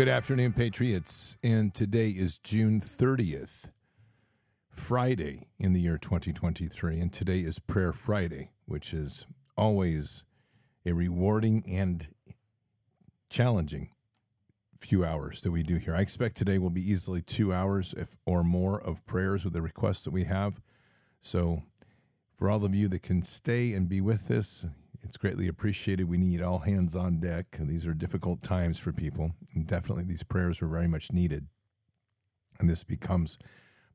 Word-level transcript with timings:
Good 0.00 0.08
afternoon, 0.08 0.54
Patriots. 0.54 1.36
And 1.42 1.74
today 1.74 2.08
is 2.08 2.38
June 2.38 2.80
30th, 2.80 3.70
Friday 4.70 5.48
in 5.58 5.74
the 5.74 5.80
year 5.82 5.98
2023. 5.98 6.98
And 6.98 7.12
today 7.12 7.40
is 7.40 7.58
Prayer 7.58 7.92
Friday, 7.92 8.52
which 8.64 8.94
is 8.94 9.26
always 9.58 10.24
a 10.86 10.92
rewarding 10.92 11.62
and 11.68 12.08
challenging 13.28 13.90
few 14.78 15.04
hours 15.04 15.42
that 15.42 15.50
we 15.50 15.62
do 15.62 15.76
here. 15.76 15.94
I 15.94 16.00
expect 16.00 16.38
today 16.38 16.56
will 16.56 16.70
be 16.70 16.90
easily 16.90 17.20
two 17.20 17.52
hours 17.52 17.94
if, 17.94 18.16
or 18.24 18.42
more 18.42 18.80
of 18.80 19.04
prayers 19.04 19.44
with 19.44 19.52
the 19.52 19.60
requests 19.60 20.04
that 20.04 20.12
we 20.12 20.24
have. 20.24 20.62
So, 21.20 21.64
for 22.38 22.48
all 22.48 22.64
of 22.64 22.74
you 22.74 22.88
that 22.88 23.02
can 23.02 23.22
stay 23.22 23.74
and 23.74 23.86
be 23.86 24.00
with 24.00 24.30
us, 24.30 24.64
it's 25.02 25.16
greatly 25.16 25.48
appreciated. 25.48 26.08
We 26.08 26.18
need 26.18 26.42
all 26.42 26.60
hands 26.60 26.94
on 26.94 27.20
deck. 27.20 27.56
These 27.58 27.86
are 27.86 27.94
difficult 27.94 28.42
times 28.42 28.78
for 28.78 28.92
people. 28.92 29.32
And 29.54 29.66
definitely, 29.66 30.04
these 30.04 30.22
prayers 30.22 30.60
are 30.62 30.68
very 30.68 30.88
much 30.88 31.12
needed. 31.12 31.46
And 32.58 32.68
this 32.68 32.84
becomes 32.84 33.38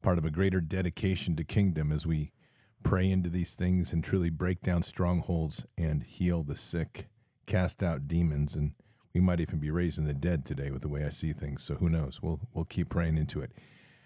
part 0.02 0.18
of 0.18 0.26
a 0.26 0.32
greater 0.32 0.62
dedication 0.62 1.36
to 1.36 1.44
kingdom 1.44 1.92
as 1.92 2.06
we 2.06 2.32
pray 2.84 3.10
into 3.10 3.30
these 3.30 3.56
things 3.56 3.94
and 3.94 4.04
truly 4.04 4.30
break 4.30 4.62
down 4.62 4.84
strongholds 4.84 5.66
and 5.78 6.04
heal 6.04 6.44
the 6.44 6.56
sick, 6.56 7.08
cast 7.46 7.82
out 7.82 8.08
demons, 8.08 8.56
and 8.56 8.74
we 9.14 9.22
might 9.22 9.40
even 9.40 9.60
be 9.60 9.72
raising 9.72 10.06
the 10.06 10.14
dead 10.14 10.46
today 10.46 10.70
with 10.70 10.82
the 10.82 10.90
way 10.90 11.06
I 11.06 11.10
see 11.10 11.34
things. 11.34 11.64
So 11.64 11.76
who 11.76 11.90
knows? 11.90 12.22
We'll 12.22 12.40
we'll 12.54 12.66
keep 12.66 12.90
praying 12.90 13.18
into 13.18 13.42
it. 13.42 13.52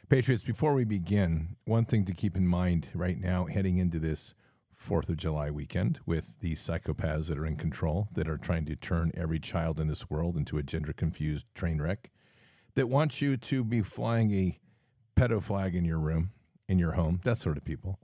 Patriots, 0.07 0.43
before 0.43 0.73
we 0.73 0.85
begin, 0.85 1.55
one 1.65 1.85
thing 1.85 2.05
to 2.05 2.13
keep 2.13 2.35
in 2.35 2.47
mind 2.47 2.89
right 2.93 3.19
now 3.19 3.45
heading 3.45 3.77
into 3.77 3.99
this 3.99 4.33
Fourth 4.79 5.09
of 5.09 5.17
July 5.17 5.51
weekend 5.51 5.99
with 6.05 6.39
the 6.39 6.55
psychopaths 6.55 7.27
that 7.27 7.37
are 7.37 7.45
in 7.45 7.57
control, 7.57 8.07
that 8.13 8.29
are 8.29 8.37
trying 8.37 8.63
to 8.65 8.77
turn 8.77 9.11
every 9.13 9.37
child 9.37 9.77
in 9.77 9.89
this 9.89 10.09
world 10.09 10.37
into 10.37 10.57
a 10.57 10.63
gender 10.63 10.93
confused 10.93 11.45
train 11.53 11.81
wreck, 11.81 12.09
that 12.75 12.87
wants 12.87 13.21
you 13.21 13.35
to 13.35 13.65
be 13.65 13.81
flying 13.81 14.33
a 14.33 14.57
pedo 15.17 15.43
flag 15.43 15.75
in 15.75 15.83
your 15.83 15.99
room, 15.99 16.31
in 16.69 16.79
your 16.79 16.93
home, 16.93 17.19
that 17.25 17.37
sort 17.37 17.57
of 17.57 17.65
people. 17.65 17.99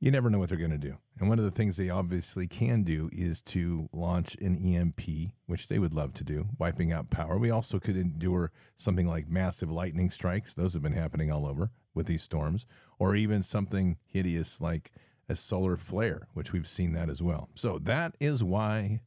You 0.00 0.10
never 0.10 0.28
know 0.28 0.40
what 0.40 0.48
they're 0.48 0.58
going 0.58 0.72
to 0.72 0.76
do. 0.76 0.96
And 1.20 1.28
one 1.28 1.38
of 1.38 1.44
the 1.44 1.52
things 1.52 1.76
they 1.76 1.88
obviously 1.88 2.48
can 2.48 2.82
do 2.82 3.08
is 3.12 3.40
to 3.42 3.88
launch 3.92 4.34
an 4.40 4.56
EMP, 4.56 5.00
which 5.46 5.68
they 5.68 5.78
would 5.78 5.94
love 5.94 6.14
to 6.14 6.24
do, 6.24 6.48
wiping 6.58 6.90
out 6.92 7.10
power. 7.10 7.38
We 7.38 7.52
also 7.52 7.78
could 7.78 7.96
endure 7.96 8.50
something 8.74 9.06
like 9.06 9.28
massive 9.28 9.70
lightning 9.70 10.10
strikes. 10.10 10.52
Those 10.52 10.74
have 10.74 10.82
been 10.82 10.94
happening 10.94 11.30
all 11.30 11.46
over 11.46 11.70
with 11.94 12.08
these 12.08 12.24
storms, 12.24 12.66
or 12.98 13.14
even 13.14 13.44
something 13.44 13.98
hideous 14.04 14.60
like 14.60 14.90
a 15.28 15.36
solar 15.36 15.76
flare, 15.76 16.28
which 16.34 16.52
we've 16.52 16.68
seen 16.68 16.92
that 16.92 17.08
as 17.08 17.22
well. 17.22 17.48
So 17.54 17.78
that 17.78 18.14
is 18.20 18.42
why 18.42 19.00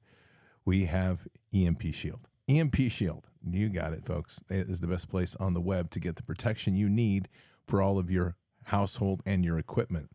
we 0.63 0.85
have 0.85 1.27
EMP 1.53 1.93
Shield. 1.93 2.27
EMP 2.47 2.75
Shield, 2.89 3.27
you 3.47 3.69
got 3.69 3.93
it, 3.93 4.05
folks. 4.05 4.43
It 4.49 4.69
is 4.69 4.79
the 4.79 4.87
best 4.87 5.09
place 5.09 5.35
on 5.35 5.53
the 5.53 5.61
web 5.61 5.89
to 5.91 5.99
get 5.99 6.15
the 6.15 6.23
protection 6.23 6.75
you 6.75 6.89
need 6.89 7.27
for 7.65 7.81
all 7.81 7.97
of 7.97 8.09
your 8.09 8.35
household 8.65 9.21
and 9.25 9.43
your 9.43 9.57
equipment. 9.57 10.09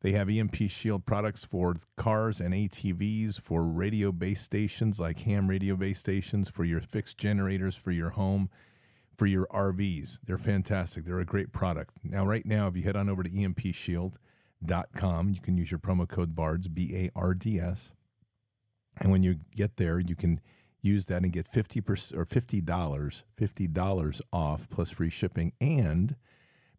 They 0.00 0.12
have 0.12 0.28
EMP 0.28 0.54
Shield 0.68 1.06
products 1.06 1.44
for 1.44 1.74
cars 1.96 2.40
and 2.40 2.54
ATVs, 2.54 3.40
for 3.40 3.64
radio 3.64 4.12
base 4.12 4.40
stations 4.40 5.00
like 5.00 5.20
ham 5.20 5.48
radio 5.48 5.74
base 5.74 5.98
stations, 5.98 6.48
for 6.48 6.64
your 6.64 6.80
fixed 6.80 7.18
generators 7.18 7.74
for 7.74 7.90
your 7.90 8.10
home, 8.10 8.48
for 9.16 9.26
your 9.26 9.46
RVs. 9.48 10.20
They're 10.24 10.38
fantastic. 10.38 11.04
They're 11.04 11.18
a 11.18 11.24
great 11.24 11.52
product. 11.52 11.96
Now, 12.04 12.24
right 12.24 12.46
now, 12.46 12.68
if 12.68 12.76
you 12.76 12.84
head 12.84 12.94
on 12.94 13.08
over 13.08 13.24
to 13.24 13.42
EMP 13.42 13.74
Shield, 13.74 14.18
com. 14.94 15.30
You 15.30 15.40
can 15.40 15.56
use 15.56 15.70
your 15.70 15.80
promo 15.80 16.08
code 16.08 16.34
BARDS, 16.34 16.68
B 16.68 16.94
A 16.94 17.10
R 17.18 17.34
D 17.34 17.58
S. 17.58 17.92
And 18.96 19.12
when 19.12 19.22
you 19.22 19.36
get 19.54 19.76
there, 19.76 20.00
you 20.00 20.16
can 20.16 20.40
use 20.80 21.06
that 21.06 21.22
and 21.22 21.32
get 21.32 21.50
50% 21.50 22.16
or 22.16 22.24
$50, 22.24 23.22
$50 23.40 24.20
off 24.32 24.68
plus 24.70 24.90
free 24.90 25.10
shipping. 25.10 25.52
And 25.60 26.16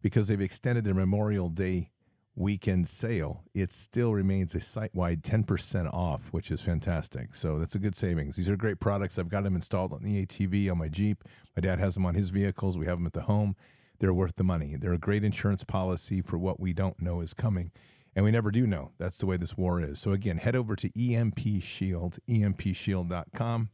because 0.02 0.28
they've 0.28 0.40
extended 0.40 0.84
their 0.84 0.94
Memorial 0.94 1.48
Day 1.48 1.90
weekend 2.34 2.88
sale, 2.88 3.44
it 3.54 3.72
still 3.72 4.14
remains 4.14 4.54
a 4.54 4.60
site 4.60 4.94
wide 4.94 5.22
10% 5.22 5.92
off, 5.92 6.28
which 6.30 6.50
is 6.50 6.60
fantastic. 6.60 7.34
So 7.34 7.58
that's 7.58 7.74
a 7.74 7.78
good 7.78 7.94
savings. 7.94 8.36
These 8.36 8.48
are 8.48 8.56
great 8.56 8.80
products. 8.80 9.18
I've 9.18 9.28
got 9.28 9.44
them 9.44 9.56
installed 9.56 9.92
on 9.92 10.02
the 10.02 10.24
ATV, 10.24 10.70
on 10.70 10.78
my 10.78 10.88
Jeep. 10.88 11.24
My 11.56 11.60
dad 11.60 11.78
has 11.78 11.94
them 11.94 12.06
on 12.06 12.14
his 12.14 12.30
vehicles. 12.30 12.78
We 12.78 12.86
have 12.86 12.98
them 12.98 13.06
at 13.06 13.12
the 13.12 13.22
home 13.22 13.56
they're 14.00 14.14
worth 14.14 14.36
the 14.36 14.44
money. 14.44 14.76
They're 14.76 14.92
a 14.92 14.98
great 14.98 15.22
insurance 15.22 15.62
policy 15.62 16.20
for 16.20 16.38
what 16.38 16.58
we 16.58 16.72
don't 16.72 17.00
know 17.00 17.20
is 17.20 17.34
coming. 17.34 17.70
And 18.16 18.24
we 18.24 18.32
never 18.32 18.50
do 18.50 18.66
know. 18.66 18.90
That's 18.98 19.18
the 19.18 19.26
way 19.26 19.36
this 19.36 19.56
war 19.56 19.80
is. 19.80 20.00
So 20.00 20.10
again, 20.12 20.38
head 20.38 20.56
over 20.56 20.74
to 20.74 21.14
EMP 21.14 21.62
Shield, 21.62 22.18
empshield.com. 22.28 23.70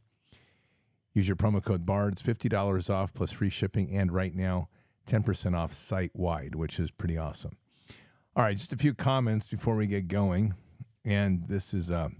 Use 1.13 1.27
your 1.27 1.35
promo 1.35 1.63
code 1.63 1.85
BARDS, 1.85 2.21
$50 2.21 2.93
off 2.93 3.13
plus 3.13 3.31
free 3.31 3.49
shipping, 3.49 3.89
and 3.89 4.11
right 4.11 4.35
now, 4.35 4.69
10% 5.07 5.57
off 5.57 5.73
site 5.73 6.11
wide, 6.13 6.53
which 6.53 6.79
is 6.79 6.91
pretty 6.91 7.17
awesome. 7.17 7.57
All 8.35 8.43
right, 8.43 8.55
just 8.55 8.73
a 8.73 8.77
few 8.77 8.93
comments 8.93 9.47
before 9.47 9.75
we 9.75 9.87
get 9.87 10.07
going. 10.07 10.53
And 11.03 11.45
this 11.45 11.73
is 11.73 11.89
a 11.89 12.11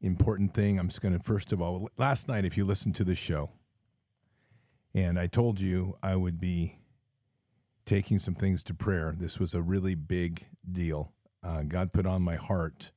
important 0.00 0.54
thing. 0.54 0.78
I'm 0.78 0.88
just 0.88 1.02
going 1.02 1.12
to, 1.12 1.22
first 1.22 1.52
of 1.52 1.60
all, 1.60 1.90
last 1.98 2.28
night, 2.28 2.44
if 2.44 2.56
you 2.56 2.64
listened 2.64 2.94
to 2.94 3.04
the 3.04 3.14
show, 3.14 3.50
and 4.94 5.18
I 5.18 5.26
told 5.26 5.60
you 5.60 5.96
I 6.02 6.16
would 6.16 6.40
be 6.40 6.78
taking 7.84 8.18
some 8.18 8.34
things 8.34 8.62
to 8.64 8.74
prayer. 8.74 9.14
This 9.16 9.38
was 9.38 9.54
a 9.54 9.62
really 9.62 9.94
big 9.94 10.46
deal. 10.70 11.12
Uh, 11.42 11.62
God 11.62 11.92
put 11.92 12.06
on 12.06 12.22
my 12.22 12.36
heart 12.36 12.92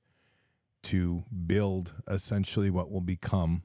to 0.84 1.24
build 1.46 1.96
essentially 2.08 2.70
what 2.70 2.92
will 2.92 3.02
become 3.02 3.64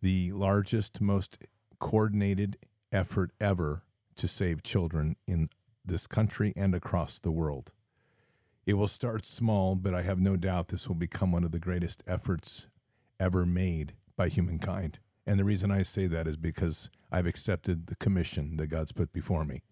the 0.00 0.30
largest, 0.32 1.00
most 1.00 1.38
coordinated 1.80 2.56
effort 2.92 3.32
ever 3.40 3.82
to 4.14 4.28
save 4.28 4.62
children 4.62 5.16
in 5.26 5.48
this 5.84 6.06
country 6.06 6.52
and 6.56 6.74
across 6.74 7.18
the 7.18 7.32
world. 7.32 7.72
It 8.64 8.74
will 8.74 8.86
start 8.86 9.24
small, 9.24 9.74
but 9.74 9.94
I 9.94 10.02
have 10.02 10.20
no 10.20 10.36
doubt 10.36 10.68
this 10.68 10.88
will 10.88 10.96
become 10.96 11.32
one 11.32 11.44
of 11.44 11.52
the 11.52 11.58
greatest 11.58 12.02
efforts 12.06 12.68
ever 13.18 13.46
made 13.46 13.94
by 14.16 14.28
humankind. 14.28 14.98
And 15.26 15.38
the 15.38 15.44
reason 15.44 15.70
I 15.70 15.82
say 15.82 16.06
that 16.06 16.28
is 16.28 16.36
because 16.36 16.88
I've 17.10 17.26
accepted 17.26 17.88
the 17.88 17.96
commission 17.96 18.56
that 18.58 18.68
God's 18.68 18.92
put 18.92 19.12
before 19.12 19.44
me. 19.44 19.62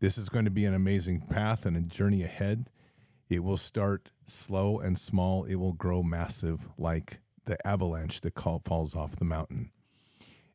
This 0.00 0.18
is 0.18 0.28
going 0.28 0.44
to 0.44 0.50
be 0.50 0.64
an 0.64 0.74
amazing 0.74 1.20
path 1.20 1.64
and 1.64 1.76
a 1.76 1.80
journey 1.80 2.22
ahead. 2.22 2.68
It 3.28 3.44
will 3.44 3.56
start 3.56 4.10
slow 4.24 4.78
and 4.78 4.98
small, 4.98 5.44
it 5.44 5.54
will 5.56 5.72
grow 5.72 6.02
massive 6.02 6.68
like 6.76 7.20
the 7.46 7.64
avalanche 7.66 8.20
that 8.22 8.38
falls 8.64 8.96
off 8.96 9.16
the 9.16 9.24
mountain. 9.24 9.70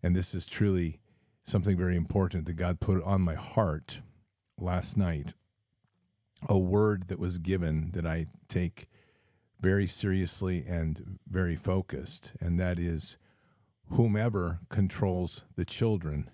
And 0.03 0.15
this 0.15 0.35
is 0.35 0.45
truly 0.45 0.99
something 1.45 1.77
very 1.77 1.95
important 1.95 2.45
that 2.45 2.53
God 2.53 2.79
put 2.79 3.01
on 3.03 3.21
my 3.21 3.35
heart 3.35 4.01
last 4.57 4.97
night. 4.97 5.33
A 6.47 6.57
word 6.57 7.07
that 7.07 7.19
was 7.19 7.37
given 7.37 7.91
that 7.93 8.05
I 8.05 8.27
take 8.47 8.87
very 9.59 9.87
seriously 9.87 10.63
and 10.65 11.19
very 11.27 11.55
focused, 11.55 12.33
and 12.39 12.59
that 12.59 12.79
is 12.79 13.17
whomever 13.91 14.59
controls 14.69 15.45
the 15.55 15.65
children 15.65 16.29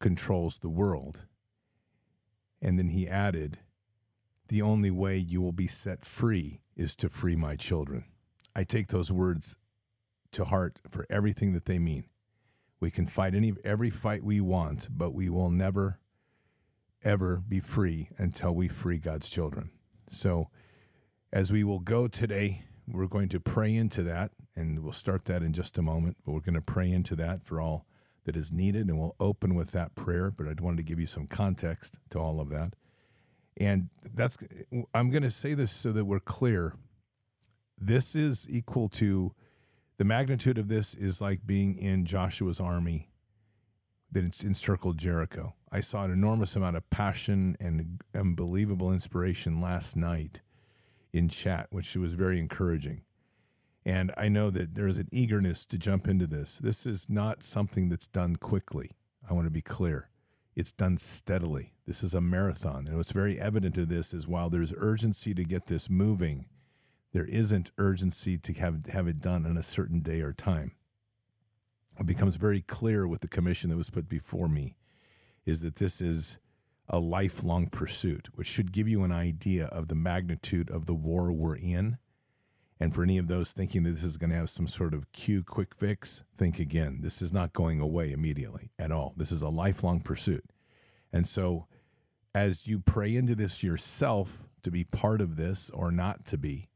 controls 0.00 0.58
the 0.58 0.70
world. 0.70 1.26
And 2.60 2.78
then 2.78 2.88
he 2.88 3.06
added, 3.06 3.58
The 4.48 4.62
only 4.62 4.90
way 4.90 5.16
you 5.18 5.40
will 5.40 5.52
be 5.52 5.66
set 5.66 6.04
free 6.04 6.62
is 6.74 6.96
to 6.96 7.08
free 7.08 7.36
my 7.36 7.54
children. 7.54 8.04
I 8.56 8.64
take 8.64 8.88
those 8.88 9.12
words 9.12 9.56
to 10.32 10.44
heart 10.44 10.80
for 10.88 11.06
everything 11.10 11.52
that 11.52 11.66
they 11.66 11.78
mean. 11.78 12.04
We 12.80 12.90
can 12.90 13.06
fight 13.06 13.34
any 13.34 13.52
every 13.62 13.90
fight 13.90 14.24
we 14.24 14.40
want, 14.40 14.88
but 14.90 15.12
we 15.12 15.28
will 15.28 15.50
never 15.50 16.00
ever 17.02 17.42
be 17.46 17.60
free 17.60 18.10
until 18.18 18.54
we 18.54 18.68
free 18.68 18.98
God's 18.98 19.28
children. 19.28 19.70
So 20.10 20.48
as 21.32 21.52
we 21.52 21.64
will 21.64 21.78
go 21.78 22.08
today, 22.08 22.64
we're 22.86 23.06
going 23.06 23.28
to 23.30 23.40
pray 23.40 23.74
into 23.74 24.02
that 24.02 24.32
and 24.60 24.84
we'll 24.84 24.92
start 24.92 25.24
that 25.24 25.42
in 25.42 25.52
just 25.52 25.78
a 25.78 25.82
moment. 25.82 26.18
But 26.24 26.32
we're 26.32 26.40
going 26.40 26.54
to 26.54 26.60
pray 26.60 26.90
into 26.90 27.16
that 27.16 27.44
for 27.44 27.60
all 27.60 27.86
that 28.24 28.36
is 28.36 28.52
needed, 28.52 28.88
and 28.88 28.98
we'll 28.98 29.16
open 29.18 29.54
with 29.54 29.72
that 29.72 29.94
prayer. 29.94 30.30
But 30.30 30.46
I 30.46 30.54
wanted 30.60 30.76
to 30.76 30.82
give 30.82 31.00
you 31.00 31.06
some 31.06 31.26
context 31.26 31.98
to 32.10 32.18
all 32.18 32.40
of 32.40 32.50
that. 32.50 32.74
And 33.56 33.88
that's, 34.14 34.38
I'm 34.94 35.10
going 35.10 35.22
to 35.22 35.30
say 35.30 35.54
this 35.54 35.70
so 35.70 35.92
that 35.92 36.04
we're 36.04 36.20
clear. 36.20 36.74
This 37.76 38.14
is 38.14 38.46
equal 38.48 38.88
to 38.90 39.34
the 39.98 40.04
magnitude 40.04 40.56
of 40.56 40.68
this 40.68 40.94
is 40.94 41.20
like 41.20 41.46
being 41.46 41.76
in 41.76 42.06
Joshua's 42.06 42.60
army 42.60 43.10
that 44.12 44.42
encircled 44.42 44.96
Jericho. 44.96 45.54
I 45.70 45.80
saw 45.80 46.04
an 46.04 46.10
enormous 46.10 46.56
amount 46.56 46.76
of 46.76 46.88
passion 46.88 47.56
and 47.60 48.00
unbelievable 48.14 48.92
inspiration 48.92 49.60
last 49.60 49.96
night 49.96 50.40
in 51.12 51.28
chat, 51.28 51.66
which 51.70 51.94
was 51.96 52.14
very 52.14 52.38
encouraging. 52.38 53.02
And 53.84 54.12
I 54.16 54.28
know 54.28 54.50
that 54.50 54.74
there's 54.74 54.98
an 54.98 55.08
eagerness 55.10 55.64
to 55.66 55.78
jump 55.78 56.06
into 56.06 56.26
this. 56.26 56.58
This 56.58 56.84
is 56.84 57.08
not 57.08 57.42
something 57.42 57.88
that's 57.88 58.06
done 58.06 58.36
quickly. 58.36 58.92
I 59.28 59.32
want 59.32 59.46
to 59.46 59.50
be 59.50 59.62
clear. 59.62 60.10
It's 60.54 60.72
done 60.72 60.98
steadily. 60.98 61.72
This 61.86 62.02
is 62.02 62.12
a 62.12 62.20
marathon. 62.20 62.86
And 62.86 62.96
what's 62.96 63.12
very 63.12 63.40
evident 63.40 63.78
of 63.78 63.88
this 63.88 64.12
is 64.12 64.26
while 64.26 64.50
there's 64.50 64.74
urgency 64.76 65.32
to 65.34 65.44
get 65.44 65.66
this 65.66 65.88
moving, 65.88 66.46
there 67.12 67.24
isn't 67.24 67.70
urgency 67.78 68.36
to 68.38 68.52
have, 68.54 68.86
have 68.86 69.08
it 69.08 69.20
done 69.20 69.46
in 69.46 69.56
a 69.56 69.62
certain 69.62 70.00
day 70.00 70.20
or 70.20 70.32
time. 70.32 70.72
it 71.98 72.06
becomes 72.06 72.36
very 72.36 72.60
clear 72.60 73.06
with 73.06 73.20
the 73.20 73.28
commission 73.28 73.70
that 73.70 73.76
was 73.76 73.90
put 73.90 74.08
before 74.08 74.48
me 74.48 74.76
is 75.46 75.62
that 75.62 75.76
this 75.76 76.00
is 76.00 76.38
a 76.88 76.98
lifelong 76.98 77.68
pursuit, 77.68 78.28
which 78.34 78.46
should 78.46 78.72
give 78.72 78.88
you 78.88 79.04
an 79.04 79.12
idea 79.12 79.66
of 79.66 79.88
the 79.88 79.94
magnitude 79.94 80.70
of 80.70 80.86
the 80.86 80.94
war 80.94 81.32
we're 81.32 81.56
in. 81.56 81.98
And 82.80 82.94
for 82.94 83.02
any 83.02 83.18
of 83.18 83.26
those 83.26 83.52
thinking 83.52 83.82
that 83.82 83.90
this 83.90 84.04
is 84.04 84.16
going 84.16 84.30
to 84.30 84.36
have 84.36 84.48
some 84.48 84.66
sort 84.66 84.94
of 84.94 85.12
Q 85.12 85.44
quick 85.44 85.74
fix, 85.74 86.24
think 86.34 86.58
again. 86.58 87.00
This 87.02 87.20
is 87.20 87.32
not 87.32 87.52
going 87.52 87.78
away 87.78 88.10
immediately 88.10 88.70
at 88.78 88.90
all. 88.90 89.12
This 89.16 89.30
is 89.30 89.42
a 89.42 89.50
lifelong 89.50 90.00
pursuit. 90.00 90.44
And 91.12 91.26
so, 91.28 91.66
as 92.34 92.66
you 92.66 92.78
pray 92.78 93.14
into 93.14 93.34
this 93.34 93.62
yourself 93.62 94.48
to 94.62 94.70
be 94.70 94.84
part 94.84 95.20
of 95.20 95.36
this 95.36 95.68
or 95.70 95.90
not 95.90 96.24
to 96.26 96.38
be, 96.38 96.68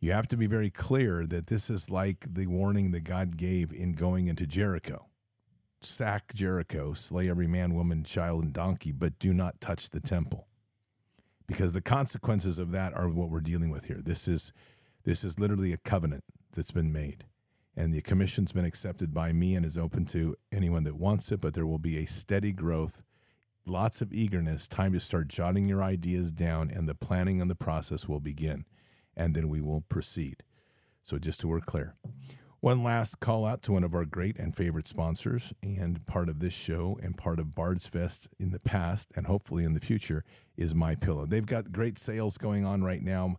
you 0.00 0.10
have 0.10 0.26
to 0.28 0.36
be 0.36 0.46
very 0.46 0.70
clear 0.70 1.26
that 1.26 1.46
this 1.46 1.70
is 1.70 1.88
like 1.88 2.26
the 2.28 2.48
warning 2.48 2.90
that 2.90 3.04
God 3.04 3.36
gave 3.36 3.72
in 3.72 3.92
going 3.92 4.26
into 4.26 4.46
Jericho 4.46 5.06
sack 5.84 6.32
Jericho, 6.34 6.94
slay 6.94 7.28
every 7.28 7.46
man, 7.46 7.74
woman, 7.74 8.04
child, 8.04 8.44
and 8.44 8.52
donkey, 8.52 8.92
but 8.92 9.18
do 9.18 9.32
not 9.32 9.60
touch 9.60 9.90
the 9.90 10.00
temple. 10.00 10.46
Because 11.46 11.72
the 11.72 11.82
consequences 11.82 12.58
of 12.58 12.70
that 12.72 12.94
are 12.94 13.08
what 13.08 13.28
we're 13.28 13.40
dealing 13.40 13.70
with 13.70 13.84
here. 13.84 14.00
This 14.02 14.28
is 14.28 14.52
this 15.04 15.24
is 15.24 15.38
literally 15.38 15.72
a 15.72 15.78
covenant 15.78 16.24
that's 16.54 16.70
been 16.70 16.92
made. 16.92 17.24
And 17.76 17.92
the 17.92 18.02
commission's 18.02 18.52
been 18.52 18.64
accepted 18.64 19.14
by 19.14 19.32
me 19.32 19.54
and 19.54 19.64
is 19.64 19.78
open 19.78 20.04
to 20.06 20.36
anyone 20.52 20.84
that 20.84 20.98
wants 20.98 21.32
it, 21.32 21.40
but 21.40 21.54
there 21.54 21.66
will 21.66 21.78
be 21.78 21.98
a 21.98 22.06
steady 22.06 22.52
growth, 22.52 23.02
lots 23.64 24.02
of 24.02 24.12
eagerness, 24.12 24.68
time 24.68 24.92
to 24.92 25.00
start 25.00 25.28
jotting 25.28 25.68
your 25.68 25.82
ideas 25.82 26.32
down, 26.32 26.70
and 26.70 26.86
the 26.88 26.94
planning 26.94 27.40
and 27.40 27.50
the 27.50 27.54
process 27.54 28.06
will 28.06 28.20
begin 28.20 28.66
and 29.16 29.34
then 29.34 29.48
we 29.48 29.60
will 29.60 29.82
proceed. 29.82 30.42
So, 31.02 31.18
just 31.18 31.40
so 31.40 31.48
we're 31.48 31.60
clear. 31.60 31.96
One 32.60 32.84
last 32.84 33.18
call 33.18 33.44
out 33.44 33.62
to 33.62 33.72
one 33.72 33.82
of 33.82 33.92
our 33.92 34.04
great 34.04 34.38
and 34.38 34.56
favorite 34.56 34.86
sponsors, 34.86 35.52
and 35.62 36.06
part 36.06 36.28
of 36.28 36.38
this 36.38 36.52
show 36.52 36.96
and 37.02 37.16
part 37.16 37.40
of 37.40 37.56
Bards 37.56 37.86
Fest 37.86 38.28
in 38.38 38.52
the 38.52 38.60
past 38.60 39.10
and 39.16 39.26
hopefully 39.26 39.64
in 39.64 39.74
the 39.74 39.80
future 39.80 40.24
is 40.56 40.74
My 40.74 40.94
Pillow. 40.94 41.26
They've 41.26 41.44
got 41.44 41.72
great 41.72 41.98
sales 41.98 42.38
going 42.38 42.64
on 42.64 42.84
right 42.84 43.02
now. 43.02 43.34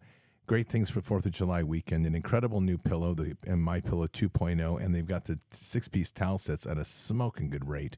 Great 0.45 0.67
things 0.67 0.89
for 0.89 1.01
Fourth 1.01 1.25
of 1.25 1.31
July 1.31 1.63
weekend. 1.63 2.05
An 2.05 2.15
incredible 2.15 2.59
new 2.59 2.77
pillow, 2.77 3.13
the 3.13 3.37
My 3.55 3.79
Pillow 3.79 4.07
2.0, 4.07 4.83
and 4.83 4.93
they've 4.93 5.05
got 5.05 5.23
the 5.23 5.39
six-piece 5.51 6.11
towel 6.11 6.37
sets 6.37 6.67
at 6.67 6.77
a 6.77 6.83
smoking 6.83 7.49
good 7.49 7.69
rate. 7.69 7.95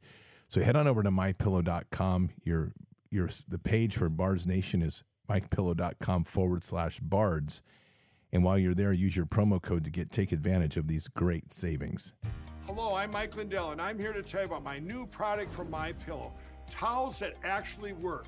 So 0.48 0.62
head 0.62 0.76
on 0.76 0.88
over 0.88 1.02
to 1.02 1.10
mypillow.com. 1.10 2.30
Your 2.44 2.74
your 3.10 3.30
the 3.48 3.58
page 3.58 3.98
for 3.98 4.10
Bards 4.10 4.46
Nation 4.46 4.84
is 4.84 5.04
mypillow.com 5.28 6.24
forward 6.24 6.64
slash 6.64 7.00
bards. 7.00 7.64
And 8.32 8.44
while 8.44 8.60
you're 8.60 8.76
there, 8.76 8.94
use 8.94 9.18
your 9.18 9.26
promo 9.26 9.60
code 9.60 9.84
to 9.86 9.90
get 9.90 10.12
take 10.12 10.32
advantage 10.32 10.78
of 10.78 10.88
these 10.88 11.08
great 11.08 11.52
savings. 11.52 12.14
Hello, 12.68 12.94
I'm 12.94 13.10
Mike 13.10 13.36
Lindell, 13.36 13.72
and 13.72 13.82
I'm 13.82 13.98
here 13.98 14.14
to 14.14 14.22
tell 14.22 14.42
you 14.42 14.48
about 14.48 14.64
my 14.64 14.78
new 14.78 15.08
product 15.08 15.52
from 15.52 15.72
My 15.72 15.94
Pillow: 15.94 16.32
towels 16.70 17.18
that 17.20 17.34
actually 17.44 17.94
work. 17.94 18.28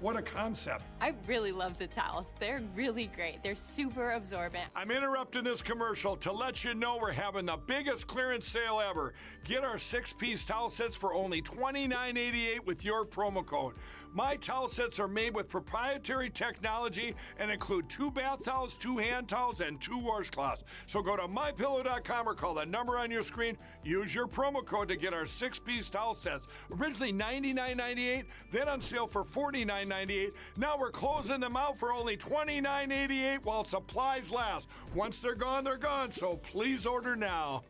What 0.00 0.16
a 0.16 0.22
concept. 0.22 0.82
I 1.02 1.12
really 1.26 1.52
love 1.52 1.76
the 1.78 1.86
towels. 1.86 2.32
They're 2.40 2.62
really 2.74 3.10
great. 3.14 3.42
They're 3.42 3.54
super 3.54 4.12
absorbent. 4.12 4.64
I'm 4.74 4.90
interrupting 4.90 5.44
this 5.44 5.60
commercial 5.60 6.16
to 6.16 6.32
let 6.32 6.64
you 6.64 6.72
know 6.72 6.96
we're 6.98 7.12
having 7.12 7.44
the 7.44 7.58
biggest 7.58 8.06
clearance 8.06 8.48
sale 8.48 8.80
ever. 8.80 9.12
Get 9.44 9.62
our 9.62 9.76
six 9.76 10.14
piece 10.14 10.42
towel 10.46 10.70
sets 10.70 10.96
for 10.96 11.12
only 11.12 11.42
$29.88 11.42 12.64
with 12.64 12.82
your 12.82 13.04
promo 13.04 13.44
code. 13.44 13.74
My 14.12 14.36
towel 14.36 14.68
sets 14.68 14.98
are 14.98 15.06
made 15.06 15.34
with 15.34 15.48
proprietary 15.48 16.30
technology 16.30 17.14
and 17.38 17.50
include 17.50 17.88
two 17.88 18.10
bath 18.10 18.42
towels, 18.42 18.74
two 18.74 18.98
hand 18.98 19.28
towels, 19.28 19.60
and 19.60 19.80
two 19.80 19.98
washcloths. 19.98 20.64
So 20.86 21.00
go 21.00 21.16
to 21.16 21.22
mypillow.com 21.22 22.28
or 22.28 22.34
call 22.34 22.54
the 22.54 22.66
number 22.66 22.98
on 22.98 23.10
your 23.10 23.22
screen. 23.22 23.56
Use 23.84 24.14
your 24.14 24.26
promo 24.26 24.64
code 24.64 24.88
to 24.88 24.96
get 24.96 25.14
our 25.14 25.26
six 25.26 25.58
piece 25.60 25.88
towel 25.88 26.14
sets. 26.14 26.48
Originally 26.80 27.12
$99.98, 27.12 28.24
then 28.50 28.68
on 28.68 28.80
sale 28.80 29.06
for 29.06 29.24
$49.98. 29.24 30.32
Now 30.56 30.76
we're 30.76 30.90
closing 30.90 31.40
them 31.40 31.56
out 31.56 31.78
for 31.78 31.92
only 31.92 32.16
$29.88 32.16 33.44
while 33.44 33.64
supplies 33.64 34.32
last. 34.32 34.68
Once 34.94 35.20
they're 35.20 35.34
gone, 35.34 35.62
they're 35.62 35.76
gone. 35.76 36.10
So 36.10 36.36
please 36.36 36.84
order 36.84 37.14
now. 37.14 37.62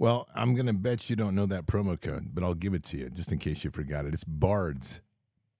Well, 0.00 0.28
I'm 0.32 0.54
going 0.54 0.66
to 0.66 0.72
bet 0.72 1.10
you 1.10 1.16
don't 1.16 1.34
know 1.34 1.46
that 1.46 1.66
promo 1.66 2.00
code, 2.00 2.28
but 2.32 2.44
I'll 2.44 2.54
give 2.54 2.72
it 2.72 2.84
to 2.84 2.96
you 2.96 3.10
just 3.10 3.32
in 3.32 3.38
case 3.38 3.64
you 3.64 3.70
forgot 3.70 4.04
it. 4.04 4.14
It's 4.14 4.22
BARDS, 4.22 5.00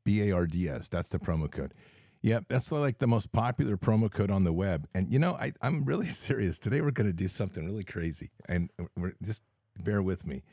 B 0.08 0.22
A 0.22 0.34
R 0.34 0.46
D 0.46 0.70
S. 0.70 0.88
That's 0.88 1.10
the 1.10 1.18
promo 1.18 1.50
code. 1.50 1.74
Yep, 2.22 2.46
that's 2.48 2.72
like 2.72 2.96
the 2.96 3.06
most 3.06 3.30
popular 3.30 3.76
promo 3.76 4.10
code 4.10 4.30
on 4.30 4.44
the 4.44 4.54
web. 4.54 4.88
And 4.94 5.12
you 5.12 5.18
know, 5.18 5.34
I, 5.34 5.52
I'm 5.60 5.84
really 5.84 6.06
serious. 6.24 6.58
Today 6.58 6.80
we're 6.80 6.92
going 6.92 7.08
to 7.08 7.12
do 7.12 7.28
something 7.28 7.66
really 7.66 7.84
crazy, 7.84 8.30
and 8.48 8.70
we're 8.96 9.12
just 9.22 9.42
bear 9.78 10.00
with 10.00 10.26
me. 10.26 10.44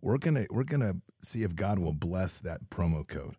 We're 0.00 0.18
gonna 0.18 0.46
we're 0.50 0.62
gonna 0.62 0.98
see 1.20 1.42
if 1.42 1.56
God 1.56 1.80
will 1.80 1.92
bless 1.92 2.38
that 2.42 2.70
promo 2.70 3.04
code, 3.04 3.34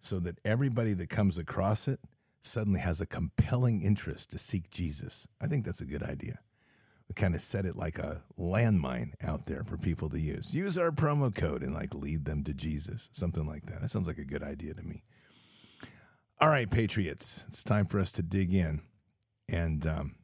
so 0.00 0.18
that 0.18 0.40
everybody 0.44 0.94
that 0.94 1.08
comes 1.08 1.38
across 1.38 1.86
it 1.86 2.00
suddenly 2.42 2.80
has 2.80 3.00
a 3.00 3.06
compelling 3.06 3.82
interest 3.82 4.32
to 4.32 4.38
seek 4.38 4.68
Jesus. 4.68 5.28
I 5.40 5.46
think 5.46 5.64
that's 5.64 5.80
a 5.80 5.86
good 5.86 6.02
idea. 6.02 6.40
Kind 7.16 7.34
of 7.34 7.40
set 7.40 7.64
it 7.64 7.74
like 7.74 7.98
a 7.98 8.22
landmine 8.38 9.14
out 9.22 9.46
there 9.46 9.64
for 9.64 9.76
people 9.76 10.08
to 10.10 10.20
use. 10.20 10.54
Use 10.54 10.78
our 10.78 10.92
promo 10.92 11.34
code 11.34 11.62
and 11.62 11.74
like 11.74 11.94
lead 11.94 12.26
them 12.26 12.44
to 12.44 12.54
Jesus, 12.54 13.08
something 13.12 13.46
like 13.46 13.64
that. 13.66 13.80
That 13.80 13.90
sounds 13.90 14.06
like 14.06 14.18
a 14.18 14.24
good 14.24 14.42
idea 14.42 14.74
to 14.74 14.82
me. 14.82 15.02
All 16.40 16.48
right, 16.48 16.70
Patriots, 16.70 17.44
it's 17.48 17.64
time 17.64 17.86
for 17.86 17.98
us 17.98 18.12
to 18.12 18.22
dig 18.22 18.54
in 18.54 18.82
and 19.48 19.84
um, 19.86 20.14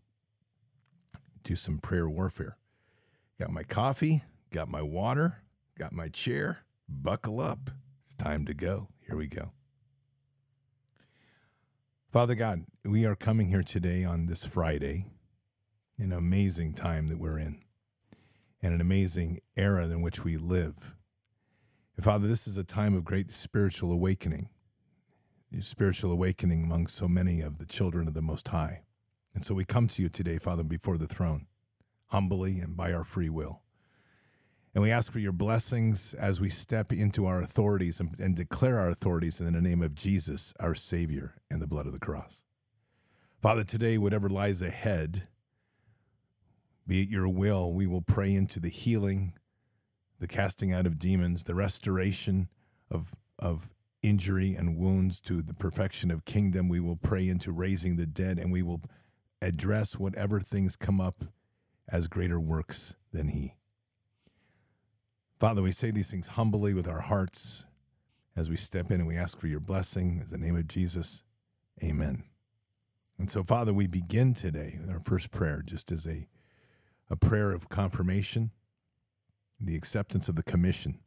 do 1.43 1.57
some 1.57 1.79
prayer 1.79 2.09
warfare. 2.09 2.59
Got 3.41 3.51
my 3.51 3.65
coffee, 3.65 4.23
got 4.53 4.69
my 4.69 4.83
water, 4.83 5.43
got 5.77 5.93
my 5.93 6.09
chair. 6.09 6.61
Buckle 6.89 7.41
up. 7.41 7.71
It's 8.05 8.15
time 8.15 8.45
to 8.47 8.55
go. 8.55 8.89
Here 9.07 9.17
we 9.17 9.27
go. 9.27 9.53
Father 12.13 12.35
God, 12.35 12.65
we 12.85 13.05
are 13.05 13.17
coming 13.17 13.49
here 13.49 13.63
today 13.63 14.05
on 14.05 14.27
this 14.27 14.45
Friday, 14.45 15.07
an 15.99 16.13
amazing 16.13 16.75
time 16.75 17.09
that 17.09 17.19
we're 17.19 17.39
in, 17.39 17.61
and 18.63 18.75
an 18.75 18.81
amazing 18.81 19.41
era 19.57 19.87
in 19.87 20.03
which 20.03 20.25
we 20.25 20.37
live. 20.37 20.95
And 21.97 22.05
Father, 22.05 22.27
this 22.27 22.47
is 22.47 22.59
a 22.59 22.65
time 22.65 22.95
of 22.95 23.05
great 23.05 23.31
spiritual 23.31 23.93
awakening, 23.93 24.49
spiritual 25.61 26.11
awakening 26.11 26.65
among 26.65 26.89
so 26.89 27.07
many 27.07 27.41
of 27.41 27.59
the 27.59 27.67
children 27.67 28.09
of 28.09 28.15
the 28.15 28.23
Most 28.23 28.49
High. 28.49 28.83
And 29.35 29.45
so 29.45 29.55
we 29.55 29.65
come 29.65 29.89
to 29.89 30.03
you 30.03 30.09
today, 30.09 30.39
Father, 30.39 30.65
before 30.65 30.99
the 30.99 31.07
throne, 31.07 31.47
humbly 32.07 32.59
and 32.59 32.77
by 32.77 32.93
our 32.93 33.05
free 33.05 33.29
will. 33.29 33.63
And 34.75 34.83
we 34.83 34.91
ask 34.91 35.13
for 35.13 35.21
your 35.21 35.33
blessings 35.33 36.15
as 36.15 36.41
we 36.41 36.49
step 36.49 36.93
into 36.93 37.27
our 37.27 37.41
authorities 37.41 38.01
and, 38.01 38.19
and, 38.19 38.35
declare 38.35 38.81
our 38.81 38.89
authorities 38.89 39.41
in 39.41 39.53
the 39.53 39.61
name 39.61 39.83
of 39.83 39.95
Jesus, 39.95 40.53
our 40.59 40.75
Savior, 40.75 41.37
and 41.49 41.63
the 41.63 41.69
blood 41.69 41.87
of 41.87 41.93
the 41.93 42.01
cross. 42.01 42.43
Father, 43.41 43.63
today, 43.63 43.99
whatever 43.99 44.29
lies 44.29 44.63
ahead, 44.63 45.29
be 46.87 47.03
it 47.03 47.09
your 47.09 47.29
will, 47.29 47.73
we 47.73 47.87
will 47.87 48.03
pray 48.03 48.35
into 48.35 48.61
the 48.61 48.69
healing, 48.69 49.35
the 50.19 50.27
casting 50.27 50.73
out 50.73 50.87
of 50.87 50.99
demons, 50.99 51.45
the 51.45 51.55
restoration 51.55 52.49
of, 52.91 53.13
of 53.39 53.71
injury 54.03 54.55
and 54.55 54.77
wounds 54.77 55.21
to 55.23 55.43
the 55.43 55.55
perfection 55.55 56.11
of 56.11 56.25
kingdom. 56.25 56.69
We 56.69 56.81
will 56.81 56.97
pray 56.97 57.29
into 57.29 57.53
raising 57.53 57.97
the 57.97 58.07
dead, 58.07 58.39
and 58.39 58.53
we 58.53 58.63
will 58.63 58.83
address 59.41 59.99
whatever 59.99 60.41
things 60.41 60.77
come 60.77 61.01
up 61.01 61.25
as 61.89 62.09
greater 62.09 62.41
works 62.41 62.97
than 63.13 63.29
He. 63.29 63.55
Father, 65.39 65.63
we 65.63 65.73
say 65.73 65.91
these 65.91 66.11
things 66.11 66.29
humbly 66.29 66.75
with 66.75 66.89
our 66.89 67.01
hearts 67.01 67.67
as 68.37 68.51
we 68.51 68.57
step 68.57 68.91
in 68.91 69.01
and 69.01 69.07
we 69.07 69.17
ask 69.17 69.39
for 69.39 69.47
your 69.47 69.61
blessing. 69.61 70.21
In 70.23 70.29
the 70.29 70.39
name 70.39 70.57
of 70.57 70.69
Jesus, 70.69 71.23
amen. 71.83 72.25
And 73.19 73.31
so, 73.31 73.43
Father, 73.43 73.73
we 73.73 73.87
begin 73.87 74.35
today 74.35 74.79
our 74.91 75.01
first 75.01 75.31
prayer 75.31 75.63
just 75.65 75.93
as 75.93 76.07
a, 76.07 76.27
a 77.11 77.17
prayer 77.17 77.53
of 77.53 77.69
confirmation, 77.69 78.51
the 79.61 79.77
acceptance 79.77 80.29
of 80.29 80.35
the 80.35 80.43
commission 80.43 81.01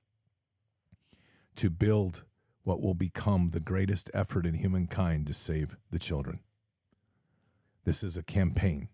to 1.56 1.70
build 1.70 2.24
what 2.64 2.82
will 2.82 2.94
become 2.94 3.50
the 3.50 3.60
greatest 3.60 4.10
effort 4.14 4.46
in 4.46 4.54
humankind 4.54 5.26
to 5.28 5.34
save 5.34 5.76
the 5.90 6.00
children. 6.00 6.40
This 7.84 8.04
is 8.04 8.18
a 8.18 8.24
campaign, 8.24 8.90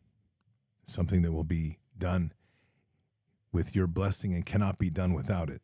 something 0.86 1.24
that 1.24 1.31
will 1.33 1.43
be 1.43 1.79
done 1.98 2.31
with 3.51 3.75
your 3.75 3.88
blessing 3.88 4.33
and 4.33 4.45
cannot 4.45 4.79
be 4.79 4.89
done 4.89 5.13
without 5.13 5.50
it. 5.50 5.62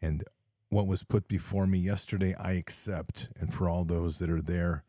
And 0.00 0.24
what 0.68 0.86
was 0.86 1.02
put 1.02 1.28
before 1.28 1.66
me 1.66 1.78
yesterday, 1.78 2.34
I 2.34 2.52
accept. 2.52 3.28
And 3.38 3.52
for 3.52 3.68
all 3.68 3.84
those 3.84 4.18
that 4.18 4.30
are 4.30 4.42
there, 4.42 4.84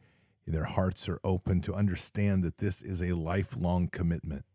their 0.48 0.66
hearts 0.66 1.08
are 1.08 1.20
open 1.24 1.62
to 1.62 1.74
understand 1.74 2.44
that 2.44 2.58
this 2.58 2.82
is 2.82 3.02
a 3.02 3.14
lifelong 3.14 3.88
commitment. 3.88 4.46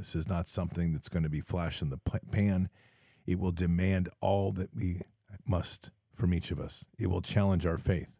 This 0.00 0.14
is 0.14 0.30
not 0.30 0.48
something 0.48 0.94
that's 0.94 1.10
going 1.10 1.24
to 1.24 1.28
be 1.28 1.42
flash 1.42 1.82
in 1.82 1.90
the 1.90 1.98
pan. 2.32 2.70
It 3.26 3.38
will 3.38 3.52
demand 3.52 4.08
all 4.22 4.50
that 4.52 4.74
we 4.74 5.02
must 5.46 5.90
from 6.14 6.32
each 6.32 6.50
of 6.50 6.58
us. 6.58 6.86
It 6.98 7.08
will 7.08 7.20
challenge 7.20 7.66
our 7.66 7.76
faith. 7.76 8.16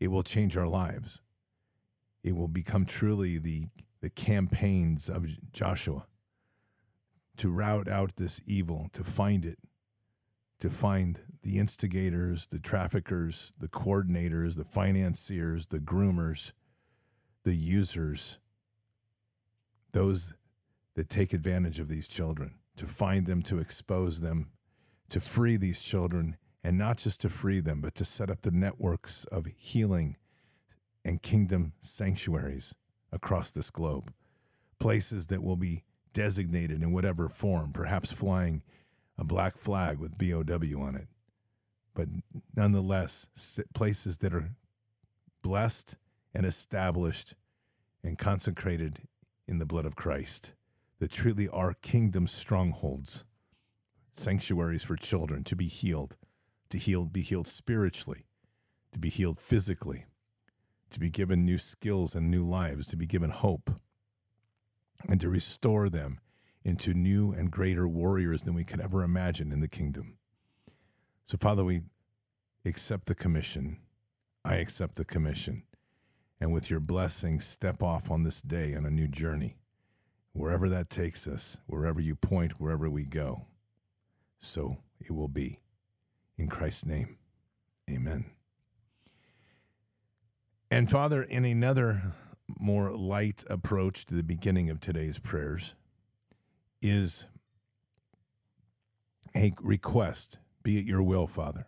It 0.00 0.08
will 0.08 0.22
change 0.22 0.56
our 0.56 0.66
lives. 0.66 1.20
It 2.24 2.34
will 2.34 2.48
become 2.48 2.86
truly 2.86 3.36
the, 3.36 3.66
the 4.00 4.08
campaigns 4.08 5.10
of 5.10 5.26
Joshua 5.52 6.06
to 7.36 7.50
rout 7.50 7.88
out 7.88 8.16
this 8.16 8.40
evil, 8.46 8.88
to 8.94 9.04
find 9.04 9.44
it, 9.44 9.58
to 10.60 10.70
find 10.70 11.20
the 11.42 11.58
instigators, 11.58 12.46
the 12.46 12.58
traffickers, 12.58 13.52
the 13.60 13.68
coordinators, 13.68 14.56
the 14.56 14.64
financiers, 14.64 15.66
the 15.66 15.78
groomers, 15.78 16.52
the 17.44 17.54
users, 17.54 18.38
those 19.92 20.32
that 20.96 21.08
take 21.08 21.32
advantage 21.32 21.78
of 21.78 21.88
these 21.88 22.08
children, 22.08 22.54
to 22.74 22.86
find 22.86 23.26
them, 23.26 23.42
to 23.42 23.58
expose 23.58 24.20
them, 24.20 24.50
to 25.08 25.20
free 25.20 25.56
these 25.56 25.82
children, 25.82 26.36
and 26.64 26.76
not 26.76 26.98
just 26.98 27.20
to 27.20 27.28
free 27.28 27.60
them, 27.60 27.80
but 27.80 27.94
to 27.94 28.04
set 28.04 28.28
up 28.28 28.42
the 28.42 28.50
networks 28.50 29.24
of 29.26 29.46
healing 29.56 30.16
and 31.04 31.22
kingdom 31.22 31.72
sanctuaries 31.80 32.74
across 33.12 33.52
this 33.52 33.70
globe, 33.70 34.12
places 34.80 35.28
that 35.28 35.44
will 35.44 35.56
be 35.56 35.84
designated 36.12 36.82
in 36.82 36.92
whatever 36.92 37.28
form, 37.28 37.72
perhaps 37.72 38.10
flying 38.10 38.62
a 39.16 39.22
black 39.22 39.56
flag 39.56 39.98
with 39.98 40.18
BOW 40.18 40.82
on 40.82 40.96
it. 40.96 41.06
But 41.94 42.08
nonetheless, 42.56 43.28
places 43.74 44.18
that 44.18 44.34
are 44.34 44.50
blessed 45.42 45.96
and 46.34 46.44
established 46.44 47.34
and 48.02 48.18
consecrated 48.18 48.98
in 49.46 49.58
the 49.58 49.64
blood 49.64 49.86
of 49.86 49.94
Christ, 49.94 50.52
that 50.98 51.12
truly 51.12 51.48
are 51.48 51.74
kingdom 51.74 52.26
strongholds, 52.26 53.24
sanctuaries 54.14 54.84
for 54.84 54.96
children 54.96 55.44
to 55.44 55.56
be 55.56 55.68
healed, 55.68 56.16
to 56.70 56.78
heal, 56.78 57.04
be 57.04 57.22
healed 57.22 57.46
spiritually, 57.46 58.26
to 58.92 58.98
be 58.98 59.10
healed 59.10 59.38
physically, 59.38 60.06
to 60.90 60.98
be 60.98 61.10
given 61.10 61.44
new 61.44 61.58
skills 61.58 62.14
and 62.14 62.30
new 62.30 62.44
lives, 62.44 62.86
to 62.86 62.96
be 62.96 63.06
given 63.06 63.30
hope, 63.30 63.70
and 65.08 65.20
to 65.20 65.28
restore 65.28 65.88
them 65.88 66.18
into 66.64 66.94
new 66.94 67.30
and 67.32 67.50
greater 67.50 67.86
warriors 67.86 68.42
than 68.42 68.54
we 68.54 68.64
could 68.64 68.80
ever 68.80 69.02
imagine 69.02 69.52
in 69.52 69.60
the 69.60 69.68
kingdom. 69.68 70.16
So, 71.26 71.36
Father, 71.36 71.62
we 71.62 71.82
accept 72.64 73.06
the 73.06 73.14
commission. 73.14 73.78
I 74.44 74.56
accept 74.56 74.96
the 74.96 75.04
commission. 75.04 75.64
And 76.40 76.52
with 76.52 76.70
your 76.70 76.80
blessing, 76.80 77.40
step 77.40 77.82
off 77.82 78.10
on 78.10 78.22
this 78.22 78.42
day 78.42 78.74
on 78.74 78.84
a 78.84 78.90
new 78.90 79.08
journey, 79.08 79.56
wherever 80.36 80.68
that 80.68 80.90
takes 80.90 81.26
us, 81.26 81.58
wherever 81.66 82.00
you 82.00 82.14
point, 82.14 82.60
wherever 82.60 82.90
we 82.90 83.04
go. 83.04 83.46
So 84.38 84.78
it 85.00 85.10
will 85.10 85.28
be. 85.28 85.60
In 86.38 86.48
Christ's 86.48 86.84
name, 86.84 87.16
amen. 87.90 88.26
And 90.70 90.90
Father, 90.90 91.22
in 91.22 91.46
another 91.46 92.12
more 92.60 92.94
light 92.94 93.42
approach 93.48 94.04
to 94.06 94.14
the 94.14 94.22
beginning 94.22 94.68
of 94.68 94.78
today's 94.78 95.18
prayers, 95.18 95.74
is 96.82 97.26
a 99.34 99.52
request, 99.62 100.38
be 100.62 100.78
it 100.78 100.84
your 100.84 101.02
will, 101.02 101.26
Father, 101.26 101.66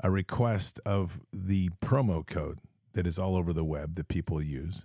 a 0.00 0.10
request 0.10 0.80
of 0.84 1.20
the 1.32 1.70
promo 1.80 2.26
code 2.26 2.58
that 2.94 3.06
is 3.06 3.18
all 3.18 3.36
over 3.36 3.52
the 3.52 3.64
web 3.64 3.94
that 3.94 4.08
people 4.08 4.42
use. 4.42 4.84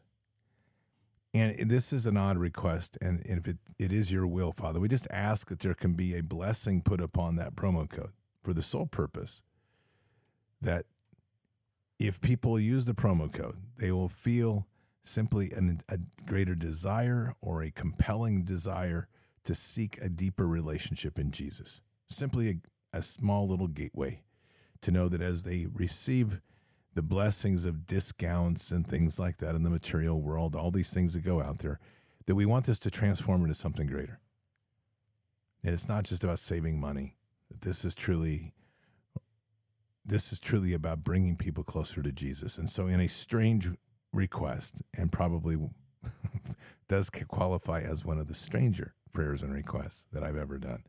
And 1.37 1.69
this 1.69 1.93
is 1.93 2.05
an 2.05 2.17
odd 2.17 2.37
request. 2.37 2.97
And 3.01 3.21
if 3.25 3.47
it, 3.47 3.57
it 3.77 3.91
is 3.91 4.11
your 4.11 4.25
will, 4.25 4.51
Father, 4.51 4.79
we 4.79 4.87
just 4.87 5.07
ask 5.11 5.49
that 5.49 5.59
there 5.59 5.73
can 5.73 5.93
be 5.93 6.15
a 6.15 6.23
blessing 6.23 6.81
put 6.81 6.99
upon 6.99 7.35
that 7.35 7.55
promo 7.55 7.89
code 7.89 8.11
for 8.41 8.53
the 8.53 8.61
sole 8.61 8.87
purpose 8.87 9.43
that 10.61 10.85
if 11.99 12.21
people 12.21 12.59
use 12.59 12.85
the 12.85 12.93
promo 12.93 13.31
code, 13.31 13.57
they 13.77 13.91
will 13.91 14.09
feel 14.09 14.67
simply 15.03 15.51
an, 15.51 15.81
a 15.89 15.99
greater 16.25 16.55
desire 16.55 17.35
or 17.41 17.61
a 17.61 17.71
compelling 17.71 18.43
desire 18.43 19.07
to 19.43 19.55
seek 19.55 19.97
a 20.01 20.09
deeper 20.09 20.47
relationship 20.47 21.17
in 21.17 21.31
Jesus. 21.31 21.81
Simply 22.09 22.49
a, 22.49 22.97
a 22.97 23.01
small 23.01 23.47
little 23.47 23.67
gateway 23.67 24.23
to 24.81 24.91
know 24.91 25.07
that 25.09 25.21
as 25.21 25.43
they 25.43 25.67
receive 25.71 26.41
the 26.97 27.03
blessings 27.03 27.67
of 27.67 27.85
discounts 27.85 28.71
and 28.71 28.87
things 28.87 29.19
like 29.19 29.37
that 29.37 29.53
in 29.53 29.61
the 29.61 29.69
material 29.69 30.19
world, 30.19 30.55
all 30.55 30.71
these 30.71 30.91
things 30.91 31.13
that 31.13 31.23
go 31.23 31.43
out 31.43 31.59
there, 31.59 31.79
that 32.25 32.33
we 32.33 32.43
want 32.43 32.65
this 32.65 32.79
to 32.79 32.89
transform 32.89 33.43
into 33.43 33.53
something 33.53 33.85
greater. 33.85 34.19
And 35.63 35.75
it's 35.75 35.87
not 35.87 36.05
just 36.05 36.23
about 36.23 36.39
saving 36.39 36.79
money. 36.79 37.15
This 37.61 37.85
is 37.85 37.93
truly 37.93 38.55
this 40.03 40.31
is 40.31 40.39
truly 40.39 40.73
about 40.73 41.03
bringing 41.03 41.35
people 41.35 41.63
closer 41.63 42.01
to 42.01 42.11
Jesus. 42.11 42.57
And 42.57 42.67
so 42.67 42.87
in 42.87 42.99
a 42.99 43.07
strange 43.07 43.69
request 44.11 44.81
and 44.97 45.11
probably 45.11 45.55
does 46.87 47.11
qualify 47.11 47.81
as 47.81 48.05
one 48.05 48.17
of 48.17 48.27
the 48.27 48.33
stranger 48.33 48.95
prayers 49.13 49.43
and 49.43 49.53
requests 49.53 50.07
that 50.13 50.23
I've 50.23 50.35
ever 50.35 50.57
done. 50.57 50.81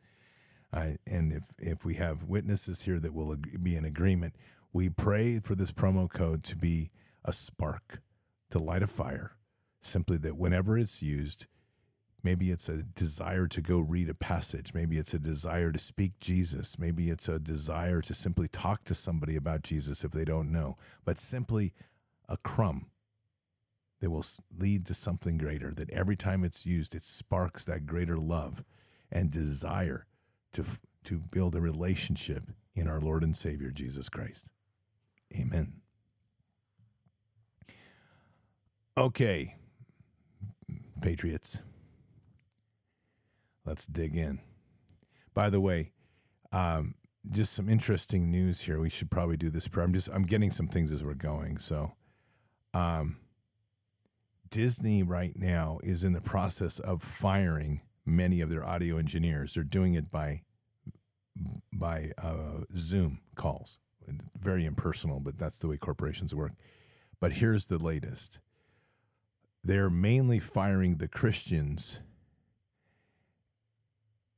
I, 0.73 0.97
and 1.07 1.35
if, 1.35 1.45
if 1.59 1.85
we 1.85 1.97
have 1.97 2.25
witnesses 2.25 2.83
here 2.83 2.99
that 2.99 3.13
will 3.13 3.37
be 3.37 3.77
in 3.77 3.85
agreement, 3.85 4.35
we 4.73 4.89
pray 4.89 5.41
for 5.41 5.55
this 5.55 5.73
promo 5.73 6.09
code 6.09 6.43
to 6.45 6.57
be 6.57 6.91
a 7.25 7.33
spark, 7.33 8.01
to 8.51 8.59
light 8.59 8.83
a 8.83 8.87
fire, 8.87 9.33
simply 9.81 10.17
that 10.19 10.37
whenever 10.37 10.77
it's 10.77 11.03
used, 11.03 11.47
maybe 12.23 12.51
it's 12.51 12.69
a 12.69 12.83
desire 12.83 13.47
to 13.47 13.61
go 13.61 13.79
read 13.79 14.09
a 14.09 14.15
passage, 14.15 14.75
maybe 14.75 14.99
it's 14.99 15.15
a 15.15 15.19
desire 15.19 15.73
to 15.73 15.79
speak 15.79 16.19
Jesus, 16.21 16.79
maybe 16.79 17.11
it's 17.11 17.29
a 17.29 17.39
desire 17.39 18.01
to 18.03 18.15
simply 18.15 18.49
talk 18.49 18.85
to 18.85 18.95
somebody 18.95 19.37
about 19.37 19.63
Jesus 19.63 20.05
if 20.05 20.13
they 20.13 20.25
don't 20.25 20.53
know, 20.53 20.77
but 21.05 21.19
simply 21.19 21.73
a 22.29 22.37
crumb 22.37 22.87
that 24.01 24.11
will 24.11 24.25
lead 24.57 24.87
to 24.87 24.95
something 24.95 25.39
greater, 25.39 25.73
that 25.73 25.91
every 25.91 26.17
time 26.17 26.45
it's 26.45 26.67
used, 26.67 26.95
it 26.95 27.03
sparks 27.03 27.65
that 27.65 27.87
greater 27.87 28.19
love 28.19 28.63
and 29.11 29.31
desire 29.33 30.07
to, 30.53 30.65
to 31.05 31.19
build 31.19 31.55
a 31.55 31.61
relationship 31.61 32.45
in 32.75 32.87
our 32.87 33.01
Lord 33.01 33.25
and 33.25 33.37
Savior, 33.37 33.71
Jesus 33.71 34.09
Christ. 34.09 34.47
Amen. 35.37 35.75
Okay, 38.97 39.57
Patriots, 41.01 41.61
let's 43.65 43.87
dig 43.87 44.17
in. 44.17 44.41
By 45.35 45.51
the 45.51 45.61
way, 45.61 45.93
um, 46.51 46.95
just 47.31 47.53
some 47.53 47.69
interesting 47.69 48.31
news 48.31 48.63
here. 48.63 48.81
We 48.81 48.91
should 48.91 49.11
probably 49.11 49.37
do 49.37 49.51
this. 49.51 49.69
prayer. 49.69 49.85
I'm 49.85 49.93
just 49.93 50.09
I'm 50.13 50.25
getting 50.25 50.51
some 50.51 50.67
things 50.67 50.91
as 50.91 51.05
we're 51.05 51.15
going. 51.15 51.59
So, 51.59 51.93
um, 52.75 53.19
Disney 54.51 55.03
right 55.03 55.37
now 55.37 55.79
is 55.85 56.03
in 56.03 56.13
the 56.13 56.21
process 56.21 56.81
of 56.81 57.03
firing 57.03 57.83
many 58.05 58.41
of 58.41 58.51
their 58.51 58.65
audio 58.65 58.97
engineers. 58.97 59.55
They're 59.55 59.63
doing 59.63 59.95
it 59.95 60.11
by 60.11 60.43
by 61.73 62.11
uh, 62.19 62.63
Zoom 62.77 63.21
calls. 63.37 63.79
Very 64.39 64.65
impersonal, 64.65 65.21
but 65.21 65.39
that's 65.39 65.59
the 65.59 65.69
way 65.69 65.77
corporations 65.77 66.35
work. 66.35 66.53
But 67.21 67.33
here's 67.33 67.67
the 67.67 67.79
latest. 67.79 68.41
They're 69.65 69.91
mainly 69.91 70.39
firing 70.39 70.97
the 70.97 71.09
Christians 71.09 72.01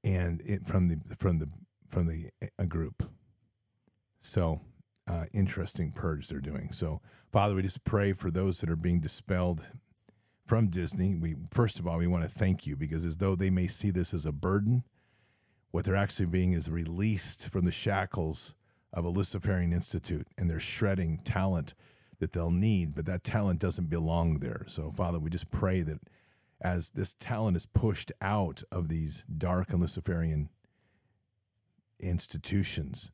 and 0.03 0.41
it, 0.45 0.67
from 0.67 0.89
the 0.89 0.99
from 1.15 1.39
the 1.39 1.49
from 1.89 2.07
the 2.07 2.31
a 2.59 2.67
group. 2.67 3.11
So 4.21 4.61
uh, 5.07 5.27
interesting 5.33 5.93
purge 5.93 6.29
they're 6.29 6.41
doing. 6.41 6.73
So 6.73 7.01
Father, 7.33 7.55
we 7.55 7.63
just 7.63 7.85
pray 7.85 8.13
for 8.13 8.31
those 8.31 8.61
that 8.61 8.71
are 8.71 8.77
being 8.77 9.01
dispelled 9.01 9.69
from 10.47 10.69
Disney. 10.69 11.15
We 11.15 11.37
first 11.51 11.79
of 11.79 11.87
all 11.87 11.99
we 11.99 12.07
want 12.07 12.23
to 12.25 12.29
thank 12.29 12.67
you 12.67 12.77
because 12.77 13.05
as 13.05 13.19
though 13.19 13.37
they 13.37 13.51
may 13.51 13.67
see 13.67 13.91
this 13.91 14.15
as 14.15 14.27
a 14.27 14.33
burden, 14.33 14.85
what 15.71 15.85
they're 15.85 15.97
actually 15.97 16.27
being 16.27 16.53
is 16.53 16.71
released 16.71 17.49
from 17.49 17.65
the 17.65 17.71
shackles 17.71 18.55
of 18.93 19.05
a 19.05 19.09
Luciferian 19.09 19.73
Institute, 19.73 20.27
and 20.37 20.49
they're 20.49 20.61
shredding 20.61 21.19
talent 21.19 21.75
that 22.19 22.33
they'll 22.33 22.51
need, 22.51 22.95
but 22.95 23.07
that 23.07 23.25
talent 23.25 23.61
doesn't 23.61 23.89
belong 23.89 24.39
there. 24.39 24.65
So, 24.67 24.91
Father, 24.91 25.19
we 25.19 25.31
just 25.31 25.51
pray 25.51 25.83
that 25.83 26.01
as 26.61 26.91
this 26.91 27.15
talent 27.15 27.57
is 27.57 27.67
pushed 27.67 28.13
out 28.21 28.63
of 28.71 28.89
these 28.89 29.25
dark 29.25 29.71
and 29.71 29.81
Luciferian 29.81 30.51
institutions, 31.99 33.11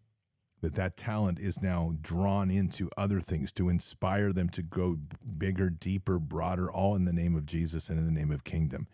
that 0.61 0.75
that 0.75 0.97
talent 0.97 1.38
is 1.38 1.62
now 1.62 1.95
drawn 2.00 2.50
into 2.50 2.90
other 2.97 3.21
things 3.21 3.52
to 3.52 3.68
inspire 3.68 4.33
them 4.33 4.49
to 4.49 4.62
go 4.62 4.99
bigger, 5.38 5.71
deeper, 5.71 6.18
broader, 6.18 6.71
all 6.71 6.97
in 6.97 7.04
the 7.04 7.12
name 7.12 7.37
of 7.37 7.47
Jesus 7.47 7.88
and 7.88 7.99
in 7.99 8.04
the 8.04 8.11
name 8.11 8.33
of 8.33 8.42
kingdom. 8.42 8.88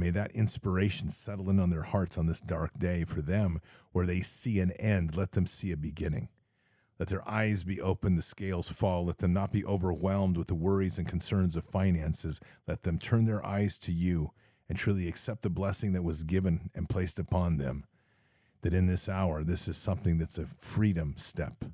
May 0.00 0.10
that 0.10 0.32
inspiration 0.32 1.10
settle 1.10 1.50
in 1.50 1.60
on 1.60 1.70
their 1.70 1.82
hearts 1.82 2.18
on 2.18 2.26
this 2.26 2.40
dark 2.40 2.78
day 2.78 3.04
for 3.04 3.22
them 3.22 3.60
where 3.92 4.06
they 4.06 4.20
see 4.20 4.58
an 4.58 4.72
end. 4.72 5.16
Let 5.16 5.32
them 5.32 5.46
see 5.46 5.70
a 5.70 5.76
beginning. 5.76 6.28
Let 6.98 7.08
their 7.08 7.26
eyes 7.28 7.64
be 7.64 7.80
open, 7.80 8.16
the 8.16 8.22
scales 8.22 8.70
fall. 8.70 9.06
Let 9.06 9.18
them 9.18 9.32
not 9.32 9.52
be 9.52 9.64
overwhelmed 9.64 10.36
with 10.36 10.48
the 10.48 10.54
worries 10.54 10.98
and 10.98 11.08
concerns 11.08 11.56
of 11.56 11.64
finances. 11.64 12.40
Let 12.66 12.82
them 12.82 12.98
turn 12.98 13.24
their 13.26 13.44
eyes 13.44 13.78
to 13.80 13.92
you 13.92 14.32
and 14.68 14.76
truly 14.76 15.08
accept 15.08 15.42
the 15.42 15.50
blessing 15.50 15.92
that 15.92 16.02
was 16.02 16.22
given 16.22 16.70
and 16.74 16.88
placed 16.88 17.18
upon 17.18 17.56
them. 17.56 17.84
That 18.62 18.74
in 18.74 18.86
this 18.86 19.08
hour, 19.08 19.42
this 19.42 19.66
is 19.66 19.76
something 19.76 20.18
that's 20.18 20.38
a 20.38 20.44
freedom 20.44 21.14
step. 21.16 21.64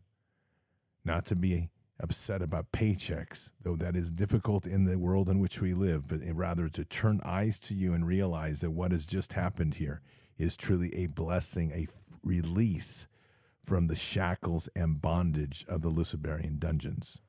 Not 1.04 1.24
to 1.26 1.36
be 1.36 1.70
upset 1.98 2.42
about 2.42 2.72
paychecks, 2.72 3.52
though 3.62 3.76
that 3.76 3.96
is 3.96 4.12
difficult 4.12 4.66
in 4.66 4.84
the 4.84 4.98
world 4.98 5.28
in 5.28 5.38
which 5.38 5.60
we 5.60 5.72
live, 5.72 6.08
but 6.08 6.20
rather 6.34 6.68
to 6.68 6.84
turn 6.84 7.20
eyes 7.24 7.58
to 7.60 7.74
you 7.74 7.94
and 7.94 8.06
realize 8.06 8.60
that 8.60 8.70
what 8.70 8.92
has 8.92 9.06
just 9.06 9.32
happened 9.32 9.74
here 9.74 10.02
is 10.36 10.56
truly 10.56 10.94
a 10.94 11.06
blessing, 11.06 11.72
a 11.72 11.86
release 12.22 13.06
from 13.64 13.86
the 13.86 13.96
shackles 13.96 14.68
and 14.76 15.00
bondage 15.00 15.64
of 15.68 15.82
the 15.82 15.88
Luciferian 15.88 16.58
dungeons. 16.58 17.20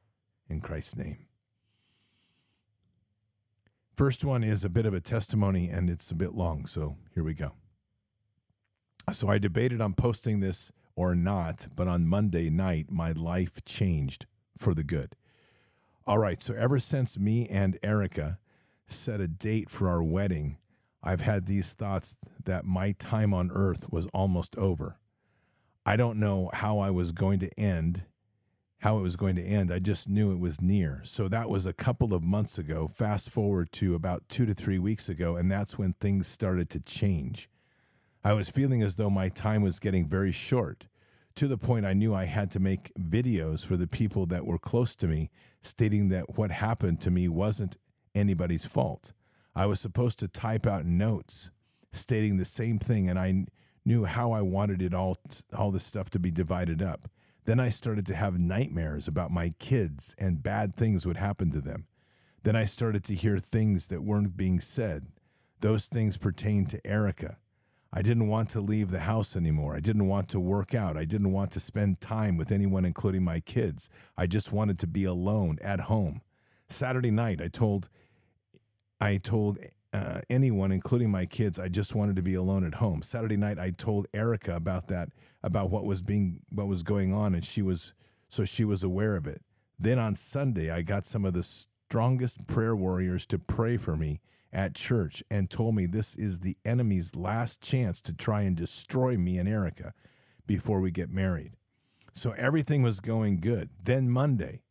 In 0.49 0.61
Christ's 0.61 0.95
name. 0.95 1.27
First 3.93 4.23
one 4.23 4.43
is 4.45 4.63
a 4.63 4.69
bit 4.69 4.85
of 4.85 4.93
a 4.93 5.01
testimony 5.01 5.69
and 5.69 5.89
it's 5.89 6.09
a 6.09 6.15
bit 6.15 6.35
long, 6.35 6.67
so 6.67 6.95
here 7.13 7.23
we 7.23 7.33
go. 7.33 7.51
So 9.11 9.27
I 9.27 9.39
debated 9.39 9.81
on 9.81 9.93
posting 9.93 10.39
this 10.39 10.71
or 10.95 11.15
not, 11.15 11.67
but 11.75 11.87
on 11.87 12.07
Monday 12.07 12.49
night, 12.49 12.91
my 12.91 13.11
life 13.11 13.65
changed 13.65 14.25
for 14.59 14.73
the 14.73 14.83
good. 14.83 15.15
All 16.05 16.17
right, 16.17 16.41
so 16.41 16.53
ever 16.53 16.79
since 16.79 17.17
me 17.17 17.47
and 17.47 17.77
Erica 17.83 18.39
set 18.85 19.19
a 19.19 19.27
date 19.27 19.69
for 19.69 19.89
our 19.89 20.03
wedding, 20.03 20.57
I've 21.03 21.21
had 21.21 21.45
these 21.45 21.73
thoughts 21.73 22.17
that 22.43 22.65
my 22.65 22.93
time 22.93 23.33
on 23.33 23.51
earth 23.51 23.91
was 23.91 24.07
almost 24.07 24.57
over. 24.57 24.97
I 25.85 25.95
don't 25.95 26.19
know 26.19 26.49
how 26.53 26.79
I 26.79 26.89
was 26.89 27.11
going 27.11 27.39
to 27.39 27.59
end 27.59 28.03
how 28.79 28.97
it 28.99 29.01
was 29.01 29.15
going 29.15 29.35
to 29.35 29.43
end. 29.43 29.71
I 29.71 29.79
just 29.79 30.07
knew 30.07 30.31
it 30.31 30.39
was 30.39 30.61
near. 30.61 31.01
So 31.03 31.27
that 31.29 31.49
was 31.49 31.65
a 31.65 31.73
couple 31.73 32.13
of 32.13 32.23
months 32.23 32.57
ago. 32.57 32.87
Fast 32.87 33.29
forward 33.29 33.71
to 33.73 33.95
about 33.95 34.29
two 34.29 34.45
to 34.45 34.53
three 34.53 34.79
weeks 34.79 35.09
ago, 35.09 35.35
and 35.35 35.51
that's 35.51 35.77
when 35.77 35.93
things 35.93 36.27
started 36.27 36.69
to 36.71 36.79
change. 36.79 37.49
I 38.23 38.33
was 38.33 38.49
feeling 38.49 38.83
as 38.83 38.97
though 38.97 39.09
my 39.09 39.29
time 39.29 39.61
was 39.61 39.79
getting 39.79 40.07
very 40.07 40.31
short 40.31 40.87
to 41.37 41.47
the 41.47 41.57
point 41.57 41.85
I 41.85 41.93
knew 41.93 42.13
I 42.13 42.25
had 42.25 42.51
to 42.51 42.59
make 42.59 42.91
videos 42.99 43.65
for 43.65 43.77
the 43.77 43.87
people 43.87 44.25
that 44.27 44.45
were 44.45 44.57
close 44.57 44.95
to 44.97 45.07
me, 45.07 45.29
stating 45.61 46.09
that 46.09 46.37
what 46.37 46.51
happened 46.51 46.99
to 47.01 47.11
me 47.11 47.27
wasn't 47.27 47.77
anybody's 48.15 48.65
fault. 48.65 49.13
I 49.55 49.65
was 49.65 49.79
supposed 49.79 50.19
to 50.19 50.27
type 50.27 50.67
out 50.67 50.85
notes 50.85 51.51
stating 51.91 52.37
the 52.37 52.45
same 52.45 52.79
thing, 52.79 53.09
and 53.09 53.17
I 53.17 53.45
knew 53.85 54.05
how 54.05 54.31
I 54.31 54.41
wanted 54.41 54.81
it 54.81 54.93
all, 54.93 55.17
all 55.55 55.71
this 55.71 55.85
stuff 55.85 56.09
to 56.11 56.19
be 56.19 56.31
divided 56.31 56.81
up. 56.81 57.09
Then 57.45 57.59
I 57.59 57.69
started 57.69 58.05
to 58.07 58.15
have 58.15 58.37
nightmares 58.37 59.07
about 59.07 59.31
my 59.31 59.53
kids 59.57 60.15
and 60.17 60.43
bad 60.43 60.75
things 60.75 61.05
would 61.05 61.17
happen 61.17 61.49
to 61.51 61.61
them. 61.61 61.87
Then 62.43 62.55
I 62.55 62.65
started 62.65 63.03
to 63.05 63.15
hear 63.15 63.39
things 63.39 63.87
that 63.87 64.03
weren't 64.03 64.35
being 64.35 64.59
said. 64.59 65.07
Those 65.61 65.87
things 65.87 66.17
pertained 66.17 66.69
to 66.69 66.85
Erica. 66.85 67.37
I 67.91 68.01
didn't 68.01 68.27
want 68.27 68.49
to 68.49 68.61
leave 68.61 68.91
the 68.91 68.99
house 68.99 69.35
anymore. 69.35 69.75
I 69.75 69.79
didn't 69.79 70.07
want 70.07 70.27
to 70.29 70.39
work 70.39 70.75
out. 70.75 70.97
I 70.97 71.05
didn't 71.05 71.31
want 71.31 71.51
to 71.51 71.59
spend 71.59 72.01
time 72.01 72.37
with 72.37 72.51
anyone, 72.51 72.85
including 72.85 73.23
my 73.23 73.39
kids. 73.39 73.89
I 74.17 74.27
just 74.27 74.51
wanted 74.51 74.77
to 74.79 74.87
be 74.87 75.05
alone 75.05 75.57
at 75.61 75.81
home. 75.81 76.21
Saturday 76.67 77.11
night, 77.11 77.41
I 77.41 77.47
told, 77.47 77.89
I 78.99 79.17
told 79.17 79.57
uh, 79.93 80.19
anyone, 80.29 80.71
including 80.71 81.09
my 81.09 81.25
kids, 81.25 81.57
I 81.57 81.69
just 81.69 81.95
wanted 81.95 82.17
to 82.17 82.21
be 82.21 82.33
alone 82.33 82.65
at 82.65 82.75
home. 82.75 83.01
Saturday 83.01 83.37
night, 83.37 83.57
I 83.57 83.71
told 83.71 84.07
Erica 84.13 84.55
about 84.55 84.87
that 84.87 85.09
about 85.43 85.69
what 85.69 85.85
was 85.85 86.01
being 86.01 86.41
what 86.49 86.67
was 86.67 86.83
going 86.83 87.13
on 87.13 87.33
and 87.33 87.45
she 87.45 87.61
was 87.61 87.93
so 88.29 88.43
she 88.43 88.65
was 88.65 88.83
aware 88.83 89.15
of 89.15 89.27
it. 89.27 89.41
Then 89.79 89.97
on 89.97 90.15
Sunday 90.15 90.69
I 90.69 90.81
got 90.81 91.05
some 91.05 91.23
of 91.25 91.33
the 91.33 91.43
strongest 91.43 92.47
prayer 92.47 92.75
warriors 92.75 93.25
to 93.27 93.39
pray 93.39 93.77
for 93.77 93.95
me 93.95 94.19
at 94.57 94.73
church 94.73 95.23
and 95.29 95.51
told 95.51 95.75
me 95.75 95.85
this 95.85 96.15
is 96.15 96.39
the 96.39 96.57
enemy's 96.65 97.15
last 97.15 97.61
chance 97.61 98.01
to 98.01 98.11
try 98.11 98.41
and 98.41 98.57
destroy 98.57 99.15
me 99.15 99.37
and 99.37 99.47
Erica 99.47 99.93
before 100.47 100.81
we 100.81 100.89
get 100.89 101.11
married. 101.11 101.53
So 102.11 102.31
everything 102.31 102.81
was 102.81 102.99
going 102.99 103.39
good. 103.39 103.69
Then 103.81 104.09
Monday, 104.09 104.63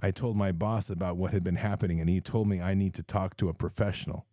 I 0.00 0.12
told 0.12 0.38
my 0.38 0.50
boss 0.50 0.88
about 0.88 1.18
what 1.18 1.34
had 1.34 1.44
been 1.44 1.56
happening 1.56 2.00
and 2.00 2.08
he 2.08 2.22
told 2.22 2.48
me 2.48 2.62
I 2.62 2.72
need 2.72 2.94
to 2.94 3.02
talk 3.02 3.36
to 3.36 3.50
a 3.50 3.54
professional. 3.54 4.24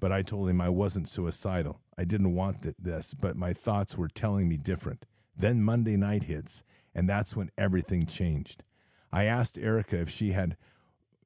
But 0.00 0.10
I 0.10 0.22
told 0.22 0.48
him 0.48 0.60
I 0.60 0.70
wasn't 0.70 1.06
suicidal. 1.06 1.80
I 1.96 2.02
didn't 2.02 2.34
want 2.34 2.66
this, 2.82 3.14
but 3.14 3.36
my 3.36 3.52
thoughts 3.52 3.96
were 3.96 4.08
telling 4.08 4.48
me 4.48 4.56
different. 4.56 5.06
Then 5.36 5.62
Monday 5.62 5.96
night 5.96 6.24
hits, 6.24 6.64
and 6.92 7.08
that's 7.08 7.36
when 7.36 7.52
everything 7.56 8.06
changed. 8.06 8.64
I 9.12 9.26
asked 9.26 9.56
Erica 9.56 10.00
if 10.00 10.10
she 10.10 10.32
had 10.32 10.56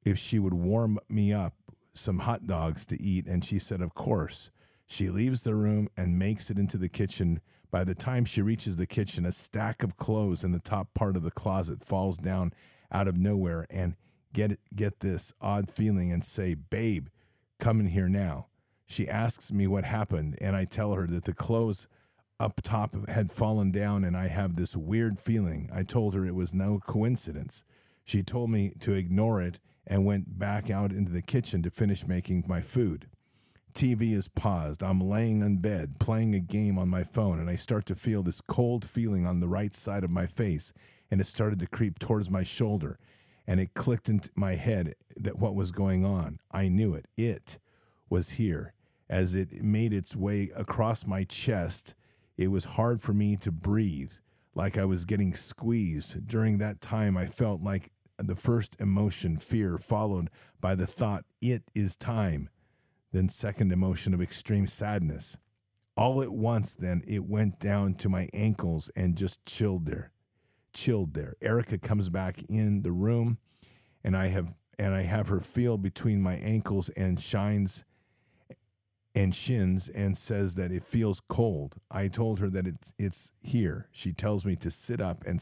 if 0.05 0.19
she 0.19 0.37
would 0.37 0.53
warm 0.53 0.99
me 1.09 1.33
up 1.33 1.55
some 1.99 2.19
hot 2.19 2.47
dogs 2.47 2.85
to 2.87 3.01
eat, 3.01 3.27
and 3.27 3.43
she 3.43 3.59
said, 3.59 3.81
Of 3.81 3.93
course. 3.93 4.51
She 4.87 5.09
leaves 5.09 5.43
the 5.43 5.55
room 5.55 5.89
and 5.97 6.17
makes 6.17 6.49
it 6.49 6.57
into 6.57 6.77
the 6.77 6.87
kitchen. 6.87 7.41
By 7.69 7.83
the 7.83 7.95
time 7.95 8.23
she 8.23 8.41
reaches 8.41 8.77
the 8.77 8.87
kitchen, 8.87 9.25
a 9.25 9.33
stack 9.33 9.83
of 9.83 9.97
clothes 9.97 10.45
in 10.45 10.53
the 10.53 10.59
top 10.59 10.93
part 10.93 11.17
of 11.17 11.23
the 11.23 11.31
closet 11.31 11.83
falls 11.83 12.17
down 12.17 12.53
out 12.89 13.07
of 13.07 13.17
nowhere 13.17 13.67
and 13.69 13.95
get 14.33 14.59
get 14.73 15.01
this 15.01 15.33
odd 15.41 15.69
feeling 15.69 16.09
and 16.11 16.23
say, 16.23 16.53
"Babe, 16.53 17.07
come 17.59 17.81
in 17.81 17.87
here 17.87 18.07
now." 18.07 18.47
She 18.85 19.09
asks 19.09 19.51
me 19.51 19.67
what 19.67 19.83
happened, 19.83 20.37
and 20.39 20.55
I 20.55 20.63
tell 20.63 20.93
her 20.93 21.05
that 21.07 21.25
the 21.25 21.33
clothes 21.33 21.87
up 22.39 22.61
top 22.61 23.09
had 23.09 23.31
fallen 23.31 23.71
down, 23.71 24.05
and 24.05 24.15
I 24.15 24.27
have 24.27 24.55
this 24.55 24.77
weird 24.77 25.19
feeling. 25.19 25.69
I 25.73 25.83
told 25.83 26.13
her 26.13 26.25
it 26.25 26.35
was 26.35 26.53
no 26.53 26.79
coincidence. 26.79 27.65
She 28.05 28.23
told 28.23 28.49
me 28.49 28.71
to 28.79 28.93
ignore 28.93 29.41
it 29.41 29.59
and 29.87 30.05
went 30.05 30.37
back 30.37 30.69
out 30.69 30.91
into 30.91 31.11
the 31.11 31.21
kitchen 31.21 31.63
to 31.63 31.71
finish 31.71 32.05
making 32.05 32.43
my 32.47 32.61
food. 32.61 33.07
TV 33.73 34.13
is 34.13 34.27
paused. 34.27 34.83
I'm 34.83 34.99
laying 34.99 35.41
in 35.41 35.57
bed 35.57 35.99
playing 35.99 36.35
a 36.35 36.39
game 36.39 36.77
on 36.77 36.89
my 36.89 37.03
phone, 37.03 37.39
and 37.39 37.49
I 37.49 37.55
start 37.55 37.85
to 37.87 37.95
feel 37.95 38.23
this 38.23 38.41
cold 38.41 38.83
feeling 38.83 39.25
on 39.25 39.39
the 39.39 39.47
right 39.47 39.73
side 39.73 40.03
of 40.03 40.09
my 40.09 40.25
face, 40.25 40.73
and 41.09 41.21
it 41.21 41.25
started 41.25 41.59
to 41.59 41.67
creep 41.67 41.99
towards 41.99 42.29
my 42.29 42.43
shoulder. 42.43 42.99
And 43.45 43.61
it 43.61 43.75
clicked 43.75 44.09
into 44.09 44.29
my 44.35 44.55
head 44.55 44.95
that 45.15 45.39
what 45.39 45.55
was 45.55 45.71
going 45.71 46.03
on. 46.03 46.39
I 46.51 46.67
knew 46.67 46.93
it. 46.93 47.05
It 47.15 47.59
was 48.09 48.31
here. 48.31 48.73
As 49.09 49.35
it 49.35 49.63
made 49.63 49.93
its 49.93 50.15
way 50.15 50.51
across 50.55 51.05
my 51.05 51.23
chest, 51.23 51.95
it 52.35 52.49
was 52.49 52.65
hard 52.65 53.01
for 53.01 53.13
me 53.13 53.37
to 53.37 53.51
breathe, 53.51 54.11
like 54.53 54.77
I 54.77 54.83
was 54.83 55.05
getting 55.05 55.33
squeezed. 55.33 56.27
During 56.27 56.57
that 56.57 56.81
time, 56.81 57.15
I 57.15 57.25
felt 57.25 57.61
like 57.61 57.91
the 58.17 58.35
first 58.35 58.75
emotion, 58.79 59.37
fear, 59.37 59.77
followed 59.77 60.29
by 60.59 60.75
the 60.75 60.87
thought, 60.87 61.25
it 61.41 61.63
is 61.75 61.95
time. 61.95 62.49
Then, 63.11 63.29
second 63.29 63.71
emotion 63.71 64.13
of 64.13 64.21
extreme 64.21 64.67
sadness. 64.67 65.37
All 65.95 66.21
at 66.21 66.31
once, 66.31 66.75
then, 66.75 67.01
it 67.07 67.25
went 67.25 67.59
down 67.59 67.95
to 67.95 68.09
my 68.09 68.29
ankles 68.33 68.89
and 68.95 69.17
just 69.17 69.45
chilled 69.45 69.85
there. 69.85 70.11
Chilled 70.73 71.13
there. 71.13 71.35
Erica 71.41 71.77
comes 71.77 72.09
back 72.09 72.41
in 72.49 72.81
the 72.81 72.91
room, 72.91 73.37
and 74.03 74.15
I 74.15 74.27
have 74.27 74.53
and 74.79 74.93
I 74.93 75.03
have 75.03 75.29
her 75.29 75.39
feel 75.39 75.77
between 75.77 76.21
my 76.21 76.35
ankles 76.35 76.89
and 76.89 77.19
shines 77.19 77.83
and 79.15 79.33
shins 79.33 79.89
and 79.89 80.15
says 80.15 80.53
that 80.53 80.71
it 80.71 80.83
feels 80.83 81.19
cold. 81.19 81.77
I 81.89 82.07
told 82.07 82.39
her 82.39 82.49
that 82.51 82.67
it's 82.67 82.93
it's 82.99 83.31
here. 83.41 83.87
She 83.91 84.13
tells 84.13 84.45
me 84.45 84.55
to 84.57 84.69
sit 84.69 85.01
up 85.01 85.23
and 85.25 85.41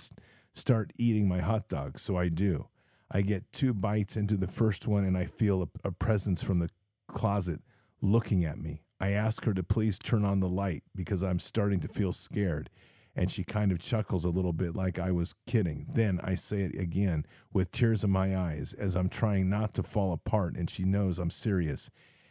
start 0.55 0.91
eating 0.97 1.27
my 1.27 1.39
hot 1.39 1.67
dog, 1.67 1.99
so 1.99 2.17
I 2.17 2.29
do. 2.29 2.67
I 3.11 3.21
get 3.21 3.51
two 3.51 3.73
bites 3.73 4.17
into 4.17 4.35
the 4.35 4.47
first 4.47 4.87
one 4.87 5.03
and 5.03 5.17
I 5.17 5.25
feel 5.25 5.63
a, 5.63 5.87
a 5.87 5.91
presence 5.91 6.41
from 6.41 6.59
the 6.59 6.69
closet 7.07 7.61
looking 8.01 8.43
at 8.43 8.57
me. 8.57 8.81
I 8.99 9.11
ask 9.11 9.45
her 9.45 9.53
to 9.53 9.63
please 9.63 9.99
turn 9.99 10.25
on 10.25 10.39
the 10.39 10.49
light 10.49 10.83
because 10.95 11.21
I'm 11.21 11.39
starting 11.39 11.79
to 11.81 11.87
feel 11.87 12.11
scared. 12.11 12.69
And 13.17 13.31
she 13.31 13.43
kind 13.45 13.71
of 13.71 13.79
chuckles 13.79 14.25
a 14.25 14.29
little 14.29 14.51
bit 14.51 14.75
like 14.75 14.99
I 14.99 15.11
was 15.11 15.35
kidding. 15.47 15.85
Then 15.93 16.19
I 16.21 16.35
say 16.35 16.63
it 16.63 16.77
again 16.77 17.25
with 17.53 17.71
tears 17.71 18.03
in 18.03 18.11
my 18.11 18.35
eyes 18.35 18.73
as 18.73 18.95
I'm 18.95 19.07
trying 19.07 19.49
not 19.49 19.73
to 19.75 19.83
fall 19.83 20.11
apart, 20.11 20.55
and 20.57 20.69
she 20.69 20.83
knows 20.83 21.17
I'm 21.17 21.29
serious 21.29 21.89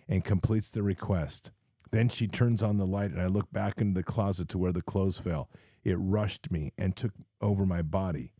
and 0.08 0.22
completes 0.22 0.70
the 0.70 0.82
request. 0.82 1.52
Then 1.90 2.10
she 2.10 2.26
turns 2.26 2.62
on 2.62 2.76
the 2.76 2.86
light, 2.86 3.12
and 3.12 3.20
I 3.20 3.28
look 3.28 3.50
back 3.50 3.80
into 3.80 3.94
the 3.94 4.02
closet 4.02 4.48
to 4.50 4.58
where 4.58 4.72
the 4.72 4.82
clothes 4.82 5.16
fell. 5.16 5.48
It 5.84 5.96
rushed 5.98 6.50
me 6.50 6.72
and 6.78 6.96
took 6.96 7.12
over 7.40 7.66
my 7.66 7.82
body. 7.82 8.32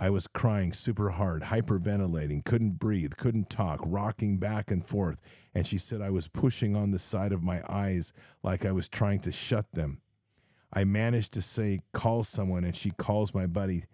I 0.00 0.10
was 0.10 0.28
crying 0.28 0.72
super 0.72 1.10
hard, 1.10 1.42
hyperventilating, 1.44 2.44
couldn't 2.44 2.78
breathe, 2.78 3.14
couldn't 3.16 3.50
talk, 3.50 3.80
rocking 3.84 4.38
back 4.38 4.70
and 4.70 4.84
forth. 4.84 5.20
And 5.54 5.66
she 5.66 5.76
said 5.76 6.00
I 6.00 6.10
was 6.10 6.28
pushing 6.28 6.76
on 6.76 6.92
the 6.92 7.00
side 7.00 7.32
of 7.32 7.42
my 7.42 7.62
eyes 7.68 8.12
like 8.44 8.64
I 8.64 8.70
was 8.70 8.88
trying 8.88 9.18
to 9.20 9.32
shut 9.32 9.72
them. 9.72 10.00
I 10.72 10.84
managed 10.84 11.32
to 11.32 11.42
say, 11.42 11.80
call 11.92 12.22
someone, 12.22 12.62
and 12.62 12.76
she 12.76 12.90
calls 12.90 13.34
my 13.34 13.46
buddy, 13.46 13.86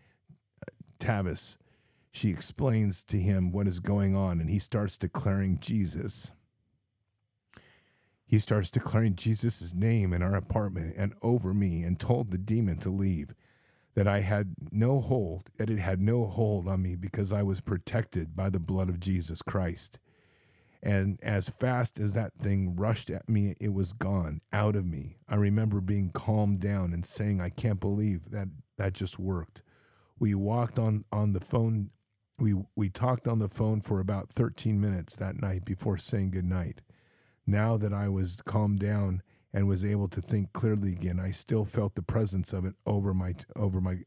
uh, 0.60 0.72
Tavis. 0.98 1.56
She 2.12 2.30
explains 2.30 3.02
to 3.04 3.16
him 3.18 3.50
what 3.50 3.66
is 3.66 3.80
going 3.80 4.14
on, 4.14 4.40
and 4.40 4.50
he 4.50 4.58
starts 4.58 4.98
declaring 4.98 5.58
Jesus. 5.58 6.32
He 8.34 8.40
starts 8.40 8.68
declaring 8.68 9.14
Jesus' 9.14 9.72
name 9.74 10.12
in 10.12 10.20
our 10.20 10.34
apartment 10.34 10.96
and 10.96 11.14
over 11.22 11.54
me 11.54 11.84
and 11.84 12.00
told 12.00 12.30
the 12.30 12.36
demon 12.36 12.78
to 12.78 12.90
leave. 12.90 13.32
That 13.94 14.08
I 14.08 14.22
had 14.22 14.56
no 14.72 15.00
hold, 15.00 15.50
that 15.56 15.70
it 15.70 15.78
had 15.78 16.00
no 16.00 16.26
hold 16.26 16.66
on 16.66 16.82
me 16.82 16.96
because 16.96 17.32
I 17.32 17.44
was 17.44 17.60
protected 17.60 18.34
by 18.34 18.50
the 18.50 18.58
blood 18.58 18.88
of 18.88 18.98
Jesus 18.98 19.40
Christ. 19.40 20.00
And 20.82 21.20
as 21.22 21.48
fast 21.48 22.00
as 22.00 22.14
that 22.14 22.32
thing 22.36 22.74
rushed 22.74 23.08
at 23.08 23.28
me, 23.28 23.54
it 23.60 23.72
was 23.72 23.92
gone 23.92 24.40
out 24.52 24.74
of 24.74 24.84
me. 24.84 25.18
I 25.28 25.36
remember 25.36 25.80
being 25.80 26.10
calmed 26.10 26.58
down 26.58 26.92
and 26.92 27.06
saying, 27.06 27.40
I 27.40 27.50
can't 27.50 27.78
believe 27.78 28.32
that 28.32 28.48
that 28.78 28.94
just 28.94 29.16
worked. 29.16 29.62
We 30.18 30.34
walked 30.34 30.80
on, 30.80 31.04
on 31.12 31.34
the 31.34 31.40
phone. 31.40 31.90
We, 32.40 32.56
we 32.74 32.88
talked 32.88 33.28
on 33.28 33.38
the 33.38 33.48
phone 33.48 33.80
for 33.80 34.00
about 34.00 34.28
13 34.28 34.80
minutes 34.80 35.14
that 35.14 35.40
night 35.40 35.64
before 35.64 35.98
saying 35.98 36.32
goodnight. 36.32 36.80
Now 37.46 37.76
that 37.76 37.92
I 37.92 38.08
was 38.08 38.38
calmed 38.44 38.80
down 38.80 39.22
and 39.52 39.68
was 39.68 39.84
able 39.84 40.08
to 40.08 40.20
think 40.20 40.52
clearly 40.52 40.92
again, 40.92 41.20
I 41.20 41.30
still 41.30 41.64
felt 41.64 41.94
the 41.94 42.02
presence 42.02 42.52
of 42.52 42.64
it 42.64 42.74
over 42.86 43.14
my, 43.14 43.34
over 43.54 43.80
my, 43.80 43.98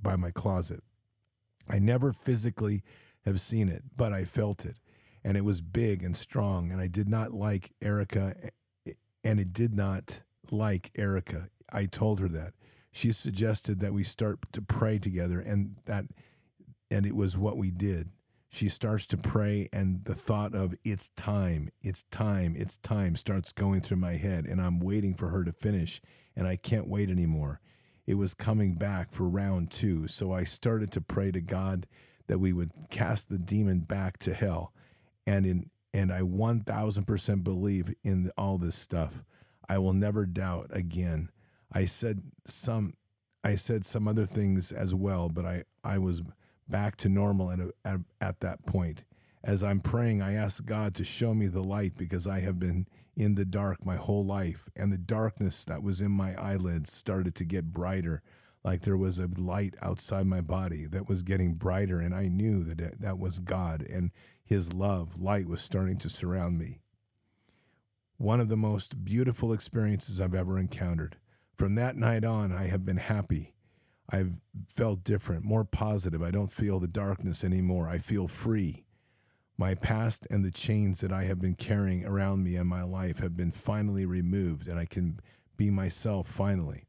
by 0.00 0.16
my 0.16 0.30
closet. 0.30 0.82
I 1.68 1.78
never 1.78 2.12
physically 2.12 2.82
have 3.24 3.40
seen 3.40 3.68
it, 3.68 3.82
but 3.96 4.12
I 4.12 4.24
felt 4.24 4.64
it 4.64 4.76
and 5.24 5.36
it 5.36 5.44
was 5.44 5.60
big 5.62 6.02
and 6.02 6.16
strong. 6.16 6.70
And 6.70 6.80
I 6.80 6.86
did 6.86 7.08
not 7.08 7.32
like 7.32 7.72
Erica, 7.80 8.36
eh, 8.42 8.48
eh, 8.86 8.92
and 9.24 9.40
it 9.40 9.52
did 9.52 9.74
not 9.74 10.20
like 10.50 10.90
Erica. 10.96 11.48
I 11.72 11.86
told 11.86 12.20
her 12.20 12.28
that. 12.28 12.52
She 12.92 13.10
suggested 13.10 13.80
that 13.80 13.94
we 13.94 14.04
start 14.04 14.38
to 14.52 14.62
pray 14.62 14.98
together, 14.98 15.40
and 15.40 15.76
that, 15.86 16.04
and 16.90 17.06
it 17.06 17.16
was 17.16 17.36
what 17.36 17.56
we 17.56 17.72
did. 17.72 18.10
She 18.54 18.68
starts 18.68 19.04
to 19.08 19.16
pray, 19.16 19.68
and 19.72 20.04
the 20.04 20.14
thought 20.14 20.54
of 20.54 20.76
it's 20.84 21.08
time, 21.10 21.70
it's 21.82 22.04
time, 22.04 22.54
it's 22.56 22.76
time 22.76 23.16
starts 23.16 23.50
going 23.50 23.80
through 23.80 23.96
my 23.96 24.12
head, 24.12 24.46
and 24.46 24.60
I'm 24.60 24.78
waiting 24.78 25.14
for 25.14 25.30
her 25.30 25.42
to 25.42 25.50
finish, 25.50 26.00
and 26.36 26.46
I 26.46 26.54
can't 26.54 26.86
wait 26.86 27.10
anymore. 27.10 27.60
It 28.06 28.14
was 28.14 28.32
coming 28.32 28.76
back 28.76 29.12
for 29.12 29.24
round 29.24 29.72
two, 29.72 30.06
so 30.06 30.32
I 30.32 30.44
started 30.44 30.92
to 30.92 31.00
pray 31.00 31.32
to 31.32 31.40
God 31.40 31.88
that 32.28 32.38
we 32.38 32.52
would 32.52 32.70
cast 32.90 33.28
the 33.28 33.38
demon 33.38 33.80
back 33.80 34.18
to 34.18 34.34
hell 34.34 34.72
and 35.26 35.44
in 35.46 35.70
and 35.92 36.12
I 36.12 36.20
1000% 36.20 37.44
believe 37.44 37.92
in 38.04 38.30
all 38.38 38.58
this 38.58 38.76
stuff. 38.76 39.24
I 39.68 39.78
will 39.78 39.92
never 39.92 40.26
doubt 40.26 40.68
again. 40.70 41.30
I 41.72 41.86
said 41.86 42.22
some 42.46 42.94
I 43.42 43.56
said 43.56 43.84
some 43.84 44.06
other 44.06 44.26
things 44.26 44.70
as 44.70 44.94
well, 44.94 45.28
but 45.28 45.44
I 45.44 45.64
I 45.82 45.98
was 45.98 46.22
back 46.68 46.96
to 46.96 47.08
normal 47.08 47.50
at, 47.50 47.60
a, 47.60 47.72
at 47.84 48.00
at 48.20 48.40
that 48.40 48.66
point. 48.66 49.04
As 49.42 49.62
I'm 49.62 49.80
praying, 49.80 50.22
I 50.22 50.34
ask 50.34 50.64
God 50.64 50.94
to 50.94 51.04
show 51.04 51.34
me 51.34 51.48
the 51.48 51.62
light 51.62 51.96
because 51.96 52.26
I 52.26 52.40
have 52.40 52.58
been 52.58 52.86
in 53.14 53.34
the 53.34 53.44
dark 53.44 53.84
my 53.84 53.96
whole 53.96 54.24
life, 54.24 54.68
and 54.74 54.90
the 54.90 54.98
darkness 54.98 55.64
that 55.66 55.82
was 55.82 56.00
in 56.00 56.10
my 56.10 56.34
eyelids 56.34 56.92
started 56.92 57.34
to 57.36 57.44
get 57.44 57.72
brighter, 57.72 58.22
like 58.64 58.82
there 58.82 58.96
was 58.96 59.18
a 59.18 59.28
light 59.36 59.74
outside 59.82 60.26
my 60.26 60.40
body 60.40 60.86
that 60.86 61.08
was 61.08 61.22
getting 61.22 61.54
brighter, 61.54 62.00
and 62.00 62.14
I 62.14 62.28
knew 62.28 62.64
that 62.64 62.80
it, 62.80 63.00
that 63.00 63.18
was 63.18 63.38
God. 63.38 63.82
And 63.82 64.10
his 64.44 64.72
love, 64.72 65.20
light 65.20 65.46
was 65.46 65.60
starting 65.60 65.98
to 65.98 66.08
surround 66.08 66.58
me. 66.58 66.80
One 68.16 68.40
of 68.40 68.48
the 68.48 68.56
most 68.56 69.04
beautiful 69.04 69.52
experiences 69.52 70.20
I've 70.20 70.34
ever 70.34 70.58
encountered. 70.58 71.16
From 71.56 71.74
that 71.74 71.96
night 71.96 72.24
on, 72.24 72.52
I 72.52 72.68
have 72.68 72.84
been 72.84 72.96
happy. 72.96 73.53
I've 74.10 74.40
felt 74.66 75.02
different, 75.02 75.44
more 75.44 75.64
positive. 75.64 76.22
I 76.22 76.30
don't 76.30 76.52
feel 76.52 76.78
the 76.78 76.86
darkness 76.86 77.42
anymore. 77.42 77.88
I 77.88 77.98
feel 77.98 78.28
free. 78.28 78.84
My 79.56 79.74
past 79.74 80.26
and 80.30 80.44
the 80.44 80.50
chains 80.50 81.00
that 81.00 81.12
I 81.12 81.24
have 81.24 81.40
been 81.40 81.54
carrying 81.54 82.04
around 82.04 82.42
me 82.42 82.56
in 82.56 82.66
my 82.66 82.82
life 82.82 83.20
have 83.20 83.36
been 83.36 83.52
finally 83.52 84.04
removed, 84.04 84.68
and 84.68 84.78
I 84.78 84.84
can 84.84 85.20
be 85.56 85.70
myself 85.70 86.26
finally. 86.26 86.86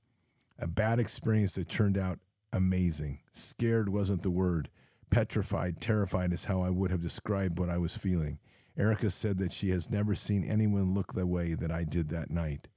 A 0.58 0.68
bad 0.68 1.00
experience 1.00 1.56
that 1.56 1.70
turned 1.70 1.98
out 1.98 2.20
amazing. 2.52 3.20
Scared 3.34 3.90
wasn't 3.90 4.24
the 4.24 4.32
word. 4.32 4.70
Petrified, 5.10 5.80
terrified 5.80 6.34
is 6.34 6.46
how 6.46 6.62
I 6.62 6.70
would 6.70 6.92
have 6.92 7.02
described 7.02 7.60
what 7.60 7.70
I 7.70 7.78
was 7.78 7.96
feeling. 7.96 8.40
Erica 8.78 9.10
said 9.10 9.38
that 9.38 9.54
she 9.54 9.70
has 9.70 9.90
never 9.90 10.16
seen 10.16 10.44
anyone 10.44 10.94
look 10.94 11.14
the 11.14 11.26
way 11.26 11.54
that 11.54 11.72
I 11.72 11.84
did 11.84 12.10
that 12.10 12.30
night. 12.30 12.68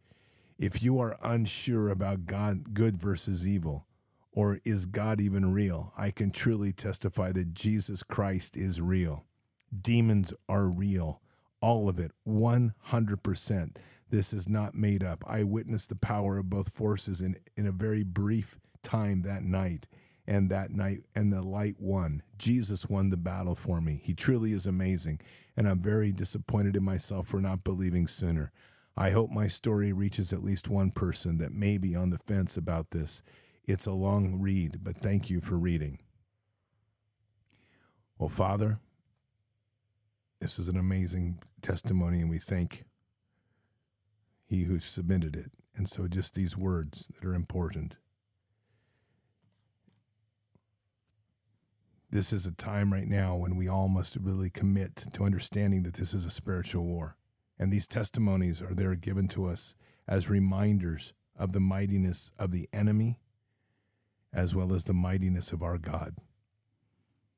If 0.59 0.83
you 0.83 1.01
are 1.01 1.18
unsure 1.22 1.88
about 1.88 2.27
God, 2.27 2.74
good 2.74 3.01
versus 3.01 3.48
evil, 3.48 3.87
or 4.32 4.60
is 4.64 4.86
God 4.86 5.20
even 5.20 5.52
real, 5.52 5.92
I 5.96 6.10
can 6.10 6.30
truly 6.30 6.72
testify 6.72 7.32
that 7.32 7.54
Jesus 7.54 8.02
Christ 8.02 8.56
is 8.56 8.80
real. 8.80 9.24
Demons 9.80 10.32
are 10.48 10.68
real. 10.68 11.20
All 11.60 11.88
of 11.88 11.98
it, 11.98 12.12
100%. 12.26 13.76
This 14.10 14.32
is 14.32 14.48
not 14.48 14.74
made 14.74 15.02
up. 15.02 15.24
I 15.26 15.42
witnessed 15.42 15.90
the 15.90 15.96
power 15.96 16.38
of 16.38 16.48
both 16.48 16.70
forces 16.70 17.20
in, 17.20 17.36
in 17.56 17.66
a 17.66 17.72
very 17.72 18.02
brief 18.02 18.58
time 18.82 19.22
that 19.22 19.42
night 19.42 19.86
and 20.26 20.50
that 20.50 20.70
night 20.70 21.04
and 21.14 21.32
the 21.32 21.42
light 21.42 21.76
won. 21.78 22.22
Jesus 22.38 22.88
won 22.88 23.10
the 23.10 23.16
battle 23.16 23.54
for 23.54 23.80
me. 23.80 24.00
He 24.04 24.14
truly 24.14 24.52
is 24.52 24.66
amazing, 24.66 25.20
and 25.56 25.68
I'm 25.68 25.80
very 25.80 26.12
disappointed 26.12 26.76
in 26.76 26.84
myself 26.84 27.28
for 27.28 27.40
not 27.40 27.64
believing 27.64 28.06
sooner. 28.06 28.52
I 28.96 29.10
hope 29.10 29.30
my 29.30 29.46
story 29.46 29.92
reaches 29.92 30.32
at 30.32 30.44
least 30.44 30.68
one 30.68 30.90
person 30.90 31.38
that 31.38 31.52
may 31.52 31.78
be 31.78 31.96
on 31.96 32.10
the 32.10 32.18
fence 32.18 32.56
about 32.56 32.90
this. 32.90 33.22
It's 33.68 33.87
a 33.87 33.92
long 33.92 34.40
read, 34.40 34.83
but 34.83 34.96
thank 34.96 35.31
you 35.31 35.40
for 35.40 35.57
reading. 35.57 36.00
Well, 38.18 38.28
Father, 38.28 38.81
this 40.40 40.59
is 40.59 40.68
an 40.68 40.76
amazing 40.76 41.40
testimony, 41.62 42.20
and 42.20 42.31
we 42.31 42.38
thank 42.38 42.85
he 44.46 44.64
who 44.64 44.81
submitted 44.81 45.37
it. 45.37 45.52
And 45.76 45.88
so, 45.88 46.09
just 46.09 46.35
these 46.35 46.57
words 46.57 47.09
that 47.14 47.24
are 47.24 47.35
important. 47.35 47.96
this 52.11 52.33
is 52.33 52.46
a 52.46 52.52
time 52.52 52.92
right 52.92 53.07
now 53.07 53.37
when 53.37 53.54
we 53.54 53.68
all 53.68 53.88
must 53.88 54.16
really 54.16 54.48
commit 54.48 54.96
to 55.12 55.24
understanding 55.24 55.83
that 55.83 55.94
this 55.94 56.14
is 56.14 56.24
a 56.24 56.31
spiritual 56.31 56.85
war. 56.85 57.16
And 57.59 57.70
these 57.70 57.87
testimonies 57.87 58.62
are 58.62 58.74
there 58.74 58.94
given 58.94 59.28
to 59.28 59.46
us 59.46 59.74
as 60.07 60.31
reminders 60.31 61.12
of 61.37 61.52
the 61.52 61.61
mightiness 61.61 62.31
of 62.38 62.50
the 62.50 62.68
enemy 62.72 63.20
as 64.32 64.54
well 64.54 64.72
as 64.72 64.84
the 64.84 64.94
mightiness 64.94 65.52
of 65.52 65.62
our 65.62 65.78
God. 65.78 66.16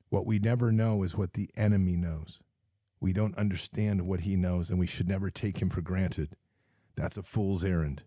What 0.09 0.25
we 0.25 0.39
never 0.39 0.71
know 0.71 1.03
is 1.03 1.17
what 1.17 1.33
the 1.33 1.49
enemy 1.55 1.95
knows. 1.95 2.39
We 2.99 3.13
don't 3.13 3.37
understand 3.37 4.05
what 4.05 4.21
he 4.21 4.35
knows, 4.35 4.69
and 4.69 4.79
we 4.79 4.87
should 4.87 5.07
never 5.07 5.29
take 5.29 5.61
him 5.61 5.69
for 5.69 5.81
granted. 5.81 6.35
That's 6.95 7.17
a 7.17 7.23
fool's 7.23 7.63
errand. 7.63 8.03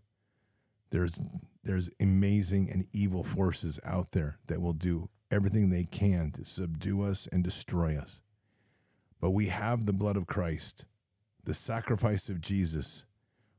There's, 0.90 1.18
there's 1.64 1.90
amazing 1.98 2.70
and 2.70 2.86
evil 2.92 3.24
forces 3.24 3.80
out 3.84 4.12
there 4.12 4.38
that 4.46 4.60
will 4.60 4.74
do 4.74 5.08
everything 5.30 5.70
they 5.70 5.84
can 5.84 6.30
to 6.32 6.44
subdue 6.44 7.02
us 7.02 7.26
and 7.32 7.42
destroy 7.42 7.96
us. 7.96 8.22
But 9.20 9.30
we 9.30 9.48
have 9.48 9.86
the 9.86 9.92
blood 9.92 10.16
of 10.16 10.26
Christ. 10.26 10.84
The 11.42 11.54
sacrifice 11.54 12.28
of 12.28 12.40
Jesus 12.40 13.06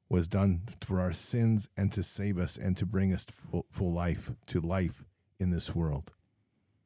was 0.08 0.28
done 0.28 0.62
for 0.82 1.02
our 1.02 1.12
sins 1.12 1.68
and 1.76 1.92
to 1.92 2.04
save 2.04 2.38
us 2.38 2.58
and 2.58 2.78
to 2.78 2.86
bring 2.86 3.12
us 3.12 3.26
full, 3.26 3.66
full 3.72 3.92
life, 3.92 4.32
to 4.48 4.62
life 4.62 5.04
in 5.40 5.50
this 5.50 5.76
world. 5.76 6.12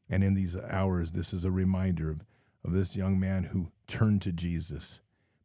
And 0.10 0.24
in 0.24 0.34
these 0.34 0.56
hours, 0.58 1.12
this 1.12 1.34
is 1.34 1.46
a 1.46 1.52
reminder 1.52 2.10
of, 2.10 2.22
of 2.66 2.74
this 2.74 2.96
young 2.96 3.20
man 3.20 3.46
who 3.46 3.72
turned 3.88 4.22
to 4.24 4.32
Jesus. 4.32 5.02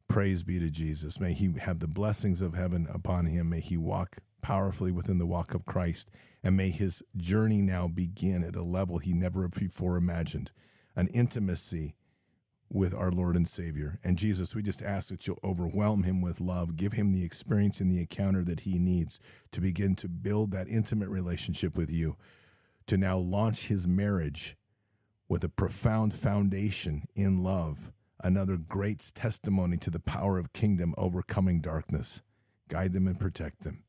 Praise 0.09 0.43
be 0.43 0.59
to 0.59 0.71
Jesus. 0.71 1.21
May 1.21 1.33
he 1.33 1.53
have 1.61 1.81
the 1.81 1.89
blessings 1.89 2.41
of 2.41 2.55
heaven 2.55 2.87
upon 2.93 3.27
him. 3.27 3.51
May 3.51 3.61
he 3.61 3.77
walk 3.77 4.19
powerfully 4.43 4.93
within 4.93 5.19
the 5.19 5.27
walk 5.27 5.55
of 5.55 5.67
Christ. 5.67 6.11
And 6.43 6.57
may 6.57 6.71
his 6.71 7.03
journey 7.17 7.63
now 7.63 7.89
begin 7.89 8.45
at 8.45 8.57
a 8.57 8.63
level 8.63 8.99
he 8.99 9.13
never 9.13 9.49
before 9.49 9.97
imagined 9.97 10.51
an 10.97 11.09
intimacy 11.09 11.97
with 12.71 12.93
our 12.93 13.11
Lord 13.11 13.37
and 13.37 13.49
Savior. 13.49 13.99
And 14.03 14.19
Jesus, 14.19 14.55
we 14.55 14.63
just 14.63 14.83
ask 14.83 15.09
that 15.09 15.27
you'll 15.27 15.39
overwhelm 15.45 16.03
him 16.03 16.21
with 16.21 16.41
love, 16.41 16.77
give 16.77 16.93
him 16.93 17.13
the 17.13 17.25
experience 17.25 17.81
and 17.81 17.91
the 17.91 18.01
encounter 18.01 18.43
that 18.45 18.61
he 18.61 18.79
needs 18.79 19.21
to 19.53 19.61
begin 19.61 19.95
to 19.97 20.09
build 20.09 20.51
that 20.51 20.69
intimate 20.69 21.09
relationship 21.09 21.77
with 21.77 21.91
you, 21.91 22.17
to 22.87 22.97
now 22.97 23.19
launch 23.19 23.69
his 23.69 23.89
marriage 23.89 24.57
with 25.29 25.43
a 25.45 25.49
profound 25.49 26.15
foundation 26.15 27.05
in 27.15 27.43
love, 27.43 27.93
another 28.23 28.57
great 28.57 29.13
testimony 29.15 29.77
to 29.79 29.91
the 29.91 30.01
power 30.01 30.39
of 30.39 30.53
kingdom 30.53 30.95
overcoming 30.97 31.61
darkness. 31.61 32.23
Guide 32.69 32.93
them 32.93 33.07
and 33.07 33.19
protect 33.19 33.63
them. 33.63 33.85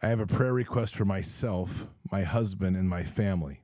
I 0.00 0.08
have 0.08 0.20
a 0.20 0.26
prayer 0.26 0.52
request 0.52 0.96
for 0.96 1.04
myself, 1.04 1.86
my 2.10 2.22
husband, 2.22 2.76
and 2.76 2.88
my 2.88 3.04
family. 3.04 3.62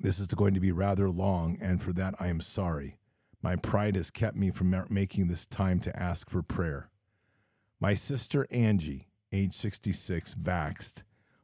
This 0.00 0.18
is 0.18 0.28
going 0.28 0.54
to 0.54 0.60
be 0.60 0.72
rather 0.72 1.10
long, 1.10 1.58
and 1.60 1.82
for 1.82 1.92
that 1.92 2.14
I 2.18 2.28
am 2.28 2.40
sorry. 2.40 2.98
My 3.42 3.56
pride 3.56 3.96
has 3.96 4.10
kept 4.10 4.36
me 4.36 4.50
from 4.50 4.74
making 4.88 5.28
this 5.28 5.46
time 5.46 5.78
to 5.80 5.96
ask 5.96 6.28
for 6.28 6.42
prayer. 6.42 6.90
My 7.80 7.94
sister 7.94 8.46
Angie, 8.50 9.07
age 9.32 9.54
66, 9.54 10.34
vaxxed, 10.34 11.02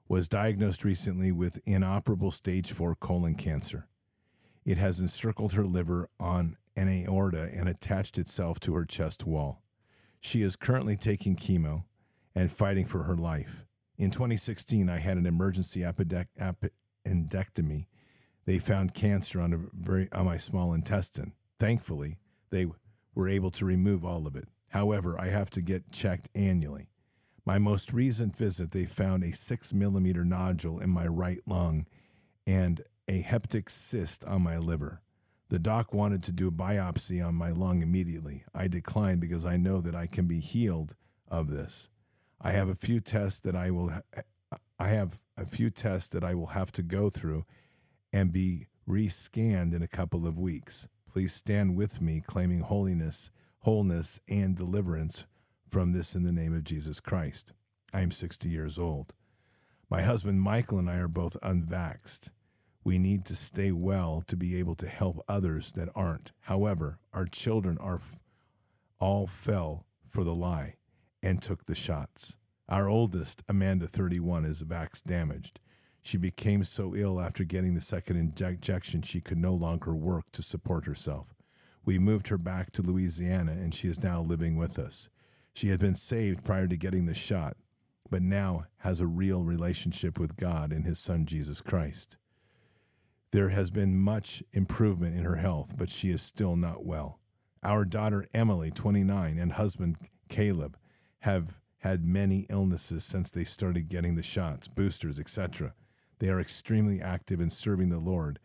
was 0.09 0.29
diagnosed 0.29 0.85
recently 0.85 1.33
with 1.33 1.61
inoperable 1.65 2.31
stage 2.31 2.73
4 2.73 2.95
colon 2.97 3.35
cancer. 3.35 3.89
It 4.65 4.79
has 4.79 5.01
encircled 5.01 5.55
her 5.55 5.67
liver 5.67 6.09
on 6.19 6.57
an 6.77 6.89
aorta 6.89 7.51
and 7.53 7.69
attached 7.69 8.19
itself 8.19 8.59
to 8.61 8.75
her 8.75 8.85
chest 8.85 9.27
wall. 9.27 9.63
She 10.21 10.43
is 10.43 10.57
currently 10.57 10.97
taking 10.97 11.37
chemo 11.37 11.85
and 12.35 12.51
fighting 12.51 12.87
for 12.87 13.05
her 13.05 13.17
life. 13.17 13.65
In 13.97 14.11
2016, 14.11 14.89
I 14.89 14.99
had 14.99 15.17
an 15.17 15.27
emergency 15.27 15.81
appendectomy. 15.81 17.87
They 18.47 18.59
found 18.59 18.95
cancer 18.95 19.41
on, 19.41 19.53
a 19.53 19.59
very, 19.73 20.11
on 20.13 20.25
my 20.25 20.37
small 20.37 20.73
intestine. 20.73 21.33
Thankfully, 21.61 22.19
they 22.51 22.67
were 23.15 23.29
able 23.29 23.51
to 23.53 23.65
remove 23.65 24.05
all 24.05 24.27
of 24.27 24.35
it. 24.35 24.49
However, 24.71 25.19
I 25.21 25.29
have 25.29 25.51
to 25.51 25.63
get 25.63 25.93
checked 25.93 26.29
annually. 26.35 26.89
My 27.47 27.59
most 27.59 27.93
recent 27.93 28.37
visit, 28.37 28.71
they 28.71 28.87
found 28.87 29.23
a 29.23 29.33
six 29.33 29.75
millimeter 29.75 30.25
nodule 30.25 30.81
in 30.81 30.89
my 30.91 31.07
right 31.07 31.41
lung 31.47 31.87
and 32.47 32.83
a 33.07 33.21
hepatic 33.21 33.69
cyst 33.69 34.25
on 34.25 34.43
my 34.43 34.57
liver. 34.57 35.03
The 35.51 35.59
doc 35.59 35.93
wanted 35.93 36.23
to 36.25 36.33
do 36.33 36.49
a 36.49 36.53
biopsy 36.53 37.25
on 37.25 37.35
my 37.35 37.51
lung 37.51 37.83
immediately. 37.83 38.45
I 38.55 38.67
declined 38.69 39.21
because 39.21 39.45
I 39.45 39.59
know 39.59 39.83
that 39.83 39.95
I 39.95 40.07
can 40.07 40.27
be 40.27 40.41
healed 40.41 40.95
of 41.29 41.51
this. 41.51 41.91
I 42.41 42.53
have 42.53 42.71
a 42.71 42.75
few 42.75 43.01
tests 43.01 43.41
that 43.41 43.55
I 43.55 43.71
will 43.71 43.93
I 44.79 44.89
have 44.89 45.23
a 45.37 45.45
few 45.45 45.71
tests 45.71 46.09
that 46.11 46.25
I 46.25 46.35
will 46.35 46.49
have 46.49 46.73
to 46.73 46.83
go 46.83 47.11
through 47.11 47.45
and 48.13 48.33
be 48.33 48.69
rescanned 48.89 49.75
in 49.75 49.83
a 49.83 49.89
couple 49.89 50.27
of 50.27 50.39
weeks. 50.39 50.89
Please 51.11 51.35
stand 51.35 51.77
with 51.77 52.01
me 52.01 52.23
claiming 52.25 52.61
holiness, 52.61 53.31
wholeness 53.61 54.19
and 54.29 54.57
deliverance 54.57 55.27
from 55.75 55.91
this 55.91 56.15
in 56.15 56.23
the 56.23 56.31
name 56.31 56.55
of 56.55 56.63
Jesus 56.63 57.01
Christ. 57.01 57.53
I 57.93 58.03
am 58.03 58.13
60 58.13 58.49
years 58.49 58.79
old. 58.79 59.13
My 59.91 60.03
husband 60.03 60.41
Michael 60.41 60.79
and 60.79 60.89
I 60.89 60.99
are 60.99 61.09
both 61.09 61.37
unvaxxed. 61.43 62.31
We 62.85 62.97
need 62.97 63.25
to 63.25 63.35
stay 63.35 63.73
well 63.73 64.23
to 64.29 64.37
be 64.37 64.57
able 64.57 64.77
to 64.77 64.87
help 64.87 65.25
others 65.27 65.73
that 65.73 65.89
aren't. 65.97 66.31
However, 66.43 67.01
our 67.13 67.27
children 67.27 67.77
are 67.79 67.97
f- 67.97 68.21
all 69.01 69.27
fell 69.27 69.85
for 70.09 70.23
the 70.23 70.33
lie 70.33 70.77
and 71.25 71.43
took 71.43 71.67
the 71.67 71.75
shots. 71.75 72.37
Our 72.69 72.89
oldest, 72.89 73.43
Amanda 73.49 73.89
31, 73.89 74.45
is 74.45 74.63
vax 74.63 75.03
damaged. 75.03 75.59
She 76.03 76.17
became 76.17 76.63
so 76.63 76.95
ill 76.95 77.21
after 77.21 77.43
getting 77.43 77.75
the 77.75 77.81
second 77.81 78.17
injection 78.17 79.03
she 79.03 79.21
could 79.21 79.39
no 79.39 79.55
longer 79.55 79.93
work 79.93 80.31
to 80.35 80.43
support 80.45 80.85
herself. 80.85 81.35
We 81.85 81.99
moved 81.99 82.29
her 82.29 82.39
back 82.39 82.71
to 82.75 82.83
Louisiana 82.83 83.53
and 83.55 83.75
she 83.75 83.89
is 83.89 84.05
now 84.05 84.23
living 84.23 84.55
with 84.55 84.79
us. 84.79 85.09
She 85.55 85.69
had 85.69 85.79
been 85.79 85.95
saved 85.95 86.45
prior 86.45 86.67
to 86.67 86.77
getting 86.77 87.07
the 87.07 87.15
shot, 87.15 87.57
but 88.11 88.23
now 88.23 88.67
has 88.79 89.01
a 89.01 89.07
real 89.07 89.43
relationship 89.43 90.19
with 90.19 90.37
God 90.37 90.73
and 90.73 90.85
his 90.85 90.99
son 90.99 91.27
Jesus 91.27 91.63
Christ. 91.63 92.17
There 93.31 93.51
has 93.51 93.71
been 93.71 93.97
much 93.97 94.43
improvement 94.53 95.17
in 95.17 95.25
her 95.25 95.37
health, 95.37 95.75
but 95.79 95.91
she 95.91 96.11
is 96.11 96.23
still 96.23 96.57
not 96.57 96.85
well. 96.85 97.21
Our 97.63 97.85
daughter 97.85 98.27
Emily, 98.35 98.71
29, 98.71 99.39
and 99.39 99.53
husband 99.53 99.97
Caleb 100.29 100.77
have 101.21 101.61
had 101.79 102.05
many 102.05 102.47
illnesses 102.51 103.05
since 103.05 103.31
they 103.31 103.45
started 103.45 103.89
getting 103.89 104.17
the 104.17 104.23
shots, 104.23 104.69
boosters, 104.69 105.19
etc. 105.19 105.75
They 106.19 106.29
are 106.29 106.41
extremely 106.41 107.01
active 107.01 107.41
in 107.41 107.51
serving 107.51 107.91
the 107.91 107.99
Lord. 107.99 108.39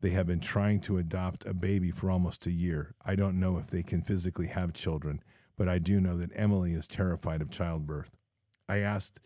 They 0.00 0.10
have 0.10 0.26
been 0.26 0.40
trying 0.40 0.80
to 0.82 0.98
adopt 0.98 1.46
a 1.46 1.54
baby 1.54 1.90
for 1.90 2.10
almost 2.10 2.46
a 2.46 2.50
year. 2.50 2.94
I 3.04 3.14
don't 3.14 3.38
know 3.38 3.58
if 3.58 3.68
they 3.68 3.82
can 3.82 4.02
physically 4.02 4.48
have 4.48 4.72
children, 4.72 5.22
but 5.56 5.68
I 5.68 5.78
do 5.78 6.00
know 6.00 6.16
that 6.18 6.32
Emily 6.34 6.72
is 6.72 6.86
terrified 6.86 7.42
of 7.42 7.50
childbirth. 7.50 8.12
I 8.68 8.78
asked 8.78 9.20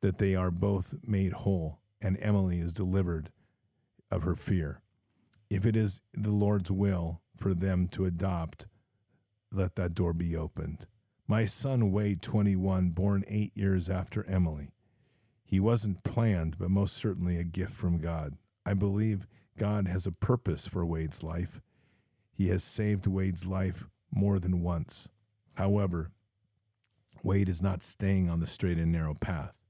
that 0.00 0.18
they 0.18 0.34
are 0.34 0.50
both 0.50 0.94
made 1.02 1.32
whole 1.32 1.80
and 2.00 2.16
Emily 2.20 2.58
is 2.58 2.72
delivered 2.72 3.30
of 4.10 4.22
her 4.22 4.34
fear. 4.34 4.80
If 5.50 5.64
it 5.66 5.76
is 5.76 6.00
the 6.14 6.30
Lord's 6.30 6.70
will 6.70 7.20
for 7.36 7.54
them 7.54 7.88
to 7.88 8.04
adopt, 8.04 8.66
let 9.52 9.76
that 9.76 9.94
door 9.94 10.12
be 10.12 10.36
opened. 10.36 10.86
My 11.26 11.44
son 11.44 11.92
Wade, 11.92 12.22
21, 12.22 12.90
born 12.90 13.24
eight 13.28 13.52
years 13.54 13.88
after 13.88 14.24
Emily. 14.26 14.70
He 15.44 15.60
wasn't 15.60 16.04
planned, 16.04 16.58
but 16.58 16.70
most 16.70 16.96
certainly 16.96 17.38
a 17.38 17.44
gift 17.44 17.72
from 17.72 17.98
God. 17.98 18.36
I 18.64 18.74
believe 18.74 19.26
God 19.56 19.88
has 19.88 20.06
a 20.06 20.12
purpose 20.12 20.68
for 20.68 20.84
Wade's 20.84 21.22
life. 21.22 21.60
He 22.32 22.48
has 22.48 22.62
saved 22.62 23.06
Wade's 23.06 23.46
life 23.46 23.88
more 24.10 24.38
than 24.38 24.62
once. 24.62 25.08
However, 25.58 26.12
Wade 27.24 27.48
is 27.48 27.60
not 27.60 27.82
staying 27.82 28.30
on 28.30 28.38
the 28.38 28.46
straight 28.46 28.78
and 28.78 28.92
narrow 28.92 29.14
path. 29.14 29.60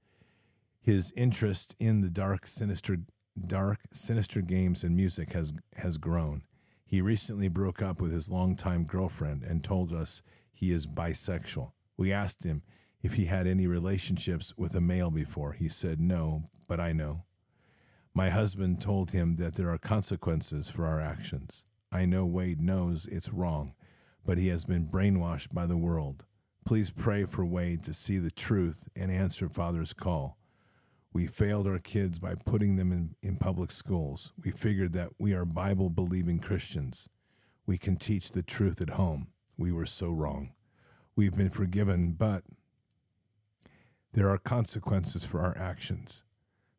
His 0.83 1.13
interest 1.17 1.75
in 1.79 2.03
the 2.03 2.11
dark, 2.11 2.47
sinister 2.47 2.99
dark, 3.41 3.79
sinister 3.91 4.43
games 4.43 4.85
and 4.85 4.95
music 4.95 5.33
has, 5.33 5.55
has 5.79 5.97
grown. 5.97 6.43
He 6.85 7.01
recently 7.01 7.49
broke 7.49 7.81
up 7.81 8.03
with 8.03 8.13
his 8.13 8.31
longtime 8.31 8.85
girlfriend 8.85 9.43
and 9.43 9.65
told 9.65 9.95
us 9.95 10.23
he 10.53 10.73
is 10.73 10.87
bisexual. 10.87 11.73
We 11.97 12.13
asked 12.13 12.45
him 12.45 12.63
if 13.03 13.15
he 13.15 13.25
had 13.25 13.47
any 13.47 13.67
relationships 13.67 14.53
with 14.59 14.75
a 14.75 14.83
male 14.83 15.11
before. 15.11 15.55
He 15.55 15.71
said 15.71 16.03
no, 16.03 16.51
but 16.67 16.79
I 16.79 16.93
know. 16.93 17.25
My 18.13 18.29
husband 18.29 18.83
told 18.83 19.13
him 19.13 19.37
that 19.37 19.55
there 19.55 19.71
are 19.71 19.79
consequences 19.79 20.69
for 20.69 20.85
our 20.85 21.01
actions. 21.01 21.65
I 21.91 22.05
know 22.05 22.27
Wade 22.27 22.61
knows 22.61 23.07
it's 23.07 23.33
wrong, 23.33 23.73
but 24.29 24.37
he 24.37 24.49
has 24.49 24.67
been 24.67 24.87
brainwashed 24.87 25.55
by 25.55 25.65
the 25.65 25.79
world. 25.79 26.27
Please 26.67 26.91
pray 26.91 27.25
for 27.25 27.47
Wade 27.47 27.83
to 27.83 27.95
see 27.95 28.19
the 28.19 28.31
truth 28.31 28.87
and 28.95 29.11
answer 29.11 29.49
Father's 29.49 29.95
call. 29.95 30.37
We 31.15 31.27
failed 31.27 31.67
our 31.67 31.79
kids 31.79 32.19
by 32.19 32.35
putting 32.35 32.77
them 32.77 32.93
in, 32.93 33.15
in 33.23 33.37
public 33.37 33.73
schools. 33.73 34.35
We 34.45 34.51
figured 34.51 34.93
that 34.93 35.13
we 35.19 35.33
are 35.33 35.47
Bible 35.47 35.89
believing 35.89 36.41
Christians. 36.41 37.09
We 37.65 37.79
can 37.79 37.97
teach 37.97 38.33
the 38.33 38.43
truth 38.43 38.83
at 38.83 38.91
home. 38.91 39.29
We 39.57 39.73
were 39.73 39.87
so 39.87 40.11
wrong. 40.11 40.53
We've 41.17 41.35
been 41.35 41.49
forgiven, 41.49 42.13
but 42.13 42.43
there 44.13 44.29
are 44.29 44.37
consequences 44.37 45.25
for 45.25 45.41
our 45.41 45.57
actions. 45.57 46.23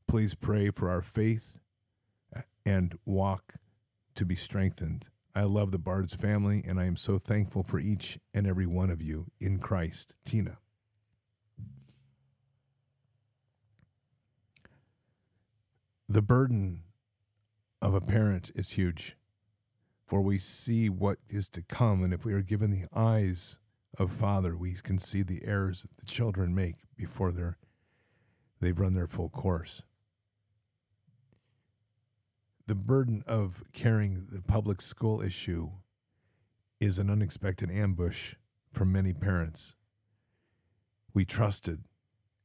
Please 0.07 0.35
pray 0.35 0.69
for 0.69 0.87
our 0.87 1.01
faith 1.01 1.57
uh, 2.35 2.41
and 2.63 2.93
walk 3.05 3.55
to 4.13 4.23
be 4.23 4.35
strengthened. 4.35 5.07
I 5.39 5.43
love 5.43 5.71
the 5.71 5.79
Bard's 5.79 6.13
family, 6.13 6.61
and 6.67 6.81
I 6.81 6.83
am 6.83 6.97
so 6.97 7.17
thankful 7.17 7.63
for 7.63 7.79
each 7.79 8.19
and 8.33 8.45
every 8.45 8.67
one 8.67 8.89
of 8.89 9.01
you 9.01 9.27
in 9.39 9.59
Christ. 9.59 10.13
Tina. 10.25 10.57
The 16.09 16.21
burden 16.21 16.81
of 17.81 17.93
a 17.93 18.01
parent 18.01 18.51
is 18.53 18.71
huge, 18.71 19.15
for 20.05 20.19
we 20.19 20.39
see 20.39 20.89
what 20.89 21.19
is 21.29 21.47
to 21.51 21.61
come, 21.61 22.03
and 22.03 22.13
if 22.13 22.25
we 22.25 22.33
are 22.33 22.41
given 22.41 22.69
the 22.69 22.87
eyes 22.93 23.59
of 23.97 24.11
Father, 24.11 24.57
we 24.57 24.73
can 24.73 24.97
see 24.97 25.21
the 25.21 25.45
errors 25.45 25.83
that 25.83 25.95
the 25.95 26.05
children 26.05 26.53
make 26.53 26.75
before 26.97 27.31
they've 28.59 28.77
run 28.77 28.93
their 28.93 29.07
full 29.07 29.29
course. 29.29 29.83
The 32.69 32.75
burden 32.75 33.23
of 33.25 33.63
carrying 33.73 34.27
the 34.31 34.43
public 34.43 34.79
school 34.79 35.23
issue 35.23 35.71
is 36.79 36.99
an 36.99 37.09
unexpected 37.09 37.71
ambush 37.71 38.35
for 38.69 38.85
many 38.85 39.11
parents. 39.11 39.73
We 41.11 41.25
trusted, 41.25 41.85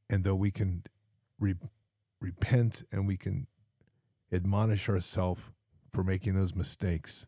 and 0.09 0.23
though 0.23 0.33
we 0.33 0.49
can 0.49 0.81
re- 1.39 1.53
repent 2.19 2.81
and 2.91 3.05
we 3.05 3.17
can 3.17 3.45
admonish 4.31 4.89
ourselves 4.89 5.43
for 5.93 6.03
making 6.03 6.33
those 6.33 6.55
mistakes, 6.55 7.27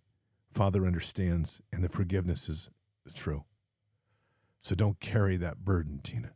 Father 0.52 0.88
understands, 0.88 1.62
and 1.72 1.84
the 1.84 1.90
forgiveness 1.90 2.50
is 2.50 2.72
true. 3.14 3.46
So 4.60 4.74
don't 4.74 5.00
carry 5.00 5.38
that 5.38 5.64
burden, 5.64 6.00
Tina. 6.02 6.32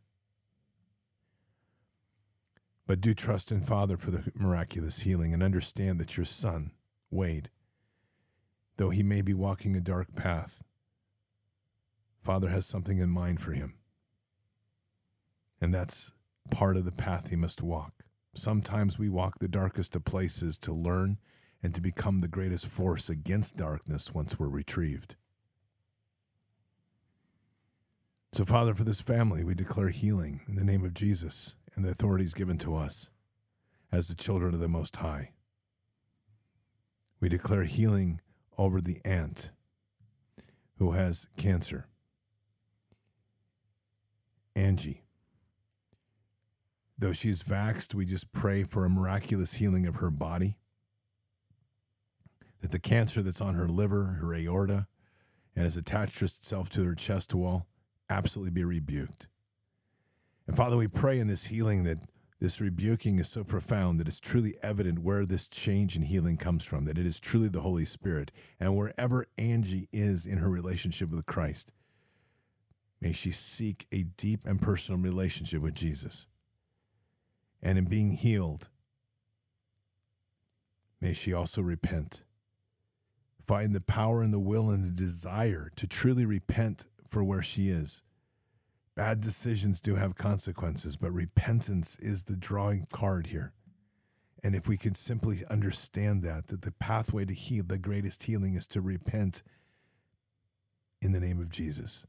But 2.92 3.00
do 3.00 3.14
trust 3.14 3.50
in 3.50 3.62
Father 3.62 3.96
for 3.96 4.10
the 4.10 4.30
miraculous 4.34 5.00
healing 5.00 5.32
and 5.32 5.42
understand 5.42 5.98
that 5.98 6.18
your 6.18 6.26
son, 6.26 6.72
Wade, 7.10 7.48
though 8.76 8.90
he 8.90 9.02
may 9.02 9.22
be 9.22 9.32
walking 9.32 9.74
a 9.74 9.80
dark 9.80 10.14
path, 10.14 10.62
Father 12.20 12.50
has 12.50 12.66
something 12.66 12.98
in 12.98 13.08
mind 13.08 13.40
for 13.40 13.52
him. 13.52 13.78
And 15.58 15.72
that's 15.72 16.12
part 16.50 16.76
of 16.76 16.84
the 16.84 16.92
path 16.92 17.30
he 17.30 17.36
must 17.36 17.62
walk. 17.62 18.04
Sometimes 18.34 18.98
we 18.98 19.08
walk 19.08 19.38
the 19.38 19.48
darkest 19.48 19.96
of 19.96 20.04
places 20.04 20.58
to 20.58 20.74
learn 20.74 21.16
and 21.62 21.74
to 21.74 21.80
become 21.80 22.20
the 22.20 22.28
greatest 22.28 22.66
force 22.66 23.08
against 23.08 23.56
darkness 23.56 24.12
once 24.12 24.38
we're 24.38 24.48
retrieved. 24.48 25.16
So, 28.34 28.44
Father, 28.44 28.74
for 28.74 28.84
this 28.84 29.00
family, 29.00 29.44
we 29.44 29.54
declare 29.54 29.88
healing 29.88 30.42
in 30.46 30.56
the 30.56 30.62
name 30.64 30.84
of 30.84 30.92
Jesus 30.92 31.54
and 31.74 31.84
the 31.84 31.90
authorities 31.90 32.34
given 32.34 32.58
to 32.58 32.76
us 32.76 33.10
as 33.90 34.08
the 34.08 34.14
children 34.14 34.54
of 34.54 34.60
the 34.60 34.68
Most 34.68 34.96
High. 34.96 35.32
We 37.20 37.28
declare 37.28 37.64
healing 37.64 38.20
over 38.58 38.80
the 38.80 39.00
aunt 39.04 39.50
who 40.78 40.92
has 40.92 41.26
cancer, 41.36 41.86
Angie. 44.56 45.04
Though 46.98 47.12
she's 47.12 47.42
vaxxed, 47.42 47.94
we 47.94 48.04
just 48.04 48.32
pray 48.32 48.64
for 48.64 48.84
a 48.84 48.90
miraculous 48.90 49.54
healing 49.54 49.86
of 49.86 49.96
her 49.96 50.10
body. 50.10 50.56
That 52.60 52.70
the 52.70 52.78
cancer 52.78 53.22
that's 53.22 53.40
on 53.40 53.54
her 53.54 53.68
liver, 53.68 54.18
her 54.20 54.34
aorta, 54.34 54.86
and 55.56 55.64
has 55.64 55.76
attached 55.76 56.22
itself 56.22 56.70
to 56.70 56.84
her 56.84 56.94
chest 56.94 57.34
wall 57.34 57.66
absolutely 58.08 58.52
be 58.52 58.64
rebuked. 58.64 59.26
And 60.46 60.56
Father, 60.56 60.76
we 60.76 60.88
pray 60.88 61.18
in 61.18 61.28
this 61.28 61.46
healing 61.46 61.84
that 61.84 61.98
This 62.42 62.60
rebuking 62.60 63.20
is 63.20 63.28
so 63.28 63.44
profound 63.44 64.00
that 64.00 64.08
it's 64.08 64.18
truly 64.18 64.56
evident 64.64 64.98
where 64.98 65.24
this 65.24 65.46
change 65.46 65.94
and 65.94 66.04
healing 66.04 66.36
comes 66.36 66.64
from, 66.64 66.86
that 66.86 66.98
it 66.98 67.06
is 67.06 67.20
truly 67.20 67.48
the 67.48 67.60
Holy 67.60 67.84
Spirit. 67.84 68.32
And 68.58 68.76
wherever 68.76 69.28
Angie 69.38 69.88
is 69.92 70.26
in 70.26 70.38
her 70.38 70.50
relationship 70.50 71.10
with 71.10 71.24
Christ, 71.24 71.70
may 73.00 73.12
she 73.12 73.30
seek 73.30 73.86
a 73.92 74.02
deep 74.02 74.40
and 74.44 74.60
personal 74.60 75.00
relationship 75.00 75.62
with 75.62 75.76
Jesus. 75.76 76.26
And 77.62 77.78
in 77.78 77.84
being 77.84 78.10
healed, 78.10 78.70
may 81.00 81.12
she 81.12 81.32
also 81.32 81.62
repent. 81.62 82.24
Find 83.46 83.72
the 83.72 83.80
power 83.80 84.20
and 84.20 84.34
the 84.34 84.40
will 84.40 84.68
and 84.68 84.82
the 84.82 84.90
desire 84.90 85.70
to 85.76 85.86
truly 85.86 86.26
repent 86.26 86.88
for 87.06 87.22
where 87.22 87.42
she 87.42 87.68
is 87.68 88.02
Bad 88.94 89.20
decisions 89.20 89.80
do 89.80 89.96
have 89.96 90.16
consequences, 90.16 90.96
but 90.96 91.10
repentance 91.12 91.96
is 92.00 92.24
the 92.24 92.36
drawing 92.36 92.86
card 92.92 93.28
here. 93.28 93.52
And 94.42 94.54
if 94.54 94.68
we 94.68 94.76
could 94.76 94.96
simply 94.96 95.42
understand 95.48 96.22
that, 96.22 96.48
that 96.48 96.62
the 96.62 96.72
pathway 96.72 97.24
to 97.24 97.32
heal, 97.32 97.64
the 97.66 97.78
greatest 97.78 98.24
healing 98.24 98.54
is 98.54 98.66
to 98.68 98.80
repent 98.80 99.42
in 101.00 101.12
the 101.12 101.20
name 101.20 101.40
of 101.40 101.48
Jesus. 101.48 102.06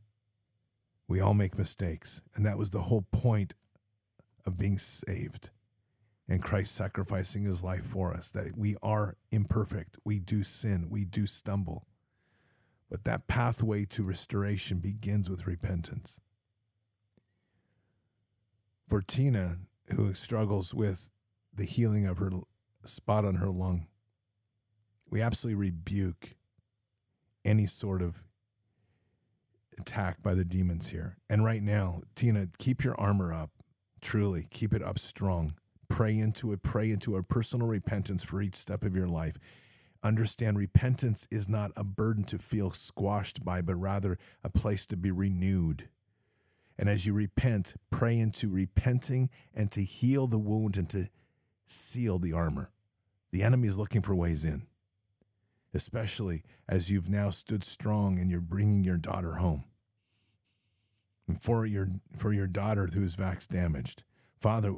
We 1.08 1.22
all 1.22 1.34
make 1.34 1.58
mistakes. 1.58 2.22
And 2.36 2.46
that 2.46 2.58
was 2.58 2.72
the 2.72 2.84
whole 2.84 3.06
point 3.12 3.54
of 4.46 4.58
being 4.58 4.78
saved 4.78 5.52
and 6.28 6.42
Christ 6.42 6.74
sacrificing 6.74 7.44
his 7.44 7.64
life 7.64 7.86
for 7.86 8.14
us, 8.14 8.32
that 8.32 8.58
we 8.58 8.76
are 8.82 9.18
imperfect. 9.32 9.98
We 10.06 10.20
do 10.20 10.44
sin. 10.44 10.88
We 10.90 11.06
do 11.06 11.28
stumble. 11.28 11.86
But 12.90 13.04
that 13.04 13.28
pathway 13.28 13.86
to 13.86 14.04
restoration 14.04 14.80
begins 14.80 15.30
with 15.30 15.48
repentance 15.48 16.20
for 18.88 19.02
Tina, 19.02 19.58
who 19.96 20.14
struggles 20.14 20.74
with 20.74 21.10
the 21.54 21.66
healing 21.66 22.06
of 22.06 22.18
her 22.18 22.32
spot 22.86 23.26
on 23.26 23.36
her 23.36 23.50
lung, 23.50 23.88
we 25.10 25.22
absolutely 25.22 25.60
rebuke 25.60 26.36
any 27.46 27.66
sort 27.66 28.02
of 28.02 28.24
attack 29.80 30.22
by 30.22 30.34
the 30.34 30.46
demons 30.46 30.90
here. 30.90 31.18
And 31.30 31.44
right 31.44 31.62
now, 31.62 32.02
Tina, 32.16 32.48
keep 32.58 32.84
your 32.84 33.00
armor 33.00 33.34
up. 33.34 33.52
Truly, 34.02 34.48
keep 34.50 34.74
it 34.74 34.84
up 34.84 35.00
strong. 35.00 35.54
Pray 35.88 36.18
into 36.18 36.52
it. 36.52 36.64
Pray 36.64 36.92
into 36.92 37.16
a 37.16 37.24
personal 37.24 37.68
repentance 37.68 38.24
for 38.24 38.42
each 38.42 38.56
step 38.56 38.84
of 38.84 38.96
your 38.96 39.08
life. 39.08 39.38
Understand 40.04 40.58
repentance 40.58 41.28
is 41.32 41.48
not 41.48 41.72
a 41.78 41.84
burden 41.84 42.24
to 42.26 42.38
feel 42.38 42.72
squashed 42.72 43.46
by, 43.46 43.62
but 43.62 43.76
rather 43.76 44.18
a 44.44 44.50
place 44.50 44.86
to 44.88 44.98
be 44.98 45.12
renewed. 45.12 45.88
And 46.78 46.90
as 46.90 47.06
you 47.06 47.14
repent, 47.14 47.76
pray 47.92 48.18
into 48.18 48.50
repenting 48.50 49.30
and 49.54 49.72
to 49.72 49.84
heal 49.84 50.28
the 50.28 50.40
wound 50.40 50.78
and 50.78 50.90
to 50.90 51.10
seal 51.68 52.20
the 52.20 52.34
armor. 52.34 52.72
The 53.32 53.44
enemy 53.44 53.68
is 53.68 53.78
looking 53.78 54.02
for 54.02 54.16
ways 54.16 54.44
in, 54.44 54.64
especially 55.74 56.44
as 56.68 56.92
you've 56.92 57.10
now 57.10 57.30
stood 57.30 57.64
strong 57.64 58.20
and 58.20 58.30
you're 58.30 58.42
bringing 58.42 58.84
your 58.84 58.98
daughter 58.98 59.36
home. 59.36 59.64
And 61.28 61.42
for 61.42 61.66
your, 61.66 61.90
for 62.16 62.34
your 62.34 62.48
daughter 62.48 62.88
who's 62.88 63.16
vax 63.16 63.48
damaged, 63.48 64.04
Father, 64.40 64.74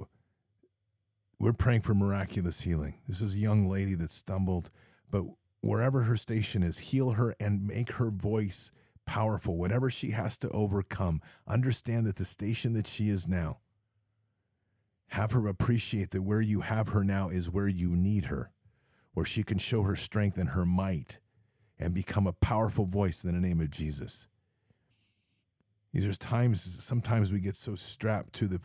we're 1.40 1.54
praying 1.54 1.82
for 1.82 1.94
miraculous 1.94 2.62
healing. 2.62 2.96
This 3.08 3.22
is 3.22 3.34
a 3.34 3.40
young 3.40 3.68
lady 3.68 3.96
that 3.96 4.12
stumbled, 4.12 4.70
but 5.10 5.24
wherever 5.62 6.04
her 6.04 6.16
station 6.16 6.64
is, 6.64 6.78
heal 6.78 7.12
her 7.12 7.36
and 7.40 7.68
make 7.68 7.94
her 7.94 8.10
voice 8.10 8.72
powerful, 9.06 9.58
whatever 9.58 9.90
she 9.90 10.12
has 10.12 10.38
to 10.40 10.50
overcome, 10.50 11.22
understand 11.48 12.06
that 12.06 12.16
the 12.18 12.26
station 12.26 12.74
that 12.74 12.88
she 12.88 13.10
is 13.10 13.28
now, 13.28 13.60
have 15.10 15.32
her 15.32 15.48
appreciate 15.48 16.12
that 16.12 16.24
where 16.24 16.42
you 16.42 16.62
have 16.62 16.90
her 16.90 17.04
now 17.04 17.30
is 17.30 17.50
where 17.50 17.68
you 17.68 17.96
need 17.96 18.26
her, 18.26 18.52
where 19.14 19.26
she 19.26 19.44
can 19.44 19.58
show 19.58 19.84
her 19.84 19.96
strength 19.96 20.38
and 20.38 20.50
her 20.50 20.66
might 20.66 21.20
and 21.78 21.94
become 21.94 22.26
a 22.26 22.34
powerful 22.34 22.86
voice 22.86 23.24
in 23.24 23.34
the 23.34 23.48
name 23.48 23.62
of 23.62 23.70
Jesus. 23.70 24.28
There's 25.94 26.18
times, 26.18 26.62
sometimes 26.62 27.32
we 27.32 27.40
get 27.40 27.56
so 27.56 27.76
strapped 27.76 28.34
to 28.34 28.48
the 28.48 28.60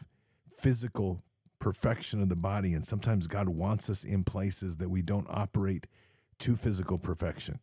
physical 0.56 1.22
perfection 1.60 2.20
of 2.20 2.28
the 2.28 2.36
body, 2.36 2.72
and 2.72 2.84
sometimes 2.84 3.28
God 3.28 3.48
wants 3.48 3.88
us 3.88 4.02
in 4.02 4.24
places 4.24 4.78
that 4.78 4.88
we 4.88 5.02
don't 5.02 5.26
operate 5.30 5.86
to 6.40 6.56
physical 6.56 6.98
perfection 6.98 7.60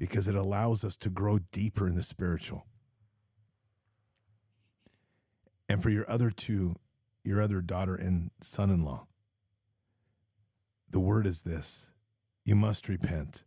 because 0.00 0.26
it 0.26 0.34
allows 0.34 0.82
us 0.82 0.96
to 0.96 1.10
grow 1.10 1.38
deeper 1.52 1.86
in 1.86 1.94
the 1.94 2.02
spiritual. 2.02 2.64
And 5.68 5.82
for 5.82 5.90
your 5.90 6.10
other 6.10 6.30
two, 6.30 6.76
your 7.22 7.42
other 7.42 7.60
daughter 7.60 7.94
and 7.94 8.30
son 8.40 8.70
in 8.70 8.82
law, 8.82 9.06
the 10.88 10.98
word 10.98 11.26
is 11.26 11.42
this 11.42 11.90
you 12.46 12.56
must 12.56 12.88
repent. 12.88 13.44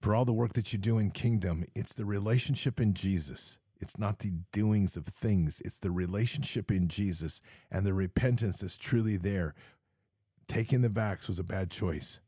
For 0.00 0.14
all 0.14 0.24
the 0.24 0.34
work 0.34 0.52
that 0.54 0.72
you 0.72 0.78
do 0.78 0.98
in 0.98 1.12
kingdom, 1.12 1.64
it's 1.74 1.94
the 1.94 2.04
relationship 2.04 2.80
in 2.80 2.92
Jesus. 2.92 3.58
It's 3.80 3.96
not 3.96 4.18
the 4.18 4.32
doings 4.50 4.96
of 4.96 5.06
things, 5.06 5.62
it's 5.64 5.78
the 5.78 5.92
relationship 5.92 6.70
in 6.72 6.88
Jesus 6.88 7.40
and 7.70 7.86
the 7.86 7.94
repentance 7.94 8.60
is 8.62 8.76
truly 8.76 9.16
there. 9.16 9.54
Taking 10.48 10.80
the 10.80 10.88
vax 10.88 11.28
was 11.28 11.38
a 11.38 11.44
bad 11.44 11.70
choice. 11.70 12.20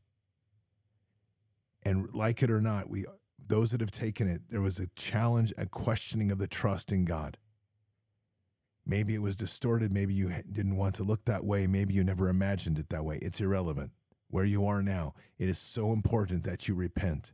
And 1.85 2.13
like 2.15 2.43
it 2.43 2.51
or 2.51 2.61
not, 2.61 2.89
we 2.89 3.05
those 3.49 3.73
that 3.73 3.81
have 3.81 3.91
taken 3.91 4.29
it, 4.29 4.43
there 4.49 4.61
was 4.61 4.79
a 4.79 4.89
challenge, 4.97 5.53
a 5.57 5.67
questioning 5.67 6.31
of 6.31 6.39
the 6.39 6.47
trust 6.47 6.93
in 6.93 7.05
God. 7.05 7.39
Maybe 8.85 9.15
it 9.15 9.23
was 9.23 9.37
distorted. 9.37 9.93
Maybe 9.93 10.15
you 10.15 10.33
didn't 10.51 10.77
want 10.77 10.95
to 10.97 11.05
look 11.05 11.25
that 11.25 11.45
way. 11.45 11.67
Maybe 11.67 11.95
you 11.95 12.05
never 12.05 12.29
imagined 12.29 12.79
it 12.79 12.89
that 12.91 13.05
way. 13.05 13.19
It's 13.21 13.41
irrelevant. 13.41 13.91
Where 14.29 14.45
you 14.45 14.67
are 14.67 14.83
now, 14.83 15.15
it 15.39 15.49
is 15.49 15.59
so 15.59 15.93
important 15.93 16.45
that 16.45 16.69
you 16.69 16.75
repent. 16.75 17.33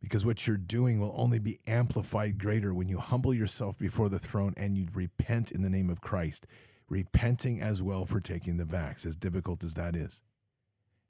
Because 0.00 0.26
what 0.26 0.46
you're 0.46 0.56
doing 0.56 1.00
will 1.00 1.14
only 1.16 1.38
be 1.38 1.60
amplified 1.66 2.38
greater 2.38 2.74
when 2.74 2.88
you 2.88 2.98
humble 2.98 3.32
yourself 3.32 3.78
before 3.78 4.08
the 4.08 4.18
throne 4.18 4.54
and 4.56 4.76
you 4.76 4.88
repent 4.92 5.52
in 5.52 5.62
the 5.62 5.70
name 5.70 5.90
of 5.90 6.00
Christ, 6.00 6.46
repenting 6.88 7.60
as 7.60 7.82
well 7.82 8.04
for 8.04 8.20
taking 8.20 8.56
the 8.56 8.64
vax, 8.64 9.06
as 9.06 9.14
difficult 9.14 9.62
as 9.62 9.74
that 9.74 9.94
is. 9.94 10.20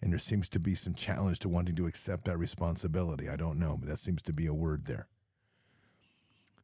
And 0.03 0.13
there 0.13 0.19
seems 0.19 0.49
to 0.51 0.59
be 0.59 0.75
some 0.75 0.95
challenge 0.95 1.39
to 1.41 1.49
wanting 1.49 1.77
to 1.77 1.87
accept 1.87 2.25
that 2.25 2.37
responsibility. 2.37 3.29
I 3.29 3.37
don't 3.37 3.59
know, 3.59 3.77
but 3.79 3.89
that 3.89 4.01
seems 4.01 4.21
to 4.23 4.33
be 4.33 4.47
a 4.47 4.55
word 4.55 4.87
there. 4.87 5.07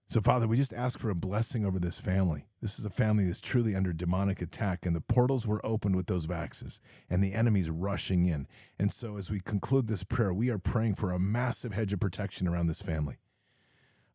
So, 0.09 0.23
Father, 0.23 0.49
we 0.49 0.57
just 0.57 0.73
ask 0.73 0.99
for 0.99 1.11
a 1.11 1.15
blessing 1.15 1.67
over 1.67 1.79
this 1.79 2.01
family. 2.01 2.47
This 2.63 2.79
is 2.79 2.87
a 2.87 2.91
family 2.91 3.27
that's 3.27 3.43
truly 3.43 3.77
under 3.77 3.93
demonic 3.93 4.41
attack, 4.41 4.87
and 4.87 4.97
the 4.97 5.03
portals 5.03 5.47
were 5.47 5.65
opened 5.65 5.97
with 5.97 6.07
those 6.07 6.27
vaxes, 6.27 6.81
and 7.11 7.23
the 7.23 7.35
enemy's 7.35 7.71
rushing 7.71 8.25
in. 8.25 8.49
And 8.79 8.91
so, 8.91 9.19
as 9.19 9.31
we 9.31 9.39
conclude 9.39 9.87
this 9.87 10.05
prayer, 10.05 10.33
we 10.33 10.49
are 10.49 10.59
praying 10.59 10.95
for 10.95 11.13
a 11.13 11.19
massive 11.19 11.75
hedge 11.75 11.93
of 11.93 12.01
protection 12.01 12.49
around 12.49 12.69
this 12.69 12.81
family. 12.81 13.19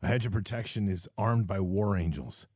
A 0.02 0.08
hedge 0.08 0.26
of 0.26 0.32
protection 0.32 0.88
is 0.88 1.08
armed 1.16 1.46
by 1.46 1.60
war 1.60 1.96
angels 1.96 2.48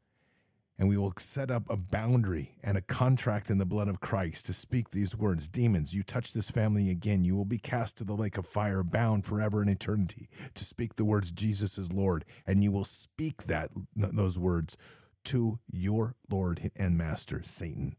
and 0.79 0.89
we 0.89 0.97
will 0.97 1.12
set 1.18 1.51
up 1.51 1.68
a 1.68 1.76
boundary 1.76 2.55
and 2.62 2.79
a 2.79 2.83
contract 2.83 3.51
in 3.51 3.59
the 3.59 3.66
blood 3.66 3.89
of 3.89 4.01
Christ 4.01 4.47
to 4.47 4.53
speak 4.53 4.91
these 4.91 5.16
words 5.16 5.49
Demons, 5.49 5.95
you 5.95 6.03
touch 6.03 6.33
this 6.33 6.51
family 6.51 6.89
again, 6.89 7.24
you 7.24 7.35
will 7.35 7.45
be 7.45 7.59
cast 7.59 7.99
to 7.99 8.05
the 8.05 8.14
lake 8.14 8.39
of 8.39 8.47
fire, 8.47 8.83
bound 8.83 9.26
forever 9.26 9.61
in 9.61 9.68
eternity, 9.68 10.29
to 10.55 10.64
speak 10.64 10.95
the 10.95 11.05
words 11.05 11.33
Jesus 11.33 11.79
is 11.79 11.93
Lord. 11.93 12.24
And 12.47 12.62
you 12.62 12.70
will 12.70 12.85
speak 12.85 13.45
that 13.45 13.70
those 13.97 14.39
words 14.39 14.76
to 15.24 15.59
your 15.68 16.14
Lord 16.31 16.70
and 16.76 16.97
Master, 16.97 17.43
Satan, 17.43 17.97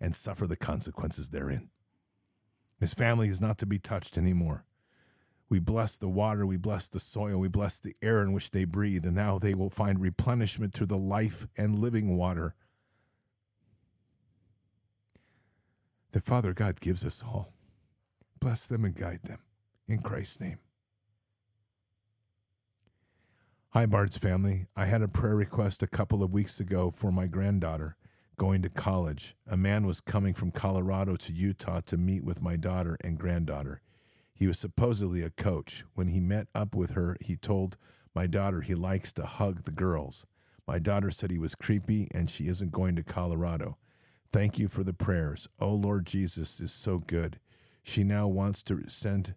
and 0.00 0.14
suffer 0.14 0.46
the 0.46 0.56
consequences 0.56 1.28
therein. 1.28 1.68
His 2.80 2.94
family 2.94 3.28
is 3.28 3.40
not 3.40 3.58
to 3.58 3.66
be 3.66 3.78
touched 3.78 4.16
anymore. 4.18 4.64
We 5.48 5.60
bless 5.60 5.96
the 5.96 6.08
water, 6.08 6.44
we 6.44 6.56
bless 6.56 6.88
the 6.88 6.98
soil, 6.98 7.38
we 7.38 7.48
bless 7.48 7.78
the 7.78 7.94
air 8.02 8.22
in 8.22 8.32
which 8.32 8.50
they 8.50 8.64
breathe, 8.64 9.06
and 9.06 9.14
now 9.14 9.38
they 9.38 9.54
will 9.54 9.70
find 9.70 10.00
replenishment 10.00 10.74
through 10.74 10.88
the 10.88 10.98
life 10.98 11.46
and 11.56 11.78
living 11.78 12.16
water 12.16 12.54
that 16.12 16.24
Father 16.24 16.52
God 16.52 16.80
gives 16.80 17.04
us 17.04 17.22
all. 17.22 17.52
Bless 18.40 18.66
them 18.66 18.84
and 18.84 18.94
guide 18.94 19.20
them 19.24 19.38
in 19.86 20.00
Christ's 20.00 20.40
name. 20.40 20.58
Hi, 23.70 23.86
Bard's 23.86 24.16
family. 24.16 24.66
I 24.74 24.86
had 24.86 25.02
a 25.02 25.08
prayer 25.08 25.36
request 25.36 25.82
a 25.82 25.86
couple 25.86 26.22
of 26.22 26.32
weeks 26.32 26.58
ago 26.58 26.90
for 26.90 27.12
my 27.12 27.26
granddaughter 27.26 27.96
going 28.36 28.62
to 28.62 28.68
college. 28.68 29.34
A 29.46 29.56
man 29.56 29.86
was 29.86 30.00
coming 30.00 30.34
from 30.34 30.50
Colorado 30.50 31.16
to 31.16 31.32
Utah 31.32 31.80
to 31.86 31.96
meet 31.96 32.24
with 32.24 32.42
my 32.42 32.56
daughter 32.56 32.96
and 33.02 33.18
granddaughter. 33.18 33.80
He 34.36 34.46
was 34.46 34.58
supposedly 34.58 35.22
a 35.22 35.30
coach. 35.30 35.84
When 35.94 36.08
he 36.08 36.20
met 36.20 36.48
up 36.54 36.74
with 36.74 36.90
her, 36.90 37.16
he 37.20 37.36
told 37.36 37.78
my 38.14 38.26
daughter 38.26 38.60
he 38.60 38.74
likes 38.74 39.12
to 39.14 39.24
hug 39.24 39.64
the 39.64 39.70
girls. 39.70 40.26
My 40.66 40.78
daughter 40.78 41.10
said 41.10 41.30
he 41.30 41.38
was 41.38 41.54
creepy 41.54 42.08
and 42.12 42.28
she 42.28 42.46
isn't 42.46 42.70
going 42.70 42.96
to 42.96 43.02
Colorado. 43.02 43.78
Thank 44.30 44.58
you 44.58 44.68
for 44.68 44.84
the 44.84 44.92
prayers. 44.92 45.48
Oh 45.58 45.72
Lord 45.72 46.04
Jesus 46.04 46.60
is 46.60 46.70
so 46.72 46.98
good. 46.98 47.38
She 47.82 48.04
now 48.04 48.28
wants 48.28 48.62
to 48.64 48.88
send 48.88 49.34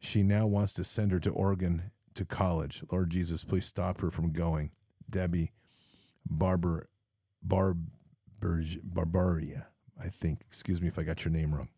she 0.00 0.22
now 0.22 0.46
wants 0.46 0.72
to 0.74 0.84
send 0.84 1.12
her 1.12 1.20
to 1.20 1.30
Oregon 1.30 1.90
to 2.14 2.24
college. 2.24 2.82
Lord 2.90 3.10
Jesus, 3.10 3.44
please 3.44 3.66
stop 3.66 4.00
her 4.00 4.10
from 4.10 4.32
going. 4.32 4.70
Debbie 5.08 5.52
Barber 6.28 6.88
Barb 7.42 7.88
Berg- 8.38 8.82
Barbaria, 8.82 9.66
I 10.02 10.08
think. 10.08 10.40
Excuse 10.46 10.82
me 10.82 10.88
if 10.88 10.98
I 10.98 11.04
got 11.04 11.24
your 11.24 11.32
name 11.32 11.54
wrong. 11.54 11.68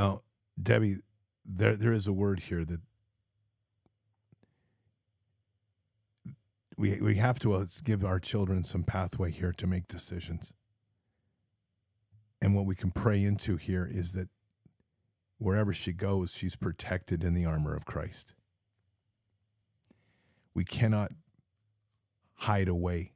Oh, 0.00 0.22
Debbie, 0.60 1.00
there 1.44 1.76
there 1.76 1.92
is 1.92 2.06
a 2.06 2.12
word 2.12 2.40
here 2.40 2.64
that 2.64 2.80
we 6.78 6.98
we 7.02 7.16
have 7.16 7.38
to 7.40 7.52
uh, 7.52 7.66
give 7.84 8.02
our 8.02 8.18
children 8.18 8.64
some 8.64 8.82
pathway 8.82 9.30
here 9.30 9.52
to 9.52 9.66
make 9.66 9.88
decisions. 9.88 10.54
And 12.40 12.54
what 12.54 12.64
we 12.64 12.74
can 12.74 12.90
pray 12.90 13.22
into 13.22 13.58
here 13.58 13.86
is 13.88 14.14
that 14.14 14.30
wherever 15.36 15.74
she 15.74 15.92
goes, 15.92 16.32
she's 16.32 16.56
protected 16.56 17.22
in 17.22 17.34
the 17.34 17.44
armor 17.44 17.74
of 17.74 17.84
Christ. 17.84 18.32
We 20.54 20.64
cannot 20.64 21.12
hide 22.36 22.68
away 22.68 23.12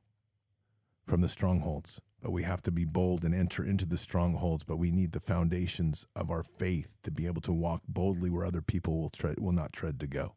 from 1.07 1.23
the 1.23 1.31
strongholds, 1.31 2.03
but 2.25 2.33
we 2.33 2.43
have 2.43 2.63
to 2.63 2.73
be 2.73 2.87
bold 2.87 3.23
and 3.23 3.35
enter 3.35 3.63
into 3.63 3.85
the 3.85 3.99
strongholds. 3.99 4.65
But 4.65 4.79
we 4.79 4.91
need 4.91 5.13
the 5.13 5.21
foundations 5.21 6.07
of 6.17 6.31
our 6.31 6.43
faith 6.43 6.97
to 7.03 7.11
be 7.11 7.27
able 7.27 7.43
to 7.43 7.53
walk 7.53 7.83
boldly 7.87 8.31
where 8.31 8.47
other 8.47 8.63
people 8.63 8.99
will 8.99 9.11
tread, 9.11 9.39
will 9.39 9.53
not 9.53 9.75
tread 9.75 10.01
to 10.01 10.07
go. 10.07 10.35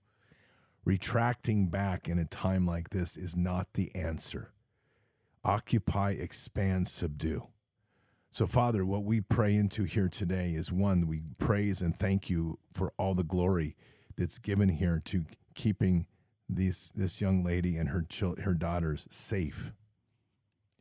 Retracting 0.84 1.70
back 1.70 2.10
in 2.10 2.20
a 2.20 2.26
time 2.26 2.66
like 2.66 2.90
this 2.90 3.16
is 3.16 3.38
not 3.38 3.70
the 3.74 3.90
answer. 3.96 4.52
Occupy, 5.46 6.12
expand, 6.12 6.90
subdue. 6.90 7.48
So, 8.32 8.48
Father, 8.48 8.86
what 8.86 9.06
we 9.06 9.22
pray 9.22 9.56
into 9.56 9.86
here 9.86 10.10
today 10.10 10.52
is 10.52 10.74
one, 10.74 11.08
we 11.08 11.24
praise 11.38 11.82
and 11.82 11.98
thank 11.98 12.30
you 12.30 12.60
for 12.74 12.92
all 12.98 13.14
the 13.14 13.24
glory 13.24 13.78
that's 14.18 14.40
given 14.40 14.68
here 14.68 15.02
to 15.06 15.24
keeping 15.56 16.06
these, 16.50 16.92
this 16.94 17.22
young 17.22 17.46
lady 17.46 17.78
and 17.78 17.88
her, 17.90 18.06
her 18.44 18.54
daughters 18.54 19.08
safe. 19.10 19.72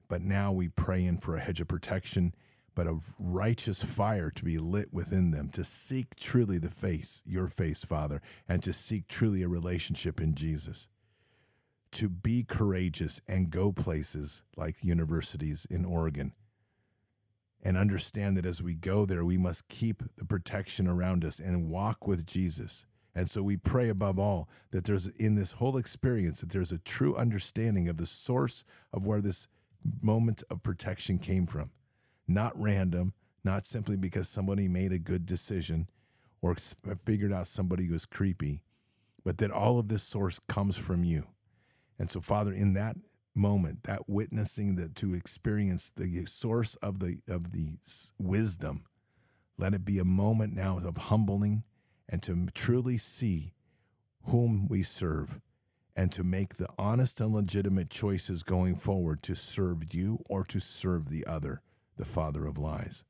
But 0.08 0.22
now 0.22 0.52
we 0.52 0.68
pray 0.68 1.04
in 1.04 1.18
for 1.18 1.36
a 1.36 1.40
hedge 1.40 1.60
of 1.60 1.68
protection, 1.68 2.34
but 2.74 2.86
a 2.86 2.98
righteous 3.18 3.82
fire 3.82 4.30
to 4.30 4.44
be 4.44 4.58
lit 4.58 4.92
within 4.92 5.30
them, 5.30 5.48
to 5.50 5.64
seek 5.64 6.14
truly 6.16 6.58
the 6.58 6.70
face, 6.70 7.22
your 7.24 7.48
face, 7.48 7.84
Father, 7.84 8.20
and 8.48 8.62
to 8.62 8.72
seek 8.72 9.08
truly 9.08 9.42
a 9.42 9.48
relationship 9.48 10.20
in 10.20 10.34
Jesus. 10.34 10.88
To 11.92 12.08
be 12.08 12.44
courageous 12.44 13.20
and 13.26 13.50
go 13.50 13.72
places 13.72 14.44
like 14.56 14.76
universities 14.82 15.66
in 15.70 15.84
Oregon 15.84 16.32
and 17.66 17.76
understand 17.76 18.36
that 18.36 18.46
as 18.46 18.62
we 18.62 18.76
go 18.76 19.04
there, 19.04 19.24
we 19.24 19.36
must 19.36 19.68
keep 19.68 20.02
the 20.16 20.24
protection 20.24 20.86
around 20.86 21.24
us 21.24 21.40
and 21.40 21.68
walk 21.68 22.06
with 22.06 22.24
Jesus. 22.24 22.86
And 23.12 23.28
so 23.28 23.42
we 23.42 23.56
pray 23.56 23.88
above 23.88 24.20
all 24.20 24.48
that 24.70 24.84
there's 24.84 25.08
in 25.08 25.34
this 25.34 25.52
whole 25.52 25.76
experience 25.76 26.40
that 26.42 26.50
there's 26.50 26.70
a 26.70 26.78
true 26.78 27.16
understanding 27.16 27.88
of 27.88 27.96
the 27.96 28.06
source 28.06 28.64
of 28.92 29.04
where 29.04 29.20
this 29.20 29.48
moment 30.00 30.42
of 30.50 30.62
protection 30.62 31.18
came 31.18 31.46
from. 31.46 31.70
Not 32.28 32.52
random, 32.60 33.14
not 33.44 33.66
simply 33.66 33.96
because 33.96 34.28
somebody 34.28 34.68
made 34.68 34.92
a 34.92 34.98
good 34.98 35.26
decision 35.26 35.88
or 36.42 36.52
uh, 36.52 36.94
figured 36.94 37.32
out 37.32 37.46
somebody 37.46 37.88
was 37.88 38.06
creepy, 38.06 38.62
but 39.24 39.38
that 39.38 39.50
all 39.50 39.78
of 39.78 39.88
this 39.88 40.02
source 40.02 40.38
comes 40.48 40.76
from 40.76 41.04
you. 41.04 41.28
And 41.98 42.10
so, 42.10 42.20
Father, 42.20 42.52
in 42.52 42.74
that 42.74 42.96
moment, 43.34 43.84
that 43.84 44.08
witnessing 44.08 44.76
that 44.76 44.94
to 44.96 45.14
experience 45.14 45.90
the 45.90 46.24
source 46.26 46.74
of 46.76 46.98
the 46.98 47.18
of 47.28 47.52
the 47.52 47.78
wisdom, 48.18 48.84
let 49.58 49.74
it 49.74 49.84
be 49.84 49.98
a 49.98 50.04
moment 50.04 50.54
now 50.54 50.78
of 50.78 50.96
humbling 50.96 51.62
and 52.08 52.22
to 52.22 52.46
truly 52.54 52.98
see 52.98 53.52
whom 54.24 54.66
we 54.68 54.82
serve 54.82 55.40
and 55.96 56.12
to 56.12 56.22
make 56.22 56.56
the 56.56 56.68
honest 56.78 57.20
and 57.20 57.34
legitimate 57.34 57.88
choices 57.88 58.42
going 58.42 58.76
forward 58.76 59.22
to 59.22 59.34
serve 59.34 59.94
you 59.94 60.22
or 60.28 60.44
to 60.44 60.60
serve 60.60 61.08
the 61.08 61.26
other, 61.26 61.62
the 61.96 62.04
father 62.04 62.46
of 62.46 62.58
lies. 62.58 63.04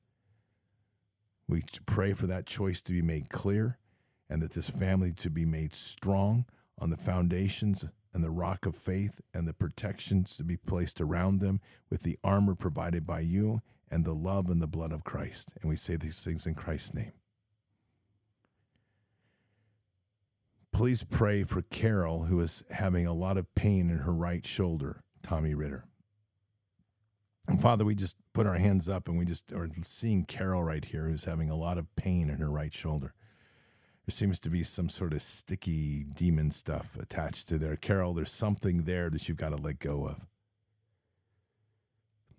We 1.49 1.65
pray 1.85 2.15
for 2.15 2.29
that 2.29 2.47
choice 2.47 2.83
to 2.83 2.93
be 2.93 3.03
made 3.03 3.29
clear 3.29 3.79
and 4.31 4.41
that 4.41 4.53
this 4.53 4.71
family 4.71 5.13
to 5.13 5.31
be 5.31 5.45
made 5.45 5.75
strong 5.75 6.47
on 6.79 6.91
the 6.91 6.97
foundations 6.97 7.85
and 8.13 8.23
the 8.23 8.31
rock 8.31 8.67
of 8.67 8.77
faith 8.77 9.21
and 9.35 9.47
the 9.47 9.53
protections 9.53 10.37
to 10.37 10.45
be 10.45 10.57
placed 10.57 11.01
around 11.01 11.41
them 11.41 11.61
with 11.91 12.03
the 12.03 12.19
armor 12.25 12.55
provided 12.55 13.07
by 13.07 13.21
you 13.21 13.61
and 13.91 14.05
the 14.05 14.15
love 14.15 14.49
and 14.49 14.63
the 14.63 14.67
blood 14.67 14.93
of 14.93 15.05
Christ. 15.05 15.53
And 15.61 15.69
we 15.69 15.77
say 15.77 15.97
these 15.97 16.25
things 16.25 16.47
in 16.47 16.55
Christ's 16.55 16.95
name. 16.95 17.13
Please 20.77 21.05
pray 21.05 21.43
for 21.43 21.63
Carol, 21.63 22.25
who 22.25 22.39
is 22.41 22.63
having 22.71 23.07
a 23.07 23.15
lot 23.15 23.39
of 23.39 23.53
pain 23.55 23.89
in 23.89 23.99
her 23.99 24.13
right 24.13 24.45
shoulder, 24.45 25.03
Tommy 25.23 25.55
Ritter. 25.55 25.87
And 27.49 27.61
Father, 27.61 27.85
we 27.85 27.95
just 27.95 28.17
put 28.35 28.47
our 28.47 28.59
hands 28.59 28.89
up 28.89 29.09
and 29.09 29.17
we 29.17 29.25
just 29.25 29.53
are 29.53 29.69
seeing 29.83 30.25
Carol 30.25 30.63
right 30.63 30.85
here 30.85 31.09
who's 31.09 31.25
having 31.25 31.49
a 31.49 31.57
lot 31.57 31.79
of 31.79 31.87
pain 31.97 32.29
in 32.29 32.41
her 32.41 32.51
right 32.51 32.75
shoulder 32.75 33.15
there 34.07 34.13
seems 34.13 34.39
to 34.39 34.51
be 34.51 34.63
some 34.63 34.89
sort 34.89 35.13
of 35.13 35.21
sticky 35.21 36.05
demon 36.05 36.53
stuff 36.53 36.97
attached 37.01 37.49
to 37.49 37.59
there. 37.59 37.75
Carol, 37.75 38.15
there's 38.15 38.31
something 38.31 38.85
there 38.85 39.11
that 39.11 39.29
you've 39.29 39.37
got 39.37 39.49
to 39.49 39.57
let 39.57 39.81
go 39.81 40.07
of. 40.07 40.27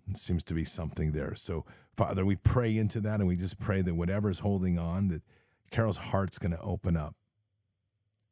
It 0.08 0.16
seems 0.16 0.42
to 0.44 0.54
be 0.54 0.64
something 0.64 1.12
there. 1.12 1.34
So, 1.34 1.66
Father, 1.94 2.24
we 2.24 2.36
pray 2.36 2.74
into 2.74 3.02
that 3.02 3.20
and 3.20 3.28
we 3.28 3.36
just 3.36 3.58
pray 3.58 3.82
that 3.82 3.94
whatever's 3.94 4.38
holding 4.38 4.78
on, 4.78 5.08
that 5.08 5.22
Carol's 5.70 5.98
heart's 5.98 6.38
going 6.38 6.52
to 6.52 6.60
open 6.62 6.96
up 6.96 7.14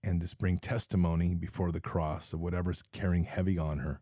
and 0.07 0.21
just 0.21 0.39
bring 0.39 0.59
testimony 0.59 1.35
before 1.35 1.73
the 1.73 1.81
cross 1.81 2.33
of 2.33 2.41
whatever's 2.41 2.83
carrying 2.93 3.25
heavy 3.25 3.59
on 3.59 3.79
her. 3.79 4.01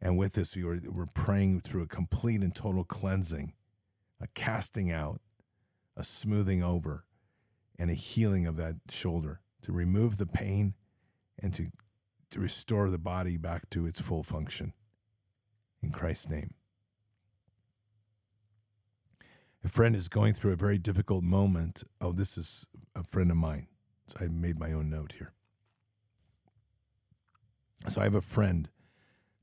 And 0.00 0.18
with 0.18 0.32
this, 0.32 0.56
we 0.56 0.64
were, 0.64 0.80
we're 0.84 1.06
praying 1.06 1.60
through 1.60 1.82
a 1.82 1.86
complete 1.86 2.42
and 2.42 2.52
total 2.52 2.82
cleansing, 2.82 3.52
a 4.20 4.26
casting 4.34 4.90
out, 4.90 5.20
a 5.96 6.02
smoothing 6.02 6.64
over 6.64 7.04
and 7.78 7.88
a 7.88 7.94
healing 7.94 8.46
of 8.46 8.56
that 8.56 8.76
shoulder 8.90 9.40
to 9.62 9.72
remove 9.72 10.18
the 10.18 10.26
pain 10.26 10.74
and 11.38 11.54
to, 11.54 11.66
to 12.30 12.40
restore 12.40 12.90
the 12.90 12.98
body 12.98 13.36
back 13.36 13.70
to 13.70 13.86
its 13.86 14.00
full 14.00 14.24
function. 14.24 14.72
In 15.82 15.92
Christ's 15.92 16.28
name. 16.28 16.54
A 19.64 19.68
friend 19.68 19.94
is 19.94 20.08
going 20.08 20.32
through 20.32 20.52
a 20.52 20.56
very 20.56 20.78
difficult 20.78 21.22
moment. 21.22 21.84
Oh, 22.00 22.12
this 22.12 22.36
is 22.36 22.66
a 22.96 23.04
friend 23.04 23.30
of 23.30 23.36
mine. 23.36 23.68
So 24.06 24.18
I 24.20 24.28
made 24.28 24.58
my 24.58 24.72
own 24.72 24.90
note 24.90 25.14
here. 25.18 25.32
So 27.88 28.00
I 28.00 28.04
have 28.04 28.14
a 28.14 28.20
friend 28.20 28.68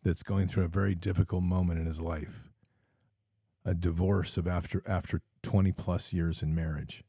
that's 0.03 0.23
going 0.23 0.47
through 0.47 0.65
a 0.65 0.69
very 0.69 0.95
difficult 0.95 1.43
moment 1.43 1.79
in 1.79 1.85
his 1.85 1.99
life. 1.99 2.49
A 3.65 3.73
divorce 3.73 4.37
of 4.37 4.47
after 4.47 4.81
after 4.87 5.21
20 5.41 5.71
plus 5.73 6.13
years 6.13 6.41
in 6.41 6.55
marriage 6.55 7.03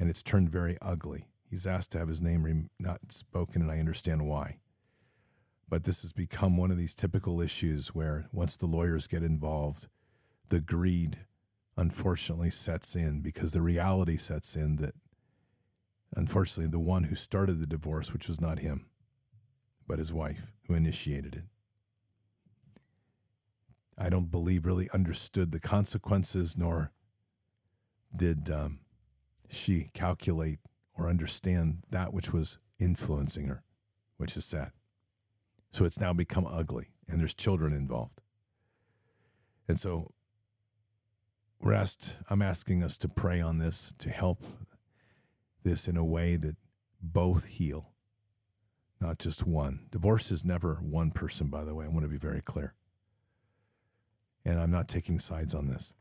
and 0.00 0.08
it's 0.08 0.22
turned 0.22 0.48
very 0.48 0.78
ugly. 0.80 1.26
He's 1.48 1.66
asked 1.66 1.92
to 1.92 1.98
have 1.98 2.08
his 2.08 2.22
name 2.22 2.70
not 2.78 3.12
spoken, 3.12 3.60
and 3.60 3.70
I 3.70 3.78
understand 3.78 4.26
why. 4.26 4.56
But 5.68 5.84
this 5.84 6.02
has 6.02 6.12
become 6.12 6.56
one 6.56 6.70
of 6.70 6.78
these 6.78 6.94
typical 6.94 7.40
issues 7.40 7.88
where 7.88 8.26
once 8.32 8.56
the 8.56 8.66
lawyers 8.66 9.06
get 9.06 9.22
involved, 9.22 9.88
the 10.48 10.60
greed 10.60 11.18
unfortunately 11.76 12.50
sets 12.50 12.96
in 12.96 13.20
because 13.20 13.52
the 13.52 13.60
reality 13.60 14.16
sets 14.16 14.56
in 14.56 14.76
that 14.76 14.94
unfortunately 16.14 16.70
the 16.70 16.78
one 16.78 17.04
who 17.04 17.14
started 17.14 17.60
the 17.60 17.66
divorce, 17.66 18.12
which 18.12 18.28
was 18.28 18.40
not 18.40 18.58
him, 18.58 18.86
but 19.86 19.98
his 19.98 20.12
wife 20.12 20.52
who 20.66 20.74
initiated 20.74 21.34
it. 21.34 21.44
I 23.98 24.08
don't 24.08 24.30
believe 24.30 24.64
really 24.64 24.88
understood 24.94 25.52
the 25.52 25.60
consequences, 25.60 26.56
nor 26.56 26.92
did 28.14 28.50
um, 28.50 28.80
she 29.48 29.90
calculate 29.92 30.58
or 30.96 31.08
understand 31.08 31.84
that 31.90 32.12
which 32.12 32.32
was 32.32 32.58
influencing 32.78 33.46
her, 33.46 33.62
which 34.16 34.36
is 34.36 34.44
sad. 34.44 34.72
So 35.70 35.84
it's 35.84 36.00
now 36.00 36.12
become 36.12 36.46
ugly, 36.46 36.88
and 37.08 37.20
there's 37.20 37.34
children 37.34 37.72
involved. 37.72 38.20
And 39.68 39.78
so 39.78 40.12
we're 41.60 41.74
asked, 41.74 42.16
I'm 42.28 42.42
asking 42.42 42.82
us 42.82 42.96
to 42.98 43.08
pray 43.08 43.40
on 43.40 43.58
this 43.58 43.92
to 43.98 44.10
help 44.10 44.42
this 45.62 45.88
in 45.88 45.96
a 45.96 46.04
way 46.04 46.36
that 46.36 46.56
both 47.02 47.46
heal, 47.46 47.92
not 49.00 49.18
just 49.18 49.46
one. 49.46 49.86
Divorce 49.90 50.30
is 50.30 50.44
never 50.44 50.76
one 50.76 51.10
person, 51.10 51.48
by 51.48 51.64
the 51.64 51.74
way. 51.74 51.84
I 51.84 51.88
want 51.88 52.02
to 52.02 52.08
be 52.08 52.18
very 52.18 52.42
clear. 52.42 52.74
And 54.44 54.58
I'm 54.58 54.70
not 54.70 54.88
taking 54.88 55.18
sides 55.18 55.54
on 55.54 55.68
this 55.68 55.92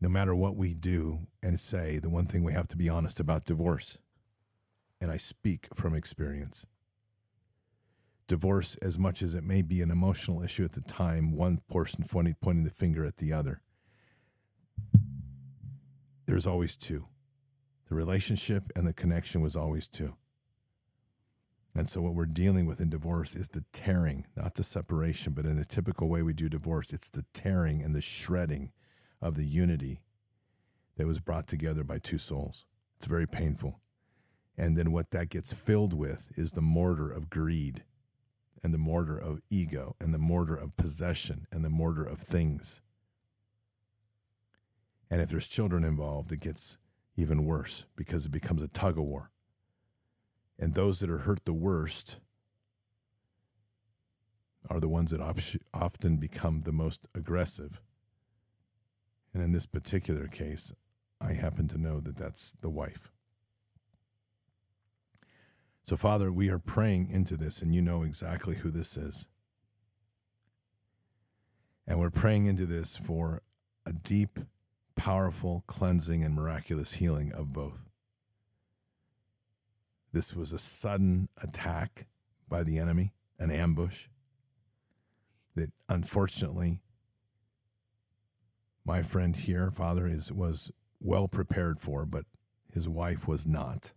no 0.00 0.08
matter 0.08 0.34
what 0.34 0.56
we 0.56 0.74
do 0.74 1.26
and 1.42 1.60
say, 1.60 1.98
the 1.98 2.08
one 2.08 2.26
thing 2.26 2.42
we 2.42 2.54
have 2.54 2.68
to 2.68 2.76
be 2.76 2.88
honest 2.88 3.20
about 3.20 3.44
divorce. 3.44 3.98
And 5.00 5.10
I 5.10 5.18
speak 5.18 5.68
from 5.74 5.94
experience. 5.94 6.66
Divorce, 8.26 8.76
as 8.76 8.98
much 8.98 9.22
as 9.22 9.34
it 9.34 9.44
may 9.44 9.60
be 9.60 9.82
an 9.82 9.90
emotional 9.90 10.42
issue 10.42 10.64
at 10.64 10.72
the 10.72 10.80
time, 10.80 11.32
one 11.36 11.60
person 11.70 12.04
pointing, 12.08 12.36
pointing 12.40 12.64
the 12.64 12.70
finger 12.70 13.04
at 13.04 13.16
the 13.16 13.32
other, 13.32 13.60
there's 16.26 16.46
always 16.46 16.76
two. 16.76 17.08
The 17.90 17.96
relationship 17.96 18.70
and 18.76 18.86
the 18.86 18.92
connection 18.92 19.40
was 19.40 19.56
always 19.56 19.88
two. 19.88 20.14
And 21.74 21.88
so, 21.88 22.00
what 22.00 22.14
we're 22.14 22.24
dealing 22.24 22.66
with 22.66 22.80
in 22.80 22.88
divorce 22.88 23.34
is 23.34 23.48
the 23.48 23.64
tearing, 23.72 24.26
not 24.36 24.54
the 24.54 24.62
separation, 24.62 25.32
but 25.32 25.44
in 25.44 25.58
a 25.58 25.64
typical 25.64 26.08
way 26.08 26.22
we 26.22 26.32
do 26.32 26.48
divorce, 26.48 26.92
it's 26.92 27.10
the 27.10 27.24
tearing 27.32 27.82
and 27.82 27.94
the 27.94 28.00
shredding 28.00 28.70
of 29.20 29.34
the 29.34 29.44
unity 29.44 30.02
that 30.96 31.06
was 31.06 31.18
brought 31.18 31.48
together 31.48 31.82
by 31.82 31.98
two 31.98 32.18
souls. 32.18 32.64
It's 32.96 33.06
very 33.06 33.26
painful. 33.26 33.80
And 34.56 34.76
then, 34.76 34.92
what 34.92 35.10
that 35.10 35.28
gets 35.28 35.52
filled 35.52 35.92
with 35.92 36.30
is 36.36 36.52
the 36.52 36.62
mortar 36.62 37.10
of 37.10 37.28
greed, 37.28 37.82
and 38.62 38.72
the 38.72 38.78
mortar 38.78 39.18
of 39.18 39.40
ego, 39.50 39.96
and 40.00 40.14
the 40.14 40.18
mortar 40.18 40.54
of 40.54 40.76
possession, 40.76 41.48
and 41.50 41.64
the 41.64 41.70
mortar 41.70 42.04
of 42.04 42.20
things. 42.20 42.82
And 45.10 45.20
if 45.20 45.28
there's 45.30 45.48
children 45.48 45.82
involved, 45.82 46.30
it 46.30 46.40
gets 46.40 46.78
even 47.16 47.44
worse 47.44 47.84
because 47.96 48.26
it 48.26 48.32
becomes 48.32 48.62
a 48.62 48.68
tug 48.68 48.98
of 48.98 49.04
war. 49.04 49.30
And 50.58 50.74
those 50.74 51.00
that 51.00 51.10
are 51.10 51.18
hurt 51.18 51.44
the 51.44 51.52
worst 51.52 52.20
are 54.68 54.80
the 54.80 54.88
ones 54.88 55.10
that 55.10 55.20
op- 55.20 55.38
often 55.72 56.16
become 56.18 56.62
the 56.62 56.72
most 56.72 57.08
aggressive. 57.14 57.80
And 59.32 59.42
in 59.42 59.52
this 59.52 59.66
particular 59.66 60.26
case, 60.26 60.72
I 61.20 61.32
happen 61.34 61.68
to 61.68 61.78
know 61.78 62.00
that 62.00 62.16
that's 62.16 62.52
the 62.60 62.70
wife. 62.70 63.12
So, 65.84 65.96
Father, 65.96 66.30
we 66.30 66.48
are 66.50 66.58
praying 66.58 67.10
into 67.10 67.36
this, 67.36 67.62
and 67.62 67.74
you 67.74 67.82
know 67.82 68.02
exactly 68.02 68.56
who 68.56 68.70
this 68.70 68.96
is. 68.96 69.26
And 71.86 71.98
we're 71.98 72.10
praying 72.10 72.46
into 72.46 72.66
this 72.66 72.96
for 72.96 73.42
a 73.84 73.92
deep, 73.92 74.38
powerful 75.00 75.64
cleansing 75.66 76.22
and 76.22 76.34
miraculous 76.34 76.92
healing 76.92 77.32
of 77.32 77.54
both. 77.54 77.88
This 80.12 80.34
was 80.36 80.52
a 80.52 80.58
sudden 80.58 81.30
attack 81.42 82.06
by 82.50 82.64
the 82.64 82.76
enemy, 82.76 83.14
an 83.38 83.50
ambush 83.50 84.08
that 85.54 85.72
unfortunately 85.88 86.82
my 88.84 89.00
friend 89.00 89.34
here, 89.34 89.70
father, 89.70 90.06
is 90.06 90.30
was 90.30 90.70
well 91.00 91.28
prepared 91.28 91.80
for, 91.80 92.04
but 92.04 92.26
his 92.70 92.86
wife 92.86 93.26
was 93.26 93.46
not. 93.46 93.94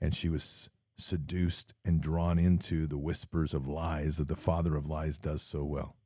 And 0.00 0.14
she 0.14 0.28
was 0.28 0.70
seduced 0.96 1.74
and 1.84 2.00
drawn 2.00 2.38
into 2.38 2.86
the 2.86 2.98
whispers 2.98 3.52
of 3.52 3.66
lies 3.66 4.18
that 4.18 4.28
the 4.28 4.36
father 4.36 4.76
of 4.76 4.88
lies 4.88 5.18
does 5.18 5.42
so 5.42 5.64
well. 5.64 5.96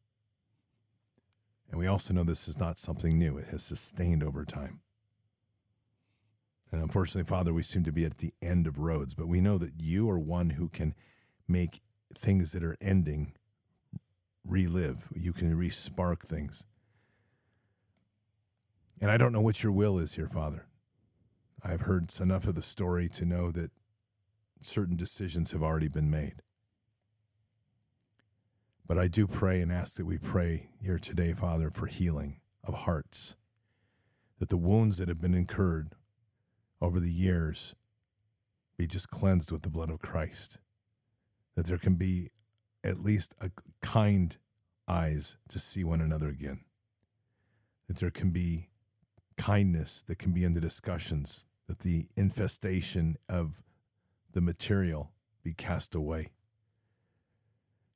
And 1.70 1.78
we 1.78 1.86
also 1.86 2.14
know 2.14 2.24
this 2.24 2.48
is 2.48 2.58
not 2.58 2.78
something 2.78 3.18
new, 3.18 3.36
it 3.36 3.48
has 3.48 3.62
sustained 3.62 4.22
over 4.22 4.44
time. 4.44 4.80
And 6.72 6.82
unfortunately, 6.82 7.28
Father, 7.28 7.52
we 7.52 7.62
seem 7.62 7.84
to 7.84 7.92
be 7.92 8.04
at 8.04 8.18
the 8.18 8.34
end 8.42 8.66
of 8.66 8.78
roads, 8.78 9.14
but 9.14 9.28
we 9.28 9.40
know 9.40 9.56
that 9.58 9.74
you 9.78 10.10
are 10.10 10.18
one 10.18 10.50
who 10.50 10.68
can 10.68 10.94
make 11.46 11.80
things 12.14 12.52
that 12.52 12.64
are 12.64 12.76
ending 12.80 13.34
relive. 14.44 15.08
You 15.14 15.32
can 15.32 15.56
re 15.56 15.70
spark 15.70 16.24
things. 16.24 16.64
And 19.00 19.10
I 19.10 19.16
don't 19.16 19.32
know 19.32 19.40
what 19.40 19.62
your 19.62 19.72
will 19.72 19.98
is 19.98 20.14
here, 20.14 20.28
Father. 20.28 20.66
I've 21.62 21.82
heard 21.82 22.12
enough 22.20 22.46
of 22.46 22.54
the 22.54 22.62
story 22.62 23.08
to 23.10 23.24
know 23.24 23.50
that 23.50 23.70
certain 24.60 24.96
decisions 24.96 25.52
have 25.52 25.62
already 25.62 25.88
been 25.88 26.10
made. 26.10 26.42
But 28.86 28.98
I 28.98 29.08
do 29.08 29.26
pray 29.26 29.60
and 29.60 29.72
ask 29.72 29.96
that 29.96 30.06
we 30.06 30.16
pray 30.16 30.68
here 30.80 30.98
today, 30.98 31.32
Father, 31.32 31.70
for 31.70 31.86
healing 31.86 32.40
of 32.62 32.74
hearts, 32.74 33.36
that 34.38 34.48
the 34.48 34.56
wounds 34.56 34.98
that 34.98 35.08
have 35.08 35.20
been 35.20 35.34
incurred 35.34 35.88
over 36.80 37.00
the 37.00 37.10
years 37.10 37.74
be 38.78 38.86
just 38.86 39.10
cleansed 39.10 39.50
with 39.50 39.62
the 39.62 39.70
blood 39.70 39.90
of 39.90 39.98
Christ, 39.98 40.58
that 41.56 41.66
there 41.66 41.78
can 41.78 41.96
be 41.96 42.30
at 42.84 43.02
least 43.02 43.34
a 43.40 43.50
kind 43.80 44.36
eyes 44.86 45.36
to 45.48 45.58
see 45.58 45.82
one 45.82 46.00
another 46.00 46.28
again, 46.28 46.60
that 47.88 47.96
there 47.96 48.10
can 48.10 48.30
be 48.30 48.68
kindness 49.36 50.04
that 50.06 50.18
can 50.18 50.32
be 50.32 50.44
in 50.44 50.52
the 50.52 50.60
discussions, 50.60 51.44
that 51.66 51.80
the 51.80 52.06
infestation 52.16 53.16
of 53.28 53.64
the 54.30 54.40
material 54.40 55.10
be 55.42 55.52
cast 55.52 55.94
away, 55.94 56.30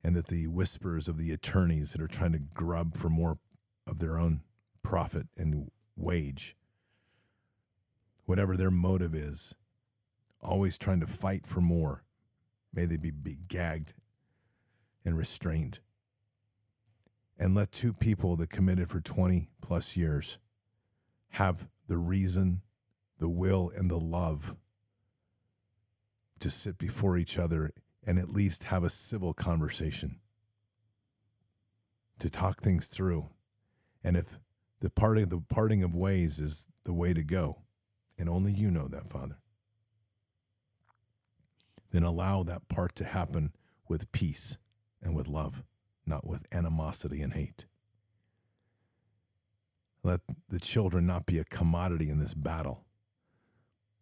and 0.03 0.15
that 0.15 0.27
the 0.27 0.47
whispers 0.47 1.07
of 1.07 1.17
the 1.17 1.31
attorneys 1.31 1.91
that 1.91 2.01
are 2.01 2.07
trying 2.07 2.31
to 2.31 2.39
grub 2.39 2.97
for 2.97 3.09
more 3.09 3.37
of 3.85 3.99
their 3.99 4.17
own 4.17 4.41
profit 4.83 5.27
and 5.37 5.69
wage, 5.95 6.55
whatever 8.25 8.57
their 8.57 8.71
motive 8.71 9.13
is, 9.13 9.53
always 10.41 10.77
trying 10.77 10.99
to 10.99 11.07
fight 11.07 11.45
for 11.45 11.61
more, 11.61 12.03
may 12.73 12.85
they 12.85 12.97
be, 12.97 13.11
be 13.11 13.37
gagged 13.47 13.93
and 15.05 15.17
restrained. 15.17 15.79
And 17.37 17.55
let 17.55 17.71
two 17.71 17.93
people 17.93 18.35
that 18.37 18.49
committed 18.49 18.89
for 18.89 19.01
20 19.01 19.49
plus 19.61 19.97
years 19.97 20.37
have 21.29 21.67
the 21.87 21.97
reason, 21.97 22.61
the 23.19 23.29
will, 23.29 23.71
and 23.75 23.89
the 23.89 23.99
love 23.99 24.55
to 26.39 26.49
sit 26.49 26.77
before 26.77 27.17
each 27.17 27.37
other 27.37 27.71
and 28.05 28.17
at 28.17 28.29
least 28.29 28.65
have 28.65 28.83
a 28.83 28.89
civil 28.89 29.33
conversation, 29.33 30.19
to 32.19 32.29
talk 32.29 32.61
things 32.61 32.87
through. 32.87 33.29
And 34.03 34.17
if 34.17 34.39
the 34.79 34.89
parting, 34.89 35.29
the 35.29 35.41
parting 35.41 35.83
of 35.83 35.95
ways 35.95 36.39
is 36.39 36.67
the 36.83 36.93
way 36.93 37.13
to 37.13 37.23
go, 37.23 37.61
and 38.17 38.27
only 38.29 38.51
you 38.51 38.71
know 38.71 38.87
that, 38.87 39.09
Father, 39.09 39.37
then 41.91 42.03
allow 42.03 42.43
that 42.43 42.67
part 42.69 42.95
to 42.95 43.03
happen 43.03 43.53
with 43.87 44.11
peace 44.11 44.57
and 45.01 45.15
with 45.15 45.27
love, 45.27 45.63
not 46.05 46.25
with 46.25 46.45
animosity 46.51 47.21
and 47.21 47.33
hate. 47.33 47.65
Let 50.03 50.21
the 50.49 50.59
children 50.59 51.05
not 51.05 51.25
be 51.25 51.37
a 51.37 51.43
commodity 51.43 52.09
in 52.09 52.17
this 52.17 52.33
battle, 52.33 52.85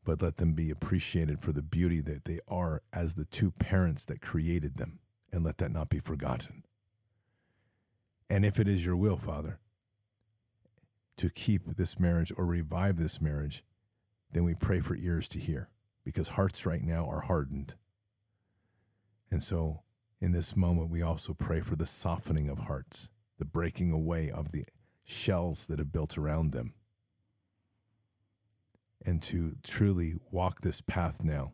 but 0.10 0.24
let 0.24 0.38
them 0.38 0.54
be 0.54 0.72
appreciated 0.72 1.40
for 1.40 1.52
the 1.52 1.62
beauty 1.62 2.02
that 2.02 2.26
they 2.26 2.40
are 2.48 2.82
as 2.92 3.14
the 3.14 3.26
two 3.26 3.52
parents 3.52 4.06
that 4.06 4.24
created 4.24 4.78
them, 4.78 4.98
and 5.32 5.44
let 5.44 5.60
that 5.60 5.72
not 5.72 5.88
be 5.88 6.00
forgotten. 6.00 6.64
And 8.28 8.44
if 8.44 8.60
it 8.60 8.68
is 8.68 8.84
your 8.84 8.96
will, 8.96 9.18
Father, 9.18 9.60
to 11.18 11.30
keep 11.30 11.76
this 11.76 12.00
marriage 12.00 12.34
or 12.36 12.48
revive 12.48 12.98
this 12.98 13.22
marriage, 13.22 13.64
then 14.32 14.44
we 14.44 14.56
pray 14.56 14.80
for 14.80 14.96
ears 14.96 15.28
to 15.28 15.38
hear 15.38 15.70
because 16.04 16.30
hearts 16.30 16.66
right 16.66 16.84
now 16.84 17.08
are 17.08 17.22
hardened. 17.22 17.76
And 19.30 19.44
so 19.44 19.84
in 20.20 20.32
this 20.32 20.56
moment, 20.56 20.90
we 20.90 21.04
also 21.04 21.36
pray 21.36 21.62
for 21.62 21.76
the 21.76 21.86
softening 21.86 22.50
of 22.50 22.62
hearts, 22.62 23.12
the 23.38 23.46
breaking 23.46 23.92
away 23.92 24.32
of 24.32 24.52
the 24.52 24.66
shells 25.04 25.68
that 25.68 25.78
have 25.78 25.92
built 25.92 26.18
around 26.18 26.52
them. 26.52 26.74
And 29.06 29.22
to 29.24 29.56
truly 29.64 30.16
walk 30.30 30.62
this 30.62 30.82
path 30.82 31.24
now 31.24 31.54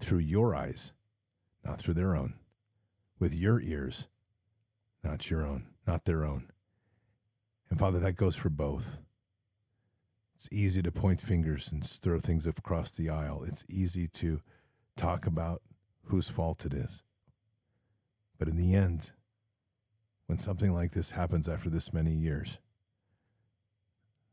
through 0.00 0.18
your 0.18 0.54
eyes, 0.54 0.92
not 1.64 1.78
through 1.78 1.94
their 1.94 2.16
own, 2.16 2.34
with 3.18 3.34
your 3.34 3.60
ears, 3.60 4.08
not 5.02 5.30
your 5.30 5.46
own, 5.46 5.66
not 5.86 6.04
their 6.04 6.24
own. 6.24 6.50
And 7.70 7.78
Father, 7.78 7.98
that 8.00 8.16
goes 8.16 8.36
for 8.36 8.50
both. 8.50 9.00
It's 10.34 10.48
easy 10.52 10.82
to 10.82 10.92
point 10.92 11.20
fingers 11.20 11.70
and 11.72 11.84
throw 11.84 12.18
things 12.18 12.46
across 12.46 12.90
the 12.90 13.08
aisle. 13.08 13.44
It's 13.44 13.64
easy 13.68 14.06
to 14.08 14.40
talk 14.96 15.26
about 15.26 15.62
whose 16.06 16.28
fault 16.28 16.66
it 16.66 16.74
is. 16.74 17.02
But 18.38 18.48
in 18.48 18.56
the 18.56 18.74
end, 18.74 19.12
when 20.26 20.38
something 20.38 20.74
like 20.74 20.90
this 20.92 21.12
happens 21.12 21.48
after 21.48 21.70
this 21.70 21.92
many 21.92 22.12
years, 22.12 22.58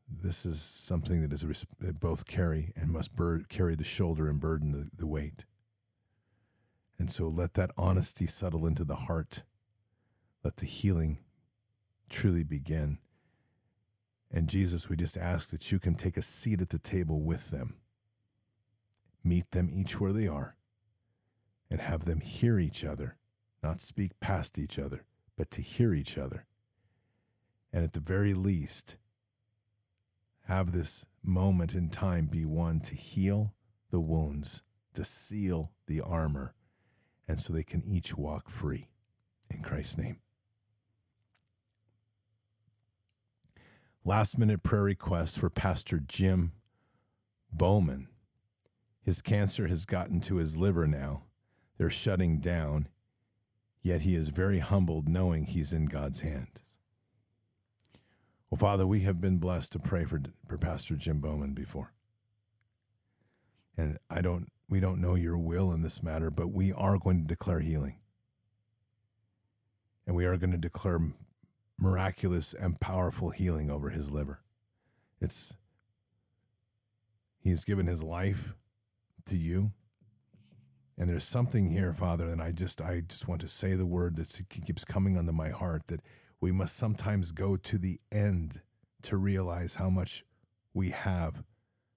this 0.08 0.44
is 0.44 0.60
something 0.60 1.22
that 1.22 1.32
is 1.32 1.66
that 1.80 2.00
both 2.00 2.26
carry 2.26 2.72
and 2.76 2.90
must 2.90 3.14
bur- 3.14 3.44
carry 3.48 3.74
the 3.74 3.84
shoulder 3.84 4.28
and 4.28 4.40
burden 4.40 4.72
the, 4.72 4.90
the 4.96 5.06
weight. 5.06 5.44
And 6.98 7.10
so 7.10 7.28
let 7.28 7.54
that 7.54 7.70
honesty 7.76 8.26
settle 8.26 8.66
into 8.66 8.84
the 8.84 8.94
heart. 8.94 9.42
Let 10.42 10.56
the 10.56 10.66
healing 10.66 11.18
truly 12.08 12.44
begin. 12.44 12.98
And 14.30 14.48
Jesus, 14.48 14.88
we 14.88 14.96
just 14.96 15.16
ask 15.16 15.50
that 15.50 15.72
you 15.72 15.78
can 15.78 15.94
take 15.94 16.16
a 16.16 16.22
seat 16.22 16.60
at 16.60 16.70
the 16.70 16.78
table 16.78 17.20
with 17.20 17.50
them, 17.50 17.76
meet 19.22 19.50
them 19.52 19.68
each 19.72 20.00
where 20.00 20.12
they 20.12 20.26
are, 20.26 20.56
and 21.70 21.80
have 21.80 22.04
them 22.04 22.20
hear 22.20 22.58
each 22.58 22.84
other, 22.84 23.16
not 23.62 23.80
speak 23.80 24.18
past 24.20 24.58
each 24.58 24.78
other, 24.78 25.04
but 25.36 25.50
to 25.50 25.62
hear 25.62 25.94
each 25.94 26.18
other. 26.18 26.46
And 27.72 27.84
at 27.84 27.92
the 27.92 28.00
very 28.00 28.34
least, 28.34 28.98
have 30.44 30.72
this 30.72 31.04
moment 31.22 31.74
in 31.74 31.88
time 31.88 32.26
be 32.26 32.44
one 32.44 32.80
to 32.80 32.94
heal 32.94 33.54
the 33.90 34.00
wounds, 34.00 34.62
to 34.94 35.04
seal 35.04 35.72
the 35.86 36.00
armor, 36.00 36.54
and 37.26 37.40
so 37.40 37.52
they 37.52 37.62
can 37.62 37.82
each 37.84 38.16
walk 38.16 38.48
free. 38.48 38.88
In 39.50 39.62
Christ's 39.62 39.98
name. 39.98 40.20
Last 44.04 44.36
minute 44.36 44.62
prayer 44.62 44.82
request 44.82 45.38
for 45.38 45.48
Pastor 45.48 45.98
Jim 45.98 46.52
Bowman. 47.52 48.08
His 49.02 49.22
cancer 49.22 49.68
has 49.68 49.84
gotten 49.84 50.20
to 50.22 50.36
his 50.36 50.56
liver 50.56 50.86
now. 50.86 51.24
they're 51.78 51.90
shutting 51.90 52.38
down, 52.38 52.88
yet 53.82 54.02
he 54.02 54.14
is 54.14 54.28
very 54.28 54.60
humbled 54.60 55.08
knowing 55.08 55.44
he's 55.44 55.72
in 55.72 55.86
God's 55.86 56.20
hands. 56.20 56.63
Well, 58.54 58.70
Father, 58.70 58.86
we 58.86 59.00
have 59.00 59.20
been 59.20 59.38
blessed 59.38 59.72
to 59.72 59.80
pray 59.80 60.04
for, 60.04 60.22
for 60.46 60.56
Pastor 60.56 60.94
Jim 60.94 61.18
Bowman 61.18 61.54
before. 61.54 61.92
And 63.76 63.98
I 64.08 64.20
don't 64.20 64.52
we 64.68 64.78
don't 64.78 65.00
know 65.00 65.16
your 65.16 65.36
will 65.36 65.72
in 65.72 65.82
this 65.82 66.04
matter, 66.04 66.30
but 66.30 66.52
we 66.52 66.72
are 66.72 66.96
going 66.96 67.20
to 67.20 67.26
declare 67.26 67.58
healing. 67.58 67.96
And 70.06 70.14
we 70.14 70.24
are 70.24 70.36
going 70.36 70.52
to 70.52 70.56
declare 70.56 71.00
miraculous 71.80 72.54
and 72.54 72.80
powerful 72.80 73.30
healing 73.30 73.72
over 73.72 73.90
his 73.90 74.12
liver. 74.12 74.44
It's 75.20 75.56
he's 77.40 77.64
given 77.64 77.88
his 77.88 78.04
life 78.04 78.54
to 79.26 79.36
you. 79.36 79.72
And 80.96 81.10
there's 81.10 81.24
something 81.24 81.70
here, 81.70 81.92
Father, 81.92 82.28
and 82.28 82.40
I 82.40 82.52
just 82.52 82.80
I 82.80 83.00
just 83.00 83.26
want 83.26 83.40
to 83.40 83.48
say 83.48 83.74
the 83.74 83.84
word 83.84 84.14
that 84.14 84.40
keeps 84.48 84.84
coming 84.84 85.18
onto 85.18 85.32
my 85.32 85.50
heart 85.50 85.86
that 85.86 86.02
we 86.44 86.52
must 86.52 86.76
sometimes 86.76 87.32
go 87.32 87.56
to 87.56 87.78
the 87.78 87.98
end 88.12 88.60
to 89.00 89.16
realize 89.16 89.76
how 89.76 89.88
much 89.88 90.24
we 90.74 90.90
have 90.90 91.42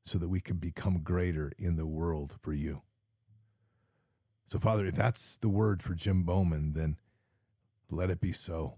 so 0.05 0.17
that 0.17 0.29
we 0.29 0.39
can 0.39 0.55
become 0.55 1.03
greater 1.03 1.51
in 1.59 1.75
the 1.75 1.85
world 1.85 2.37
for 2.41 2.53
you. 2.53 2.81
So, 4.45 4.57
Father, 4.57 4.85
if 4.85 4.95
that's 4.95 5.35
the 5.35 5.49
word 5.49 5.83
for 5.83 5.95
Jim 5.95 6.23
Bowman, 6.23 6.71
then 6.71 6.95
let 7.91 8.09
it 8.09 8.21
be 8.21 8.31
so. 8.31 8.77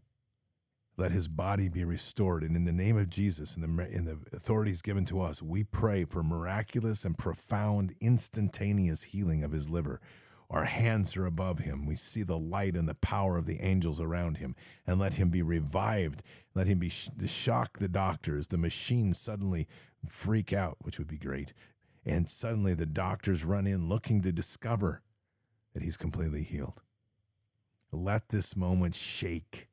Let 0.97 1.11
his 1.11 1.27
body 1.27 1.69
be 1.69 1.85
restored. 1.85 2.41
And 2.41 2.55
in 2.55 2.63
the 2.63 2.71
name 2.71 2.97
of 2.97 3.07
Jesus 3.07 3.55
and 3.55 3.63
the, 3.63 3.99
the 4.05 4.17
authorities 4.35 4.81
given 4.81 5.05
to 5.05 5.21
us, 5.21 5.43
we 5.43 5.63
pray 5.63 6.03
for 6.03 6.23
miraculous 6.23 7.05
and 7.05 7.15
profound, 7.15 7.93
instantaneous 8.01 9.03
healing 9.03 9.43
of 9.43 9.51
his 9.51 9.69
liver. 9.69 10.01
Our 10.49 10.65
hands 10.65 11.15
are 11.15 11.25
above 11.25 11.59
him. 11.59 11.85
We 11.85 11.95
see 11.95 12.23
the 12.23 12.37
light 12.37 12.75
and 12.75 12.89
the 12.89 12.95
power 12.95 13.37
of 13.37 13.45
the 13.45 13.61
angels 13.61 14.01
around 14.01 14.37
him. 14.37 14.55
And 14.87 14.99
let 14.99 15.13
him 15.15 15.29
be 15.29 15.43
revived. 15.43 16.23
Let 16.55 16.67
him 16.67 16.79
be 16.79 16.89
sh- 16.89 17.09
shock 17.27 17.77
the 17.77 17.87
doctors. 17.87 18.47
The 18.47 18.57
machine 18.57 19.13
suddenly 19.13 19.67
freak 20.07 20.51
out, 20.51 20.77
which 20.81 20.97
would 20.97 21.07
be 21.07 21.19
great. 21.19 21.53
And 22.05 22.27
suddenly 22.27 22.73
the 22.73 22.87
doctors 22.87 23.45
run 23.45 23.67
in 23.67 23.87
looking 23.87 24.21
to 24.23 24.31
discover 24.31 25.03
that 25.73 25.83
he's 25.83 25.97
completely 25.97 26.43
healed. 26.43 26.81
Let 27.91 28.29
this 28.29 28.55
moment 28.55 28.95
shake. 28.95 29.68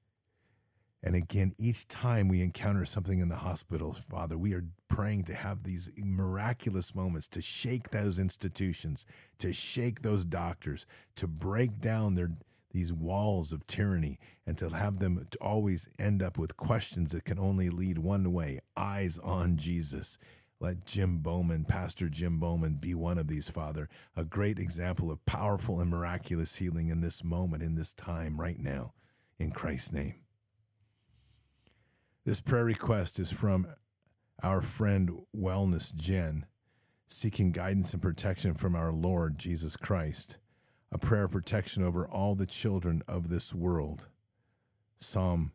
And 1.07 1.15
again, 1.15 1.55
each 1.57 1.87
time 1.87 2.27
we 2.27 2.43
encounter 2.43 2.85
something 2.85 3.21
in 3.21 3.29
the 3.29 3.37
hospital, 3.37 3.93
Father, 3.93 4.37
we 4.37 4.55
are 4.55 4.65
praying 4.89 5.23
to 5.27 5.37
have 5.37 5.63
these 5.63 5.89
miraculous 5.97 6.97
moments 6.97 7.29
to 7.29 7.41
shake 7.41 7.91
those 7.91 8.19
institutions, 8.19 9.07
to 9.39 9.53
shake 9.53 10.03
those 10.03 10.25
doctors, 10.25 10.85
to 11.15 11.29
break 11.29 11.79
down 11.79 12.17
their 12.17 12.31
these 12.73 12.93
walls 12.93 13.53
of 13.53 13.65
tyranny 13.69 14.19
and 14.49 14.59
to 14.59 14.69
have 14.69 14.99
them 14.99 15.25
to 15.31 15.39
always 15.39 15.89
end 15.97 16.25
up 16.25 16.39
with 16.39 16.57
questions 16.57 17.13
that 17.13 17.25
can 17.25 17.39
only 17.39 17.71
lead 17.71 17.99
one 17.99 18.33
way 18.33 18.59
eyes 18.77 19.17
on 19.21 19.57
Jesus. 19.57 20.19
Let 20.59 20.87
Jim 20.87 21.19
Bowman, 21.19 21.67
Pastor 21.67 22.09
Jim 22.09 22.41
Bowman, 22.41 22.79
be 22.81 22.97
one 22.97 23.17
of 23.17 23.29
these, 23.29 23.49
Father. 23.49 23.89
A 24.17 24.25
great 24.25 24.59
example 24.59 25.13
of 25.13 25.25
powerful 25.25 25.79
and 25.79 25.89
miraculous 25.89 26.57
healing 26.57 26.89
in 26.89 27.01
this 27.01 27.23
moment, 27.23 27.63
in 27.63 27.77
this 27.77 27.93
time, 27.93 28.41
right 28.41 28.59
now, 28.59 28.93
in 29.39 29.53
Christ's 29.53 29.93
name. 29.93 30.26
This 32.27 32.41
prayer 32.41 32.65
request 32.65 33.21
is 33.21 33.31
from 33.31 33.69
our 34.43 34.61
friend 34.61 35.23
Wellness 35.33 35.95
Jen, 35.95 36.47
seeking 37.07 37.53
guidance 37.53 37.93
and 37.93 38.03
protection 38.03 38.53
from 38.53 38.75
our 38.75 38.91
Lord 38.91 39.39
Jesus 39.39 39.77
Christ 39.77 40.39
a 40.91 40.99
prayer 40.99 41.27
of 41.27 41.31
protection 41.31 41.85
over 41.85 42.05
all 42.05 42.35
the 42.35 42.45
children 42.45 43.05
of 43.07 43.29
this 43.29 43.55
world. 43.55 44.09
Psalm 44.99 45.53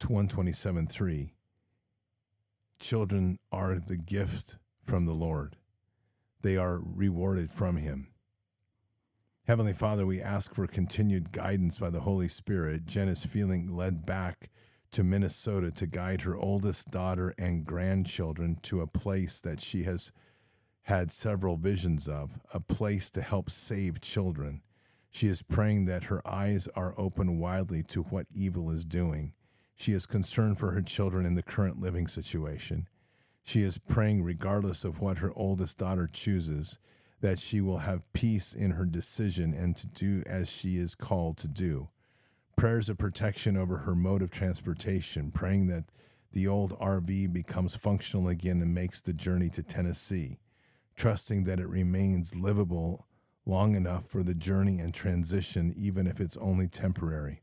127 0.00 0.88
3. 0.88 1.32
Children 2.80 3.38
are 3.52 3.78
the 3.78 3.96
gift 3.96 4.58
from 4.82 5.06
the 5.06 5.14
Lord, 5.14 5.58
they 6.42 6.56
are 6.56 6.80
rewarded 6.84 7.52
from 7.52 7.76
Him. 7.76 8.08
Heavenly 9.46 9.74
Father, 9.74 10.04
we 10.04 10.20
ask 10.20 10.56
for 10.56 10.66
continued 10.66 11.30
guidance 11.30 11.78
by 11.78 11.90
the 11.90 12.00
Holy 12.00 12.26
Spirit. 12.26 12.86
Jen 12.86 13.08
is 13.08 13.24
feeling 13.24 13.68
led 13.68 14.04
back 14.04 14.50
to 14.92 15.04
Minnesota 15.04 15.70
to 15.72 15.86
guide 15.86 16.22
her 16.22 16.36
oldest 16.36 16.90
daughter 16.90 17.34
and 17.38 17.64
grandchildren 17.64 18.56
to 18.62 18.80
a 18.80 18.86
place 18.86 19.40
that 19.40 19.60
she 19.60 19.84
has 19.84 20.12
had 20.84 21.12
several 21.12 21.56
visions 21.56 22.08
of, 22.08 22.40
a 22.52 22.60
place 22.60 23.10
to 23.10 23.22
help 23.22 23.50
save 23.50 24.00
children. 24.00 24.62
She 25.10 25.28
is 25.28 25.42
praying 25.42 25.84
that 25.86 26.04
her 26.04 26.26
eyes 26.26 26.68
are 26.74 26.94
open 26.96 27.38
widely 27.38 27.82
to 27.84 28.02
what 28.02 28.26
evil 28.34 28.70
is 28.70 28.84
doing. 28.84 29.32
She 29.76 29.92
is 29.92 30.06
concerned 30.06 30.58
for 30.58 30.72
her 30.72 30.82
children 30.82 31.26
in 31.26 31.34
the 31.34 31.42
current 31.42 31.80
living 31.80 32.06
situation. 32.06 32.88
She 33.44 33.62
is 33.62 33.78
praying, 33.78 34.22
regardless 34.22 34.84
of 34.84 35.00
what 35.00 35.18
her 35.18 35.32
oldest 35.34 35.78
daughter 35.78 36.06
chooses, 36.06 36.78
that 37.20 37.38
she 37.38 37.60
will 37.60 37.78
have 37.78 38.12
peace 38.12 38.52
in 38.52 38.72
her 38.72 38.84
decision 38.84 39.54
and 39.54 39.76
to 39.76 39.86
do 39.86 40.22
as 40.26 40.50
she 40.50 40.76
is 40.76 40.94
called 40.94 41.36
to 41.38 41.48
do. 41.48 41.86
Prayers 42.60 42.90
of 42.90 42.98
protection 42.98 43.56
over 43.56 43.78
her 43.78 43.94
mode 43.94 44.20
of 44.20 44.30
transportation, 44.30 45.30
praying 45.30 45.68
that 45.68 45.84
the 46.32 46.46
old 46.46 46.78
RV 46.78 47.32
becomes 47.32 47.74
functional 47.74 48.28
again 48.28 48.60
and 48.60 48.74
makes 48.74 49.00
the 49.00 49.14
journey 49.14 49.48
to 49.48 49.62
Tennessee, 49.62 50.40
trusting 50.94 51.44
that 51.44 51.58
it 51.58 51.70
remains 51.70 52.36
livable 52.36 53.06
long 53.46 53.74
enough 53.74 54.04
for 54.04 54.22
the 54.22 54.34
journey 54.34 54.78
and 54.78 54.92
transition, 54.92 55.72
even 55.74 56.06
if 56.06 56.20
it's 56.20 56.36
only 56.36 56.68
temporary. 56.68 57.40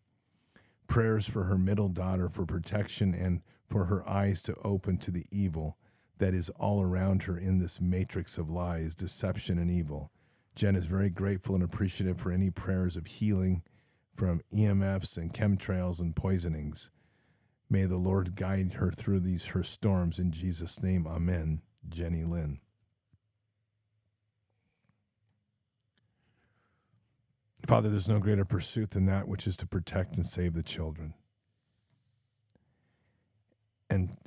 Prayers 0.86 1.28
for 1.28 1.45
her 1.45 1.57
middle 1.57 1.89
daughter 1.89 2.30
for 2.30 2.45
protection 2.45 3.15
and 3.15 3.41
for 3.68 3.86
her 3.86 4.07
eyes 4.07 4.43
to 4.43 4.53
open 4.63 4.99
to 4.99 5.09
the 5.09 5.26
evil 5.32 5.80
that 6.20 6.36
is 6.36 6.51
all 6.59 6.80
around 6.80 7.24
her 7.24 7.39
in 7.39 7.57
this 7.57 7.82
matrix 7.82 8.38
of 8.38 8.51
lies, 8.51 8.93
deception, 8.93 9.57
and 9.57 9.72
evil. 9.72 10.11
Jen 10.53 10.76
is 10.76 10.86
very 10.86 11.09
grateful 11.09 11.55
and 11.55 11.63
appreciative 11.63 12.22
for 12.22 12.32
any 12.32 12.51
prayers 12.51 12.95
of 12.95 13.07
healing 13.07 13.63
from 14.18 14.41
EMFs 14.51 15.15
and 15.15 15.32
chemtrails 15.32 15.99
and 15.99 16.15
poisonings. 16.15 16.89
May 17.70 17.86
the 17.86 17.97
Lord 17.97 18.36
guide 18.36 18.74
her 18.74 18.91
through 18.91 19.20
these 19.20 19.47
her 19.47 19.63
storms 19.63 20.18
in 20.18 20.32
Jesus' 20.32 20.82
name. 20.82 21.05
Amen. 21.05 21.61
Jenny 21.88 22.24
Lynn. 22.24 22.59
Father, 27.68 27.89
there's 27.89 28.09
no 28.09 28.20
greater 28.20 28.45
pursuit 28.45 28.91
than 28.91 29.05
that 29.05 29.28
which 29.28 29.45
is 29.45 29.57
to 29.57 29.68
protect 29.68 30.15
and 30.15 30.26
save 30.26 30.53
the 30.53 30.63
children. 30.63 31.13
And 33.89 34.18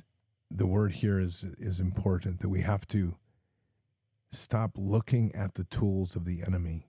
the 0.49 0.67
word 0.67 0.93
here 0.93 1.19
is 1.19 1.45
is 1.57 1.79
important 1.79 2.39
that 2.39 2.49
we 2.49 2.61
have 2.61 2.87
to 2.89 3.15
stop 4.31 4.71
looking 4.75 5.33
at 5.35 5.55
the 5.55 5.63
tools 5.63 6.15
of 6.15 6.25
the 6.25 6.43
enemy 6.45 6.87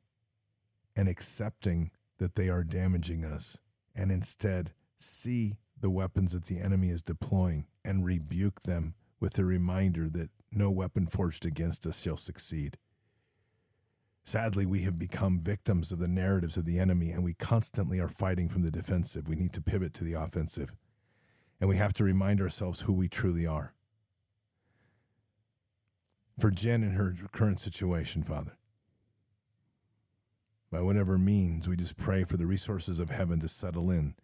and 0.94 1.08
accepting 1.08 1.90
that 2.22 2.36
they 2.36 2.48
are 2.48 2.62
damaging 2.62 3.24
us 3.24 3.58
and 3.96 4.12
instead 4.12 4.70
see 4.96 5.58
the 5.80 5.90
weapons 5.90 6.34
that 6.34 6.44
the 6.44 6.60
enemy 6.60 6.88
is 6.88 7.02
deploying 7.02 7.66
and 7.84 8.04
rebuke 8.04 8.60
them 8.60 8.94
with 9.18 9.32
the 9.32 9.44
reminder 9.44 10.08
that 10.08 10.30
no 10.52 10.70
weapon 10.70 11.04
forged 11.04 11.44
against 11.44 11.84
us 11.84 12.00
shall 12.00 12.16
succeed. 12.16 12.78
Sadly, 14.22 14.64
we 14.64 14.82
have 14.82 15.00
become 15.00 15.40
victims 15.40 15.90
of 15.90 15.98
the 15.98 16.06
narratives 16.06 16.56
of 16.56 16.64
the 16.64 16.78
enemy, 16.78 17.10
and 17.10 17.24
we 17.24 17.34
constantly 17.34 17.98
are 17.98 18.08
fighting 18.08 18.48
from 18.48 18.62
the 18.62 18.70
defensive. 18.70 19.26
We 19.26 19.34
need 19.34 19.52
to 19.54 19.60
pivot 19.60 19.92
to 19.94 20.04
the 20.04 20.12
offensive, 20.12 20.76
and 21.60 21.68
we 21.68 21.76
have 21.76 21.92
to 21.94 22.04
remind 22.04 22.40
ourselves 22.40 22.82
who 22.82 22.92
we 22.92 23.08
truly 23.08 23.48
are. 23.48 23.74
For 26.38 26.52
Jen 26.52 26.84
in 26.84 26.92
her 26.92 27.16
current 27.32 27.58
situation, 27.58 28.22
Father, 28.22 28.56
by 30.72 30.80
whatever 30.80 31.18
means, 31.18 31.68
we 31.68 31.76
just 31.76 31.98
pray 31.98 32.24
for 32.24 32.38
the 32.38 32.46
resources 32.46 32.98
of 32.98 33.10
heaven 33.10 33.38
to 33.40 33.48
settle 33.48 33.90
in 33.90 34.14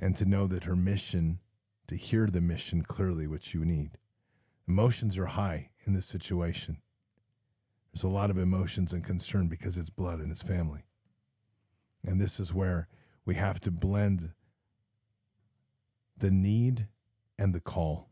and 0.00 0.16
to 0.16 0.24
know 0.24 0.46
that 0.46 0.64
her 0.64 0.74
mission, 0.74 1.38
to 1.86 1.96
hear 1.96 2.26
the 2.26 2.40
mission 2.40 2.80
clearly, 2.80 3.26
which 3.26 3.52
you 3.52 3.62
need. 3.66 3.98
Emotions 4.66 5.18
are 5.18 5.26
high 5.26 5.68
in 5.84 5.92
this 5.92 6.06
situation. 6.06 6.78
There's 7.92 8.04
a 8.04 8.08
lot 8.08 8.30
of 8.30 8.38
emotions 8.38 8.94
and 8.94 9.04
concern 9.04 9.48
because 9.48 9.76
it's 9.76 9.90
blood 9.90 10.18
and 10.18 10.32
it's 10.32 10.42
family. 10.42 10.86
And 12.02 12.18
this 12.18 12.40
is 12.40 12.54
where 12.54 12.88
we 13.26 13.34
have 13.34 13.60
to 13.60 13.70
blend 13.70 14.32
the 16.16 16.30
need 16.30 16.88
and 17.38 17.54
the 17.54 17.60
call. 17.60 18.08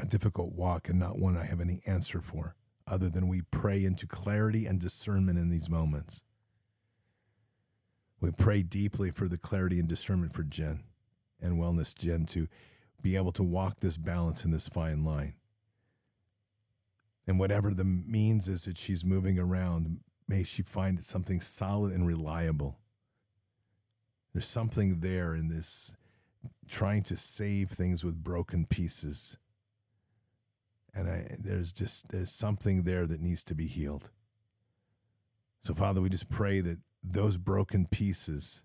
A 0.00 0.06
difficult 0.06 0.52
walk 0.52 0.88
and 0.88 0.98
not 0.98 1.18
one 1.18 1.36
I 1.36 1.44
have 1.44 1.60
any 1.60 1.82
answer 1.86 2.22
for, 2.22 2.56
other 2.90 3.08
than 3.08 3.28
we 3.28 3.42
pray 3.42 3.84
into 3.84 4.06
clarity 4.06 4.66
and 4.66 4.80
discernment 4.80 5.38
in 5.38 5.48
these 5.48 5.70
moments. 5.70 6.22
We 8.20 8.30
pray 8.32 8.62
deeply 8.62 9.10
for 9.10 9.28
the 9.28 9.38
clarity 9.38 9.78
and 9.78 9.88
discernment 9.88 10.32
for 10.32 10.42
Jen 10.42 10.84
and 11.40 11.58
Wellness 11.58 11.96
Jen 11.96 12.26
to 12.26 12.48
be 13.00 13.14
able 13.14 13.32
to 13.32 13.42
walk 13.42 13.80
this 13.80 13.96
balance 13.96 14.44
in 14.44 14.50
this 14.50 14.66
fine 14.66 15.04
line 15.04 15.34
and 17.28 17.38
whatever 17.38 17.74
the 17.74 17.84
means 17.84 18.48
is 18.48 18.64
that 18.64 18.78
she's 18.78 19.04
moving 19.04 19.38
around, 19.38 20.00
may 20.26 20.42
she 20.42 20.62
find 20.62 21.04
something 21.04 21.42
solid 21.42 21.92
and 21.92 22.06
reliable. 22.06 22.78
There's 24.32 24.46
something 24.46 25.00
there 25.00 25.34
in 25.34 25.48
this 25.48 25.94
trying 26.68 27.02
to 27.02 27.16
save 27.16 27.68
things 27.68 28.02
with 28.02 28.24
broken 28.24 28.64
pieces. 28.64 29.36
And 30.94 31.08
I, 31.08 31.36
there's 31.38 31.72
just 31.72 32.08
there's 32.08 32.30
something 32.30 32.82
there 32.82 33.06
that 33.06 33.20
needs 33.20 33.44
to 33.44 33.54
be 33.54 33.66
healed. 33.66 34.10
So 35.62 35.74
Father, 35.74 36.00
we 36.00 36.08
just 36.08 36.28
pray 36.28 36.60
that 36.60 36.78
those 37.02 37.38
broken 37.38 37.86
pieces 37.86 38.64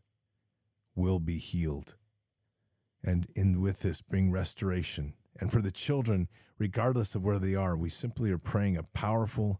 will 0.96 1.20
be 1.20 1.38
healed. 1.38 1.96
And 3.04 3.28
in 3.36 3.62
with 3.62 3.82
this 3.82 4.02
bring 4.02 4.32
restoration. 4.32 5.14
And 5.40 5.52
for 5.52 5.62
the 5.62 5.72
children, 5.72 6.30
regardless 6.58 7.16
of 7.16 7.24
where 7.24 7.40
they 7.40 7.56
are, 7.56 7.76
we 7.76 7.90
simply 7.90 8.32
are 8.32 8.38
praying 8.38 8.78
a 8.78 8.84
powerful 8.84 9.60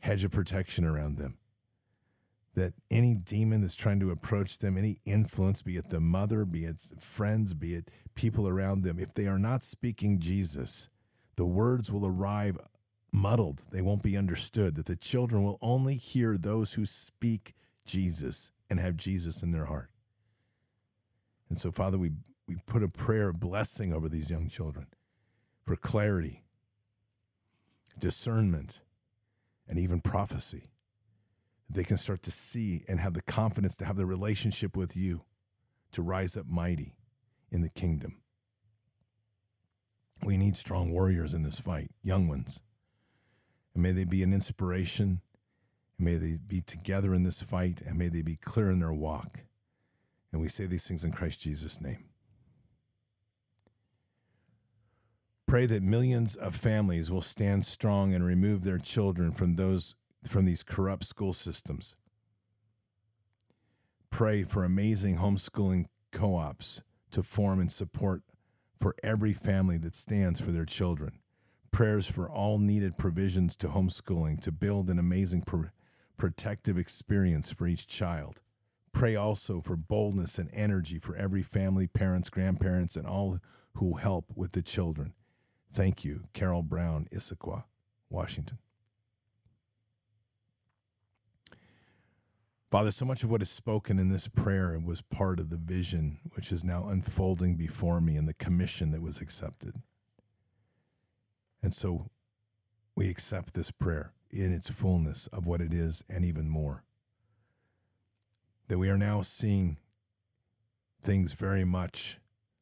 hedge 0.00 0.24
of 0.24 0.30
protection 0.30 0.84
around 0.84 1.16
them. 1.16 1.38
That 2.54 2.74
any 2.90 3.16
demon 3.16 3.62
that's 3.62 3.74
trying 3.74 3.98
to 4.00 4.10
approach 4.10 4.58
them, 4.58 4.78
any 4.78 4.98
influence, 5.04 5.62
be 5.62 5.76
it 5.76 5.90
the 5.90 6.00
mother, 6.00 6.44
be 6.44 6.66
it 6.66 6.80
friends, 7.00 7.52
be 7.52 7.74
it 7.74 7.90
people 8.14 8.46
around 8.46 8.82
them, 8.82 9.00
if 9.00 9.12
they 9.12 9.26
are 9.26 9.40
not 9.40 9.64
speaking 9.64 10.20
Jesus, 10.20 10.88
the 11.36 11.46
words 11.46 11.92
will 11.92 12.06
arrive 12.06 12.58
muddled. 13.12 13.62
They 13.70 13.82
won't 13.82 14.02
be 14.02 14.16
understood. 14.16 14.74
That 14.74 14.86
the 14.86 14.96
children 14.96 15.44
will 15.44 15.58
only 15.62 15.96
hear 15.96 16.36
those 16.36 16.74
who 16.74 16.86
speak 16.86 17.54
Jesus 17.86 18.50
and 18.68 18.80
have 18.80 18.96
Jesus 18.96 19.42
in 19.42 19.52
their 19.52 19.66
heart. 19.66 19.90
And 21.48 21.58
so, 21.58 21.70
Father, 21.70 21.98
we, 21.98 22.12
we 22.48 22.56
put 22.66 22.82
a 22.82 22.88
prayer 22.88 23.28
of 23.28 23.40
blessing 23.40 23.92
over 23.92 24.08
these 24.08 24.30
young 24.30 24.48
children 24.48 24.86
for 25.64 25.76
clarity, 25.76 26.42
discernment, 27.98 28.80
and 29.68 29.78
even 29.78 30.00
prophecy. 30.00 30.70
They 31.70 31.84
can 31.84 31.96
start 31.96 32.22
to 32.22 32.30
see 32.30 32.84
and 32.88 33.00
have 33.00 33.14
the 33.14 33.22
confidence 33.22 33.76
to 33.78 33.84
have 33.84 33.96
the 33.96 34.06
relationship 34.06 34.76
with 34.76 34.96
you 34.96 35.24
to 35.92 36.02
rise 36.02 36.36
up 36.36 36.46
mighty 36.46 36.96
in 37.50 37.62
the 37.62 37.70
kingdom. 37.70 38.20
We 40.24 40.38
need 40.38 40.56
strong 40.56 40.90
warriors 40.90 41.34
in 41.34 41.42
this 41.42 41.58
fight, 41.58 41.90
young 42.02 42.28
ones. 42.28 42.60
And 43.74 43.82
may 43.82 43.92
they 43.92 44.04
be 44.04 44.22
an 44.22 44.32
inspiration. 44.32 45.20
And 45.98 46.04
may 46.06 46.16
they 46.16 46.38
be 46.38 46.60
together 46.60 47.14
in 47.14 47.22
this 47.22 47.42
fight. 47.42 47.82
And 47.84 47.98
may 47.98 48.08
they 48.08 48.22
be 48.22 48.36
clear 48.36 48.70
in 48.70 48.80
their 48.80 48.92
walk. 48.92 49.44
And 50.32 50.40
we 50.40 50.48
say 50.48 50.66
these 50.66 50.88
things 50.88 51.04
in 51.04 51.12
Christ 51.12 51.40
Jesus' 51.40 51.80
name. 51.80 52.04
Pray 55.46 55.66
that 55.66 55.82
millions 55.82 56.34
of 56.34 56.56
families 56.56 57.10
will 57.10 57.22
stand 57.22 57.64
strong 57.64 58.14
and 58.14 58.24
remove 58.24 58.64
their 58.64 58.78
children 58.78 59.30
from 59.30 59.54
those 59.54 59.94
from 60.26 60.46
these 60.46 60.62
corrupt 60.62 61.04
school 61.04 61.34
systems. 61.34 61.94
Pray 64.10 64.42
for 64.42 64.64
amazing 64.64 65.18
homeschooling 65.18 65.84
co-ops 66.12 66.82
to 67.10 67.22
form 67.22 67.60
and 67.60 67.70
support 67.70 68.22
for 68.80 68.94
every 69.02 69.32
family 69.32 69.78
that 69.78 69.94
stands 69.94 70.40
for 70.40 70.52
their 70.52 70.64
children. 70.64 71.18
Prayers 71.70 72.06
for 72.06 72.30
all 72.30 72.58
needed 72.58 72.98
provisions 72.98 73.56
to 73.56 73.68
homeschooling 73.68 74.40
to 74.42 74.52
build 74.52 74.88
an 74.88 74.98
amazing 74.98 75.42
pro- 75.42 75.70
protective 76.16 76.78
experience 76.78 77.50
for 77.50 77.66
each 77.66 77.86
child. 77.86 78.40
Pray 78.92 79.16
also 79.16 79.60
for 79.60 79.76
boldness 79.76 80.38
and 80.38 80.48
energy 80.52 80.98
for 80.98 81.16
every 81.16 81.42
family, 81.42 81.88
parents, 81.88 82.30
grandparents, 82.30 82.94
and 82.94 83.06
all 83.06 83.40
who 83.74 83.94
help 83.94 84.26
with 84.36 84.52
the 84.52 84.62
children. 84.62 85.14
Thank 85.72 86.04
you, 86.04 86.28
Carol 86.32 86.62
Brown, 86.62 87.08
Issaquah, 87.12 87.64
Washington. 88.08 88.58
Father, 92.74 92.90
so 92.90 93.04
much 93.04 93.22
of 93.22 93.30
what 93.30 93.40
is 93.40 93.50
spoken 93.50 94.00
in 94.00 94.08
this 94.08 94.26
prayer 94.26 94.76
was 94.84 95.00
part 95.00 95.38
of 95.38 95.48
the 95.48 95.56
vision 95.56 96.18
which 96.34 96.50
is 96.50 96.64
now 96.64 96.88
unfolding 96.88 97.54
before 97.54 98.00
me 98.00 98.16
and 98.16 98.26
the 98.26 98.34
commission 98.34 98.90
that 98.90 99.00
was 99.00 99.20
accepted. 99.20 99.76
And 101.62 101.72
so 101.72 102.10
we 102.96 103.08
accept 103.08 103.54
this 103.54 103.70
prayer 103.70 104.12
in 104.28 104.52
its 104.52 104.70
fullness 104.70 105.28
of 105.28 105.46
what 105.46 105.60
it 105.60 105.72
is 105.72 106.02
and 106.08 106.24
even 106.24 106.48
more. 106.48 106.82
That 108.66 108.78
we 108.78 108.90
are 108.90 108.98
now 108.98 109.22
seeing 109.22 109.78
things 111.00 111.32
very 111.32 111.64
much 111.64 112.18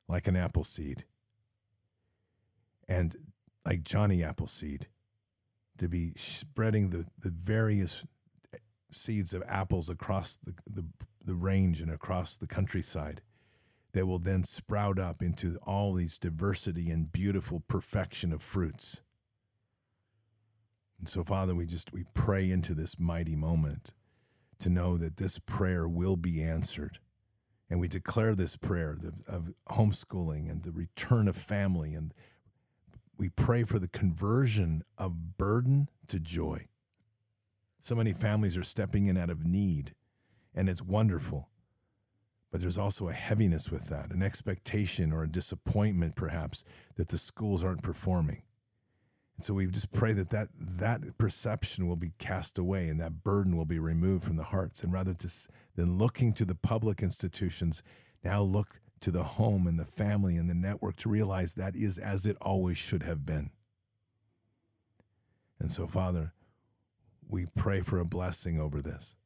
like 0.09 0.29
an 0.29 0.37
apple 0.37 0.65
seed 0.65 1.07
and 2.87 3.17
like 3.65 3.83
Johnny 3.83 4.23
Appleseed 4.23 4.89
to 5.79 5.89
be 5.89 6.13
spreading 6.17 6.91
the, 6.91 7.07
the 7.19 7.31
various 7.31 8.05
seeds 8.95 9.35
of 9.35 9.43
apples 9.47 9.89
across 9.89 10.39
the, 10.43 10.55
the, 10.69 10.85
the 11.25 11.35
range 11.35 11.81
and 11.81 11.91
across 11.91 12.37
the 12.37 12.47
countryside 12.47 13.21
that 13.93 14.07
will 14.07 14.19
then 14.19 14.43
sprout 14.43 14.99
up 14.99 15.23
into 15.23 15.59
all 15.67 15.93
these 15.93 16.19
diversity 16.19 16.91
and 16.91 17.13
beautiful 17.13 17.63
perfection 17.69 18.33
of 18.33 18.43
fruits. 18.43 19.03
And 20.99 21.09
so, 21.09 21.25
Father, 21.25 21.55
we 21.55 21.67
just 21.67 21.93
we 21.93 22.05
pray 22.15 22.51
into 22.51 22.75
this 22.75 22.99
mighty 22.99 23.37
moment 23.37 23.93
to 24.61 24.71
know 24.71 24.97
that 24.97 25.17
this 25.17 25.39
prayer 25.39 25.89
will 25.89 26.17
be 26.17 26.43
answered. 26.43 26.99
And 27.69 27.81
we 27.81 27.89
declare 27.89 28.35
this 28.35 28.57
prayer 28.57 28.93
of, 28.93 29.23
of 29.27 29.55
homeschooling 29.71 30.51
and 30.51 30.63
the 30.63 30.73
return 30.73 31.27
of 31.27 31.37
family 31.37 31.95
and 31.95 32.15
we 33.19 33.29
pray 33.29 33.65
for 33.65 33.79
the 33.79 33.89
conversion 33.89 34.83
of 34.99 35.37
burden 35.39 35.89
to 36.09 36.19
joy. 36.19 36.67
So 37.83 37.97
many 37.97 38.13
families 38.13 38.57
are 38.57 38.63
stepping 38.63 39.07
in 39.07 39.17
out 39.17 39.29
of 39.29 39.45
need, 39.45 39.95
and 40.55 40.69
it's 40.69 40.83
wonderful. 40.83 41.49
But 42.53 42.61
there's 42.61 42.79
also 42.79 43.09
a 43.09 43.13
heaviness 43.13 43.71
with 43.71 43.89
that, 43.89 44.13
an 44.13 44.23
expectation 44.23 45.13
or 45.13 45.25
a 45.25 45.29
disappointment, 45.29 46.15
perhaps, 46.15 46.63
that 46.95 47.09
the 47.09 47.19
schools 47.19 47.65
aren't 47.65 47.83
performing. 47.83 48.43
And 49.37 49.45
so 49.45 49.55
we 49.55 49.67
just 49.67 49.91
pray 49.91 50.13
that, 50.13 50.31
that 50.31 50.49
that 50.55 51.19
perception 51.19 51.89
will 51.89 51.97
be 51.97 52.13
cast 52.19 52.59
away 52.59 52.89
and 52.89 53.01
that 53.01 53.25
burden 53.25 53.57
will 53.57 53.65
be 53.65 53.79
removed 53.79 54.25
from 54.25 54.37
the 54.37 54.45
hearts. 54.45 54.85
And 54.85 54.93
rather 54.93 55.17
than 55.75 55.99
looking 55.99 56.33
to 56.35 56.45
the 56.45 56.55
public 56.55 57.03
institutions, 57.03 57.83
now 58.23 58.43
look 58.43 58.81
to 59.01 59.11
the 59.11 59.25
home 59.25 59.67
and 59.67 59.79
the 59.79 59.85
family 59.85 60.37
and 60.37 60.49
the 60.49 60.55
network 60.55 60.97
to 60.97 61.09
realize 61.09 61.55
that 61.55 61.75
is 61.75 61.99
as 61.99 62.27
it 62.27 62.37
always 62.41 62.79
should 62.79 63.03
have 63.03 63.27
been. 63.27 63.51
And 65.59 65.73
so, 65.73 65.87
Father, 65.87 66.35
we 67.33 67.47
pray 67.57 67.81
for 67.81 67.99
a 67.99 68.05
blessing 68.05 68.61
over 68.61 68.83
this. 68.83 69.17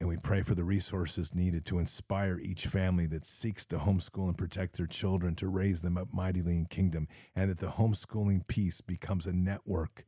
And 0.00 0.08
we 0.08 0.16
pray 0.16 0.42
for 0.42 0.54
the 0.54 0.64
resources 0.64 1.34
needed 1.34 1.66
to 1.66 1.78
inspire 1.78 2.38
each 2.40 2.66
family 2.66 3.06
that 3.08 3.26
seeks 3.26 3.66
to 3.66 3.76
homeschool 3.76 4.26
and 4.26 4.38
protect 4.38 4.78
their 4.78 4.86
children 4.86 5.36
to 5.36 5.48
raise 5.48 5.82
them 5.82 5.98
up 5.98 6.08
mightily 6.12 6.56
in 6.56 6.64
kingdom, 6.64 7.08
and 7.36 7.50
that 7.50 7.58
the 7.58 7.72
homeschooling 7.72 8.46
piece 8.46 8.80
becomes 8.80 9.26
a 9.26 9.34
network 9.34 10.04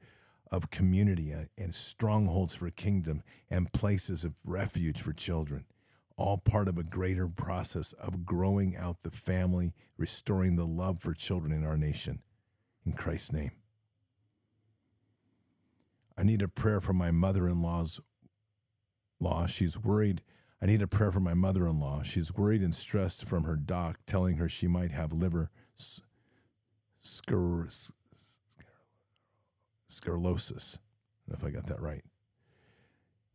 of 0.51 0.71
community 0.71 1.35
and 1.59 1.75
strongholds 1.75 2.55
for 2.55 2.71
kingdom 2.71 3.23
and 3.51 3.73
places 3.73 4.25
of 4.25 4.33
refuge 4.47 5.01
for 5.01 5.13
children 5.13 5.67
all 6.17 6.39
part 6.39 6.69
of 6.69 6.79
a 6.79 6.85
greater 6.85 7.27
process 7.27 7.93
of 7.95 8.25
growing 8.25 8.77
out 8.77 9.03
the 9.03 9.11
family, 9.11 9.75
restoring 9.99 10.55
the 10.55 10.65
love 10.65 11.01
for 11.01 11.13
children 11.13 11.51
in 11.51 11.67
our 11.67 11.77
nation. 11.77 12.23
In 12.87 12.93
Christ's 12.93 13.33
name. 13.33 13.51
I 16.17 16.23
need 16.23 16.43
a 16.43 16.49
prayer 16.49 16.81
for 16.81 16.93
my 16.93 17.11
mother 17.11 17.49
in 17.49 17.63
law's 17.63 18.01
law. 19.21 19.47
She's 19.47 19.79
worried. 19.79 20.23
I 20.63 20.67
need 20.67 20.83
a 20.83 20.87
prayer 20.87 21.13
for 21.13 21.21
my 21.21 21.35
mother 21.35 21.67
in 21.67 21.81
law. 21.81 22.03
She's 22.03 22.35
worried 22.35 22.63
and 22.63 22.75
stressed 22.75 23.25
from 23.25 23.45
her 23.45 23.57
doc 23.57 23.99
telling 24.07 24.37
her 24.37 24.49
she 24.49 24.67
might 24.67 24.93
have 24.93 25.13
liver 25.13 25.51
sclerosis. 26.99 27.93
If 31.31 31.45
I 31.45 31.51
got 31.51 31.67
that 31.67 31.81
right. 31.81 32.05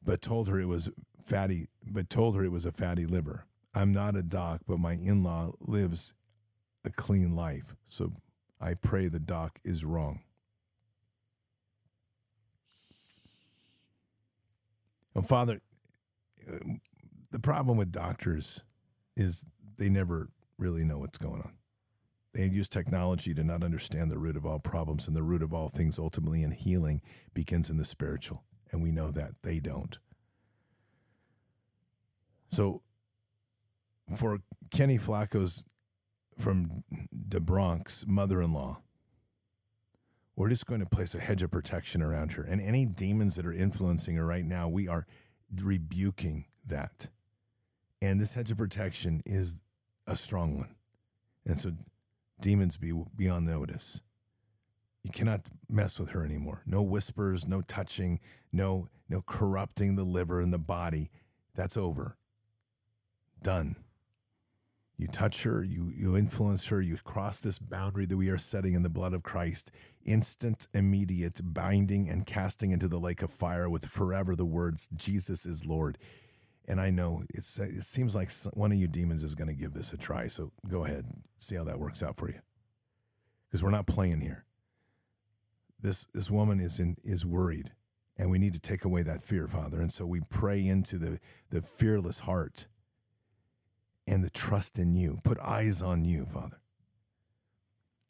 But 0.03 0.21
told 0.21 0.47
her 0.47 0.59
it 0.59 0.67
was 0.67 0.89
fatty, 1.23 1.67
but 1.86 2.09
told 2.09 2.36
her 2.36 2.43
it 2.43 2.51
was 2.51 2.65
a 2.65 2.71
fatty 2.71 3.05
liver. 3.05 3.45
I'm 3.73 3.91
not 3.91 4.15
a 4.15 4.23
doc, 4.23 4.61
but 4.67 4.80
my 4.80 4.93
in 4.93 5.23
law 5.23 5.51
lives 5.59 6.13
a 6.84 6.89
clean 6.89 7.36
life. 7.36 7.75
So 7.86 8.13
I 8.59 8.73
pray 8.73 9.07
the 9.07 9.19
doc 9.19 9.59
is 9.63 9.86
wrong. 9.86 10.21
Well, 15.14 15.24
Father, 15.24 15.62
uh, 16.47 16.57
the 17.32 17.39
problem 17.39 17.78
with 17.78 17.91
doctors 17.91 18.64
is 19.16 19.45
they 19.78 19.89
never 19.89 20.30
really 20.57 20.84
know 20.84 20.99
what's 20.99 21.18
going 21.18 21.41
on. 21.41 21.53
They 22.34 22.45
use 22.45 22.70
technology 22.70 23.34
to 23.34 23.43
not 23.43 23.64
understand 23.64 24.12
the 24.12 24.20
root 24.20 24.38
of 24.38 24.45
all 24.45 24.60
problems, 24.60 25.07
and 25.07 25.18
the 25.18 25.24
root 25.24 25.41
of 25.41 25.53
all 25.53 25.70
things 25.70 25.97
ultimately 25.97 26.43
in 26.43 26.51
healing 26.51 27.01
begins 27.34 27.70
in 27.70 27.78
the 27.78 27.86
spiritual. 27.86 28.43
And 28.72 28.84
we 28.84 28.91
know 28.91 29.12
that 29.12 29.32
they 29.41 29.60
don't. 29.60 29.97
So 32.51 32.82
for 34.16 34.39
Kenny 34.72 34.97
Flacco's 34.97 35.66
from 36.38 36.84
the 37.12 37.39
Bronx 37.39 38.05
mother 38.07 38.41
in 38.41 38.53
law, 38.53 38.82
we're 40.39 40.47
just 40.47 40.65
going 40.65 40.79
to 40.79 40.85
place 40.85 41.13
a 41.13 41.19
hedge 41.19 41.43
of 41.43 41.51
protection 41.51 42.01
around 42.01 42.31
her. 42.31 42.43
And 42.43 42.61
any 42.61 42.85
demons 42.85 43.35
that 43.35 43.45
are 43.45 43.51
influencing 43.51 44.15
her 44.15 44.25
right 44.25 44.45
now, 44.45 44.69
we 44.69 44.87
are 44.87 45.05
rebuking 45.61 46.45
that. 46.65 47.09
And 48.01 48.21
this 48.21 48.35
hedge 48.35 48.49
of 48.49 48.57
protection 48.57 49.21
is 49.25 49.61
a 50.07 50.15
strong 50.15 50.57
one. 50.57 50.75
And 51.45 51.59
so 51.59 51.73
demons 52.39 52.77
be, 52.77 52.93
be 53.17 53.27
on 53.27 53.43
notice. 53.43 54.01
You 55.03 55.11
cannot 55.11 55.41
mess 55.67 55.99
with 55.99 56.11
her 56.11 56.23
anymore. 56.23 56.61
No 56.65 56.81
whispers, 56.83 57.45
no 57.45 57.61
touching, 57.61 58.21
no, 58.53 58.87
no 59.09 59.21
corrupting 59.21 59.97
the 59.97 60.05
liver 60.05 60.39
and 60.39 60.53
the 60.53 60.57
body. 60.57 61.11
That's 61.53 61.75
over. 61.75 62.15
Done. 63.43 63.75
You 65.00 65.08
touch 65.08 65.43
her, 65.43 65.64
you, 65.64 65.93
you 65.95 66.18
influence 66.18 66.68
her, 66.68 66.82
you 66.82 66.97
cross 66.97 67.39
this 67.39 67.58
boundary 67.58 68.06
that 68.06 68.18
we 68.18 68.28
are 68.28 68.38
setting 68.38 68.74
in 68.74 68.84
the 68.84 68.89
blood 68.89 69.14
of 69.14 69.24
Christ. 69.24 69.72
Instant, 70.04 70.68
immediate 70.74 71.39
binding 71.41 72.10
and 72.10 72.26
casting 72.26 72.72
into 72.72 72.89
the 72.89 73.00
lake 73.00 73.22
of 73.22 73.32
fire 73.32 73.70
with 73.70 73.86
forever 73.86 74.36
the 74.36 74.45
words, 74.45 74.89
Jesus 74.93 75.45
is 75.45 75.66
Lord. 75.66 75.97
And 76.68 76.82
I 76.82 76.89
know 76.89 77.24
it's, 77.34 77.58
it 77.60 77.86
seems 77.86 78.14
like 78.14 78.30
one 78.54 78.74
of 78.74 78.78
you 78.78 78.89
demons 78.89 79.24
is 79.24 79.36
going 79.36 79.47
to 79.47 79.54
give 79.54 79.72
this 79.74 79.93
a 79.93 79.97
try. 79.97 80.28
So 80.28 80.52
go 80.68 80.84
ahead, 80.84 81.06
see 81.38 81.56
how 81.56 81.64
that 81.64 81.80
works 81.80 82.04
out 82.04 82.18
for 82.18 82.28
you. 82.28 82.41
Because 83.47 83.64
we're 83.64 83.70
not 83.70 83.88
playing 83.88 84.20
here. 84.20 84.43
This, 85.80 86.08
this 86.14 86.30
woman 86.30 86.60
is, 86.60 86.78
in, 86.78 86.97
is 87.06 87.26
worried, 87.26 87.72
and 88.18 88.30
we 88.30 88.38
need 88.38 88.54
to 88.54 88.60
take 88.60 88.84
away 88.84 89.02
that 89.04 89.22
fear, 89.22 89.47
Father. 89.47 89.80
And 89.80 89.93
so 89.93 90.06
we 90.06 90.20
pray 90.30 90.68
into 90.68 90.97
the, 90.97 91.22
the 91.52 91.62
fearless 91.62 92.20
heart 92.20 92.68
and 94.10 94.24
the 94.24 94.30
trust 94.30 94.80
in 94.80 94.95
you. 94.95 95.20
Put 95.24 95.39
eyes 95.39 95.82
on 95.82 96.03
you, 96.03 96.26
Father. 96.26 96.60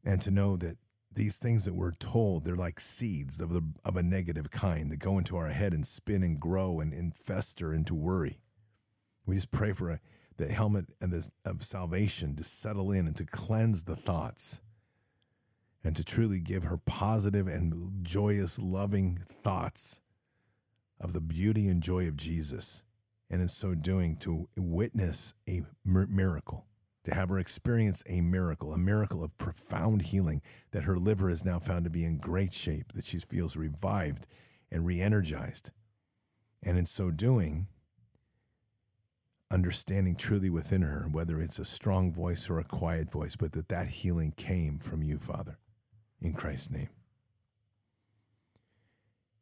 And 0.04 0.22
to 0.22 0.32
know 0.32 0.56
that 0.58 0.78
these 1.12 1.38
things 1.38 1.66
that 1.66 1.76
we're 1.76 1.92
told, 1.92 2.46
they're 2.46 2.56
like 2.56 2.80
seeds 2.80 3.42
of, 3.42 3.50
the, 3.52 3.62
of 3.84 3.98
a 3.98 4.04
negative 4.04 4.50
kind 4.50 4.90
that 4.92 5.00
go 5.00 5.18
into 5.18 5.36
our 5.36 5.50
head 5.50 5.74
and 5.74 5.86
spin 5.86 6.24
and 6.24 6.40
grow 6.40 6.80
and, 6.80 6.94
and 6.94 7.16
fester 7.16 7.74
into 7.74 7.94
worry. 7.94 8.40
We 9.26 9.36
just 9.36 9.52
pray 9.52 9.74
for 9.74 9.90
a, 9.92 10.00
the 10.38 10.48
helmet 10.48 10.94
and 11.02 11.12
the, 11.12 11.30
of 11.44 11.64
salvation 11.64 12.36
to 12.38 12.44
settle 12.44 12.92
in 12.92 13.06
and 13.06 13.16
to 13.18 13.26
cleanse 13.26 13.84
the 13.84 13.98
thoughts 13.98 14.62
and 15.84 15.96
to 15.96 16.04
truly 16.04 16.40
give 16.40 16.64
her 16.64 16.78
positive 16.78 17.48
and 17.48 18.04
joyous, 18.04 18.58
loving 18.58 19.20
thoughts 19.28 20.00
of 21.00 21.12
the 21.12 21.22
beauty 21.22 21.68
and 21.68 21.84
joy 21.84 22.08
of 22.08 22.16
Jesus 22.16 22.84
and 23.30 23.42
in 23.42 23.48
so 23.48 23.76
doing 23.76 24.16
to 24.18 24.48
witness 24.58 25.34
a 25.48 25.64
miracle, 25.86 26.66
to 27.04 27.14
have 27.14 27.30
her 27.30 27.40
experience 27.40 28.04
a 28.08 28.22
miracle, 28.22 28.74
a 28.74 28.78
miracle 28.78 29.24
of 29.24 29.38
profound 29.38 30.04
healing, 30.04 30.42
that 30.72 30.84
her 30.84 30.98
liver 30.98 31.30
is 31.30 31.46
now 31.46 31.60
found 31.60 31.84
to 31.84 31.90
be 31.90 32.04
in 32.04 32.18
great 32.18 32.54
shape, 32.54 32.94
that 32.94 33.06
she 33.06 33.20
feels 33.20 33.56
revived 33.56 34.26
and 34.72 34.86
re 34.86 35.00
energized. 35.00 35.72
And 36.64 36.78
in 36.78 36.86
so 36.86 37.12
doing, 37.12 37.68
understanding 39.52 40.16
truly 40.16 40.50
within 40.50 40.82
her, 40.82 41.08
whether 41.12 41.40
it's 41.40 41.60
a 41.60 41.66
strong 41.66 42.12
voice 42.12 42.50
or 42.50 42.60
a 42.60 42.64
quiet 42.64 43.12
voice, 43.12 43.36
but 43.36 43.54
that 43.54 43.70
that 43.70 43.90
healing 43.90 44.34
came 44.36 44.80
from 44.80 45.02
you, 45.02 45.18
Father, 45.18 45.58
in 46.22 46.34
Christ's 46.34 46.72
name. 46.72 46.90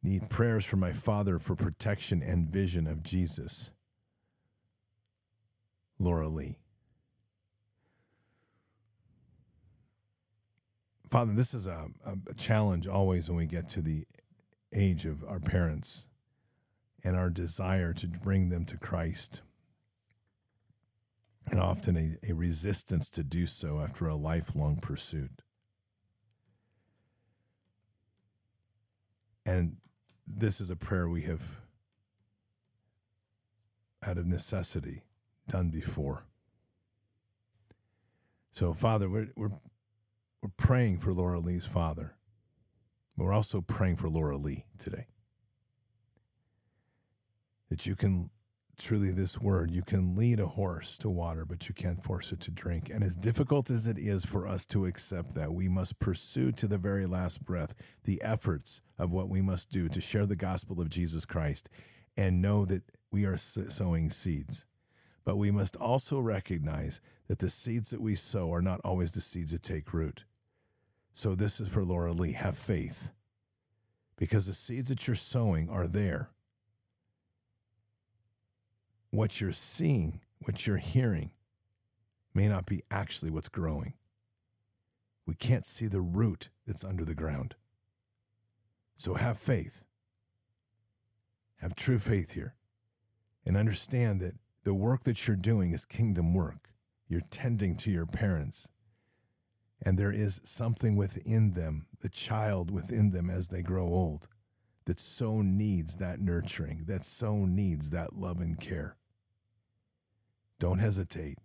Need 0.03 0.29
prayers 0.29 0.65
for 0.65 0.77
my 0.77 0.93
father 0.93 1.39
for 1.39 1.55
protection 1.55 2.21
and 2.21 2.49
vision 2.49 2.88
of 2.88 3.03
Jesus. 3.03 3.71
Laura 6.00 6.28
Lee. 6.28 6.60
Father, 11.10 11.34
this 11.34 11.54
is 11.54 11.68
a, 11.68 11.88
a, 12.06 12.34
challenge 12.34 12.86
always 12.86 13.30
when 13.30 13.38
we 13.38 13.45
get 13.45 13.70
to 13.70 13.82
the 13.82 14.06
age 14.74 15.06
of 15.06 15.24
our 15.24 15.39
parents 15.39 16.06
and 17.04 17.16
our 17.16 17.30
desire 17.30 17.93
to 17.93 18.08
bring 18.08 18.50
them 18.50 18.66
to 18.66 18.78
Christ, 18.78 19.41
and 21.45 21.60
often 21.62 21.95
a, 21.95 22.30
a 22.30 22.34
resistance 22.34 23.10
to 23.12 23.24
do 23.24 23.48
so 23.48 23.80
after 23.80 24.08
a 24.08 24.16
lifelong 24.16 24.78
pursuit. 24.78 25.41
And 29.45 29.78
this 30.28 30.60
is 30.60 30.70
a 30.70 30.76
prayer 30.76 31.08
we 31.08 31.22
have, 31.22 31.56
out 34.06 34.18
of 34.18 34.28
necessity, 34.28 35.04
done 35.48 35.70
before. 35.70 36.26
So, 38.52 38.74
Father, 38.74 39.10
we're, 39.10 39.30
we're, 39.36 39.52
we're 40.41 40.50
praying 40.58 41.00
for 41.00 41.14
Laura 41.14 41.39
Lee's 41.39 41.66
father. 41.66 42.16
We're 43.16 43.34
also 43.34 43.62
praying 43.62 43.98
for 43.98 44.10
Laura 44.10 44.38
Lee 44.38 44.66
today. 44.78 45.08
That 47.70 47.86
you 47.86 47.95
can 47.95 48.30
truly, 48.78 49.12
this 49.12 49.39
word, 49.39 49.72
you 49.72 49.82
can 49.82 50.16
lead 50.16 50.39
a 50.39 50.48
horse 50.48 50.98
to 51.00 51.10
water, 51.10 51.45
but 51.45 51.68
you 51.68 51.74
can't 51.74 52.04
force 52.04 52.32
it 52.32 52.39
to 52.41 52.52
drink. 52.52 52.89
And 52.93 53.04
as 53.04 53.16
difficult 53.16 53.72
as 53.72 53.88
it 53.88 53.98
is 53.98 54.24
for 54.24 54.48
us 54.48 54.66
to 54.68 54.86
accept 54.86 55.36
that, 55.36 55.54
we 55.54 55.68
must 55.68 56.00
pursue 56.00 56.52
to 56.54 56.68
the 56.68 56.78
very 56.78 57.06
last 57.06 57.43
breath 57.43 57.74
the 58.04 58.22
efforts 58.22 58.82
of 58.98 59.12
what 59.12 59.30
we 59.30 59.41
must 59.41 59.72
do 59.72 59.89
to 59.89 60.02
share 60.02 60.26
the 60.26 60.36
gospel 60.36 60.80
of 60.80 60.89
Jesus 60.89 61.26
Christ 61.26 61.70
and 62.16 62.41
know 62.41 62.66
that 62.66 62.84
we 63.12 63.26
are 63.26 63.38
sowing 63.38 64.10
seeds. 64.10 64.66
But 65.28 65.36
we 65.36 65.51
must 65.51 65.75
also 65.75 66.19
recognize 66.19 67.01
that 67.28 67.39
the 67.39 67.49
seeds 67.49 67.89
that 67.89 67.99
we 67.99 68.15
sow 68.15 68.53
are 68.53 68.61
not 68.61 68.80
always 68.86 69.11
the 69.11 69.19
seeds 69.19 69.51
that 69.51 69.61
take 69.61 69.93
root. 69.93 70.23
So 71.13 71.36
this 71.36 71.59
is 71.59 71.67
for 71.67 71.84
Laura 71.84 72.13
Lee. 72.13 72.32
Have 72.32 72.57
faith. 72.57 73.11
Because 74.15 74.47
the 74.47 74.53
seeds 74.53 74.88
that 74.88 75.05
you're 75.05 75.17
sowing 75.17 75.69
are 75.69 75.86
there. 75.86 76.30
What 79.09 79.41
you're 79.41 79.51
seeing, 79.51 80.21
what 80.39 80.65
you're 80.65 80.78
hearing, 80.78 81.32
may 82.34 82.47
not 82.47 82.65
be 82.65 82.84
actually 82.89 83.30
what's 83.30 83.49
growing. 83.49 83.95
We 85.25 85.36
can't 85.36 85.65
see 85.65 85.88
the 85.88 85.99
root 85.99 86.47
that's 86.65 86.86
under 86.86 87.03
the 87.03 87.13
ground. 87.13 87.55
So 88.95 89.15
have 89.15 89.38
faith. 89.38 89.84
Have 91.57 91.75
true 91.75 91.99
faith 91.99 92.32
here. 92.32 92.55
And 93.45 93.57
understand 93.57 94.21
that 94.21 94.36
the 94.68 94.74
work 94.74 95.03
that 95.03 95.26
you're 95.26 95.38
doing 95.38 95.72
is 95.72 95.86
kingdom 95.86 96.34
work. 96.34 96.72
You're 97.07 97.22
tending 97.30 97.78
to 97.78 97.89
your 97.89 98.05
parents. 98.05 98.68
And 99.82 99.97
there 99.97 100.11
is 100.11 100.41
something 100.43 100.97
within 100.97 101.53
them, 101.53 101.86
the 102.01 102.09
child 102.09 102.70
within 102.70 103.11
them 103.11 103.30
as 103.30 103.47
they 103.47 103.61
grow 103.61 103.86
old, 103.86 104.28
that 104.84 104.99
so 104.99 105.41
needs 105.41 105.95
that 105.97 106.20
nurturing, 106.20 106.84
that 106.88 107.05
so 107.05 107.45
needs 107.45 107.91
that 107.91 108.18
love 108.18 108.41
and 108.41 108.59
care. 108.59 108.97
Don't 110.59 110.80
hesitate. 110.80 111.38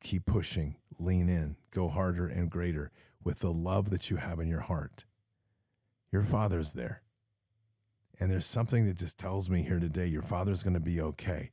Keep 0.00 0.24
pushing, 0.24 0.76
lean 1.00 1.28
in, 1.28 1.56
go 1.72 1.88
harder 1.88 2.28
and 2.28 2.48
greater 2.48 2.92
with 3.24 3.40
the 3.40 3.52
love 3.52 3.90
that 3.90 4.08
you 4.08 4.18
have 4.18 4.38
in 4.38 4.46
your 4.46 4.60
heart. 4.60 5.04
Your 6.12 6.22
father's 6.22 6.74
there. 6.74 7.02
And 8.20 8.30
there's 8.30 8.46
something 8.46 8.86
that 8.86 8.96
just 8.96 9.18
tells 9.18 9.48
me 9.48 9.62
here 9.62 9.78
today 9.78 10.06
your 10.06 10.22
father's 10.22 10.62
going 10.62 10.74
to 10.74 10.80
be 10.80 11.00
okay. 11.00 11.50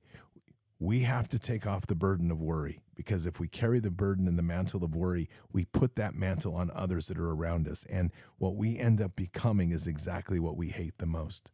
We 0.80 1.02
have 1.02 1.28
to 1.30 1.40
take 1.40 1.66
off 1.66 1.88
the 1.88 1.96
burden 1.96 2.32
of 2.32 2.42
worry 2.42 2.82
because 2.96 3.26
if 3.26 3.40
we 3.40 3.48
carry 3.48 3.80
the 3.80 3.92
burden 3.92 4.28
and 4.28 4.38
the 4.38 4.44
mantle 4.44 4.84
of 4.84 4.96
worry, 4.96 5.30
we 5.52 5.66
put 5.66 5.96
that 5.96 6.16
mantle 6.16 6.56
on 6.56 6.72
others 6.74 7.08
that 7.08 7.18
are 7.18 7.32
around 7.32 7.68
us. 7.68 7.86
And 7.90 8.12
what 8.38 8.56
we 8.56 8.78
end 8.78 9.00
up 9.02 9.16
becoming 9.16 9.72
is 9.72 9.88
exactly 9.88 10.40
what 10.40 10.58
we 10.58 10.70
hate 10.70 10.98
the 10.98 11.06
most 11.06 11.52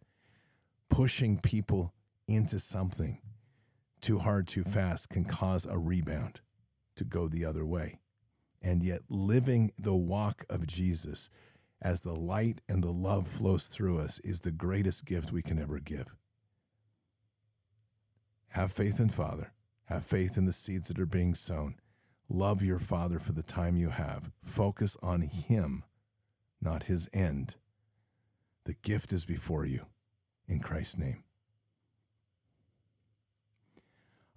pushing 0.91 1.39
people 1.39 1.93
into 2.27 2.59
something 2.59 3.19
too 4.01 4.19
hard, 4.19 4.47
too 4.47 4.63
fast 4.63 5.09
can 5.09 5.23
cause 5.23 5.65
a 5.65 5.77
rebound 5.77 6.41
to 6.95 7.03
go 7.03 7.27
the 7.27 7.45
other 7.45 7.65
way. 7.65 7.99
And 8.61 8.83
yet, 8.83 9.01
living 9.09 9.71
the 9.79 9.95
walk 9.95 10.45
of 10.49 10.67
Jesus 10.67 11.29
as 11.81 12.01
the 12.01 12.13
light 12.13 12.61
and 12.69 12.83
the 12.83 12.91
love 12.91 13.27
flows 13.27 13.67
through 13.67 13.99
us 13.99 14.19
is 14.19 14.41
the 14.41 14.51
greatest 14.51 15.05
gift 15.05 15.31
we 15.31 15.41
can 15.41 15.57
ever 15.59 15.79
give. 15.79 16.15
Have 18.49 18.71
faith 18.71 18.99
in 18.99 19.09
Father. 19.09 19.53
Have 19.85 20.05
faith 20.05 20.37
in 20.37 20.45
the 20.45 20.53
seeds 20.53 20.89
that 20.89 20.99
are 20.99 21.05
being 21.05 21.33
sown. 21.33 21.75
Love 22.29 22.61
your 22.61 22.79
Father 22.79 23.19
for 23.19 23.31
the 23.31 23.43
time 23.43 23.75
you 23.75 23.89
have. 23.89 24.31
Focus 24.43 24.95
on 25.01 25.21
Him, 25.21 25.83
not 26.61 26.83
His 26.83 27.09
end. 27.11 27.55
The 28.65 28.75
gift 28.75 29.11
is 29.11 29.25
before 29.25 29.65
you. 29.65 29.87
In 30.47 30.59
Christ's 30.59 30.97
name. 30.97 31.23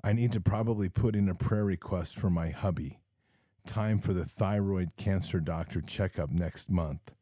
I 0.03 0.13
need 0.13 0.33
to 0.33 0.41
probably 0.41 0.89
put 0.89 1.17
in 1.17 1.29
a 1.29 1.35
prayer 1.35 1.65
request 1.65 2.17
for 2.17 2.31
my 2.31 2.51
hubby. 2.51 3.01
Time 3.67 3.99
for 3.99 4.13
the 4.13 4.25
thyroid 4.25 4.97
cancer 4.97 5.41
doctor 5.41 5.81
checkup 5.81 6.31
next 6.31 6.71
month. 6.71 7.13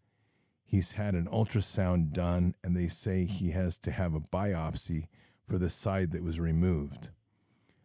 He's 0.72 0.92
had 0.92 1.14
an 1.14 1.26
ultrasound 1.26 2.14
done, 2.14 2.54
and 2.64 2.74
they 2.74 2.88
say 2.88 3.26
he 3.26 3.50
has 3.50 3.76
to 3.76 3.90
have 3.90 4.14
a 4.14 4.20
biopsy 4.20 5.08
for 5.46 5.58
the 5.58 5.68
side 5.68 6.12
that 6.12 6.24
was 6.24 6.40
removed. 6.40 7.10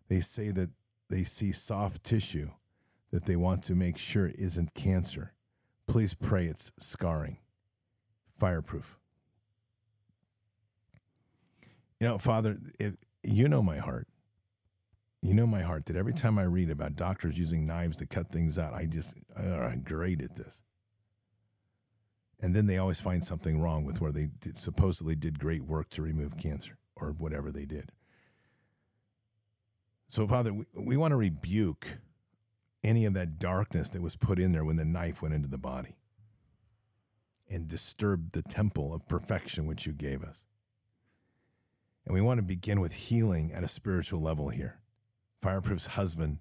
They 0.08 0.22
say 0.22 0.52
that 0.52 0.70
they 1.10 1.24
see 1.24 1.52
soft 1.52 2.06
tissue 2.06 2.52
that 3.12 3.26
they 3.26 3.36
want 3.36 3.62
to 3.64 3.76
make 3.76 3.98
sure 3.98 4.28
isn't 4.28 4.74
cancer. 4.74 5.34
please 5.86 6.14
pray 6.14 6.46
it's 6.46 6.72
scarring, 6.80 7.40
fireproof. 8.40 8.98
You 12.00 12.08
know, 12.08 12.18
Father, 12.18 12.58
if, 12.80 12.94
you 13.22 13.50
know 13.50 13.62
my 13.62 13.80
heart. 13.80 14.08
You 15.22 15.34
know 15.34 15.48
my 15.48 15.64
heart 15.64 15.88
that 15.88 15.98
every 15.98 16.14
time 16.14 16.40
I 16.40 16.44
read 16.44 16.70
about 16.70 16.96
doctors 16.96 17.38
using 17.38 17.66
knives 17.66 17.98
to 17.98 18.06
cut 18.06 18.32
things 18.32 18.58
out, 18.58 18.74
I 18.74 18.86
just, 18.86 19.16
oh, 19.36 19.60
I'm 19.60 19.82
great 19.82 20.22
at 20.22 20.38
this. 20.38 20.64
And 22.40 22.56
then 22.56 22.68
they 22.68 22.78
always 22.78 23.00
find 23.00 23.26
something 23.26 23.60
wrong 23.60 23.86
with 23.86 24.00
where 24.00 24.12
they 24.12 24.28
did, 24.40 24.58
supposedly 24.58 25.16
did 25.16 25.40
great 25.40 25.64
work 25.64 25.90
to 25.92 26.02
remove 26.02 26.38
cancer 26.38 26.78
or 26.96 27.12
whatever 27.12 27.52
they 27.52 27.66
did. 27.66 27.92
So, 30.10 30.28
Father, 30.28 30.54
we, 30.54 30.66
we 30.76 30.98
want 30.98 31.12
to 31.12 31.18
rebuke 31.18 32.00
any 32.84 33.06
of 33.06 33.14
that 33.14 33.40
darkness 33.40 33.90
that 33.90 34.02
was 34.02 34.16
put 34.16 34.40
in 34.40 34.52
there 34.52 34.64
when 34.64 34.76
the 34.76 34.86
knife 34.86 35.22
went 35.22 35.34
into 35.34 35.48
the 35.48 35.58
body 35.58 35.98
and 37.50 37.68
disturbed 37.68 38.34
the 38.34 38.42
temple 38.42 38.94
of 38.94 39.08
perfection 39.08 39.66
which 39.66 39.86
you 39.86 39.94
gave 39.94 40.24
us. 40.24 40.44
And 42.06 42.14
we 42.14 42.22
want 42.22 42.38
to 42.38 42.44
begin 42.44 42.80
with 42.80 42.94
healing 42.94 43.52
at 43.52 43.64
a 43.64 43.68
spiritual 43.68 44.22
level 44.22 44.50
here. 44.50 44.80
Fireproof's 45.44 45.88
husband, 45.88 46.40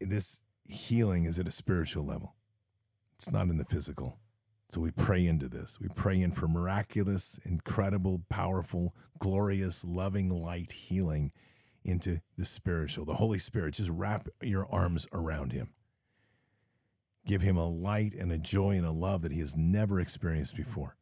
this 0.00 0.42
healing 0.64 1.24
is 1.24 1.38
at 1.38 1.48
a 1.48 1.50
spiritual 1.50 2.04
level, 2.04 2.34
it's 3.24 3.32
not 3.32 3.48
in 3.48 3.56
the 3.56 3.64
physical. 3.64 4.18
So 4.68 4.82
we 4.82 4.90
pray 4.90 5.26
into 5.26 5.48
this. 5.48 5.78
We 5.80 5.88
pray 5.88 6.20
in 6.20 6.32
for 6.32 6.46
miraculous, 6.46 7.40
incredible, 7.42 8.20
powerful, 8.28 8.94
glorious, 9.18 9.82
loving 9.82 10.28
light 10.28 10.72
healing 10.72 11.32
into 11.86 12.20
the 12.36 12.44
spiritual. 12.44 13.06
The 13.06 13.14
Holy 13.14 13.38
Spirit, 13.38 13.74
just 13.74 13.88
wrap 13.88 14.28
your 14.42 14.66
arms 14.70 15.06
around 15.10 15.52
him. 15.52 15.70
Give 17.26 17.40
him 17.40 17.56
a 17.56 17.66
light 17.66 18.12
and 18.12 18.30
a 18.30 18.36
joy 18.36 18.72
and 18.72 18.84
a 18.84 18.92
love 18.92 19.22
that 19.22 19.32
he 19.32 19.40
has 19.40 19.56
never 19.56 20.00
experienced 20.00 20.54
before. 20.54 20.96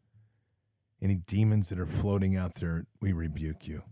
Any 1.03 1.17
demons 1.17 1.71
that 1.71 1.81
are 1.81 1.87
floating 1.87 2.37
out 2.37 2.55
there, 2.55 2.87
we 3.01 3.13
rebuke 3.13 3.67
you. 3.67 3.83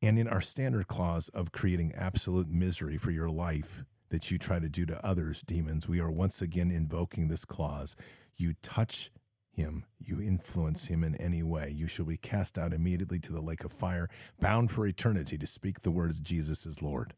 And 0.00 0.20
in 0.20 0.28
our 0.28 0.40
standard 0.40 0.86
clause 0.86 1.28
of 1.30 1.50
creating 1.50 1.94
absolute 1.96 2.48
misery 2.48 2.96
for 2.96 3.10
your 3.10 3.28
life 3.28 3.82
that 4.10 4.30
you 4.30 4.38
try 4.38 4.58
to 4.58 4.68
do 4.68 4.84
to 4.86 5.04
others, 5.04 5.42
demons, 5.42 5.88
we 5.88 6.00
are 6.00 6.10
once 6.10 6.42
again 6.42 6.70
invoking 6.70 7.28
this 7.28 7.44
clause. 7.44 7.96
You 8.36 8.54
touch 8.62 9.10
him, 9.52 9.84
you 9.98 10.20
influence 10.20 10.86
him 10.86 11.02
in 11.02 11.14
any 11.16 11.42
way, 11.42 11.72
you 11.74 11.88
shall 11.88 12.06
be 12.06 12.16
cast 12.16 12.58
out 12.58 12.72
immediately 12.72 13.18
to 13.20 13.32
the 13.32 13.40
lake 13.40 13.64
of 13.64 13.72
fire, 13.72 14.08
bound 14.40 14.70
for 14.70 14.86
eternity 14.86 15.38
to 15.38 15.46
speak 15.46 15.80
the 15.80 15.90
words 15.90 16.20
Jesus 16.20 16.66
is 16.66 16.82
Lord. 16.82 17.14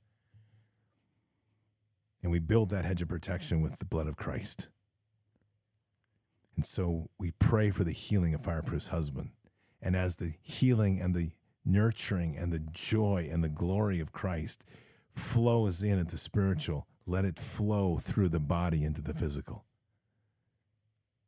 And 2.23 2.31
we 2.31 2.39
build 2.39 2.71
that 2.71 2.85
hedge 2.85 3.03
of 3.03 3.09
protection 3.09 3.61
with 3.61 3.79
the 3.79 3.85
blood 3.85 4.07
of 4.07 4.17
Christ. 4.17 4.69
And 6.55 6.65
so 6.65 7.11
we 7.19 7.33
pray 7.33 7.71
for 7.71 7.85
the 7.85 7.93
healing 7.93 8.35
of 8.35 8.43
Fireproof's 8.43 8.89
husband. 8.89 9.31
And 9.81 9.97
as 9.97 10.17
the 10.17 10.35
healing 10.43 11.01
and 11.01 11.15
the 11.15 11.33
nurturing 11.65 12.37
and 12.37 12.53
the 12.53 12.61
joy 12.61 13.29
and 13.31 13.43
the 13.43 13.49
glory 13.49 14.01
of 14.01 14.13
Christ 14.13 14.65
flows 15.15 15.83
in 15.83 15.99
at 15.99 16.09
the 16.09 16.19
spiritual, 16.19 16.87
let 17.07 17.25
it 17.25 17.39
flow 17.39 17.99
through 17.99 18.29
the 18.29 18.41
body 18.41 18.85
into 18.85 19.03
the 19.03 19.15
physical. 19.15 19.65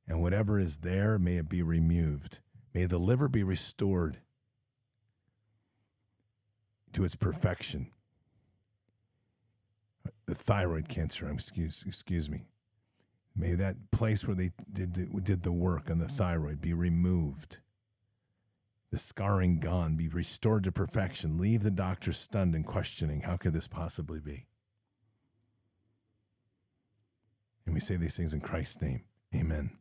And 0.06 0.20
whatever 0.20 0.58
is 0.58 0.78
there, 0.78 1.18
may 1.18 1.36
it 1.36 1.48
be 1.48 1.62
removed. 1.62 2.40
May 2.74 2.86
the 2.86 2.98
liver 2.98 3.28
be 3.28 3.42
restored 3.42 4.18
to 6.92 7.04
its 7.04 7.14
perfection. 7.14 7.90
The 10.26 10.34
thyroid 10.34 10.88
cancer, 10.88 11.30
excuse, 11.30 11.84
excuse 11.86 12.30
me. 12.30 12.46
May 13.36 13.54
that 13.54 13.90
place 13.90 14.26
where 14.26 14.36
they 14.36 14.52
did 14.72 15.24
did 15.24 15.42
the 15.42 15.52
work 15.52 15.90
on 15.90 15.98
the 15.98 16.08
thyroid 16.08 16.60
be 16.60 16.72
removed. 16.72 17.58
The 18.94 18.98
scarring 18.98 19.58
gone, 19.58 19.96
be 19.96 20.06
restored 20.06 20.62
to 20.62 20.70
perfection. 20.70 21.36
Leave 21.36 21.64
the 21.64 21.70
doctor 21.72 22.12
stunned 22.12 22.54
and 22.54 22.64
questioning, 22.64 23.22
how 23.22 23.36
could 23.36 23.52
this 23.52 23.66
possibly 23.66 24.20
be? 24.20 24.46
And 27.66 27.74
we 27.74 27.80
say 27.80 27.96
these 27.96 28.16
things 28.16 28.32
in 28.32 28.40
Christ's 28.40 28.80
name. 28.80 29.02
Amen. 29.34 29.72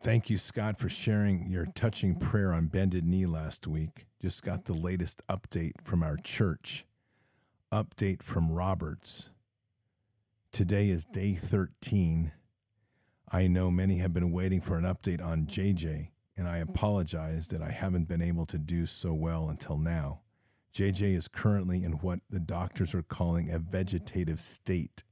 Thank 0.00 0.30
you, 0.30 0.38
Scott, 0.38 0.78
for 0.78 0.88
sharing 0.88 1.48
your 1.48 1.66
touching 1.66 2.14
prayer 2.14 2.52
on 2.52 2.68
bended 2.68 3.04
knee 3.04 3.26
last 3.26 3.66
week. 3.66 4.06
Just 4.22 4.44
got 4.44 4.66
the 4.66 4.72
latest 4.72 5.20
update 5.28 5.82
from 5.82 6.04
our 6.04 6.16
church. 6.16 6.86
Update 7.72 8.22
from 8.22 8.52
Roberts. 8.52 9.32
Today 10.52 10.88
is 10.88 11.04
day 11.04 11.34
13. 11.34 12.32
I 13.30 13.46
know 13.46 13.70
many 13.70 13.98
have 13.98 14.12
been 14.12 14.32
waiting 14.32 14.60
for 14.60 14.76
an 14.76 14.84
update 14.84 15.22
on 15.22 15.46
JJ, 15.46 16.08
and 16.36 16.48
I 16.48 16.58
apologize 16.58 17.48
that 17.48 17.62
I 17.62 17.70
haven't 17.70 18.08
been 18.08 18.22
able 18.22 18.46
to 18.46 18.58
do 18.58 18.86
so 18.86 19.12
well 19.12 19.48
until 19.48 19.76
now. 19.76 20.22
JJ 20.74 21.14
is 21.14 21.28
currently 21.28 21.84
in 21.84 21.92
what 21.92 22.20
the 22.28 22.40
doctors 22.40 22.94
are 22.94 23.02
calling 23.02 23.50
a 23.50 23.60
vegetative 23.60 24.40
state. 24.40 25.04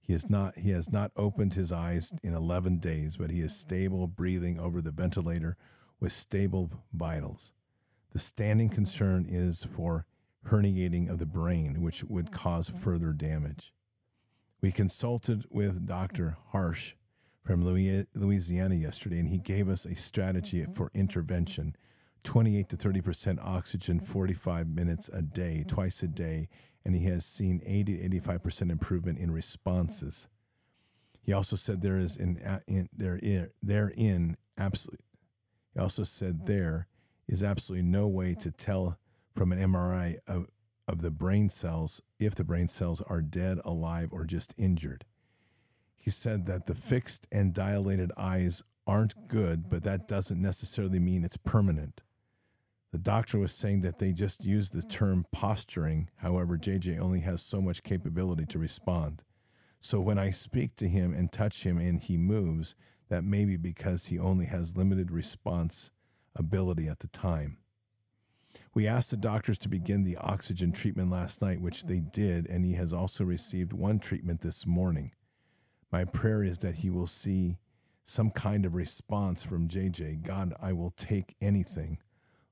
He 0.00 0.14
has 0.14 0.28
not 0.28 0.56
he 0.58 0.70
has 0.70 0.90
not 0.90 1.12
opened 1.16 1.54
his 1.54 1.70
eyes 1.70 2.12
in 2.24 2.34
11 2.34 2.78
days, 2.78 3.18
but 3.18 3.30
he 3.30 3.40
is 3.40 3.54
stable, 3.54 4.08
breathing 4.08 4.58
over 4.58 4.80
the 4.80 4.90
ventilator 4.90 5.56
with 6.00 6.12
stable 6.12 6.70
vitals. 6.92 7.52
The 8.12 8.18
standing 8.18 8.70
concern 8.70 9.26
is 9.28 9.64
for 9.64 10.06
herniating 10.48 11.08
of 11.08 11.18
the 11.18 11.26
brain, 11.26 11.82
which 11.82 12.02
would 12.04 12.32
cause 12.32 12.68
further 12.68 13.12
damage. 13.12 13.72
We 14.60 14.72
consulted 14.72 15.44
with 15.50 15.86
Dr. 15.86 16.36
Harch 16.48 16.96
from 17.44 17.64
Louisiana 17.64 18.74
yesterday, 18.74 19.18
and 19.18 19.28
he 19.28 19.38
gave 19.38 19.68
us 19.68 19.84
a 19.84 19.94
strategy 19.94 20.62
mm-hmm. 20.62 20.72
for 20.72 20.90
intervention 20.94 21.76
28 22.24 22.68
to 22.70 22.76
30% 22.76 23.38
oxygen, 23.40 24.00
45 24.00 24.68
minutes 24.68 25.08
a 25.08 25.22
day, 25.22 25.58
mm-hmm. 25.60 25.68
twice 25.68 26.02
a 26.02 26.08
day, 26.08 26.48
and 26.84 26.94
he 26.94 27.04
has 27.04 27.24
seen 27.24 27.60
80 27.64 28.08
to 28.08 28.20
85% 28.20 28.70
improvement 28.70 29.18
in 29.18 29.30
responses. 29.30 30.28
He 31.22 31.32
also 31.32 31.56
said 31.56 31.82
there 31.82 31.98
is 31.98 32.16
in, 32.16 32.38
in 32.66 32.88
there 32.96 33.16
in, 33.16 33.50
therein 33.62 34.36
absolutely. 34.58 35.04
He 35.74 35.80
also 35.80 36.04
said 36.04 36.46
there 36.46 36.86
is 37.28 37.42
absolutely 37.42 37.86
no 37.88 38.06
way 38.06 38.34
to 38.34 38.50
tell 38.50 38.98
from 39.34 39.52
an 39.52 39.58
MRI 39.58 40.16
of, 40.26 40.46
of 40.88 41.00
the 41.00 41.10
brain 41.10 41.48
cells 41.48 42.00
if 42.18 42.34
the 42.34 42.44
brain 42.44 42.68
cells 42.68 43.02
are 43.02 43.20
dead, 43.20 43.60
alive, 43.64 44.10
or 44.12 44.24
just 44.24 44.54
injured. 44.56 45.04
He 45.96 46.10
said 46.10 46.46
that 46.46 46.66
the 46.66 46.74
fixed 46.74 47.26
and 47.32 47.52
dilated 47.52 48.12
eyes 48.16 48.62
aren't 48.86 49.28
good, 49.28 49.68
but 49.68 49.82
that 49.82 50.06
doesn't 50.06 50.40
necessarily 50.40 51.00
mean 51.00 51.24
it's 51.24 51.36
permanent. 51.36 52.02
The 52.92 52.98
doctor 52.98 53.38
was 53.38 53.52
saying 53.52 53.80
that 53.80 53.98
they 53.98 54.12
just 54.12 54.44
use 54.44 54.70
the 54.70 54.82
term 54.82 55.26
posturing. 55.32 56.08
However, 56.16 56.56
JJ 56.56 56.98
only 56.98 57.20
has 57.20 57.42
so 57.42 57.60
much 57.60 57.82
capability 57.82 58.46
to 58.46 58.58
respond. 58.58 59.22
So 59.80 60.00
when 60.00 60.18
I 60.18 60.30
speak 60.30 60.76
to 60.76 60.88
him 60.88 61.12
and 61.12 61.30
touch 61.30 61.64
him 61.64 61.78
and 61.78 62.00
he 62.00 62.16
moves, 62.16 62.74
that 63.08 63.24
may 63.24 63.44
be 63.44 63.56
because 63.56 64.06
he 64.06 64.18
only 64.18 64.46
has 64.46 64.76
limited 64.76 65.10
response 65.10 65.90
ability 66.34 66.88
at 66.88 67.00
the 67.00 67.08
time. 67.08 67.58
We 68.76 68.86
asked 68.86 69.10
the 69.10 69.16
doctors 69.16 69.56
to 69.60 69.70
begin 69.70 70.04
the 70.04 70.18
oxygen 70.18 70.70
treatment 70.70 71.10
last 71.10 71.40
night, 71.40 71.62
which 71.62 71.84
they 71.84 72.00
did, 72.00 72.46
and 72.46 72.62
he 72.62 72.74
has 72.74 72.92
also 72.92 73.24
received 73.24 73.72
one 73.72 73.98
treatment 73.98 74.42
this 74.42 74.66
morning. 74.66 75.12
My 75.90 76.04
prayer 76.04 76.42
is 76.42 76.58
that 76.58 76.74
he 76.74 76.90
will 76.90 77.06
see 77.06 77.56
some 78.04 78.28
kind 78.28 78.66
of 78.66 78.74
response 78.74 79.42
from 79.42 79.66
JJ. 79.66 80.22
God, 80.22 80.52
I 80.60 80.74
will 80.74 80.90
take 80.90 81.36
anything. 81.40 82.00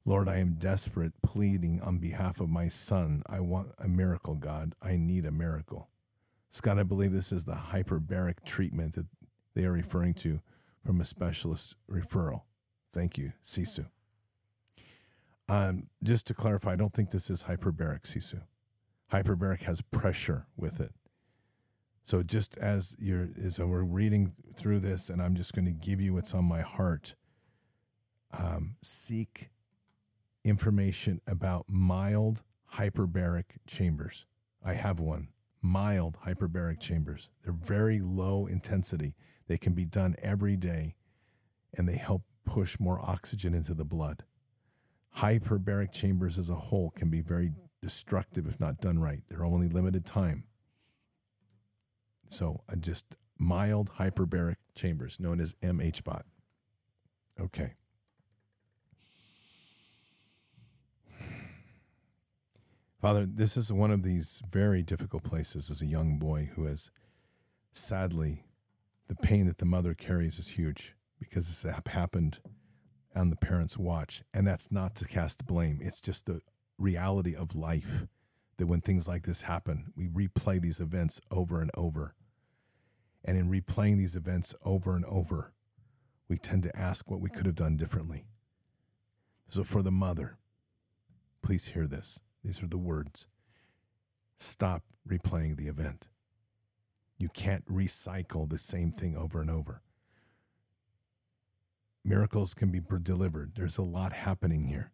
Lord, 0.07 0.27
I 0.27 0.37
am 0.37 0.55
desperate, 0.55 1.13
pleading 1.21 1.83
on 1.83 1.99
behalf 1.99 2.41
of 2.41 2.49
my 2.49 2.69
son. 2.69 3.23
I 3.27 3.41
want 3.41 3.73
a 3.77 3.87
miracle, 3.87 4.35
God. 4.35 4.75
I 4.81 4.97
need 4.97 5.27
a 5.27 5.31
miracle. 5.31 5.91
Scott, 6.49 6.79
I 6.79 6.85
believe 6.85 7.13
this 7.13 7.33
is 7.33 7.45
the 7.45 7.61
hyperbaric 7.71 8.45
treatment 8.47 8.95
that 8.95 9.09
they 9.55 9.67
are 9.67 9.73
referring 9.73 10.15
to 10.15 10.41
from 10.87 11.03
a 11.03 11.05
specialist 11.05 11.77
referral. 11.87 12.45
Thank 12.95 13.19
you, 13.19 13.35
Sisu. 13.45 13.89
Um, 15.49 15.89
just 16.03 16.27
to 16.29 16.35
clarify, 16.35 16.73
I 16.73 16.77
don't 16.77 16.95
think 16.95 17.11
this 17.11 17.31
is 17.31 17.45
hyperbaric, 17.45 18.03
Sisu. 18.03 18.43
Hyperbaric 19.13 19.63
has 19.63 19.83
pressure 19.83 20.47
with 20.57 20.81
it. 20.81 20.93
So 22.03 22.23
just 22.23 22.57
as 22.59 22.97
you're, 22.99 23.29
as 23.43 23.59
we're 23.59 23.83
reading 23.83 24.33
through 24.55 24.81
this, 24.81 25.09
and 25.09 25.23
I'm 25.23 25.35
just 25.35 25.55
going 25.55 25.65
to 25.65 25.73
give 25.73 26.01
you 26.01 26.15
what's 26.15 26.35
on 26.35 26.45
my 26.45 26.61
heart. 26.61 27.15
Um, 28.31 28.77
seek 28.83 29.51
information 30.45 31.21
about 31.27 31.67
mild 31.69 32.43
hyperbaric 32.75 33.45
chambers. 33.67 34.27
I 34.65 34.75
have 34.75 35.01
one. 35.01 35.29
Mild 35.63 36.19
hyperbaric 36.27 36.81
chambers. 36.81 37.31
They're 37.43 37.55
very 37.55 38.01
low 38.01 38.47
intensity. 38.47 39.15
They 39.47 39.57
can 39.57 39.73
be 39.73 39.87
done 39.87 40.15
every 40.23 40.57
day 40.57 40.97
and 41.73 41.89
they 41.89 41.97
help 41.97 42.23
push 42.45 42.79
more 42.79 43.01
oxygen 43.01 43.55
into 43.55 43.73
the 43.73 43.85
blood. 43.85 44.25
Hyperbaric 45.17 45.93
chambers 45.93 46.39
as 46.39 46.51
a 46.51 46.55
whole 46.55 46.91
can 46.91 47.09
be 47.09 47.21
very 47.21 47.53
destructive 47.81 48.47
if 48.47 48.59
not 48.59 48.81
done 48.81 48.99
right. 48.99 49.23
They're 49.29 49.45
only 49.45 49.69
limited 49.69 50.05
time. 50.05 50.45
So, 52.29 52.63
uh, 52.69 52.77
just 52.77 53.17
mild 53.39 53.93
hyperbaric 53.99 54.57
chambers 54.75 55.21
known 55.21 55.41
as 55.41 55.55
MHBOT. 55.63 56.23
Okay. 57.41 57.75
Father, 63.01 63.27
this 63.27 63.59
is 63.59 63.71
one 63.71 63.91
of 63.91 64.03
these 64.03 64.41
very 64.49 64.83
difficult 64.83 65.25
places 65.25 65.71
as 65.71 65.83
a 65.83 65.87
young 65.87 66.19
boy 66.19 66.51
who 66.55 66.65
has 66.65 66.91
sadly, 67.75 68.45
the 69.09 69.15
pain 69.15 69.47
that 69.47 69.59
the 69.59 69.67
mother 69.67 69.93
carries 69.93 70.39
is 70.39 70.49
huge 70.49 70.95
because 71.19 71.47
this 71.47 71.71
happened 71.89 72.39
on 73.17 73.31
the 73.31 73.37
parents' 73.37 73.79
watch. 73.79 74.23
And 74.33 74.47
that's 74.47 74.71
not 74.73 74.95
to 74.97 75.07
cast 75.07 75.47
blame, 75.47 75.79
it's 75.83 76.01
just 76.01 76.27
the 76.27 76.41
reality 76.79 77.35
of 77.35 77.55
life 77.55 78.07
that 78.57 78.67
when 78.67 78.81
things 78.81 79.09
like 79.09 79.23
this 79.23 79.43
happen, 79.43 79.93
we 79.97 80.09
replay 80.09 80.61
these 80.61 80.81
events 80.81 81.21
over 81.31 81.61
and 81.61 81.71
over. 81.75 82.15
And 83.25 83.37
in 83.37 83.51
replaying 83.51 83.97
these 83.97 84.17
events 84.17 84.55
over 84.65 84.95
and 84.95 85.05
over, 85.07 85.53
we 86.29 86.37
tend 86.37 86.63
to 86.65 86.77
ask 86.77 87.11
what 87.11 87.21
we 87.21 87.31
could 87.31 87.47
have 87.47 87.55
done 87.55 87.77
differently. 87.77 88.27
So, 89.49 89.65
for 89.65 89.83
the 89.83 89.91
mother, 89.91 90.39
please 91.43 91.69
hear 91.69 91.87
this. 91.87 92.21
These 92.43 92.63
are 92.63 92.67
the 92.67 92.79
words. 92.79 93.27
Stop 94.39 94.83
replaying 95.09 95.57
the 95.57 95.69
event. 95.69 96.09
You 97.19 97.29
can't 97.29 97.65
recycle 97.67 98.49
the 98.49 98.59
same 98.59 98.91
thing 98.91 99.17
over 99.17 99.41
and 99.41 99.51
over. 99.51 99.83
Miracles 102.05 102.53
can 102.53 102.71
be 102.71 102.81
delivered. 103.03 103.53
There's 103.57 103.79
a 103.79 103.83
lot 103.83 104.13
happening 104.13 104.65
here. 104.65 104.93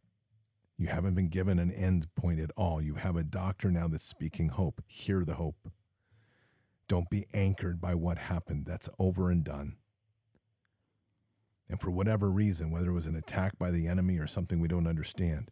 You 0.78 0.86
haven't 0.86 1.14
been 1.14 1.28
given 1.28 1.58
an 1.58 1.70
end 1.70 2.06
point 2.14 2.40
at 2.40 2.52
all. 2.56 2.80
You 2.80 2.94
have 2.94 3.16
a 3.16 3.24
doctor 3.24 3.70
now 3.70 3.88
that's 3.88 4.04
speaking 4.04 4.48
hope. 4.48 4.80
Hear 4.86 5.24
the 5.24 5.34
hope. 5.34 5.70
Don't 6.88 7.10
be 7.10 7.26
anchored 7.34 7.80
by 7.80 7.94
what 7.94 8.16
happened. 8.16 8.64
That's 8.66 8.88
over 8.98 9.30
and 9.30 9.44
done. 9.44 9.76
And 11.68 11.80
for 11.80 11.90
whatever 11.90 12.30
reason, 12.30 12.70
whether 12.70 12.90
it 12.90 12.94
was 12.94 13.06
an 13.06 13.14
attack 13.14 13.58
by 13.58 13.70
the 13.70 13.86
enemy 13.86 14.18
or 14.18 14.26
something 14.26 14.58
we 14.58 14.68
don't 14.68 14.86
understand, 14.86 15.50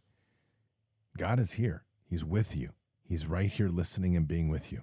God 1.17 1.39
is 1.39 1.53
here. 1.53 1.85
He's 2.05 2.25
with 2.25 2.57
you. 2.57 2.71
He's 3.05 3.27
right 3.27 3.51
here 3.51 3.69
listening 3.69 4.17
and 4.17 4.27
being 4.27 4.49
with 4.49 4.73
you. 4.73 4.83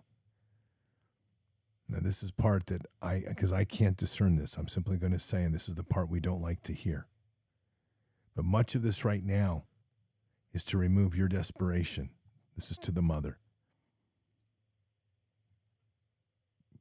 Now, 1.88 2.00
this 2.02 2.24
is 2.24 2.32
part 2.32 2.68
that 2.68 2.86
I, 3.02 3.24
because 3.28 3.54
I 3.54 3.64
can't 3.64 3.96
discern 3.98 4.38
this, 4.38 4.58
I'm 4.58 4.68
simply 4.68 4.98
going 4.98 5.12
to 5.12 5.20
say, 5.20 5.44
and 5.44 5.54
this 5.54 5.70
is 5.70 5.76
the 5.76 5.84
part 5.84 6.10
we 6.10 6.20
don't 6.20 6.42
like 6.42 6.62
to 6.64 6.74
hear. 6.74 7.08
But 8.36 8.46
much 8.46 8.74
of 8.76 8.82
this 8.82 9.06
right 9.06 9.24
now 9.24 9.66
is 10.52 10.64
to 10.66 10.78
remove 10.78 11.16
your 11.16 11.28
desperation. 11.28 12.10
This 12.56 12.72
is 12.72 12.78
to 12.80 12.92
the 12.92 13.02
mother. 13.02 13.38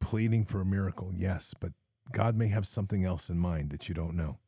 Pleading 0.00 0.44
for 0.46 0.60
a 0.60 0.66
miracle, 0.66 1.10
yes, 1.14 1.54
but 1.58 1.72
God 2.12 2.36
may 2.36 2.48
have 2.48 2.66
something 2.66 3.04
else 3.04 3.28
in 3.28 3.38
mind 3.38 3.70
that 3.70 3.88
you 3.88 3.94
don't 3.94 4.16
know. 4.16 4.38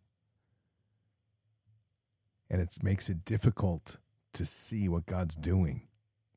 And 2.49 2.61
it 2.61 2.77
makes 2.83 3.09
it 3.09 3.25
difficult 3.25 3.99
to 4.35 4.47
see 4.47 4.89
what 4.89 5.07
God's 5.07 5.35
doing 5.35 5.89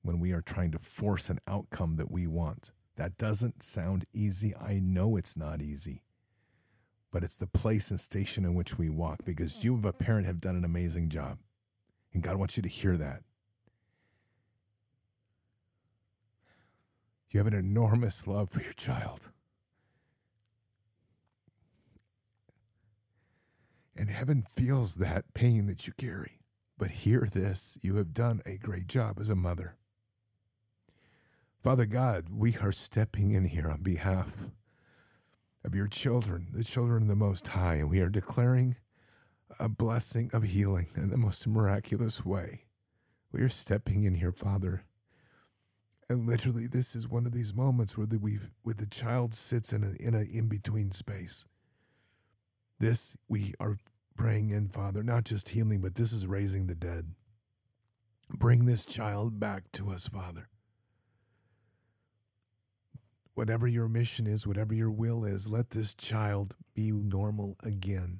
when 0.01 0.19
we 0.19 0.31
are 0.31 0.41
trying 0.41 0.71
to 0.71 0.79
force 0.79 1.29
an 1.29 1.39
outcome 1.47 1.95
that 1.95 2.09
we 2.09 2.25
want. 2.27 2.71
That 2.99 3.17
doesn't 3.17 3.63
sound 3.63 4.03
easy. 4.13 4.53
I 4.57 4.81
know 4.83 5.15
it's 5.15 5.37
not 5.37 5.61
easy. 5.61 6.03
But 7.13 7.23
it's 7.23 7.37
the 7.37 7.47
place 7.47 7.91
and 7.91 7.99
station 7.99 8.43
in 8.43 8.55
which 8.55 8.77
we 8.77 8.89
walk 8.89 9.23
because 9.23 9.63
you, 9.63 9.79
as 9.79 9.85
a 9.85 9.93
parent, 9.93 10.27
have 10.27 10.41
done 10.41 10.57
an 10.57 10.65
amazing 10.65 11.07
job. 11.07 11.37
And 12.13 12.21
God 12.21 12.35
wants 12.35 12.57
you 12.57 12.63
to 12.63 12.67
hear 12.67 12.97
that. 12.97 13.21
You 17.29 17.37
have 17.37 17.47
an 17.47 17.53
enormous 17.53 18.27
love 18.27 18.49
for 18.49 18.61
your 18.61 18.73
child. 18.73 19.31
And 23.95 24.09
heaven 24.09 24.43
feels 24.49 24.95
that 24.95 25.33
pain 25.33 25.67
that 25.67 25.87
you 25.87 25.93
carry. 25.97 26.41
But 26.77 26.91
hear 26.91 27.29
this 27.31 27.77
you 27.81 27.95
have 27.95 28.13
done 28.13 28.41
a 28.45 28.57
great 28.57 28.87
job 28.87 29.19
as 29.21 29.29
a 29.29 29.35
mother. 29.35 29.78
Father 31.61 31.85
God, 31.85 32.27
we 32.31 32.55
are 32.57 32.71
stepping 32.71 33.31
in 33.31 33.43
here 33.43 33.69
on 33.69 33.81
behalf 33.81 34.47
of 35.65 35.75
your 35.75 35.87
children, 35.87 36.47
the 36.53 36.63
children 36.63 37.01
of 37.01 37.09
the 37.09 37.15
Most 37.17 37.49
High, 37.49 37.75
and 37.75 37.89
we 37.89 37.99
are 37.99 38.07
declaring 38.07 38.77
a 39.59 39.67
blessing 39.67 40.29
of 40.31 40.43
healing 40.43 40.87
in 40.95 41.09
the 41.09 41.17
most 41.17 41.45
miraculous 41.49 42.23
way. 42.23 42.63
We 43.33 43.41
are 43.41 43.49
stepping 43.49 44.03
in 44.03 44.15
here, 44.15 44.31
Father. 44.31 44.85
And 46.07 46.25
literally, 46.25 46.65
this 46.65 46.95
is 46.95 47.09
one 47.09 47.25
of 47.25 47.33
these 47.33 47.53
moments 47.53 47.97
where 47.97 48.07
the, 48.07 48.19
we've, 48.19 48.51
where 48.63 48.73
the 48.73 48.85
child 48.85 49.33
sits 49.33 49.73
in 49.73 49.83
an 49.83 49.97
in 49.99 50.15
a 50.15 50.21
in 50.21 50.47
between 50.47 50.91
space. 50.91 51.45
This 52.79 53.17
we 53.27 53.53
are 53.59 53.77
praying 54.15 54.51
in, 54.51 54.69
Father, 54.69 55.03
not 55.03 55.25
just 55.25 55.49
healing, 55.49 55.81
but 55.81 55.95
this 55.95 56.13
is 56.13 56.25
raising 56.25 56.67
the 56.67 56.75
dead. 56.75 57.15
Bring 58.29 58.63
this 58.63 58.85
child 58.85 59.41
back 59.41 59.73
to 59.73 59.89
us, 59.89 60.07
Father. 60.07 60.47
Whatever 63.39 63.69
your 63.69 63.87
mission 63.87 64.27
is, 64.27 64.45
whatever 64.45 64.73
your 64.73 64.91
will 64.91 65.23
is, 65.23 65.47
let 65.47 65.69
this 65.69 65.95
child 65.95 66.57
be 66.75 66.91
normal 66.91 67.55
again. 67.63 68.19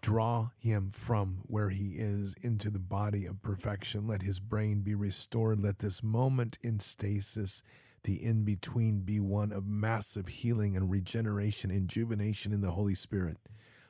Draw 0.00 0.50
him 0.56 0.90
from 0.90 1.40
where 1.42 1.70
he 1.70 1.96
is 1.96 2.36
into 2.40 2.70
the 2.70 2.78
body 2.78 3.26
of 3.26 3.42
perfection. 3.42 4.06
Let 4.06 4.22
his 4.22 4.38
brain 4.38 4.82
be 4.82 4.94
restored. 4.94 5.58
Let 5.60 5.80
this 5.80 6.04
moment 6.04 6.56
in 6.62 6.78
stasis, 6.78 7.64
the 8.04 8.24
in 8.24 8.44
between, 8.44 9.00
be 9.00 9.18
one 9.18 9.50
of 9.50 9.66
massive 9.66 10.28
healing 10.28 10.76
and 10.76 10.88
regeneration, 10.88 11.72
and 11.72 11.82
rejuvenation 11.82 12.52
in 12.52 12.60
the 12.60 12.70
Holy 12.70 12.94
Spirit. 12.94 13.38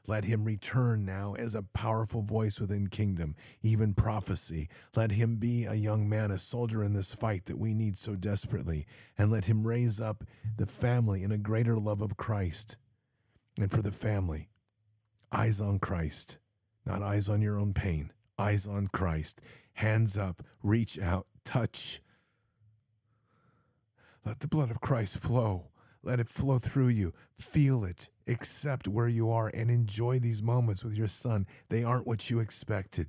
Let 0.09 0.25
him 0.25 0.45
return 0.45 1.05
now 1.05 1.35
as 1.35 1.55
a 1.55 1.63
powerful 1.63 2.23
voice 2.23 2.59
within 2.59 2.89
kingdom, 2.89 3.37
even 3.63 3.93
prophecy. 3.93 4.71
Let 4.97 5.13
him 5.13 5.37
be 5.37 5.67
a 5.67 5.75
young 5.75 6.09
man, 6.09 6.31
a 6.31 6.39
soldier 6.39 6.83
in 6.83 6.95
this 6.95 7.13
fight 7.13 7.45
that 7.45 7.59
we 7.59 7.75
need 7.75 7.99
so 7.99 8.17
desperately. 8.17 8.87
And 9.19 9.31
let 9.31 9.45
him 9.45 9.67
raise 9.67 10.01
up 10.01 10.25
the 10.57 10.65
family 10.65 11.23
in 11.23 11.31
a 11.31 11.37
greater 11.37 11.77
love 11.77 12.01
of 12.01 12.17
Christ. 12.17 12.79
And 13.61 13.71
for 13.71 13.83
the 13.83 13.93
family, 13.93 14.49
eyes 15.31 15.61
on 15.61 15.79
Christ, 15.79 16.39
not 16.87 17.03
eyes 17.03 17.29
on 17.29 17.43
your 17.43 17.59
own 17.59 17.75
pain, 17.75 18.11
eyes 18.39 18.67
on 18.67 18.89
Christ. 18.89 19.43
Hands 19.75 20.17
up, 20.17 20.43
reach 20.63 20.99
out, 20.99 21.27
touch. 21.45 22.01
Let 24.25 24.41
the 24.41 24.49
blood 24.49 24.71
of 24.71 24.81
Christ 24.81 25.19
flow. 25.19 25.69
Let 26.09 26.21
it 26.21 26.31
flow 26.31 26.59
through 26.59 26.89
you. 26.89 27.13
Feel 27.39 27.85
it 27.85 28.09
accept 28.27 28.89
where 28.89 29.09
you 29.09 29.31
are 29.31 29.51
and 29.53 29.71
enjoy 29.71 30.19
these 30.19 30.43
moments 30.43 30.83
with 30.83 30.95
your 30.95 31.07
son. 31.07 31.47
They 31.69 31.85
aren't 31.85 32.07
what 32.07 32.31
you 32.31 32.41
expected. 32.41 33.09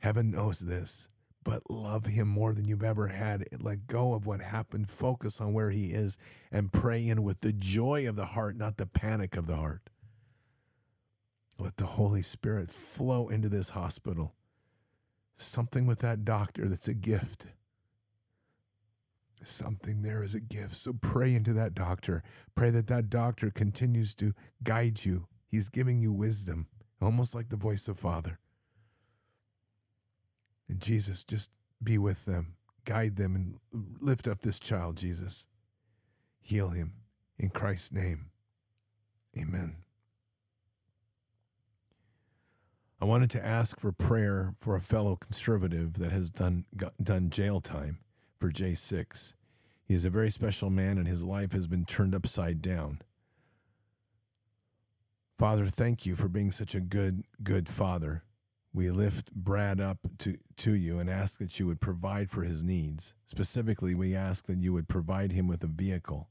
Heaven 0.00 0.30
knows 0.30 0.60
this, 0.60 1.08
but 1.42 1.70
love 1.70 2.04
him 2.04 2.28
more 2.28 2.52
than 2.52 2.68
you've 2.68 2.84
ever 2.84 3.08
had. 3.08 3.46
Let 3.58 3.86
go 3.86 4.12
of 4.12 4.26
what 4.26 4.42
happened. 4.42 4.90
Focus 4.90 5.40
on 5.40 5.54
where 5.54 5.70
he 5.70 5.86
is 5.86 6.18
and 6.52 6.70
pray 6.70 7.06
in 7.06 7.22
with 7.22 7.40
the 7.40 7.54
joy 7.54 8.06
of 8.06 8.16
the 8.16 8.26
heart, 8.26 8.58
not 8.58 8.76
the 8.76 8.84
panic 8.84 9.34
of 9.34 9.46
the 9.46 9.56
heart. 9.56 9.88
Let 11.58 11.78
the 11.78 11.86
Holy 11.86 12.20
Spirit 12.20 12.70
flow 12.70 13.28
into 13.28 13.48
this 13.48 13.70
hospital. 13.70 14.34
Something 15.34 15.86
with 15.86 16.00
that 16.00 16.26
doctor 16.26 16.68
that's 16.68 16.88
a 16.88 16.94
gift. 16.94 17.46
Something 19.42 20.02
there 20.02 20.22
is 20.22 20.34
a 20.34 20.40
gift. 20.40 20.76
So 20.76 20.92
pray 20.92 21.34
into 21.34 21.52
that 21.52 21.74
doctor. 21.74 22.22
Pray 22.54 22.70
that 22.70 22.86
that 22.88 23.10
doctor 23.10 23.50
continues 23.50 24.14
to 24.16 24.32
guide 24.62 25.04
you. 25.04 25.28
He's 25.48 25.68
giving 25.68 26.00
you 26.00 26.12
wisdom, 26.12 26.66
almost 27.00 27.34
like 27.34 27.48
the 27.48 27.56
voice 27.56 27.86
of 27.88 27.98
Father. 27.98 28.38
And 30.68 30.80
Jesus, 30.80 31.22
just 31.22 31.50
be 31.82 31.98
with 31.98 32.24
them, 32.24 32.54
guide 32.84 33.16
them, 33.16 33.36
and 33.36 33.54
lift 34.00 34.26
up 34.26 34.40
this 34.40 34.58
child, 34.58 34.96
Jesus. 34.96 35.46
Heal 36.40 36.70
him 36.70 36.94
in 37.38 37.50
Christ's 37.50 37.92
name. 37.92 38.30
Amen. 39.38 39.76
I 43.00 43.04
wanted 43.04 43.30
to 43.30 43.44
ask 43.44 43.78
for 43.78 43.92
prayer 43.92 44.54
for 44.58 44.74
a 44.74 44.80
fellow 44.80 45.16
conservative 45.16 45.94
that 45.94 46.12
has 46.12 46.30
done 46.30 46.64
done 47.02 47.28
jail 47.28 47.60
time 47.60 47.98
for 48.38 48.50
J6. 48.50 49.34
He 49.84 49.94
is 49.94 50.04
a 50.04 50.10
very 50.10 50.30
special 50.30 50.70
man, 50.70 50.98
and 50.98 51.06
his 51.06 51.24
life 51.24 51.52
has 51.52 51.66
been 51.66 51.84
turned 51.84 52.14
upside 52.14 52.60
down. 52.60 53.00
Father, 55.38 55.66
thank 55.66 56.06
you 56.06 56.16
for 56.16 56.28
being 56.28 56.50
such 56.50 56.74
a 56.74 56.80
good, 56.80 57.24
good 57.42 57.68
father. 57.68 58.24
We 58.72 58.90
lift 58.90 59.32
Brad 59.32 59.80
up 59.80 59.98
to, 60.18 60.38
to 60.56 60.72
you 60.72 60.98
and 60.98 61.08
ask 61.08 61.38
that 61.38 61.58
you 61.58 61.66
would 61.66 61.80
provide 61.80 62.30
for 62.30 62.42
his 62.42 62.62
needs. 62.62 63.14
Specifically, 63.26 63.94
we 63.94 64.14
ask 64.14 64.46
that 64.46 64.62
you 64.62 64.72
would 64.72 64.88
provide 64.88 65.32
him 65.32 65.46
with 65.46 65.62
a 65.62 65.68
vehicle. 65.68 66.28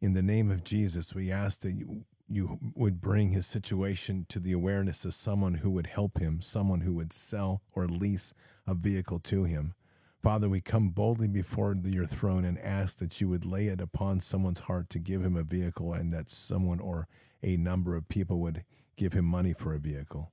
In 0.00 0.14
the 0.14 0.22
name 0.22 0.50
of 0.50 0.64
Jesus, 0.64 1.14
we 1.14 1.30
ask 1.30 1.60
that 1.62 1.72
you, 1.72 2.04
you 2.28 2.58
would 2.74 3.00
bring 3.00 3.30
his 3.30 3.46
situation 3.46 4.26
to 4.28 4.40
the 4.40 4.52
awareness 4.52 5.04
of 5.04 5.14
someone 5.14 5.54
who 5.54 5.70
would 5.70 5.86
help 5.88 6.18
him, 6.18 6.40
someone 6.40 6.82
who 6.82 6.94
would 6.94 7.12
sell 7.12 7.62
or 7.72 7.86
lease 7.86 8.34
a 8.66 8.74
vehicle 8.74 9.20
to 9.20 9.44
him. 9.44 9.74
Father, 10.22 10.48
we 10.48 10.60
come 10.60 10.90
boldly 10.90 11.26
before 11.26 11.74
your 11.82 12.06
throne 12.06 12.44
and 12.44 12.56
ask 12.60 13.00
that 13.00 13.20
you 13.20 13.28
would 13.28 13.44
lay 13.44 13.66
it 13.66 13.80
upon 13.80 14.20
someone's 14.20 14.60
heart 14.60 14.88
to 14.90 15.00
give 15.00 15.24
him 15.24 15.36
a 15.36 15.42
vehicle 15.42 15.92
and 15.92 16.12
that 16.12 16.30
someone 16.30 16.78
or 16.78 17.08
a 17.42 17.56
number 17.56 17.96
of 17.96 18.08
people 18.08 18.38
would 18.38 18.64
give 18.96 19.14
him 19.14 19.24
money 19.24 19.52
for 19.52 19.74
a 19.74 19.80
vehicle. 19.80 20.30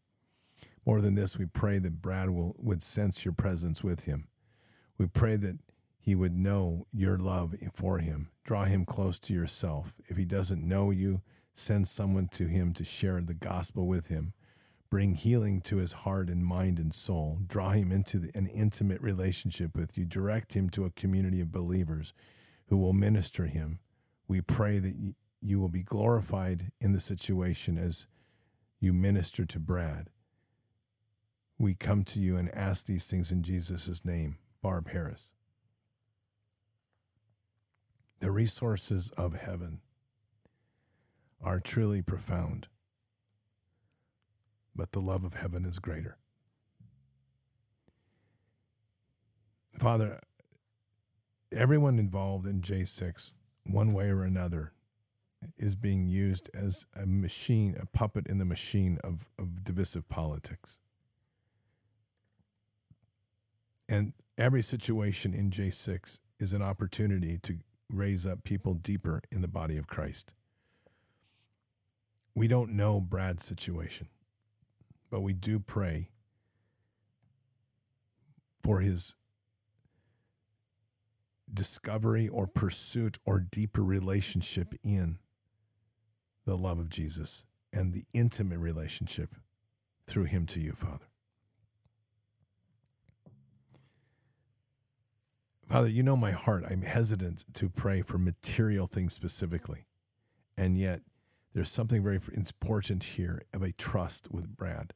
More 0.85 1.01
than 1.01 1.15
this, 1.15 1.39
we 1.39 1.47
pray 1.47 1.79
that 1.79 2.03
Brad 2.03 2.29
will, 2.29 2.55
would 2.59 2.83
sense 2.83 3.25
your 3.25 3.33
presence 3.33 3.83
with 3.83 4.05
him. 4.05 4.27
We 4.99 5.07
pray 5.07 5.37
that 5.37 5.57
he 5.99 6.13
would 6.13 6.37
know 6.37 6.85
your 6.93 7.17
love 7.17 7.55
for 7.73 7.97
him. 7.97 8.29
Draw 8.43 8.65
him 8.65 8.85
close 8.85 9.17
to 9.21 9.33
yourself. 9.33 9.95
If 10.07 10.17
he 10.17 10.25
doesn't 10.25 10.63
know 10.63 10.91
you, 10.91 11.21
send 11.55 11.87
someone 11.87 12.27
to 12.33 12.45
him 12.45 12.73
to 12.73 12.83
share 12.83 13.19
the 13.21 13.33
gospel 13.33 13.87
with 13.87 14.05
him. 14.07 14.33
Bring 14.89 15.13
healing 15.13 15.61
to 15.61 15.77
his 15.77 15.93
heart 15.93 16.29
and 16.29 16.43
mind 16.43 16.79
and 16.79 16.93
soul. 16.93 17.39
Draw 17.45 17.71
him 17.71 17.91
into 17.91 18.17
the, 18.17 18.31
an 18.35 18.47
intimate 18.47 19.01
relationship 19.01 19.75
with 19.75 19.97
you. 19.97 20.05
Direct 20.05 20.55
him 20.55 20.69
to 20.71 20.85
a 20.85 20.89
community 20.91 21.41
of 21.41 21.51
believers 21.51 22.13
who 22.67 22.77
will 22.77 22.93
minister 22.93 23.45
him. 23.45 23.79
We 24.27 24.41
pray 24.41 24.79
that 24.79 25.13
you 25.41 25.59
will 25.59 25.69
be 25.69 25.83
glorified 25.83 26.71
in 26.81 26.91
the 26.91 26.99
situation 26.99 27.77
as 27.77 28.07
you 28.79 28.93
minister 28.93 29.45
to 29.45 29.59
Brad. 29.59 30.09
We 31.57 31.75
come 31.75 32.03
to 32.05 32.19
you 32.19 32.37
and 32.37 32.49
ask 32.55 32.85
these 32.85 33.07
things 33.07 33.31
in 33.31 33.43
Jesus' 33.43 34.03
name. 34.05 34.37
Barb 34.61 34.89
Harris. 34.89 35.33
The 38.19 38.31
resources 38.31 39.11
of 39.11 39.35
heaven 39.35 39.79
are 41.41 41.59
truly 41.59 42.01
profound, 42.01 42.67
but 44.79 44.93
the 44.93 45.01
love 45.01 45.25
of 45.25 45.33
heaven 45.33 45.65
is 45.65 45.77
greater. 45.77 46.15
Father, 49.77 50.21
everyone 51.51 51.99
involved 51.99 52.47
in 52.47 52.61
J6, 52.61 53.33
one 53.65 53.91
way 53.91 54.09
or 54.09 54.23
another, 54.23 54.71
is 55.57 55.75
being 55.75 56.07
used 56.07 56.49
as 56.53 56.85
a 56.95 57.05
machine, 57.05 57.75
a 57.77 57.87
puppet 57.87 58.25
in 58.27 58.37
the 58.37 58.45
machine 58.45 58.99
of, 59.03 59.27
of 59.37 59.65
divisive 59.65 60.07
politics. 60.07 60.79
And 63.89 64.13
every 64.37 64.61
situation 64.61 65.33
in 65.33 65.49
J6 65.49 66.19
is 66.39 66.53
an 66.53 66.61
opportunity 66.61 67.37
to 67.39 67.57
raise 67.91 68.25
up 68.25 68.45
people 68.45 68.75
deeper 68.75 69.21
in 69.29 69.41
the 69.41 69.49
body 69.49 69.75
of 69.75 69.87
Christ. 69.87 70.33
We 72.33 72.47
don't 72.47 72.71
know 72.71 73.01
Brad's 73.01 73.43
situation, 73.43 74.07
but 75.09 75.21
we 75.21 75.33
do 75.33 75.59
pray 75.59 76.09
for 78.63 78.79
his 78.79 79.15
discovery 81.51 82.27
or 82.27 82.45
pursuit 82.47 83.17
or 83.25 83.39
deeper 83.39 83.83
relationship 83.83 84.73
in 84.83 85.17
the 86.45 86.57
love 86.57 86.79
of 86.79 86.89
Jesus 86.89 87.45
and 87.73 87.93
the 87.93 88.05
intimate 88.13 88.59
relationship 88.59 89.35
through 90.05 90.25
him 90.25 90.45
to 90.47 90.59
you, 90.59 90.73
Father. 90.73 91.05
Father, 95.67 95.87
you 95.87 96.01
know 96.01 96.17
my 96.17 96.31
heart. 96.31 96.63
I'm 96.67 96.81
hesitant 96.81 97.45
to 97.53 97.69
pray 97.69 98.01
for 98.01 98.17
material 98.17 98.87
things 98.87 99.13
specifically. 99.13 99.85
And 100.57 100.77
yet, 100.77 101.01
there's 101.53 101.69
something 101.69 102.01
very 102.03 102.19
important 102.33 103.03
here 103.03 103.43
of 103.53 103.61
a 103.61 103.71
trust 103.71 104.31
with 104.31 104.55
Brad. 104.57 104.93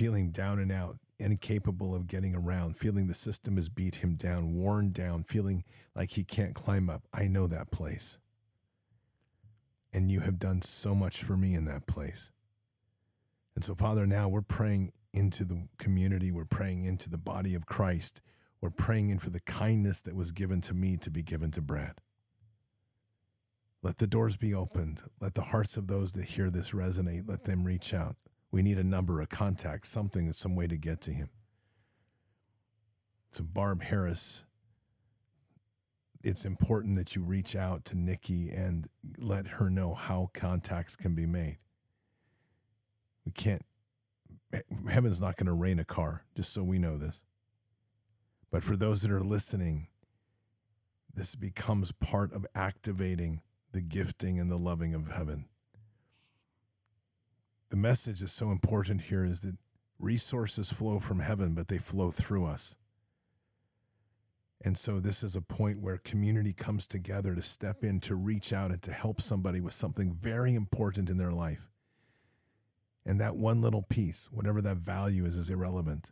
Feeling 0.00 0.30
down 0.30 0.58
and 0.58 0.72
out, 0.72 0.96
incapable 1.18 1.94
of 1.94 2.06
getting 2.06 2.34
around, 2.34 2.78
feeling 2.78 3.06
the 3.06 3.14
system 3.14 3.56
has 3.56 3.68
beat 3.68 3.96
him 3.96 4.14
down, 4.14 4.54
worn 4.54 4.92
down, 4.92 5.24
feeling 5.24 5.62
like 5.94 6.12
he 6.12 6.24
can't 6.24 6.54
climb 6.54 6.88
up. 6.88 7.02
I 7.12 7.28
know 7.28 7.46
that 7.46 7.70
place. 7.70 8.18
And 9.92 10.10
you 10.10 10.20
have 10.20 10.38
done 10.38 10.62
so 10.62 10.94
much 10.94 11.22
for 11.22 11.36
me 11.36 11.54
in 11.54 11.66
that 11.66 11.86
place. 11.86 12.30
And 13.54 13.62
so, 13.62 13.74
Father, 13.74 14.06
now 14.06 14.28
we're 14.28 14.40
praying 14.40 14.92
into 15.12 15.44
the 15.44 15.68
community, 15.78 16.32
we're 16.32 16.44
praying 16.44 16.84
into 16.84 17.10
the 17.10 17.18
body 17.18 17.54
of 17.54 17.66
Christ 17.66 18.22
we're 18.60 18.70
praying 18.70 19.08
in 19.08 19.18
for 19.18 19.30
the 19.30 19.40
kindness 19.40 20.02
that 20.02 20.14
was 20.14 20.32
given 20.32 20.60
to 20.62 20.74
me 20.74 20.96
to 20.98 21.10
be 21.10 21.22
given 21.22 21.50
to 21.52 21.62
Brad. 21.62 21.94
Let 23.82 23.96
the 23.96 24.06
doors 24.06 24.36
be 24.36 24.52
opened. 24.52 25.00
Let 25.20 25.34
the 25.34 25.42
hearts 25.42 25.78
of 25.78 25.86
those 25.86 26.12
that 26.12 26.24
hear 26.24 26.50
this 26.50 26.72
resonate. 26.72 27.26
Let 27.26 27.44
them 27.44 27.64
reach 27.64 27.94
out. 27.94 28.16
We 28.50 28.62
need 28.62 28.78
a 28.78 28.84
number, 28.84 29.20
a 29.20 29.26
contact, 29.26 29.86
something, 29.86 30.32
some 30.32 30.56
way 30.56 30.66
to 30.66 30.76
get 30.76 31.00
to 31.02 31.12
him. 31.12 31.30
So, 33.32 33.44
Barb 33.44 33.82
Harris, 33.82 34.44
it's 36.22 36.44
important 36.44 36.96
that 36.96 37.14
you 37.14 37.22
reach 37.22 37.54
out 37.54 37.84
to 37.86 37.96
Nikki 37.96 38.50
and 38.50 38.88
let 39.18 39.46
her 39.46 39.70
know 39.70 39.94
how 39.94 40.30
contacts 40.34 40.96
can 40.96 41.14
be 41.14 41.26
made. 41.26 41.58
We 43.24 43.32
can't, 43.32 43.64
heaven's 44.88 45.20
not 45.20 45.36
going 45.36 45.46
to 45.46 45.52
rain 45.52 45.78
a 45.78 45.84
car, 45.84 46.24
just 46.34 46.52
so 46.52 46.64
we 46.64 46.78
know 46.78 46.98
this. 46.98 47.22
But 48.50 48.64
for 48.64 48.76
those 48.76 49.02
that 49.02 49.12
are 49.12 49.22
listening, 49.22 49.86
this 51.14 51.36
becomes 51.36 51.92
part 51.92 52.32
of 52.32 52.46
activating 52.54 53.42
the 53.72 53.80
gifting 53.80 54.40
and 54.40 54.50
the 54.50 54.58
loving 54.58 54.94
of 54.94 55.12
heaven. 55.12 55.46
The 57.70 57.76
message 57.76 58.20
is 58.20 58.32
so 58.32 58.50
important 58.50 59.02
here 59.02 59.24
is 59.24 59.42
that 59.42 59.56
resources 60.00 60.72
flow 60.72 60.98
from 60.98 61.20
heaven, 61.20 61.54
but 61.54 61.68
they 61.68 61.78
flow 61.78 62.10
through 62.10 62.46
us. 62.46 62.76
And 64.62 64.76
so, 64.76 64.98
this 64.98 65.22
is 65.22 65.36
a 65.36 65.40
point 65.40 65.80
where 65.80 65.96
community 65.96 66.52
comes 66.52 66.86
together 66.86 67.34
to 67.34 67.42
step 67.42 67.82
in, 67.82 68.00
to 68.00 68.16
reach 68.16 68.52
out, 68.52 68.72
and 68.72 68.82
to 68.82 68.92
help 68.92 69.20
somebody 69.20 69.60
with 69.60 69.72
something 69.72 70.12
very 70.12 70.54
important 70.54 71.08
in 71.08 71.16
their 71.16 71.32
life. 71.32 71.70
And 73.06 73.20
that 73.20 73.36
one 73.36 73.62
little 73.62 73.82
piece, 73.82 74.28
whatever 74.32 74.60
that 74.60 74.76
value 74.76 75.24
is, 75.24 75.36
is 75.36 75.48
irrelevant. 75.48 76.10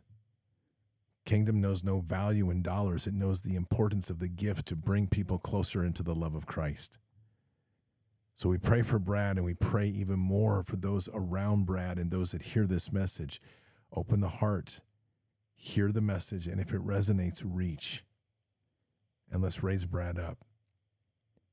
Kingdom 1.25 1.61
knows 1.61 1.83
no 1.83 1.99
value 1.99 2.49
in 2.49 2.63
dollars, 2.63 3.05
it 3.05 3.13
knows 3.13 3.41
the 3.41 3.55
importance 3.55 4.09
of 4.09 4.19
the 4.19 4.29
gift 4.29 4.65
to 4.67 4.75
bring 4.75 5.07
people 5.07 5.37
closer 5.37 5.83
into 5.83 6.03
the 6.03 6.15
love 6.15 6.33
of 6.33 6.47
Christ. 6.47 6.97
So 8.39 8.47
we 8.47 8.57
pray 8.57 8.83
for 8.83 8.99
Brad 8.99 9.35
and 9.35 9.43
we 9.43 9.53
pray 9.53 9.87
even 9.87 10.17
more 10.17 10.63
for 10.63 10.77
those 10.77 11.09
around 11.13 11.65
Brad 11.65 11.99
and 11.99 12.09
those 12.09 12.31
that 12.31 12.41
hear 12.41 12.65
this 12.65 12.89
message. 12.89 13.41
Open 13.93 14.21
the 14.21 14.29
heart, 14.29 14.79
hear 15.57 15.91
the 15.91 15.99
message, 15.99 16.47
and 16.47 16.61
if 16.61 16.71
it 16.71 16.79
resonates, 16.79 17.43
reach. 17.45 18.05
And 19.29 19.43
let's 19.43 19.61
raise 19.61 19.85
Brad 19.85 20.17
up. 20.17 20.37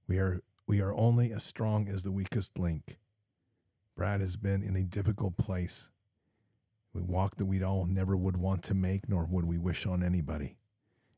We 0.07 0.19
are 0.19 0.43
we 0.69 0.81
are 0.81 0.95
only 0.95 1.33
as 1.33 1.43
strong 1.43 1.89
as 1.89 2.05
the 2.05 2.13
weakest 2.13 2.57
link. 2.57 2.99
Brad 3.97 4.21
has 4.21 4.37
been 4.37 4.63
in 4.63 4.77
a 4.77 4.85
difficult 4.85 5.37
place 5.37 5.91
we 6.93 7.03
walk 7.03 7.35
that 7.39 7.47
we'd 7.47 7.65
all 7.65 7.85
never 7.85 8.17
would 8.17 8.37
want 8.37 8.63
to 8.63 8.75
make, 8.75 9.09
nor 9.09 9.27
would 9.27 9.45
we 9.45 9.59
wish 9.59 9.87
on 9.87 10.05
anybody. 10.05 10.57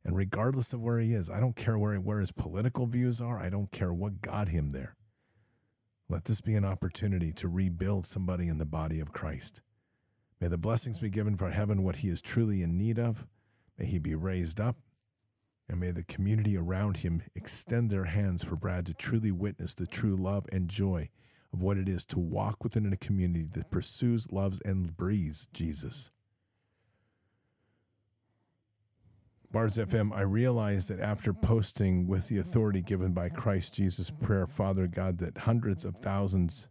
And 0.02 0.16
regardless 0.16 0.72
of 0.72 0.80
where 0.80 0.98
he 0.98 1.12
is, 1.12 1.28
I 1.28 1.40
don't 1.40 1.56
care 1.56 1.78
where, 1.78 1.94
where 1.96 2.20
his 2.20 2.32
political 2.32 2.86
views 2.86 3.20
are, 3.20 3.38
I 3.38 3.50
don't 3.50 3.70
care 3.70 3.92
what 3.92 4.22
got 4.22 4.48
him 4.48 4.72
there. 4.72 4.96
Let 6.10 6.24
this 6.24 6.40
be 6.40 6.54
an 6.54 6.64
opportunity 6.64 7.32
to 7.34 7.48
rebuild 7.48 8.06
somebody 8.06 8.48
in 8.48 8.56
the 8.56 8.64
body 8.64 8.98
of 8.98 9.12
Christ. 9.12 9.60
May 10.40 10.48
the 10.48 10.56
blessings 10.56 11.00
be 11.00 11.10
given 11.10 11.36
for 11.36 11.50
heaven 11.50 11.82
what 11.82 11.96
he 11.96 12.08
is 12.08 12.22
truly 12.22 12.62
in 12.62 12.78
need 12.78 12.98
of. 12.98 13.26
May 13.76 13.86
he 13.86 13.98
be 13.98 14.14
raised 14.14 14.58
up. 14.58 14.76
And 15.68 15.80
may 15.80 15.90
the 15.90 16.02
community 16.02 16.56
around 16.56 16.98
him 16.98 17.22
extend 17.34 17.90
their 17.90 18.06
hands 18.06 18.42
for 18.42 18.56
Brad 18.56 18.86
to 18.86 18.94
truly 18.94 19.30
witness 19.30 19.74
the 19.74 19.86
true 19.86 20.16
love 20.16 20.46
and 20.50 20.68
joy 20.68 21.10
of 21.52 21.62
what 21.62 21.76
it 21.76 21.88
is 21.90 22.06
to 22.06 22.18
walk 22.18 22.64
within 22.64 22.90
a 22.90 22.96
community 22.96 23.46
that 23.52 23.70
pursues, 23.70 24.32
loves, 24.32 24.62
and 24.62 24.96
breathes 24.96 25.46
Jesus. 25.52 26.10
Bards 29.50 29.78
FM, 29.78 30.12
I 30.14 30.20
realize 30.20 30.88
that 30.88 31.00
after 31.00 31.32
posting 31.32 32.06
with 32.06 32.28
the 32.28 32.38
authority 32.38 32.82
given 32.82 33.12
by 33.12 33.30
Christ 33.30 33.72
Jesus 33.72 34.10
prayer, 34.10 34.46
Father 34.46 34.86
God, 34.86 35.16
that 35.18 35.38
hundreds 35.38 35.86
of 35.86 35.96
thousands 35.96 36.68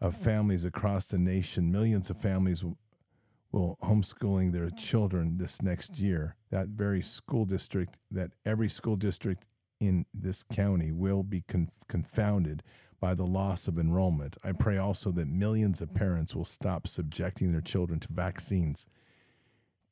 of 0.00 0.16
families 0.16 0.64
across 0.64 1.08
the 1.08 1.18
nation, 1.18 1.72
millions 1.72 2.10
of 2.10 2.16
families 2.16 2.62
will, 2.62 3.76
homeschooling 3.82 4.52
their 4.52 4.70
children 4.70 5.38
this 5.38 5.60
next 5.60 5.98
year. 5.98 6.36
That 6.50 6.68
very 6.68 7.02
school 7.02 7.44
district, 7.44 7.96
that 8.10 8.30
every 8.46 8.68
school 8.68 8.94
district 8.94 9.46
in 9.80 10.06
this 10.14 10.44
county 10.44 10.92
will 10.92 11.24
be 11.24 11.40
conf- 11.48 11.88
confounded 11.88 12.62
by 13.00 13.14
the 13.14 13.26
loss 13.26 13.66
of 13.66 13.78
enrollment. 13.78 14.36
I 14.44 14.52
pray 14.52 14.76
also 14.76 15.10
that 15.12 15.26
millions 15.26 15.80
of 15.80 15.92
parents 15.92 16.36
will 16.36 16.44
stop 16.44 16.86
subjecting 16.86 17.50
their 17.50 17.60
children 17.60 17.98
to 18.00 18.08
vaccines. 18.12 18.86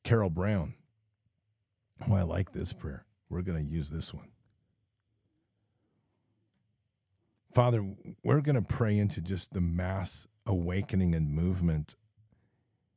Carol 0.05 0.29
Brown. 0.29 0.75
Oh, 2.05 2.15
I 2.15 2.23
like 2.23 2.51
this 2.51 2.73
prayer. 2.73 3.05
We're 3.29 3.41
going 3.41 3.63
to 3.63 3.71
use 3.71 3.89
this 3.89 4.13
one. 4.13 4.29
Father, 7.53 7.95
we're 8.23 8.41
going 8.41 8.55
to 8.55 8.61
pray 8.61 8.97
into 8.97 9.21
just 9.21 9.53
the 9.53 9.61
mass 9.61 10.27
awakening 10.45 11.15
and 11.15 11.31
movement 11.31 11.95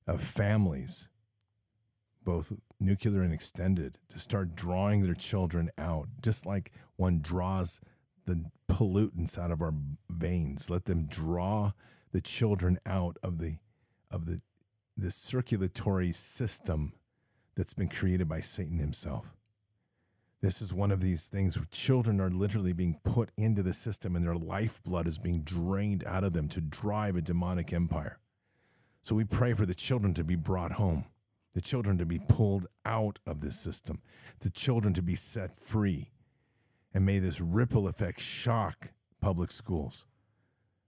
of 0.07 0.21
families, 0.21 1.09
both 2.23 2.53
nuclear 2.79 3.23
and 3.23 3.33
extended, 3.33 3.99
to 4.11 4.19
start 4.19 4.55
drawing 4.55 5.03
their 5.03 5.15
children 5.15 5.71
out, 5.79 6.09
just 6.21 6.45
like 6.45 6.73
one 6.97 7.21
draws 7.21 7.81
the 8.27 8.51
pollutants 8.69 9.39
out 9.39 9.51
of 9.51 9.63
our 9.63 9.73
veins. 10.11 10.69
Let 10.69 10.85
them 10.85 11.07
draw 11.07 11.73
the 12.13 12.21
children 12.21 12.79
out 12.85 13.17
of 13.23 13.39
the 13.39 13.57
of 14.11 14.27
the 14.27 14.41
the 14.97 15.11
circulatory 15.11 16.13
system 16.13 16.93
that's 17.57 17.75
been 17.75 17.89
created 17.89 18.29
by 18.29 18.41
Satan 18.41 18.79
himself. 18.79 19.35
This 20.43 20.63
is 20.63 20.73
one 20.73 20.91
of 20.91 21.03
these 21.03 21.29
things 21.29 21.59
where 21.59 21.67
children 21.71 22.19
are 22.21 22.31
literally 22.31 22.73
being 22.73 22.99
put 23.05 23.31
into 23.37 23.63
the 23.63 23.75
system 23.75 24.17
and 24.17 24.25
their 24.25 24.35
lifeblood 24.35 25.07
is 25.07 25.19
being 25.19 25.43
drained 25.43 26.03
out 26.07 26.25
of 26.25 26.33
them 26.33 26.49
to 26.49 26.63
drive 26.63 27.17
a 27.17 27.21
demonic 27.21 27.73
empire. 27.75 28.19
So 29.03 29.15
we 29.15 29.25
pray 29.25 29.53
for 29.53 29.67
the 29.67 29.75
children 29.75 30.15
to 30.15 30.25
be 30.25 30.37
brought 30.37 30.73
home, 30.73 31.05
the 31.53 31.61
children 31.61 31.99
to 31.99 32.07
be 32.07 32.19
pulled 32.19 32.67
out 32.87 33.19
of 33.27 33.43
this 33.43 33.59
system, 33.59 34.01
the 34.41 34.51
children 34.51 34.95
to 34.95 35.03
be 35.03 35.15
set 35.15 35.59
free. 35.59 36.11
And 36.95 37.05
may 37.05 37.19
this 37.19 37.41
ripple 37.41 37.87
effect 37.87 38.21
shock 38.21 38.93
public 39.21 39.51
schools. 39.51 40.07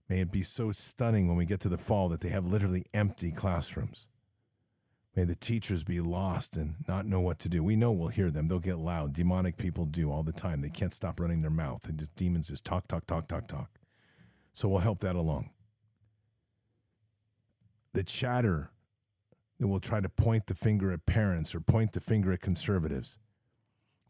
May 0.09 0.21
it 0.21 0.31
be 0.31 0.43
so 0.43 0.71
stunning 0.71 1.27
when 1.27 1.37
we 1.37 1.45
get 1.45 1.59
to 1.61 1.69
the 1.69 1.77
fall 1.77 2.09
that 2.09 2.21
they 2.21 2.29
have 2.29 2.45
literally 2.45 2.85
empty 2.93 3.31
classrooms. 3.31 4.07
May 5.15 5.25
the 5.25 5.35
teachers 5.35 5.83
be 5.83 6.01
lost 6.01 6.57
and 6.57 6.75
not 6.87 7.05
know 7.05 7.19
what 7.19 7.37
to 7.39 7.49
do. 7.49 7.63
We 7.63 7.75
know 7.75 7.91
we'll 7.91 8.07
hear 8.07 8.31
them. 8.31 8.47
They'll 8.47 8.59
get 8.59 8.79
loud. 8.79 9.13
Demonic 9.13 9.57
people 9.57 9.85
do 9.85 10.11
all 10.11 10.23
the 10.23 10.33
time. 10.33 10.61
They 10.61 10.69
can't 10.69 10.93
stop 10.93 11.19
running 11.19 11.41
their 11.41 11.51
mouth. 11.51 11.87
And 11.87 11.99
the 11.99 12.07
demons 12.15 12.47
just 12.47 12.65
talk, 12.65 12.87
talk, 12.87 13.05
talk, 13.05 13.27
talk, 13.27 13.47
talk. 13.47 13.69
So 14.53 14.67
we'll 14.67 14.79
help 14.79 14.99
that 14.99 15.15
along. 15.15 15.51
The 17.93 18.03
chatter 18.03 18.71
that 19.59 19.67
will 19.67 19.79
try 19.79 20.01
to 20.01 20.09
point 20.09 20.47
the 20.47 20.55
finger 20.55 20.91
at 20.91 21.05
parents 21.05 21.53
or 21.53 21.59
point 21.59 21.91
the 21.91 22.01
finger 22.01 22.33
at 22.33 22.41
conservatives 22.41 23.19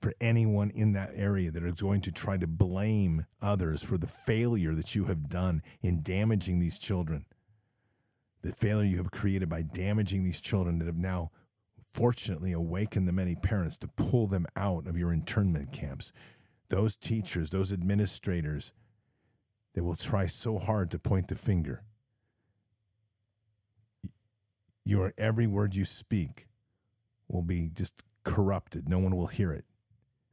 for 0.02 0.14
anyone 0.22 0.70
in 0.70 0.94
that 0.94 1.12
area 1.14 1.52
that 1.52 1.64
are 1.64 1.72
going 1.72 2.02
to 2.02 2.12
try 2.12 2.38
to 2.38 2.48
blame 2.48 3.26
others 3.42 3.84
for 3.84 3.98
the 3.98 4.08
failure 4.08 4.74
that 4.74 4.96
you 4.96 5.06
have 5.06 5.28
done 5.30 5.62
in 5.82 6.02
damaging 6.02 6.60
these 6.60 6.80
children 6.80 7.26
the 8.44 8.52
failure 8.52 8.84
you 8.84 8.98
have 8.98 9.12
created 9.12 9.50
by 9.50 9.62
damaging 9.62 10.24
these 10.24 10.42
children 10.42 10.78
that 10.80 10.86
have 10.86 10.98
now 10.98 11.32
fortunately 11.82 12.52
awakened 12.52 13.08
the 13.08 13.14
many 13.14 13.36
parents 13.36 13.78
to 13.78 13.88
pull 13.88 14.28
them 14.28 14.46
out 14.56 14.86
of 14.86 14.98
your 14.98 15.14
internment 15.14 15.72
camps. 15.72 16.12
Those 16.70 16.96
teachers, 16.96 17.52
those 17.52 17.72
administrators, 17.72 18.74
they 19.74 19.82
will 19.82 19.96
try 19.96 20.26
so 20.26 20.60
hard 20.60 20.92
to 20.92 21.00
point 21.00 21.30
the 21.30 21.36
finger. 21.36 21.84
Your 24.86 25.14
every 25.18 25.48
word 25.48 25.76
you 25.76 25.86
speak 25.86 26.48
will 27.30 27.42
be 27.42 27.70
just 27.74 28.04
corrupted. 28.24 28.90
No 28.90 29.00
one 29.00 29.16
will 29.16 29.28
hear 29.28 29.54
it. 29.54 29.66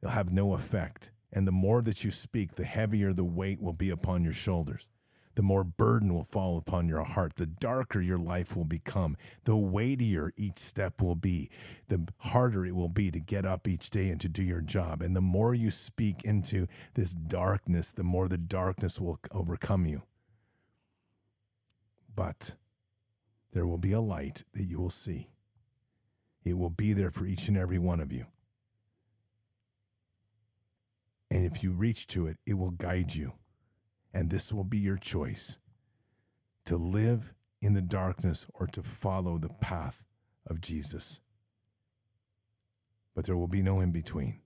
It'll 0.01 0.11
have 0.11 0.31
no 0.31 0.53
effect. 0.53 1.11
And 1.31 1.47
the 1.47 1.53
more 1.53 1.81
that 1.83 2.03
you 2.03 2.11
speak, 2.11 2.55
the 2.55 2.65
heavier 2.65 3.13
the 3.13 3.23
weight 3.23 3.61
will 3.61 3.73
be 3.73 3.89
upon 3.89 4.25
your 4.25 4.33
shoulders 4.33 4.87
the 5.35 5.41
more 5.41 5.63
burden 5.63 6.13
will 6.13 6.23
fall 6.23 6.57
upon 6.57 6.87
your 6.87 7.03
heart, 7.03 7.35
the 7.35 7.45
darker 7.45 8.01
your 8.01 8.17
life 8.17 8.55
will 8.55 8.65
become, 8.65 9.15
the 9.45 9.55
weightier 9.55 10.31
each 10.35 10.57
step 10.57 11.01
will 11.01 11.15
be, 11.15 11.49
the 11.87 12.07
harder 12.19 12.65
it 12.65 12.75
will 12.75 12.89
be 12.89 13.11
to 13.11 13.19
get 13.19 13.45
up 13.45 13.67
each 13.67 13.89
day 13.89 14.09
and 14.09 14.19
to 14.21 14.29
do 14.29 14.43
your 14.43 14.61
job. 14.61 15.01
And 15.01 15.15
the 15.15 15.21
more 15.21 15.53
you 15.53 15.71
speak 15.71 16.23
into 16.23 16.67
this 16.93 17.13
darkness, 17.13 17.93
the 17.93 18.03
more 18.03 18.27
the 18.27 18.37
darkness 18.37 18.99
will 18.99 19.19
overcome 19.31 19.85
you. 19.85 20.03
But 22.13 22.55
there 23.53 23.65
will 23.65 23.77
be 23.77 23.93
a 23.93 24.01
light 24.01 24.43
that 24.53 24.63
you 24.63 24.79
will 24.79 24.89
see. 24.89 25.29
It 26.43 26.57
will 26.57 26.69
be 26.69 26.93
there 26.93 27.11
for 27.11 27.25
each 27.25 27.47
and 27.47 27.57
every 27.57 27.79
one 27.79 27.99
of 27.99 28.11
you. 28.11 28.25
And 31.29 31.45
if 31.45 31.63
you 31.63 31.71
reach 31.71 32.07
to 32.07 32.27
it, 32.27 32.37
it 32.45 32.55
will 32.55 32.71
guide 32.71 33.15
you 33.15 33.33
and 34.13 34.29
this 34.29 34.53
will 34.53 34.63
be 34.63 34.77
your 34.77 34.97
choice 34.97 35.57
to 36.65 36.77
live 36.77 37.33
in 37.61 37.73
the 37.73 37.81
darkness 37.81 38.47
or 38.53 38.67
to 38.67 38.83
follow 38.83 39.37
the 39.37 39.49
path 39.49 40.03
of 40.47 40.61
Jesus. 40.61 41.21
But 43.15 43.25
there 43.25 43.37
will 43.37 43.47
be 43.47 43.61
no 43.61 43.79
in 43.79 43.91
between. 43.91 44.41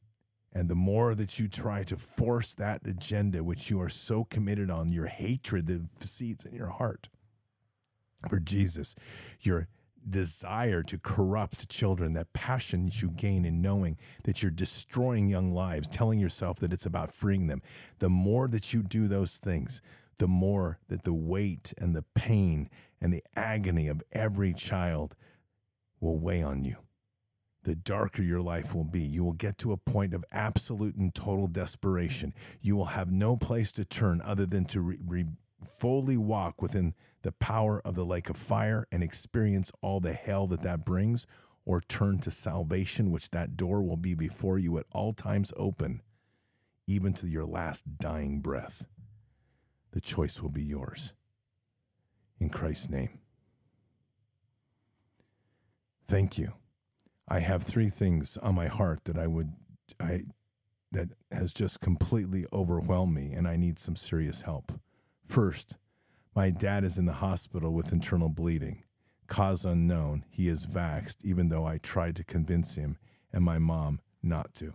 And 0.53 0.69
the 0.69 0.75
more 0.75 1.15
that 1.15 1.37
you 1.37 1.49
try 1.49 1.83
to 1.83 1.97
force 1.97 2.53
that 2.53 2.81
agenda, 2.85 3.43
which 3.43 3.69
you 3.69 3.81
are 3.81 3.89
so 3.89 4.23
committed 4.23 4.69
on, 4.69 4.89
your 4.89 5.07
hatred 5.07 5.67
that 5.67 5.87
seeds 6.03 6.45
in 6.45 6.55
your 6.55 6.69
heart 6.69 7.09
for 8.29 8.39
Jesus, 8.39 8.95
your 9.41 9.67
desire 10.07 10.83
to 10.83 10.97
corrupt 10.97 11.69
children, 11.69 12.13
that 12.13 12.33
passion 12.33 12.89
you 12.91 13.09
gain 13.09 13.45
in 13.45 13.61
knowing 13.61 13.97
that 14.23 14.41
you're 14.41 14.51
destroying 14.51 15.27
young 15.27 15.51
lives, 15.51 15.87
telling 15.87 16.19
yourself 16.19 16.59
that 16.59 16.73
it's 16.73 16.85
about 16.85 17.13
freeing 17.13 17.47
them, 17.47 17.61
the 17.99 18.09
more 18.09 18.47
that 18.47 18.73
you 18.73 18.83
do 18.83 19.07
those 19.07 19.37
things, 19.37 19.81
the 20.17 20.27
more 20.27 20.77
that 20.87 21.03
the 21.03 21.13
weight 21.13 21.73
and 21.77 21.95
the 21.95 22.05
pain 22.13 22.69
and 23.01 23.13
the 23.13 23.23
agony 23.35 23.87
of 23.87 24.01
every 24.11 24.53
child 24.53 25.15
will 25.99 26.19
weigh 26.19 26.41
on 26.41 26.63
you. 26.63 26.77
The 27.63 27.75
darker 27.75 28.21
your 28.21 28.41
life 28.41 28.75
will 28.75 28.83
be. 28.83 29.01
You 29.01 29.23
will 29.23 29.33
get 29.33 29.57
to 29.59 29.71
a 29.71 29.77
point 29.77 30.13
of 30.13 30.23
absolute 30.31 30.95
and 30.95 31.13
total 31.13 31.47
desperation. 31.47 32.33
You 32.61 32.75
will 32.75 32.85
have 32.85 33.11
no 33.11 33.35
place 33.35 33.71
to 33.73 33.85
turn 33.85 34.21
other 34.23 34.45
than 34.45 34.65
to 34.65 34.81
re- 34.81 34.99
re- 35.03 35.25
fully 35.65 36.17
walk 36.17 36.61
within 36.61 36.93
the 37.21 37.31
power 37.31 37.81
of 37.83 37.95
the 37.95 38.05
lake 38.05 38.29
of 38.29 38.37
fire 38.37 38.87
and 38.91 39.03
experience 39.03 39.71
all 39.81 39.99
the 39.99 40.13
hell 40.13 40.47
that 40.47 40.61
that 40.61 40.85
brings, 40.85 41.25
or 41.65 41.81
turn 41.81 42.19
to 42.19 42.31
salvation, 42.31 43.11
which 43.11 43.31
that 43.31 43.57
door 43.57 43.81
will 43.81 43.97
be 43.97 44.13
before 44.13 44.59
you 44.59 44.77
at 44.77 44.85
all 44.91 45.13
times 45.13 45.51
open, 45.57 46.01
even 46.87 47.13
to 47.13 47.27
your 47.27 47.45
last 47.45 47.97
dying 47.97 48.39
breath. 48.39 48.85
The 49.91 50.01
choice 50.01 50.41
will 50.41 50.51
be 50.51 50.63
yours. 50.63 51.13
In 52.39 52.49
Christ's 52.49 52.89
name. 52.89 53.19
Thank 56.07 56.37
you. 56.37 56.53
I 57.27 57.39
have 57.39 57.63
three 57.63 57.89
things 57.89 58.37
on 58.37 58.53
my 58.53 58.67
heart 58.67 59.05
that 59.05 59.17
I 59.17 59.25
would 59.25 59.53
I 59.99 60.23
that 60.91 61.09
has 61.31 61.53
just 61.53 61.79
completely 61.79 62.45
overwhelmed 62.53 63.13
me 63.13 63.33
and 63.33 63.47
I 63.47 63.55
need 63.57 63.79
some 63.79 63.95
serious 63.95 64.41
help. 64.41 64.79
First, 65.27 65.77
my 66.35 66.49
dad 66.49 66.83
is 66.83 66.97
in 66.97 67.05
the 67.05 67.13
hospital 67.13 67.73
with 67.73 67.91
internal 67.91 68.29
bleeding. 68.29 68.83
Cause 69.27 69.65
unknown, 69.65 70.25
he 70.29 70.47
is 70.47 70.67
vaxxed, 70.67 71.17
even 71.23 71.49
though 71.49 71.65
I 71.65 71.77
tried 71.77 72.15
to 72.17 72.23
convince 72.23 72.75
him 72.75 72.97
and 73.33 73.43
my 73.43 73.57
mom 73.57 73.99
not 74.21 74.53
to. 74.55 74.73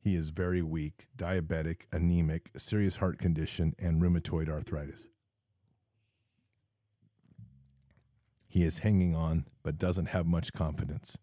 He 0.00 0.14
is 0.16 0.28
very 0.28 0.62
weak, 0.62 1.06
diabetic, 1.16 1.86
anemic, 1.90 2.50
serious 2.56 2.96
heart 2.96 3.18
condition, 3.18 3.74
and 3.78 4.00
rheumatoid 4.00 4.48
arthritis. 4.48 5.08
He 8.46 8.62
is 8.62 8.80
hanging 8.80 9.16
on, 9.16 9.46
but 9.62 9.78
doesn't 9.78 10.06
have 10.06 10.26
much 10.26 10.52
confidence. 10.52 11.18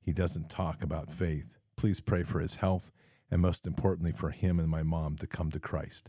He 0.00 0.12
doesn't 0.12 0.50
talk 0.50 0.82
about 0.82 1.12
faith. 1.12 1.56
Please 1.76 2.00
pray 2.00 2.24
for 2.24 2.40
his 2.40 2.56
health, 2.56 2.90
and 3.30 3.40
most 3.40 3.66
importantly, 3.66 4.12
for 4.12 4.30
him 4.30 4.58
and 4.58 4.68
my 4.68 4.82
mom 4.82 5.16
to 5.16 5.26
come 5.26 5.50
to 5.50 5.60
Christ. 5.60 6.08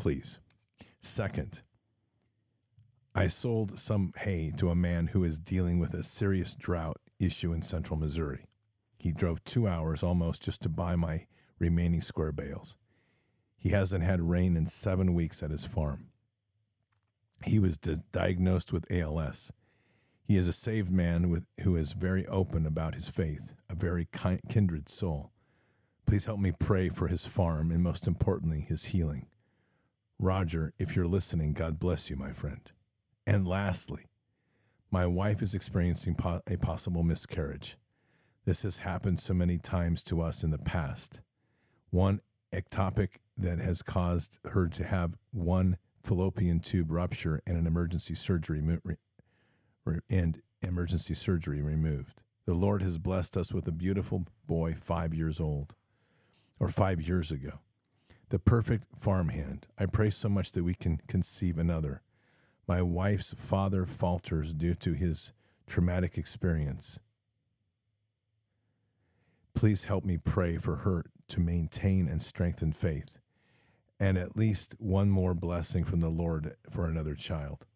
Please. 0.00 0.38
Second, 1.02 1.60
I 3.14 3.26
sold 3.26 3.78
some 3.78 4.14
hay 4.16 4.50
to 4.56 4.70
a 4.70 4.74
man 4.74 5.08
who 5.08 5.22
is 5.24 5.38
dealing 5.38 5.78
with 5.78 5.92
a 5.92 6.02
serious 6.02 6.54
drought 6.54 6.96
issue 7.18 7.52
in 7.52 7.60
central 7.60 7.98
Missouri. 7.98 8.46
He 8.98 9.12
drove 9.12 9.44
two 9.44 9.68
hours 9.68 10.02
almost 10.02 10.42
just 10.42 10.62
to 10.62 10.70
buy 10.70 10.96
my 10.96 11.26
remaining 11.58 12.00
square 12.00 12.32
bales. 12.32 12.78
He 13.58 13.70
hasn't 13.70 14.02
had 14.02 14.30
rain 14.30 14.56
in 14.56 14.64
seven 14.64 15.12
weeks 15.12 15.42
at 15.42 15.50
his 15.50 15.66
farm. 15.66 16.06
He 17.44 17.58
was 17.58 17.76
di- 17.76 17.96
diagnosed 18.10 18.72
with 18.72 18.90
ALS. 18.90 19.52
He 20.22 20.38
is 20.38 20.48
a 20.48 20.52
saved 20.52 20.90
man 20.90 21.28
with, 21.28 21.44
who 21.60 21.76
is 21.76 21.92
very 21.92 22.26
open 22.26 22.64
about 22.64 22.94
his 22.94 23.10
faith, 23.10 23.52
a 23.68 23.74
very 23.74 24.08
kind, 24.12 24.40
kindred 24.48 24.88
soul. 24.88 25.30
Please 26.06 26.24
help 26.24 26.40
me 26.40 26.52
pray 26.58 26.88
for 26.88 27.08
his 27.08 27.26
farm 27.26 27.70
and, 27.70 27.82
most 27.82 28.06
importantly, 28.06 28.64
his 28.66 28.86
healing. 28.86 29.26
Roger, 30.20 30.74
if 30.78 30.94
you're 30.94 31.06
listening, 31.06 31.54
God 31.54 31.78
bless 31.78 32.10
you, 32.10 32.16
my 32.16 32.32
friend. 32.32 32.60
And 33.26 33.48
lastly, 33.48 34.06
my 34.90 35.06
wife 35.06 35.40
is 35.40 35.54
experiencing 35.54 36.14
po- 36.14 36.42
a 36.46 36.58
possible 36.58 37.02
miscarriage. 37.02 37.78
This 38.44 38.62
has 38.64 38.80
happened 38.80 39.18
so 39.18 39.32
many 39.34 39.56
times 39.56 40.02
to 40.04 40.20
us 40.20 40.44
in 40.44 40.50
the 40.50 40.58
past. 40.58 41.22
One 41.90 42.20
ectopic 42.52 43.16
that 43.38 43.60
has 43.60 43.82
caused 43.82 44.38
her 44.50 44.68
to 44.68 44.84
have 44.84 45.16
one 45.32 45.78
fallopian 46.04 46.60
tube 46.60 46.90
rupture 46.90 47.40
and 47.46 47.56
an 47.56 47.66
emergency 47.66 48.14
surgery 48.14 48.62
and 50.10 50.42
emergency 50.62 51.14
surgery 51.14 51.62
removed. 51.62 52.20
The 52.46 52.54
Lord 52.54 52.82
has 52.82 52.98
blessed 52.98 53.38
us 53.38 53.54
with 53.54 53.66
a 53.68 53.72
beautiful 53.72 54.26
boy, 54.46 54.74
five 54.74 55.14
years 55.14 55.40
old. 55.40 55.74
or 56.58 56.68
five 56.68 57.00
years 57.00 57.32
ago. 57.32 57.60
The 58.30 58.38
perfect 58.38 58.86
farmhand. 58.98 59.66
I 59.78 59.86
pray 59.86 60.10
so 60.10 60.28
much 60.28 60.52
that 60.52 60.64
we 60.64 60.74
can 60.74 61.00
conceive 61.06 61.58
another. 61.58 62.02
My 62.66 62.80
wife's 62.82 63.34
father 63.34 63.84
falters 63.86 64.54
due 64.54 64.74
to 64.74 64.92
his 64.92 65.32
traumatic 65.66 66.16
experience. 66.16 67.00
Please 69.54 69.84
help 69.84 70.04
me 70.04 70.16
pray 70.16 70.56
for 70.56 70.76
her 70.76 71.04
to 71.28 71.40
maintain 71.40 72.08
and 72.08 72.22
strengthen 72.22 72.72
faith 72.72 73.18
and 74.00 74.16
at 74.16 74.36
least 74.36 74.74
one 74.78 75.10
more 75.10 75.34
blessing 75.34 75.84
from 75.84 76.00
the 76.00 76.08
Lord 76.08 76.54
for 76.70 76.86
another 76.86 77.14
child. 77.14 77.66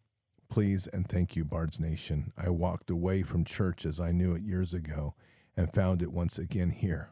Please 0.49 0.87
and 0.87 1.07
thank 1.07 1.35
you, 1.35 1.45
Bards 1.45 1.79
Nation. 1.79 2.33
I 2.35 2.49
walked 2.49 2.89
away 2.89 3.21
from 3.21 3.45
church 3.45 3.85
as 3.85 3.99
I 3.99 4.11
knew 4.11 4.33
it 4.33 4.41
years 4.41 4.73
ago 4.73 5.13
and 5.55 5.71
found 5.71 6.01
it 6.01 6.11
once 6.11 6.39
again 6.39 6.71
here. 6.71 7.11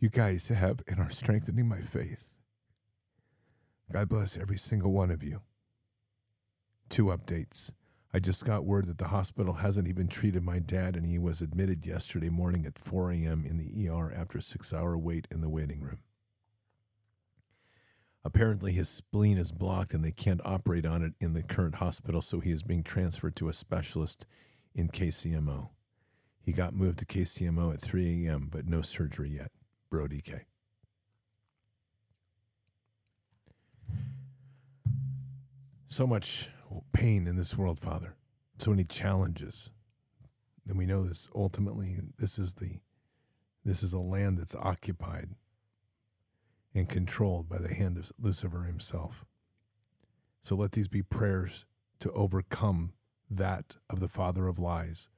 You 0.00 0.08
guys 0.08 0.48
have 0.48 0.82
and 0.88 0.98
are 0.98 1.10
strengthening 1.10 1.68
my 1.68 1.82
faith. 1.82 2.38
God 3.92 4.08
bless 4.08 4.38
every 4.38 4.56
single 4.56 4.92
one 4.92 5.10
of 5.10 5.22
you. 5.22 5.42
Two 6.88 7.06
updates. 7.06 7.72
I 8.14 8.18
just 8.18 8.46
got 8.46 8.64
word 8.64 8.86
that 8.86 8.96
the 8.96 9.08
hospital 9.08 9.54
hasn't 9.54 9.88
even 9.88 10.08
treated 10.08 10.42
my 10.42 10.58
dad, 10.58 10.96
and 10.96 11.04
he 11.04 11.18
was 11.18 11.42
admitted 11.42 11.84
yesterday 11.84 12.30
morning 12.30 12.64
at 12.64 12.78
4 12.78 13.12
a.m. 13.12 13.44
in 13.44 13.58
the 13.58 13.88
ER 13.90 14.10
after 14.10 14.38
a 14.38 14.42
six 14.42 14.72
hour 14.72 14.96
wait 14.96 15.28
in 15.30 15.42
the 15.42 15.50
waiting 15.50 15.82
room. 15.82 15.98
Apparently, 18.24 18.72
his 18.72 18.88
spleen 18.88 19.36
is 19.36 19.52
blocked 19.52 19.92
and 19.92 20.02
they 20.02 20.12
can't 20.12 20.40
operate 20.46 20.86
on 20.86 21.02
it 21.02 21.12
in 21.20 21.34
the 21.34 21.42
current 21.42 21.74
hospital, 21.74 22.22
so 22.22 22.40
he 22.40 22.52
is 22.52 22.62
being 22.62 22.82
transferred 22.82 23.36
to 23.36 23.50
a 23.50 23.52
specialist 23.52 24.24
in 24.74 24.88
KCMO. 24.88 25.68
He 26.40 26.52
got 26.52 26.72
moved 26.72 27.00
to 27.00 27.04
KCMO 27.04 27.74
at 27.74 27.82
3 27.82 28.26
a.m., 28.26 28.48
but 28.50 28.66
no 28.66 28.80
surgery 28.80 29.28
yet. 29.28 29.50
Brody 29.90 30.20
K. 30.20 30.42
So 35.88 36.06
much 36.06 36.48
pain 36.92 37.26
in 37.26 37.36
this 37.36 37.58
world, 37.58 37.80
Father. 37.80 38.14
So 38.58 38.70
many 38.70 38.84
challenges. 38.84 39.70
And 40.68 40.78
we 40.78 40.86
know 40.86 41.02
this 41.02 41.28
ultimately 41.34 41.96
this 42.18 42.38
is 42.38 42.54
the 42.54 42.80
this 43.64 43.82
is 43.82 43.92
a 43.92 43.98
land 43.98 44.38
that's 44.38 44.54
occupied 44.54 45.30
and 46.74 46.88
controlled 46.88 47.48
by 47.48 47.58
the 47.58 47.74
hand 47.74 47.98
of 47.98 48.12
Lucifer 48.18 48.62
himself. 48.62 49.24
So 50.42 50.54
let 50.54 50.72
these 50.72 50.88
be 50.88 51.02
prayers 51.02 51.66
to 51.98 52.12
overcome 52.12 52.92
that 53.28 53.76
of 53.90 54.00
the 54.00 54.08
father 54.08 54.46
of 54.46 54.58
lies, 54.58 55.08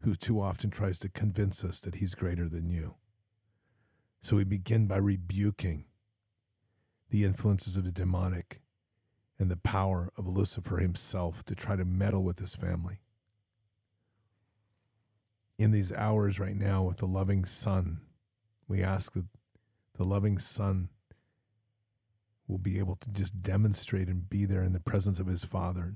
who 0.00 0.14
too 0.14 0.40
often 0.40 0.70
tries 0.70 0.98
to 1.00 1.08
convince 1.08 1.64
us 1.64 1.80
that 1.80 1.96
he's 1.96 2.14
greater 2.14 2.48
than 2.48 2.68
you. 2.68 2.96
So 4.26 4.34
we 4.34 4.42
begin 4.42 4.88
by 4.88 4.96
rebuking 4.96 5.84
the 7.10 7.22
influences 7.22 7.76
of 7.76 7.84
the 7.84 7.92
demonic 7.92 8.60
and 9.38 9.48
the 9.48 9.56
power 9.56 10.10
of 10.18 10.26
Lucifer 10.26 10.78
himself 10.78 11.44
to 11.44 11.54
try 11.54 11.76
to 11.76 11.84
meddle 11.84 12.24
with 12.24 12.40
his 12.40 12.52
family. 12.52 12.98
In 15.60 15.70
these 15.70 15.92
hours 15.92 16.40
right 16.40 16.56
now, 16.56 16.82
with 16.82 16.96
the 16.96 17.06
loving 17.06 17.44
Son, 17.44 18.00
we 18.66 18.82
ask 18.82 19.12
that 19.12 19.26
the 19.94 20.02
loving 20.02 20.38
Son 20.40 20.88
will 22.48 22.58
be 22.58 22.80
able 22.80 22.96
to 22.96 23.10
just 23.10 23.42
demonstrate 23.42 24.08
and 24.08 24.28
be 24.28 24.44
there 24.44 24.64
in 24.64 24.72
the 24.72 24.80
presence 24.80 25.20
of 25.20 25.28
his 25.28 25.44
Father 25.44 25.94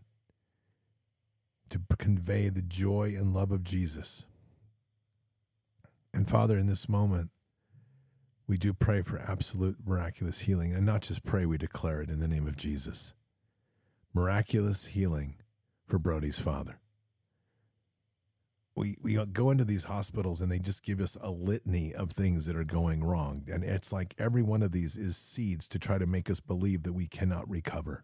to 1.68 1.80
convey 1.98 2.48
the 2.48 2.62
joy 2.62 3.12
and 3.18 3.34
love 3.34 3.50
of 3.50 3.64
Jesus. 3.64 4.24
And 6.14 6.28
Father, 6.28 6.56
in 6.56 6.66
this 6.66 6.88
moment, 6.88 7.30
we 8.50 8.58
do 8.58 8.74
pray 8.74 9.00
for 9.00 9.16
absolute 9.20 9.76
miraculous 9.86 10.40
healing. 10.40 10.72
And 10.72 10.84
not 10.84 11.02
just 11.02 11.24
pray, 11.24 11.46
we 11.46 11.56
declare 11.56 12.02
it 12.02 12.10
in 12.10 12.18
the 12.18 12.26
name 12.26 12.48
of 12.48 12.56
Jesus 12.56 13.14
miraculous 14.12 14.86
healing 14.86 15.36
for 15.86 16.00
Brody's 16.00 16.40
father. 16.40 16.80
We, 18.74 18.96
we 19.00 19.24
go 19.26 19.52
into 19.52 19.64
these 19.64 19.84
hospitals 19.84 20.40
and 20.40 20.50
they 20.50 20.58
just 20.58 20.82
give 20.82 21.00
us 21.00 21.16
a 21.20 21.30
litany 21.30 21.94
of 21.94 22.10
things 22.10 22.46
that 22.46 22.56
are 22.56 22.64
going 22.64 23.04
wrong. 23.04 23.44
And 23.46 23.62
it's 23.62 23.92
like 23.92 24.16
every 24.18 24.42
one 24.42 24.64
of 24.64 24.72
these 24.72 24.96
is 24.96 25.16
seeds 25.16 25.68
to 25.68 25.78
try 25.78 25.98
to 25.98 26.06
make 26.06 26.28
us 26.28 26.40
believe 26.40 26.82
that 26.82 26.92
we 26.92 27.06
cannot 27.06 27.48
recover. 27.48 28.02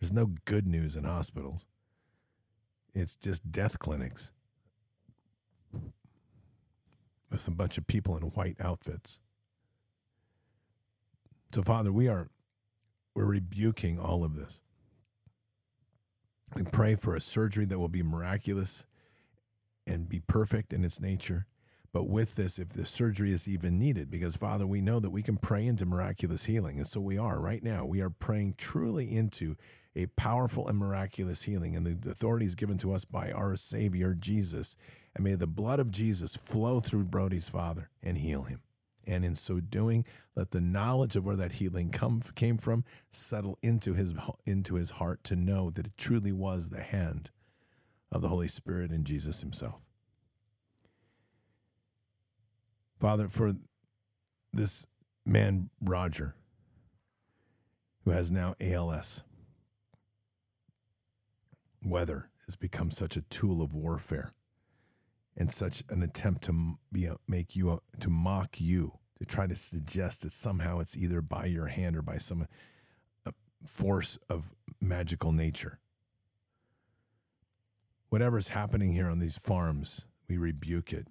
There's 0.00 0.12
no 0.12 0.32
good 0.44 0.66
news 0.66 0.96
in 0.96 1.04
hospitals, 1.04 1.66
it's 2.94 3.14
just 3.14 3.52
death 3.52 3.78
clinics 3.78 4.32
with 7.30 7.40
some 7.40 7.54
bunch 7.54 7.78
of 7.78 7.86
people 7.86 8.16
in 8.16 8.24
white 8.24 8.56
outfits. 8.60 9.20
So, 11.52 11.62
Father, 11.62 11.92
we 11.92 12.08
are 12.08 12.28
we're 13.14 13.26
rebuking 13.26 13.98
all 13.98 14.24
of 14.24 14.36
this. 14.36 14.60
We 16.54 16.62
pray 16.62 16.94
for 16.94 17.14
a 17.14 17.20
surgery 17.20 17.66
that 17.66 17.78
will 17.78 17.88
be 17.88 18.02
miraculous 18.02 18.86
and 19.86 20.08
be 20.08 20.20
perfect 20.20 20.72
in 20.72 20.84
its 20.84 21.00
nature. 21.00 21.46
But 21.92 22.08
with 22.08 22.36
this, 22.36 22.58
if 22.58 22.70
the 22.70 22.86
surgery 22.86 23.32
is 23.32 23.46
even 23.46 23.78
needed, 23.78 24.10
because 24.10 24.34
Father, 24.34 24.66
we 24.66 24.80
know 24.80 24.98
that 24.98 25.10
we 25.10 25.22
can 25.22 25.36
pray 25.36 25.66
into 25.66 25.84
miraculous 25.84 26.46
healing. 26.46 26.78
And 26.78 26.86
so 26.86 27.00
we 27.00 27.18
are 27.18 27.38
right 27.38 27.62
now. 27.62 27.84
We 27.84 28.00
are 28.00 28.08
praying 28.08 28.54
truly 28.56 29.14
into 29.14 29.56
a 29.94 30.06
powerful 30.06 30.66
and 30.68 30.78
miraculous 30.78 31.42
healing 31.42 31.76
and 31.76 31.86
the 31.86 32.10
authority 32.10 32.46
is 32.46 32.54
given 32.54 32.78
to 32.78 32.94
us 32.94 33.04
by 33.04 33.30
our 33.30 33.56
Savior 33.56 34.14
Jesus. 34.14 34.74
And 35.14 35.22
may 35.22 35.34
the 35.34 35.46
blood 35.46 35.80
of 35.80 35.90
Jesus 35.90 36.34
flow 36.34 36.80
through 36.80 37.04
Brody's 37.04 37.50
father 37.50 37.90
and 38.02 38.16
heal 38.16 38.44
him. 38.44 38.62
And 39.06 39.24
in 39.24 39.34
so 39.34 39.60
doing, 39.60 40.04
let 40.36 40.50
the 40.50 40.60
knowledge 40.60 41.16
of 41.16 41.24
where 41.24 41.36
that 41.36 41.52
healing 41.52 41.90
come, 41.90 42.22
came 42.34 42.58
from 42.58 42.84
settle 43.10 43.58
into 43.62 43.94
his, 43.94 44.14
into 44.44 44.74
his 44.74 44.92
heart 44.92 45.24
to 45.24 45.36
know 45.36 45.70
that 45.70 45.86
it 45.86 45.96
truly 45.96 46.32
was 46.32 46.70
the 46.70 46.82
hand 46.82 47.30
of 48.10 48.22
the 48.22 48.28
Holy 48.28 48.48
Spirit 48.48 48.90
and 48.90 49.04
Jesus 49.04 49.40
himself. 49.40 49.80
Father, 53.00 53.28
for 53.28 53.54
this 54.52 54.86
man, 55.26 55.70
Roger, 55.80 56.36
who 58.04 58.12
has 58.12 58.30
now 58.30 58.54
ALS, 58.60 59.24
weather 61.84 62.30
has 62.46 62.54
become 62.54 62.90
such 62.90 63.16
a 63.16 63.22
tool 63.22 63.62
of 63.62 63.74
warfare 63.74 64.32
and 65.36 65.50
such 65.50 65.82
an 65.88 66.02
attempt 66.02 66.42
to 66.44 66.78
be 66.90 67.08
make 67.26 67.56
you 67.56 67.80
to 68.00 68.10
mock 68.10 68.60
you 68.60 68.98
to 69.18 69.24
try 69.24 69.46
to 69.46 69.54
suggest 69.54 70.22
that 70.22 70.32
somehow 70.32 70.80
it's 70.80 70.96
either 70.96 71.20
by 71.20 71.46
your 71.46 71.66
hand 71.66 71.96
or 71.96 72.02
by 72.02 72.18
some 72.18 72.46
uh, 73.26 73.30
force 73.66 74.18
of 74.28 74.52
magical 74.80 75.32
nature. 75.32 75.78
Whatever's 78.08 78.48
happening 78.48 78.92
here 78.92 79.08
on 79.08 79.20
these 79.20 79.38
farms 79.38 80.06
we 80.28 80.36
rebuke 80.36 80.92
it. 80.92 81.08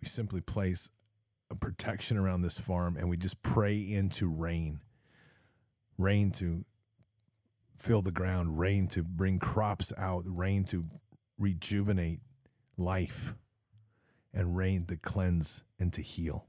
We 0.00 0.08
simply 0.08 0.40
place 0.40 0.90
a 1.50 1.54
protection 1.54 2.16
around 2.16 2.42
this 2.42 2.58
farm 2.58 2.96
and 2.96 3.08
we 3.08 3.16
just 3.16 3.42
pray 3.42 3.76
into 3.76 4.28
rain. 4.28 4.80
Rain 5.98 6.32
to 6.32 6.64
fill 7.76 8.02
the 8.02 8.12
ground 8.12 8.58
rain 8.58 8.86
to 8.86 9.02
bring 9.02 9.38
crops 9.38 9.92
out 9.98 10.24
rain 10.26 10.64
to 10.64 10.84
rejuvenate 11.38 12.20
life 12.76 13.34
and 14.32 14.56
rain 14.56 14.86
to 14.86 14.96
cleanse 14.96 15.64
and 15.78 15.92
to 15.92 16.02
heal. 16.02 16.46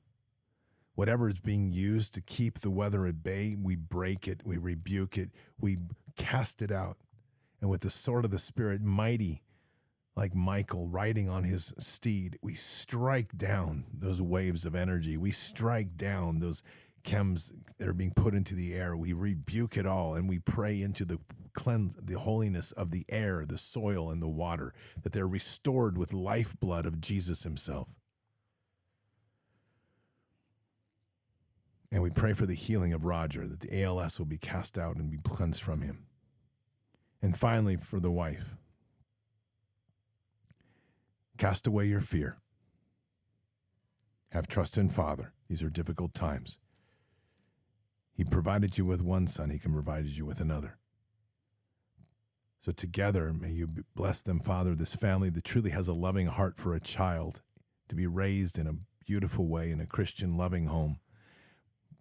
Whatever 0.95 1.27
is 1.27 1.39
being 1.39 1.71
used 1.71 2.13
to 2.13 2.21
keep 2.21 2.59
the 2.59 2.69
weather 2.69 3.05
at 3.05 3.23
bay, 3.23 3.55
we 3.59 3.75
break 3.75 4.27
it, 4.27 4.41
we 4.45 4.57
rebuke 4.57 5.17
it, 5.17 5.31
we 5.59 5.77
cast 6.15 6.61
it 6.61 6.71
out. 6.71 6.97
And 7.59 7.69
with 7.69 7.81
the 7.81 7.89
sword 7.89 8.25
of 8.25 8.31
the 8.31 8.37
Spirit, 8.37 8.81
mighty 8.81 9.41
like 10.15 10.35
Michael 10.35 10.87
riding 10.87 11.29
on 11.29 11.43
his 11.43 11.73
steed, 11.79 12.37
we 12.41 12.53
strike 12.53 13.35
down 13.35 13.85
those 13.91 14.21
waves 14.21 14.65
of 14.65 14.75
energy. 14.75 15.17
We 15.17 15.31
strike 15.31 15.95
down 15.97 16.39
those 16.39 16.61
chems 17.03 17.51
that 17.77 17.87
are 17.87 17.93
being 17.93 18.13
put 18.15 18.33
into 18.33 18.55
the 18.55 18.73
air. 18.73 18.95
We 18.95 19.13
rebuke 19.13 19.77
it 19.77 19.85
all 19.85 20.15
and 20.15 20.27
we 20.27 20.39
pray 20.39 20.81
into 20.81 21.05
the 21.05 21.19
cleanse 21.53 21.95
the 22.01 22.17
holiness 22.17 22.71
of 22.71 22.91
the 22.91 23.05
air, 23.09 23.45
the 23.45 23.57
soil, 23.57 24.09
and 24.09 24.21
the 24.21 24.27
water, 24.27 24.73
that 25.01 25.13
they're 25.13 25.27
restored 25.27 25.97
with 25.97 26.13
lifeblood 26.13 26.85
of 26.85 26.99
Jesus 26.99 27.43
himself. 27.43 27.95
And 31.91 32.01
we 32.01 32.09
pray 32.09 32.33
for 32.33 32.47
the 32.47 32.55
healing 32.55 32.91
of 32.91 33.05
Roger, 33.05 33.47
that 33.47 33.59
the 33.59 33.83
ALS 33.83 34.17
will 34.17 34.25
be 34.25 34.39
cast 34.39 34.79
out 34.79 34.95
and 34.95 35.11
be 35.11 35.19
cleansed 35.19 35.61
from 35.61 35.81
him. 35.81 36.05
And 37.21 37.37
finally, 37.37 37.77
for 37.77 37.99
the 37.99 38.11
wife, 38.11 38.55
cast 41.37 41.67
away 41.67 41.85
your 41.85 42.01
fear. 42.01 42.37
Have 44.29 44.47
trust 44.47 44.75
in 44.79 44.89
Father. 44.89 45.33
These 45.47 45.61
are 45.61 45.69
difficult 45.69 46.15
times. 46.15 46.57
He 48.13 48.23
provided 48.23 48.77
you 48.77 48.85
with 48.85 49.01
one 49.01 49.27
son, 49.27 49.49
He 49.49 49.59
can 49.59 49.73
provide 49.73 50.05
you 50.05 50.25
with 50.25 50.39
another. 50.39 50.77
So, 52.61 52.71
together, 52.71 53.33
may 53.33 53.51
you 53.51 53.67
bless 53.95 54.21
them, 54.21 54.39
Father, 54.39 54.73
this 54.73 54.95
family 54.95 55.29
that 55.31 55.43
truly 55.43 55.71
has 55.71 55.87
a 55.87 55.93
loving 55.93 56.27
heart 56.27 56.57
for 56.57 56.73
a 56.73 56.79
child 56.79 57.41
to 57.89 57.95
be 57.95 58.07
raised 58.07 58.57
in 58.57 58.67
a 58.67 58.77
beautiful 59.05 59.47
way 59.47 59.69
in 59.69 59.81
a 59.81 59.85
Christian 59.85 60.37
loving 60.37 60.67
home. 60.67 60.99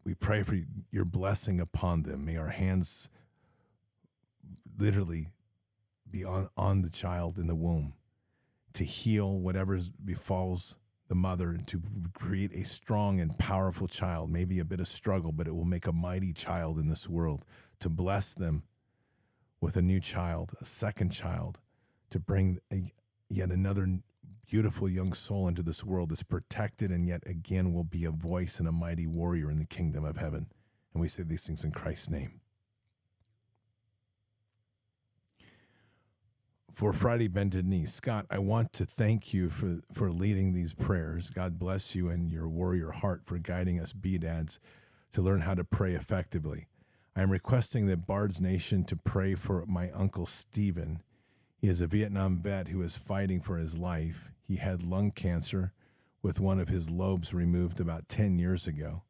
We 0.04 0.14
pray 0.14 0.42
for 0.42 0.58
your 0.90 1.04
blessing 1.04 1.60
upon 1.60 2.02
them. 2.02 2.24
May 2.24 2.36
our 2.36 2.50
hands 2.50 3.08
literally 4.78 5.32
be 6.08 6.24
on, 6.24 6.48
on 6.56 6.82
the 6.82 6.90
child 6.90 7.38
in 7.38 7.46
the 7.46 7.54
womb 7.54 7.94
to 8.74 8.84
heal 8.84 9.38
whatever 9.38 9.80
befalls 10.04 10.76
the 11.12 11.16
mother 11.16 11.50
and 11.50 11.66
to 11.66 11.82
create 12.14 12.54
a 12.54 12.64
strong 12.64 13.20
and 13.20 13.38
powerful 13.38 13.86
child. 13.86 14.30
Maybe 14.30 14.58
a 14.58 14.64
bit 14.64 14.80
of 14.80 14.88
struggle, 14.88 15.30
but 15.30 15.46
it 15.46 15.54
will 15.54 15.66
make 15.66 15.86
a 15.86 15.92
mighty 15.92 16.32
child 16.32 16.78
in 16.78 16.88
this 16.88 17.06
world. 17.06 17.44
To 17.80 17.90
bless 17.90 18.32
them 18.32 18.62
with 19.60 19.76
a 19.76 19.82
new 19.82 20.00
child, 20.00 20.54
a 20.58 20.64
second 20.64 21.10
child, 21.10 21.60
to 22.08 22.18
bring 22.18 22.60
a, 22.72 22.94
yet 23.28 23.50
another 23.50 23.98
beautiful 24.50 24.88
young 24.88 25.12
soul 25.12 25.48
into 25.48 25.62
this 25.62 25.84
world 25.84 26.08
that's 26.08 26.22
protected 26.22 26.90
and 26.90 27.06
yet 27.06 27.22
again 27.26 27.74
will 27.74 27.84
be 27.84 28.06
a 28.06 28.10
voice 28.10 28.58
and 28.58 28.66
a 28.66 28.72
mighty 28.72 29.06
warrior 29.06 29.50
in 29.50 29.58
the 29.58 29.66
kingdom 29.66 30.06
of 30.06 30.16
heaven. 30.16 30.46
And 30.94 31.02
we 31.02 31.08
say 31.08 31.24
these 31.24 31.46
things 31.46 31.62
in 31.62 31.72
Christ's 31.72 32.08
name. 32.08 32.41
For 36.72 36.94
Friday 36.94 37.28
Bended 37.28 37.66
Knee, 37.66 37.84
Scott, 37.84 38.24
I 38.30 38.38
want 38.38 38.72
to 38.72 38.86
thank 38.86 39.34
you 39.34 39.50
for, 39.50 39.80
for 39.92 40.10
leading 40.10 40.54
these 40.54 40.72
prayers. 40.72 41.28
God 41.28 41.58
bless 41.58 41.94
you 41.94 42.08
and 42.08 42.32
your 42.32 42.48
warrior 42.48 42.92
heart 42.92 43.26
for 43.26 43.38
guiding 43.38 43.78
us 43.78 43.92
dads 43.92 44.58
to 45.12 45.20
learn 45.20 45.42
how 45.42 45.52
to 45.52 45.64
pray 45.64 45.92
effectively. 45.92 46.68
I 47.14 47.20
am 47.20 47.30
requesting 47.30 47.86
that 47.86 48.06
Bard's 48.06 48.40
Nation 48.40 48.84
to 48.84 48.96
pray 48.96 49.34
for 49.34 49.66
my 49.66 49.90
uncle 49.90 50.24
Stephen. 50.24 51.02
He 51.58 51.68
is 51.68 51.82
a 51.82 51.86
Vietnam 51.86 52.38
vet 52.38 52.68
who 52.68 52.80
is 52.80 52.96
fighting 52.96 53.42
for 53.42 53.58
his 53.58 53.76
life. 53.76 54.30
He 54.42 54.56
had 54.56 54.82
lung 54.82 55.10
cancer 55.10 55.74
with 56.22 56.40
one 56.40 56.58
of 56.58 56.68
his 56.68 56.88
lobes 56.88 57.34
removed 57.34 57.80
about 57.80 58.08
10 58.08 58.38
years 58.38 58.66
ago. 58.66 59.02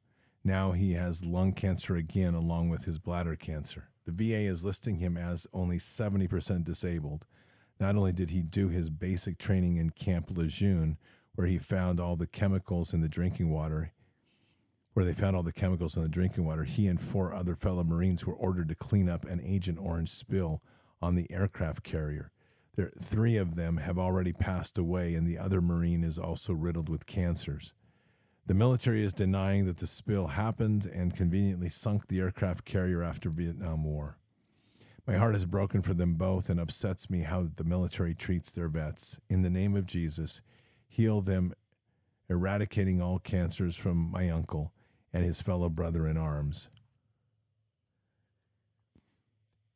Now 0.42 0.72
he 0.72 0.94
has 0.94 1.24
lung 1.24 1.52
cancer 1.52 1.94
again, 1.94 2.34
along 2.34 2.70
with 2.70 2.86
his 2.86 2.98
bladder 2.98 3.36
cancer. 3.36 3.90
The 4.04 4.10
VA 4.10 4.50
is 4.50 4.64
listing 4.64 4.96
him 4.96 5.16
as 5.16 5.46
only 5.52 5.78
70% 5.78 6.64
disabled. 6.64 7.24
Not 7.82 7.96
only 7.96 8.12
did 8.12 8.30
he 8.30 8.44
do 8.44 8.68
his 8.68 8.90
basic 8.90 9.38
training 9.38 9.74
in 9.74 9.90
Camp 9.90 10.30
Lejeune, 10.30 10.98
where 11.34 11.48
he 11.48 11.58
found 11.58 11.98
all 11.98 12.14
the 12.14 12.28
chemicals 12.28 12.94
in 12.94 13.00
the 13.00 13.08
drinking 13.08 13.50
water, 13.50 13.90
where 14.92 15.04
they 15.04 15.12
found 15.12 15.34
all 15.34 15.42
the 15.42 15.50
chemicals 15.50 15.96
in 15.96 16.04
the 16.04 16.08
drinking 16.08 16.44
water, 16.44 16.62
he 16.62 16.86
and 16.86 17.00
four 17.00 17.34
other 17.34 17.56
fellow 17.56 17.82
Marines 17.82 18.24
were 18.24 18.36
ordered 18.36 18.68
to 18.68 18.76
clean 18.76 19.08
up 19.08 19.24
an 19.24 19.40
Agent 19.44 19.80
Orange 19.80 20.10
spill 20.10 20.62
on 21.00 21.16
the 21.16 21.28
aircraft 21.28 21.82
carrier. 21.82 22.30
There, 22.76 22.92
three 23.00 23.36
of 23.36 23.56
them 23.56 23.78
have 23.78 23.98
already 23.98 24.32
passed 24.32 24.78
away, 24.78 25.14
and 25.14 25.26
the 25.26 25.38
other 25.38 25.60
Marine 25.60 26.04
is 26.04 26.20
also 26.20 26.52
riddled 26.52 26.88
with 26.88 27.06
cancers. 27.06 27.74
The 28.46 28.54
military 28.54 29.02
is 29.02 29.12
denying 29.12 29.66
that 29.66 29.78
the 29.78 29.88
spill 29.88 30.28
happened 30.28 30.86
and 30.86 31.16
conveniently 31.16 31.68
sunk 31.68 32.06
the 32.06 32.20
aircraft 32.20 32.64
carrier 32.64 33.02
after 33.02 33.28
Vietnam 33.28 33.82
War. 33.82 34.18
My 35.06 35.16
heart 35.16 35.34
is 35.34 35.46
broken 35.46 35.82
for 35.82 35.94
them 35.94 36.14
both 36.14 36.48
and 36.48 36.60
upsets 36.60 37.10
me 37.10 37.22
how 37.22 37.48
the 37.56 37.64
military 37.64 38.14
treats 38.14 38.52
their 38.52 38.68
vets. 38.68 39.20
In 39.28 39.42
the 39.42 39.50
name 39.50 39.74
of 39.74 39.86
Jesus, 39.86 40.42
heal 40.88 41.20
them, 41.20 41.54
eradicating 42.28 43.02
all 43.02 43.18
cancers 43.18 43.76
from 43.76 43.96
my 43.96 44.28
uncle 44.28 44.72
and 45.12 45.24
his 45.24 45.40
fellow 45.40 45.68
brother 45.68 46.06
in 46.06 46.16
arms. 46.16 46.68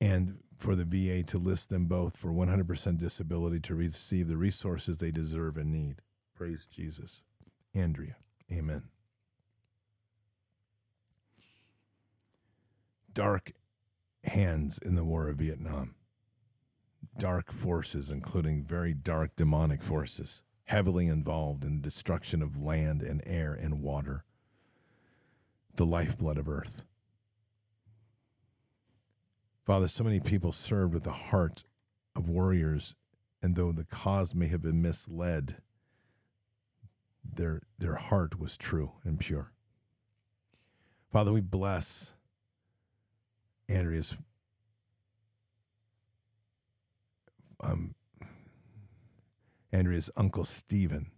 And 0.01 0.39
for 0.57 0.77
the 0.77 0.85
VA 0.85 1.23
to 1.24 1.39
list 1.39 1.70
them 1.70 1.86
both 1.86 2.16
for 2.16 2.31
100% 2.31 2.98
disability 2.98 3.61
to 3.61 3.74
receive 3.74 4.28
the 4.28 4.36
resources 4.36 4.98
they 4.98 5.11
deserve 5.11 5.57
and 5.57 5.73
need. 5.73 5.97
Praise 6.35 6.66
Jesus. 6.66 7.24
Andrea, 7.74 8.16
amen. 8.51 8.85
Dark 13.12 13.53
hands 14.28 14.78
in 14.78 14.94
the 14.94 15.05
war 15.05 15.28
of 15.28 15.36
Vietnam. 15.36 15.94
Dark 17.19 17.53
forces, 17.53 18.11
including 18.11 18.65
very 18.65 18.93
dark 18.93 19.36
demonic 19.36 19.82
forces, 19.82 20.43
heavily 20.65 21.07
involved 21.07 21.65
in 21.65 21.77
the 21.77 21.82
destruction 21.82 22.43
of 22.43 22.61
land 22.61 23.03
and 23.03 23.23
air 23.24 23.55
and 23.55 23.81
water, 23.81 24.24
the 25.74 25.86
lifeblood 25.86 26.39
of 26.39 26.48
earth. 26.48 26.85
Father, 29.65 29.89
so 29.89 30.05
many 30.05 30.20
people 30.20 30.53
served 30.53 30.93
with 30.93 31.05
the 31.05 31.12
heart 31.12 31.65
of 32.15 32.28
warriors, 32.28 32.94
and 33.43 33.57
though 33.57 33.73
the 33.73 33.85
cause 33.85 34.35
may 34.35 34.48
have 34.48 34.62
been 34.62 34.82
misled, 34.82 35.57
their, 37.24 37.62
their 37.78 37.97
heart 37.97 38.39
was 38.39 38.57
true 38.57 38.93
and 39.05 39.19
pure. 39.19 39.53
Father, 41.11 41.32
we 41.32 41.40
bless 41.40 42.15
Andrea's 43.68 44.16
um, 47.60 47.94
Andrea's 49.72 50.10
uncle 50.16 50.44
Stephen. 50.44 51.10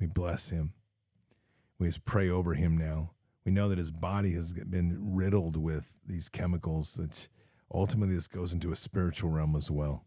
We 0.00 0.06
bless 0.06 0.48
him. 0.50 0.72
We 1.78 1.88
just 1.88 2.04
pray 2.04 2.28
over 2.28 2.54
him 2.54 2.76
now. 2.76 3.12
We 3.44 3.52
know 3.52 3.68
that 3.68 3.78
his 3.78 3.90
body 3.90 4.32
has 4.32 4.52
been 4.52 4.98
riddled 5.00 5.56
with 5.56 5.98
these 6.04 6.28
chemicals 6.28 6.94
that 6.94 7.28
ultimately 7.72 8.14
this 8.14 8.26
goes 8.28 8.52
into 8.52 8.72
a 8.72 8.76
spiritual 8.76 9.30
realm 9.30 9.54
as 9.54 9.70
well. 9.70 10.04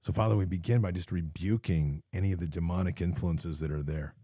So, 0.00 0.12
Father, 0.12 0.36
we 0.36 0.44
begin 0.44 0.80
by 0.80 0.92
just 0.92 1.10
rebuking 1.10 2.02
any 2.12 2.32
of 2.32 2.38
the 2.38 2.46
demonic 2.46 3.00
influences 3.00 3.60
that 3.60 3.70
are 3.70 3.82
there 3.82 4.14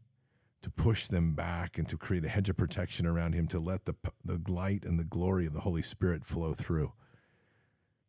to 0.63 0.71
push 0.71 1.07
them 1.07 1.35
back 1.35 1.79
and 1.79 1.89
to 1.89 1.97
create 1.97 2.25
a 2.25 2.29
hedge 2.29 2.51
of 2.51 2.57
protection 2.57 3.07
around 3.07 3.33
him, 3.35 3.47
to 3.49 3.59
let 3.59 3.87
the, 3.87 3.95
the 4.25 4.41
light 4.49 4.85
and 4.85 4.99
the 4.99 5.05
glory 5.05 5.47
of 5.47 5.53
the 5.53 5.61
Holy 5.61 5.83
Spirit 5.83 6.25
flow 6.25 6.53
through, 6.53 6.93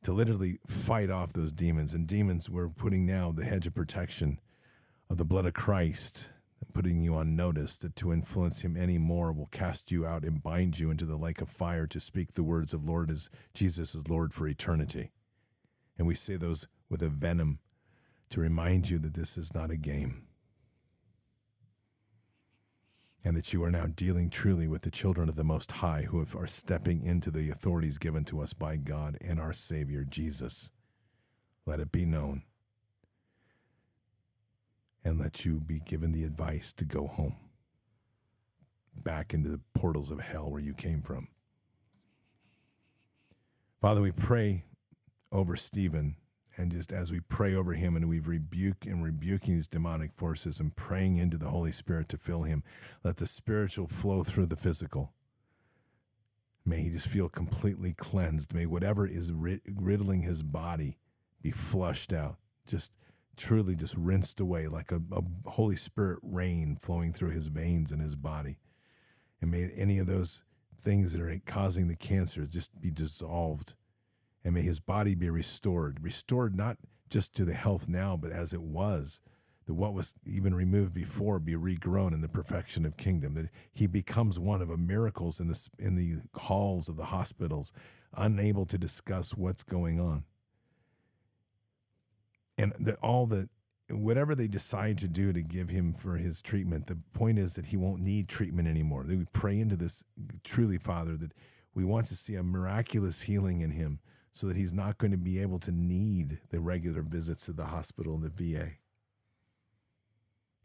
to 0.04 0.12
literally 0.12 0.60
fight 0.68 1.10
off 1.10 1.34
those 1.34 1.54
demons. 1.54 1.94
And 1.94 2.08
demons, 2.08 2.50
we're 2.50 2.70
putting 2.70 3.06
now 3.06 3.32
the 3.32 3.46
hedge 3.46 3.68
of 3.68 3.76
protection 3.76 4.40
of 5.10 5.18
the 5.18 5.26
blood 5.26 5.46
of 5.46 5.54
Christ, 5.54 6.32
putting 6.74 7.02
you 7.02 7.16
on 7.16 7.36
notice 7.36 7.78
that 7.80 7.96
to 7.98 8.14
influence 8.14 8.62
him 8.62 8.78
any 8.78 8.98
more 8.98 9.32
will 9.34 9.48
cast 9.48 9.92
you 9.92 10.06
out 10.06 10.24
and 10.24 10.44
bind 10.44 10.80
you 10.80 10.90
into 10.92 11.06
the 11.06 11.18
lake 11.18 11.42
of 11.42 11.50
fire 11.50 11.88
to 11.88 12.00
speak 12.00 12.34
the 12.34 12.44
words 12.44 12.74
of 12.74 12.86
Lord 12.86 13.12
as 13.12 13.30
Jesus 13.54 13.96
is 13.96 14.10
Lord 14.10 14.34
for 14.34 14.48
eternity. 14.48 15.12
And 15.98 16.08
we 16.08 16.16
say 16.16 16.38
those 16.38 16.68
with 16.90 17.02
a 17.02 17.10
venom 17.10 17.60
to 18.30 18.40
remind 18.40 18.90
you 18.90 19.00
that 19.00 19.14
this 19.14 19.38
is 19.38 19.54
not 19.54 19.72
a 19.72 19.78
game 19.78 20.24
and 23.24 23.38
that 23.38 23.54
you 23.54 23.64
are 23.64 23.72
now 23.72 23.86
dealing 23.88 24.30
truly 24.30 24.68
with 24.68 24.82
the 24.82 24.92
children 24.92 25.30
of 25.30 25.36
the 25.36 25.44
Most 25.44 25.72
High 25.74 26.04
who 26.10 26.26
are 26.36 26.48
stepping 26.48 27.02
into 27.04 27.30
the 27.30 27.50
authorities 27.50 27.98
given 27.98 28.26
to 28.26 28.42
us 28.42 28.54
by 28.54 28.78
God 28.78 29.18
and 29.22 29.40
our 29.40 29.54
Savior 29.54 30.04
Jesus. 30.04 30.72
Let 31.66 31.80
it 31.80 31.92
be 31.92 32.06
known. 32.06 32.44
And 35.04 35.20
let 35.20 35.46
you 35.46 35.60
be 35.60 35.80
given 35.80 36.12
the 36.12 36.24
advice 36.24 36.74
to 36.74 36.86
go 36.86 37.08
home, 37.08 37.36
back 39.04 39.34
into 39.34 39.50
the 39.50 39.62
portals 39.74 40.12
of 40.12 40.20
hell 40.20 40.50
where 40.50 40.62
you 40.62 40.76
came 40.76 41.02
from. 41.02 41.28
Father, 43.82 44.02
we 44.02 44.12
pray 44.12 44.66
over 45.32 45.56
Stephen 45.56 46.18
and 46.62 46.72
just 46.72 46.94
as 46.94 47.12
we 47.12 47.20
pray 47.20 47.56
over 47.56 47.74
him 47.74 47.96
and 47.96 48.08
we've 48.08 48.28
rebuked 48.28 48.86
and 48.86 49.04
rebuking 49.04 49.56
these 49.56 49.68
demonic 49.68 50.14
forces 50.14 50.60
and 50.60 50.76
praying 50.76 51.18
into 51.18 51.36
the 51.36 51.50
Holy 51.50 51.72
Spirit 51.72 52.08
to 52.10 52.18
fill 52.18 52.44
him, 52.44 52.64
let 53.04 53.18
the 53.18 53.26
spiritual 53.26 53.88
flow 53.88 54.24
through 54.24 54.46
the 54.46 54.56
physical. 54.56 55.12
May 56.64 56.84
he 56.84 56.92
just 56.92 57.08
feel 57.08 57.30
completely 57.30 57.94
cleansed. 57.94 58.54
May 58.54 58.68
whatever 58.68 59.08
is 59.08 59.34
riddling 59.34 60.22
his 60.22 60.44
body 60.44 61.00
be 61.42 61.50
flushed 61.50 62.14
out, 62.14 62.38
just 62.68 62.94
truly 63.36 63.74
just 63.74 63.98
rinsed 63.98 64.40
away 64.40 64.68
like 64.68 64.92
a, 64.92 65.02
a 65.12 65.50
Holy 65.50 65.76
Spirit 65.76 66.20
rain 66.22 66.78
flowing 66.80 67.12
through 67.12 67.32
his 67.32 67.48
veins 67.48 67.92
and 67.92 68.00
his 68.00 68.16
body. 68.16 68.60
And 69.42 69.50
may 69.50 69.72
any 69.76 69.98
of 69.98 70.06
those 70.06 70.44
things 70.78 71.14
that 71.14 71.22
are 71.24 71.42
causing 71.44 71.88
the 71.88 71.96
cancer 71.96 72.46
just 72.46 72.80
be 72.80 72.92
dissolved 72.92 73.74
and 74.44 74.54
may 74.54 74.62
his 74.62 74.80
body 74.80 75.16
be 75.16 75.30
restored. 75.30 76.00
Restored 76.02 76.56
not 76.56 76.78
just 77.10 77.36
to 77.36 77.46
the 77.46 77.54
health 77.54 77.88
now, 77.88 78.18
but 78.18 78.32
as 78.32 78.54
it 78.54 78.62
was, 78.62 79.20
that 79.66 79.74
what 79.74 79.94
was 79.94 80.16
even 80.26 80.56
removed 80.56 80.94
before 80.94 81.40
be 81.40 81.54
regrown 81.54 82.14
in 82.14 82.22
the 82.22 82.28
perfection 82.28 82.86
of 82.86 82.98
kingdom. 82.98 83.36
That 83.36 83.50
he 83.72 83.88
becomes 83.88 84.40
one 84.40 84.62
of 84.62 84.70
the 84.70 84.78
miracles 84.78 85.40
in 85.40 85.48
the 85.48 85.70
in 85.78 85.96
the 85.96 86.22
halls 86.40 86.90
of 86.90 86.98
the 86.98 87.06
hospitals, 87.06 87.72
unable 88.16 88.66
to 88.66 88.78
discuss 88.78 89.36
what's 89.36 89.64
going 89.64 90.00
on. 90.00 90.24
And 92.58 92.74
that 92.80 92.98
all 93.02 93.26
the 93.26 93.50
whatever 93.90 94.36
they 94.36 94.48
decide 94.48 94.98
to 95.00 95.08
do 95.08 95.34
to 95.34 95.42
give 95.42 95.70
him 95.70 95.94
for 95.94 96.16
his 96.16 96.42
treatment, 96.42 96.88
the 96.88 96.98
point 97.14 97.38
is 97.38 97.56
that 97.56 97.68
he 97.68 97.78
won't 97.78 98.02
need 98.02 98.28
treatment 98.28 98.68
anymore. 98.68 99.06
We 99.08 99.26
pray 99.34 99.60
into 99.60 99.76
this 99.76 100.04
truly, 100.44 100.78
Father, 100.78 101.18
that 101.18 101.34
we 101.74 101.84
want 101.84 102.06
to 102.08 102.16
see 102.16 102.36
a 102.36 102.44
miraculous 102.44 103.22
healing 103.22 103.60
in 103.60 103.72
him 103.72 104.00
so 104.32 104.48
that 104.48 104.56
he's 104.56 104.74
not 104.74 104.98
going 104.98 105.12
to 105.12 105.18
be 105.18 105.40
able 105.40 105.60
to 105.60 105.72
need 105.72 106.40
the 106.50 106.60
regular 106.60 107.02
visits 107.02 107.46
to 107.46 107.54
the 107.54 107.66
hospital 107.66 108.16
and 108.16 108.24
the 108.24 108.30
VA. 108.30 108.72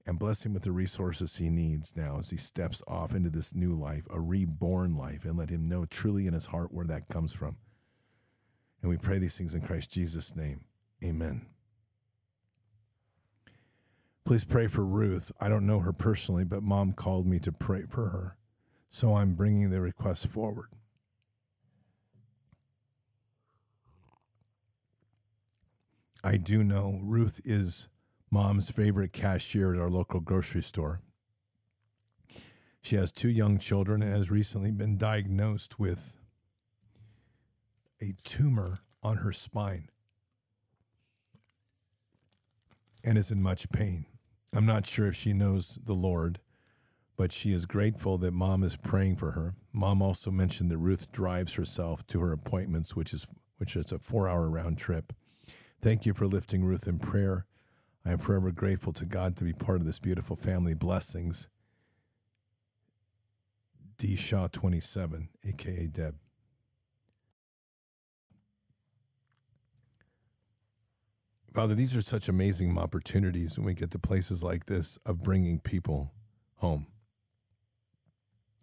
And 0.06 0.20
bless 0.20 0.46
him 0.46 0.54
with 0.54 0.62
the 0.62 0.70
resources 0.70 1.36
he 1.36 1.50
needs 1.50 1.96
now 1.96 2.20
as 2.20 2.30
he 2.30 2.36
steps 2.36 2.80
off 2.86 3.12
into 3.12 3.28
this 3.28 3.56
new 3.56 3.74
life, 3.74 4.06
a 4.08 4.20
reborn 4.20 4.96
life, 4.96 5.24
and 5.24 5.36
let 5.36 5.50
him 5.50 5.68
know 5.68 5.84
truly 5.84 6.28
in 6.28 6.34
his 6.34 6.46
heart 6.46 6.72
where 6.72 6.86
that 6.86 7.08
comes 7.08 7.32
from. 7.32 7.56
And 8.80 8.90
we 8.90 8.96
pray 8.96 9.18
these 9.18 9.36
things 9.36 9.52
in 9.52 9.62
Christ 9.62 9.90
Jesus' 9.90 10.36
name. 10.36 10.60
Amen. 11.02 11.46
Please 14.24 14.44
pray 14.44 14.68
for 14.68 14.84
Ruth. 14.84 15.32
I 15.40 15.48
don't 15.48 15.66
know 15.66 15.80
her 15.80 15.92
personally, 15.92 16.44
but 16.44 16.62
mom 16.62 16.92
called 16.92 17.26
me 17.26 17.40
to 17.40 17.50
pray 17.50 17.82
for 17.88 18.10
her. 18.10 18.36
So 18.88 19.14
I'm 19.14 19.34
bringing 19.34 19.70
the 19.70 19.80
request 19.80 20.28
forward. 20.28 20.68
I 26.26 26.38
do 26.38 26.64
know 26.64 26.98
Ruth 27.04 27.40
is 27.44 27.86
mom's 28.32 28.68
favorite 28.68 29.12
cashier 29.12 29.72
at 29.72 29.80
our 29.80 29.88
local 29.88 30.18
grocery 30.18 30.60
store. 30.60 31.00
She 32.82 32.96
has 32.96 33.12
two 33.12 33.28
young 33.28 33.58
children 33.58 34.02
and 34.02 34.12
has 34.12 34.28
recently 34.28 34.72
been 34.72 34.98
diagnosed 34.98 35.78
with 35.78 36.18
a 38.02 38.14
tumor 38.24 38.80
on 39.04 39.18
her 39.18 39.30
spine 39.30 39.88
and 43.04 43.16
is 43.16 43.30
in 43.30 43.40
much 43.40 43.70
pain. 43.70 44.06
I'm 44.52 44.66
not 44.66 44.84
sure 44.84 45.06
if 45.06 45.14
she 45.14 45.32
knows 45.32 45.78
the 45.84 45.94
Lord, 45.94 46.40
but 47.16 47.30
she 47.30 47.52
is 47.52 47.66
grateful 47.66 48.18
that 48.18 48.32
mom 48.32 48.64
is 48.64 48.74
praying 48.74 49.14
for 49.14 49.30
her. 49.30 49.54
Mom 49.72 50.02
also 50.02 50.32
mentioned 50.32 50.72
that 50.72 50.78
Ruth 50.78 51.12
drives 51.12 51.54
herself 51.54 52.04
to 52.08 52.18
her 52.18 52.32
appointments, 52.32 52.96
which 52.96 53.14
is 53.14 53.32
which 53.58 53.76
is 53.76 53.92
a 53.92 53.98
4-hour 53.98 54.50
round 54.50 54.76
trip. 54.76 55.12
Thank 55.80 56.06
you 56.06 56.14
for 56.14 56.26
lifting 56.26 56.64
Ruth 56.64 56.86
in 56.86 56.98
prayer. 56.98 57.46
I 58.04 58.12
am 58.12 58.18
forever 58.18 58.50
grateful 58.52 58.92
to 58.94 59.04
God 59.04 59.36
to 59.36 59.44
be 59.44 59.52
part 59.52 59.80
of 59.80 59.86
this 59.86 59.98
beautiful 59.98 60.36
family. 60.36 60.74
Blessings. 60.74 61.48
D. 63.98 64.14
Shaw 64.14 64.48
27, 64.48 65.28
aka 65.44 65.86
Deb. 65.86 66.16
Father, 71.54 71.74
these 71.74 71.96
are 71.96 72.02
such 72.02 72.28
amazing 72.28 72.76
opportunities 72.76 73.56
when 73.56 73.64
we 73.64 73.72
get 73.72 73.90
to 73.92 73.98
places 73.98 74.42
like 74.42 74.66
this 74.66 74.98
of 75.06 75.22
bringing 75.22 75.58
people 75.58 76.12
home. 76.56 76.86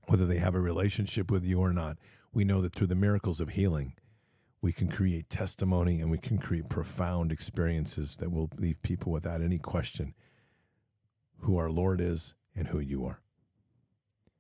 Whether 0.08 0.28
they 0.28 0.38
have 0.38 0.54
a 0.54 0.60
relationship 0.60 1.32
with 1.32 1.44
you 1.44 1.60
or 1.60 1.74
not, 1.74 1.98
we 2.32 2.46
know 2.46 2.62
that 2.62 2.76
through 2.76 2.88
the 2.88 2.96
miracles 2.96 3.42
of 3.42 3.50
healing, 3.50 3.96
we 4.64 4.72
can 4.72 4.88
create 4.88 5.30
testimony 5.30 6.00
and 6.00 6.10
we 6.10 6.18
can 6.18 6.38
create 6.38 6.70
profound 6.70 7.34
experiences 7.34 8.16
that 8.16 8.32
will 8.32 8.50
leave 8.56 8.82
people 8.82 9.12
without 9.12 9.42
any 9.42 9.60
question 9.60 10.14
who 11.40 11.58
our 11.58 11.70
Lord 11.70 12.00
is 12.00 12.34
and 12.56 12.70
who 12.70 12.80
you 12.80 13.04
are. 13.04 13.20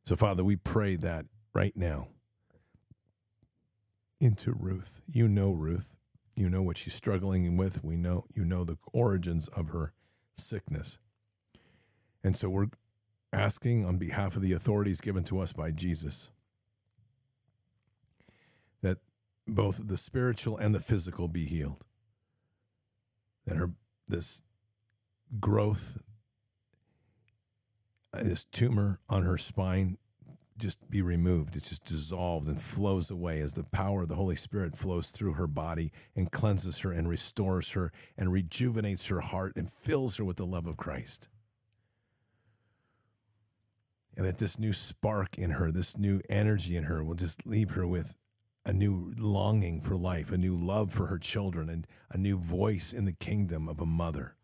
So, 0.05 0.15
Father, 0.15 0.41
we 0.41 0.55
pray 0.55 0.95
that 0.95 1.25
right 1.53 1.75
now 1.75 2.07
into 4.21 4.53
Ruth. 4.53 5.01
You 5.05 5.27
know 5.27 5.51
Ruth. 5.51 5.97
You 6.37 6.49
know 6.49 6.61
what 6.61 6.77
she's 6.77 6.93
struggling 6.93 7.57
with. 7.57 7.83
We 7.83 7.97
know 7.97 8.23
you 8.33 8.45
know 8.45 8.63
the 8.63 8.77
origins 8.93 9.49
of 9.49 9.67
her 9.69 9.91
sickness. 10.37 10.99
And 12.23 12.37
so 12.37 12.47
we're 12.47 12.67
asking 13.33 13.85
on 13.85 13.97
behalf 13.97 14.37
of 14.37 14.41
the 14.41 14.53
authorities 14.53 15.01
given 15.01 15.25
to 15.25 15.41
us 15.41 15.51
by 15.51 15.71
Jesus 15.71 16.29
that 18.81 18.99
both 19.47 19.87
the 19.87 19.97
spiritual 19.97 20.57
and 20.57 20.73
the 20.73 20.79
physical 20.79 21.27
be 21.27 21.45
healed. 21.45 21.83
That 23.45 23.57
her 23.57 23.71
this 24.07 24.41
growth 25.39 25.97
this 28.21 28.45
tumor 28.45 28.99
on 29.09 29.23
her 29.23 29.37
spine 29.37 29.97
just 30.57 30.89
be 30.89 31.01
removed. 31.01 31.55
It's 31.55 31.69
just 31.69 31.85
dissolved 31.85 32.47
and 32.47 32.61
flows 32.61 33.09
away 33.09 33.41
as 33.41 33.53
the 33.53 33.63
power 33.63 34.03
of 34.03 34.07
the 34.07 34.15
Holy 34.15 34.35
Spirit 34.35 34.75
flows 34.75 35.09
through 35.09 35.33
her 35.33 35.47
body 35.47 35.91
and 36.15 36.31
cleanses 36.31 36.79
her 36.79 36.91
and 36.91 37.09
restores 37.09 37.71
her 37.71 37.91
and 38.17 38.31
rejuvenates 38.31 39.07
her 39.07 39.21
heart 39.21 39.53
and 39.55 39.69
fills 39.69 40.17
her 40.17 40.23
with 40.23 40.37
the 40.37 40.45
love 40.45 40.67
of 40.67 40.77
Christ. 40.77 41.27
And 44.15 44.27
that 44.27 44.37
this 44.37 44.59
new 44.59 44.73
spark 44.73 45.39
in 45.39 45.51
her, 45.51 45.71
this 45.71 45.97
new 45.97 46.21
energy 46.29 46.77
in 46.77 46.83
her, 46.83 47.03
will 47.03 47.15
just 47.15 47.47
leave 47.47 47.71
her 47.71 47.87
with 47.87 48.15
a 48.65 48.73
new 48.73 49.13
longing 49.17 49.81
for 49.81 49.95
life, 49.95 50.31
a 50.31 50.37
new 50.37 50.55
love 50.55 50.91
for 50.91 51.07
her 51.07 51.17
children, 51.17 51.69
and 51.69 51.87
a 52.09 52.17
new 52.17 52.37
voice 52.37 52.93
in 52.93 53.05
the 53.05 53.13
kingdom 53.13 53.67
of 53.67 53.79
a 53.79 53.85
mother. 53.85 54.35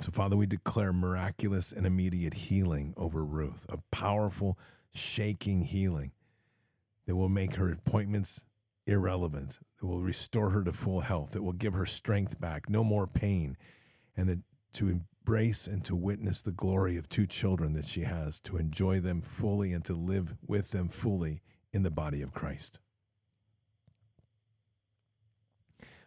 So, 0.00 0.10
Father, 0.10 0.36
we 0.36 0.46
declare 0.46 0.92
miraculous 0.92 1.72
and 1.72 1.86
immediate 1.86 2.34
healing 2.34 2.94
over 2.96 3.24
Ruth, 3.24 3.66
a 3.68 3.78
powerful, 3.90 4.58
shaking 4.94 5.62
healing 5.62 6.12
that 7.06 7.16
will 7.16 7.28
make 7.28 7.54
her 7.54 7.70
appointments 7.70 8.44
irrelevant, 8.86 9.58
that 9.80 9.86
will 9.86 10.00
restore 10.00 10.50
her 10.50 10.64
to 10.64 10.72
full 10.72 11.00
health, 11.00 11.32
that 11.32 11.42
will 11.42 11.52
give 11.52 11.74
her 11.74 11.86
strength 11.86 12.40
back, 12.40 12.68
no 12.68 12.84
more 12.84 13.06
pain, 13.06 13.56
and 14.16 14.28
that 14.28 14.40
to 14.74 14.88
embrace 14.88 15.66
and 15.66 15.84
to 15.84 15.94
witness 15.94 16.42
the 16.42 16.52
glory 16.52 16.96
of 16.96 17.08
two 17.08 17.26
children 17.26 17.72
that 17.74 17.86
she 17.86 18.02
has, 18.02 18.40
to 18.40 18.56
enjoy 18.56 19.00
them 19.00 19.20
fully 19.20 19.72
and 19.72 19.84
to 19.84 19.94
live 19.94 20.34
with 20.46 20.70
them 20.70 20.88
fully 20.88 21.42
in 21.72 21.82
the 21.82 21.90
body 21.90 22.22
of 22.22 22.32
Christ. 22.32 22.78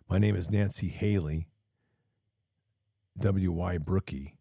My 0.07 0.19
name 0.19 0.35
is 0.35 0.51
Nancy 0.51 0.89
Haley. 0.89 1.47
W.Y. 3.17 3.77
Brookie. 3.79 4.35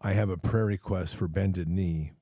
I 0.00 0.12
have 0.12 0.30
a 0.30 0.36
prayer 0.36 0.66
request 0.66 1.16
for 1.16 1.26
bended 1.26 1.66
knee. 1.66 2.12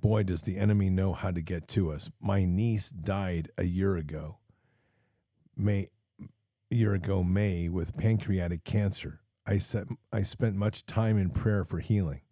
Boy, 0.00 0.24
does 0.24 0.42
the 0.42 0.58
enemy 0.58 0.90
know 0.90 1.12
how 1.12 1.30
to 1.30 1.40
get 1.40 1.68
to 1.68 1.92
us. 1.92 2.10
My 2.20 2.44
niece 2.44 2.90
died 2.90 3.50
a 3.56 3.64
year 3.64 3.96
ago, 3.96 4.38
May, 5.56 5.88
a 6.72 6.74
year 6.74 6.94
ago, 6.94 7.22
May, 7.22 7.68
with 7.68 7.96
pancreatic 7.96 8.64
cancer. 8.64 9.20
I, 9.46 9.58
set, 9.58 9.86
I 10.12 10.22
spent 10.22 10.56
much 10.56 10.86
time 10.86 11.16
in 11.16 11.30
prayer 11.30 11.64
for 11.64 11.78
healing, 11.78 12.22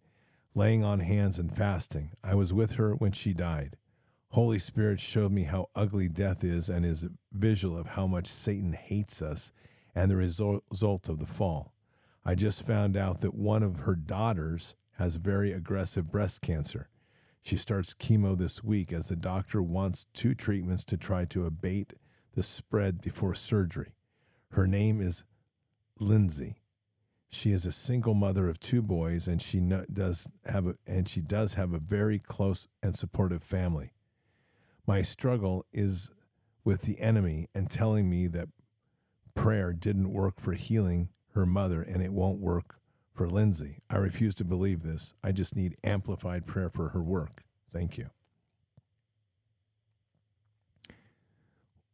laying 0.53 0.83
on 0.83 0.99
hands 0.99 1.39
and 1.39 1.55
fasting. 1.55 2.11
I 2.23 2.35
was 2.35 2.53
with 2.53 2.73
her 2.73 2.93
when 2.93 3.13
she 3.13 3.33
died. 3.33 3.77
Holy 4.31 4.59
Spirit 4.59 4.99
showed 4.99 5.31
me 5.31 5.43
how 5.43 5.69
ugly 5.75 6.09
death 6.09 6.43
is 6.43 6.69
and 6.69 6.85
is 6.85 7.05
visual 7.31 7.77
of 7.77 7.87
how 7.87 8.07
much 8.07 8.27
Satan 8.27 8.73
hates 8.73 9.21
us 9.21 9.51
and 9.95 10.11
the 10.11 10.15
result 10.15 11.09
of 11.09 11.19
the 11.19 11.25
fall. 11.25 11.73
I 12.25 12.35
just 12.35 12.61
found 12.61 12.97
out 12.97 13.21
that 13.21 13.33
one 13.33 13.63
of 13.63 13.79
her 13.79 13.95
daughters 13.95 14.75
has 14.97 15.15
very 15.15 15.53
aggressive 15.53 16.11
breast 16.11 16.41
cancer. 16.41 16.89
She 17.41 17.55
starts 17.55 17.93
chemo 17.93 18.37
this 18.37 18.63
week 18.63 18.91
as 18.91 19.07
the 19.07 19.15
doctor 19.15 19.63
wants 19.63 20.07
two 20.13 20.35
treatments 20.35 20.83
to 20.85 20.97
try 20.97 21.23
to 21.25 21.45
abate 21.45 21.93
the 22.35 22.43
spread 22.43 23.01
before 23.01 23.33
surgery. 23.33 23.93
Her 24.51 24.67
name 24.67 24.99
is 25.01 25.23
Lindsay. 25.99 26.57
She 27.29 27.51
is 27.51 27.65
a 27.65 27.71
single 27.71 28.13
mother 28.13 28.49
of 28.49 28.59
two 28.59 28.81
boys 28.81 29.27
and 29.27 29.41
she 29.41 29.61
does 29.61 30.27
have 30.45 30.67
a, 30.67 30.75
and 30.85 31.07
she 31.07 31.21
does 31.21 31.53
have 31.53 31.73
a 31.73 31.79
very 31.79 32.19
close 32.19 32.67
and 32.83 32.95
supportive 32.95 33.41
family. 33.41 33.93
My 34.87 35.01
struggle 35.01 35.65
is 35.73 36.09
with 36.63 36.83
the 36.83 37.01
enemy 37.01 37.47
and 37.53 37.69
telling 37.69 38.09
me 38.09 38.27
that 38.27 38.47
prayer 39.35 39.73
didn't 39.73 40.13
work 40.13 40.39
for 40.39 40.53
healing 40.53 41.09
her 41.33 41.45
mother, 41.45 41.81
and 41.81 42.01
it 42.01 42.13
won't 42.13 42.39
work 42.39 42.79
for 43.13 43.29
Lindsay. 43.29 43.79
I 43.89 43.97
refuse 43.97 44.33
to 44.35 44.45
believe 44.45 44.83
this. 44.83 45.13
I 45.23 45.33
just 45.33 45.55
need 45.55 45.75
amplified 45.83 46.47
prayer 46.47 46.69
for 46.69 46.89
her 46.89 47.03
work. 47.03 47.43
Thank 47.71 47.97
you. 47.97 48.09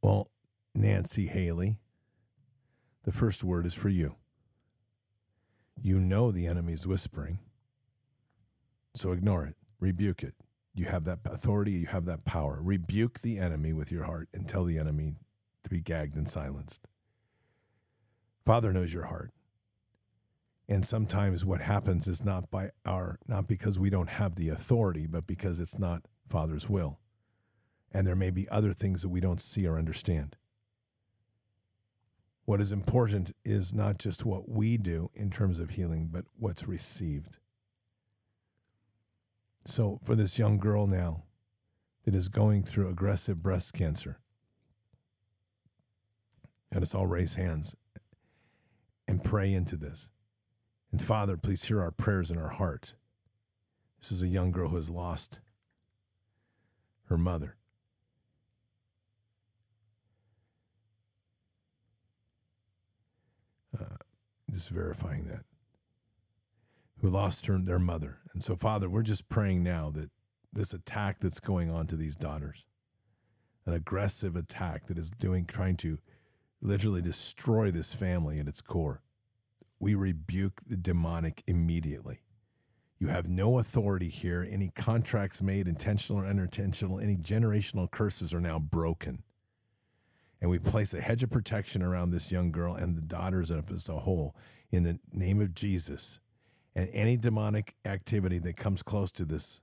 Well, 0.02 0.30
Nancy 0.76 1.28
Haley, 1.28 1.78
the 3.03 3.11
first 3.11 3.44
word 3.44 3.65
is 3.65 3.74
for 3.74 3.90
you. 3.90 4.15
You 5.82 5.99
know 5.99 6.32
the 6.32 6.45
enemy 6.45 6.74
is 6.74 6.88
whispering, 6.88 7.40
so 8.94 9.11
ignore 9.11 9.45
it, 9.45 9.56
rebuke 9.80 10.24
it. 10.24 10.36
You 10.74 10.86
have 10.86 11.04
that 11.04 11.20
authority, 11.26 11.72
you 11.74 11.88
have 11.88 12.06
that 12.06 12.26
power. 12.26 12.60
Rebuke 12.62 13.20
the 13.22 13.38
enemy 13.38 13.74
with 13.74 13.91
your 13.91 14.06
heart 14.06 14.30
and 14.34 14.48
tell 14.48 14.64
the 14.64 14.80
enemy 14.80 15.16
to 15.64 15.70
be 15.70 15.82
gagged 15.82 16.16
and 16.16 16.28
silenced. 16.28 16.88
Father 18.45 18.74
knows 18.74 18.94
your 18.94 19.06
heart. 19.06 19.32
And 20.68 20.86
sometimes 20.86 21.45
what 21.45 21.62
happens 21.62 22.08
is 22.08 22.24
not 22.24 22.50
by 22.50 22.72
our 22.86 23.20
not 23.28 23.48
because 23.48 23.78
we 23.78 23.90
don't 23.90 24.10
have 24.10 24.36
the 24.36 24.50
authority, 24.50 25.08
but 25.08 25.28
because 25.28 25.60
it's 25.60 25.78
not 25.78 26.08
Father's 26.30 26.70
will. 26.70 27.00
And 27.91 28.08
there 28.08 28.16
may 28.16 28.32
be 28.32 28.50
other 28.50 28.74
things 28.74 29.02
that 29.04 29.10
we 29.10 29.20
don't 29.20 29.41
see 29.41 29.68
or 29.68 29.78
understand. 29.78 30.36
What 32.45 32.60
is 32.60 32.72
important 32.72 33.34
is 33.45 33.74
not 33.74 34.00
just 34.00 34.26
what 34.26 34.50
we 34.50 34.78
do 34.78 35.10
in 35.14 35.30
terms 35.30 35.60
of 35.60 35.72
healing, 35.72 36.10
but 36.12 36.26
what's 36.38 36.68
received. 36.68 37.38
So, 39.65 39.99
for 40.03 40.15
this 40.15 40.38
young 40.38 40.57
girl 40.57 40.88
now 40.88 41.23
that 42.03 42.14
is 42.14 42.27
going 42.27 42.64
through 42.64 42.90
aggressive 42.90 43.41
breast 43.41 43.73
cancer, 43.73 44.19
Let 46.73 46.81
us 46.81 46.95
all 46.95 47.06
raise 47.06 47.35
hands 47.35 47.76
and 49.07 49.23
pray 49.23 49.53
into 49.53 49.77
this. 49.77 50.10
And 50.91 51.02
Father, 51.02 51.38
please 51.38 51.64
hear 51.65 51.81
our 51.81 51.91
prayers 51.91 52.31
in 52.31 52.38
our 52.38 52.49
heart. 52.49 52.95
This 53.99 54.11
is 54.11 54.23
a 54.23 54.27
young 54.27 54.52
girl 54.52 54.69
who 54.69 54.76
has 54.77 54.90
lost 54.90 55.40
her 57.06 57.18
mother. 57.18 57.57
Uh, 63.80 63.98
just 64.52 64.69
verifying 64.69 65.26
that. 65.26 65.45
Who 67.04 67.10
lost 67.10 67.48
her, 67.48 67.60
their 67.60 67.80
mother. 67.80 68.20
And 68.34 68.42
so, 68.42 68.56
Father, 68.56 68.90
we're 68.90 69.02
just 69.04 69.28
praying 69.28 69.62
now 69.62 69.90
that 69.90 70.10
this 70.54 70.74
attack 70.74 71.20
that's 71.20 71.42
going 71.42 71.70
on 71.70 71.86
to 71.88 71.98
these 71.98 72.16
daughters, 72.16 72.66
an 73.66 73.74
aggressive 73.74 74.38
attack 74.38 74.86
that 74.86 74.98
is 74.98 75.10
doing, 75.10 75.46
trying 75.46 75.76
to 75.78 75.98
literally 76.62 77.02
destroy 77.02 77.72
this 77.72 77.94
family 77.94 78.40
at 78.40 78.48
its 78.48 78.62
core. 78.62 79.02
We 79.80 79.96
rebuke 79.96 80.62
the 80.66 80.78
demonic 80.78 81.44
immediately. 81.46 82.22
You 83.00 83.10
have 83.10 83.28
no 83.28 83.60
authority 83.60 84.08
here. 84.08 84.48
Any 84.50 84.70
contracts 84.70 85.42
made, 85.42 85.68
intentional 85.68 86.22
or 86.22 86.26
unintentional, 86.26 87.02
any 87.02 87.18
generational 87.18 87.92
curses 87.92 88.34
are 88.34 88.40
now 88.40 88.60
broken. 88.60 89.24
And 90.40 90.50
we 90.50 90.58
place 90.58 90.94
a 90.94 91.02
hedge 91.02 91.22
of 91.22 91.32
protection 91.32 91.82
around 91.82 92.12
this 92.12 92.32
young 92.32 92.50
girl 92.50 92.76
and 92.76 92.96
the 92.96 93.02
daughters 93.02 93.52
of 93.52 93.70
as 93.72 93.90
a 93.90 94.00
whole 94.00 94.38
in 94.72 94.84
the 94.84 95.00
name 95.12 95.42
of 95.42 95.54
Jesus. 95.54 96.22
And 96.76 96.90
any 96.91 97.18
demonic 97.18 97.76
activity 97.86 98.40
that 98.40 98.58
comes 98.58 98.82
close 98.82 99.12
to 99.14 99.26
this, 99.26 99.62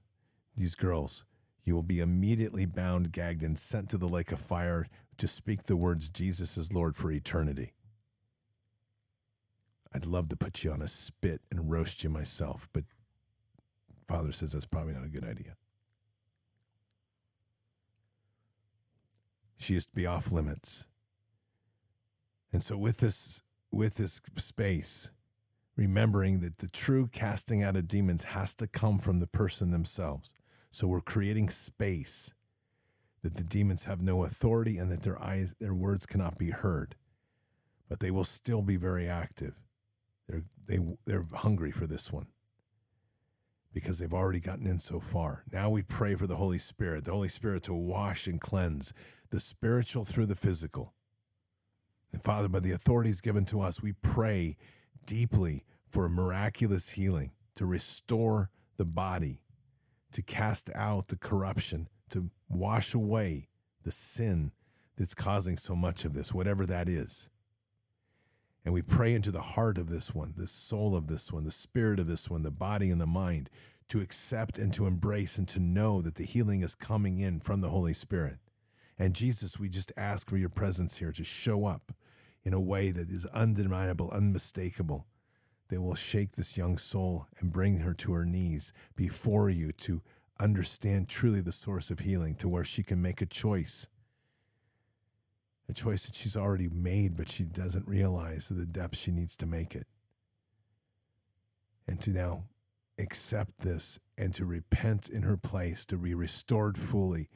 these 0.56 0.74
girls, 0.74 1.24
you 1.64 1.74
will 1.74 1.82
be 1.82 2.00
immediately 2.00 2.66
bound, 2.66 3.12
gagged, 3.12 3.42
and 3.42 3.58
sent 3.58 3.88
to 3.90 3.98
the 3.98 4.08
lake 4.08 4.32
of 4.32 4.40
fire 4.40 4.86
to 5.18 5.28
speak 5.28 5.64
the 5.64 5.76
words 5.76 6.08
Jesus 6.08 6.56
is 6.56 6.72
Lord 6.72 6.96
for 6.96 7.10
eternity. 7.10 7.74
I'd 9.92 10.06
love 10.06 10.28
to 10.28 10.36
put 10.36 10.62
you 10.62 10.72
on 10.72 10.82
a 10.82 10.88
spit 10.88 11.42
and 11.50 11.70
roast 11.70 12.04
you 12.04 12.10
myself, 12.10 12.68
but 12.72 12.84
Father 14.06 14.32
says 14.32 14.52
that's 14.52 14.66
probably 14.66 14.94
not 14.94 15.04
a 15.04 15.08
good 15.08 15.24
idea. 15.24 15.56
She 19.58 19.74
is 19.74 19.86
to 19.86 19.94
be 19.94 20.06
off 20.06 20.32
limits. 20.32 20.86
And 22.52 22.62
so 22.62 22.76
with 22.76 22.98
this 22.98 23.42
with 23.70 23.96
this 23.96 24.20
space, 24.36 25.10
remembering 25.76 26.40
that 26.40 26.58
the 26.58 26.68
true 26.68 27.06
casting 27.06 27.62
out 27.62 27.76
of 27.76 27.88
demons 27.88 28.24
has 28.24 28.54
to 28.56 28.66
come 28.66 28.98
from 28.98 29.20
the 29.20 29.26
person 29.26 29.70
themselves. 29.70 30.32
So 30.70 30.86
we're 30.86 31.00
creating 31.00 31.50
space 31.50 32.34
that 33.22 33.34
the 33.34 33.44
demons 33.44 33.84
have 33.84 34.00
no 34.00 34.24
authority 34.24 34.78
and 34.78 34.90
that 34.90 35.02
their 35.02 35.20
eyes 35.22 35.54
their 35.58 35.74
words 35.74 36.06
cannot 36.06 36.38
be 36.38 36.50
heard. 36.50 36.96
But 37.88 38.00
they 38.00 38.10
will 38.10 38.24
still 38.24 38.62
be 38.62 38.76
very 38.76 39.08
active. 39.08 39.54
They're 40.28 40.44
they 40.66 40.78
they're 41.04 41.26
hungry 41.34 41.72
for 41.72 41.86
this 41.86 42.12
one 42.12 42.26
because 43.72 43.98
they've 43.98 44.14
already 44.14 44.40
gotten 44.40 44.66
in 44.66 44.78
so 44.78 45.00
far. 45.00 45.44
Now 45.52 45.70
we 45.70 45.82
pray 45.82 46.14
for 46.14 46.26
the 46.26 46.36
Holy 46.36 46.58
Spirit, 46.58 47.04
the 47.04 47.12
Holy 47.12 47.28
Spirit 47.28 47.62
to 47.64 47.74
wash 47.74 48.26
and 48.26 48.40
cleanse 48.40 48.92
the 49.30 49.40
spiritual 49.40 50.04
through 50.04 50.26
the 50.26 50.34
physical. 50.34 50.94
And 52.12 52.22
Father, 52.22 52.48
by 52.48 52.60
the 52.60 52.72
authorities 52.72 53.20
given 53.20 53.44
to 53.46 53.60
us, 53.60 53.82
we 53.82 53.92
pray 53.92 54.56
deeply 55.10 55.64
for 55.88 56.04
a 56.04 56.08
miraculous 56.08 56.90
healing 56.90 57.32
to 57.56 57.66
restore 57.66 58.48
the 58.76 58.84
body, 58.84 59.42
to 60.12 60.22
cast 60.22 60.70
out 60.72 61.08
the 61.08 61.16
corruption, 61.16 61.88
to 62.10 62.30
wash 62.48 62.94
away 62.94 63.48
the 63.82 63.90
sin 63.90 64.52
that's 64.96 65.16
causing 65.16 65.56
so 65.56 65.74
much 65.74 66.04
of 66.04 66.14
this, 66.14 66.32
whatever 66.32 66.64
that 66.64 66.88
is. 66.88 67.28
And 68.64 68.72
we 68.72 68.82
pray 68.82 69.12
into 69.12 69.32
the 69.32 69.40
heart 69.40 69.78
of 69.78 69.88
this 69.88 70.14
one, 70.14 70.34
the 70.36 70.46
soul 70.46 70.94
of 70.94 71.08
this 71.08 71.32
one, 71.32 71.42
the 71.42 71.50
spirit 71.50 71.98
of 71.98 72.06
this 72.06 72.30
one, 72.30 72.44
the 72.44 72.52
body 72.52 72.88
and 72.88 73.00
the 73.00 73.06
mind 73.06 73.50
to 73.88 74.00
accept 74.00 74.58
and 74.58 74.72
to 74.74 74.86
embrace 74.86 75.38
and 75.38 75.48
to 75.48 75.58
know 75.58 76.00
that 76.02 76.14
the 76.14 76.24
healing 76.24 76.62
is 76.62 76.76
coming 76.76 77.18
in 77.18 77.40
from 77.40 77.62
the 77.62 77.70
Holy 77.70 77.94
Spirit. 77.94 78.38
And 78.96 79.16
Jesus, 79.16 79.58
we 79.58 79.68
just 79.68 79.90
ask 79.96 80.30
for 80.30 80.36
your 80.36 80.50
presence 80.50 80.98
here 80.98 81.10
to 81.10 81.24
show 81.24 81.66
up 81.66 81.90
in 82.44 82.52
a 82.52 82.60
way 82.60 82.90
that 82.90 83.10
is 83.10 83.26
undeniable, 83.26 84.10
unmistakable, 84.10 85.06
that 85.68 85.82
will 85.82 85.94
shake 85.94 86.32
this 86.32 86.56
young 86.56 86.78
soul 86.78 87.26
and 87.38 87.52
bring 87.52 87.78
her 87.78 87.94
to 87.94 88.12
her 88.12 88.24
knees 88.24 88.72
before 88.96 89.50
you 89.50 89.72
to 89.72 90.02
understand 90.38 91.08
truly 91.08 91.40
the 91.40 91.52
source 91.52 91.90
of 91.90 92.00
healing, 92.00 92.34
to 92.34 92.48
where 92.48 92.64
she 92.64 92.82
can 92.82 93.00
make 93.00 93.20
a 93.20 93.26
choice 93.26 93.86
a 95.70 95.72
choice 95.72 96.04
that 96.04 96.14
she's 96.14 96.36
already 96.36 96.68
made, 96.68 97.16
but 97.16 97.30
she 97.30 97.44
doesn't 97.44 97.86
realize 97.86 98.48
the 98.48 98.66
depth 98.66 98.98
she 98.98 99.12
needs 99.12 99.36
to 99.36 99.46
make 99.46 99.74
it. 99.74 99.86
And 101.86 102.00
to 102.02 102.10
now 102.10 102.44
accept 102.98 103.60
this 103.60 103.98
and 104.18 104.34
to 104.34 104.44
repent 104.44 105.08
in 105.08 105.22
her 105.22 105.36
place, 105.36 105.86
to 105.86 105.96
be 105.96 106.14
restored 106.14 106.76
fully 106.76 107.28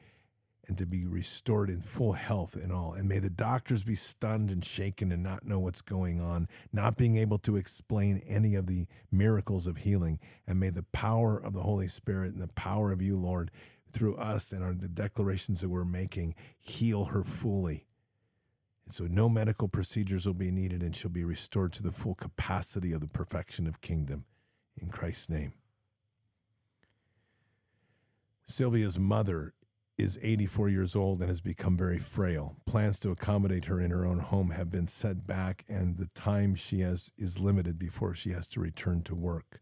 and 0.67 0.77
to 0.77 0.85
be 0.85 1.05
restored 1.05 1.69
in 1.69 1.81
full 1.81 2.13
health 2.13 2.55
and 2.55 2.71
all. 2.71 2.93
And 2.93 3.07
may 3.07 3.19
the 3.19 3.29
doctors 3.29 3.83
be 3.83 3.95
stunned 3.95 4.51
and 4.51 4.63
shaken 4.63 5.11
and 5.11 5.23
not 5.23 5.45
know 5.45 5.59
what's 5.59 5.81
going 5.81 6.19
on, 6.19 6.47
not 6.71 6.97
being 6.97 7.17
able 7.17 7.37
to 7.39 7.55
explain 7.55 8.21
any 8.27 8.55
of 8.55 8.67
the 8.67 8.87
miracles 9.11 9.67
of 9.67 9.77
healing. 9.77 10.19
And 10.47 10.59
may 10.59 10.69
the 10.69 10.83
power 10.83 11.37
of 11.37 11.53
the 11.53 11.63
Holy 11.63 11.87
Spirit 11.87 12.33
and 12.33 12.41
the 12.41 12.53
power 12.53 12.91
of 12.91 13.01
you, 13.01 13.17
Lord, 13.17 13.51
through 13.91 14.15
us 14.17 14.51
and 14.51 14.63
our, 14.63 14.73
the 14.73 14.89
declarations 14.89 15.61
that 15.61 15.69
we're 15.69 15.85
making, 15.85 16.35
heal 16.59 17.05
her 17.05 17.23
fully 17.23 17.85
and 18.85 18.93
so 18.93 19.07
no 19.07 19.27
medical 19.27 19.67
procedures 19.67 20.25
will 20.25 20.35
be 20.35 20.51
needed, 20.51 20.81
and 20.81 20.95
she'll 20.95 21.09
be 21.09 21.25
restored 21.25 21.73
to 21.73 21.83
the 21.83 21.91
full 21.91 22.13
capacity 22.13 22.93
of 22.93 23.01
the 23.01 23.07
perfection 23.07 23.65
of 23.67 23.81
kingdom 23.81 24.25
in 24.79 24.89
Christ's 24.89 25.29
name. 25.29 25.53
Sylvia's 28.45 28.99
mother 28.99 29.53
is 29.97 30.19
84 30.21 30.69
years 30.69 30.95
old 30.95 31.21
and 31.21 31.29
has 31.29 31.41
become 31.41 31.77
very 31.77 31.99
frail. 31.99 32.57
Plans 32.65 32.99
to 32.99 33.11
accommodate 33.11 33.65
her 33.65 33.79
in 33.79 33.91
her 33.91 34.05
own 34.05 34.19
home 34.19 34.51
have 34.51 34.69
been 34.69 34.87
set 34.87 35.25
back, 35.25 35.63
and 35.69 35.97
the 35.97 36.07
time 36.07 36.55
she 36.55 36.81
has 36.81 37.11
is 37.17 37.39
limited 37.39 37.79
before 37.79 38.13
she 38.13 38.31
has 38.31 38.47
to 38.49 38.59
return 38.59 39.03
to 39.03 39.15
work. 39.15 39.61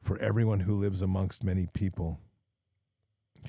For 0.00 0.16
everyone 0.18 0.60
who 0.60 0.78
lives 0.78 1.02
amongst 1.02 1.44
many 1.44 1.66
people, 1.66 2.20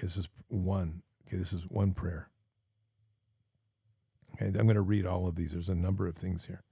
this 0.01 0.17
is 0.17 0.29
one. 0.47 1.03
Okay, 1.27 1.37
this 1.37 1.53
is 1.53 1.63
one 1.63 1.93
prayer. 1.93 2.29
Okay, 4.33 4.47
I'm 4.47 4.65
going 4.65 4.75
to 4.75 4.81
read 4.81 5.05
all 5.05 5.27
of 5.27 5.35
these. 5.35 5.51
There's 5.51 5.69
a 5.69 5.75
number 5.75 6.07
of 6.07 6.15
things 6.15 6.47
here. 6.47 6.63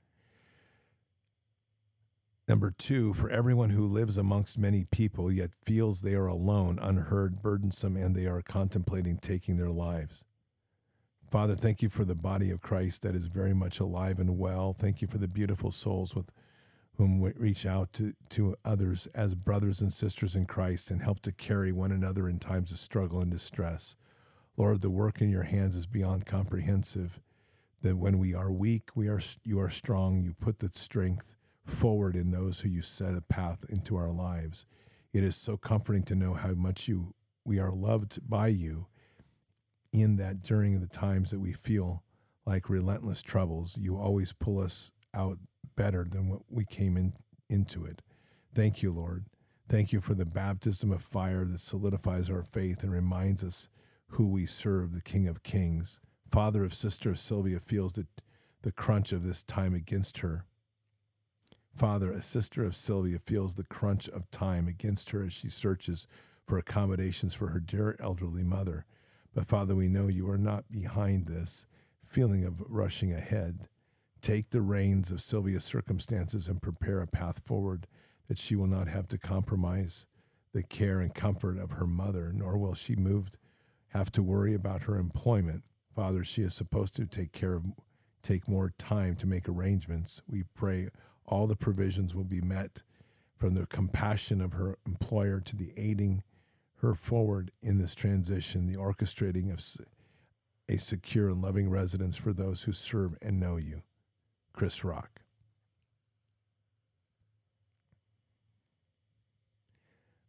Number 2.52 2.69
two, 2.69 3.14
for 3.14 3.30
everyone 3.30 3.69
who 3.69 3.88
lives 3.88 4.18
amongst 4.18 4.60
many 4.60 4.84
people 4.84 5.32
yet 5.32 5.52
feels 5.64 6.02
they 6.02 6.15
are 6.15 6.28
alone, 6.28 6.80
unheard, 6.82 7.41
burdensome, 7.41 7.95
and 7.95 8.14
they 8.14 8.26
are 8.26 8.41
contemplating 8.41 9.19
taking 9.19 9.56
their 9.56 9.69
lives. 9.69 10.26
Father, 11.30 11.56
thank 11.56 11.82
you 11.82 11.88
for 11.88 12.03
the 12.03 12.14
body 12.14 12.52
of 12.52 12.60
Christ 12.60 13.03
that 13.03 13.15
is 13.15 13.28
very 13.28 13.53
much 13.53 13.80
alive 13.80 14.19
and 14.19 14.38
well. 14.38 14.73
Thank 14.73 15.02
you 15.02 15.07
for 15.07 15.18
the 15.18 15.30
beautiful 15.30 15.72
souls 15.72 16.14
with 16.14 16.34
whom 16.98 17.22
we 17.22 17.32
reach 17.38 17.65
out 17.65 17.94
to, 17.94 18.15
to 18.32 18.57
others 18.65 19.07
as 19.15 19.34
brothers 19.34 19.80
and 19.80 19.94
sisters 19.94 20.36
in 20.36 20.44
Christ 20.44 20.91
and 20.91 21.02
help 21.02 21.22
to 21.22 21.32
carry 21.32 21.72
one 21.72 21.94
another 21.94 22.28
in 22.28 22.38
times 22.38 22.69
of 22.73 22.80
struggle 22.80 23.22
and 23.22 23.32
distress. 23.32 23.95
Lord, 24.57 24.82
the 24.82 24.90
work 24.90 25.22
in 25.22 25.30
your 25.30 25.44
hands 25.44 25.78
is 25.78 25.88
beyond 25.88 26.26
comprehensive 26.26 27.22
that 27.82 27.95
when 27.95 28.19
we 28.19 28.36
are 28.36 28.52
weak, 28.52 28.90
we 28.94 29.07
are 29.07 29.22
you 29.45 29.57
are 29.61 29.69
strong. 29.69 30.22
You 30.22 30.34
put 30.34 30.60
the 30.60 30.69
strength 30.73 31.38
forward 31.65 32.15
in 32.15 32.31
those 32.31 32.61
who 32.61 32.69
you 32.69 32.81
set 32.81 33.15
a 33.15 33.21
path 33.21 33.65
into 33.69 33.95
our 33.95 34.11
lives. 34.11 34.65
It 35.13 35.23
is 35.23 35.35
so 35.35 35.57
comforting 35.57 36.03
to 36.03 36.15
know 36.15 36.33
how 36.33 36.53
much 36.53 36.88
you 36.88 37.13
we 37.43 37.59
are 37.59 37.71
loved 37.71 38.19
by 38.27 38.47
you 38.47 38.88
in 39.91 40.15
that 40.17 40.41
during 40.41 40.79
the 40.79 40.88
times 40.88 41.31
that 41.31 41.39
we 41.39 41.53
feel 41.53 42.03
like 42.45 42.69
relentless 42.69 43.21
troubles, 43.21 43.77
you 43.77 43.97
always 43.97 44.33
pull 44.33 44.59
us 44.59 44.91
out 45.13 45.38
better 45.75 46.05
than 46.09 46.29
what 46.29 46.41
we 46.49 46.65
came 46.65 46.97
in, 46.97 47.13
into 47.49 47.85
it. 47.85 48.01
Thank 48.53 48.81
you, 48.81 48.91
Lord. 48.91 49.25
Thank 49.67 49.91
you 49.91 50.01
for 50.01 50.13
the 50.13 50.25
baptism 50.25 50.91
of 50.91 51.01
fire 51.01 51.45
that 51.45 51.61
solidifies 51.61 52.29
our 52.29 52.43
faith 52.43 52.83
and 52.83 52.91
reminds 52.91 53.43
us 53.43 53.69
who 54.11 54.27
we 54.27 54.45
serve, 54.45 54.93
the 54.93 55.01
King 55.01 55.27
of 55.27 55.43
Kings 55.43 55.99
father 56.31 56.63
of 56.63 56.73
sister 56.73 57.09
of 57.09 57.19
Sylvia 57.19 57.59
feels 57.59 57.93
the, 57.93 58.07
the 58.61 58.71
crunch 58.71 59.11
of 59.11 59.23
this 59.23 59.43
time 59.43 59.73
against 59.73 60.19
her. 60.19 60.45
Father, 61.76 62.11
a 62.11 62.22
sister 62.22 62.64
of 62.64 62.76
Sylvia 62.76 63.19
feels 63.19 63.56
the 63.56 63.64
crunch 63.64 64.07
of 64.10 64.30
time 64.31 64.68
against 64.68 65.11
her 65.11 65.23
as 65.23 65.34
she 65.34 65.49
searches 65.49 66.07
for 66.45 66.57
accommodations 66.57 67.34
for 67.34 67.48
her 67.48 67.60
dear 67.60 67.95
elderly 67.99 68.43
mother. 68.43 68.85
But 69.34 69.48
Father, 69.48 69.76
we 69.76 69.88
know 69.88 70.07
you 70.07 70.30
are 70.30 70.38
not 70.38 70.69
behind 70.69 71.27
this 71.27 71.65
feeling 72.03 72.43
of 72.43 72.61
rushing 72.68 73.14
ahead. 73.14 73.68
Take 74.22 74.49
the 74.49 74.61
reins 74.61 75.11
of 75.11 75.22
Sylvia's 75.22 75.64
circumstances 75.64 76.48
and 76.48 76.61
prepare 76.61 77.02
a 77.02 77.07
path 77.07 77.41
forward 77.45 77.88
that 78.27 78.38
she 78.38 78.56
will 78.56 78.68
not 78.68 78.88
have 78.88 79.07
to 79.10 79.18
compromise 79.18 80.06
the 80.53 80.64
care 80.64 80.99
and 80.99 81.14
comfort 81.14 81.57
of 81.57 81.72
her 81.72 81.88
mother, 81.88 82.31
nor 82.34 82.57
will 82.57 82.76
she 82.76 82.95
move 82.95 83.31
have 83.89 84.11
to 84.11 84.22
worry 84.22 84.53
about 84.53 84.84
her 84.84 84.98
employment 84.98 85.64
Father, 85.95 86.23
she 86.23 86.41
is 86.41 86.53
supposed 86.53 86.95
to 86.95 87.06
take 87.06 87.31
care 87.31 87.53
of 87.53 87.65
take 88.23 88.48
more 88.48 88.72
time 88.77 89.15
to 89.15 89.27
make 89.27 89.49
arrangements. 89.49 90.22
We 90.27 90.43
pray 90.53 90.89
all 91.31 91.47
the 91.47 91.55
provisions 91.55 92.13
will 92.13 92.25
be 92.25 92.41
met 92.41 92.83
from 93.35 93.55
the 93.55 93.65
compassion 93.65 94.41
of 94.41 94.53
her 94.53 94.77
employer 94.85 95.39
to 95.39 95.55
the 95.55 95.73
aiding 95.77 96.21
her 96.77 96.93
forward 96.93 97.51
in 97.61 97.77
this 97.77 97.95
transition, 97.95 98.67
the 98.67 98.75
orchestrating 98.75 99.51
of 99.51 99.63
a 100.67 100.77
secure 100.77 101.29
and 101.29 101.41
loving 101.41 101.69
residence 101.69 102.17
for 102.17 102.33
those 102.33 102.63
who 102.63 102.71
serve 102.71 103.15
and 103.21 103.39
know 103.39 103.55
you. 103.57 103.81
Chris 104.53 104.83
Rock. 104.83 105.21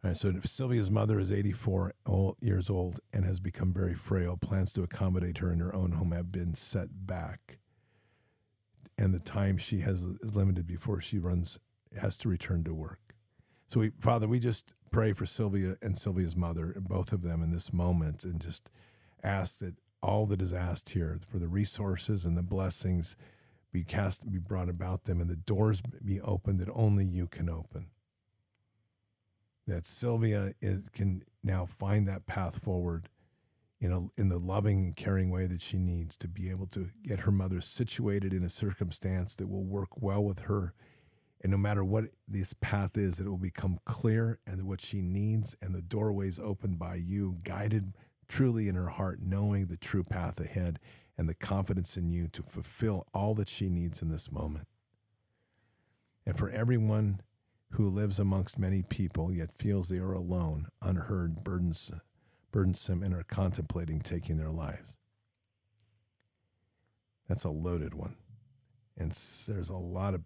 All 0.04 0.10
right, 0.10 0.16
so 0.16 0.32
Sylvia's 0.44 0.90
mother 0.90 1.20
is 1.20 1.30
84 1.30 1.94
years 2.40 2.68
old 2.68 3.00
and 3.12 3.24
has 3.24 3.38
become 3.38 3.72
very 3.72 3.94
frail. 3.94 4.36
Plans 4.36 4.72
to 4.72 4.82
accommodate 4.82 5.38
her 5.38 5.52
in 5.52 5.60
her 5.60 5.74
own 5.74 5.92
home 5.92 6.10
have 6.10 6.32
been 6.32 6.54
set 6.54 7.06
back. 7.06 7.58
And 9.02 9.12
the 9.12 9.18
time 9.18 9.58
she 9.58 9.80
has 9.80 10.04
is 10.04 10.36
limited 10.36 10.64
before 10.64 11.00
she 11.00 11.18
runs 11.18 11.58
has 12.00 12.16
to 12.18 12.28
return 12.28 12.62
to 12.64 12.72
work. 12.72 13.16
So 13.66 13.80
we 13.80 13.90
Father, 13.98 14.28
we 14.28 14.38
just 14.38 14.74
pray 14.92 15.12
for 15.12 15.26
Sylvia 15.26 15.76
and 15.82 15.98
Sylvia's 15.98 16.36
mother, 16.36 16.70
and 16.70 16.88
both 16.88 17.12
of 17.12 17.22
them 17.22 17.42
in 17.42 17.50
this 17.50 17.72
moment, 17.72 18.22
and 18.22 18.40
just 18.40 18.70
ask 19.20 19.58
that 19.58 19.74
all 20.04 20.24
that 20.26 20.40
is 20.40 20.52
asked 20.52 20.90
here 20.90 21.18
for 21.26 21.40
the 21.40 21.48
resources 21.48 22.24
and 22.24 22.36
the 22.36 22.44
blessings 22.44 23.16
be 23.72 23.82
cast 23.82 24.30
be 24.30 24.38
brought 24.38 24.68
about 24.68 25.02
them 25.04 25.20
and 25.20 25.28
the 25.28 25.36
doors 25.36 25.82
be 26.04 26.20
opened 26.20 26.60
that 26.60 26.70
only 26.72 27.04
you 27.04 27.26
can 27.26 27.50
open 27.50 27.86
that 29.66 29.86
Sylvia 29.86 30.52
is, 30.60 30.82
can 30.92 31.22
now 31.42 31.66
find 31.66 32.06
that 32.06 32.26
path 32.26 32.58
forward 32.58 33.08
in 33.82 33.92
a, 33.92 34.20
in 34.20 34.28
the 34.28 34.38
loving 34.38 34.84
and 34.84 34.96
caring 34.96 35.28
way 35.28 35.46
that 35.46 35.60
she 35.60 35.76
needs 35.76 36.16
to 36.16 36.28
be 36.28 36.48
able 36.48 36.66
to 36.68 36.90
get 37.02 37.20
her 37.20 37.32
mother 37.32 37.60
situated 37.60 38.32
in 38.32 38.44
a 38.44 38.48
circumstance 38.48 39.34
that 39.34 39.48
will 39.48 39.64
work 39.64 40.00
well 40.00 40.22
with 40.22 40.40
her. 40.40 40.72
And 41.42 41.50
no 41.50 41.58
matter 41.58 41.84
what 41.84 42.04
this 42.28 42.54
path 42.54 42.96
is 42.96 43.18
it 43.18 43.26
will 43.26 43.36
become 43.36 43.80
clear 43.84 44.38
and 44.46 44.62
what 44.68 44.80
she 44.80 45.02
needs 45.02 45.56
and 45.60 45.74
the 45.74 45.82
doorways 45.82 46.38
opened 46.38 46.78
by 46.78 46.94
you 46.94 47.38
guided 47.42 47.92
truly 48.28 48.68
in 48.68 48.76
her 48.76 48.90
heart 48.90 49.18
knowing 49.20 49.66
the 49.66 49.76
true 49.76 50.04
path 50.04 50.38
ahead 50.38 50.78
and 51.18 51.28
the 51.28 51.34
confidence 51.34 51.96
in 51.96 52.08
you 52.08 52.28
to 52.28 52.42
fulfill 52.44 53.04
all 53.12 53.34
that 53.34 53.48
she 53.48 53.68
needs 53.68 54.00
in 54.00 54.10
this 54.10 54.30
moment. 54.30 54.68
And 56.24 56.38
for 56.38 56.50
everyone 56.50 57.20
who 57.72 57.90
lives 57.90 58.20
amongst 58.20 58.60
many 58.60 58.84
people, 58.84 59.32
yet 59.32 59.52
feels 59.52 59.88
they 59.88 59.98
are 59.98 60.12
alone, 60.12 60.68
unheard, 60.80 61.42
burdensome, 61.42 62.00
and 62.54 63.14
are 63.14 63.24
contemplating 63.24 64.00
taking 64.00 64.36
their 64.36 64.50
lives. 64.50 64.96
That's 67.28 67.44
a 67.44 67.50
loaded 67.50 67.94
one. 67.94 68.16
And 68.96 69.10
there's 69.48 69.70
a 69.70 69.76
lot 69.76 70.14
of, 70.14 70.22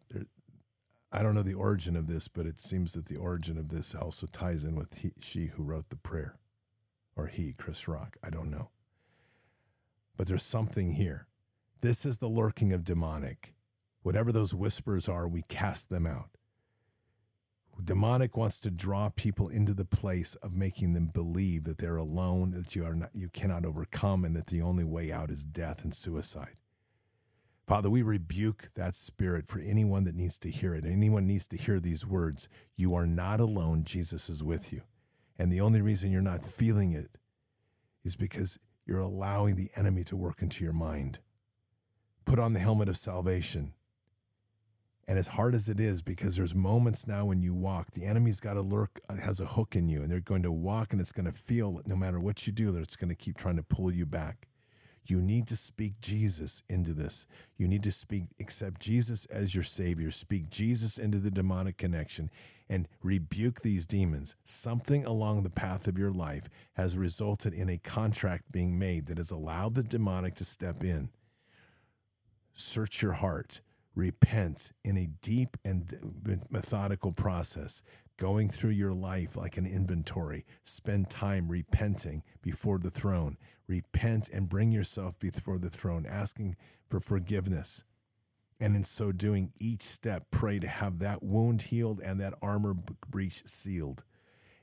I 1.13 1.23
don't 1.23 1.35
know 1.35 1.43
the 1.43 1.55
origin 1.55 1.97
of 1.97 2.09
this, 2.09 2.27
but 2.27 2.47
it 2.47 2.59
seems 2.59 2.95
that 2.95 3.07
the 3.07 3.17
origin 3.17 3.59
of 3.59 3.69
this 3.69 3.95
also 3.95 4.27
ties 4.27 4.65
in 4.65 4.75
with 4.75 4.99
he, 4.99 5.13
she 5.21 5.47
who 5.47 5.63
wrote 5.63 5.89
the 5.89 5.97
prayer, 5.97 6.39
or 7.15 7.29
he, 7.29 7.53
Chris 7.53 7.87
Rock. 7.87 8.17
I 8.25 8.31
don't 8.31 8.51
know. 8.51 8.71
But 10.17 10.27
there's 10.27 10.43
something 10.43 10.93
here. 10.93 11.29
This 11.81 12.05
is 12.05 12.19
the 12.19 12.29
lurking 12.29 12.73
of 12.73 12.85
demonic. 12.85 13.55
Whatever 14.03 14.33
those 14.33 14.55
whispers 14.55 15.09
are, 15.09 15.29
we 15.29 15.43
cast 15.43 15.91
them 15.91 16.07
out. 16.07 16.31
Demonic 17.85 18.37
wants 18.37 18.59
to 18.61 18.71
draw 18.71 19.11
people 19.11 19.49
into 19.49 19.75
the 19.75 19.85
place 19.85 20.35
of 20.37 20.55
making 20.55 20.95
them 20.95 21.07
believe 21.07 21.65
that 21.65 21.79
they're 21.79 21.97
alone, 21.97 22.53
that 22.53 22.75
you 22.75 22.85
are 22.85 22.95
not, 22.95 23.11
you 23.13 23.29
cannot 23.29 23.65
overcome, 23.65 24.25
and 24.25 24.35
that 24.35 24.47
the 24.47 24.63
only 24.63 24.85
way 24.85 25.13
out 25.13 25.31
is 25.31 25.45
death 25.45 25.85
and 25.85 25.95
suicide. 25.95 26.57
Father, 27.67 27.91
we 27.91 28.03
rebuke 28.03 28.71
that 28.77 28.95
spirit 28.95 29.49
for 29.49 29.59
anyone 29.59 30.05
that 30.05 30.15
needs 30.15 30.39
to 30.39 30.51
hear 30.51 30.75
it. 30.75 30.85
Anyone 30.87 31.27
needs 31.27 31.49
to 31.49 31.57
hear 31.57 31.81
these 31.81 32.07
words. 32.07 32.49
You 32.77 32.95
are 32.95 33.07
not 33.07 33.41
alone. 33.41 33.85
Jesus 33.85 34.31
is 34.31 34.43
with 34.43 34.73
you. 34.73 34.83
And 35.39 35.51
the 35.51 35.61
only 35.61 35.81
reason 35.81 36.13
you're 36.13 36.23
not 36.23 36.45
feeling 36.45 36.93
it 36.93 37.19
is 38.05 38.15
because 38.17 38.59
you're 38.87 39.01
allowing 39.01 39.57
the 39.57 39.71
enemy 39.75 40.05
to 40.05 40.17
work 40.17 40.43
into 40.43 40.63
your 40.63 40.73
mind. 40.73 41.19
Put 42.25 42.39
on 42.39 42.53
the 42.53 42.61
helmet 42.61 42.89
of 42.89 42.97
salvation 42.97 43.75
and 45.09 45.19
as 45.19 45.29
hard 45.29 45.55
as 45.55 45.69
it 45.69 45.79
is, 45.79 46.03
because 46.03 46.37
there's 46.37 46.55
moments 46.55 47.07
now 47.07 47.27
when 47.27 47.41
you 47.41 47.55
walk, 47.55 47.93
the 47.93 48.05
enemy's 48.05 48.41
got 48.41 48.55
to 48.55 48.61
lurk, 48.61 49.01
uh, 49.09 49.17
has 49.17 49.41
a 49.41 49.47
hook 49.47 49.77
in 49.77 49.89
you, 49.89 50.03
and 50.03 50.11
they're 50.11 50.21
going 50.21 50.43
to 50.43 50.51
walk 50.51 50.93
and 50.93 51.01
it's 51.01 51.13
going 51.13 51.27
to 51.27 51.33
feel 51.33 51.81
no 51.87 51.95
matter 51.95 52.19
what 52.19 52.47
you 52.47 52.53
do, 52.53 52.73
that 52.73 52.83
it's 52.83 52.97
going 52.97 53.09
to 53.09 53.15
keep 53.15 53.37
trying 53.37 53.57
to 53.57 53.63
pull 53.63 53.93
you 53.93 54.05
back. 54.05 54.49
You 55.05 55.23
need 55.23 55.47
to 55.47 55.57
speak 55.57 56.01
Jesus 56.01 56.65
into 56.69 56.93
this. 56.93 57.27
You 57.57 57.69
need 57.69 57.85
to 57.85 57.93
speak, 57.93 58.25
accept 58.41 58.81
Jesus 58.81 59.25
as 59.27 59.55
your 59.55 59.63
Savior, 59.63 60.11
speak 60.11 60.51
Jesus 60.51 60.99
into 60.99 61.19
the 61.19 61.31
demonic 61.31 61.77
connection, 61.77 62.29
and 62.69 62.89
rebuke 63.05 63.61
these 63.61 63.87
demons. 63.87 64.35
Something 64.45 65.05
along 65.05 65.45
the 65.45 65.51
path 65.51 65.87
of 65.87 65.97
your 65.97 66.11
life 66.11 66.49
has 66.73 66.99
resulted 66.99 67.55
in 67.55 67.69
a 67.69 67.79
contract 67.79 68.51
being 68.51 68.77
made 68.77 69.07
that 69.07 69.19
has 69.19 69.31
allowed 69.31 69.75
the 69.75 69.85
demonic 69.85 70.35
to 70.35 70.45
step 70.45 70.83
in. 70.83 71.11
Search 72.53 73.03
your 73.03 73.13
heart 73.13 73.61
repent 73.97 74.73
in 74.85 74.97
a 74.97 75.09
deep 75.23 75.57
and 75.65 75.93
methodical 76.51 77.11
process, 77.11 77.83
going 78.19 78.49
through 78.49 78.71
your 78.71 78.93
life 78.93 79.37
like 79.37 79.57
an 79.57 79.67
inventory. 79.67 80.45
Spend 80.63 81.11
time 81.11 81.49
repenting 81.49 82.23
before 82.43 82.79
the 82.79 82.91
throne. 82.91 83.39
Repent 83.67 84.29
and 84.29 84.49
bring 84.49 84.71
yourself 84.71 85.19
before 85.19 85.59
the 85.59 85.71
throne, 85.71 86.07
asking 86.07 86.57
for 86.89 87.01
forgiveness. 87.01 87.83
And 88.61 88.77
in 88.77 88.85
so 88.85 89.13
doing, 89.13 89.53
each 89.59 89.83
step, 89.83 90.27
pray 90.31 90.59
to 90.61 90.69
have 90.69 90.99
that 91.01 91.23
wound 91.23 91.63
healed 91.63 92.01
and 92.01 92.21
that 92.21 92.35
armor 92.41 92.75
breach 93.09 93.47
sealed 93.47 94.05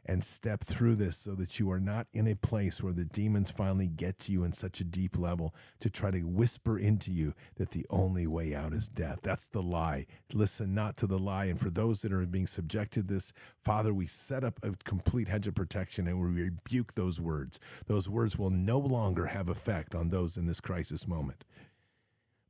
and 0.05 0.23
step 0.23 0.61
through 0.61 0.95
this 0.95 1.17
so 1.17 1.33
that 1.35 1.59
you 1.59 1.71
are 1.71 1.79
not 1.79 2.07
in 2.11 2.27
a 2.27 2.35
place 2.35 2.83
where 2.83 2.93
the 2.93 3.05
demons 3.05 3.49
finally 3.51 3.87
get 3.87 4.17
to 4.19 4.31
you 4.31 4.43
in 4.43 4.51
such 4.51 4.81
a 4.81 4.83
deep 4.83 5.17
level 5.17 5.55
to 5.79 5.89
try 5.89 6.11
to 6.11 6.23
whisper 6.23 6.77
into 6.77 7.11
you 7.11 7.33
that 7.55 7.71
the 7.71 7.85
only 7.89 8.27
way 8.27 8.53
out 8.53 8.73
is 8.73 8.89
death. 8.89 9.19
That's 9.23 9.47
the 9.47 9.61
lie. 9.61 10.05
Listen 10.33 10.73
not 10.73 10.97
to 10.97 11.07
the 11.07 11.19
lie. 11.19 11.45
And 11.45 11.59
for 11.59 11.69
those 11.69 12.01
that 12.01 12.11
are 12.11 12.25
being 12.25 12.47
subjected 12.47 13.07
to 13.07 13.13
this, 13.13 13.33
Father, 13.63 13.93
we 13.93 14.05
set 14.05 14.43
up 14.43 14.59
a 14.61 14.71
complete 14.83 15.27
hedge 15.29 15.47
of 15.47 15.55
protection 15.55 16.07
and 16.07 16.19
we 16.19 16.43
rebuke 16.43 16.95
those 16.95 17.21
words. 17.21 17.59
Those 17.87 18.09
words 18.09 18.37
will 18.37 18.49
no 18.49 18.79
longer 18.79 19.27
have 19.27 19.49
effect 19.49 19.95
on 19.95 20.09
those 20.09 20.37
in 20.37 20.45
this 20.45 20.59
crisis 20.59 21.07
moment. 21.07 21.45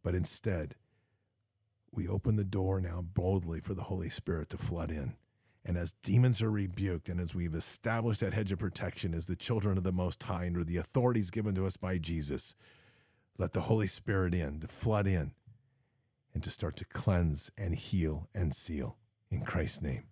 But 0.03 0.15
instead, 0.15 0.75
we 1.91 2.07
open 2.07 2.35
the 2.35 2.43
door 2.43 2.81
now 2.81 3.01
boldly 3.01 3.59
for 3.59 3.73
the 3.73 3.83
Holy 3.83 4.09
Spirit 4.09 4.49
to 4.49 4.57
flood 4.57 4.89
in 4.89 5.13
and 5.65 5.77
as 5.77 5.93
demons 6.03 6.41
are 6.41 6.51
rebuked, 6.51 7.09
and 7.09 7.19
as 7.19 7.33
we've 7.33 7.55
established 7.55 8.19
that 8.19 8.33
hedge 8.33 8.51
of 8.51 8.59
protection 8.59 9.13
as 9.13 9.27
the 9.27 9.35
children 9.35 9.77
of 9.77 9.83
the 9.83 9.91
Most 9.91 10.21
High 10.23 10.45
under 10.45 10.63
the 10.63 10.77
authorities 10.77 11.29
given 11.29 11.55
to 11.55 11.65
us 11.65 11.77
by 11.77 11.97
Jesus, 11.97 12.55
let 13.37 13.53
the 13.53 13.61
Holy 13.61 13.87
Spirit 13.87 14.33
in, 14.33 14.59
to 14.59 14.67
flood 14.67 15.07
in, 15.07 15.31
and 16.33 16.43
to 16.43 16.49
start 16.49 16.75
to 16.77 16.85
cleanse 16.85 17.51
and 17.57 17.75
heal 17.75 18.27
and 18.33 18.53
seal 18.53 18.97
in 19.31 19.43
Christ's 19.45 19.81
name. 19.81 20.03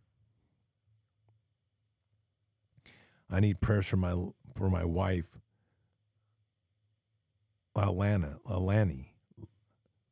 I 3.29 3.39
need 3.39 3.61
prayers 3.61 3.87
for 3.87 3.97
my 3.97 4.13
for 4.53 4.69
my 4.69 4.83
wife, 4.83 5.37
Lalana, 7.75 8.39
Lalani, 8.45 9.11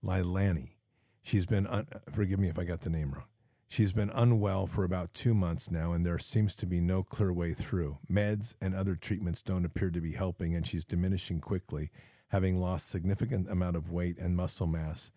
Lilani. 0.04 0.76
She's 1.22 1.46
been, 1.46 1.68
un, 1.68 1.86
forgive 2.12 2.40
me 2.40 2.48
if 2.48 2.58
I 2.58 2.64
got 2.64 2.82
the 2.82 2.90
name 2.90 3.12
wrong. 3.12 3.26
She's 3.72 3.94
been 3.94 4.10
unwell 4.10 4.66
for 4.66 4.84
about 4.84 5.14
two 5.14 5.36
months 5.36 5.70
now, 5.70 5.94
and 5.94 6.04
there 6.04 6.18
seems 6.18 6.56
to 6.56 6.66
be 6.66 6.82
no 6.82 7.04
clear 7.04 7.32
way 7.32 7.54
through. 7.54 8.00
Meds 8.12 8.56
and 8.60 8.74
other 8.74 8.96
treatments 8.96 9.44
don't 9.44 9.64
appear 9.64 9.92
to 9.92 10.02
be 10.02 10.14
helping, 10.14 10.56
and 10.56 10.66
she's 10.66 10.84
diminishing 10.84 11.40
quickly, 11.40 11.92
having 12.30 12.60
lost 12.60 12.90
significant 12.90 13.48
amount 13.48 13.76
of 13.76 13.92
weight 13.92 14.18
and 14.18 14.36
muscle 14.36 14.66
mass 14.66 15.12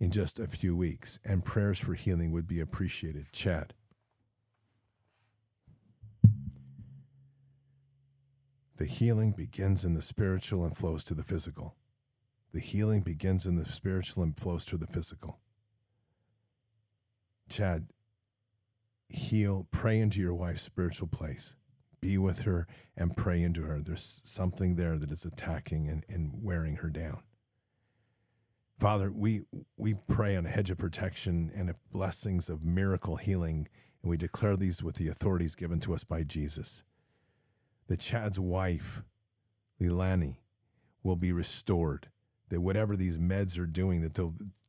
in 0.00 0.10
just 0.10 0.40
a 0.40 0.46
few 0.46 0.74
weeks. 0.74 1.18
And 1.22 1.44
prayers 1.44 1.78
for 1.78 1.92
healing 1.92 2.32
would 2.32 2.48
be 2.48 2.60
appreciated. 2.60 3.26
Chad. 3.30 3.74
The 8.78 8.86
healing 8.86 9.32
begins 9.32 9.84
in 9.84 9.92
the 9.92 10.02
spiritual 10.02 10.64
and 10.64 10.74
flows 10.74 11.04
to 11.04 11.14
the 11.14 11.22
physical. 11.22 11.76
The 12.54 12.60
healing 12.60 13.02
begins 13.02 13.44
in 13.44 13.56
the 13.56 13.66
spiritual 13.66 14.22
and 14.22 14.34
flows 14.34 14.64
to 14.64 14.78
the 14.78 14.86
physical. 14.86 15.40
Chad, 17.48 17.88
heal, 19.08 19.66
pray 19.70 19.98
into 19.98 20.20
your 20.20 20.34
wife's 20.34 20.62
spiritual 20.62 21.08
place. 21.08 21.56
Be 22.00 22.18
with 22.18 22.40
her 22.40 22.66
and 22.96 23.16
pray 23.16 23.42
into 23.42 23.62
her. 23.62 23.80
There's 23.80 24.20
something 24.24 24.74
there 24.74 24.98
that 24.98 25.10
is 25.12 25.24
attacking 25.24 25.88
and, 25.88 26.04
and 26.08 26.32
wearing 26.42 26.76
her 26.76 26.90
down. 26.90 27.22
Father, 28.78 29.12
we, 29.12 29.42
we 29.76 29.94
pray 30.08 30.34
on 30.34 30.46
a 30.46 30.50
hedge 30.50 30.70
of 30.70 30.78
protection 30.78 31.52
and 31.54 31.72
blessings 31.92 32.50
of 32.50 32.64
miracle 32.64 33.16
healing, 33.16 33.68
and 34.02 34.10
we 34.10 34.16
declare 34.16 34.56
these 34.56 34.82
with 34.82 34.96
the 34.96 35.08
authorities 35.08 35.54
given 35.54 35.78
to 35.80 35.94
us 35.94 36.02
by 36.02 36.24
Jesus. 36.24 36.82
That 37.86 38.00
Chad's 38.00 38.40
wife, 38.40 39.04
Lilani, 39.80 40.38
will 41.04 41.16
be 41.16 41.32
restored 41.32 42.08
that 42.52 42.60
whatever 42.60 42.96
these 42.96 43.18
meds 43.18 43.58
are 43.58 43.66
doing, 43.66 44.02
that 44.02 44.14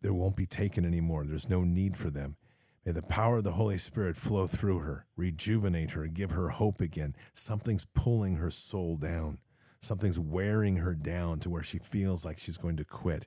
they 0.02 0.10
won't 0.10 0.38
be 0.38 0.46
taken 0.46 0.86
anymore. 0.86 1.26
There's 1.26 1.50
no 1.50 1.66
need 1.66 1.98
for 1.98 2.10
them. 2.10 2.38
May 2.86 2.92
the 2.92 3.02
power 3.02 3.38
of 3.38 3.46
the 3.46 3.54
Holy 3.54 3.78
Spirit 3.78 4.18
flow 4.18 4.46
through 4.46 4.80
her, 4.80 5.06
rejuvenate 5.16 5.92
her, 5.92 6.08
give 6.08 6.32
her 6.32 6.50
hope 6.50 6.82
again. 6.82 7.16
Something's 7.34 7.86
pulling 7.86 8.36
her 8.36 8.52
soul 8.52 8.98
down. 8.98 9.40
Something's 9.80 10.20
wearing 10.20 10.78
her 10.78 10.94
down 10.94 11.40
to 11.40 11.50
where 11.50 11.64
she 11.64 11.80
feels 11.80 12.26
like 12.26 12.40
she's 12.40 12.58
going 12.58 12.76
to 12.78 12.86
quit. 12.86 13.26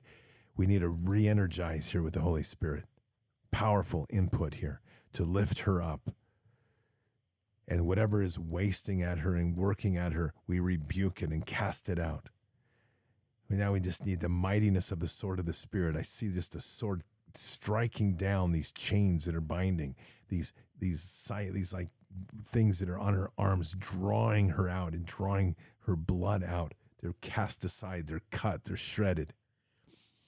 We 0.55 0.67
need 0.67 0.81
to 0.81 0.89
re 0.89 1.27
energize 1.27 1.91
here 1.91 2.03
with 2.03 2.13
the 2.13 2.21
Holy 2.21 2.43
Spirit. 2.43 2.85
Powerful 3.51 4.05
input 4.11 4.55
here 4.55 4.81
to 5.13 5.23
lift 5.23 5.61
her 5.61 5.81
up. 5.81 6.11
And 7.67 7.85
whatever 7.85 8.21
is 8.21 8.39
wasting 8.39 9.01
at 9.01 9.19
her 9.19 9.35
and 9.35 9.57
working 9.57 9.97
at 9.97 10.13
her, 10.13 10.33
we 10.45 10.59
rebuke 10.59 11.21
it 11.21 11.31
and 11.31 11.45
cast 11.45 11.89
it 11.89 11.99
out. 11.99 12.29
Now 13.49 13.73
we 13.73 13.79
just 13.79 14.05
need 14.05 14.19
the 14.19 14.29
mightiness 14.29 14.91
of 14.91 14.99
the 14.99 15.07
sword 15.07 15.39
of 15.39 15.45
the 15.45 15.53
Spirit. 15.53 15.95
I 15.95 16.01
see 16.01 16.31
just 16.31 16.53
the 16.53 16.59
sword 16.59 17.03
striking 17.37 18.15
down 18.15 18.51
these 18.51 18.71
chains 18.71 19.25
that 19.25 19.35
are 19.35 19.41
binding 19.41 19.95
these 20.29 20.53
these 20.79 21.31
these 21.51 21.73
like 21.73 21.89
things 22.41 22.79
that 22.79 22.89
are 22.89 22.99
on 22.99 23.13
her 23.13 23.31
arms, 23.37 23.75
drawing 23.77 24.49
her 24.49 24.67
out 24.67 24.93
and 24.93 25.05
drawing 25.05 25.55
her 25.81 25.95
blood 25.95 26.43
out. 26.43 26.73
They're 27.01 27.13
cast 27.21 27.63
aside. 27.63 28.07
They're 28.07 28.21
cut. 28.31 28.63
They're 28.63 28.77
shredded. 28.77 29.33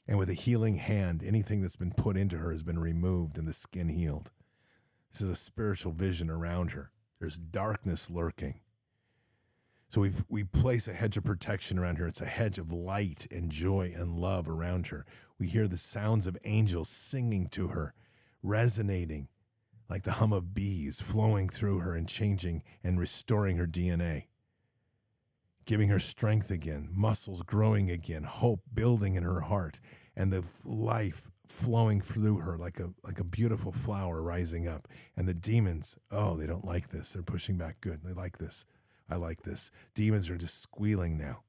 And 0.07 0.17
with 0.17 0.29
a 0.29 0.33
healing 0.33 0.75
hand, 0.75 1.23
anything 1.23 1.61
that's 1.61 1.75
been 1.75 1.91
put 1.91 2.17
into 2.17 2.37
her 2.37 2.51
has 2.51 2.63
been 2.63 2.79
removed 2.79 3.37
and 3.37 3.47
the 3.47 3.53
skin 3.53 3.89
healed. 3.89 4.31
This 5.11 5.21
is 5.21 5.29
a 5.29 5.35
spiritual 5.35 5.91
vision 5.91 6.29
around 6.29 6.71
her. 6.71 6.91
There's 7.19 7.37
darkness 7.37 8.09
lurking. 8.09 8.61
So 9.89 10.01
we 10.01 10.11
we 10.29 10.43
place 10.43 10.87
a 10.87 10.93
hedge 10.93 11.17
of 11.17 11.23
protection 11.23 11.79
around 11.79 11.97
her. 11.97 12.07
It's 12.07 12.21
a 12.21 12.27
hedge 12.27 12.59
of 12.59 12.71
light 12.71 13.27
and 13.31 13.49
joy 13.49 13.91
and 13.95 14.19
love 14.19 14.47
around 14.47 14.87
her. 14.87 15.05
We 15.39 15.47
hear 15.47 15.67
the 15.67 15.77
sounds 15.77 16.27
of 16.27 16.37
angels 16.43 16.89
singing 16.89 17.47
to 17.49 17.69
her, 17.69 17.93
resonating 18.43 19.29
like 19.89 20.03
the 20.03 20.13
hum 20.13 20.31
of 20.31 20.53
bees 20.53 21.01
flowing 21.01 21.49
through 21.49 21.79
her 21.79 21.95
and 21.95 22.07
changing 22.07 22.61
and 22.83 22.99
restoring 22.99 23.57
her 23.57 23.65
DNA. 23.65 24.25
Giving 25.65 25.89
her 25.89 25.99
strength 25.99 26.51
again, 26.51 26.89
muscles 26.91 27.41
growing 27.41 27.89
again, 27.89 28.23
hope 28.23 28.61
building 28.73 29.15
in 29.15 29.23
her 29.23 29.41
heart, 29.41 29.79
and 30.15 30.31
the 30.31 30.45
life 30.63 31.31
flowing 31.47 32.01
through 32.01 32.37
her 32.37 32.57
like 32.57 32.79
a 32.79 32.91
like 33.03 33.19
a 33.19 33.23
beautiful 33.23 33.71
flower 33.71 34.21
rising 34.21 34.67
up. 34.67 34.87
And 35.15 35.27
the 35.27 35.33
demons, 35.33 35.97
oh, 36.11 36.35
they 36.35 36.47
don't 36.47 36.65
like 36.65 36.89
this. 36.89 37.13
They're 37.13 37.23
pushing 37.23 37.57
back 37.57 37.81
good. 37.81 38.01
They 38.03 38.13
like 38.13 38.37
this. 38.37 38.65
I 39.09 39.15
like 39.15 39.41
this. 39.41 39.71
Demons 39.95 40.29
are 40.29 40.37
just 40.37 40.61
squealing 40.61 41.17
now. 41.17 41.43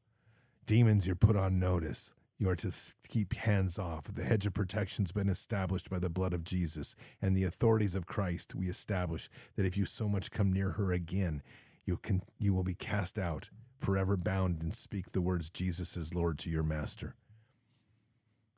Demons, 0.64 1.06
you're 1.06 1.16
put 1.16 1.36
on 1.36 1.58
notice. 1.58 2.12
You 2.40 2.48
are 2.48 2.56
to 2.56 2.72
keep 3.06 3.34
hands 3.34 3.78
off. 3.78 4.04
The 4.04 4.24
hedge 4.24 4.46
of 4.46 4.54
protection's 4.54 5.12
been 5.12 5.28
established 5.28 5.90
by 5.90 5.98
the 5.98 6.08
blood 6.08 6.32
of 6.32 6.42
Jesus 6.42 6.96
and 7.20 7.36
the 7.36 7.44
authorities 7.44 7.94
of 7.94 8.06
Christ. 8.06 8.54
We 8.54 8.66
establish 8.66 9.28
that 9.56 9.66
if 9.66 9.76
you 9.76 9.84
so 9.84 10.08
much 10.08 10.30
come 10.30 10.50
near 10.50 10.70
her 10.70 10.90
again, 10.90 11.42
you 11.84 11.98
can 11.98 12.22
you 12.38 12.54
will 12.54 12.64
be 12.64 12.74
cast 12.74 13.18
out, 13.18 13.50
forever 13.76 14.16
bound, 14.16 14.62
and 14.62 14.72
speak 14.72 15.12
the 15.12 15.20
words 15.20 15.50
Jesus 15.50 15.98
is 15.98 16.14
Lord 16.14 16.38
to 16.38 16.50
your 16.50 16.62
master. 16.62 17.14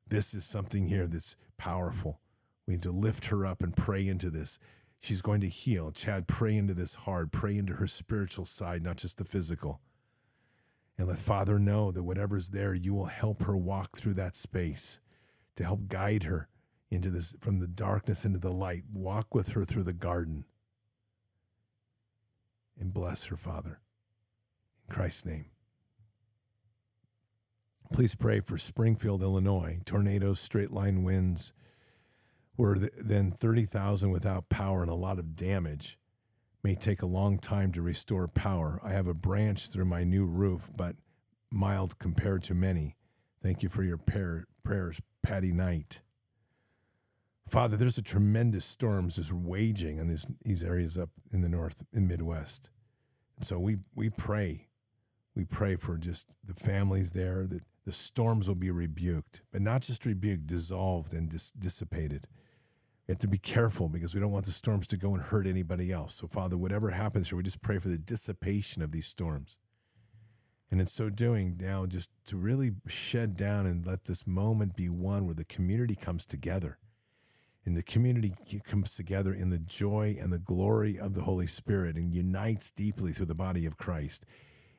This 0.06 0.32
is 0.32 0.44
something 0.44 0.86
here 0.86 1.08
that's 1.08 1.34
powerful. 1.58 2.20
We 2.68 2.74
need 2.74 2.82
to 2.82 2.92
lift 2.92 3.26
her 3.26 3.44
up 3.44 3.64
and 3.64 3.76
pray 3.76 4.06
into 4.06 4.30
this. 4.30 4.60
She's 5.00 5.22
going 5.22 5.40
to 5.40 5.48
heal. 5.48 5.90
Chad, 5.90 6.28
pray 6.28 6.56
into 6.56 6.74
this 6.74 6.94
hard. 6.94 7.32
Pray 7.32 7.56
into 7.56 7.74
her 7.74 7.88
spiritual 7.88 8.44
side, 8.44 8.84
not 8.84 8.98
just 8.98 9.18
the 9.18 9.24
physical. 9.24 9.80
And 10.98 11.08
let 11.08 11.18
Father 11.18 11.58
know 11.58 11.90
that 11.90 12.02
whatever's 12.02 12.50
there, 12.50 12.74
you 12.74 12.94
will 12.94 13.06
help 13.06 13.42
her 13.42 13.56
walk 13.56 13.96
through 13.96 14.14
that 14.14 14.36
space 14.36 15.00
to 15.56 15.64
help 15.64 15.88
guide 15.88 16.24
her 16.24 16.48
into 16.90 17.10
this 17.10 17.34
from 17.40 17.58
the 17.58 17.66
darkness 17.66 18.24
into 18.24 18.38
the 18.38 18.52
light. 18.52 18.84
Walk 18.92 19.34
with 19.34 19.50
her 19.50 19.64
through 19.64 19.84
the 19.84 19.92
garden. 19.92 20.44
And 22.78 22.92
bless 22.92 23.24
her, 23.26 23.36
Father. 23.36 23.80
In 24.88 24.94
Christ's 24.94 25.24
name. 25.24 25.46
Please 27.92 28.14
pray 28.14 28.40
for 28.40 28.56
Springfield, 28.56 29.22
Illinois. 29.22 29.80
Tornadoes, 29.84 30.40
straight 30.40 30.70
line 30.70 31.02
winds, 31.02 31.52
were 32.56 32.78
then 32.98 33.30
30,000 33.30 34.10
without 34.10 34.48
power 34.48 34.82
and 34.82 34.90
a 34.90 34.94
lot 34.94 35.18
of 35.18 35.36
damage 35.36 35.98
may 36.62 36.74
take 36.74 37.02
a 37.02 37.06
long 37.06 37.38
time 37.38 37.72
to 37.72 37.82
restore 37.82 38.28
power. 38.28 38.80
I 38.84 38.92
have 38.92 39.06
a 39.06 39.14
branch 39.14 39.68
through 39.68 39.86
my 39.86 40.04
new 40.04 40.26
roof, 40.26 40.70
but 40.76 40.96
mild 41.50 41.98
compared 41.98 42.42
to 42.44 42.54
many. 42.54 42.96
Thank 43.42 43.62
you 43.62 43.68
for 43.68 43.82
your 43.82 43.98
prayers, 43.98 45.00
Patty 45.22 45.52
Knight. 45.52 46.00
Father, 47.48 47.76
there's 47.76 47.98
a 47.98 48.02
tremendous 48.02 48.64
storms 48.64 49.16
just 49.16 49.32
waging 49.32 49.98
in 49.98 50.08
these, 50.08 50.26
these 50.44 50.62
areas 50.62 50.96
up 50.96 51.10
in 51.32 51.40
the 51.40 51.48
north 51.48 51.82
and 51.92 52.06
Midwest. 52.06 52.70
And 53.36 53.44
so 53.44 53.58
we, 53.58 53.78
we 53.94 54.10
pray. 54.10 54.68
We 55.34 55.44
pray 55.44 55.76
for 55.76 55.96
just 55.98 56.28
the 56.44 56.54
families 56.54 57.12
there, 57.12 57.46
that 57.48 57.62
the 57.84 57.92
storms 57.92 58.46
will 58.46 58.54
be 58.54 58.70
rebuked, 58.70 59.42
but 59.50 59.60
not 59.60 59.82
just 59.82 60.06
rebuked, 60.06 60.46
dissolved 60.46 61.12
and 61.12 61.28
dis- 61.28 61.50
dissipated. 61.50 62.28
We 63.06 63.12
have 63.12 63.18
to 63.20 63.28
be 63.28 63.38
careful 63.38 63.88
because 63.88 64.14
we 64.14 64.20
don't 64.20 64.30
want 64.30 64.46
the 64.46 64.52
storms 64.52 64.86
to 64.88 64.96
go 64.96 65.14
and 65.14 65.22
hurt 65.22 65.46
anybody 65.46 65.90
else. 65.90 66.14
So, 66.14 66.28
Father, 66.28 66.56
whatever 66.56 66.90
happens 66.90 67.28
here, 67.28 67.36
we 67.36 67.42
just 67.42 67.62
pray 67.62 67.78
for 67.78 67.88
the 67.88 67.98
dissipation 67.98 68.80
of 68.80 68.92
these 68.92 69.06
storms. 69.06 69.58
And 70.70 70.80
in 70.80 70.86
so 70.86 71.10
doing, 71.10 71.58
now 71.60 71.84
just 71.84 72.10
to 72.26 72.36
really 72.36 72.70
shed 72.86 73.36
down 73.36 73.66
and 73.66 73.84
let 73.84 74.04
this 74.04 74.26
moment 74.26 74.76
be 74.76 74.88
one 74.88 75.26
where 75.26 75.34
the 75.34 75.44
community 75.44 75.94
comes 75.94 76.24
together. 76.24 76.78
And 77.66 77.76
the 77.76 77.82
community 77.82 78.34
comes 78.64 78.96
together 78.96 79.34
in 79.34 79.50
the 79.50 79.58
joy 79.58 80.16
and 80.18 80.32
the 80.32 80.38
glory 80.38 80.98
of 80.98 81.14
the 81.14 81.22
Holy 81.22 81.46
Spirit 81.46 81.96
and 81.96 82.14
unites 82.14 82.70
deeply 82.70 83.12
through 83.12 83.26
the 83.26 83.34
body 83.34 83.66
of 83.66 83.76
Christ. 83.76 84.24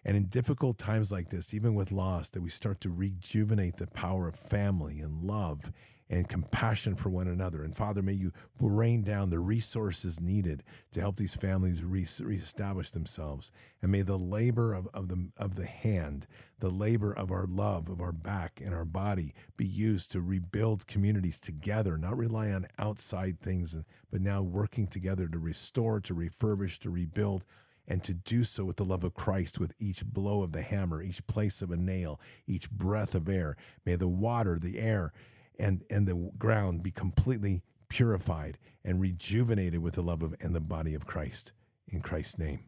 And 0.04 0.18
in 0.18 0.26
difficult 0.26 0.78
times 0.78 1.12
like 1.12 1.30
this, 1.30 1.54
even 1.54 1.76
with 1.76 1.92
loss, 1.92 2.30
that 2.32 2.42
we 2.42 2.50
start 2.50 2.82
to 2.82 2.90
rejuvenate 2.90 3.76
the 3.76 3.88
power 3.88 4.28
of 4.28 4.36
family 4.36 5.00
and 5.00 5.24
love 5.24 5.72
and 6.10 6.28
compassion 6.28 6.96
for 6.96 7.10
one 7.10 7.28
another. 7.28 7.64
And 7.64 7.76
Father, 7.76 8.02
may 8.02 8.14
you 8.14 8.32
rain 8.60 9.04
down 9.04 9.30
the 9.30 9.40
resources 9.40 10.20
needed 10.20 10.64
to 10.92 11.00
help 11.00 11.16
these 11.16 11.36
families 11.36 11.84
re- 11.84 12.08
reestablish 12.22 12.92
themselves. 12.92 13.52
And 13.82 13.92
may 13.92 14.02
the 14.02 14.18
labor 14.18 14.74
of, 14.74 14.88
of, 14.94 15.08
the, 15.08 15.30
of 15.38 15.56
the 15.56 15.66
hand, 15.66 16.28
the 16.60 16.70
labor 16.70 17.12
of 17.12 17.32
our 17.32 17.46
love, 17.46 17.90
of 17.90 18.02
our 18.02 18.12
back 18.12 18.62
and 18.64 18.74
our 18.74 18.86
body 18.86 19.34
be 19.58 19.66
used 19.66 20.12
to 20.12 20.22
rebuild 20.22 20.88
communities 20.88 21.40
together, 21.40 21.98
not 21.98 22.18
rely 22.18 22.52
on 22.52 22.68
outside 22.78 23.40
things, 23.40 23.78
but 24.12 24.22
now 24.22 24.42
working 24.42 24.88
together 24.88 25.28
to 25.28 25.40
restore, 25.40 26.00
to 26.02 26.14
refurbish, 26.14 26.80
to 26.80 26.90
rebuild 26.90 27.44
and 27.88 28.04
to 28.04 28.14
do 28.14 28.44
so 28.44 28.64
with 28.64 28.78
the 28.78 28.86
love 28.86 29.04
of 29.04 29.14
Christ, 29.14 29.60
with 29.60 29.74
each 29.78 30.06
blow 30.06 30.42
of 30.42 30.54
the 30.54 30.62
hammer, 30.62 31.02
each 31.02 31.26
place 31.28 31.62
of 31.62 31.72
a 31.72 31.78
nail, 31.78 32.20
each 32.48 32.72
breath 32.72 33.14
of 33.14 33.28
air. 33.28 33.58
May 33.86 33.96
the 33.96 34.08
water, 34.08 34.58
the 34.58 34.80
air, 34.80 35.12
and, 35.60 35.84
and 35.90 36.08
the 36.08 36.32
ground 36.38 36.84
be 36.84 36.92
completely 36.92 37.64
purified 37.90 38.58
and 38.84 39.00
rejuvenated 39.00 39.82
with 39.82 39.96
the 39.96 40.02
love 40.02 40.24
of 40.24 40.36
and 40.40 40.56
the 40.56 40.62
body 40.62 40.94
of 40.94 41.06
Christ 41.06 41.54
in 41.88 42.02
Christ's 42.02 42.38
name. 42.38 42.66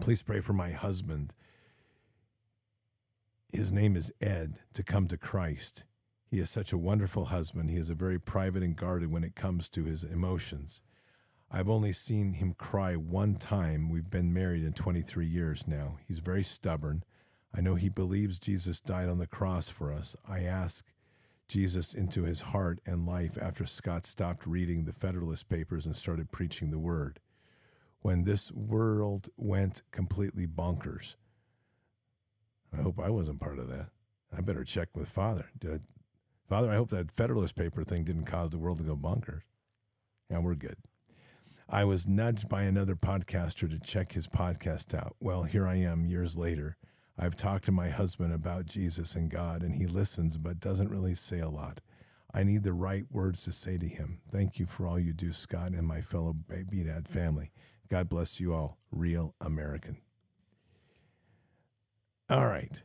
Please 0.00 0.22
pray 0.22 0.40
for 0.40 0.52
my 0.52 0.72
husband. 0.72 1.32
His 3.52 3.72
name 3.72 3.96
is 3.96 4.12
Ed 4.20 4.58
to 4.72 4.82
come 4.82 5.06
to 5.08 5.16
Christ. 5.16 5.84
He 6.26 6.40
is 6.40 6.50
such 6.50 6.72
a 6.72 6.78
wonderful 6.78 7.26
husband. 7.26 7.70
He 7.70 7.76
is 7.76 7.90
a 7.90 7.94
very 7.94 8.18
private 8.18 8.62
and 8.62 8.74
guarded 8.74 9.12
when 9.12 9.22
it 9.22 9.36
comes 9.36 9.68
to 9.70 9.84
his 9.84 10.02
emotions. 10.02 10.82
I've 11.50 11.70
only 11.70 11.92
seen 11.92 12.32
him 12.32 12.54
cry 12.54 12.96
one 12.96 13.36
time. 13.36 13.88
We've 13.88 14.10
been 14.10 14.32
married 14.32 14.64
in 14.64 14.72
23 14.72 15.24
years 15.24 15.68
now. 15.68 15.98
He's 16.04 16.18
very 16.18 16.42
stubborn. 16.42 17.04
I 17.56 17.60
know 17.60 17.76
he 17.76 17.88
believes 17.88 18.40
Jesus 18.40 18.80
died 18.80 19.08
on 19.08 19.18
the 19.18 19.28
cross 19.28 19.68
for 19.68 19.92
us. 19.92 20.16
I 20.28 20.40
ask 20.40 20.84
Jesus 21.46 21.94
into 21.94 22.24
his 22.24 22.40
heart 22.40 22.80
and 22.84 23.06
life 23.06 23.38
after 23.40 23.64
Scott 23.64 24.04
stopped 24.04 24.44
reading 24.44 24.84
the 24.84 24.92
Federalist 24.92 25.48
Papers 25.48 25.86
and 25.86 25.94
started 25.94 26.32
preaching 26.32 26.70
the 26.70 26.80
word. 26.80 27.20
When 28.00 28.24
this 28.24 28.50
world 28.52 29.28
went 29.36 29.82
completely 29.92 30.46
bonkers. 30.46 31.14
I 32.76 32.82
hope 32.82 32.98
I 32.98 33.08
wasn't 33.08 33.40
part 33.40 33.58
of 33.58 33.68
that. 33.68 33.90
I 34.36 34.40
better 34.40 34.64
check 34.64 34.88
with 34.94 35.08
Father. 35.08 35.50
Did 35.56 35.74
I, 35.74 35.78
Father, 36.48 36.70
I 36.70 36.74
hope 36.74 36.90
that 36.90 37.12
Federalist 37.12 37.54
paper 37.54 37.84
thing 37.84 38.02
didn't 38.02 38.24
cause 38.24 38.50
the 38.50 38.58
world 38.58 38.78
to 38.78 38.84
go 38.84 38.96
bonkers. 38.96 39.42
Yeah, 40.28 40.38
we're 40.38 40.56
good. 40.56 40.76
I 41.68 41.84
was 41.84 42.06
nudged 42.06 42.48
by 42.48 42.62
another 42.62 42.96
podcaster 42.96 43.70
to 43.70 43.78
check 43.78 44.12
his 44.12 44.26
podcast 44.26 44.92
out. 44.92 45.14
Well, 45.20 45.44
here 45.44 45.68
I 45.68 45.76
am 45.76 46.04
years 46.04 46.36
later 46.36 46.76
I've 47.18 47.36
talked 47.36 47.64
to 47.66 47.72
my 47.72 47.90
husband 47.90 48.32
about 48.32 48.66
Jesus 48.66 49.14
and 49.14 49.30
God, 49.30 49.62
and 49.62 49.76
he 49.76 49.86
listens 49.86 50.36
but 50.36 50.60
doesn't 50.60 50.90
really 50.90 51.14
say 51.14 51.38
a 51.38 51.48
lot. 51.48 51.80
I 52.32 52.42
need 52.42 52.64
the 52.64 52.72
right 52.72 53.04
words 53.10 53.44
to 53.44 53.52
say 53.52 53.78
to 53.78 53.86
him. 53.86 54.20
Thank 54.32 54.58
you 54.58 54.66
for 54.66 54.86
all 54.86 54.98
you 54.98 55.12
do, 55.12 55.32
Scott, 55.32 55.70
and 55.70 55.86
my 55.86 56.00
fellow 56.00 56.32
Baby 56.32 56.82
Dad 56.82 57.06
family. 57.08 57.52
God 57.88 58.08
bless 58.08 58.40
you 58.40 58.52
all. 58.52 58.78
Real 58.90 59.34
American. 59.40 59.98
All 62.28 62.46
right. 62.46 62.82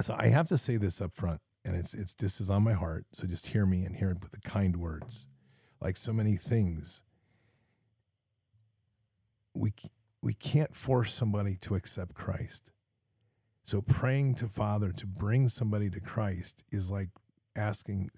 So 0.00 0.16
I 0.18 0.28
have 0.28 0.48
to 0.48 0.58
say 0.58 0.76
this 0.78 1.00
up 1.00 1.14
front, 1.14 1.40
and 1.64 1.76
it's 1.76 1.94
it's 1.94 2.14
this 2.14 2.40
is 2.40 2.50
on 2.50 2.64
my 2.64 2.72
heart. 2.72 3.04
So 3.12 3.26
just 3.28 3.48
hear 3.48 3.66
me 3.66 3.84
and 3.84 3.94
hear 3.94 4.10
it 4.10 4.20
with 4.20 4.32
the 4.32 4.40
kind 4.40 4.76
words. 4.78 5.28
Like 5.80 5.96
so 5.96 6.12
many 6.12 6.36
things, 6.36 7.04
we 9.54 9.72
we 10.22 10.34
can't 10.34 10.74
force 10.74 11.12
somebody 11.12 11.56
to 11.56 11.74
accept 11.74 12.14
Christ. 12.14 12.70
So 13.64 13.80
praying 13.80 14.36
to 14.36 14.48
Father 14.48 14.92
to 14.92 15.06
bring 15.06 15.48
somebody 15.48 15.90
to 15.90 16.00
Christ 16.00 16.64
is 16.70 16.90
like 16.90 17.10
asking 17.56 18.10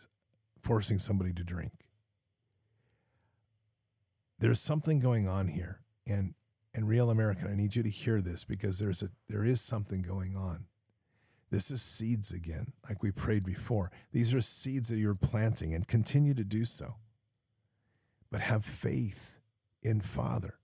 forcing 0.60 0.98
somebody 0.98 1.32
to 1.32 1.44
drink. 1.44 1.72
There's 4.38 4.60
something 4.60 5.00
going 5.00 5.28
on 5.28 5.48
here 5.48 5.80
and 6.06 6.34
and 6.74 6.88
real 6.88 7.08
American, 7.08 7.46
I 7.46 7.54
need 7.54 7.76
you 7.76 7.84
to 7.84 7.90
hear 7.90 8.20
this 8.20 8.44
because 8.44 8.78
there's 8.78 9.02
a 9.02 9.10
there 9.28 9.44
is 9.44 9.60
something 9.60 10.02
going 10.02 10.36
on. 10.36 10.66
This 11.50 11.70
is 11.70 11.80
seeds 11.82 12.32
again, 12.32 12.72
like 12.88 13.02
we 13.02 13.12
prayed 13.12 13.44
before. 13.44 13.92
These 14.12 14.34
are 14.34 14.40
seeds 14.40 14.88
that 14.88 14.96
you're 14.96 15.14
planting 15.14 15.72
and 15.72 15.86
continue 15.86 16.34
to 16.34 16.42
do 16.42 16.64
so. 16.64 16.96
But 18.30 18.40
have 18.40 18.64
faith 18.64 19.36
in 19.82 20.00
Father. 20.00 20.58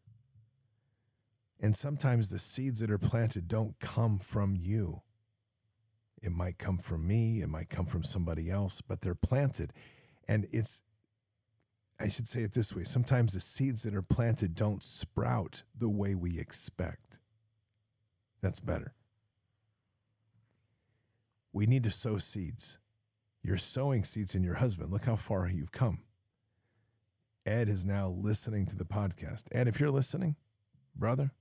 And 1.60 1.76
sometimes 1.76 2.30
the 2.30 2.38
seeds 2.38 2.80
that 2.80 2.90
are 2.90 2.98
planted 2.98 3.46
don't 3.46 3.78
come 3.78 4.18
from 4.18 4.56
you. 4.56 5.02
It 6.22 6.32
might 6.32 6.58
come 6.58 6.78
from 6.78 7.06
me, 7.06 7.42
it 7.42 7.48
might 7.48 7.68
come 7.68 7.86
from 7.86 8.02
somebody 8.02 8.50
else, 8.50 8.80
but 8.80 9.02
they're 9.02 9.14
planted. 9.14 9.72
And 10.26 10.46
it's, 10.50 10.82
I 11.98 12.08
should 12.08 12.28
say 12.28 12.42
it 12.42 12.52
this 12.52 12.74
way 12.74 12.84
sometimes 12.84 13.34
the 13.34 13.40
seeds 13.40 13.82
that 13.82 13.94
are 13.94 14.02
planted 14.02 14.54
don't 14.54 14.82
sprout 14.82 15.62
the 15.78 15.88
way 15.88 16.14
we 16.14 16.38
expect. 16.38 17.18
That's 18.40 18.60
better. 18.60 18.94
We 21.52 21.66
need 21.66 21.84
to 21.84 21.90
sow 21.90 22.18
seeds. 22.18 22.78
You're 23.42 23.56
sowing 23.56 24.04
seeds 24.04 24.34
in 24.34 24.42
your 24.42 24.54
husband. 24.54 24.90
Look 24.90 25.04
how 25.04 25.16
far 25.16 25.48
you've 25.48 25.72
come. 25.72 26.00
Ed 27.46 27.68
is 27.68 27.84
now 27.84 28.08
listening 28.08 28.66
to 28.66 28.76
the 28.76 28.84
podcast. 28.84 29.44
Ed, 29.52 29.66
if 29.66 29.80
you're 29.80 29.90
listening, 29.90 30.36
brother, 30.94 31.32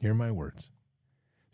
hear 0.00 0.14
my 0.14 0.30
words. 0.30 0.70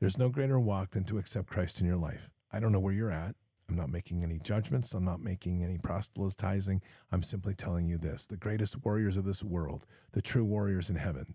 There's 0.00 0.18
no 0.18 0.28
greater 0.28 0.58
walk 0.58 0.90
than 0.90 1.04
to 1.04 1.18
accept 1.18 1.48
Christ 1.48 1.80
in 1.80 1.86
your 1.86 1.96
life. 1.96 2.30
I 2.52 2.60
don't 2.60 2.72
know 2.72 2.80
where 2.80 2.92
you're 2.92 3.12
at. 3.12 3.36
I'm 3.68 3.76
not 3.76 3.90
making 3.90 4.22
any 4.22 4.38
judgments. 4.38 4.92
I'm 4.92 5.04
not 5.04 5.22
making 5.22 5.62
any 5.62 5.78
proselytizing. 5.78 6.82
I'm 7.10 7.22
simply 7.22 7.54
telling 7.54 7.86
you 7.86 7.98
this 7.98 8.26
the 8.26 8.36
greatest 8.36 8.84
warriors 8.84 9.16
of 9.16 9.24
this 9.24 9.42
world, 9.42 9.86
the 10.12 10.20
true 10.20 10.44
warriors 10.44 10.90
in 10.90 10.96
heaven, 10.96 11.34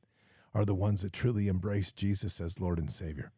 are 0.53 0.65
the 0.65 0.75
ones 0.75 1.01
that 1.01 1.13
truly 1.13 1.47
embrace 1.47 1.91
Jesus 1.91 2.39
as 2.41 2.59
Lord 2.59 2.77
and 2.77 2.91
Savior. 2.91 3.31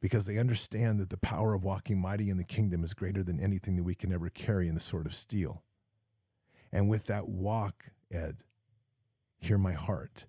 Because 0.00 0.26
they 0.26 0.38
understand 0.38 0.98
that 1.00 1.10
the 1.10 1.16
power 1.16 1.54
of 1.54 1.64
walking 1.64 2.00
mighty 2.00 2.30
in 2.30 2.36
the 2.36 2.44
kingdom 2.44 2.82
is 2.82 2.94
greater 2.94 3.22
than 3.22 3.38
anything 3.38 3.76
that 3.76 3.84
we 3.84 3.94
can 3.94 4.12
ever 4.12 4.30
carry 4.30 4.68
in 4.68 4.74
the 4.74 4.80
sword 4.80 5.06
of 5.06 5.14
steel. 5.14 5.62
And 6.72 6.88
with 6.88 7.06
that 7.06 7.28
walk, 7.28 7.90
Ed, 8.10 8.38
hear 9.38 9.58
my 9.58 9.74
heart, 9.74 10.26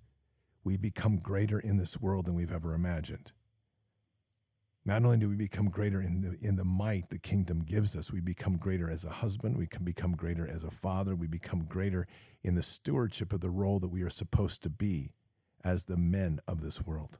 we 0.63 0.77
become 0.77 1.17
greater 1.17 1.59
in 1.59 1.77
this 1.77 1.99
world 1.99 2.25
than 2.25 2.35
we've 2.35 2.51
ever 2.51 2.73
imagined. 2.73 3.31
Not 4.85 5.05
only 5.05 5.17
do 5.17 5.29
we 5.29 5.35
become 5.35 5.69
greater 5.69 6.01
in 6.01 6.21
the 6.21 6.37
in 6.45 6.57
the 6.57 6.65
might 6.65 7.09
the 7.09 7.17
kingdom 7.17 7.61
gives 7.61 7.95
us, 7.95 8.11
we 8.11 8.19
become 8.19 8.57
greater 8.57 8.89
as 8.89 9.05
a 9.05 9.09
husband, 9.09 9.57
we 9.57 9.67
can 9.67 9.85
become 9.85 10.13
greater 10.13 10.45
as 10.45 10.63
a 10.63 10.71
father, 10.71 11.15
we 11.15 11.27
become 11.27 11.63
greater 11.63 12.05
in 12.43 12.55
the 12.55 12.61
stewardship 12.61 13.31
of 13.31 13.39
the 13.39 13.49
role 13.49 13.79
that 13.79 13.91
we 13.91 14.01
are 14.01 14.09
supposed 14.09 14.61
to 14.63 14.69
be 14.69 15.13
as 15.63 15.85
the 15.85 15.95
men 15.95 16.39
of 16.47 16.59
this 16.59 16.81
world. 16.81 17.17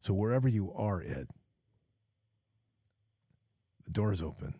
So 0.00 0.12
wherever 0.12 0.48
you 0.48 0.72
are, 0.72 1.00
Ed, 1.00 1.28
the 3.84 3.90
door 3.92 4.12
is 4.12 4.22
open. 4.22 4.54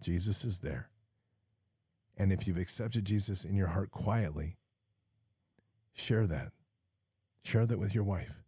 Jesus 0.00 0.44
is 0.44 0.60
there. 0.60 0.88
And 2.16 2.32
if 2.32 2.46
you've 2.46 2.58
accepted 2.58 3.04
Jesus 3.04 3.44
in 3.44 3.56
your 3.56 3.68
heart 3.68 3.90
quietly, 3.90 4.56
share 5.94 6.26
that. 6.28 6.52
Share 7.42 7.66
that 7.66 7.78
with 7.78 7.94
your 7.94 8.04
wife. 8.04 8.42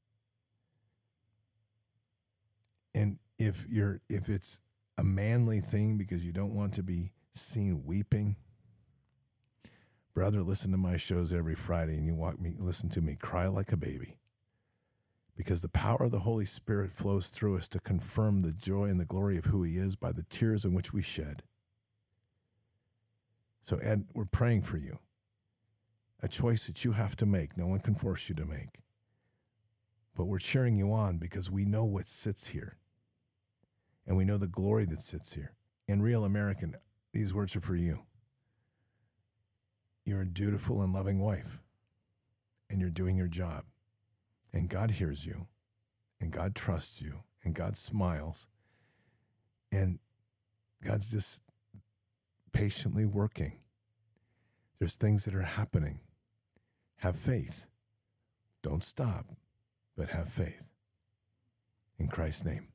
And 2.95 3.19
if 3.39 3.67
you're 3.69 4.01
if 4.09 4.29
it's 4.29 4.61
a 4.97 5.05
manly 5.05 5.61
thing 5.61 5.99
because 5.99 6.25
you 6.25 6.33
don't 6.33 6.55
want 6.55 6.73
to 6.75 6.83
be 6.83 7.13
seen 7.33 7.85
weeping, 7.85 8.37
brother, 10.15 10.43
listen 10.43 10.71
to 10.71 10.79
my 10.79 10.97
shows 10.97 11.33
every 11.33 11.57
Friday 11.57 11.95
and 11.95 12.07
you 12.07 12.15
walk 12.15 12.41
me 12.41 12.55
listen 12.59 12.89
to 12.91 13.01
me 13.01 13.17
cry 13.17 13.49
like 13.49 13.73
a 13.73 13.77
baby. 13.77 14.17
Because 15.37 15.63
the 15.63 15.69
power 15.69 16.05
of 16.05 16.13
the 16.13 16.21
Holy 16.21 16.45
Spirit 16.45 16.93
flows 16.93 17.29
through 17.29 17.57
us 17.57 17.67
to 17.69 17.81
confirm 17.81 18.41
the 18.41 18.53
joy 18.53 18.85
and 18.85 19.01
the 19.01 19.05
glory 19.05 19.37
of 19.37 19.47
who 19.47 19.65
he 19.65 19.77
is 19.77 19.97
by 19.97 20.13
the 20.13 20.23
tears 20.23 20.65
in 20.65 20.75
which 20.75 20.93
we 20.93 21.03
shed. 21.03 21.43
So, 23.61 23.79
Ed, 23.79 24.05
we're 24.15 24.27
praying 24.27 24.63
for 24.63 24.77
you. 24.77 25.01
A 26.23 26.29
choice 26.29 26.69
that 26.69 26.85
you 26.85 26.93
have 26.93 27.17
to 27.17 27.27
make. 27.27 27.57
No 27.57 27.67
one 27.67 27.81
can 27.81 27.97
force 27.97 28.29
you 28.29 28.35
to 28.37 28.45
make. 28.45 28.84
But 30.15 30.27
we're 30.27 30.39
cheering 30.39 30.77
you 30.77 30.93
on 30.93 31.19
because 31.19 31.51
we 31.51 31.65
know 31.65 31.85
what 31.85 32.07
sits 32.07 32.49
here. 32.49 32.79
And 34.07 34.17
we 34.17 34.25
know 34.25 34.39
the 34.39 34.47
glory 34.47 34.85
that 34.87 35.03
sits 35.03 35.35
here. 35.35 35.55
And, 35.89 36.03
real 36.03 36.25
American, 36.25 36.77
these 37.13 37.35
words 37.35 37.57
are 37.57 37.61
for 37.61 37.77
you. 37.77 38.05
You're 40.05 40.23
a 40.23 40.29
dutiful 40.29 40.83
and 40.83 40.93
loving 40.93 41.21
wife, 41.21 41.61
and 42.69 42.81
you're 42.81 42.91
doing 42.91 43.17
your 43.17 43.29
job. 43.29 43.65
And 44.53 44.69
God 44.69 44.93
hears 44.93 45.25
you, 45.25 45.47
and 46.21 46.31
God 46.31 46.55
trusts 46.55 47.01
you, 47.01 47.21
and 47.43 47.55
God 47.55 47.77
smiles. 47.77 48.47
And 49.73 49.99
God's 50.83 51.11
just 51.11 51.43
patiently 52.53 53.07
working. 53.07 53.59
There's 54.79 54.97
things 54.97 55.25
that 55.25 55.35
are 55.35 55.43
happening. 55.43 56.01
Have 56.99 57.17
faith. 57.17 57.67
Don't 58.63 58.85
stop, 58.85 59.27
but 59.97 60.11
have 60.11 60.29
faith. 60.29 60.71
In 61.99 62.09
Christ's 62.09 62.45
name. 62.45 62.69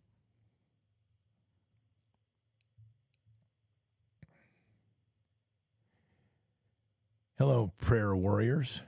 Hello, 7.37 7.71
prayer 7.79 8.15
warriors. 8.15 8.83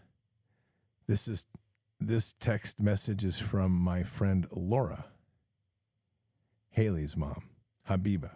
This 1.08 1.28
is 1.28 1.46
this 2.00 2.34
text 2.34 2.82
message 2.82 3.24
is 3.24 3.38
from 3.40 3.72
my 3.72 4.04
friend 4.04 4.48
Laura, 4.52 5.06
Haley's 6.72 7.16
mom, 7.16 7.44
Habiba. 7.88 8.32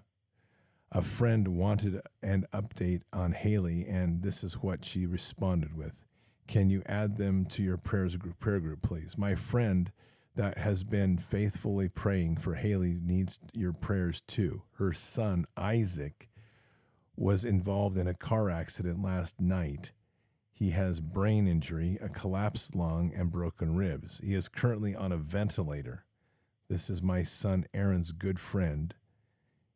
A 0.91 1.01
friend 1.01 1.49
wanted 1.49 1.99
an 2.21 2.45
update 2.53 3.01
on 3.11 3.31
Haley, 3.31 3.85
and 3.85 4.21
this 4.21 4.43
is 4.43 4.61
what 4.61 4.85
she 4.85 5.05
responded 5.05 5.75
with. 5.75 6.05
Can 6.47 6.69
you 6.69 6.83
add 6.85 7.17
them 7.17 7.45
to 7.45 7.63
your 7.63 7.77
prayers 7.77 8.15
group, 8.17 8.39
prayer 8.39 8.59
group, 8.59 8.81
please? 8.81 9.17
My 9.17 9.35
friend 9.35 9.91
that 10.35 10.57
has 10.57 10.83
been 10.83 11.17
faithfully 11.17 11.89
praying 11.89 12.37
for 12.37 12.55
Haley 12.55 12.99
needs 13.01 13.39
your 13.53 13.73
prayers 13.73 14.21
too. 14.21 14.63
Her 14.73 14.93
son, 14.93 15.45
Isaac, 15.57 16.29
was 17.15 17.45
involved 17.45 17.97
in 17.97 18.07
a 18.07 18.13
car 18.13 18.49
accident 18.49 19.01
last 19.01 19.39
night. 19.39 19.91
He 20.53 20.71
has 20.71 20.99
brain 20.99 21.47
injury, 21.47 21.97
a 22.01 22.09
collapsed 22.09 22.75
lung, 22.75 23.11
and 23.15 23.31
broken 23.31 23.75
ribs. 23.75 24.19
He 24.23 24.33
is 24.33 24.47
currently 24.47 24.95
on 24.95 25.11
a 25.11 25.17
ventilator. 25.17 26.05
This 26.69 26.89
is 26.89 27.01
my 27.01 27.23
son 27.23 27.65
Aaron's 27.73 28.11
good 28.11 28.39
friend. 28.39 28.93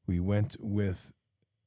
We 0.07 0.19
went 0.19 0.55
with 0.59 1.13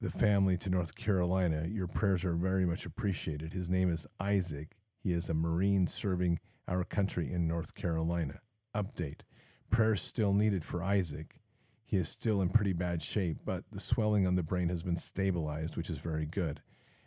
the 0.01 0.11
family 0.11 0.57
to 0.59 0.71
North 0.71 0.95
Carolina. 0.95 1.67
Your 1.69 1.87
prayers 1.87 2.25
are 2.25 2.35
very 2.35 2.67
much 2.67 2.85
appreciated. 2.85 3.53
His 3.53 3.71
name 3.71 3.91
is 3.91 4.07
Isaac. 4.19 4.77
He 5.03 5.13
is 5.13 5.29
a 5.29 5.35
Marine 5.35 5.87
serving 5.87 6.39
our 6.69 6.85
country 6.85 7.31
in 7.31 7.49
North 7.49 7.75
Carolina. 7.75 8.41
Update 8.75 9.23
Prayers 9.71 10.03
still 10.03 10.35
needed 10.35 10.65
for 10.65 10.83
Isaac. 10.83 11.37
He 11.87 11.97
is 11.97 12.09
still 12.09 12.43
in 12.43 12.51
pretty 12.51 12.75
bad 12.75 13.01
shape, 13.01 13.39
but 13.45 13.65
the 13.73 13.81
swelling 13.81 14.27
on 14.27 14.37
the 14.37 14.43
brain 14.43 14.69
has 14.69 14.83
been 14.83 14.99
stabilized, 14.99 15.77
which 15.77 15.89
is 15.89 15.97
very 15.97 16.27
good. 16.27 16.61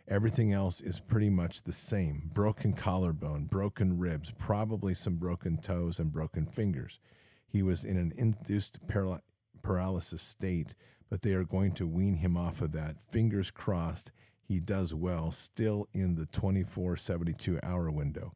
Everything 0.08 0.52
else 0.52 0.82
is 0.82 1.00
pretty 1.00 1.30
much 1.30 1.62
the 1.64 1.72
same 1.72 2.32
broken 2.34 2.74
collarbone, 2.74 3.46
broken 3.46 4.00
ribs, 4.00 4.32
probably 4.32 4.96
some 4.96 5.16
broken 5.16 5.58
toes, 5.58 6.00
and 6.00 6.12
broken 6.12 6.48
fingers. 6.48 7.00
He 7.48 7.62
was 7.62 7.84
in 7.84 7.98
an 7.98 8.12
induced 8.16 8.88
paral- 8.88 9.22
paralysis 9.62 10.24
state, 10.24 10.74
but 11.08 11.22
they 11.22 11.34
are 11.34 11.44
going 11.44 11.72
to 11.74 11.88
wean 11.88 12.16
him 12.16 12.36
off 12.36 12.62
of 12.62 12.72
that. 12.72 13.00
Fingers 13.00 13.52
crossed, 13.52 14.12
he 14.48 14.60
does 14.60 14.94
well, 14.94 15.32
still 15.32 15.88
in 15.94 16.16
the 16.16 16.26
24 16.26 16.98
72 16.98 17.60
hour 17.64 17.90
window. 17.90 18.34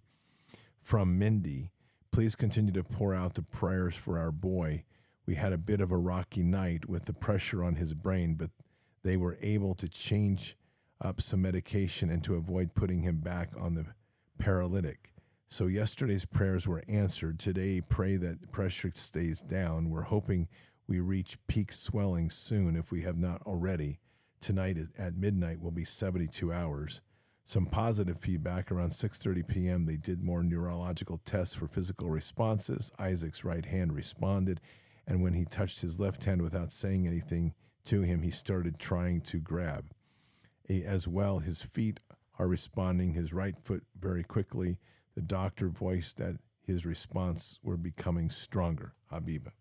From 0.82 1.20
Mindy, 1.20 1.72
please 2.12 2.36
continue 2.36 2.74
to 2.74 2.84
pour 2.84 3.14
out 3.14 3.36
the 3.36 3.44
prayers 3.44 3.96
for 3.96 4.18
our 4.18 4.32
boy. 4.32 4.84
We 5.26 5.36
had 5.36 5.54
a 5.54 5.58
bit 5.58 5.82
of 5.82 5.92
a 5.92 5.98
rocky 5.98 6.42
night 6.42 6.90
with 6.90 7.06
the 7.06 7.14
pressure 7.14 7.64
on 7.64 7.76
his 7.76 7.94
brain, 7.94 8.34
but 8.36 8.50
they 9.04 9.16
were 9.16 9.38
able 9.42 9.76
to 9.76 9.88
change 9.88 10.58
up 11.00 11.22
some 11.22 11.42
medication 11.42 12.10
and 12.10 12.24
to 12.24 12.36
avoid 12.36 12.74
putting 12.74 13.04
him 13.04 13.20
back 13.20 13.52
on 13.58 13.76
the 13.76 13.86
paralytic. 14.40 15.14
So 15.48 15.68
yesterday's 15.68 16.26
prayers 16.26 16.68
were 16.68 16.84
answered. 16.88 17.40
Today, 17.40 17.82
pray 17.82 18.18
that 18.18 18.52
pressure 18.52 18.92
stays 18.94 19.42
down. 19.42 19.90
We're 19.90 20.04
hoping 20.04 20.48
we 20.88 21.00
reach 21.00 21.38
peak 21.48 21.72
swelling 21.72 22.30
soon 22.30 22.76
if 22.76 22.92
we 22.92 23.04
have 23.04 23.18
not 23.18 23.42
already. 23.44 24.00
Tonight 24.42 24.78
at 24.98 25.16
midnight 25.16 25.62
will 25.62 25.72
be 25.72 25.86
72 25.86 26.52
hours. 26.52 27.02
Some 27.46 27.66
positive 27.66 28.20
feedback 28.20 28.72
around 28.72 28.92
6:30 28.92 29.48
p.m. 29.48 29.86
They 29.86 29.98
did 29.98 30.24
more 30.24 30.44
neurological 30.44 31.20
tests 31.26 31.56
for 31.56 31.68
physical 31.68 32.10
responses. 32.10 32.92
Isaac's 33.00 33.44
right 33.44 33.66
hand 33.66 33.94
responded, 33.94 34.62
and 35.08 35.22
when 35.22 35.34
he 35.34 35.46
touched 35.46 35.82
his 35.82 36.00
left 36.00 36.24
hand 36.26 36.42
without 36.42 36.72
saying 36.72 37.08
anything 37.08 37.54
to 37.86 38.02
him, 38.02 38.22
he 38.22 38.32
started 38.32 38.78
trying 38.78 39.22
to 39.22 39.40
grab. 39.40 39.92
As 40.70 41.08
well, 41.08 41.40
his 41.40 41.64
feet 41.64 42.00
are 42.38 42.48
responding, 42.48 43.14
his 43.14 43.34
right 43.34 43.56
foot 43.60 43.84
very 44.00 44.24
quickly. 44.24 44.78
The 45.16 45.22
doctor 45.24 45.70
voiced 45.70 46.18
that 46.18 46.38
his 46.62 46.86
response 46.86 47.60
were 47.64 47.78
becoming 47.78 48.30
stronger. 48.30 48.94
Habiba. 49.12 49.54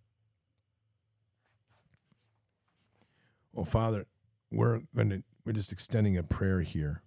Well, 3.52 3.64
Father, 3.64 4.06
we're 4.50 4.80
going 4.94 5.10
to 5.10 5.22
we're 5.44 5.52
just 5.52 5.72
extending 5.72 6.16
a 6.16 6.22
prayer 6.22 6.60
here 6.60 7.02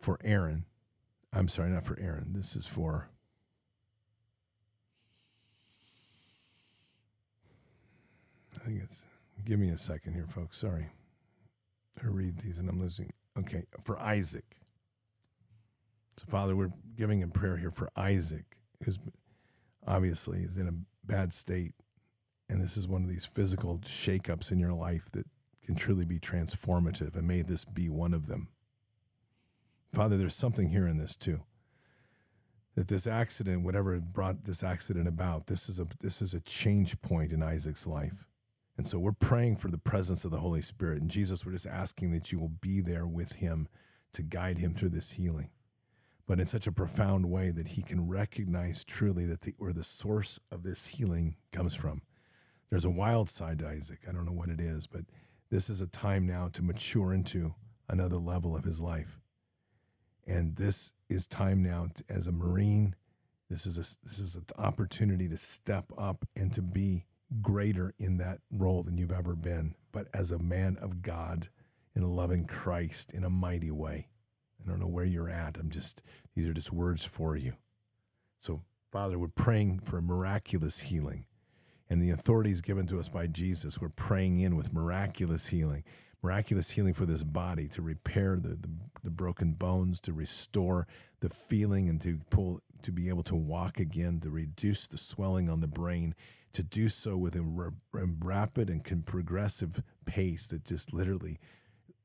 for 0.00 0.18
Aaron. 0.22 0.64
I'm 1.32 1.48
sorry, 1.48 1.70
not 1.70 1.84
for 1.84 1.98
Aaron. 1.98 2.32
This 2.32 2.56
is 2.56 2.66
for 2.66 3.08
I 8.56 8.64
think 8.66 8.82
it's 8.82 9.04
give 9.44 9.58
me 9.58 9.68
a 9.68 9.78
second 9.78 10.14
here, 10.14 10.26
folks. 10.26 10.58
Sorry. 10.58 10.88
I 12.02 12.06
read 12.06 12.38
these 12.38 12.58
and 12.58 12.68
I'm 12.68 12.80
losing. 12.80 13.12
Okay, 13.38 13.64
for 13.84 13.98
Isaac. 13.98 14.56
So, 16.16 16.26
Father, 16.28 16.56
we're 16.56 16.72
giving 16.96 17.20
in 17.20 17.30
prayer 17.30 17.56
here 17.56 17.70
for 17.70 17.88
Isaac, 17.96 18.56
who's 18.84 18.98
obviously 19.86 20.40
is 20.40 20.56
in 20.56 20.66
a 20.68 20.74
bad 21.06 21.32
state. 21.32 21.74
And 22.48 22.60
this 22.60 22.76
is 22.76 22.88
one 22.88 23.02
of 23.02 23.08
these 23.08 23.26
physical 23.26 23.78
shakeups 23.78 24.50
in 24.50 24.58
your 24.58 24.72
life 24.72 25.10
that 25.12 25.26
can 25.64 25.74
truly 25.74 26.04
be 26.04 26.18
transformative. 26.18 27.14
And 27.14 27.28
may 27.28 27.42
this 27.42 27.64
be 27.64 27.88
one 27.88 28.14
of 28.14 28.26
them. 28.26 28.48
Father, 29.92 30.16
there's 30.16 30.34
something 30.34 30.70
here 30.70 30.86
in 30.86 30.96
this 30.96 31.16
too. 31.16 31.42
That 32.74 32.88
this 32.88 33.06
accident, 33.06 33.64
whatever 33.64 33.98
brought 34.00 34.44
this 34.44 34.62
accident 34.62 35.08
about, 35.08 35.48
this 35.48 35.68
is 35.68 35.80
a 35.80 35.86
this 36.00 36.22
is 36.22 36.32
a 36.32 36.40
change 36.40 37.00
point 37.02 37.32
in 37.32 37.42
Isaac's 37.42 37.86
life. 37.86 38.26
And 38.76 38.86
so 38.86 38.98
we're 38.98 39.12
praying 39.12 39.56
for 39.56 39.68
the 39.68 39.78
presence 39.78 40.24
of 40.24 40.30
the 40.30 40.38
Holy 40.38 40.62
Spirit. 40.62 41.00
And 41.02 41.10
Jesus, 41.10 41.44
we're 41.44 41.52
just 41.52 41.66
asking 41.66 42.12
that 42.12 42.30
you 42.30 42.38
will 42.38 42.52
be 42.60 42.80
there 42.80 43.06
with 43.06 43.36
him 43.36 43.66
to 44.12 44.22
guide 44.22 44.58
him 44.58 44.74
through 44.74 44.90
this 44.90 45.12
healing 45.12 45.50
but 46.28 46.38
in 46.38 46.46
such 46.46 46.66
a 46.66 46.72
profound 46.72 47.30
way 47.30 47.50
that 47.50 47.68
he 47.68 47.82
can 47.82 48.06
recognize 48.06 48.84
truly 48.84 49.24
that 49.24 49.40
the 49.40 49.54
where 49.56 49.72
the 49.72 49.82
source 49.82 50.38
of 50.52 50.62
this 50.62 50.86
healing 50.86 51.36
comes 51.50 51.74
from. 51.74 52.02
There's 52.70 52.84
a 52.84 52.90
wild 52.90 53.28
side 53.28 53.60
to 53.60 53.68
Isaac. 53.68 54.00
I 54.08 54.12
don't 54.12 54.26
know 54.26 54.32
what 54.32 54.50
it 54.50 54.60
is, 54.60 54.86
but 54.86 55.02
this 55.50 55.70
is 55.70 55.80
a 55.80 55.86
time 55.86 56.26
now 56.26 56.48
to 56.52 56.62
mature 56.62 57.12
into 57.12 57.54
another 57.88 58.16
level 58.16 58.54
of 58.54 58.64
his 58.64 58.80
life. 58.80 59.18
And 60.26 60.56
this 60.56 60.92
is 61.08 61.26
time 61.26 61.62
now 61.62 61.88
to, 61.94 62.04
as 62.08 62.26
a 62.26 62.32
Marine. 62.32 62.94
This 63.48 63.64
is 63.64 63.78
a 63.78 64.06
this 64.06 64.18
is 64.18 64.36
an 64.36 64.44
opportunity 64.58 65.26
to 65.28 65.38
step 65.38 65.86
up 65.96 66.26
and 66.36 66.52
to 66.52 66.60
be 66.60 67.06
greater 67.40 67.94
in 67.98 68.18
that 68.18 68.40
role 68.50 68.82
than 68.82 68.98
you've 68.98 69.12
ever 69.12 69.34
been, 69.34 69.74
but 69.92 70.08
as 70.12 70.30
a 70.30 70.38
man 70.38 70.76
of 70.80 71.02
God 71.02 71.48
in 71.94 72.02
loving 72.02 72.46
Christ 72.46 73.12
in 73.12 73.24
a 73.24 73.30
mighty 73.30 73.70
way. 73.70 74.08
I 74.62 74.68
don't 74.68 74.80
know 74.80 74.88
where 74.88 75.04
you're 75.04 75.30
at. 75.30 75.56
I'm 75.58 75.70
just, 75.70 76.02
these 76.34 76.46
are 76.48 76.54
just 76.54 76.72
words 76.72 77.04
for 77.04 77.36
you. 77.36 77.54
So, 78.38 78.62
Father, 78.92 79.18
we're 79.18 79.28
praying 79.28 79.80
for 79.80 80.00
miraculous 80.00 80.80
healing. 80.80 81.24
And 81.90 82.02
the 82.02 82.10
authorities 82.10 82.60
given 82.60 82.86
to 82.88 82.98
us 82.98 83.08
by 83.08 83.26
Jesus, 83.26 83.80
we're 83.80 83.88
praying 83.88 84.40
in 84.40 84.56
with 84.56 84.72
miraculous 84.72 85.46
healing, 85.48 85.84
miraculous 86.22 86.70
healing 86.70 86.94
for 86.94 87.06
this 87.06 87.24
body 87.24 87.66
to 87.68 87.82
repair 87.82 88.38
the, 88.38 88.50
the, 88.50 88.68
the 89.04 89.10
broken 89.10 89.52
bones, 89.52 90.00
to 90.02 90.12
restore 90.12 90.86
the 91.20 91.30
feeling, 91.30 91.88
and 91.88 92.00
to 92.02 92.18
pull 92.30 92.60
to 92.82 92.92
be 92.92 93.08
able 93.08 93.22
to 93.24 93.34
walk 93.34 93.80
again, 93.80 94.20
to 94.20 94.30
reduce 94.30 94.86
the 94.86 94.98
swelling 94.98 95.48
on 95.48 95.60
the 95.60 95.66
brain, 95.66 96.14
to 96.52 96.62
do 96.62 96.88
so 96.88 97.16
with 97.16 97.34
a 97.34 97.72
rapid 97.92 98.70
and 98.70 99.06
progressive 99.06 99.82
pace 100.04 100.46
that 100.48 100.64
just 100.64 100.92
literally 100.92 101.38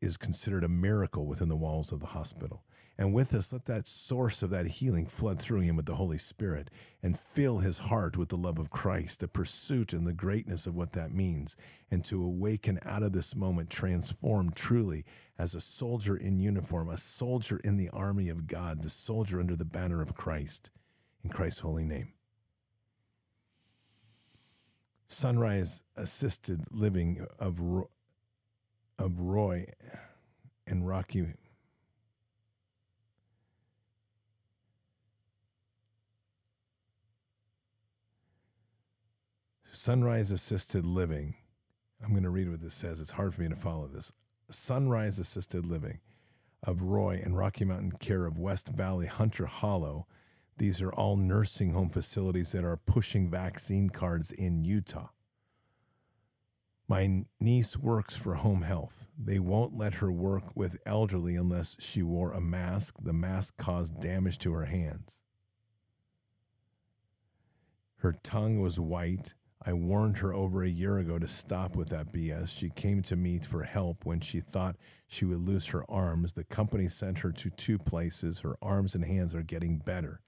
is 0.01 0.17
considered 0.17 0.63
a 0.63 0.69
miracle 0.69 1.25
within 1.25 1.49
the 1.49 1.55
walls 1.55 1.91
of 1.91 1.99
the 1.99 2.07
hospital. 2.07 2.63
And 2.95 3.11
with 3.11 3.31
this, 3.31 3.51
let 3.51 3.65
that 3.65 3.87
source 3.87 4.43
of 4.43 4.51
that 4.51 4.67
healing 4.67 5.07
flood 5.07 5.39
through 5.39 5.61
him 5.61 5.75
with 5.75 5.87
the 5.87 5.95
Holy 5.95 6.19
Spirit 6.19 6.69
and 7.01 7.17
fill 7.17 7.57
his 7.57 7.79
heart 7.79 8.17
with 8.17 8.29
the 8.29 8.37
love 8.37 8.59
of 8.59 8.69
Christ, 8.69 9.19
the 9.19 9.27
pursuit 9.27 9.93
and 9.93 10.05
the 10.05 10.13
greatness 10.13 10.67
of 10.67 10.77
what 10.77 10.91
that 10.91 11.11
means, 11.11 11.57
and 11.89 12.05
to 12.05 12.23
awaken 12.23 12.79
out 12.83 13.01
of 13.01 13.11
this 13.11 13.35
moment 13.35 13.71
transformed 13.71 14.55
truly 14.55 15.05
as 15.39 15.55
a 15.55 15.59
soldier 15.59 16.15
in 16.15 16.39
uniform, 16.39 16.87
a 16.87 16.97
soldier 16.97 17.59
in 17.63 17.77
the 17.77 17.89
army 17.89 18.29
of 18.29 18.45
God, 18.45 18.83
the 18.83 18.89
soldier 18.89 19.39
under 19.39 19.55
the 19.55 19.65
banner 19.65 20.01
of 20.01 20.13
Christ, 20.13 20.69
in 21.23 21.31
Christ's 21.31 21.61
holy 21.61 21.85
name. 21.85 22.13
Sunrise 25.07 25.83
assisted 25.95 26.65
living 26.71 27.25
of 27.39 27.59
Roy, 27.59 27.85
of 28.99 29.19
Roy 29.19 29.65
and 30.67 30.87
Rocky 30.87 31.33
Sunrise 39.75 40.31
Assisted 40.31 40.85
Living. 40.85 41.33
I'm 42.03 42.11
going 42.11 42.21
to 42.21 42.29
read 42.29 42.47
what 42.47 42.61
this 42.61 42.75
says. 42.75 43.01
It's 43.01 43.09
hard 43.09 43.33
for 43.33 43.41
me 43.41 43.49
to 43.49 43.55
follow 43.55 43.87
this. 43.87 44.13
Sunrise 44.51 45.17
Assisted 45.17 45.65
Living 45.65 45.99
of 46.61 46.83
Roy 46.83 47.19
and 47.23 47.35
Rocky 47.35 47.65
Mountain 47.65 47.93
Care 47.93 48.27
of 48.27 48.37
West 48.37 48.69
Valley 48.69 49.07
Hunter 49.07 49.47
Hollow. 49.47 50.05
These 50.57 50.79
are 50.83 50.93
all 50.93 51.17
nursing 51.17 51.73
home 51.73 51.89
facilities 51.89 52.51
that 52.51 52.63
are 52.63 52.77
pushing 52.77 53.31
vaccine 53.31 53.89
cards 53.89 54.31
in 54.31 54.63
Utah. 54.63 55.09
My 56.87 57.23
niece 57.39 57.75
works 57.75 58.15
for 58.15 58.35
home 58.35 58.61
health. 58.61 59.07
They 59.17 59.39
won't 59.39 59.75
let 59.75 59.95
her 59.95 60.11
work 60.11 60.55
with 60.55 60.77
elderly 60.85 61.35
unless 61.35 61.77
she 61.79 62.03
wore 62.03 62.31
a 62.31 62.39
mask. 62.39 62.97
The 63.01 63.11
mask 63.11 63.57
caused 63.57 63.99
damage 63.99 64.37
to 64.39 64.53
her 64.53 64.65
hands. 64.65 65.19
Her 67.97 68.13
tongue 68.21 68.59
was 68.59 68.79
white. 68.79 69.33
I 69.65 69.73
warned 69.73 70.17
her 70.17 70.33
over 70.33 70.61
a 70.61 70.69
year 70.69 70.97
ago 70.97 71.17
to 71.17 71.27
stop 71.27 71.75
with 71.75 71.89
that 71.89 72.11
BS. 72.11 72.57
She 72.57 72.69
came 72.69 73.01
to 73.03 73.15
me 73.15 73.39
for 73.39 73.63
help 73.63 74.05
when 74.05 74.19
she 74.19 74.41
thought 74.41 74.75
she 75.07 75.23
would 75.23 75.47
lose 75.47 75.67
her 75.67 75.89
arms. 75.89 76.33
The 76.33 76.43
company 76.43 76.89
sent 76.89 77.19
her 77.19 77.31
to 77.31 77.49
two 77.49 77.77
places. 77.77 78.41
Her 78.41 78.57
arms 78.61 78.93
and 78.93 79.05
hands 79.05 79.33
are 79.33 79.41
getting 79.41 79.77
better. 79.77 80.19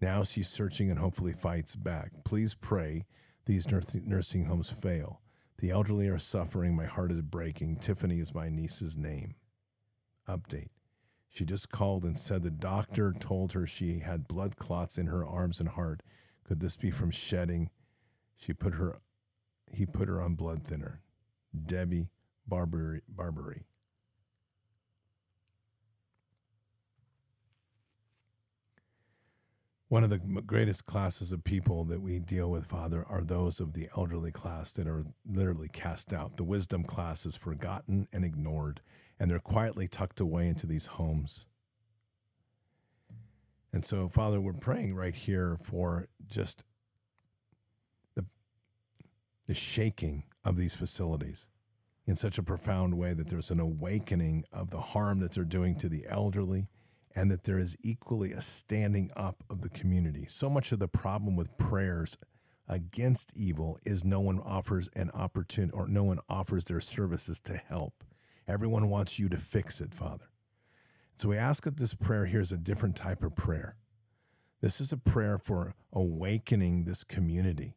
Now 0.00 0.24
she's 0.24 0.48
searching 0.48 0.90
and 0.90 0.98
hopefully 0.98 1.34
fights 1.34 1.76
back. 1.76 2.12
Please 2.24 2.54
pray 2.54 3.04
these 3.44 3.66
nursing 3.70 4.46
homes 4.46 4.70
fail. 4.70 5.20
The 5.58 5.70
elderly 5.70 6.08
are 6.08 6.18
suffering. 6.18 6.74
My 6.74 6.86
heart 6.86 7.12
is 7.12 7.20
breaking. 7.20 7.76
Tiffany 7.76 8.18
is 8.18 8.34
my 8.34 8.48
niece's 8.48 8.96
name. 8.96 9.34
Update. 10.26 10.70
She 11.28 11.44
just 11.44 11.70
called 11.70 12.04
and 12.04 12.18
said 12.18 12.42
the 12.42 12.50
doctor 12.50 13.12
told 13.12 13.52
her 13.52 13.66
she 13.66 13.98
had 13.98 14.26
blood 14.26 14.56
clots 14.56 14.96
in 14.96 15.08
her 15.08 15.26
arms 15.26 15.60
and 15.60 15.68
heart. 15.68 16.02
Could 16.44 16.60
this 16.60 16.78
be 16.78 16.90
from 16.90 17.10
shedding? 17.10 17.68
She 18.40 18.54
put 18.54 18.74
her 18.74 18.96
he 19.72 19.86
put 19.86 20.08
her 20.08 20.20
on 20.20 20.34
blood 20.34 20.64
thinner. 20.64 21.00
Debbie 21.66 22.10
Barbary 22.46 23.02
Barbary. 23.08 23.66
One 29.88 30.04
of 30.04 30.10
the 30.10 30.18
greatest 30.18 30.86
classes 30.86 31.32
of 31.32 31.42
people 31.42 31.82
that 31.84 32.00
we 32.00 32.20
deal 32.20 32.48
with, 32.48 32.64
Father, 32.64 33.04
are 33.08 33.22
those 33.22 33.58
of 33.58 33.72
the 33.72 33.88
elderly 33.96 34.30
class 34.30 34.72
that 34.74 34.86
are 34.86 35.04
literally 35.28 35.68
cast 35.68 36.12
out. 36.12 36.36
The 36.36 36.44
wisdom 36.44 36.84
class 36.84 37.26
is 37.26 37.34
forgotten 37.34 38.06
and 38.12 38.24
ignored, 38.24 38.82
and 39.18 39.28
they're 39.28 39.40
quietly 39.40 39.88
tucked 39.88 40.20
away 40.20 40.46
into 40.46 40.68
these 40.68 40.86
homes. 40.86 41.46
And 43.72 43.84
so, 43.84 44.08
Father, 44.08 44.40
we're 44.40 44.52
praying 44.52 44.94
right 44.94 45.14
here 45.14 45.56
for 45.60 46.06
just 46.28 46.62
the 49.50 49.54
shaking 49.56 50.22
of 50.44 50.56
these 50.56 50.76
facilities 50.76 51.48
in 52.06 52.14
such 52.14 52.38
a 52.38 52.42
profound 52.42 52.96
way 52.96 53.12
that 53.12 53.28
there's 53.30 53.50
an 53.50 53.58
awakening 53.58 54.44
of 54.52 54.70
the 54.70 54.80
harm 54.80 55.18
that 55.18 55.32
they're 55.32 55.42
doing 55.42 55.74
to 55.74 55.88
the 55.88 56.06
elderly 56.08 56.68
and 57.16 57.32
that 57.32 57.42
there 57.42 57.58
is 57.58 57.76
equally 57.82 58.30
a 58.30 58.40
standing 58.40 59.10
up 59.16 59.42
of 59.50 59.62
the 59.62 59.68
community. 59.68 60.24
So 60.28 60.48
much 60.48 60.70
of 60.70 60.78
the 60.78 60.86
problem 60.86 61.34
with 61.34 61.58
prayers 61.58 62.16
against 62.68 63.32
evil 63.34 63.76
is 63.84 64.04
no 64.04 64.20
one 64.20 64.38
offers 64.38 64.88
an 64.94 65.10
opportunity 65.14 65.76
or 65.76 65.88
no 65.88 66.04
one 66.04 66.20
offers 66.28 66.66
their 66.66 66.80
services 66.80 67.40
to 67.40 67.56
help. 67.56 68.04
Everyone 68.46 68.88
wants 68.88 69.18
you 69.18 69.28
to 69.30 69.36
fix 69.36 69.80
it, 69.80 69.92
Father. 69.92 70.30
So 71.16 71.30
we 71.30 71.36
ask 71.36 71.64
that 71.64 71.76
this 71.76 71.94
prayer 71.94 72.26
here 72.26 72.40
is 72.40 72.52
a 72.52 72.56
different 72.56 72.94
type 72.94 73.24
of 73.24 73.34
prayer. 73.34 73.74
This 74.60 74.80
is 74.80 74.92
a 74.92 74.96
prayer 74.96 75.38
for 75.38 75.74
awakening 75.92 76.84
this 76.84 77.02
community 77.02 77.74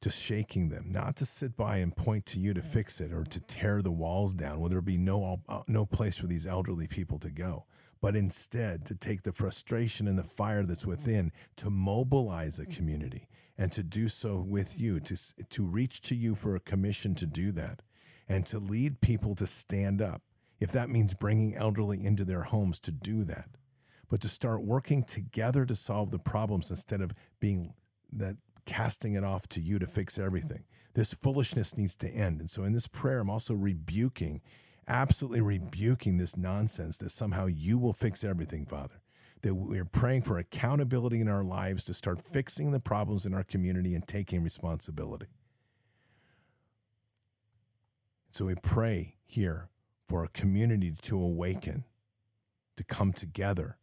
to 0.00 0.10
shaking 0.10 0.70
them, 0.70 0.86
not 0.90 1.16
to 1.16 1.26
sit 1.26 1.56
by 1.56 1.76
and 1.76 1.94
point 1.94 2.24
to 2.26 2.38
you 2.38 2.54
to 2.54 2.62
fix 2.62 3.00
it 3.00 3.12
or 3.12 3.24
to 3.24 3.40
tear 3.40 3.82
the 3.82 3.90
walls 3.90 4.32
down, 4.32 4.58
where 4.58 4.70
there'll 4.70 4.82
be 4.82 4.96
no, 4.96 5.40
uh, 5.48 5.60
no 5.68 5.84
place 5.84 6.16
for 6.16 6.26
these 6.26 6.46
elderly 6.46 6.86
people 6.86 7.18
to 7.18 7.30
go, 7.30 7.66
but 8.00 8.16
instead 8.16 8.86
to 8.86 8.94
take 8.94 9.22
the 9.22 9.32
frustration 9.32 10.08
and 10.08 10.18
the 10.18 10.24
fire 10.24 10.62
that's 10.62 10.86
within 10.86 11.32
to 11.56 11.68
mobilize 11.68 12.58
a 12.58 12.64
community 12.64 13.28
and 13.58 13.70
to 13.72 13.82
do 13.82 14.08
so 14.08 14.40
with 14.40 14.80
you, 14.80 15.00
to, 15.00 15.16
to 15.50 15.64
reach 15.66 16.00
to 16.00 16.14
you 16.14 16.34
for 16.34 16.56
a 16.56 16.60
commission 16.60 17.14
to 17.14 17.26
do 17.26 17.52
that, 17.52 17.82
and 18.26 18.46
to 18.46 18.58
lead 18.58 19.02
people 19.02 19.34
to 19.34 19.46
stand 19.46 20.00
up. 20.00 20.22
If 20.58 20.72
that 20.72 20.88
means 20.88 21.12
bringing 21.12 21.54
elderly 21.54 22.02
into 22.02 22.24
their 22.24 22.44
homes 22.44 22.80
to 22.80 22.90
do 22.90 23.24
that, 23.24 23.50
but 24.08 24.22
to 24.22 24.28
start 24.28 24.62
working 24.62 25.04
together 25.04 25.66
to 25.66 25.76
solve 25.76 26.10
the 26.10 26.18
problems 26.18 26.70
instead 26.70 27.02
of 27.02 27.12
being 27.38 27.74
that 28.12 28.36
casting 28.64 29.14
it 29.14 29.24
off 29.24 29.46
to 29.48 29.60
you 29.60 29.78
to 29.78 29.86
fix 29.86 30.18
everything. 30.18 30.64
This 30.94 31.12
foolishness 31.12 31.76
needs 31.76 31.96
to 31.96 32.08
end. 32.08 32.40
And 32.40 32.50
so 32.50 32.64
in 32.64 32.72
this 32.72 32.86
prayer, 32.86 33.20
I'm 33.20 33.30
also 33.30 33.54
rebuking, 33.54 34.40
absolutely 34.88 35.40
rebuking 35.40 36.18
this 36.18 36.36
nonsense 36.36 36.98
that 36.98 37.10
somehow 37.10 37.46
you 37.46 37.78
will 37.78 37.92
fix 37.92 38.24
everything, 38.24 38.66
Father 38.66 39.00
that 39.42 39.54
we're 39.54 39.84
praying 39.84 40.22
for 40.22 40.38
accountability 40.38 41.20
in 41.20 41.28
our 41.28 41.42
lives 41.42 41.84
to 41.84 41.94
start 41.94 42.20
fixing 42.20 42.72
the 42.72 42.80
problems 42.80 43.24
in 43.24 43.34
our 43.34 43.42
community 43.42 43.94
and 43.94 44.06
taking 44.06 44.42
responsibility. 44.42 45.26
So 48.30 48.46
we 48.46 48.54
pray 48.54 49.16
here 49.26 49.68
for 50.08 50.24
a 50.24 50.28
community 50.28 50.92
to 51.02 51.20
awaken, 51.20 51.84
to 52.76 52.84
come 52.84 53.12
together, 53.12 53.78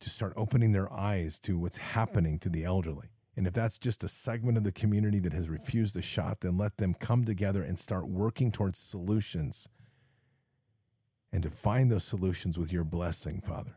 to 0.00 0.10
start 0.10 0.32
opening 0.36 0.72
their 0.72 0.92
eyes 0.92 1.38
to 1.40 1.58
what's 1.58 1.78
happening 1.78 2.38
to 2.40 2.48
the 2.48 2.64
elderly. 2.64 3.08
And 3.36 3.46
if 3.46 3.52
that's 3.52 3.78
just 3.78 4.02
a 4.02 4.08
segment 4.08 4.56
of 4.56 4.64
the 4.64 4.72
community 4.72 5.18
that 5.20 5.34
has 5.34 5.50
refused 5.50 5.94
the 5.94 6.02
shot, 6.02 6.40
then 6.40 6.56
let 6.56 6.78
them 6.78 6.94
come 6.94 7.24
together 7.24 7.62
and 7.62 7.78
start 7.78 8.08
working 8.08 8.50
towards 8.50 8.78
solutions 8.78 9.68
and 11.32 11.42
to 11.42 11.50
find 11.50 11.90
those 11.90 12.04
solutions 12.04 12.58
with 12.58 12.72
your 12.72 12.84
blessing, 12.84 13.42
Father. 13.42 13.76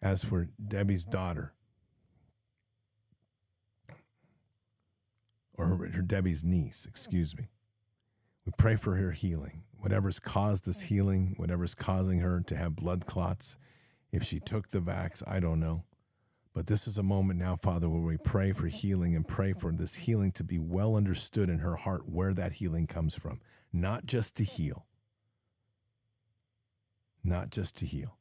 As 0.00 0.24
for 0.24 0.48
Debbie's 0.64 1.04
daughter, 1.04 1.52
or 5.54 5.66
her, 5.66 5.76
her, 5.76 6.02
Debbie's 6.02 6.44
niece, 6.44 6.86
excuse 6.88 7.36
me, 7.36 7.48
we 8.46 8.52
pray 8.56 8.76
for 8.76 8.94
her 8.96 9.10
healing. 9.10 9.64
Whatever's 9.78 10.20
caused 10.20 10.64
this 10.64 10.82
healing, 10.82 11.34
whatever's 11.36 11.74
causing 11.74 12.20
her 12.20 12.40
to 12.40 12.56
have 12.56 12.76
blood 12.76 13.06
clots, 13.06 13.58
if 14.12 14.22
she 14.22 14.38
took 14.38 14.68
the 14.68 14.80
vax, 14.80 15.22
I 15.26 15.40
don't 15.40 15.60
know. 15.60 15.82
But 16.52 16.66
this 16.66 16.88
is 16.88 16.98
a 16.98 17.02
moment 17.02 17.38
now, 17.38 17.54
Father, 17.54 17.88
where 17.88 18.00
we 18.00 18.16
pray 18.16 18.52
for 18.52 18.66
healing 18.66 19.14
and 19.14 19.26
pray 19.26 19.52
for 19.52 19.72
this 19.72 19.94
healing 19.94 20.32
to 20.32 20.44
be 20.44 20.58
well 20.58 20.96
understood 20.96 21.48
in 21.48 21.60
her 21.60 21.76
heart 21.76 22.08
where 22.08 22.34
that 22.34 22.54
healing 22.54 22.86
comes 22.86 23.14
from. 23.14 23.40
Not 23.72 24.04
just 24.04 24.36
to 24.36 24.44
heal, 24.44 24.86
not 27.22 27.50
just 27.50 27.76
to 27.78 27.86
heal, 27.86 28.18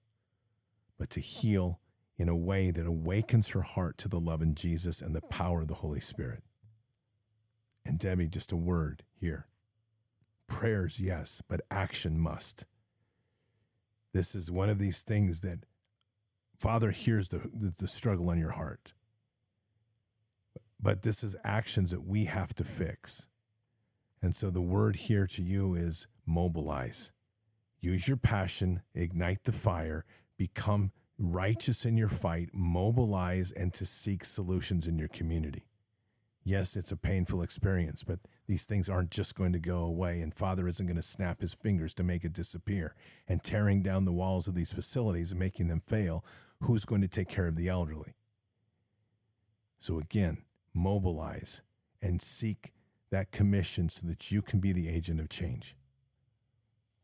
but 0.97 1.09
to 1.11 1.19
heal 1.19 1.79
in 2.19 2.29
a 2.29 2.35
way 2.35 2.69
that 2.69 2.85
awakens 2.85 3.49
her 3.49 3.61
heart 3.61 3.97
to 3.97 4.07
the 4.07 4.19
love 4.19 4.41
in 4.41 4.53
Jesus 4.53 5.01
and 5.01 5.15
the 5.15 5.21
power 5.21 5.61
of 5.61 5.67
the 5.67 5.75
Holy 5.75 6.01
Spirit. 6.01 6.43
And 7.85 7.97
Debbie, 7.97 8.27
just 8.27 8.51
a 8.51 8.57
word 8.57 9.03
here. 9.15 9.47
Prayers, 10.45 10.99
yes, 10.99 11.41
but 11.47 11.61
action 11.71 12.19
must. 12.19 12.65
This 14.13 14.35
is 14.35 14.51
one 14.51 14.69
of 14.69 14.79
these 14.79 15.01
things 15.01 15.41
that 15.41 15.59
Father 16.59 16.91
hears 16.91 17.29
the, 17.29 17.37
the, 17.37 17.73
the 17.77 17.87
struggle 17.87 18.29
in 18.31 18.37
your 18.37 18.51
heart. 18.51 18.91
But 20.79 21.01
this 21.01 21.23
is 21.23 21.35
actions 21.43 21.91
that 21.91 22.05
we 22.05 22.25
have 22.25 22.53
to 22.55 22.65
fix. 22.65 23.27
And 24.21 24.35
so 24.35 24.49
the 24.49 24.61
word 24.61 24.97
here 24.97 25.25
to 25.25 25.41
you 25.41 25.73
is 25.73 26.07
mobilize. 26.25 27.11
Use 27.79 28.09
your 28.09 28.17
passion, 28.17 28.81
ignite 28.93 29.45
the 29.45 29.53
fire, 29.53 30.03
become 30.37 30.91
righteous 31.17 31.85
in 31.85 31.95
your 31.95 32.09
fight, 32.09 32.49
mobilize, 32.53 33.51
and 33.51 33.73
to 33.73 33.85
seek 33.85 34.25
solutions 34.25 34.85
in 34.85 34.99
your 34.99 35.07
community. 35.07 35.65
Yes, 36.43 36.75
it's 36.75 36.91
a 36.91 36.97
painful 36.97 37.41
experience, 37.41 38.03
but 38.03 38.19
these 38.47 38.65
things 38.65 38.89
aren't 38.89 39.11
just 39.11 39.35
going 39.35 39.53
to 39.53 39.59
go 39.59 39.79
away, 39.79 40.19
and 40.19 40.33
Father 40.33 40.67
isn't 40.67 40.85
going 40.85 40.95
to 40.95 41.01
snap 41.01 41.41
his 41.41 41.53
fingers 41.53 41.93
to 41.93 42.03
make 42.03 42.25
it 42.25 42.33
disappear. 42.33 42.95
And 43.27 43.43
tearing 43.43 43.81
down 43.81 44.05
the 44.05 44.13
walls 44.13 44.47
of 44.47 44.55
these 44.55 44.73
facilities 44.73 45.31
and 45.31 45.39
making 45.39 45.67
them 45.67 45.81
fail, 45.85 46.25
who's 46.61 46.85
going 46.85 47.01
to 47.01 47.07
take 47.07 47.29
care 47.29 47.47
of 47.47 47.55
the 47.55 47.69
elderly? 47.69 48.15
So, 49.79 49.99
again, 49.99 50.39
mobilize 50.73 51.61
and 52.01 52.21
seek 52.21 52.73
that 53.11 53.31
commission 53.31 53.89
so 53.89 54.07
that 54.07 54.31
you 54.31 54.41
can 54.41 54.59
be 54.59 54.71
the 54.71 54.89
agent 54.89 55.19
of 55.19 55.29
change 55.29 55.75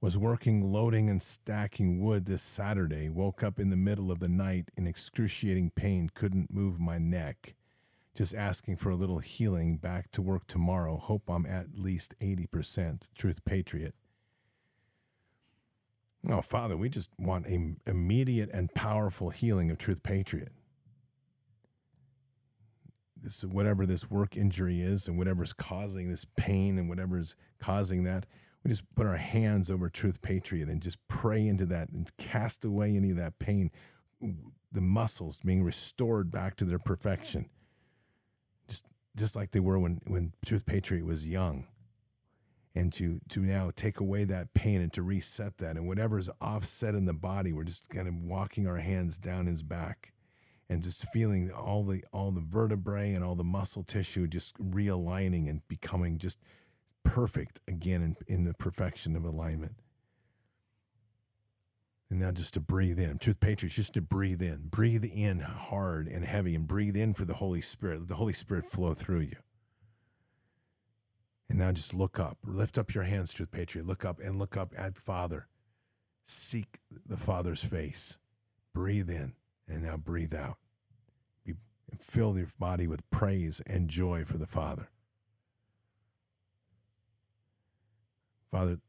was 0.06 0.20
working 0.20 0.72
loading 0.72 1.10
and 1.10 1.24
stacking 1.24 2.00
wood 2.00 2.28
this 2.28 2.44
Saturday, 2.44 3.10
woke 3.10 3.42
up 3.42 3.60
in 3.60 3.72
the 3.72 3.76
middle 3.76 4.12
of 4.12 4.20
the 4.20 4.28
night 4.28 4.70
in 4.78 4.86
excruciating 4.86 5.72
pain, 5.72 6.12
couldn't 6.14 6.54
move 6.54 6.80
my 6.80 7.00
neck. 7.00 7.56
Just 8.14 8.36
asking 8.36 8.76
for 8.76 8.92
a 8.92 8.96
little 8.96 9.18
healing, 9.18 9.78
back 9.78 10.12
to 10.12 10.22
work 10.22 10.46
tomorrow. 10.46 10.98
Hope 10.98 11.24
I'm 11.28 11.48
at 11.48 11.80
least 11.80 12.14
80%. 12.22 13.10
Truth 13.16 13.44
Patriot. 13.46 13.96
Oh, 16.30 16.42
Father, 16.42 16.76
we 16.76 16.90
just 16.90 17.12
want 17.20 17.46
a 17.46 17.76
immediate 17.86 18.50
and 18.52 18.74
powerful 18.74 19.30
healing 19.30 19.70
of 19.70 19.78
Truth 19.78 20.02
Patriot. 20.02 20.52
This, 23.22 23.44
whatever 23.44 23.86
this 23.86 24.10
work 24.10 24.36
injury 24.36 24.82
is 24.82 25.08
and 25.08 25.18
whatever's 25.18 25.54
causing 25.54 26.10
this 26.10 26.26
pain 26.36 26.78
and 26.78 26.90
whatever's 26.90 27.36
causing 27.60 28.04
that, 28.04 28.26
we 28.64 28.70
just 28.70 28.84
put 28.96 29.06
our 29.06 29.18
hands 29.18 29.70
over 29.70 29.90
Truth 29.90 30.22
Patriot 30.24 30.68
and 30.68 30.82
just 30.82 30.98
pray 31.08 31.46
into 31.48 31.66
that 31.68 31.90
and 31.90 32.10
cast 32.18 32.66
away 32.66 32.96
any 32.96 33.12
of 33.12 33.18
that 33.18 33.38
pain, 33.38 33.70
the 34.72 34.82
muscles 34.82 35.40
being 35.46 35.64
restored 35.64 36.32
back 36.32 36.56
to 36.56 36.66
their 36.66 36.80
perfection, 36.80 37.50
just 38.68 38.86
just 39.16 39.36
like 39.36 39.52
they 39.52 39.60
were 39.60 39.78
when 39.78 40.00
when 40.08 40.34
Truth 40.44 40.66
Patriot 40.66 41.06
was 41.06 41.28
young. 41.28 41.68
And 42.78 42.92
to 42.94 43.22
to 43.30 43.40
now 43.40 43.72
take 43.74 44.02
away 44.02 44.26
that 44.26 44.54
pain 44.54 44.82
and 44.82 44.92
to 44.94 45.02
reset 45.02 45.60
that 45.60 45.78
and 45.78 45.88
whatever's 45.88 46.30
offset 46.42 46.94
in 46.94 47.06
the 47.06 47.14
body, 47.14 47.54
we're 47.54 47.64
just 47.64 47.88
kind 47.88 48.08
of 48.08 48.16
walking 48.16 48.68
our 48.68 48.78
hands 48.78 49.18
down 49.18 49.46
his 49.46 49.64
back 49.64 50.12
and 50.70 50.84
just 50.84 51.08
feeling 51.14 51.52
all 51.52 51.84
the 51.84 52.04
all 52.12 52.32
the 52.32 52.42
vertebrae 52.42 53.14
and 53.14 53.24
all 53.24 53.36
the 53.36 53.44
muscle 53.44 53.84
tissue 53.84 54.28
just 54.28 54.58
realigning 54.58 55.50
and 55.50 55.66
becoming 55.68 56.18
just 56.18 56.40
perfect 57.04 57.62
again 57.68 58.02
in, 58.02 58.16
in 58.28 58.44
the 58.44 58.54
perfection 58.54 59.16
of 59.16 59.24
alignment. 59.24 59.76
And 62.10 62.20
now 62.20 62.32
just 62.32 62.54
to 62.54 62.60
breathe 62.60 63.00
in. 63.00 63.18
Truth 63.18 63.40
Patriots, 63.40 63.76
just 63.76 63.94
to 63.94 64.02
breathe 64.02 64.42
in. 64.42 64.68
Breathe 64.70 65.06
in 65.06 65.40
hard 65.40 66.08
and 66.08 66.24
heavy 66.24 66.54
and 66.54 66.68
breathe 66.68 66.96
in 66.96 67.14
for 67.14 67.26
the 67.26 67.36
Holy 67.36 67.62
Spirit. 67.62 68.00
Let 68.00 68.08
the 68.10 68.16
Holy 68.16 68.34
Spirit 68.34 68.66
flow 68.66 68.94
through 68.94 69.22
you. 69.22 69.38
And 71.50 71.60
now 71.60 71.72
just 71.72 71.94
look 71.94 72.20
up. 72.20 72.38
Lift 72.44 72.78
up 72.78 72.94
your 72.94 73.04
hands, 73.04 73.34
to 73.36 73.44
the 73.44 73.48
Patriot. 73.48 73.86
Look 73.86 74.04
up 74.04 74.20
and 74.20 74.40
look 74.40 74.58
up 74.58 74.74
at 74.78 74.98
Father. 74.98 75.48
Seek 76.24 76.80
the 77.06 77.18
Father's 77.18 77.64
face. 77.64 78.18
Breathe 78.74 79.10
in 79.10 79.34
and 79.68 79.84
now 79.84 79.98
breathe 79.98 80.34
out. 80.34 80.58
Be, 81.46 81.54
fill 82.00 82.38
your 82.38 82.48
body 82.60 82.88
with 82.88 83.10
praise 83.10 83.62
and 83.68 83.90
joy 83.90 84.26
for 84.26 84.38
the 84.38 84.48
Father. 84.48 84.90
Father, 88.52 88.80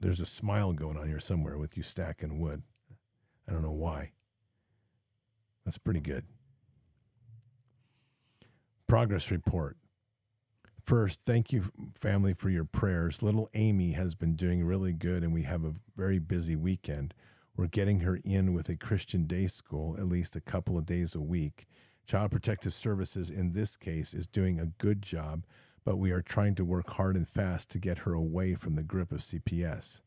there's 0.00 0.20
a 0.20 0.26
smile 0.26 0.72
going 0.72 0.96
on 0.96 1.08
here 1.08 1.20
somewhere 1.20 1.56
with 1.56 1.76
you 1.76 1.82
stacking 1.82 2.38
wood. 2.38 2.62
I 3.48 3.52
don't 3.52 3.62
know 3.62 3.72
why. 3.72 4.12
That's 5.64 5.78
pretty 5.78 6.00
good. 6.00 6.24
Progress 8.86 9.30
report. 9.30 9.76
First, 10.88 11.20
thank 11.20 11.52
you, 11.52 11.70
family, 11.94 12.32
for 12.32 12.48
your 12.48 12.64
prayers. 12.64 13.22
Little 13.22 13.50
Amy 13.52 13.92
has 13.92 14.14
been 14.14 14.36
doing 14.36 14.64
really 14.64 14.94
good, 14.94 15.22
and 15.22 15.34
we 15.34 15.42
have 15.42 15.62
a 15.62 15.74
very 15.94 16.18
busy 16.18 16.56
weekend. 16.56 17.12
We're 17.54 17.66
getting 17.66 18.00
her 18.00 18.18
in 18.24 18.54
with 18.54 18.70
a 18.70 18.76
Christian 18.76 19.24
day 19.24 19.48
school 19.48 19.96
at 19.98 20.08
least 20.08 20.34
a 20.34 20.40
couple 20.40 20.78
of 20.78 20.86
days 20.86 21.14
a 21.14 21.20
week. 21.20 21.66
Child 22.06 22.30
Protective 22.30 22.72
Services, 22.72 23.28
in 23.28 23.52
this 23.52 23.76
case, 23.76 24.14
is 24.14 24.26
doing 24.26 24.58
a 24.58 24.72
good 24.78 25.02
job 25.02 25.44
but 25.84 25.96
we 25.96 26.10
are 26.10 26.20
trying 26.20 26.54
to 26.54 26.66
work 26.66 26.90
hard 26.90 27.16
and 27.16 27.26
fast 27.26 27.70
to 27.70 27.78
get 27.78 27.98
her 27.98 28.12
away 28.12 28.54
from 28.54 28.74
the 28.74 28.82
grip 28.82 29.10
of 29.10 29.20
CPS. 29.20 30.02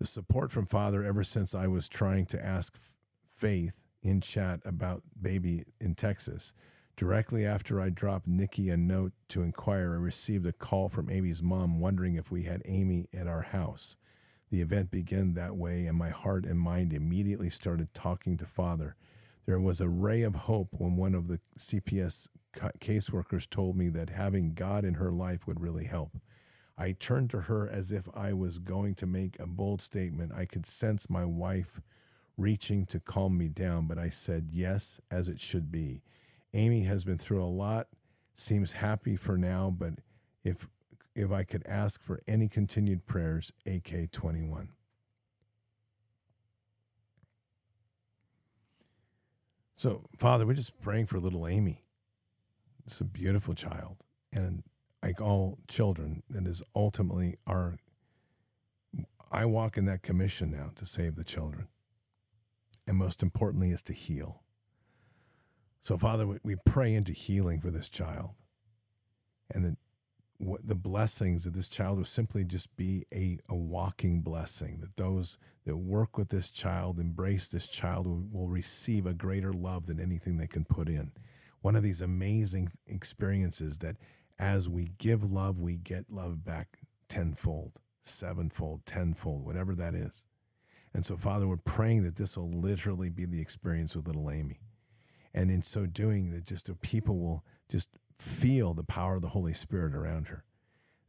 The 0.00 0.06
support 0.06 0.50
from 0.50 0.66
Father 0.66 1.04
ever 1.04 1.22
since 1.22 1.54
I 1.54 1.68
was 1.68 1.88
trying 1.88 2.26
to 2.26 2.44
ask 2.44 2.76
Faith 3.24 3.84
in 4.02 4.20
chat 4.20 4.58
about 4.64 5.04
baby 5.20 5.66
in 5.80 5.94
Texas. 5.94 6.52
Directly 6.98 7.46
after 7.46 7.80
I 7.80 7.90
dropped 7.90 8.26
Nikki 8.26 8.70
a 8.70 8.76
note 8.76 9.12
to 9.28 9.42
inquire, 9.42 9.92
I 9.92 9.98
received 9.98 10.44
a 10.46 10.52
call 10.52 10.88
from 10.88 11.08
Amy's 11.08 11.40
mom 11.40 11.78
wondering 11.78 12.16
if 12.16 12.32
we 12.32 12.42
had 12.42 12.60
Amy 12.64 13.06
at 13.16 13.28
our 13.28 13.42
house. 13.42 13.94
The 14.50 14.60
event 14.60 14.90
began 14.90 15.34
that 15.34 15.54
way, 15.54 15.86
and 15.86 15.96
my 15.96 16.10
heart 16.10 16.44
and 16.44 16.58
mind 16.58 16.92
immediately 16.92 17.50
started 17.50 17.94
talking 17.94 18.36
to 18.38 18.46
Father. 18.46 18.96
There 19.46 19.60
was 19.60 19.80
a 19.80 19.88
ray 19.88 20.22
of 20.22 20.34
hope 20.34 20.70
when 20.72 20.96
one 20.96 21.14
of 21.14 21.28
the 21.28 21.38
CPS 21.56 22.26
caseworkers 22.80 23.48
told 23.48 23.76
me 23.76 23.90
that 23.90 24.10
having 24.10 24.54
God 24.54 24.84
in 24.84 24.94
her 24.94 25.12
life 25.12 25.46
would 25.46 25.60
really 25.60 25.84
help. 25.84 26.18
I 26.76 26.90
turned 26.90 27.30
to 27.30 27.42
her 27.42 27.70
as 27.70 27.92
if 27.92 28.08
I 28.12 28.32
was 28.32 28.58
going 28.58 28.96
to 28.96 29.06
make 29.06 29.38
a 29.38 29.46
bold 29.46 29.80
statement. 29.80 30.32
I 30.34 30.46
could 30.46 30.66
sense 30.66 31.08
my 31.08 31.24
wife 31.24 31.80
reaching 32.36 32.86
to 32.86 32.98
calm 32.98 33.38
me 33.38 33.46
down, 33.46 33.86
but 33.86 33.98
I 33.98 34.08
said 34.08 34.48
yes, 34.50 35.00
as 35.12 35.28
it 35.28 35.38
should 35.38 35.70
be. 35.70 36.02
Amy 36.54 36.84
has 36.84 37.04
been 37.04 37.18
through 37.18 37.42
a 37.42 37.46
lot, 37.46 37.88
seems 38.34 38.74
happy 38.74 39.16
for 39.16 39.36
now, 39.36 39.74
but 39.76 39.94
if 40.44 40.66
if 41.14 41.32
I 41.32 41.42
could 41.42 41.66
ask 41.66 42.02
for 42.02 42.20
any 42.28 42.48
continued 42.48 43.04
prayers, 43.06 43.52
AK 43.66 44.12
21. 44.12 44.68
So, 49.74 50.08
Father, 50.16 50.46
we're 50.46 50.54
just 50.54 50.80
praying 50.80 51.06
for 51.06 51.18
little 51.18 51.46
Amy. 51.46 51.84
It's 52.86 53.00
a 53.00 53.04
beautiful 53.04 53.54
child. 53.54 53.96
And 54.32 54.62
like 55.02 55.20
all 55.20 55.58
children, 55.68 56.22
it 56.30 56.46
is 56.46 56.62
ultimately 56.74 57.36
our. 57.46 57.78
I 59.30 59.44
walk 59.44 59.76
in 59.76 59.84
that 59.84 60.02
commission 60.02 60.50
now 60.50 60.70
to 60.76 60.86
save 60.86 61.16
the 61.16 61.24
children. 61.24 61.68
And 62.86 62.96
most 62.96 63.22
importantly, 63.22 63.70
is 63.70 63.82
to 63.84 63.92
heal. 63.92 64.42
So, 65.88 65.96
Father, 65.96 66.38
we 66.42 66.54
pray 66.66 66.92
into 66.92 67.14
healing 67.14 67.62
for 67.62 67.70
this 67.70 67.88
child. 67.88 68.32
And 69.50 69.64
that 69.64 69.76
what 70.36 70.66
the 70.66 70.74
blessings 70.74 71.46
of 71.46 71.54
this 71.54 71.70
child 71.70 71.96
will 71.96 72.04
simply 72.04 72.44
just 72.44 72.76
be 72.76 73.06
a, 73.10 73.38
a 73.48 73.56
walking 73.56 74.20
blessing, 74.20 74.80
that 74.80 74.98
those 74.98 75.38
that 75.64 75.78
work 75.78 76.18
with 76.18 76.28
this 76.28 76.50
child, 76.50 76.98
embrace 76.98 77.48
this 77.48 77.70
child, 77.70 78.06
will, 78.06 78.26
will 78.30 78.48
receive 78.48 79.06
a 79.06 79.14
greater 79.14 79.50
love 79.50 79.86
than 79.86 79.98
anything 79.98 80.36
they 80.36 80.46
can 80.46 80.66
put 80.66 80.90
in. 80.90 81.10
One 81.62 81.74
of 81.74 81.82
these 81.82 82.02
amazing 82.02 82.70
experiences 82.86 83.78
that 83.78 83.96
as 84.38 84.68
we 84.68 84.90
give 84.98 85.32
love, 85.32 85.58
we 85.58 85.78
get 85.78 86.10
love 86.10 86.44
back 86.44 86.80
tenfold, 87.08 87.78
sevenfold, 88.02 88.84
tenfold, 88.84 89.42
whatever 89.42 89.74
that 89.76 89.94
is. 89.94 90.22
And 90.92 91.06
so, 91.06 91.16
Father, 91.16 91.48
we're 91.48 91.56
praying 91.56 92.02
that 92.02 92.16
this 92.16 92.36
will 92.36 92.52
literally 92.52 93.08
be 93.08 93.24
the 93.24 93.40
experience 93.40 93.96
with 93.96 94.06
little 94.06 94.30
Amy. 94.30 94.60
And 95.38 95.52
in 95.52 95.62
so 95.62 95.86
doing, 95.86 96.32
that 96.32 96.44
just 96.44 96.68
people 96.80 97.16
will 97.20 97.44
just 97.68 97.90
feel 98.18 98.74
the 98.74 98.82
power 98.82 99.14
of 99.14 99.22
the 99.22 99.28
Holy 99.28 99.52
Spirit 99.52 99.94
around 99.94 100.26
her. 100.26 100.42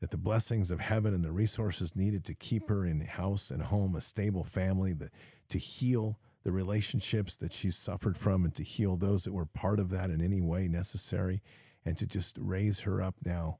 That 0.01 0.11
the 0.11 0.18
blessings 0.18 0.69
of 0.69 0.80
heaven 0.80 1.15
and 1.15 1.26
the 1.26 1.31
resources 1.31 1.95
needed 1.95 2.23
to 2.26 2.35
keep 2.35 2.69
her 2.69 2.85
in 2.85 3.01
house 3.01 3.49
and 3.49 3.64
home, 3.64 3.95
a 3.95 4.01
stable 4.01 4.43
family, 4.43 4.93
the, 4.93 5.10
to 5.49 5.57
heal 5.57 6.19
the 6.43 6.51
relationships 6.51 7.38
that 7.38 7.53
she's 7.53 7.76
suffered 7.76 8.19
from 8.19 8.45
and 8.45 8.53
to 8.53 8.64
heal 8.64 8.97
those 8.97 9.23
that 9.23 9.34
were 9.34 9.47
part 9.47 9.80
of 9.80 9.89
that 9.89 10.11
in 10.11 10.22
any 10.22 10.41
way 10.41 10.68
necessary, 10.68 11.41
and 11.84 11.97
to 11.97 12.06
just 12.06 12.38
raise 12.39 12.81
her 12.81 13.01
up 13.01 13.15
now 13.26 13.57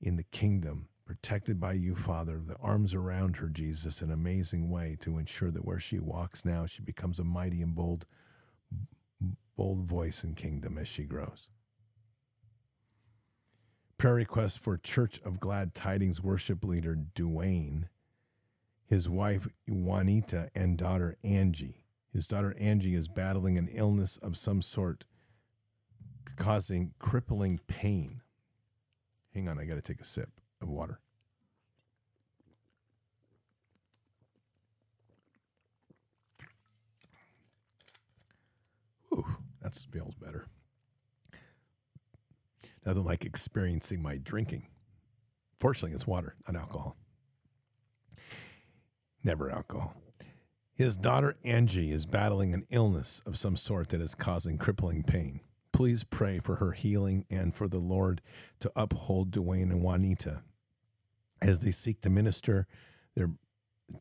in 0.00 0.16
the 0.16 0.24
kingdom, 0.24 0.88
protected 1.06 1.60
by 1.60 1.74
you, 1.74 1.94
Father, 1.94 2.42
the 2.44 2.56
arms 2.56 2.92
around 2.92 3.36
her, 3.36 3.48
Jesus, 3.48 4.02
in 4.02 4.08
an 4.08 4.14
amazing 4.14 4.68
way 4.68 4.96
to 4.98 5.16
ensure 5.16 5.52
that 5.52 5.64
where 5.64 5.78
she 5.78 6.00
walks 6.00 6.44
now, 6.44 6.66
she 6.66 6.82
becomes 6.82 7.20
a 7.20 7.24
mighty 7.24 7.62
and 7.62 7.76
bold, 7.76 8.04
bold 9.58 9.80
voice 9.80 10.22
and 10.22 10.36
kingdom 10.36 10.78
as 10.78 10.86
she 10.86 11.02
grows. 11.02 11.50
Prayer 13.98 14.14
request 14.14 14.60
for 14.60 14.78
Church 14.78 15.20
of 15.24 15.40
Glad 15.40 15.74
Tidings 15.74 16.22
worship 16.22 16.64
leader 16.64 16.94
Duane, 16.94 17.88
his 18.86 19.08
wife 19.08 19.48
Juanita, 19.66 20.50
and 20.54 20.78
daughter 20.78 21.16
Angie. 21.24 21.82
His 22.12 22.28
daughter 22.28 22.54
Angie 22.56 22.94
is 22.94 23.08
battling 23.08 23.58
an 23.58 23.66
illness 23.72 24.16
of 24.18 24.36
some 24.36 24.62
sort, 24.62 25.04
causing 26.36 26.94
crippling 27.00 27.58
pain. 27.66 28.22
Hang 29.34 29.48
on, 29.48 29.58
I 29.58 29.64
got 29.64 29.74
to 29.74 29.82
take 29.82 30.00
a 30.00 30.04
sip 30.04 30.40
of 30.62 30.68
water. 30.68 31.00
That 39.62 39.74
feels 39.90 40.14
better. 40.14 40.46
Nothing 42.84 43.04
like 43.04 43.24
experiencing 43.24 44.02
my 44.02 44.16
drinking. 44.16 44.68
Fortunately, 45.60 45.94
it's 45.94 46.06
water, 46.06 46.36
not 46.46 46.56
alcohol. 46.56 46.96
Never 49.24 49.50
alcohol. 49.50 49.94
His 50.72 50.96
daughter 50.96 51.36
Angie 51.44 51.90
is 51.90 52.06
battling 52.06 52.54
an 52.54 52.64
illness 52.70 53.20
of 53.26 53.36
some 53.36 53.56
sort 53.56 53.88
that 53.88 54.00
is 54.00 54.14
causing 54.14 54.58
crippling 54.58 55.02
pain. 55.02 55.40
Please 55.72 56.04
pray 56.04 56.38
for 56.38 56.56
her 56.56 56.72
healing 56.72 57.24
and 57.28 57.52
for 57.52 57.66
the 57.66 57.80
Lord 57.80 58.22
to 58.60 58.70
uphold 58.76 59.32
Dwayne 59.32 59.70
and 59.72 59.82
Juanita 59.82 60.42
as 61.42 61.60
they 61.60 61.72
seek 61.72 62.00
to 62.02 62.10
minister 62.10 62.66
their, 63.16 63.30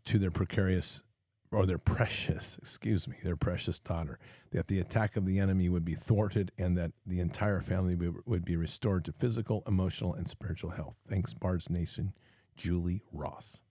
to 0.06 0.20
their 0.20 0.32
precarious 0.32 1.04
or 1.52 1.66
their 1.66 1.78
precious, 1.78 2.58
excuse 2.58 3.08
me, 3.08 3.18
their 3.24 3.36
precious 3.36 3.80
daughter, 3.80 4.20
that 4.52 4.68
the 4.68 4.80
attack 4.80 5.16
of 5.16 5.26
the 5.26 5.40
enemy 5.40 5.70
would 5.70 5.86
be 5.86 5.94
thwarted 5.94 6.52
and 6.58 6.78
that 6.78 6.92
the 7.06 7.20
entire 7.20 7.62
family 7.62 7.96
would 8.26 8.44
be 8.44 8.58
restored 8.58 9.06
to 9.06 9.14
physical, 9.14 9.64
emotional, 9.66 10.14
and 10.14 10.30
spiritual 10.30 10.72
health. 10.72 10.98
Thanks, 11.08 11.34
Bards 11.34 11.70
Nation, 11.70 12.14
Julie 12.56 13.04
Ross. 13.12 13.62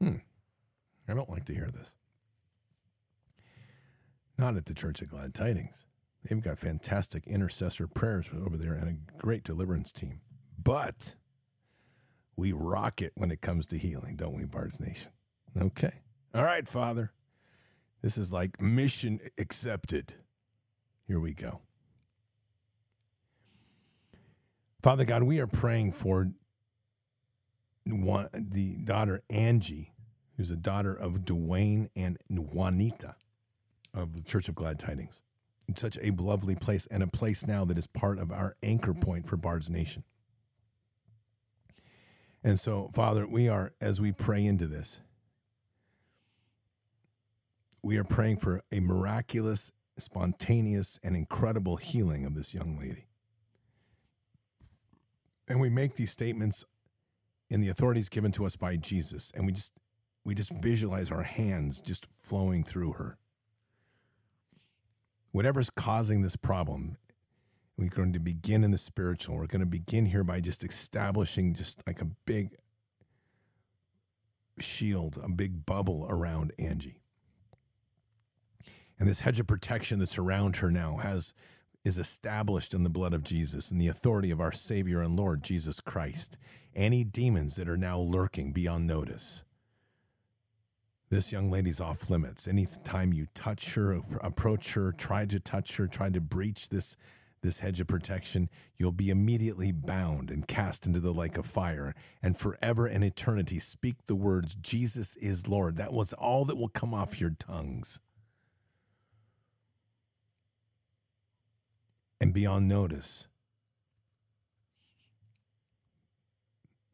Hmm. 0.00 0.16
I 1.08 1.14
don't 1.14 1.30
like 1.30 1.44
to 1.46 1.54
hear 1.54 1.70
this. 1.70 1.94
Not 4.36 4.56
at 4.56 4.66
the 4.66 4.74
Church 4.74 5.02
of 5.02 5.08
Glad 5.08 5.34
Tidings. 5.34 5.86
They've 6.24 6.40
got 6.40 6.58
fantastic 6.58 7.26
intercessor 7.26 7.86
prayers 7.86 8.30
over 8.34 8.56
there 8.56 8.74
and 8.74 8.88
a 8.88 9.18
great 9.18 9.44
deliverance 9.44 9.92
team. 9.92 10.20
But 10.62 11.14
we 12.36 12.52
rock 12.52 13.00
it 13.00 13.12
when 13.14 13.30
it 13.30 13.40
comes 13.40 13.66
to 13.66 13.78
healing, 13.78 14.16
don't 14.16 14.36
we, 14.36 14.44
Bards 14.44 14.78
Nation? 14.80 15.12
Okay. 15.60 16.02
All 16.34 16.44
right, 16.44 16.68
Father. 16.68 17.12
This 18.02 18.18
is 18.18 18.32
like 18.32 18.60
mission 18.60 19.20
accepted. 19.38 20.14
Here 21.06 21.18
we 21.18 21.34
go. 21.34 21.62
Father 24.82 25.04
God, 25.04 25.24
we 25.24 25.40
are 25.40 25.46
praying 25.46 25.92
for 25.92 26.30
one, 27.86 28.28
the 28.32 28.76
daughter 28.76 29.20
Angie, 29.28 29.94
who's 30.36 30.50
a 30.50 30.56
daughter 30.56 30.94
of 30.94 31.20
Dwayne 31.24 31.88
and 31.96 32.18
Juanita 32.30 33.16
of 33.92 34.14
the 34.14 34.22
Church 34.22 34.48
of 34.48 34.54
Glad 34.54 34.78
Tidings. 34.78 35.20
It's 35.66 35.80
such 35.80 35.98
a 36.00 36.12
lovely 36.12 36.54
place 36.54 36.86
and 36.86 37.02
a 37.02 37.08
place 37.08 37.46
now 37.46 37.64
that 37.64 37.76
is 37.78 37.86
part 37.86 38.18
of 38.18 38.30
our 38.30 38.56
anchor 38.62 38.94
point 38.94 39.26
for 39.26 39.36
Bard's 39.36 39.68
Nation. 39.68 40.04
And 42.44 42.60
so, 42.60 42.90
Father, 42.94 43.26
we 43.26 43.48
are, 43.48 43.72
as 43.80 44.00
we 44.00 44.12
pray 44.12 44.44
into 44.44 44.66
this, 44.66 45.00
we 47.82 47.96
are 47.96 48.04
praying 48.04 48.38
for 48.38 48.62
a 48.72 48.80
miraculous, 48.80 49.72
spontaneous, 49.98 50.98
and 51.02 51.16
incredible 51.16 51.76
healing 51.76 52.24
of 52.24 52.34
this 52.34 52.54
young 52.54 52.78
lady. 52.78 53.06
And 55.48 55.60
we 55.60 55.70
make 55.70 55.94
these 55.94 56.10
statements 56.10 56.64
in 57.50 57.60
the 57.60 57.68
authorities 57.68 58.08
given 58.08 58.32
to 58.32 58.44
us 58.44 58.56
by 58.56 58.76
Jesus, 58.76 59.32
and 59.34 59.46
we 59.46 59.52
just 59.52 59.72
we 60.24 60.34
just 60.34 60.52
visualize 60.62 61.10
our 61.10 61.22
hands 61.22 61.80
just 61.80 62.06
flowing 62.12 62.62
through 62.62 62.92
her. 62.94 63.16
Whatever's 65.32 65.70
causing 65.70 66.20
this 66.20 66.36
problem, 66.36 66.98
we're 67.78 67.88
going 67.88 68.12
to 68.12 68.18
begin 68.18 68.64
in 68.64 68.70
the 68.70 68.78
spiritual. 68.78 69.36
We're 69.36 69.46
going 69.46 69.60
to 69.60 69.66
begin 69.66 70.06
here 70.06 70.24
by 70.24 70.40
just 70.40 70.64
establishing 70.64 71.54
just 71.54 71.82
like 71.86 72.02
a 72.02 72.08
big 72.26 72.56
shield, 74.58 75.18
a 75.22 75.30
big 75.30 75.64
bubble 75.64 76.06
around 76.10 76.52
Angie. 76.58 77.00
And 78.98 79.08
this 79.08 79.20
hedge 79.20 79.40
of 79.40 79.46
protection 79.46 79.98
that's 79.98 80.18
around 80.18 80.56
her 80.56 80.70
now 80.70 80.96
has 80.98 81.32
is 81.84 81.98
established 81.98 82.74
in 82.74 82.82
the 82.82 82.90
blood 82.90 83.14
of 83.14 83.22
Jesus 83.22 83.70
and 83.70 83.80
the 83.80 83.88
authority 83.88 84.30
of 84.30 84.40
our 84.40 84.52
Savior 84.52 85.00
and 85.00 85.16
Lord 85.16 85.42
Jesus 85.42 85.80
Christ. 85.80 86.36
Any 86.74 87.04
demons 87.04 87.56
that 87.56 87.68
are 87.68 87.76
now 87.76 87.98
lurking 87.98 88.52
beyond 88.52 88.86
notice. 88.86 89.44
This 91.10 91.32
young 91.32 91.50
lady's 91.50 91.80
off 91.80 92.10
limits. 92.10 92.46
Anytime 92.46 93.14
you 93.14 93.26
touch 93.32 93.74
her, 93.74 94.02
approach 94.20 94.74
her, 94.74 94.92
try 94.92 95.24
to 95.26 95.40
touch 95.40 95.76
her, 95.76 95.86
try 95.86 96.10
to 96.10 96.20
breach 96.20 96.68
this 96.68 96.96
this 97.40 97.60
hedge 97.60 97.80
of 97.80 97.86
protection, 97.86 98.48
you'll 98.76 98.90
be 98.90 99.10
immediately 99.10 99.70
bound 99.70 100.28
and 100.28 100.48
cast 100.48 100.86
into 100.86 100.98
the 100.98 101.12
lake 101.12 101.36
of 101.36 101.46
fire, 101.46 101.94
and 102.20 102.36
forever 102.36 102.86
and 102.86 103.04
eternity 103.04 103.60
speak 103.60 104.06
the 104.06 104.16
words, 104.16 104.56
Jesus 104.56 105.14
is 105.16 105.46
Lord. 105.46 105.76
That 105.76 105.92
was 105.92 106.12
all 106.12 106.44
that 106.46 106.56
will 106.56 106.68
come 106.68 106.92
off 106.92 107.20
your 107.20 107.30
tongues. 107.30 108.00
And 112.20 112.32
beyond 112.32 112.68
notice. 112.68 113.26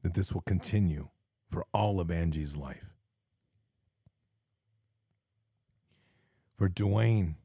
That 0.03 0.15
this 0.15 0.35
will 0.35 0.43
continue 0.43 1.09
for 1.51 1.65
all 1.73 2.01
of 2.01 2.11
Angie's 2.11 2.57
life. 2.57 2.95
For 6.57 6.69
Dwayne 6.69 7.37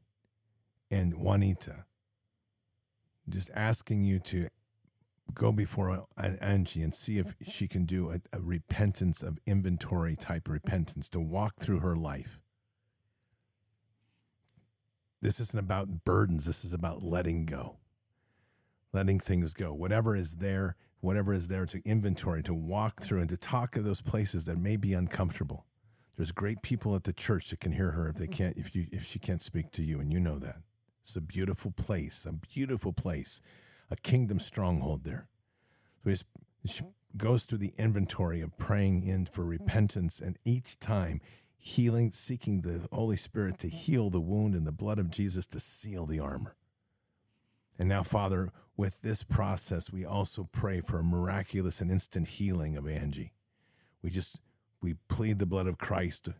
and 0.90 1.14
Juanita. 1.14 1.84
Just 3.28 3.50
asking 3.54 4.02
you 4.02 4.18
to 4.20 4.48
go 5.32 5.52
before 5.52 6.06
Angie 6.16 6.82
and 6.82 6.94
see 6.94 7.18
if 7.18 7.34
she 7.46 7.68
can 7.68 7.84
do 7.84 8.10
a, 8.10 8.20
a 8.32 8.40
repentance 8.40 9.22
of 9.22 9.38
inventory 9.46 10.16
type 10.16 10.48
repentance 10.48 11.08
to 11.10 11.20
walk 11.20 11.56
through 11.58 11.80
her 11.80 11.96
life. 11.96 12.40
This 15.22 15.40
isn't 15.40 15.58
about 15.58 16.04
burdens, 16.04 16.46
this 16.46 16.64
is 16.64 16.72
about 16.72 17.02
letting 17.02 17.44
go, 17.44 17.76
letting 18.92 19.20
things 19.20 19.52
go. 19.52 19.74
Whatever 19.74 20.16
is 20.16 20.36
there, 20.36 20.76
whatever 21.00 21.32
is 21.34 21.48
there 21.48 21.66
to 21.66 21.82
inventory, 21.84 22.42
to 22.42 22.54
walk 22.54 23.02
through 23.02 23.20
and 23.20 23.28
to 23.28 23.36
talk 23.36 23.76
of 23.76 23.84
those 23.84 24.00
places 24.00 24.46
that 24.46 24.56
may 24.56 24.76
be 24.76 24.94
uncomfortable. 24.94 25.66
There's 26.16 26.32
great 26.32 26.62
people 26.62 26.94
at 26.96 27.04
the 27.04 27.12
church 27.12 27.50
that 27.50 27.60
can 27.60 27.72
hear 27.72 27.92
her 27.92 28.08
if 28.08 28.16
they 28.16 28.24
mm-hmm. 28.24 28.32
can't 28.32 28.56
if 28.56 28.74
you 28.74 28.86
if 28.92 29.04
she 29.04 29.18
can't 29.18 29.42
speak 29.42 29.70
to 29.72 29.82
you 29.82 30.00
and 30.00 30.12
you 30.12 30.20
know 30.20 30.38
that. 30.38 30.56
It's 31.02 31.16
a 31.16 31.20
beautiful 31.20 31.70
place, 31.70 32.26
a 32.26 32.32
beautiful 32.32 32.92
place, 32.92 33.40
a 33.90 33.96
kingdom 33.96 34.38
stronghold 34.38 35.04
there. 35.04 35.28
So 36.04 36.14
she 36.66 36.82
goes 37.16 37.44
through 37.44 37.58
the 37.58 37.72
inventory 37.76 38.40
of 38.40 38.56
praying 38.58 39.02
in 39.02 39.26
for 39.26 39.42
mm-hmm. 39.42 39.50
repentance 39.50 40.20
and 40.20 40.38
each 40.44 40.78
time 40.78 41.20
healing, 41.60 42.10
seeking 42.10 42.62
the 42.62 42.88
Holy 42.90 43.16
Spirit 43.16 43.58
to 43.58 43.68
heal 43.68 44.10
the 44.10 44.20
wound 44.20 44.54
and 44.54 44.66
the 44.66 44.72
blood 44.72 44.98
of 44.98 45.10
Jesus 45.10 45.46
to 45.48 45.60
seal 45.60 46.06
the 46.06 46.18
armor. 46.18 46.56
And 47.78 47.88
now, 47.88 48.02
Father, 48.02 48.50
with 48.76 49.02
this 49.02 49.22
process, 49.22 49.92
we 49.92 50.04
also 50.04 50.48
pray 50.50 50.80
for 50.80 50.98
a 50.98 51.04
miraculous 51.04 51.80
and 51.80 51.90
instant 51.90 52.28
healing 52.28 52.76
of 52.76 52.88
Angie. 52.88 53.32
We 54.02 54.10
just 54.10 54.40
we 54.82 54.94
plead 55.08 55.38
the 55.38 55.46
blood 55.46 55.66
of 55.66 55.76
Christ, 55.76 56.30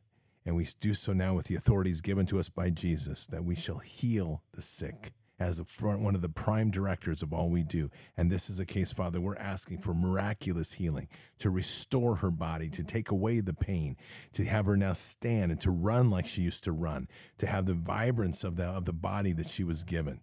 and 0.46 0.56
we 0.56 0.66
do 0.80 0.94
so 0.94 1.12
now 1.12 1.34
with 1.34 1.46
the 1.46 1.54
authorities 1.54 2.00
given 2.00 2.24
to 2.26 2.38
us 2.38 2.48
by 2.48 2.70
Jesus 2.70 3.26
that 3.26 3.44
we 3.44 3.54
shall 3.54 3.78
heal 3.78 4.42
the 4.52 4.62
sick 4.62 5.12
as 5.40 5.60
front, 5.66 6.02
one 6.02 6.14
of 6.14 6.20
the 6.20 6.28
prime 6.28 6.70
directors 6.70 7.22
of 7.22 7.32
all 7.32 7.48
we 7.48 7.64
do. 7.64 7.90
And 8.16 8.30
this 8.30 8.50
is 8.50 8.60
a 8.60 8.66
case, 8.66 8.92
Father, 8.92 9.20
we're 9.20 9.36
asking 9.36 9.80
for 9.80 9.94
miraculous 9.94 10.74
healing 10.74 11.08
to 11.38 11.50
restore 11.50 12.16
her 12.16 12.30
body, 12.30 12.68
to 12.68 12.84
take 12.84 13.10
away 13.10 13.40
the 13.40 13.54
pain, 13.54 13.96
to 14.34 14.44
have 14.44 14.66
her 14.66 14.76
now 14.76 14.92
stand 14.92 15.50
and 15.50 15.60
to 15.62 15.70
run 15.70 16.10
like 16.10 16.26
she 16.26 16.42
used 16.42 16.62
to 16.64 16.72
run, 16.72 17.08
to 17.38 17.46
have 17.46 17.64
the 17.64 17.74
vibrance 17.74 18.44
of 18.44 18.56
the, 18.56 18.66
of 18.66 18.84
the 18.84 18.92
body 18.92 19.32
that 19.32 19.48
she 19.48 19.64
was 19.64 19.82
given 19.82 20.20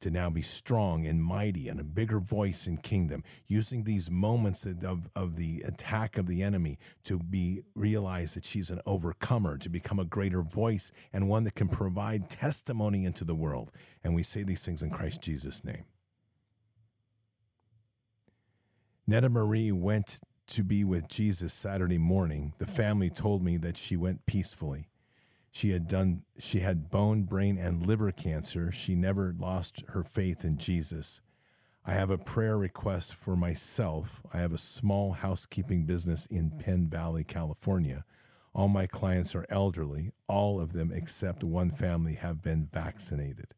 to 0.00 0.10
now 0.10 0.30
be 0.30 0.42
strong 0.42 1.06
and 1.06 1.22
mighty 1.22 1.68
and 1.68 1.78
a 1.78 1.84
bigger 1.84 2.20
voice 2.20 2.66
in 2.66 2.78
kingdom, 2.78 3.22
using 3.46 3.84
these 3.84 4.10
moments 4.10 4.66
of, 4.66 5.08
of 5.14 5.36
the 5.36 5.62
attack 5.62 6.16
of 6.16 6.26
the 6.26 6.42
enemy 6.42 6.78
to 7.04 7.18
be 7.18 7.62
realize 7.74 8.34
that 8.34 8.44
she's 8.44 8.70
an 8.70 8.80
overcomer, 8.86 9.58
to 9.58 9.68
become 9.68 9.98
a 9.98 10.04
greater 10.04 10.42
voice 10.42 10.92
and 11.12 11.28
one 11.28 11.44
that 11.44 11.54
can 11.54 11.68
provide 11.68 12.28
testimony 12.28 13.04
into 13.04 13.24
the 13.24 13.34
world. 13.34 13.70
And 14.02 14.14
we 14.14 14.22
say 14.22 14.42
these 14.42 14.64
things 14.64 14.82
in 14.82 14.90
Christ 14.90 15.22
Jesus' 15.22 15.64
name. 15.64 15.84
Netta 19.06 19.28
Marie 19.28 19.72
went 19.72 20.20
to 20.46 20.64
be 20.64 20.84
with 20.84 21.08
Jesus 21.08 21.52
Saturday 21.52 21.98
morning. 21.98 22.54
The 22.58 22.66
family 22.66 23.10
told 23.10 23.42
me 23.42 23.56
that 23.58 23.76
she 23.76 23.96
went 23.96 24.26
peacefully. 24.26 24.89
She 25.52 25.70
had 25.70 25.88
done 25.88 26.22
she 26.38 26.60
had 26.60 26.90
bone, 26.90 27.24
brain 27.24 27.58
and 27.58 27.86
liver 27.86 28.12
cancer. 28.12 28.70
She 28.70 28.94
never 28.94 29.34
lost 29.38 29.84
her 29.88 30.04
faith 30.04 30.44
in 30.44 30.58
Jesus. 30.58 31.20
I 31.84 31.92
have 31.92 32.10
a 32.10 32.18
prayer 32.18 32.58
request 32.58 33.14
for 33.14 33.36
myself. 33.36 34.20
I 34.32 34.38
have 34.38 34.52
a 34.52 34.58
small 34.58 35.12
housekeeping 35.12 35.86
business 35.86 36.26
in 36.26 36.50
Penn 36.50 36.88
Valley, 36.88 37.24
California. 37.24 38.04
All 38.54 38.68
my 38.68 38.86
clients 38.86 39.34
are 39.34 39.46
elderly. 39.48 40.12
All 40.28 40.60
of 40.60 40.72
them 40.72 40.92
except 40.92 41.42
one 41.42 41.70
family 41.70 42.14
have 42.14 42.42
been 42.42 42.68
vaccinated. 42.72 43.54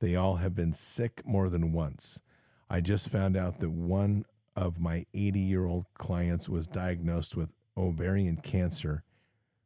They 0.00 0.16
all 0.16 0.36
have 0.36 0.54
been 0.54 0.72
sick 0.72 1.22
more 1.24 1.48
than 1.48 1.72
once. 1.72 2.20
I 2.68 2.80
just 2.80 3.08
found 3.08 3.36
out 3.36 3.60
that 3.60 3.70
one 3.70 4.24
of 4.56 4.80
my 4.80 5.04
80 5.14 5.40
year 5.40 5.66
old 5.66 5.86
clients 5.94 6.48
was 6.48 6.66
diagnosed 6.66 7.36
with 7.36 7.50
ovarian 7.76 8.38
cancer. 8.38 9.04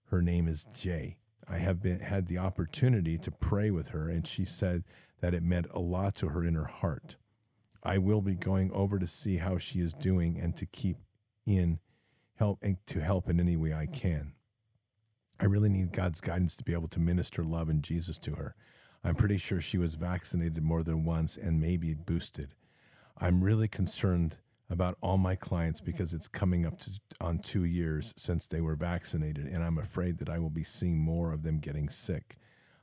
Her 0.06 0.20
name 0.22 0.46
is 0.46 0.66
Jay. 0.74 1.16
I 1.48 1.58
have 1.58 1.82
been 1.82 2.00
had 2.00 2.26
the 2.26 2.38
opportunity 2.38 3.18
to 3.18 3.30
pray 3.30 3.70
with 3.70 3.88
her, 3.88 4.08
and 4.08 4.26
she 4.26 4.44
said 4.44 4.84
that 5.20 5.34
it 5.34 5.42
meant 5.42 5.66
a 5.70 5.80
lot 5.80 6.14
to 6.16 6.28
her 6.28 6.44
in 6.44 6.54
her 6.54 6.64
heart. 6.64 7.16
I 7.82 7.98
will 7.98 8.22
be 8.22 8.34
going 8.34 8.70
over 8.72 8.98
to 8.98 9.06
see 9.06 9.36
how 9.36 9.58
she 9.58 9.80
is 9.80 9.92
doing 9.92 10.38
and 10.38 10.56
to 10.56 10.66
keep 10.66 10.96
in 11.46 11.80
help 12.36 12.58
and 12.62 12.78
to 12.86 13.00
help 13.00 13.28
in 13.28 13.38
any 13.38 13.56
way 13.56 13.74
I 13.74 13.86
can. 13.86 14.32
I 15.38 15.44
really 15.44 15.68
need 15.68 15.92
God's 15.92 16.20
guidance 16.20 16.56
to 16.56 16.64
be 16.64 16.72
able 16.72 16.88
to 16.88 17.00
minister 17.00 17.44
love 17.44 17.68
and 17.68 17.82
Jesus 17.82 18.18
to 18.20 18.36
her. 18.36 18.54
I'm 19.02 19.14
pretty 19.14 19.36
sure 19.36 19.60
she 19.60 19.76
was 19.76 19.96
vaccinated 19.96 20.62
more 20.62 20.82
than 20.82 21.04
once 21.04 21.36
and 21.36 21.60
maybe 21.60 21.92
boosted. 21.92 22.54
I'm 23.18 23.44
really 23.44 23.68
concerned 23.68 24.38
about 24.74 24.98
all 25.00 25.16
my 25.16 25.36
clients 25.36 25.80
because 25.80 26.12
it's 26.12 26.26
coming 26.26 26.66
up 26.66 26.76
to 26.80 26.90
on 27.20 27.38
2 27.38 27.64
years 27.64 28.12
since 28.16 28.48
they 28.48 28.60
were 28.60 28.74
vaccinated 28.74 29.46
and 29.46 29.62
I'm 29.62 29.78
afraid 29.78 30.18
that 30.18 30.28
I 30.28 30.40
will 30.40 30.50
be 30.50 30.64
seeing 30.64 30.98
more 30.98 31.32
of 31.32 31.44
them 31.44 31.60
getting 31.60 31.88
sick. 31.88 32.36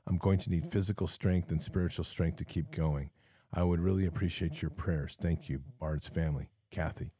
I'm 0.06 0.16
going 0.16 0.38
to 0.38 0.50
need 0.50 0.66
physical 0.66 1.06
strength 1.06 1.50
and 1.50 1.62
spiritual 1.62 2.04
strength 2.04 2.38
to 2.38 2.46
keep 2.46 2.70
going. 2.70 3.10
I 3.52 3.62
would 3.62 3.78
really 3.78 4.06
appreciate 4.06 4.62
your 4.62 4.70
prayers. 4.70 5.16
Thank 5.20 5.50
you, 5.50 5.60
Bard's 5.78 6.08
family. 6.08 6.48
Kathy. 6.70 7.12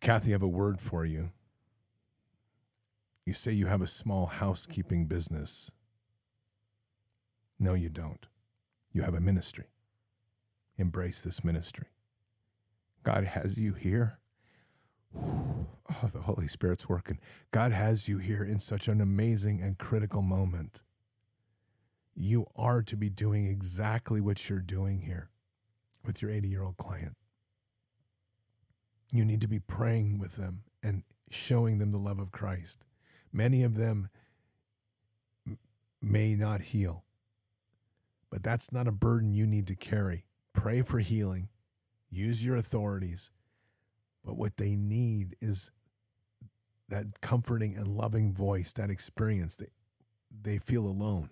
Kathy, 0.00 0.32
I 0.32 0.34
have 0.34 0.42
a 0.42 0.48
word 0.48 0.80
for 0.80 1.04
you. 1.04 1.30
You 3.24 3.34
say 3.34 3.52
you 3.52 3.66
have 3.66 3.82
a 3.82 3.86
small 3.86 4.26
housekeeping 4.26 5.06
business. 5.06 5.70
No, 7.60 7.74
you 7.74 7.88
don't. 7.88 8.26
You 8.92 9.02
have 9.02 9.14
a 9.14 9.20
ministry 9.20 9.66
embrace 10.80 11.22
this 11.22 11.44
ministry. 11.44 11.88
God 13.02 13.24
has 13.24 13.58
you 13.58 13.74
here. 13.74 14.18
Oh, 15.16 16.08
the 16.12 16.20
Holy 16.20 16.46
Spirit's 16.46 16.88
working. 16.88 17.18
God 17.50 17.72
has 17.72 18.08
you 18.08 18.18
here 18.18 18.44
in 18.44 18.60
such 18.60 18.86
an 18.86 19.00
amazing 19.00 19.60
and 19.60 19.76
critical 19.76 20.22
moment. 20.22 20.82
You 22.14 22.46
are 22.54 22.82
to 22.82 22.96
be 22.96 23.10
doing 23.10 23.46
exactly 23.46 24.20
what 24.20 24.48
you're 24.48 24.60
doing 24.60 25.00
here 25.00 25.30
with 26.04 26.22
your 26.22 26.30
80 26.30 26.48
year 26.48 26.62
old 26.62 26.76
client. 26.76 27.16
You 29.12 29.24
need 29.24 29.40
to 29.40 29.48
be 29.48 29.58
praying 29.58 30.18
with 30.18 30.36
them 30.36 30.62
and 30.82 31.02
showing 31.28 31.78
them 31.78 31.90
the 31.90 31.98
love 31.98 32.20
of 32.20 32.30
Christ. 32.30 32.84
Many 33.32 33.62
of 33.64 33.74
them 33.74 34.08
may 36.00 36.34
not 36.34 36.60
heal, 36.60 37.04
but 38.30 38.42
that's 38.42 38.72
not 38.72 38.86
a 38.86 38.92
burden 38.92 39.32
you 39.32 39.46
need 39.46 39.66
to 39.66 39.74
carry 39.74 40.24
pray 40.52 40.82
for 40.82 40.98
healing, 40.98 41.48
use 42.10 42.44
your 42.44 42.56
authorities. 42.56 43.30
But 44.24 44.36
what 44.36 44.56
they 44.56 44.76
need 44.76 45.36
is 45.40 45.70
that 46.88 47.20
comforting 47.20 47.76
and 47.76 47.88
loving 47.88 48.32
voice, 48.32 48.72
that 48.74 48.90
experience 48.90 49.56
that 49.56 49.72
they 50.30 50.58
feel 50.58 50.86
alone. 50.86 51.30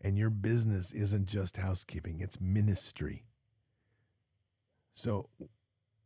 And 0.00 0.16
your 0.16 0.30
business 0.30 0.92
isn't 0.92 1.26
just 1.26 1.58
housekeeping, 1.58 2.20
it's 2.20 2.40
ministry. 2.40 3.24
So, 4.94 5.28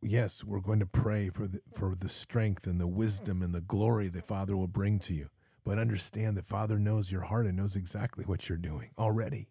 yes, 0.01 0.43
we're 0.43 0.59
going 0.59 0.79
to 0.79 0.85
pray 0.85 1.29
for 1.29 1.47
the, 1.47 1.61
for 1.73 1.95
the 1.95 2.09
strength 2.09 2.67
and 2.67 2.79
the 2.79 2.87
wisdom 2.87 3.41
and 3.41 3.53
the 3.53 3.61
glory 3.61 4.09
the 4.09 4.21
Father 4.21 4.55
will 4.55 4.67
bring 4.67 4.99
to 4.99 5.13
you. 5.13 5.29
But 5.63 5.79
understand 5.79 6.35
that 6.37 6.45
Father 6.45 6.77
knows 6.77 7.11
your 7.11 7.21
heart 7.21 7.45
and 7.45 7.55
knows 7.55 7.75
exactly 7.75 8.25
what 8.25 8.49
you're 8.49 8.57
doing 8.57 8.89
already. 8.97 9.49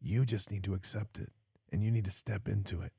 You 0.00 0.24
just 0.24 0.50
need 0.50 0.64
to 0.64 0.74
accept 0.74 1.18
it 1.18 1.32
and 1.72 1.82
you 1.82 1.90
need 1.90 2.04
to 2.04 2.10
step 2.10 2.46
into 2.46 2.82
it. 2.82 2.92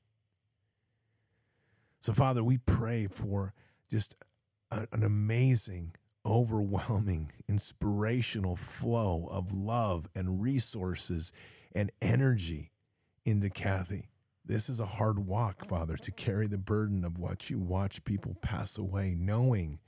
So, 2.01 2.11
Father, 2.11 2.43
we 2.43 2.57
pray 2.57 3.07
for 3.07 3.53
just 3.89 4.15
a, 4.71 4.87
an 4.91 5.03
amazing, 5.03 5.93
overwhelming, 6.25 7.31
inspirational 7.47 8.55
flow 8.55 9.29
of 9.31 9.53
love 9.53 10.09
and 10.13 10.41
resources 10.41 11.31
and 11.73 11.91
energy 12.01 12.71
into 13.23 13.49
Kathy. 13.49 14.09
This 14.45 14.67
is 14.69 14.81
a 14.81 14.85
hard 14.85 15.19
walk, 15.19 15.65
Father, 15.65 15.95
to 15.95 16.11
carry 16.11 16.47
the 16.47 16.57
burden 16.57 17.05
of 17.05 17.17
what 17.17 17.49
you 17.49 17.59
watch 17.59 18.03
people 18.03 18.35
pass 18.41 18.77
away, 18.77 19.15
knowing 19.17 19.79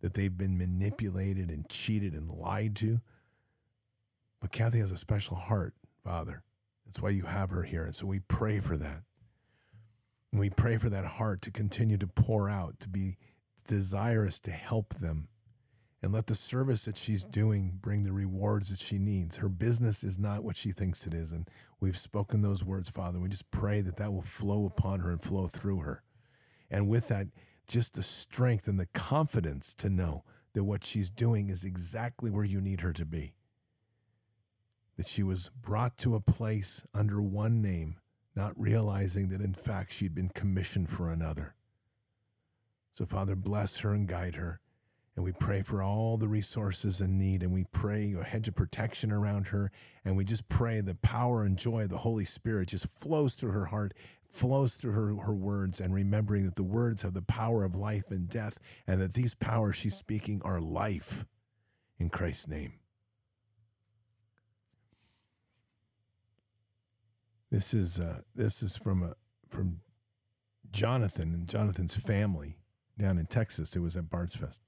that 0.00 0.14
they've 0.14 0.36
been 0.36 0.58
manipulated 0.58 1.50
and 1.50 1.68
cheated 1.68 2.14
and 2.14 2.28
lied 2.28 2.74
to. 2.76 3.00
But 4.40 4.50
Kathy 4.50 4.78
has 4.78 4.90
a 4.90 4.96
special 4.96 5.36
heart, 5.36 5.74
Father. 6.02 6.42
That's 6.90 7.02
why 7.02 7.10
you 7.10 7.26
have 7.26 7.50
her 7.50 7.62
here. 7.62 7.84
And 7.84 7.94
so 7.94 8.08
we 8.08 8.18
pray 8.18 8.58
for 8.58 8.76
that. 8.76 9.04
And 10.32 10.40
we 10.40 10.50
pray 10.50 10.76
for 10.76 10.90
that 10.90 11.04
heart 11.04 11.40
to 11.42 11.52
continue 11.52 11.96
to 11.98 12.08
pour 12.08 12.50
out, 12.50 12.80
to 12.80 12.88
be 12.88 13.16
desirous 13.64 14.40
to 14.40 14.50
help 14.50 14.94
them. 14.94 15.28
And 16.02 16.12
let 16.12 16.26
the 16.26 16.34
service 16.34 16.86
that 16.86 16.96
she's 16.96 17.24
doing 17.24 17.78
bring 17.80 18.02
the 18.02 18.12
rewards 18.12 18.70
that 18.70 18.80
she 18.80 18.98
needs. 18.98 19.36
Her 19.36 19.48
business 19.48 20.02
is 20.02 20.18
not 20.18 20.42
what 20.42 20.56
she 20.56 20.72
thinks 20.72 21.06
it 21.06 21.14
is. 21.14 21.30
And 21.30 21.46
we've 21.78 21.96
spoken 21.96 22.42
those 22.42 22.64
words, 22.64 22.90
Father. 22.90 23.20
We 23.20 23.28
just 23.28 23.52
pray 23.52 23.82
that 23.82 23.96
that 23.98 24.12
will 24.12 24.20
flow 24.20 24.66
upon 24.66 24.98
her 24.98 25.12
and 25.12 25.22
flow 25.22 25.46
through 25.46 25.80
her. 25.80 26.02
And 26.68 26.88
with 26.88 27.06
that, 27.06 27.28
just 27.68 27.94
the 27.94 28.02
strength 28.02 28.66
and 28.66 28.80
the 28.80 28.86
confidence 28.86 29.74
to 29.74 29.88
know 29.88 30.24
that 30.54 30.64
what 30.64 30.84
she's 30.84 31.08
doing 31.08 31.50
is 31.50 31.62
exactly 31.62 32.32
where 32.32 32.44
you 32.44 32.60
need 32.60 32.80
her 32.80 32.92
to 32.94 33.06
be. 33.06 33.34
That 35.00 35.08
she 35.08 35.22
was 35.22 35.48
brought 35.62 35.96
to 35.96 36.14
a 36.14 36.20
place 36.20 36.84
under 36.92 37.22
one 37.22 37.62
name, 37.62 37.96
not 38.36 38.52
realizing 38.54 39.28
that 39.28 39.40
in 39.40 39.54
fact 39.54 39.94
she'd 39.94 40.14
been 40.14 40.28
commissioned 40.28 40.90
for 40.90 41.10
another. 41.10 41.54
So, 42.92 43.06
Father, 43.06 43.34
bless 43.34 43.78
her 43.78 43.94
and 43.94 44.06
guide 44.06 44.34
her. 44.34 44.60
And 45.16 45.24
we 45.24 45.32
pray 45.32 45.62
for 45.62 45.82
all 45.82 46.18
the 46.18 46.28
resources 46.28 47.00
in 47.00 47.16
need, 47.16 47.42
and 47.42 47.50
we 47.50 47.64
pray 47.72 48.12
a 48.12 48.22
hedge 48.22 48.48
of 48.48 48.56
protection 48.56 49.10
around 49.10 49.46
her. 49.46 49.72
And 50.04 50.18
we 50.18 50.24
just 50.26 50.50
pray 50.50 50.82
the 50.82 50.96
power 50.96 51.44
and 51.44 51.56
joy 51.56 51.84
of 51.84 51.88
the 51.88 51.96
Holy 51.96 52.26
Spirit 52.26 52.68
just 52.68 52.86
flows 52.86 53.36
through 53.36 53.52
her 53.52 53.66
heart, 53.66 53.94
flows 54.28 54.74
through 54.74 54.92
her, 54.92 55.16
her 55.22 55.34
words, 55.34 55.80
and 55.80 55.94
remembering 55.94 56.44
that 56.44 56.56
the 56.56 56.62
words 56.62 57.00
have 57.00 57.14
the 57.14 57.22
power 57.22 57.64
of 57.64 57.74
life 57.74 58.10
and 58.10 58.28
death, 58.28 58.58
and 58.86 59.00
that 59.00 59.14
these 59.14 59.34
powers 59.34 59.76
she's 59.76 59.96
speaking 59.96 60.42
are 60.44 60.60
life 60.60 61.24
in 61.98 62.10
Christ's 62.10 62.48
name. 62.48 62.79
This 67.50 67.74
is 67.74 67.98
uh, 67.98 68.20
this 68.34 68.62
is 68.62 68.76
from 68.76 69.02
a 69.02 69.14
from 69.48 69.80
Jonathan 70.70 71.34
and 71.34 71.48
Jonathan's 71.48 71.96
family 71.96 72.58
down 72.96 73.18
in 73.18 73.26
Texas. 73.26 73.74
It 73.74 73.80
was 73.80 73.96
at 73.96 74.08
Bards 74.08 74.36
Fest. 74.36 74.60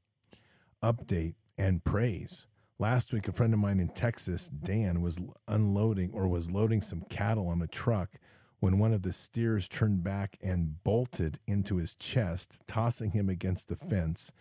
Update 0.83 1.35
and 1.57 1.85
praise. 1.85 2.49
Last 2.81 3.13
week, 3.13 3.29
a 3.29 3.33
friend 3.33 3.55
of 3.55 3.61
mine 3.61 3.79
in 3.79 3.91
Texas, 3.91 4.49
Dan, 4.49 5.01
was 5.01 5.21
unloading 5.47 6.11
or 6.13 6.27
was 6.27 6.51
loading 6.51 6.81
some 6.81 7.03
cattle 7.03 7.47
on 7.47 7.63
a 7.63 7.69
truck 7.69 8.17
when 8.59 8.81
one 8.81 8.93
of 8.93 9.03
the 9.03 9.13
steers 9.13 9.69
turned 9.69 10.03
back 10.03 10.37
and 10.43 10.83
bolted 10.83 11.39
into 11.47 11.77
his 11.77 11.95
chest, 11.95 12.61
tossing 12.67 13.13
him 13.13 13.29
against 13.29 13.69
the 13.69 13.77
fence, 13.77 14.33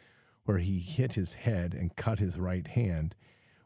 where 0.46 0.58
he 0.58 0.80
hit 0.80 1.14
his 1.14 1.36
head 1.36 1.76
and 1.76 1.96
cut 1.96 2.18
his 2.18 2.40
right 2.40 2.68
hand, 2.70 3.14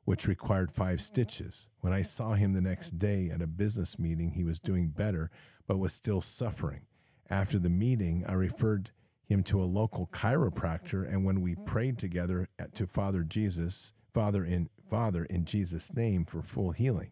which 0.05 0.27
required 0.27 0.71
five 0.71 1.01
stitches. 1.01 1.67
When 1.81 1.91
I 1.91 2.03
saw 2.03 2.33
him 2.33 2.53
the 2.53 2.61
next 2.61 2.97
day 2.97 3.29
at 3.33 3.41
a 3.41 3.47
business 3.47 3.99
meeting, 3.99 4.31
he 4.31 4.43
was 4.43 4.59
doing 4.59 4.89
better, 4.89 5.29
but 5.67 5.77
was 5.77 5.93
still 5.93 6.21
suffering. 6.21 6.81
After 7.29 7.59
the 7.59 7.69
meeting, 7.69 8.23
I 8.27 8.33
referred 8.33 8.91
him 9.25 9.43
to 9.43 9.61
a 9.61 9.65
local 9.65 10.07
chiropractor, 10.13 11.11
and 11.11 11.25
when 11.25 11.41
we 11.41 11.55
prayed 11.55 11.97
together 11.97 12.47
to 12.75 12.85
Father 12.85 13.23
Jesus, 13.23 13.93
Father 14.13 14.45
in 14.45 14.69
Father 14.89 15.25
in 15.25 15.45
Jesus' 15.45 15.93
name 15.95 16.25
for 16.25 16.43
full 16.43 16.71
healing. 16.71 17.11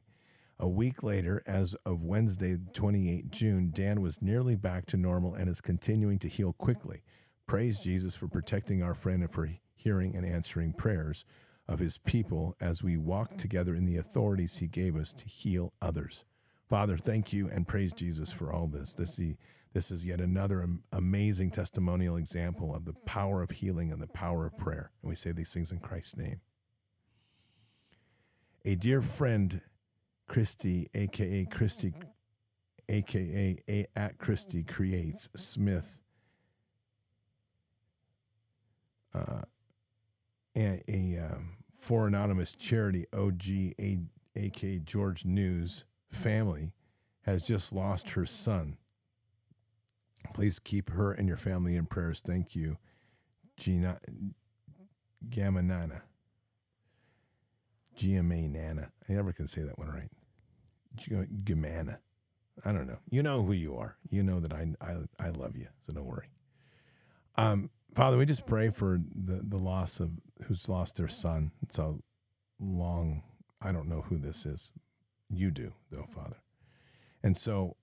A 0.60 0.70
week 0.70 1.02
later, 1.02 1.42
as 1.48 1.76
of 1.86 2.04
Wednesday, 2.04 2.58
28 2.74 3.32
June, 3.32 3.72
Dan 3.74 4.02
was 4.02 4.22
nearly 4.22 4.56
back 4.56 4.86
to 4.86 4.98
normal 4.98 5.34
and 5.34 5.50
is 5.50 5.60
continuing 5.60 6.20
to 6.20 6.28
heal 6.28 6.54
quickly. 6.54 7.02
Praise 7.48 7.80
Jesus 7.80 8.16
for 8.16 8.28
protecting 8.28 8.84
our 8.84 8.94
friend 8.94 9.24
and 9.24 9.32
for 9.32 9.50
hearing 9.76 10.16
and 10.16 10.26
answering 10.26 10.74
prayers 10.74 11.26
of 11.68 11.80
his 11.80 11.98
people 11.98 12.56
as 12.60 12.84
we 12.84 12.98
walk 12.98 13.38
together 13.38 13.74
in 13.74 13.86
the 13.86 13.98
authorities 13.98 14.58
he 14.58 14.68
gave 14.68 14.96
us 14.96 15.14
to 15.14 15.26
heal 15.26 15.74
others. 15.82 16.26
Father, 16.70 16.98
thank 16.98 17.32
you 17.32 17.50
and 17.50 17.68
praise 17.68 17.94
Jesus 17.94 18.32
for 18.32 18.52
all 18.52 18.68
this. 18.68 18.94
This 18.94 19.20
is 19.20 19.36
this 19.74 19.90
is 19.90 20.06
yet 20.06 20.22
another 20.22 20.68
amazing 20.92 21.50
testimonial 21.50 22.16
example 22.16 22.76
of 22.76 22.86
the 22.86 22.94
power 22.94 23.42
of 23.42 23.50
healing 23.50 23.92
and 23.92 24.00
the 24.00 24.08
power 24.08 24.46
of 24.46 24.56
prayer. 24.56 24.92
And 25.02 25.10
we 25.10 25.16
say 25.16 25.32
these 25.32 25.52
things 25.52 25.72
in 25.72 25.80
Christ's 25.80 26.16
name. 26.16 26.42
A 28.66 28.76
dear 28.76 29.02
friend, 29.02 29.62
Christy, 30.28 30.88
aka 30.94 31.46
Christy, 31.46 31.94
aka 32.88 33.58
a, 33.68 33.86
at 33.96 34.20
Christy 34.20 34.64
Creates 34.64 35.28
Smith, 35.36 36.02
uh, 39.14 39.42
a, 40.56 40.82
a 40.88 41.20
um, 41.20 41.58
for 41.74 42.08
anonymous 42.08 42.54
charity 42.54 43.06
OG, 43.14 43.44
a, 43.80 44.00
aka 44.36 44.80
George 44.80 45.26
News 45.26 45.86
family, 46.12 46.74
has 47.24 47.44
just 47.44 47.74
lost 47.74 48.12
her 48.12 48.26
son. 48.26 48.78
Please 50.34 50.60
keep 50.60 50.92
her 50.92 51.12
and 51.12 51.28
your 51.28 51.38
family 51.38 51.76
in 51.76 51.86
prayers. 51.86 52.22
Thank 52.22 52.56
you, 52.56 52.78
Gina 53.58 54.00
Gamanana. 55.30 56.02
GMA 57.98 58.50
Nana. 58.50 58.92
I 59.08 59.14
never 59.14 59.32
can 59.32 59.48
say 59.48 59.62
that 59.62 59.78
one 59.78 59.90
right. 59.90 60.10
Gamana. 61.44 61.98
I 62.64 62.72
don't 62.72 62.88
know. 62.88 63.00
You 63.10 63.24
know 63.24 63.44
who 63.44 63.54
you 63.54 63.76
are. 63.76 63.98
You 64.10 64.24
know 64.24 64.40
that 64.40 64.54
I, 64.54 64.74
I, 64.82 64.98
I 65.20 65.30
love 65.30 65.56
you, 65.56 65.68
so 65.82 65.94
don't 65.94 66.06
worry. 66.06 66.30
Um, 67.36 67.70
Father, 67.96 68.18
we 68.18 68.26
just 68.26 68.46
pray 68.46 68.70
for 68.70 69.00
the, 69.14 69.42
the 69.44 69.58
loss 69.58 70.00
of 70.00 70.12
who's 70.44 70.68
lost 70.68 70.98
their 70.98 71.08
son. 71.08 71.52
It's 71.62 71.78
a 71.78 71.96
long, 72.60 73.24
I 73.62 73.72
don't 73.72 73.90
know 73.90 74.02
who 74.02 74.18
this 74.18 74.46
is. 74.46 74.72
You 75.30 75.52
do, 75.52 75.74
though, 75.92 76.06
Father. 76.08 76.38
And 77.24 77.38
so 77.38 77.78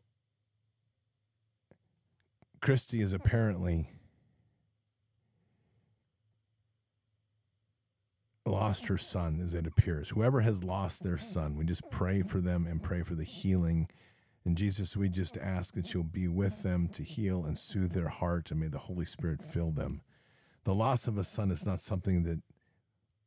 Christy 2.61 3.01
is 3.01 3.13
apparently 3.13 3.91
lost 8.45 8.89
her 8.89 8.99
son, 8.99 9.41
as 9.41 9.55
it 9.55 9.67
appears. 9.67 10.11
Whoever 10.11 10.41
has 10.41 10.65
lost 10.65 11.03
their 11.03 11.19
son, 11.19 11.57
we 11.57 11.65
just 11.65 11.89
pray 11.91 12.23
for 12.23 12.41
them 12.41 12.67
and 12.67 12.83
pray 12.83 13.03
for 13.03 13.15
the 13.15 13.25
healing. 13.25 13.87
And 14.45 14.57
Jesus, 14.57 14.97
we 14.97 15.09
just 15.09 15.37
ask 15.39 15.75
that 15.75 15.95
you'll 15.95 16.05
be 16.05 16.29
with 16.29 16.63
them 16.63 16.89
to 16.89 17.03
heal 17.03 17.45
and 17.45 17.57
soothe 17.57 17.93
their 17.93 18.09
heart, 18.09 18.51
and 18.51 18.61
may 18.61 18.69
the 18.69 18.79
Holy 18.79 19.05
Spirit 19.05 19.43
fill 19.43 19.71
them. 19.71 20.03
The 20.65 20.75
loss 20.75 21.09
of 21.09 21.17
a 21.17 21.25
son 21.25 21.51
is 21.51 21.67
not 21.67 21.81
something 21.81 22.23
that 22.25 22.43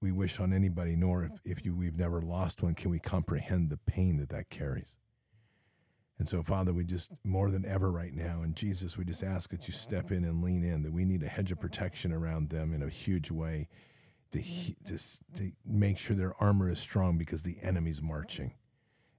we 0.01 0.11
wish 0.11 0.39
on 0.39 0.51
anybody, 0.53 0.95
nor 0.95 1.23
if, 1.23 1.31
if 1.45 1.65
you, 1.65 1.73
we've 1.73 1.97
never 1.97 2.21
lost 2.21 2.61
one, 2.61 2.75
can 2.75 2.91
we 2.91 2.99
comprehend 2.99 3.69
the 3.69 3.77
pain 3.77 4.17
that 4.17 4.29
that 4.29 4.49
carries. 4.49 4.97
And 6.19 6.27
so, 6.27 6.43
Father, 6.43 6.73
we 6.73 6.83
just 6.83 7.11
more 7.23 7.49
than 7.49 7.65
ever 7.65 7.91
right 7.91 8.13
now, 8.13 8.41
and 8.43 8.55
Jesus, 8.55 8.97
we 8.97 9.05
just 9.05 9.23
ask 9.23 9.49
that 9.49 9.67
you 9.67 9.73
step 9.73 10.11
in 10.11 10.23
and 10.23 10.43
lean 10.43 10.63
in, 10.63 10.83
that 10.83 10.93
we 10.93 11.05
need 11.05 11.23
a 11.23 11.27
hedge 11.27 11.51
of 11.51 11.59
protection 11.59 12.11
around 12.11 12.49
them 12.49 12.73
in 12.73 12.83
a 12.83 12.89
huge 12.89 13.31
way 13.31 13.67
to, 14.31 14.41
to, 14.85 14.97
to 15.35 15.51
make 15.65 15.97
sure 15.97 16.15
their 16.15 16.35
armor 16.39 16.69
is 16.69 16.79
strong 16.79 17.17
because 17.17 17.43
the 17.43 17.57
enemy's 17.61 18.01
marching. 18.01 18.53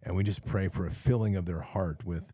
And 0.02 0.14
we 0.14 0.22
just 0.22 0.44
pray 0.44 0.68
for 0.68 0.86
a 0.86 0.90
filling 0.90 1.34
of 1.34 1.46
their 1.46 1.60
heart 1.60 2.04
with 2.04 2.32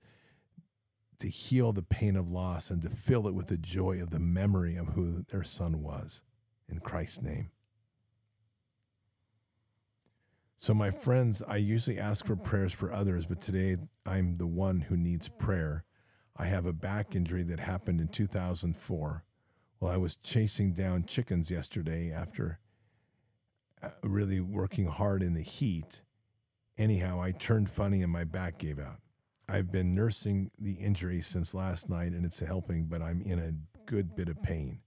to 1.21 1.29
heal 1.29 1.73
the 1.73 1.83
pain 1.83 2.17
of 2.17 2.31
loss 2.31 2.71
and 2.71 2.83
to 2.83 2.91
fill 2.91 3.29
it 3.29 3.35
with 3.35 3.47
the 3.47 3.59
joy 3.59 4.03
of 4.03 4.11
the 4.11 4.19
memory 4.19 4.77
of 4.77 4.89
who 4.89 5.23
their 5.31 5.45
son 5.45 5.83
was. 5.83 6.23
In 6.69 6.79
Christ's 6.79 7.23
name. 7.23 7.51
So, 10.57 10.73
my 10.73 10.91
friends, 10.91 11.43
I 11.49 11.57
usually 11.57 11.99
ask 11.99 12.25
for 12.25 12.37
prayers 12.37 12.73
for 12.73 12.93
others, 12.93 13.27
but 13.27 13.41
today 13.41 13.77
I'm 14.07 14.37
the 14.37 14.47
one 14.47 14.83
who 14.83 14.97
needs 14.97 15.29
prayer. 15.29 15.85
I 16.37 16.47
have 16.47 16.67
a 16.67 16.73
back 16.73 17.17
injury 17.17 17.43
that 17.45 17.59
happened 17.59 18.01
in 18.01 18.09
2004 18.09 19.25
while 19.79 19.93
I 19.93 19.97
was 19.97 20.17
chasing 20.17 20.73
down 20.73 21.05
chickens 21.05 21.51
yesterday 21.51 22.13
after 22.13 22.61
uh, 23.83 23.89
really 24.03 24.41
working 24.41 24.87
hard 24.87 25.23
in 25.23 25.35
the 25.35 25.43
heat. 25.43 26.03
Anyhow, 26.79 27.21
I 27.21 27.33
turned 27.33 27.71
funny 27.71 28.03
and 28.03 28.13
my 28.13 28.25
back 28.25 28.59
gave 28.59 28.79
out. 28.79 29.01
I've 29.51 29.73
been 29.73 29.97
nursing 29.97 30.53
the 30.61 30.75
injury 30.75 31.20
since 31.23 31.55
last 31.55 31.91
night 31.91 32.12
and 32.12 32.25
it's 32.25 32.39
helping, 32.39 32.85
but 32.85 33.03
I'm 33.03 33.20
in 33.20 33.41
a 33.41 33.53
good 33.85 34.15
bit 34.15 34.29
of 34.29 34.41
pain. 34.45 34.81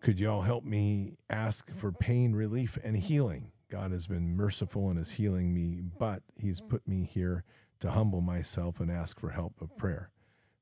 Could 0.00 0.18
y'all 0.18 0.42
help 0.42 0.64
me 0.64 1.18
ask 1.28 1.70
for 1.74 1.92
pain 1.92 2.32
relief 2.32 2.78
and 2.82 2.96
healing? 2.96 3.52
God 3.70 3.90
has 3.90 4.06
been 4.06 4.34
merciful 4.34 4.88
and 4.88 4.98
is 4.98 5.12
healing 5.12 5.52
me, 5.52 5.82
but 5.82 6.22
He's 6.38 6.62
put 6.62 6.88
me 6.88 7.04
here 7.04 7.44
to 7.80 7.90
humble 7.90 8.22
myself 8.22 8.80
and 8.80 8.90
ask 8.90 9.20
for 9.20 9.30
help 9.30 9.60
of 9.60 9.76
prayer. 9.76 10.10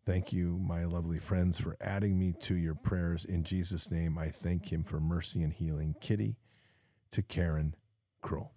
Thank 0.05 0.33
you, 0.33 0.59
my 0.59 0.84
lovely 0.84 1.20
friends, 1.20 1.60
for 1.60 1.76
adding 1.81 2.18
me 2.18 2.34
to 2.41 2.57
your 2.57 2.75
prayers. 2.75 3.25
In 3.25 3.44
Jesus' 3.44 3.93
name, 3.93 4.18
I 4.18 4.28
thank 4.28 4.73
Him 4.73 4.83
for 4.83 4.99
mercy 4.99 5.41
and 5.43 5.52
healing. 5.52 5.94
Kitty 6.01 6.39
to 7.12 7.23
Karen 7.23 7.76
Kroll. 8.23 8.55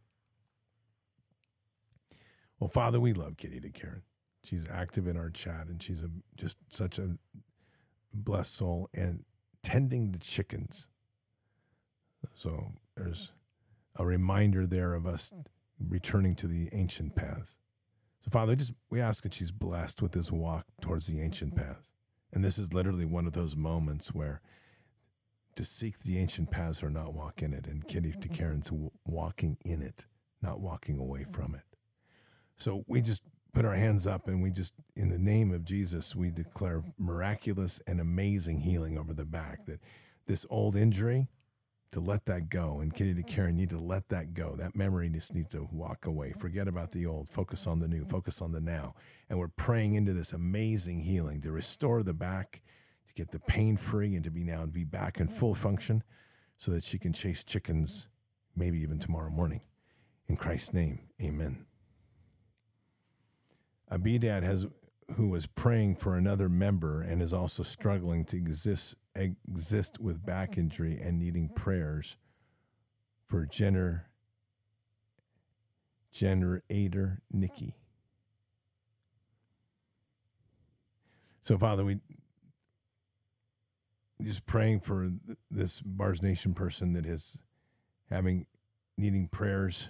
Well, 2.60 2.69
Father, 2.69 3.00
we 3.00 3.14
love 3.14 3.38
Kitty 3.38 3.60
to 3.60 3.69
Karen. 3.69 4.02
She's 4.48 4.66
active 4.72 5.08
in 5.08 5.17
our 5.17 5.30
chat 5.30 5.67
and 5.67 5.84
she's 5.84 6.03
a, 6.03 6.09
just 6.38 6.58
such 6.69 6.98
a 6.98 7.17
blessed 8.14 8.56
soul 8.56 8.90
and 8.93 9.26
tending 9.61 10.14
the 10.14 10.19
chickens. 10.19 10.88
So 12.34 12.72
there's 12.95 13.34
a 13.98 14.06
reminder 14.06 14.66
there 14.66 14.93
of 14.93 15.06
us 15.06 15.34
returning 15.85 16.34
to 16.35 16.48
the 16.48 16.69
ancient 16.72 17.14
paths. 17.14 17.58
So, 18.22 18.32
Father, 18.32 18.56
just 18.56 18.72
we 18.90 19.01
ask 19.01 19.24
that 19.24 19.34
she's 19.34 19.51
blessed 19.51 20.01
with 20.01 20.14
this 20.14 20.32
walk 20.32 20.66
towards 20.80 21.08
the 21.08 21.19
ancient 21.22 21.58
paths. 21.58 21.92
And 22.32 22.42
this 22.42 22.58
is 22.58 22.72
literally 22.72 23.06
one 23.06 23.27
of 23.27 23.34
those 23.34 23.58
moments 23.58 24.14
where 24.14 24.42
to 25.56 25.66
seek 25.66 26.00
the 26.00 26.19
ancient 26.19 26.51
paths 26.51 26.82
or 26.82 26.90
not 26.90 27.14
walk 27.14 27.42
in 27.42 27.53
it. 27.53 27.67
And 27.67 27.85
Kitty 27.85 28.11
to 28.11 28.17
mm-hmm. 28.17 28.34
Karen's 28.34 28.72
walking 29.03 29.58
in 29.66 29.82
it, 29.82 30.06
not 30.42 30.61
walking 30.61 31.00
away 31.00 31.26
from 31.26 31.53
it. 31.53 31.64
So 32.56 32.85
we 32.88 33.01
just 33.01 33.24
put 33.58 33.66
our 33.66 33.74
hands 33.74 34.06
up 34.06 34.27
and 34.27 34.44
we 34.44 34.52
just, 34.52 34.76
in 34.95 35.10
the 35.10 35.18
name 35.18 35.52
of 35.52 35.66
Jesus, 35.66 36.16
we 36.16 36.30
declare 36.30 36.84
miraculous 37.00 37.82
and 37.88 38.00
amazing 38.00 38.60
healing 38.60 39.00
over 39.00 39.16
the 39.16 39.26
back. 39.26 39.66
That 39.66 39.80
this 40.27 40.45
old 40.52 40.76
injury, 40.76 41.27
to 41.90 42.00
let 42.00 42.27
that 42.27 42.50
go. 42.50 42.80
And 42.80 42.94
Kitty 42.94 43.16
to 43.16 43.24
Karen 43.24 43.58
need 43.58 43.72
to 43.72 43.80
let 43.80 44.10
that 44.10 44.36
go. 44.36 44.56
That 44.56 44.76
memory 44.76 45.10
just 45.10 45.34
needs 45.34 45.50
to 45.53 45.68
walk 45.72 46.06
away. 46.06 46.34
Forget 46.38 46.68
about 46.68 46.92
the 46.92 47.08
old. 47.08 47.30
Focus 47.30 47.66
on 47.66 47.80
the 47.80 47.88
new. 47.88 48.06
Focus 48.06 48.44
on 48.44 48.52
the 48.52 48.61
now. 48.61 48.94
And 49.27 49.40
we're 49.40 49.48
praying 49.48 49.94
into 49.94 50.14
this 50.14 50.34
amazing 50.34 51.00
healing 51.00 51.42
to 51.42 51.52
restore 51.52 52.03
the 52.03 52.14
back, 52.14 52.61
to 53.08 53.14
get 53.16 53.32
the 53.32 53.40
pain 53.40 53.76
free, 53.76 54.14
and 54.14 54.24
to 54.24 54.30
be 54.30 54.44
now 54.44 54.61
to 54.61 54.68
be 54.68 54.84
back 54.84 55.19
in 55.19 55.30
full 55.30 55.56
function, 55.56 56.03
so 56.60 56.72
that 56.74 56.84
she 56.84 57.00
can 57.00 57.11
chase 57.11 57.44
chickens, 57.44 58.08
maybe 58.56 58.80
even 58.82 59.00
tomorrow 59.00 59.32
morning. 59.32 59.61
In 60.27 60.36
Christ's 60.36 60.74
name, 60.74 61.00
Amen. 61.24 61.67
Abidad 63.91 64.43
has 64.43 64.67
who 65.16 65.30
was 65.30 65.45
praying 65.45 65.95
for 65.95 66.16
another 66.16 66.49
member 66.49 67.01
and 67.01 67.22
is 67.22 67.33
also 67.33 67.64
struggling 67.64 68.25
to 68.25 68.35
exist 68.35 68.95
exist 69.16 69.99
with 69.99 70.25
back 70.25 70.57
injury 70.57 70.99
and 71.01 71.17
needing 71.17 71.49
prayers 71.49 72.17
for 73.27 73.45
gener 73.45 74.03
generator 76.11 77.22
Nikki. 77.32 77.75
So 81.41 81.57
Father, 81.57 81.85
we 81.85 81.99
just 84.22 84.45
praying 84.45 84.82
for 84.82 85.11
this 85.49 85.82
Bards 85.82 86.22
Nation 86.22 86.53
person 86.53 86.93
that 86.93 87.06
is 87.06 87.40
having 88.09 88.48
needing 88.98 89.27
prayers 89.27 89.90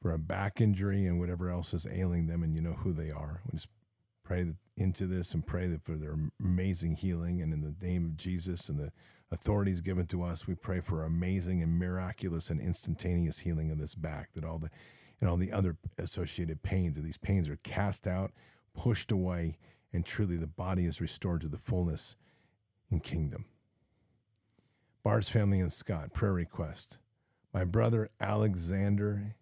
for 0.00 0.12
a 0.12 0.18
back 0.18 0.60
injury 0.60 1.04
and 1.06 1.18
whatever 1.18 1.50
else 1.50 1.74
is 1.74 1.86
ailing 1.86 2.26
them, 2.26 2.42
and 2.42 2.54
you 2.54 2.62
know 2.62 2.72
who 2.72 2.92
they 2.92 3.10
are. 3.10 3.42
We 3.46 3.56
just 3.56 3.68
pray 4.24 4.54
into 4.76 5.06
this 5.06 5.34
and 5.34 5.46
pray 5.46 5.76
for 5.82 5.96
their 5.96 6.16
amazing 6.40 6.96
healing. 6.96 7.42
And 7.42 7.52
in 7.52 7.60
the 7.60 7.74
name 7.84 8.06
of 8.06 8.16
Jesus 8.16 8.68
and 8.68 8.78
the 8.78 8.92
authorities 9.30 9.80
given 9.80 10.06
to 10.06 10.22
us, 10.22 10.46
we 10.46 10.54
pray 10.54 10.80
for 10.80 11.04
amazing 11.04 11.62
and 11.62 11.78
miraculous 11.78 12.48
and 12.50 12.60
instantaneous 12.60 13.40
healing 13.40 13.70
of 13.70 13.78
this 13.78 13.94
back. 13.94 14.32
That 14.32 14.44
all 14.44 14.58
the 14.58 14.70
and 15.20 15.28
all 15.28 15.36
the 15.36 15.52
other 15.52 15.76
associated 15.98 16.62
pains, 16.62 16.96
that 16.96 17.04
these 17.04 17.18
pains 17.18 17.50
are 17.50 17.56
cast 17.56 18.06
out, 18.06 18.32
pushed 18.74 19.12
away, 19.12 19.58
and 19.92 20.06
truly 20.06 20.36
the 20.36 20.46
body 20.46 20.86
is 20.86 21.00
restored 21.00 21.42
to 21.42 21.48
the 21.48 21.58
fullness 21.58 22.16
in 22.90 23.00
kingdom. 23.00 23.44
Bard's 25.02 25.28
family 25.28 25.60
and 25.60 25.72
Scott 25.72 26.12
prayer 26.14 26.32
request. 26.32 26.98
My 27.52 27.64
brother 27.64 28.10
Alexander 28.20 29.34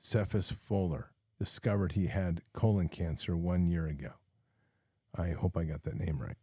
Cephas 0.00 0.50
Fuller 0.50 1.12
discovered 1.38 1.92
he 1.92 2.06
had 2.06 2.42
colon 2.52 2.88
cancer 2.88 3.36
one 3.36 3.66
year 3.66 3.86
ago. 3.86 4.12
I 5.16 5.30
hope 5.30 5.56
I 5.56 5.64
got 5.64 5.82
that 5.82 5.98
name 5.98 6.18
right. 6.18 6.36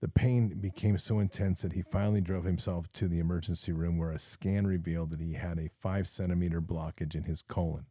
The 0.00 0.08
pain 0.08 0.60
became 0.60 0.96
so 0.98 1.18
intense 1.18 1.62
that 1.62 1.72
he 1.72 1.82
finally 1.82 2.20
drove 2.20 2.44
himself 2.44 2.90
to 2.92 3.08
the 3.08 3.18
emergency 3.18 3.72
room 3.72 3.98
where 3.98 4.12
a 4.12 4.18
scan 4.18 4.66
revealed 4.66 5.10
that 5.10 5.20
he 5.20 5.32
had 5.34 5.58
a 5.58 5.70
five 5.80 6.06
centimeter 6.06 6.60
blockage 6.60 7.14
in 7.14 7.24
his 7.24 7.42
colon. 7.42 7.86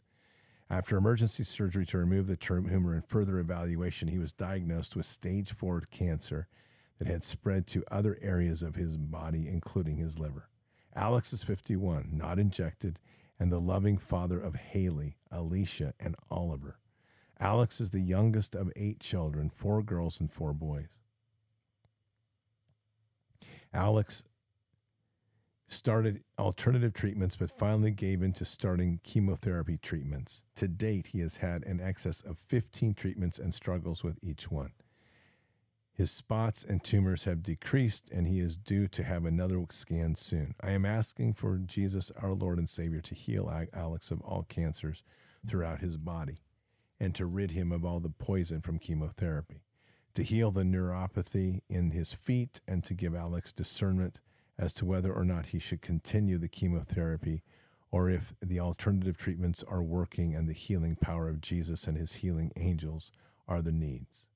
After 0.69 0.97
emergency 0.97 1.43
surgery 1.43 1.85
to 1.87 1.97
remove 1.97 2.27
the 2.27 2.35
tumor 2.37 2.93
and 2.93 3.05
further 3.05 3.39
evaluation, 3.39 4.09
he 4.09 4.19
was 4.19 4.33
diagnosed 4.33 4.95
with 4.95 5.05
stage 5.05 5.53
four 5.53 5.81
cancer 5.91 6.47
that 6.99 7.07
had 7.07 7.23
spread 7.23 7.67
to 7.67 7.83
other 7.89 8.17
areas 8.21 8.63
of 8.63 8.75
his 8.75 8.97
body, 8.97 9.47
including 9.47 9.97
his 9.97 10.19
liver. 10.19 10.49
Alex 10.95 11.31
is 11.31 11.43
51, 11.43 12.09
not 12.11 12.39
injected, 12.39 12.99
and 13.39 13.51
the 13.51 13.59
loving 13.59 13.97
father 13.97 14.39
of 14.39 14.55
Haley, 14.55 15.17
Alicia, 15.31 15.93
and 15.99 16.15
Oliver. 16.29 16.79
Alex 17.39 17.79
is 17.79 17.91
the 17.91 17.99
youngest 17.99 18.55
of 18.55 18.71
eight 18.75 18.99
children, 18.99 19.49
four 19.49 19.83
girls 19.83 20.19
and 20.19 20.31
four 20.31 20.53
boys. 20.53 20.99
Alex 23.73 24.23
started 25.67 26.23
alternative 26.39 26.93
treatments, 26.93 27.35
but 27.35 27.51
finally 27.51 27.91
gave 27.91 28.21
in 28.21 28.31
to 28.33 28.45
starting 28.45 28.99
chemotherapy 29.03 29.77
treatments. 29.77 30.41
To 30.55 30.67
date, 30.67 31.07
he 31.07 31.19
has 31.19 31.37
had 31.37 31.63
an 31.65 31.81
excess 31.81 32.21
of 32.21 32.39
15 32.39 32.93
treatments 32.93 33.37
and 33.37 33.53
struggles 33.53 34.03
with 34.03 34.17
each 34.23 34.49
one. 34.49 34.71
His 35.97 36.11
spots 36.11 36.63
and 36.63 36.83
tumors 36.83 37.23
have 37.23 37.41
decreased, 37.41 38.11
and 38.11 38.27
he 38.27 38.39
is 38.39 38.55
due 38.55 38.87
to 38.87 39.03
have 39.03 39.25
another 39.25 39.65
scan 39.71 40.13
soon. 40.13 40.53
I 40.61 40.69
am 40.69 40.85
asking 40.85 41.33
for 41.33 41.57
Jesus, 41.57 42.11
our 42.21 42.33
Lord 42.33 42.59
and 42.59 42.69
Savior, 42.69 43.01
to 43.01 43.15
heal 43.15 43.51
Alex 43.73 44.11
of 44.11 44.21
all 44.21 44.43
cancers 44.43 45.01
throughout 45.47 45.79
his 45.79 45.97
body 45.97 46.37
and 46.99 47.15
to 47.15 47.25
rid 47.25 47.51
him 47.51 47.71
of 47.71 47.83
all 47.83 47.99
the 47.99 48.11
poison 48.11 48.61
from 48.61 48.77
chemotherapy, 48.77 49.63
to 50.13 50.21
heal 50.21 50.51
the 50.51 50.61
neuropathy 50.61 51.61
in 51.67 51.89
his 51.89 52.13
feet, 52.13 52.61
and 52.67 52.83
to 52.83 52.93
give 52.93 53.15
Alex 53.15 53.51
discernment 53.51 54.19
as 54.59 54.75
to 54.75 54.85
whether 54.85 55.11
or 55.11 55.25
not 55.25 55.47
he 55.47 55.59
should 55.59 55.81
continue 55.81 56.37
the 56.37 56.47
chemotherapy 56.47 57.41
or 57.89 58.07
if 58.07 58.35
the 58.39 58.59
alternative 58.59 59.17
treatments 59.17 59.63
are 59.63 59.81
working 59.81 60.35
and 60.35 60.47
the 60.47 60.53
healing 60.53 60.95
power 60.95 61.27
of 61.27 61.41
Jesus 61.41 61.87
and 61.87 61.97
his 61.97 62.15
healing 62.15 62.51
angels 62.55 63.11
are 63.47 63.63
the 63.63 63.71
needs 63.71 64.26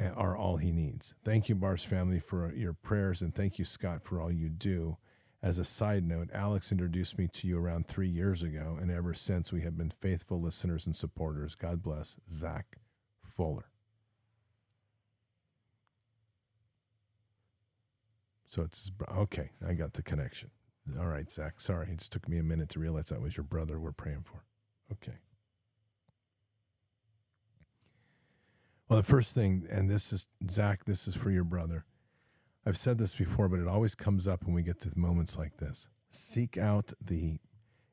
are 0.00 0.36
all 0.36 0.56
he 0.58 0.72
needs. 0.72 1.14
Thank 1.24 1.48
you, 1.48 1.54
Bards 1.54 1.84
family, 1.84 2.20
for 2.20 2.52
your 2.52 2.72
prayers, 2.72 3.22
and 3.22 3.34
thank 3.34 3.58
you, 3.58 3.64
Scott, 3.64 4.04
for 4.04 4.20
all 4.20 4.30
you 4.30 4.48
do. 4.48 4.98
As 5.42 5.58
a 5.58 5.64
side 5.64 6.04
note, 6.04 6.28
Alex 6.32 6.72
introduced 6.72 7.18
me 7.18 7.28
to 7.28 7.46
you 7.46 7.58
around 7.58 7.86
three 7.86 8.08
years 8.08 8.42
ago, 8.42 8.76
and 8.80 8.90
ever 8.90 9.14
since 9.14 9.52
we 9.52 9.62
have 9.62 9.76
been 9.76 9.90
faithful 9.90 10.40
listeners 10.40 10.86
and 10.86 10.96
supporters. 10.96 11.54
God 11.54 11.82
bless 11.82 12.16
Zach 12.30 12.78
Fuller. 13.36 13.66
So 18.48 18.62
it's 18.62 18.90
okay. 19.14 19.50
I 19.66 19.74
got 19.74 19.92
the 19.92 20.02
connection. 20.02 20.50
All 20.98 21.06
right, 21.06 21.30
Zach. 21.30 21.60
Sorry, 21.60 21.88
it 21.90 21.98
just 21.98 22.12
took 22.12 22.28
me 22.28 22.38
a 22.38 22.42
minute 22.42 22.68
to 22.70 22.80
realize 22.80 23.08
that 23.08 23.20
was 23.20 23.36
your 23.36 23.44
brother 23.44 23.78
we're 23.78 23.92
praying 23.92 24.22
for. 24.22 24.44
Okay. 24.92 25.18
Well, 28.88 28.98
the 28.98 29.02
first 29.02 29.34
thing, 29.34 29.66
and 29.68 29.90
this 29.90 30.12
is 30.12 30.28
Zach, 30.48 30.84
this 30.84 31.08
is 31.08 31.16
for 31.16 31.30
your 31.30 31.42
brother. 31.42 31.84
I've 32.64 32.76
said 32.76 32.98
this 32.98 33.16
before, 33.16 33.48
but 33.48 33.58
it 33.58 33.66
always 33.66 33.96
comes 33.96 34.28
up 34.28 34.44
when 34.44 34.54
we 34.54 34.62
get 34.62 34.80
to 34.80 34.92
moments 34.96 35.36
like 35.36 35.56
this. 35.56 35.88
Seek 36.10 36.56
out 36.56 36.92
the 37.00 37.40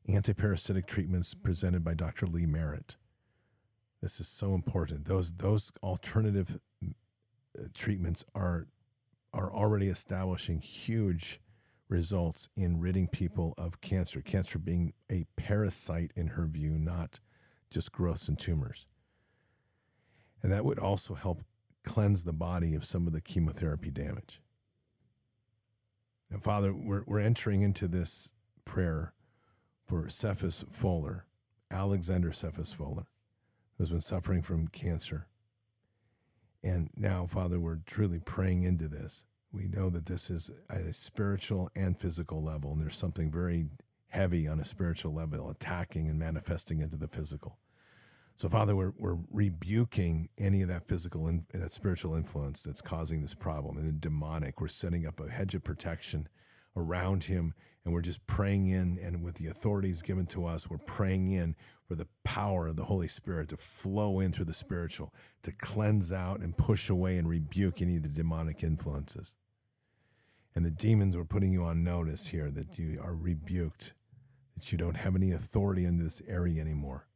antiparasitic 0.07 0.85
treatments 0.85 1.33
presented 1.33 1.83
by 1.83 1.95
Dr. 1.95 2.27
Lee 2.27 2.45
Merritt. 2.45 2.97
This 4.01 4.19
is 4.19 4.27
so 4.27 4.53
important. 4.53 5.05
Those 5.05 5.33
those 5.33 5.71
alternative 5.81 6.59
uh, 6.83 7.63
treatments 7.73 8.23
are 8.35 8.67
are 9.33 9.51
already 9.51 9.87
establishing 9.87 10.59
huge 10.59 11.39
results 11.89 12.49
in 12.55 12.79
ridding 12.79 13.07
people 13.07 13.55
of 13.57 13.81
cancer. 13.81 14.21
Cancer 14.21 14.59
being 14.59 14.93
a 15.11 15.25
parasite 15.37 16.11
in 16.15 16.27
her 16.29 16.45
view, 16.45 16.77
not 16.77 17.19
just 17.71 17.91
growths 17.91 18.27
and 18.27 18.37
tumors. 18.37 18.85
And 20.43 20.51
that 20.51 20.65
would 20.65 20.77
also 20.77 21.15
help 21.15 21.43
cleanse 21.83 22.23
the 22.23 22.33
body 22.33 22.75
of 22.75 22.85
some 22.85 23.07
of 23.07 23.13
the 23.13 23.21
chemotherapy 23.21 23.89
damage. 23.89 24.41
And 26.29 26.43
Father, 26.43 26.73
we're, 26.73 27.03
we're 27.05 27.19
entering 27.19 27.61
into 27.61 27.87
this 27.87 28.31
prayer 28.65 29.13
for 29.85 30.09
Cephas 30.09 30.65
Fuller, 30.69 31.25
Alexander 31.71 32.31
Cephas 32.31 32.73
Fuller, 32.73 33.05
who's 33.77 33.91
been 33.91 34.01
suffering 34.01 34.41
from 34.41 34.67
cancer. 34.67 35.27
And 36.63 36.89
now, 36.95 37.25
Father, 37.27 37.59
we're 37.59 37.79
truly 37.85 38.19
praying 38.19 38.63
into 38.63 38.87
this. 38.87 39.25
We 39.51 39.67
know 39.67 39.89
that 39.89 40.07
this 40.07 40.29
is 40.29 40.49
at 40.69 40.81
a 40.81 40.93
spiritual 40.93 41.69
and 41.75 41.97
physical 41.97 42.41
level, 42.41 42.71
and 42.71 42.81
there's 42.81 42.95
something 42.97 43.29
very 43.31 43.67
heavy 44.07 44.47
on 44.47 44.59
a 44.59 44.65
spiritual 44.65 45.13
level 45.13 45.49
attacking 45.49 46.07
and 46.07 46.17
manifesting 46.17 46.79
into 46.79 46.97
the 46.97 47.07
physical. 47.07 47.57
So, 48.35 48.49
Father, 48.49 48.75
we're, 48.75 48.93
we're 48.97 49.19
rebuking 49.31 50.29
any 50.37 50.63
of 50.63 50.67
that 50.67 50.87
physical 50.87 51.27
and 51.27 51.45
that 51.53 51.71
spiritual 51.71 52.15
influence 52.15 52.63
that's 52.63 52.81
causing 52.81 53.21
this 53.21 53.35
problem 53.35 53.77
and 53.77 53.87
the 53.87 53.91
demonic. 53.91 54.59
We're 54.59 54.69
setting 54.69 55.05
up 55.05 55.19
a 55.19 55.29
hedge 55.29 55.53
of 55.55 55.63
protection 55.63 56.27
around 56.75 57.25
him 57.25 57.53
and 57.85 57.93
we're 57.93 58.01
just 58.01 58.25
praying 58.25 58.67
in. 58.67 58.97
And 58.97 59.23
with 59.23 59.35
the 59.35 59.47
authorities 59.47 60.01
given 60.01 60.25
to 60.27 60.45
us, 60.45 60.69
we're 60.69 60.79
praying 60.79 61.31
in 61.31 61.55
for 61.87 61.95
the 61.95 62.07
power 62.23 62.67
of 62.67 62.75
the 62.75 62.85
Holy 62.85 63.07
Spirit 63.07 63.49
to 63.49 63.57
flow 63.57 64.19
in 64.19 64.33
through 64.33 64.45
the 64.45 64.53
spiritual, 64.53 65.13
to 65.43 65.51
cleanse 65.51 66.11
out 66.11 66.39
and 66.39 66.57
push 66.57 66.89
away 66.89 67.17
and 67.17 67.29
rebuke 67.29 67.81
any 67.81 67.97
of 67.97 68.03
the 68.03 68.09
demonic 68.09 68.63
influences. 68.63 69.35
And 70.55 70.65
the 70.65 70.71
demons 70.71 71.15
are 71.15 71.25
putting 71.25 71.51
you 71.51 71.63
on 71.63 71.83
notice 71.83 72.27
here 72.27 72.49
that 72.51 72.79
you 72.79 72.99
are 73.03 73.13
rebuked, 73.13 73.93
that 74.55 74.71
you 74.71 74.77
don't 74.77 74.97
have 74.97 75.15
any 75.15 75.31
authority 75.31 75.85
in 75.85 75.99
this 75.99 76.21
area 76.27 76.61
anymore 76.61 77.07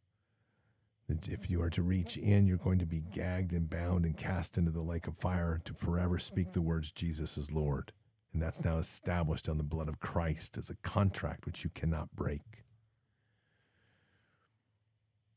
if 1.09 1.49
you 1.49 1.61
are 1.61 1.69
to 1.69 1.81
reach 1.81 2.17
in, 2.17 2.47
you're 2.47 2.57
going 2.57 2.79
to 2.79 2.85
be 2.85 3.01
gagged 3.01 3.53
and 3.53 3.69
bound 3.69 4.05
and 4.05 4.17
cast 4.17 4.57
into 4.57 4.71
the 4.71 4.81
lake 4.81 5.07
of 5.07 5.17
fire 5.17 5.61
to 5.63 5.73
forever 5.73 6.19
speak 6.19 6.51
the 6.51 6.61
words 6.61 6.91
Jesus 6.91 7.37
is 7.37 7.51
Lord. 7.51 7.93
And 8.33 8.41
that's 8.41 8.63
now 8.63 8.77
established 8.77 9.47
on 9.47 9.57
the 9.57 9.63
blood 9.63 9.87
of 9.87 9.99
Christ 9.99 10.57
as 10.57 10.69
a 10.69 10.75
contract 10.75 11.45
which 11.45 11.63
you 11.63 11.69
cannot 11.69 12.13
break. 12.13 12.65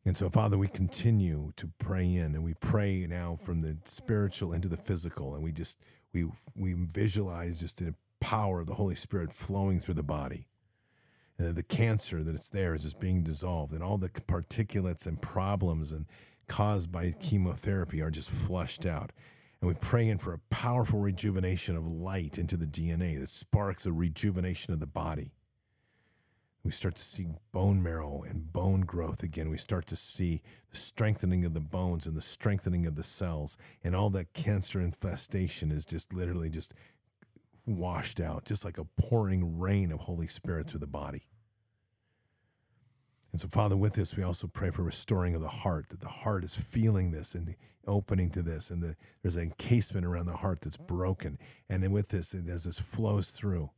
And 0.04 0.16
so, 0.16 0.28
Father, 0.28 0.58
we 0.58 0.66
continue 0.66 1.52
to 1.56 1.70
pray 1.78 2.14
in 2.14 2.34
and 2.34 2.42
we 2.42 2.54
pray 2.54 3.06
now 3.08 3.36
from 3.36 3.60
the 3.60 3.78
spiritual 3.84 4.52
into 4.52 4.68
the 4.68 4.76
physical. 4.76 5.34
And 5.34 5.44
we 5.44 5.52
just, 5.52 5.78
we, 6.12 6.26
we 6.56 6.72
visualize 6.72 7.60
just 7.60 7.78
the 7.78 7.94
power 8.18 8.60
of 8.60 8.66
the 8.66 8.74
Holy 8.74 8.94
Spirit 8.94 9.32
flowing 9.32 9.80
through 9.80 9.94
the 9.94 10.02
body. 10.02 10.46
And 11.40 11.56
the 11.56 11.62
cancer 11.62 12.22
that 12.22 12.34
it's 12.34 12.50
there 12.50 12.74
is 12.74 12.82
just 12.82 13.00
being 13.00 13.22
dissolved, 13.22 13.72
and 13.72 13.82
all 13.82 13.96
the 13.96 14.10
particulates 14.10 15.06
and 15.06 15.22
problems 15.22 15.90
and 15.90 16.04
caused 16.48 16.92
by 16.92 17.12
chemotherapy 17.12 18.02
are 18.02 18.10
just 18.10 18.30
flushed 18.30 18.84
out. 18.84 19.10
And 19.60 19.68
we 19.68 19.74
pray 19.74 20.06
in 20.06 20.18
for 20.18 20.34
a 20.34 20.40
powerful 20.50 21.00
rejuvenation 21.00 21.76
of 21.76 21.86
light 21.86 22.36
into 22.36 22.58
the 22.58 22.66
DNA 22.66 23.18
that 23.18 23.30
sparks 23.30 23.86
a 23.86 23.92
rejuvenation 23.92 24.74
of 24.74 24.80
the 24.80 24.86
body. 24.86 25.32
We 26.62 26.72
start 26.72 26.96
to 26.96 27.02
see 27.02 27.28
bone 27.52 27.82
marrow 27.82 28.22
and 28.22 28.52
bone 28.52 28.82
growth 28.82 29.22
again. 29.22 29.48
We 29.48 29.56
start 29.56 29.86
to 29.86 29.96
see 29.96 30.42
the 30.70 30.76
strengthening 30.76 31.46
of 31.46 31.54
the 31.54 31.60
bones 31.60 32.06
and 32.06 32.14
the 32.14 32.20
strengthening 32.20 32.84
of 32.84 32.96
the 32.96 33.02
cells. 33.02 33.56
And 33.82 33.96
all 33.96 34.10
that 34.10 34.34
cancer 34.34 34.78
infestation 34.78 35.70
is 35.72 35.86
just 35.86 36.12
literally 36.12 36.50
just 36.50 36.74
washed 37.66 38.20
out, 38.20 38.44
just 38.44 38.62
like 38.62 38.76
a 38.76 38.84
pouring 38.84 39.58
rain 39.58 39.90
of 39.90 40.00
Holy 40.00 40.26
Spirit 40.26 40.68
through 40.68 40.80
the 40.80 40.86
body. 40.86 41.28
And 43.32 43.40
so, 43.40 43.48
Father, 43.48 43.76
with 43.76 43.94
this, 43.94 44.16
we 44.16 44.22
also 44.22 44.48
pray 44.48 44.70
for 44.70 44.82
restoring 44.82 45.34
of 45.34 45.40
the 45.40 45.48
heart, 45.48 45.88
that 45.90 46.00
the 46.00 46.08
heart 46.08 46.44
is 46.44 46.56
feeling 46.56 47.12
this 47.12 47.34
and 47.34 47.54
opening 47.86 48.30
to 48.30 48.42
this, 48.42 48.70
and 48.70 48.82
the, 48.82 48.96
there's 49.22 49.36
an 49.36 49.42
encasement 49.42 50.06
around 50.06 50.26
the 50.26 50.36
heart 50.36 50.60
that's 50.60 50.76
broken. 50.76 51.38
And 51.68 51.82
then 51.82 51.92
with 51.92 52.08
this, 52.08 52.34
as 52.34 52.64
this 52.64 52.78
flows 52.78 53.30
through, 53.30 53.70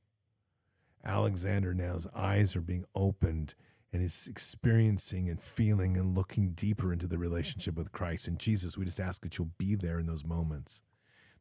Alexander 1.04 1.74
now's 1.74 2.06
eyes 2.14 2.54
are 2.56 2.60
being 2.60 2.84
opened 2.94 3.54
and 3.92 4.02
is 4.02 4.26
experiencing 4.26 5.28
and 5.28 5.40
feeling 5.40 5.96
and 5.96 6.16
looking 6.16 6.52
deeper 6.52 6.92
into 6.92 7.06
the 7.06 7.18
relationship 7.18 7.76
with 7.76 7.92
Christ. 7.92 8.26
And 8.28 8.38
Jesus, 8.38 8.78
we 8.78 8.84
just 8.84 9.00
ask 9.00 9.22
that 9.22 9.36
you'll 9.36 9.50
be 9.58 9.74
there 9.74 9.98
in 9.98 10.06
those 10.06 10.24
moments, 10.24 10.80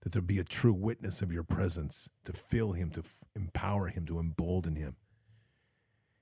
that 0.02 0.12
there 0.12 0.22
be 0.22 0.40
a 0.40 0.44
true 0.44 0.74
witness 0.74 1.22
of 1.22 1.32
your 1.32 1.44
presence 1.44 2.10
to 2.26 2.34
fill 2.34 2.74
him, 2.74 2.90
to 2.92 3.02
f- 3.02 3.24
empower 3.36 3.88
him, 3.88 4.06
to 4.08 4.20
embolden 4.20 4.76
him. 4.76 4.98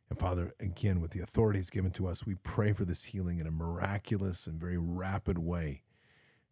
And 0.09 0.19
Father, 0.19 0.53
again, 0.59 1.01
with 1.01 1.11
the 1.11 1.21
authorities 1.21 1.69
given 1.69 1.91
to 1.91 2.07
us, 2.07 2.25
we 2.25 2.35
pray 2.35 2.73
for 2.73 2.85
this 2.85 3.05
healing 3.05 3.39
in 3.39 3.47
a 3.47 3.51
miraculous 3.51 4.47
and 4.47 4.59
very 4.59 4.77
rapid 4.77 5.38
way 5.38 5.83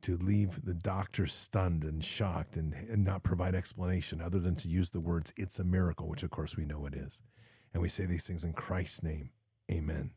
to 0.01 0.15
leave 0.15 0.63
the 0.63 0.75
doctor 0.75 1.25
stunned 1.25 1.83
and 1.83 2.03
shocked 2.03 2.55
and, 2.55 2.73
and 2.73 3.03
not 3.03 3.23
provide 3.23 3.55
explanation 3.55 4.21
other 4.21 4.39
than 4.39 4.55
to 4.55 4.67
use 4.67 4.91
the 4.91 4.99
words, 4.99 5.33
it's 5.35 5.59
a 5.59 5.63
miracle, 5.63 6.07
which 6.07 6.23
of 6.23 6.29
course 6.29 6.55
we 6.55 6.65
know 6.65 6.85
it 6.85 6.93
is. 6.93 7.21
And 7.73 7.81
we 7.81 7.89
say 7.89 8.05
these 8.05 8.27
things 8.27 8.43
in 8.43 8.53
Christ's 8.53 9.03
name. 9.03 9.31
Amen. 9.71 10.11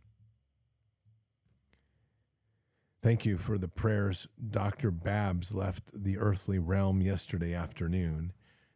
Thank 3.02 3.24
you 3.24 3.38
for 3.38 3.56
the 3.56 3.68
prayers. 3.68 4.28
Dr. 4.50 4.90
Babs 4.90 5.54
left 5.54 5.90
the 5.94 6.18
earthly 6.18 6.58
realm 6.58 7.00
yesterday 7.00 7.54
afternoon. 7.54 8.32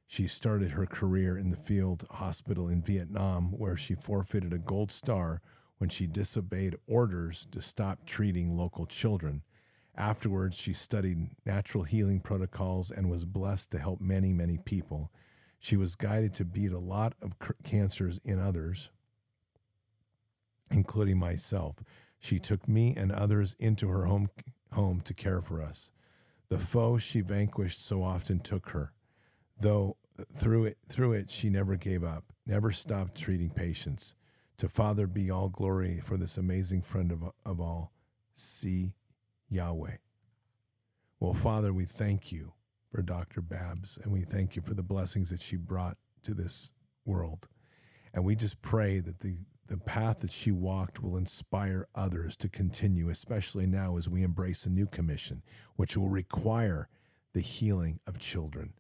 She 0.07 0.27
started 0.29 0.73
her 0.73 0.87
career 0.87 1.37
in 1.37 1.51
the 1.51 1.57
field 1.57 2.05
hospital 2.11 2.69
in 2.69 2.83
Vietnam, 2.83 3.53
where 3.53 3.77
she 3.77 3.95
forfeited 3.95 4.53
a 4.53 4.59
gold 4.59 4.93
star 4.93 5.41
when 5.79 5.91
she 5.91 6.07
disobeyed 6.07 6.77
orders 6.87 7.47
to 7.53 7.61
stop 7.61 8.07
treating 8.07 8.57
local 8.57 8.87
children. 8.87 9.43
Afterwards, 9.97 10.57
she 10.57 10.73
studied 10.73 11.31
natural 11.47 11.85
healing 11.85 12.21
protocols 12.21 12.91
and 12.91 13.11
was 13.11 13.25
blessed 13.25 13.71
to 13.73 13.79
help 13.79 14.01
many, 14.01 14.33
many 14.33 14.59
people. 14.59 15.13
She 15.59 15.77
was 15.77 15.95
guided 15.95 16.35
to 16.35 16.45
beat 16.45 16.73
a 16.73 16.79
lot 16.79 17.15
of 17.23 17.35
cancers 17.63 18.21
in 18.25 18.39
others, 18.39 18.91
including 20.71 21.19
myself. 21.19 21.77
She 22.19 22.39
took 22.39 22.69
me 22.69 22.95
and 22.97 23.13
others 23.13 23.55
into 23.59 23.89
her 23.89 24.05
home, 24.07 24.31
home 24.73 25.01
to 25.03 25.15
care 25.15 25.41
for 25.41 25.63
us. 25.63 25.93
The 26.49 26.59
foe 26.59 26.99
she 26.99 27.21
vanquished 27.21 27.85
so 27.85 28.03
often 28.03 28.41
took 28.41 28.71
her, 28.71 28.93
though 29.59 29.97
through 30.33 30.67
it, 30.67 30.79
through 30.89 31.13
it 31.13 31.31
she 31.31 31.51
never 31.51 31.77
gave 31.77 32.05
up, 32.05 32.25
never 32.47 32.71
stopped 32.71 33.19
treating 33.19 33.51
patients. 33.51 34.15
To 34.59 34.69
Father 34.69 35.07
be 35.07 35.31
all 35.31 35.49
glory 35.49 36.01
for 36.01 36.17
this 36.17 36.37
amazing 36.37 36.83
friend 36.83 37.11
of, 37.11 37.25
of 37.45 37.61
all. 37.61 37.93
See 38.35 38.95
Yahweh. 39.49 39.97
Well, 41.19 41.35
Father, 41.35 41.73
we 41.73 41.85
thank 41.85 42.31
you 42.31 42.53
for 42.91 43.03
Dr. 43.03 43.41
Babs, 43.41 43.99
and 44.03 44.13
we 44.13 44.21
thank 44.21 44.55
you 44.55 44.63
for 44.63 44.75
the 44.75 44.83
blessings 44.83 45.31
that 45.31 45.43
she 45.43 45.57
brought 45.57 45.97
to 46.23 46.35
this 46.35 46.71
world. 47.05 47.49
And 48.13 48.25
we 48.25 48.37
just 48.37 48.63
pray 48.63 49.01
that 49.01 49.21
the, 49.21 49.39
the 49.67 49.79
path 49.79 50.21
that 50.21 50.31
she 50.31 50.53
walked 50.53 51.03
will 51.03 51.17
inspire 51.17 51.89
others 51.95 52.37
to 52.37 52.49
continue, 52.49 53.09
especially 53.09 53.67
now 53.67 53.97
as 53.97 54.09
we 54.09 54.23
embrace 54.23 54.67
a 54.67 54.71
new 54.71 54.87
commission, 54.87 55.43
which 55.75 55.97
will 55.97 56.09
require 56.09 56.89
the 57.33 57.41
healing 57.41 57.99
of 58.07 58.21
children. 58.21 58.75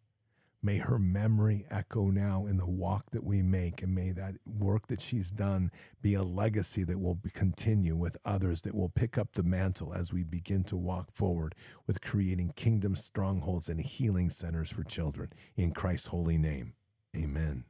May 0.64 0.78
her 0.78 0.98
memory 0.98 1.66
echo 1.70 2.08
now 2.08 2.46
in 2.46 2.56
the 2.56 2.66
walk 2.66 3.10
that 3.10 3.22
we 3.22 3.42
make, 3.42 3.82
and 3.82 3.94
may 3.94 4.12
that 4.12 4.36
work 4.46 4.86
that 4.86 5.02
she's 5.02 5.30
done 5.30 5.70
be 6.00 6.14
a 6.14 6.22
legacy 6.22 6.84
that 6.84 6.98
will 6.98 7.18
continue 7.34 7.94
with 7.94 8.16
others 8.24 8.62
that 8.62 8.74
will 8.74 8.88
pick 8.88 9.18
up 9.18 9.32
the 9.34 9.42
mantle 9.42 9.92
as 9.92 10.10
we 10.10 10.24
begin 10.24 10.64
to 10.64 10.76
walk 10.78 11.12
forward 11.12 11.54
with 11.86 12.00
creating 12.00 12.54
kingdom 12.56 12.96
strongholds 12.96 13.68
and 13.68 13.82
healing 13.82 14.30
centers 14.30 14.70
for 14.70 14.82
children. 14.82 15.30
In 15.54 15.72
Christ's 15.72 16.06
holy 16.06 16.38
name, 16.38 16.72
amen. 17.14 17.64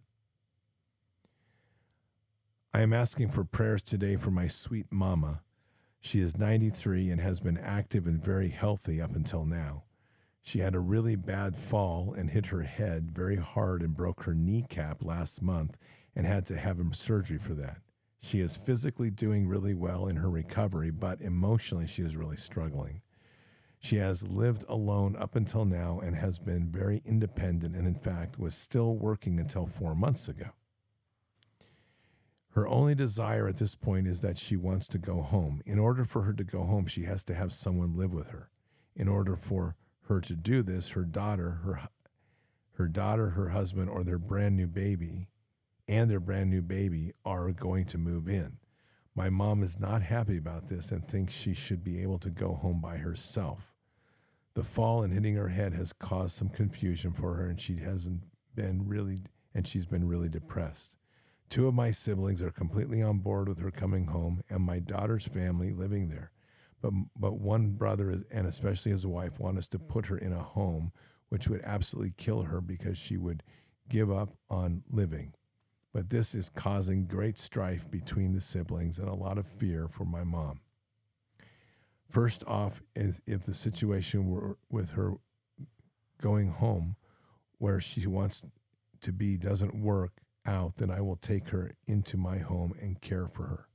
I 2.73 2.81
am 2.83 2.93
asking 2.93 3.31
for 3.31 3.43
prayers 3.43 3.83
today 3.83 4.15
for 4.15 4.31
my 4.31 4.47
sweet 4.47 4.87
mama. 4.93 5.43
She 6.01 6.21
is 6.21 6.39
93 6.39 7.11
and 7.11 7.21
has 7.21 7.41
been 7.41 7.59
active 7.59 8.07
and 8.07 8.23
very 8.23 8.51
healthy 8.51 9.01
up 9.01 9.17
until 9.17 9.45
now. 9.45 9.83
She 10.47 10.59
had 10.59 10.75
a 10.75 10.81
really 10.81 11.17
bad 11.17 11.57
fall 11.57 12.13
and 12.13 12.31
hit 12.31 12.47
her 12.47 12.63
head 12.63 13.11
very 13.11 13.37
hard 13.37 13.83
and 13.83 13.97
broke 13.97 14.25
her 14.25 14.35
kneecap 14.35 15.03
last 15.03 15.41
month 15.41 15.79
and 16.15 16.27
had 16.27 16.45
to 16.47 16.59
have 16.59 16.79
surgery 16.93 17.39
for 17.39 17.55
that. 17.55 17.79
She 18.21 18.41
is 18.41 18.57
physically 18.57 19.11
doing 19.11 19.49
really 19.49 19.75
well 19.75 20.07
in 20.07 20.17
her 20.17 20.31
recovery, 20.31 20.91
but 20.91 21.21
emotionally, 21.23 21.87
she 21.87 22.03
is 22.03 22.17
really 22.17 22.37
struggling. 22.37 23.01
She 23.81 23.97
has 23.97 24.29
lived 24.29 24.65
alone 24.69 25.17
up 25.17 25.35
until 25.35 25.65
now 25.65 25.99
and 26.01 26.15
has 26.15 26.39
been 26.39 26.71
very 26.71 27.03
independent, 27.07 27.75
and 27.75 27.87
in 27.87 27.97
fact, 27.97 28.39
was 28.39 28.55
still 28.55 28.97
working 28.97 29.41
until 29.41 29.67
four 29.67 29.95
months 29.95 30.29
ago. 30.29 30.51
Her 32.51 32.69
only 32.69 32.95
desire 32.95 33.49
at 33.49 33.57
this 33.57 33.75
point 33.75 34.07
is 34.07 34.21
that 34.21 34.39
she 34.39 34.57
wants 34.57 34.89
to 34.89 34.99
go 34.99 35.23
home. 35.23 35.63
In 35.67 35.79
order 35.79 36.05
for 36.05 36.23
her 36.23 36.35
to 36.35 36.45
go 36.45 36.65
home, 36.65 36.87
she 36.87 37.05
has 37.05 37.25
to 37.25 37.35
have 37.35 37.53
someone 37.53 37.97
live 37.97 38.13
with 38.13 38.29
her. 38.29 38.51
In 38.95 39.09
order 39.09 39.37
for 39.37 39.75
her 40.07 40.21
to 40.21 40.35
do 40.35 40.63
this, 40.63 40.91
her 40.91 41.05
daughter, 41.05 41.61
her 41.65 41.89
her 42.77 42.89
daughter, 42.89 43.31
her 43.31 43.51
husband, 43.51 43.89
or 43.89 44.03
their 44.03 44.19
brand 44.19 44.57
new 44.57 44.67
baby, 44.67 45.29
and 45.87 46.11
their 46.11 46.21
brand 46.21 46.51
new 46.51 46.63
baby 46.63 47.13
are 47.25 47.53
going 47.53 47.85
to 47.85 47.99
move 47.99 48.29
in. 48.29 48.57
My 49.15 49.31
mom 49.31 49.63
is 49.63 49.79
not 49.79 50.03
happy 50.03 50.37
about 50.37 50.67
this 50.67 50.91
and 50.91 51.07
thinks 51.07 51.33
she 51.33 51.55
should 51.55 51.85
be 51.85 52.03
able 52.03 52.19
to 52.19 52.31
go 52.31 52.55
home 52.55 52.81
by 52.81 52.97
herself. 52.97 53.73
The 54.55 54.65
fall 54.65 55.03
and 55.05 55.13
hitting 55.13 55.37
her 55.37 55.49
head 55.49 55.73
has 55.75 55.93
caused 55.93 56.37
some 56.37 56.49
confusion 56.49 57.13
for 57.13 57.35
her, 57.35 57.47
and 57.47 57.61
she 57.61 57.77
hasn't 57.77 58.23
been 58.57 58.89
really, 58.89 59.19
and 59.55 59.69
she's 59.69 59.87
been 59.87 60.09
really 60.09 60.29
depressed. 60.29 60.97
Two 61.49 61.69
of 61.69 61.75
my 61.75 61.93
siblings 61.93 62.43
are 62.43 62.51
completely 62.51 63.01
on 63.03 63.19
board 63.19 63.49
with 63.49 63.61
her 63.61 63.71
coming 63.71 64.07
home, 64.07 64.43
and 64.51 64.63
my 64.63 64.81
daughter's 64.81 65.27
family 65.27 65.73
living 65.73 66.09
there 66.09 66.33
but 66.85 66.93
but 67.17 67.41
one 67.41 67.71
brother 67.71 68.23
and 68.31 68.47
especially 68.47 68.93
his 68.93 69.07
wife 69.07 69.41
want 69.41 69.57
us 69.57 69.69
to 69.69 69.79
put 69.79 70.07
her 70.07 70.19
in 70.19 70.33
a 70.33 70.43
home 70.43 70.93
which 71.31 71.49
would 71.49 71.63
absolutely 71.65 72.13
kill 72.17 72.43
her 72.43 72.61
because 72.61 72.99
she 72.99 73.17
would 73.17 73.43
give 73.89 74.13
up 74.13 74.35
on 74.51 74.83
living. 74.91 75.33
But 75.93 76.11
this 76.11 76.35
is 76.35 76.49
causing 76.49 77.07
great 77.07 77.39
strife 77.39 77.91
between 77.91 78.35
the 78.35 78.41
siblings 78.41 78.99
and 78.99 79.09
a 79.09 79.15
lot 79.15 79.39
of 79.39 79.47
fear 79.47 79.89
for 79.89 80.05
my 80.05 80.25
mom. 80.25 80.61
First 82.09 82.45
off 82.47 82.83
if, 82.95 83.21
if 83.27 83.43
the 83.43 83.55
situation 83.55 84.29
were 84.29 84.59
with 84.71 84.91
her 84.91 85.15
going 86.21 86.49
home 86.49 86.97
where 87.59 87.81
she 87.81 88.07
wants 88.07 88.43
to 89.01 89.13
be 89.13 89.37
doesn't 89.37 89.75
work 89.75 90.13
out 90.47 90.77
then 90.77 90.91
i 90.91 91.01
will 91.01 91.17
take 91.17 91.49
her 91.49 91.73
into 91.87 92.17
my 92.19 92.39
home 92.39 92.75
and 92.81 93.01
care 93.01 93.27
for 93.27 93.45
her. 93.45 93.69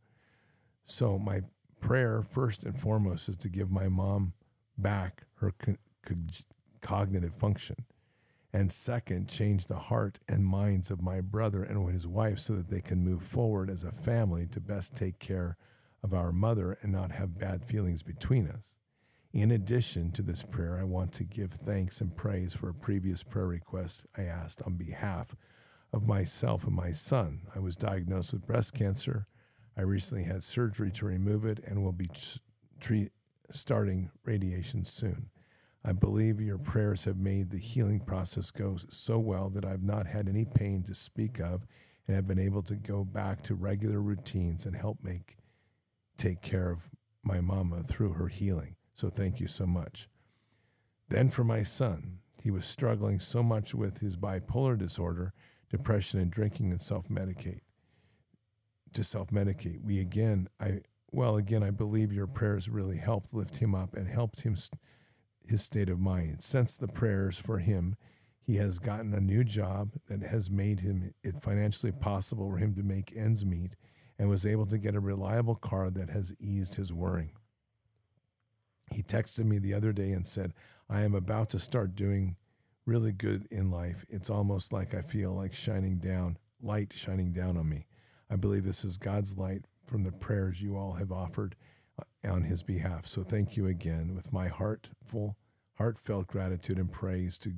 So 0.86 1.18
my 1.18 1.42
prayer, 1.80 2.22
first 2.22 2.64
and 2.64 2.80
foremost, 2.80 3.30
is 3.30 3.36
to 3.38 3.50
give 3.50 3.72
my 3.72 3.88
mom 3.88 4.34
back 4.78 5.24
her 5.36 5.52
co- 5.52 5.78
co- 6.06 6.16
cognitive 6.82 7.34
function. 7.34 7.86
And 8.52 8.72
second, 8.72 9.30
change 9.30 9.68
the 9.68 9.78
heart 9.78 10.20
and 10.28 10.46
minds 10.46 10.90
of 10.90 11.02
my 11.02 11.22
brother 11.22 11.64
and 11.64 11.94
his 11.94 12.08
wife 12.08 12.40
so 12.40 12.56
that 12.56 12.70
they 12.70 12.82
can 12.82 13.04
move 13.04 13.22
forward 13.22 13.70
as 13.70 13.84
a 13.84 13.92
family 13.92 14.48
to 14.48 14.60
best 14.60 14.96
take 14.96 15.20
care 15.20 15.56
of 16.02 16.14
our 16.14 16.32
mother 16.32 16.78
and 16.82 16.92
not 16.92 17.12
have 17.12 17.38
bad 17.38 17.66
feelings 17.66 18.02
between 18.02 18.48
us. 18.48 18.74
In 19.32 19.52
addition 19.52 20.12
to 20.14 20.24
this 20.24 20.42
prayer, 20.42 20.78
I 20.80 20.84
want 20.84 21.12
to 21.14 21.24
give 21.24 21.52
thanks 21.52 22.02
and 22.02 22.16
praise 22.16 22.56
for 22.56 22.70
a 22.70 22.74
previous 22.74 23.22
prayer 23.22 23.46
request 23.46 24.08
I 24.18 24.24
asked 24.24 24.64
on 24.64 24.74
behalf 24.74 25.36
of 25.94 26.08
myself 26.08 26.66
and 26.66 26.76
my 26.76 26.92
son. 26.92 27.42
I 27.56 27.60
was 27.60 27.78
diagnosed 27.78 28.34
with 28.34 28.48
breast 28.48 28.74
cancer 28.74 29.28
I 29.80 29.84
recently 29.84 30.26
had 30.26 30.44
surgery 30.44 30.92
to 30.92 31.06
remove 31.06 31.46
it 31.46 31.62
and 31.66 31.82
will 31.82 31.94
be 31.94 32.10
treat, 32.82 33.14
starting 33.50 34.12
radiation 34.26 34.84
soon. 34.84 35.30
I 35.86 35.94
believe 35.94 36.42
your 36.42 36.58
prayers 36.58 37.06
have 37.06 37.16
made 37.16 37.50
the 37.50 37.60
healing 37.60 38.02
process 38.02 38.52
go 38.52 38.76
so 38.90 39.20
well 39.20 39.50
that 39.52 39.64
I've 39.64 39.82
not 39.82 40.06
had 40.06 40.28
any 40.28 40.44
pain 40.44 40.84
to 40.84 40.94
speak 40.94 41.40
of 41.40 41.66
and 42.06 42.14
have 42.18 42.28
been 42.28 42.40
able 42.40 42.62
to 42.64 42.76
go 42.76 43.06
back 43.06 43.42
to 43.44 43.56
regular 43.56 44.02
routines 44.02 44.66
and 44.66 44.76
help 44.76 44.98
make 45.02 45.38
take 46.18 46.42
care 46.42 46.70
of 46.70 46.90
my 47.24 47.40
mama 47.40 47.82
through 47.82 48.12
her 48.14 48.28
healing. 48.28 48.76
So 48.94 49.10
thank 49.10 49.40
you 49.40 49.48
so 49.48 49.66
much. 49.66 50.10
Then 51.08 51.30
for 51.30 51.46
my 51.46 51.64
son, 51.64 52.20
he 52.42 52.52
was 52.52 52.66
struggling 52.66 53.22
so 53.22 53.42
much 53.42 53.74
with 53.74 54.02
his 54.02 54.18
bipolar 54.18 54.78
disorder, 54.78 55.32
depression 55.70 56.20
and 56.20 56.30
drinking 56.30 56.72
and 56.72 56.82
self-medicate. 56.82 57.62
To 58.94 59.04
self-medicate. 59.04 59.84
We 59.84 60.00
again 60.00 60.50
I 60.60 60.82
well 61.12 61.38
again 61.38 61.64
I 61.64 61.70
believe 61.70 62.12
your 62.12 62.28
prayers 62.28 62.70
really 62.70 62.98
helped 62.98 63.34
lift 63.34 63.58
him 63.58 63.76
up 63.76 63.96
and 63.96 64.08
helped 64.08 64.42
him 64.42 64.56
his 65.46 65.64
state 65.64 65.90
of 65.90 66.00
mind. 66.00 66.44
Since 66.44 66.78
the 66.78 66.88
prayers 66.88 67.38
for 67.38 67.60
him, 67.60 67.96
he 68.42 68.56
has 68.56 68.80
gotten 68.80 69.14
a 69.14 69.20
new 69.20 69.44
job 69.44 69.92
that 70.08 70.24
has 70.24 70.50
made 70.50 70.80
him 70.80 71.14
it 71.24 71.42
financially 71.42 71.92
possible 71.92 72.50
for 72.50 72.58
him 72.58 72.74
to 72.76 72.84
make 72.84 73.14
ends 73.16 73.46
meet 73.46 73.76
and 74.18 74.28
was 74.28 74.46
able 74.46 74.66
to 74.66 74.78
get 74.78 74.96
a 74.96 75.00
reliable 75.00 75.56
car 75.56 75.90
that 75.92 76.10
has 76.10 76.34
eased 76.40 76.76
his 76.76 76.92
worrying. 76.92 77.34
He 78.92 79.04
texted 79.04 79.46
me 79.46 79.60
the 79.60 79.76
other 79.76 79.94
day 79.94 80.12
and 80.12 80.26
said, 80.26 80.54
I 80.90 81.02
am 81.02 81.14
about 81.14 81.52
to 81.52 81.60
start 81.60 81.96
doing 81.96 82.38
really 82.86 83.12
good 83.12 83.48
in 83.52 83.70
life. 83.70 84.04
It's 84.10 84.32
almost 84.32 84.74
like 84.74 84.96
I 84.96 85.02
feel 85.02 85.32
like 85.32 85.54
shining 85.54 86.00
down, 86.00 86.38
light 86.60 86.92
shining 86.94 87.32
down 87.32 87.56
on 87.56 87.70
me. 87.70 87.86
I 88.30 88.36
believe 88.36 88.64
this 88.64 88.86
is 88.86 88.98
God's 88.98 89.38
light 89.38 89.66
from 89.86 90.04
the 90.04 90.12
prayers 90.12 90.62
you 90.62 90.78
all 90.78 90.94
have 90.94 91.12
offered 91.12 91.56
uh, 92.00 92.32
on 92.32 92.44
his 92.44 92.64
behalf. 92.64 93.08
So 93.08 93.24
thank 93.24 93.58
you 93.58 93.66
again 93.68 94.14
with 94.16 94.32
my 94.32 94.48
heartful, 94.48 95.36
heartfelt 95.78 96.28
gratitude 96.28 96.78
and 96.78 96.92
praise 96.92 97.40
to 97.40 97.54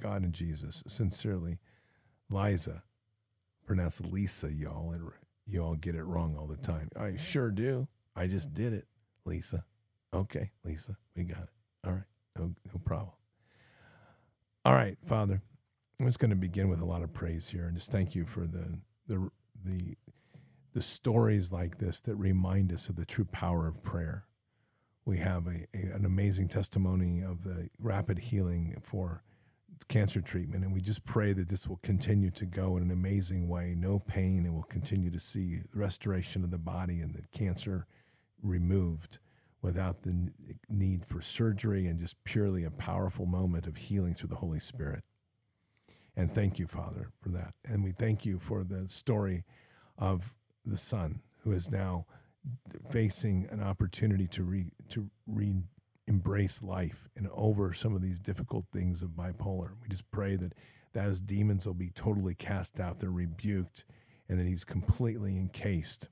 God 0.00 0.22
and 0.22 0.32
Jesus. 0.32 0.82
Sincerely, 0.86 1.58
Liza, 2.30 2.84
pronounced 3.66 4.06
Lisa, 4.06 4.52
y'all. 4.52 4.92
and 4.92 5.10
You 5.46 5.64
all 5.64 5.74
get 5.74 5.94
it 5.96 6.04
wrong 6.04 6.36
all 6.38 6.46
the 6.46 6.56
time. 6.56 6.88
I 6.98 7.16
sure 7.16 7.50
do. 7.50 7.88
I 8.14 8.28
just 8.28 8.54
did 8.54 8.72
it, 8.72 8.86
Lisa. 9.24 9.64
Okay, 10.12 10.52
Lisa, 10.64 10.96
we 11.16 11.24
got 11.24 11.42
it. 11.42 11.48
All 11.84 11.92
right, 11.92 12.04
no, 12.38 12.54
no 12.72 12.80
problem. 12.84 13.10
All 14.64 14.74
right, 14.74 14.96
Father, 15.04 15.42
I'm 16.00 16.06
just 16.06 16.20
going 16.20 16.30
to 16.30 16.36
begin 16.36 16.68
with 16.68 16.80
a 16.80 16.84
lot 16.84 17.02
of 17.02 17.12
praise 17.12 17.50
here 17.50 17.66
and 17.66 17.76
just 17.76 17.90
thank 17.90 18.14
you 18.14 18.24
for 18.24 18.46
the 18.46 18.78
the 19.06 19.28
the 19.64 19.96
the 20.74 20.82
stories 20.82 21.52
like 21.52 21.78
this 21.78 22.00
that 22.00 22.16
remind 22.16 22.72
us 22.72 22.88
of 22.88 22.96
the 22.96 23.06
true 23.06 23.24
power 23.24 23.68
of 23.68 23.82
prayer. 23.82 24.26
We 25.04 25.18
have 25.18 25.46
a, 25.46 25.66
a, 25.72 25.94
an 25.94 26.04
amazing 26.04 26.48
testimony 26.48 27.22
of 27.22 27.44
the 27.44 27.68
rapid 27.78 28.18
healing 28.18 28.76
for 28.82 29.22
cancer 29.86 30.20
treatment, 30.20 30.64
and 30.64 30.72
we 30.72 30.80
just 30.80 31.04
pray 31.04 31.32
that 31.32 31.48
this 31.48 31.68
will 31.68 31.78
continue 31.82 32.30
to 32.32 32.46
go 32.46 32.76
in 32.76 32.82
an 32.82 32.90
amazing 32.90 33.48
way. 33.48 33.74
No 33.78 34.00
pain, 34.00 34.44
and 34.44 34.54
we'll 34.54 34.64
continue 34.64 35.10
to 35.10 35.18
see 35.20 35.60
the 35.70 35.78
restoration 35.78 36.42
of 36.42 36.50
the 36.50 36.58
body 36.58 37.00
and 37.00 37.14
the 37.14 37.22
cancer 37.32 37.86
removed 38.42 39.18
without 39.62 40.02
the 40.02 40.30
need 40.68 41.06
for 41.06 41.20
surgery 41.20 41.86
and 41.86 41.98
just 41.98 42.22
purely 42.24 42.64
a 42.64 42.70
powerful 42.70 43.26
moment 43.26 43.66
of 43.66 43.76
healing 43.76 44.14
through 44.14 44.28
the 44.28 44.36
Holy 44.36 44.60
Spirit. 44.60 45.04
And 46.16 46.32
thank 46.32 46.58
you, 46.58 46.66
Father, 46.66 47.10
for 47.18 47.28
that. 47.30 47.54
And 47.64 47.82
we 47.82 47.92
thank 47.92 48.24
you 48.24 48.38
for 48.38 48.62
the 48.62 48.88
story 48.88 49.44
of 49.98 50.34
the 50.64 50.76
son 50.76 51.20
who 51.42 51.52
is 51.52 51.70
now 51.70 52.06
facing 52.90 53.48
an 53.50 53.62
opportunity 53.62 54.26
to 54.28 54.44
re 54.44 54.70
to 54.90 55.10
re 55.26 55.54
embrace 56.06 56.62
life 56.62 57.08
and 57.16 57.28
over 57.32 57.72
some 57.72 57.94
of 57.94 58.02
these 58.02 58.20
difficult 58.20 58.66
things 58.72 59.02
of 59.02 59.10
bipolar. 59.10 59.70
We 59.82 59.88
just 59.88 60.10
pray 60.10 60.36
that 60.36 60.52
those 60.92 61.20
demons 61.20 61.66
will 61.66 61.74
be 61.74 61.90
totally 61.90 62.34
cast 62.34 62.78
out, 62.78 63.00
they're 63.00 63.10
rebuked, 63.10 63.84
and 64.28 64.38
that 64.38 64.46
he's 64.46 64.64
completely 64.64 65.38
encased 65.38 66.08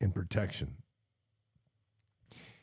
in 0.00 0.12
protection. 0.12 0.76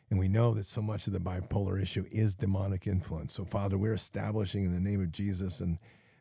And 0.09 0.17
we 0.17 0.29
know 0.29 0.53
that 0.53 0.65
so 0.65 0.81
much 0.81 1.05
of 1.07 1.13
the 1.13 1.19
bipolar 1.19 1.81
issue 1.81 2.05
is 2.11 2.33
demonic 2.33 2.87
influence. 2.87 3.33
So, 3.33 3.43
Father, 3.43 3.77
we're 3.77 3.93
establishing 3.93 4.63
in 4.63 4.73
the 4.73 4.79
name 4.79 5.01
of 5.01 5.11
Jesus 5.11 5.59
and 5.59 5.79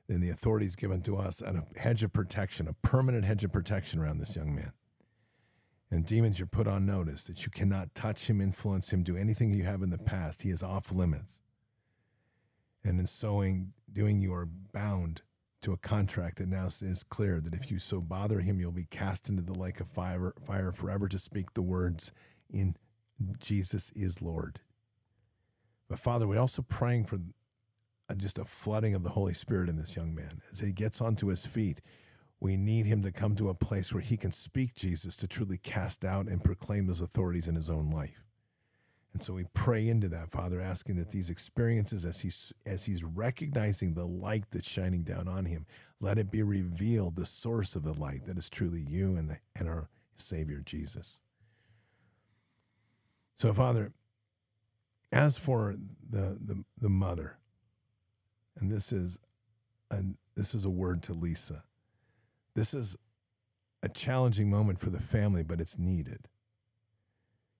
then 0.09 0.21
the 0.21 0.31
authorities 0.31 0.77
given 0.77 1.03
to 1.03 1.17
us 1.17 1.41
and 1.41 1.59
a 1.59 1.79
hedge 1.79 2.03
of 2.03 2.13
protection, 2.13 2.69
a 2.69 2.75
permanent 2.75 3.25
hedge 3.25 3.45
of 3.45 3.53
protection 3.53 4.01
around 4.01 4.19
this 4.19 4.37
young 4.37 4.55
man. 4.55 4.73
And 5.91 6.05
demons, 6.05 6.39
you're 6.39 6.47
put 6.47 6.67
on 6.67 6.85
notice 6.85 7.25
that 7.25 7.45
you 7.45 7.51
cannot 7.51 7.95
touch 7.95 8.29
him, 8.29 8.41
influence 8.41 8.93
him, 8.93 9.03
do 9.03 9.17
anything 9.17 9.53
you 9.53 9.65
have 9.65 9.83
in 9.83 9.91
the 9.91 9.99
past. 9.99 10.43
He 10.43 10.51
is 10.51 10.63
off 10.63 10.93
limits. 10.93 11.41
And 12.85 12.99
in 13.01 13.07
sowing, 13.07 13.73
doing, 13.93 14.21
you 14.21 14.35
are 14.35 14.49
bound 14.73 15.23
to 15.63 15.73
a 15.73 15.77
contract 15.77 16.39
that 16.39 16.49
now 16.49 16.67
is 16.67 17.05
clear 17.09 17.41
that 17.41 17.55
if 17.55 17.71
you 17.71 17.79
so 17.79 18.01
bother 18.01 18.41
him, 18.41 18.61
you'll 18.61 18.73
be 18.73 18.85
cast 18.85 19.29
into 19.29 19.43
the 19.43 19.55
lake 19.59 19.81
of 19.81 19.89
fire, 19.89 20.33
fire 20.45 20.73
forever 20.73 21.09
to 21.09 21.19
speak 21.19 21.55
the 21.55 21.63
words 21.63 22.13
in 22.51 22.77
Jesus 23.39 23.91
is 23.97 24.23
Lord. 24.23 24.61
But 25.89 25.99
Father, 25.99 26.27
we're 26.27 26.41
also 26.41 26.63
praying 26.63 27.07
for 27.07 27.19
just 28.15 28.39
a 28.39 28.45
flooding 28.45 28.95
of 28.95 29.03
the 29.03 29.11
Holy 29.11 29.35
Spirit 29.35 29.69
in 29.69 29.77
this 29.77 29.97
young 29.97 30.15
man 30.15 30.41
as 30.53 30.61
he 30.61 30.73
gets 30.73 31.01
onto 31.01 31.27
his 31.27 31.45
feet. 31.45 31.81
We 32.39 32.57
need 32.57 32.87
him 32.87 33.03
to 33.03 33.11
come 33.11 33.35
to 33.37 33.49
a 33.49 33.55
place 33.55 33.93
where 33.93 34.03
he 34.03 34.17
can 34.17 34.31
speak 34.31 34.75
Jesus 34.75 35.17
to 35.17 35.27
truly 35.27 35.59
cast 35.59 36.05
out 36.05 36.27
and 36.27 36.45
proclaim 36.45 36.87
those 36.87 37.01
authorities 37.01 37.49
in 37.49 37.55
his 37.55 37.71
own 37.71 37.91
life. 37.91 38.27
And 39.17 39.23
so 39.23 39.33
we 39.33 39.47
pray 39.55 39.89
into 39.89 40.11
that, 40.11 40.31
Father, 40.31 40.61
asking 40.61 40.97
that 40.97 41.09
these 41.09 41.31
experiences, 41.31 42.05
as 42.05 42.21
he's 42.21 42.53
as 42.67 42.85
he's 42.85 43.03
recognizing 43.03 43.95
the 43.95 44.05
light 44.05 44.45
that's 44.51 44.69
shining 44.71 45.05
down 45.05 45.27
on 45.27 45.47
him, 45.47 45.65
let 46.01 46.19
it 46.19 46.31
be 46.31 46.43
revealed 46.43 47.17
the 47.17 47.25
source 47.25 47.75
of 47.75 47.83
the 47.83 47.95
light 47.95 48.27
that 48.27 48.37
is 48.37 48.51
truly 48.51 48.85
you 48.87 49.17
and 49.17 49.31
the, 49.31 49.39
and 49.55 49.71
our 49.71 49.89
Savior 50.17 50.61
Jesus. 50.63 51.21
So, 53.37 53.55
Father, 53.55 53.95
as 55.11 55.39
for 55.39 55.77
the 56.07 56.37
the, 56.39 56.65
the 56.77 56.91
mother, 56.91 57.39
and 58.59 58.71
this 58.71 58.93
is 58.93 59.19
a, 59.91 60.03
this 60.35 60.55
is 60.55 60.65
a 60.65 60.71
word 60.71 61.03
to 61.05 61.13
Lisa. 61.13 61.65
This 62.55 62.75
is 62.75 62.97
a 63.83 63.89
challenging 63.89 64.51
moment 64.51 64.79
for 64.81 64.91
the 64.91 65.01
family, 65.01 65.43
but 65.43 65.61
it's 65.61 65.79
needed. 65.79 66.29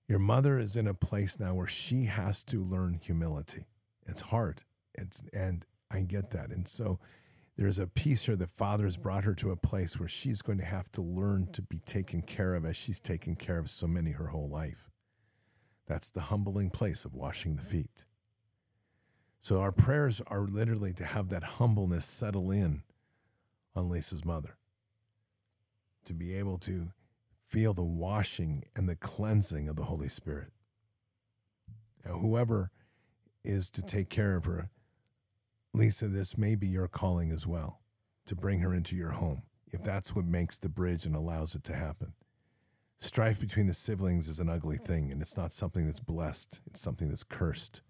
Your 0.07 0.19
mother 0.19 0.57
is 0.57 0.77
in 0.77 0.87
a 0.87 0.93
place 0.93 1.39
now 1.39 1.53
where 1.53 1.67
she 1.67 2.05
has 2.05 2.43
to 2.45 2.63
learn 2.63 2.99
humility. 3.01 3.65
It's 4.05 4.21
hard. 4.21 4.61
It's 4.93 5.21
and 5.33 5.65
I 5.91 6.01
get 6.01 6.31
that. 6.31 6.49
And 6.49 6.67
so 6.67 6.99
there's 7.57 7.79
a 7.79 7.87
piece 7.87 8.25
here 8.25 8.35
that 8.35 8.49
father 8.49 8.85
has 8.85 8.97
brought 8.97 9.25
her 9.25 9.33
to 9.35 9.51
a 9.51 9.55
place 9.55 9.99
where 9.99 10.07
she's 10.07 10.41
going 10.41 10.59
to 10.59 10.65
have 10.65 10.91
to 10.91 11.01
learn 11.01 11.49
to 11.53 11.61
be 11.61 11.79
taken 11.79 12.21
care 12.21 12.55
of 12.55 12.65
as 12.65 12.77
she's 12.77 12.99
taken 12.99 13.35
care 13.35 13.57
of 13.57 13.69
so 13.69 13.87
many 13.87 14.11
her 14.11 14.27
whole 14.27 14.49
life. 14.49 14.89
That's 15.87 16.09
the 16.09 16.21
humbling 16.21 16.69
place 16.69 17.03
of 17.03 17.13
washing 17.13 17.55
the 17.55 17.61
feet. 17.61 18.05
So 19.39 19.59
our 19.59 19.71
prayers 19.71 20.21
are 20.27 20.41
literally 20.41 20.93
to 20.93 21.05
have 21.05 21.29
that 21.29 21.43
humbleness 21.43 22.05
settle 22.05 22.51
in 22.51 22.83
on 23.75 23.89
Lisa's 23.89 24.25
mother, 24.25 24.57
to 26.05 26.13
be 26.13 26.35
able 26.35 26.57
to 26.59 26.91
feel 27.43 27.73
the 27.73 27.83
washing 27.83 28.63
and 28.75 28.89
the 28.89 28.95
cleansing 28.95 29.69
of 29.69 29.75
the 29.75 29.85
Holy 29.85 30.09
Spirit. 30.09 30.51
Now, 32.03 32.17
whoever 32.17 32.71
is 33.43 33.69
to 33.71 33.81
take 33.81 34.09
care 34.09 34.35
of 34.35 34.45
her, 34.45 34.69
Lisa, 35.73 36.07
this 36.07 36.37
may 36.37 36.55
be 36.55 36.67
your 36.67 36.87
calling 36.87 37.31
as 37.31 37.45
well, 37.45 37.81
to 38.25 38.35
bring 38.35 38.59
her 38.59 38.73
into 38.73 38.95
your 38.95 39.11
home, 39.11 39.43
if 39.71 39.81
that's 39.81 40.15
what 40.15 40.25
makes 40.25 40.57
the 40.59 40.69
bridge 40.69 41.05
and 41.05 41.15
allows 41.15 41.55
it 41.55 41.63
to 41.65 41.75
happen. 41.75 42.13
Strife 42.99 43.39
between 43.39 43.67
the 43.67 43.73
siblings 43.73 44.27
is 44.27 44.39
an 44.39 44.49
ugly 44.49 44.77
thing, 44.77 45.11
and 45.11 45.21
it's 45.21 45.37
not 45.37 45.53
something 45.53 45.85
that's 45.85 45.99
blessed, 45.99 46.61
it's 46.65 46.81
something 46.81 47.09
that's 47.09 47.23
cursed. 47.23 47.81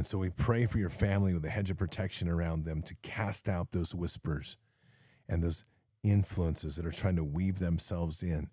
And 0.00 0.06
so 0.06 0.16
we 0.16 0.30
pray 0.30 0.64
for 0.64 0.78
your 0.78 0.88
family 0.88 1.34
with 1.34 1.44
a 1.44 1.50
hedge 1.50 1.70
of 1.70 1.76
protection 1.76 2.26
around 2.26 2.64
them 2.64 2.80
to 2.84 2.94
cast 3.02 3.50
out 3.50 3.72
those 3.72 3.94
whispers 3.94 4.56
and 5.28 5.42
those 5.42 5.66
influences 6.02 6.76
that 6.76 6.86
are 6.86 6.90
trying 6.90 7.16
to 7.16 7.22
weave 7.22 7.58
themselves 7.58 8.22
in. 8.22 8.48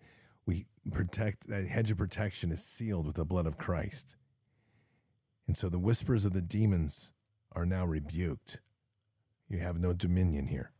We 0.45 0.65
protect, 0.91 1.47
that 1.47 1.65
hedge 1.65 1.89
of 1.89 1.99
protection 1.99 2.51
is 2.51 2.61
sealed 2.61 3.05
with 3.05 3.15
the 3.15 3.23
blood 3.23 3.47
of 3.47 3.57
Christ. 3.57 4.17
And 5.47 5.55
so 5.55 5.69
the 5.69 5.79
whispers 5.79 6.25
of 6.25 6.33
the 6.33 6.41
demons 6.41 7.13
are 7.53 7.65
now 7.65 7.85
rebuked. 7.85 8.59
You 9.47 9.59
have 9.59 9.79
no 9.79 9.93
dominion 9.93 10.47
here. 10.47 10.73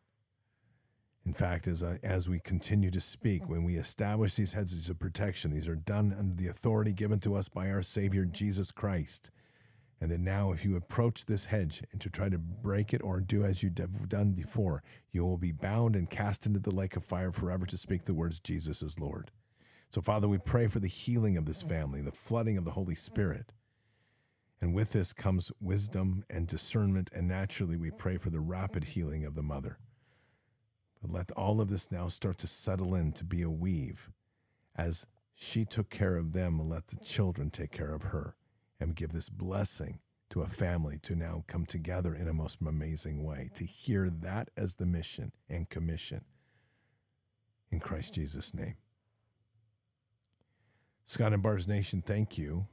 In 1.25 1.31
fact, 1.31 1.69
as, 1.69 1.81
I, 1.81 1.97
as 2.03 2.27
we 2.27 2.41
continue 2.41 2.91
to 2.91 2.99
speak, 2.99 3.47
when 3.47 3.63
we 3.63 3.77
establish 3.77 4.33
these 4.33 4.51
hedges 4.51 4.89
of 4.89 4.99
protection, 4.99 5.51
these 5.51 5.69
are 5.69 5.77
done 5.77 6.13
under 6.19 6.35
the 6.35 6.49
authority 6.49 6.91
given 6.91 7.21
to 7.21 7.35
us 7.35 7.47
by 7.47 7.71
our 7.71 7.81
Savior 7.81 8.25
Jesus 8.25 8.73
Christ. 8.73 9.31
And 9.99 10.11
that 10.11 10.19
now, 10.19 10.51
if 10.51 10.63
you 10.63 10.75
approach 10.75 11.25
this 11.25 11.45
hedge 11.45 11.83
and 11.91 11.99
to 12.01 12.09
try 12.09 12.29
to 12.29 12.37
break 12.37 12.93
it 12.93 13.01
or 13.03 13.19
do 13.19 13.43
as 13.43 13.63
you've 13.63 13.73
done 13.73 14.31
before, 14.31 14.83
you 15.11 15.25
will 15.25 15.39
be 15.39 15.51
bound 15.51 15.95
and 15.95 16.09
cast 16.09 16.45
into 16.45 16.59
the 16.59 16.73
lake 16.73 16.95
of 16.95 17.03
fire 17.03 17.31
forever 17.31 17.65
to 17.65 17.77
speak 17.77 18.03
the 18.03 18.13
words, 18.13 18.39
Jesus 18.39 18.83
is 18.83 18.99
Lord. 18.99 19.31
So, 19.89 20.01
Father, 20.01 20.27
we 20.27 20.37
pray 20.37 20.67
for 20.67 20.79
the 20.79 20.87
healing 20.87 21.35
of 21.35 21.45
this 21.45 21.63
family, 21.63 22.01
the 22.01 22.11
flooding 22.11 22.57
of 22.57 22.65
the 22.65 22.71
Holy 22.71 22.93
Spirit. 22.93 23.53
And 24.61 24.75
with 24.75 24.91
this 24.91 25.13
comes 25.13 25.51
wisdom 25.59 26.23
and 26.29 26.47
discernment, 26.47 27.09
and 27.13 27.27
naturally 27.27 27.77
we 27.77 27.89
pray 27.89 28.17
for 28.17 28.29
the 28.29 28.39
rapid 28.39 28.83
healing 28.83 29.25
of 29.25 29.33
the 29.33 29.43
mother. 29.43 29.79
But 31.01 31.11
let 31.11 31.31
all 31.31 31.59
of 31.59 31.69
this 31.69 31.91
now 31.91 32.07
start 32.07 32.37
to 32.39 32.47
settle 32.47 32.93
in 32.93 33.13
to 33.13 33.23
be 33.23 33.41
a 33.41 33.49
weave. 33.49 34.11
As 34.75 35.07
she 35.33 35.65
took 35.65 35.89
care 35.89 36.17
of 36.17 36.33
them, 36.33 36.59
and 36.59 36.69
let 36.69 36.87
the 36.87 36.97
children 36.97 37.49
take 37.49 37.71
care 37.71 37.93
of 37.93 38.03
her 38.03 38.35
and 38.79 38.95
give 38.95 39.11
this 39.11 39.29
blessing 39.29 39.99
to 40.29 40.41
a 40.41 40.47
family 40.47 40.99
to 41.03 41.15
now 41.15 41.43
come 41.47 41.65
together 41.65 42.13
in 42.13 42.27
a 42.27 42.33
most 42.33 42.59
amazing 42.61 43.23
way, 43.23 43.49
to 43.53 43.63
hear 43.63 44.09
that 44.09 44.49
as 44.57 44.75
the 44.75 44.85
mission 44.85 45.31
and 45.49 45.69
commission. 45.69 46.25
In 47.71 47.79
Christ 47.79 48.13
Jesus' 48.13 48.53
name. 48.53 48.75
Scott 51.05 51.33
and 51.33 51.41
Bards 51.41 51.67
Nation, 51.67 52.01
thank 52.01 52.37
you 52.37 52.67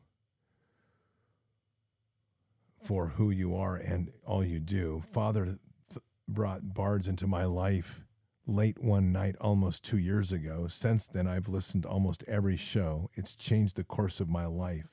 for 2.83 3.09
who 3.09 3.31
you 3.31 3.55
are 3.57 3.77
and 3.77 4.11
all 4.27 4.45
you 4.45 4.59
do. 4.59 5.03
Father 5.07 5.45
th- 5.45 6.03
brought 6.29 6.75
bards 6.75 7.07
into 7.09 7.27
my 7.27 7.45
life 7.45 8.05
late 8.47 8.83
one 8.83 9.13
night 9.13 9.37
almost 9.41 9.85
two 9.85 9.97
years 9.99 10.33
ago. 10.33 10.67
Since 10.69 11.07
then, 11.07 11.27
I've 11.27 11.49
listened 11.49 11.85
to 11.85 11.89
almost 11.89 12.25
every 12.27 12.57
show. 12.57 13.09
It's 13.15 13.35
changed 13.35 13.77
the 13.77 13.85
course 13.85 14.21
of 14.21 14.29
my 14.29 14.47
life. 14.47 14.93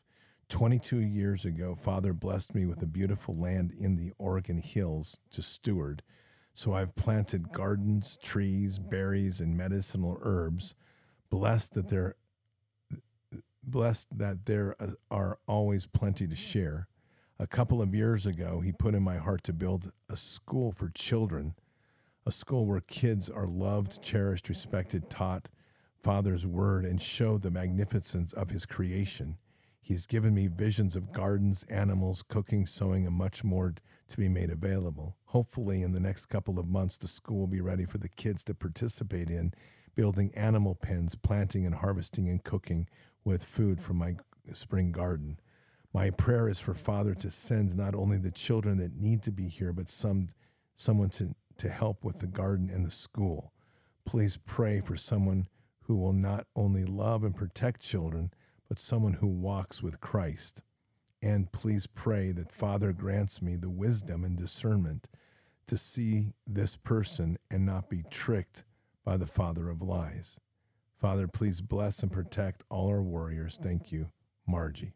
22 0.52 0.98
years 0.98 1.46
ago, 1.46 1.76
Father 1.76 2.12
blessed 2.12 2.54
me 2.54 2.66
with 2.66 2.82
a 2.84 2.86
beautiful 2.86 3.34
land 3.34 3.72
in 3.72 3.96
the 3.96 4.12
Oregon 4.18 4.58
Hills 4.58 5.18
to 5.32 5.42
steward. 5.42 6.04
So 6.54 6.74
I've 6.74 6.94
planted 6.94 7.54
gardens, 7.54 8.18
trees, 8.18 8.78
berries, 8.78 9.40
and 9.40 9.56
medicinal 9.56 10.20
herbs. 10.22 10.76
Blessed 11.30 11.76
that 11.76 11.88
there, 11.88 12.16
blessed 13.64 14.10
that 14.18 14.46
there 14.46 14.76
uh, 14.78 14.88
are 15.10 15.40
always 15.48 15.86
plenty 15.86 16.28
to 16.28 16.36
share. 16.36 16.90
A 17.40 17.48
couple 17.48 17.82
of 17.82 17.96
years 17.96 18.26
ago, 18.28 18.60
he 18.60 18.74
put 18.74 18.94
in 18.94 19.04
my 19.04 19.20
heart 19.20 19.44
to 19.46 19.54
build 19.54 19.94
a 20.10 20.18
school 20.18 20.74
for 20.74 20.90
children, 20.90 21.56
a 22.26 22.32
school 22.32 22.66
where 22.66 22.82
kids 22.82 23.30
are 23.30 23.48
loved, 23.48 24.04
cherished, 24.04 24.50
respected, 24.50 25.10
taught 25.10 25.48
Father's 26.04 26.46
word, 26.46 26.84
and 26.84 27.02
showed 27.02 27.42
the 27.42 27.52
magnificence 27.52 28.34
of 28.34 28.50
his 28.50 28.66
creation. 28.66 29.38
He's 29.82 30.06
given 30.06 30.34
me 30.34 30.48
visions 30.48 30.96
of 30.96 31.12
gardens, 31.12 31.64
animals, 31.64 32.24
cooking, 32.24 32.66
sewing, 32.66 33.06
and 33.06 33.16
much 33.16 33.44
more 33.44 33.74
to 34.08 34.18
be 34.18 34.30
made 34.30 34.50
available. 34.50 35.18
Hopefully, 35.26 35.82
in 35.82 35.92
the 35.92 36.00
next 36.00 36.28
couple 36.28 36.60
of 36.60 36.68
months, 36.68 36.98
the 36.98 37.08
school 37.08 37.40
will 37.40 37.48
be 37.48 37.62
ready 37.62 37.86
for 37.86 37.98
the 37.98 38.10
kids 38.10 38.44
to 38.46 38.54
participate 38.54 39.30
in 39.30 39.54
building 39.96 40.32
animal 40.36 40.76
pens, 40.76 41.16
planting 41.16 41.66
and 41.66 41.76
harvesting 41.76 42.30
and 42.30 42.44
cooking 42.44 42.88
with 43.26 43.44
food 43.44 43.82
from 43.82 43.98
my 43.98 44.16
spring 44.54 44.92
garden. 44.92 45.40
My 45.94 46.10
prayer 46.10 46.48
is 46.48 46.60
for 46.60 46.74
Father 46.74 47.14
to 47.16 47.30
send 47.30 47.76
not 47.76 47.96
only 47.96 48.18
the 48.18 48.32
children 48.32 48.78
that 48.78 48.96
need 48.96 49.22
to 49.24 49.32
be 49.32 49.50
here, 49.50 49.74
but 49.74 49.90
some 49.90 50.30
someone 50.76 51.10
to, 51.10 51.36
to 51.58 51.70
help 51.70 52.04
with 52.04 52.20
the 52.20 52.28
garden 52.28 52.70
and 52.70 52.86
the 52.86 52.92
school. 52.92 53.52
Please 54.06 54.38
pray 54.38 54.82
for 54.82 54.96
someone 54.96 55.48
who 55.84 55.96
will 55.96 56.14
not 56.14 56.48
only 56.56 56.86
love 56.86 57.24
and 57.24 57.36
protect 57.36 57.82
children, 57.82 58.32
but 58.72 58.80
someone 58.80 59.16
who 59.16 59.28
walks 59.28 59.84
with 59.84 60.00
Christ. 60.00 60.64
And 61.22 61.52
please 61.52 61.88
pray 61.88 62.32
that 62.32 62.54
Father 62.54 62.94
grants 62.94 63.42
me 63.42 63.58
the 63.58 63.70
wisdom 63.70 64.24
and 64.24 64.38
discernment 64.38 65.10
to 65.68 65.76
see 65.76 66.32
this 66.48 66.78
person 66.78 67.38
and 67.50 67.66
not 67.66 67.90
be 67.90 68.06
tricked 68.10 68.64
by 69.04 69.18
the 69.18 69.26
father 69.26 69.70
of 69.70 69.82
lies. 69.82 70.40
Father, 70.96 71.28
please 71.28 71.60
bless 71.60 72.02
and 72.02 72.14
protect 72.14 72.64
all 72.70 72.88
our 72.88 73.02
warriors. 73.02 73.60
Thank 73.62 73.92
you, 73.92 74.14
Margie. 74.48 74.94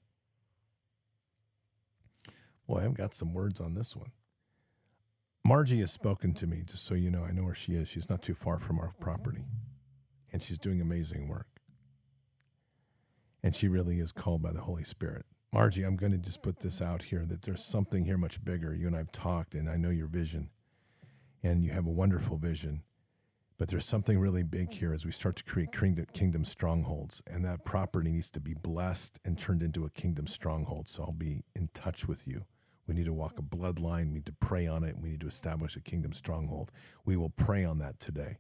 Boy, 2.70 2.86
I've 2.86 2.94
got 2.94 3.14
some 3.14 3.34
words 3.34 3.60
on 3.60 3.74
this 3.74 3.94
one. 3.94 4.14
Margie 5.44 5.82
has 5.82 5.92
spoken 5.92 6.34
to 6.36 6.48
me, 6.48 6.64
just 6.66 6.86
so 6.86 6.96
you 6.96 7.12
know, 7.12 7.26
I 7.26 7.34
know 7.34 7.44
where 7.44 7.54
she 7.54 7.74
is. 7.74 7.90
She's 7.90 8.10
not 8.10 8.22
too 8.22 8.36
far 8.36 8.58
from 8.58 8.80
our 8.80 8.94
property, 9.02 9.44
and 10.32 10.42
she's 10.42 10.58
doing 10.58 10.80
amazing 10.80 11.28
work 11.28 11.55
and 13.46 13.56
she 13.56 13.68
really 13.68 14.00
is 14.00 14.12
called 14.12 14.42
by 14.42 14.52
the 14.52 14.62
Holy 14.62 14.84
Spirit. 14.84 15.24
Margie, 15.54 15.84
I'm 15.84 15.98
going 15.98 16.12
to 16.12 16.18
just 16.18 16.42
put 16.42 16.62
this 16.62 16.82
out 16.82 17.04
here 17.04 17.26
that 17.28 17.44
there's 17.44 17.64
something 17.64 18.06
here 18.06 18.18
much 18.18 18.44
bigger. 18.44 18.74
You 18.74 18.88
and 18.88 18.96
I've 18.96 19.12
talked, 19.12 19.54
and 19.54 19.70
I 19.70 19.78
know 19.78 19.92
your 19.92 20.08
vision, 20.08 20.50
and 21.44 21.64
you 21.64 21.72
have 21.72 21.86
a 21.86 21.92
wonderful 21.92 22.38
vision. 22.38 22.82
But 23.60 23.68
there's 23.68 23.86
something 23.86 24.18
really 24.18 24.42
big 24.42 24.74
here 24.74 24.94
as 24.94 25.06
we 25.06 25.12
start 25.12 25.36
to 25.36 25.44
create 25.44 25.72
kingdom 25.72 26.44
strongholds, 26.44 27.22
and 27.28 27.46
that 27.46 27.64
property 27.64 28.12
needs 28.12 28.32
to 28.32 28.40
be 28.40 28.56
blessed 28.56 29.20
and 29.24 29.38
turned 29.38 29.62
into 29.62 29.86
a 29.86 29.92
kingdom 29.92 30.26
stronghold. 30.26 30.90
So 30.90 31.04
I'll 31.04 31.12
be 31.12 31.44
in 31.56 31.70
touch 31.72 32.08
with 32.08 32.28
you. 32.28 32.46
We 32.88 32.96
need 32.96 33.06
to 33.06 33.14
walk 33.14 33.38
a 33.38 33.44
bloodline. 33.44 34.08
We 34.08 34.16
need 34.16 34.26
to 34.26 34.34
pray 34.34 34.66
on 34.66 34.84
it. 34.84 34.98
We 35.00 35.10
need 35.10 35.22
to 35.22 35.28
establish 35.28 35.76
a 35.76 35.82
kingdom 35.82 36.14
stronghold. 36.14 36.72
We 37.06 37.16
will 37.16 37.30
pray 37.30 37.64
on 37.64 37.78
that 37.78 38.00
today. 38.00 38.38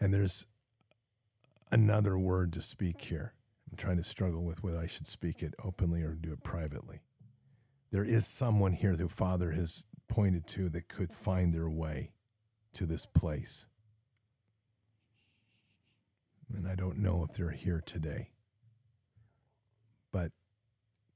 And 0.00 0.12
there's 0.14 0.46
another 1.72 2.18
word 2.18 2.52
to 2.52 2.60
speak 2.60 3.00
here. 3.00 3.32
I'm 3.70 3.76
trying 3.76 3.96
to 3.96 4.04
struggle 4.04 4.44
with 4.44 4.62
whether 4.62 4.78
I 4.78 4.86
should 4.86 5.06
speak 5.06 5.42
it 5.42 5.54
openly 5.64 6.02
or 6.02 6.12
do 6.12 6.32
it 6.32 6.44
privately. 6.44 7.00
There 7.90 8.04
is 8.04 8.26
someone 8.26 8.72
here 8.72 8.94
who 8.94 9.08
Father 9.08 9.52
has 9.52 9.84
pointed 10.06 10.46
to 10.48 10.68
that 10.68 10.88
could 10.88 11.12
find 11.12 11.52
their 11.52 11.70
way 11.70 12.12
to 12.74 12.84
this 12.84 13.06
place. 13.06 13.66
And 16.54 16.68
I 16.68 16.74
don't 16.74 16.98
know 16.98 17.26
if 17.26 17.34
they're 17.34 17.50
here 17.50 17.82
today, 17.84 18.28
but 20.12 20.32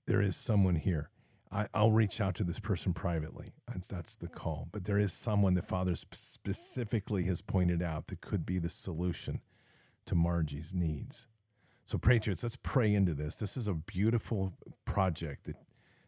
there 0.07 0.23
is 0.23 0.35
someone 0.35 0.77
here. 0.77 1.11
I, 1.53 1.67
will 1.75 1.93
reach 1.93 2.21
out 2.21 2.35
to 2.37 2.45
this 2.45 2.59
person 2.59 2.95
privately. 2.95 3.53
That's, 3.69 3.89
that's 3.89 4.17
the 4.17 4.29
call. 4.29 4.69
But 4.73 4.85
there 4.85 4.99
is 4.99 5.13
someone 5.13 5.55
that 5.55 5.67
Father 5.67 5.95
specifically 5.95 7.25
has 7.25 7.43
pointed 7.43 7.83
out 7.83 8.09
that 8.09 8.23
could 8.23 8.47
be 8.47 8.59
the 8.59 8.71
solution 8.71 9.43
to 10.07 10.15
Margie's 10.15 10.73
needs. 10.75 11.27
So, 11.85 11.99
Patriots, 11.99 12.43
let's 12.43 12.57
pray 12.57 12.93
into 12.93 13.15
this. 13.15 13.37
This 13.37 13.57
is 13.57 13.69
a 13.69 13.75
beautiful 13.75 14.55
project 14.85 15.45
that, 15.45 15.57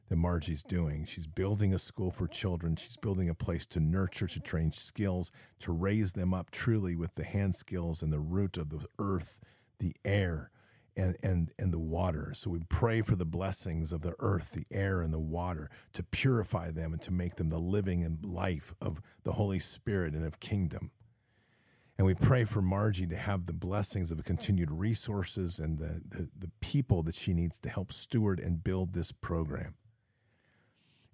that 0.08 0.16
Margie's 0.16 0.64
doing. 0.64 1.04
She's 1.04 1.28
building 1.28 1.72
a 1.72 1.78
school 1.78 2.10
for 2.10 2.26
children. 2.26 2.74
She's 2.74 2.96
building 2.96 3.28
a 3.28 3.34
place 3.34 3.64
to 3.66 3.80
nurture, 3.80 4.26
to 4.26 4.40
train 4.40 4.72
skills, 4.72 5.30
to 5.60 5.72
raise 5.72 6.14
them 6.14 6.34
up 6.34 6.50
truly 6.50 6.96
with 6.96 7.14
the 7.14 7.24
hand 7.24 7.54
skills 7.54 8.02
and 8.02 8.12
the 8.12 8.18
root 8.18 8.56
of 8.56 8.70
the 8.70 8.86
earth, 8.98 9.40
the 9.78 9.94
air, 10.04 10.50
and, 10.96 11.16
and, 11.22 11.52
and 11.58 11.72
the 11.72 11.78
water. 11.78 12.32
So 12.34 12.50
we 12.50 12.60
pray 12.68 13.02
for 13.02 13.14
the 13.14 13.24
blessings 13.24 13.92
of 13.92 14.02
the 14.02 14.14
earth, 14.18 14.50
the 14.50 14.66
air, 14.76 15.00
and 15.00 15.14
the 15.14 15.20
water 15.20 15.70
to 15.92 16.02
purify 16.02 16.72
them 16.72 16.92
and 16.92 17.00
to 17.02 17.12
make 17.12 17.36
them 17.36 17.50
the 17.50 17.58
living 17.58 18.02
and 18.02 18.24
life 18.24 18.74
of 18.80 19.00
the 19.22 19.32
Holy 19.32 19.60
Spirit 19.60 20.14
and 20.14 20.26
of 20.26 20.40
kingdom. 20.40 20.90
And 21.98 22.06
we 22.06 22.14
pray 22.14 22.44
for 22.44 22.62
Margie 22.62 23.08
to 23.08 23.16
have 23.16 23.46
the 23.46 23.52
blessings 23.52 24.12
of 24.12 24.22
continued 24.22 24.70
resources 24.70 25.58
and 25.58 25.78
the, 25.78 26.00
the, 26.08 26.28
the, 26.38 26.50
people 26.60 27.02
that 27.02 27.16
she 27.16 27.34
needs 27.34 27.58
to 27.60 27.68
help 27.68 27.92
steward 27.92 28.38
and 28.38 28.62
build 28.62 28.92
this 28.92 29.10
program. 29.10 29.74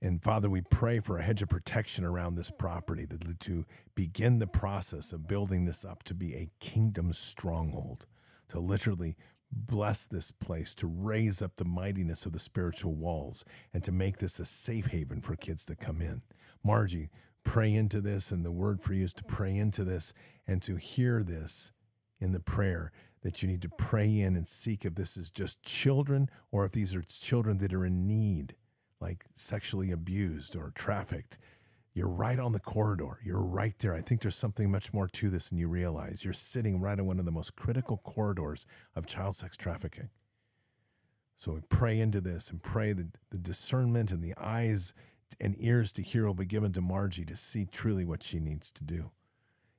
And 0.02 0.22
Father, 0.22 0.50
we 0.50 0.60
pray 0.60 1.00
for 1.00 1.16
a 1.16 1.22
hedge 1.22 1.40
of 1.40 1.48
protection 1.48 2.04
around 2.04 2.34
this 2.34 2.50
property 2.50 3.06
that, 3.06 3.40
to 3.40 3.64
begin 3.94 4.38
the 4.38 4.46
process 4.46 5.14
of 5.14 5.26
building 5.26 5.64
this 5.64 5.86
up 5.86 6.02
to 6.02 6.14
be 6.14 6.34
a 6.34 6.50
kingdom 6.60 7.14
stronghold, 7.14 8.06
to 8.48 8.60
literally 8.60 9.16
bless 9.50 10.06
this 10.06 10.30
place, 10.30 10.74
to 10.74 10.86
raise 10.86 11.40
up 11.40 11.56
the 11.56 11.64
mightiness 11.64 12.26
of 12.26 12.32
the 12.32 12.38
spiritual 12.38 12.94
walls, 12.94 13.46
and 13.72 13.82
to 13.84 13.92
make 13.92 14.18
this 14.18 14.38
a 14.38 14.44
safe 14.44 14.88
haven 14.88 15.22
for 15.22 15.36
kids 15.36 15.64
to 15.64 15.74
come 15.74 16.02
in. 16.02 16.20
Margie, 16.62 17.08
pray 17.44 17.72
into 17.72 18.00
this, 18.00 18.30
and 18.30 18.44
the 18.44 18.52
word 18.52 18.82
for 18.82 18.94
you 18.94 19.04
is 19.04 19.14
to 19.14 19.24
pray 19.24 19.56
into 19.56 19.84
this 19.84 20.12
and 20.46 20.62
to 20.62 20.76
hear 20.76 21.22
this 21.22 21.72
in 22.18 22.32
the 22.32 22.40
prayer 22.40 22.90
that 23.22 23.42
you 23.42 23.48
need 23.48 23.62
to 23.62 23.68
pray 23.68 24.20
in 24.20 24.36
and 24.36 24.46
seek 24.46 24.84
if 24.84 24.94
this 24.94 25.16
is 25.16 25.30
just 25.30 25.62
children 25.62 26.28
or 26.50 26.64
if 26.64 26.72
these 26.72 26.94
are 26.94 27.02
children 27.02 27.56
that 27.58 27.72
are 27.72 27.84
in 27.84 28.06
need, 28.06 28.54
like 29.00 29.24
sexually 29.34 29.90
abused 29.90 30.54
or 30.54 30.72
trafficked. 30.74 31.38
You're 31.94 32.08
right 32.08 32.38
on 32.38 32.52
the 32.52 32.60
corridor. 32.60 33.18
You're 33.24 33.40
right 33.40 33.74
there. 33.78 33.94
I 33.94 34.00
think 34.00 34.20
there's 34.20 34.34
something 34.34 34.70
much 34.70 34.92
more 34.92 35.06
to 35.06 35.30
this 35.30 35.48
than 35.48 35.58
you 35.58 35.68
realize. 35.68 36.24
You're 36.24 36.34
sitting 36.34 36.80
right 36.80 36.98
on 36.98 37.06
one 37.06 37.20
of 37.20 37.24
the 37.24 37.30
most 37.30 37.54
critical 37.54 37.98
corridors 37.98 38.66
of 38.96 39.06
child 39.06 39.36
sex 39.36 39.56
trafficking. 39.56 40.10
So 41.36 41.52
we 41.52 41.60
pray 41.68 42.00
into 42.00 42.20
this 42.20 42.50
and 42.50 42.62
pray 42.62 42.92
that 42.92 43.08
the 43.30 43.38
discernment 43.38 44.10
and 44.10 44.22
the 44.22 44.34
eyes 44.36 44.92
and 45.40 45.54
ears 45.58 45.92
to 45.92 46.02
hear 46.02 46.26
will 46.26 46.34
be 46.34 46.44
given 46.44 46.72
to 46.72 46.80
Margie 46.80 47.24
to 47.24 47.36
see 47.36 47.66
truly 47.66 48.04
what 48.04 48.22
she 48.22 48.40
needs 48.40 48.70
to 48.72 48.84
do. 48.84 49.10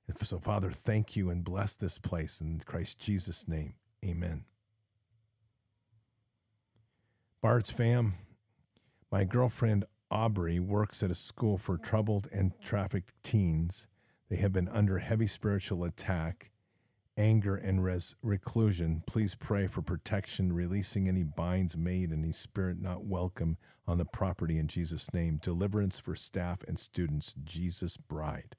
And 0.08 0.17
so, 0.17 0.40
Father, 0.40 0.72
thank 0.72 1.16
you 1.16 1.30
and 1.30 1.43
bless 1.43 1.75
this 1.75 1.98
place 1.98 2.40
in 2.40 2.59
Christ 2.66 3.00
Jesus' 3.00 3.48
name. 3.48 3.74
Amen. 4.03 4.45
Bard's 7.42 7.72
fam, 7.72 8.16
my 9.11 9.24
girlfriend 9.24 9.85
Aubrey 10.11 10.59
works 10.59 11.03
at 11.03 11.11
a 11.11 11.16
school 11.16 11.58
for 11.58 11.77
troubled 11.77 12.27
and 12.32 12.53
trafficked 12.61 13.14
teens. 13.24 13.88
They 14.30 14.38
have 14.38 14.53
been 14.53 14.69
under 14.69 15.00
heavy 15.00 15.27
spiritual 15.27 15.84
attack 15.84 16.51
anger 17.18 17.56
and 17.56 17.84
res- 17.84 18.16
reclusion. 18.22 19.03
Please 19.08 19.35
pray 19.35 19.68
for 19.68 19.82
protection, 19.82 20.53
releasing 20.53 21.08
any 21.08 21.24
binds 21.24 21.77
made, 21.77 22.11
any 22.11 22.32
spirit 22.32 22.82
not 22.82 23.06
welcome 23.06 23.58
on 23.88 23.98
the 23.98 24.06
property 24.06 24.58
in 24.58 24.68
Jesus' 24.68 25.14
name. 25.14 25.38
Deliverance 25.42 26.00
for 26.00 26.16
staff 26.16 26.64
and 26.68 26.77
students, 26.80 27.34
Jesus' 27.44 27.98
bride. 27.98 28.56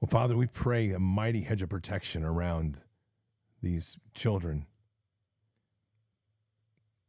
Well, 0.00 0.08
Father, 0.08 0.36
we 0.36 0.46
pray 0.46 0.90
a 0.90 0.98
mighty 0.98 1.42
hedge 1.42 1.62
of 1.62 1.68
protection 1.68 2.24
around 2.24 2.80
these 3.62 3.96
children 4.14 4.66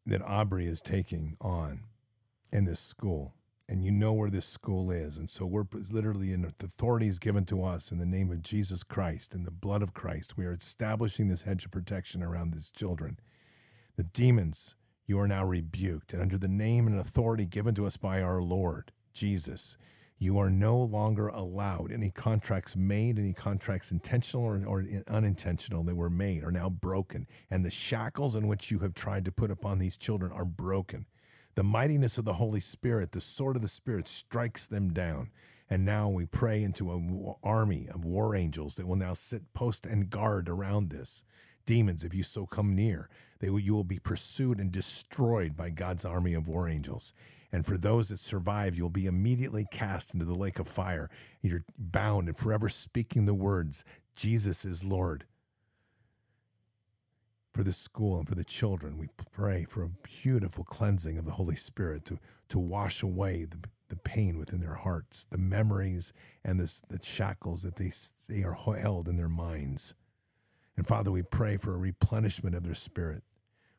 that 0.06 0.22
Aubrey 0.22 0.68
is 0.68 0.82
taking 0.82 1.38
on 1.42 1.86
in 2.52 2.66
this 2.66 2.80
school 2.80 3.34
and 3.74 3.84
you 3.84 3.92
know 3.92 4.14
where 4.14 4.30
this 4.30 4.46
school 4.46 4.92
is. 4.92 5.18
And 5.18 5.28
so 5.28 5.48
we're 5.48 5.66
literally 5.90 6.32
in 6.32 6.44
the 6.44 6.54
authorities 6.64 7.18
given 7.18 7.44
to 7.46 7.64
us 7.64 7.92
in 7.92 7.98
the 7.98 8.06
name 8.06 8.32
of 8.32 8.44
Jesus 8.44 8.84
Christ 8.84 9.34
and 9.34 9.48
the 9.48 9.52
blood 9.52 9.82
of 9.82 9.96
Christ. 9.96 10.38
We 10.38 10.46
are 10.46 10.54
establishing 10.54 11.28
this 11.28 11.42
hedge 11.42 11.66
of 11.66 11.72
protection 11.72 12.22
around 12.22 12.54
these 12.54 12.70
children. 12.70 13.20
The 13.96 14.04
demons, 14.04 14.76
you 15.08 15.20
are 15.20 15.28
now 15.28 15.44
rebuked. 15.44 16.14
And 16.14 16.22
under 16.22 16.38
the 16.38 16.48
name 16.48 16.86
and 16.86 17.00
authority 17.00 17.48
given 17.48 17.74
to 17.74 17.88
us 17.88 17.98
by 17.98 18.22
our 18.22 18.44
Lord 18.44 18.92
Jesus, 19.12 19.76
you 20.20 20.38
are 20.38 20.52
no 20.52 20.78
longer 20.78 21.30
allowed. 21.30 21.92
Any 21.92 22.12
contracts 22.12 22.76
made, 22.76 23.18
any 23.18 23.34
contracts 23.34 23.92
intentional 23.92 24.46
or, 24.46 24.64
or 24.68 24.86
unintentional 25.08 25.84
that 25.86 25.96
were 25.96 26.12
made 26.12 26.44
are 26.44 26.52
now 26.52 26.70
broken. 26.70 27.26
And 27.50 27.66
the 27.66 27.72
shackles 27.72 28.36
in 28.36 28.48
which 28.48 28.70
you 28.70 28.80
have 28.80 28.94
tried 28.94 29.26
to 29.26 29.32
put 29.32 29.50
upon 29.50 29.80
these 29.80 29.98
children 29.98 30.32
are 30.32 30.46
broken. 30.46 31.08
The 31.56 31.64
mightiness 31.64 32.18
of 32.18 32.26
the 32.26 32.34
Holy 32.34 32.60
Spirit, 32.60 33.12
the 33.12 33.22
sword 33.22 33.56
of 33.56 33.62
the 33.62 33.68
Spirit, 33.68 34.08
strikes 34.08 34.66
them 34.68 34.92
down. 34.92 35.30
And 35.70 35.86
now 35.86 36.10
we 36.10 36.26
pray 36.26 36.64
into 36.64 36.92
an 36.92 37.36
army 37.44 37.88
of 37.94 38.06
war 38.06 38.36
angels 38.36 38.76
that 38.76 38.88
will 38.88 38.96
now 38.96 39.14
sit 39.14 39.54
post 39.54 39.86
and 39.86 40.10
guard 40.10 40.50
around 40.50 40.90
this. 40.90 41.24
Demons, 41.66 42.04
if 42.04 42.14
you 42.14 42.24
so 42.24 42.46
come 42.46 42.76
near, 42.76 43.08
they 43.40 43.50
will, 43.50 43.60
you 43.60 43.74
will 43.74 43.84
be 43.84 44.00
pursued 44.00 44.60
and 44.60 44.72
destroyed 44.72 45.56
by 45.56 45.70
God's 45.70 46.06
army 46.06 46.34
of 46.34 46.48
war 46.48 46.68
angels. 46.68 47.14
And 47.52 47.66
for 47.66 47.78
those 47.78 48.10
that 48.10 48.18
survive, 48.18 48.76
you'll 48.76 48.90
be 48.90 49.06
immediately 49.06 49.66
cast 49.72 50.14
into 50.14 50.26
the 50.26 50.34
lake 50.34 50.60
of 50.60 50.68
fire. 50.68 51.10
You're 51.42 51.64
bound 51.78 52.28
and 52.28 52.38
forever 52.38 52.68
speaking 52.68 53.26
the 53.26 53.34
words, 53.34 53.86
Jesus 54.16 54.66
is 54.66 54.84
Lord 54.84 55.26
for 57.54 57.64
the 57.64 57.72
school 57.72 58.18
and 58.18 58.28
for 58.28 58.36
the 58.36 58.44
children. 58.44 58.98
We 58.98 59.10
pray 59.32 59.66
for 59.70 59.84
a 59.84 59.92
beautiful 60.24 60.64
cleansing 60.64 61.18
of 61.18 61.26
the 61.26 61.32
Holy 61.32 61.56
Spirit 61.56 62.06
to, 62.06 62.20
to 62.50 62.60
wash 62.60 63.04
away 63.04 63.46
the, 63.46 63.60
the 63.90 63.96
pain 63.96 64.38
within 64.38 64.60
their 64.60 64.76
hearts, 64.76 65.26
the 65.30 65.38
memories 65.38 66.14
and 66.44 66.60
the, 66.60 66.82
the 66.90 67.04
shackles 67.04 67.64
that 67.64 67.76
they, 67.76 67.92
they 68.28 68.44
are 68.44 68.54
held 68.54 69.08
in 69.08 69.18
their 69.18 69.30
minds. 69.30 69.94
And 70.76 70.88
Father, 70.88 71.12
we 71.12 71.22
pray 71.22 71.58
for 71.58 71.76
a 71.76 71.78
replenishment 71.78 72.56
of 72.56 72.64
their 72.64 72.74
spirit. 72.74 73.24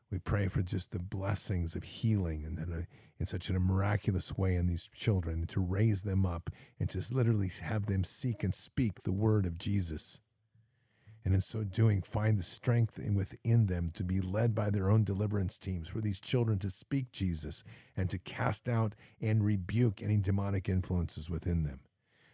We 0.09 0.19
pray 0.19 0.47
for 0.47 0.61
just 0.61 0.91
the 0.91 0.99
blessings 0.99 1.75
of 1.75 1.83
healing 1.83 2.45
and 2.45 2.57
then 2.57 2.71
uh, 2.71 2.83
in 3.19 3.25
such 3.25 3.49
a 3.49 3.59
miraculous 3.59 4.37
way 4.37 4.55
in 4.55 4.67
these 4.67 4.87
children 4.87 5.47
to 5.47 5.59
raise 5.59 6.03
them 6.03 6.25
up 6.25 6.49
and 6.79 6.89
just 6.89 7.13
literally 7.13 7.49
have 7.63 7.87
them 7.87 8.03
seek 8.03 8.43
and 8.43 8.53
speak 8.53 9.01
the 9.01 9.11
word 9.11 9.45
of 9.45 9.57
Jesus 9.57 10.21
and 11.25 11.33
in 11.33 11.41
so 11.41 11.63
doing, 11.63 12.03
find 12.03 12.37
the 12.37 12.43
strength 12.43 12.99
within 12.99 13.65
them 13.65 13.89
to 13.95 14.03
be 14.03 14.21
led 14.21 14.53
by 14.53 14.69
their 14.69 14.91
own 14.91 15.03
deliverance 15.03 15.57
teams 15.57 15.89
for 15.89 15.99
these 15.99 16.19
children 16.19 16.59
to 16.59 16.69
speak 16.69 17.11
Jesus 17.11 17.63
and 17.97 18.11
to 18.11 18.19
cast 18.19 18.69
out 18.69 18.93
and 19.19 19.43
rebuke 19.43 20.03
any 20.03 20.17
demonic 20.17 20.69
influences 20.69 21.27
within 21.27 21.63
them. 21.63 21.79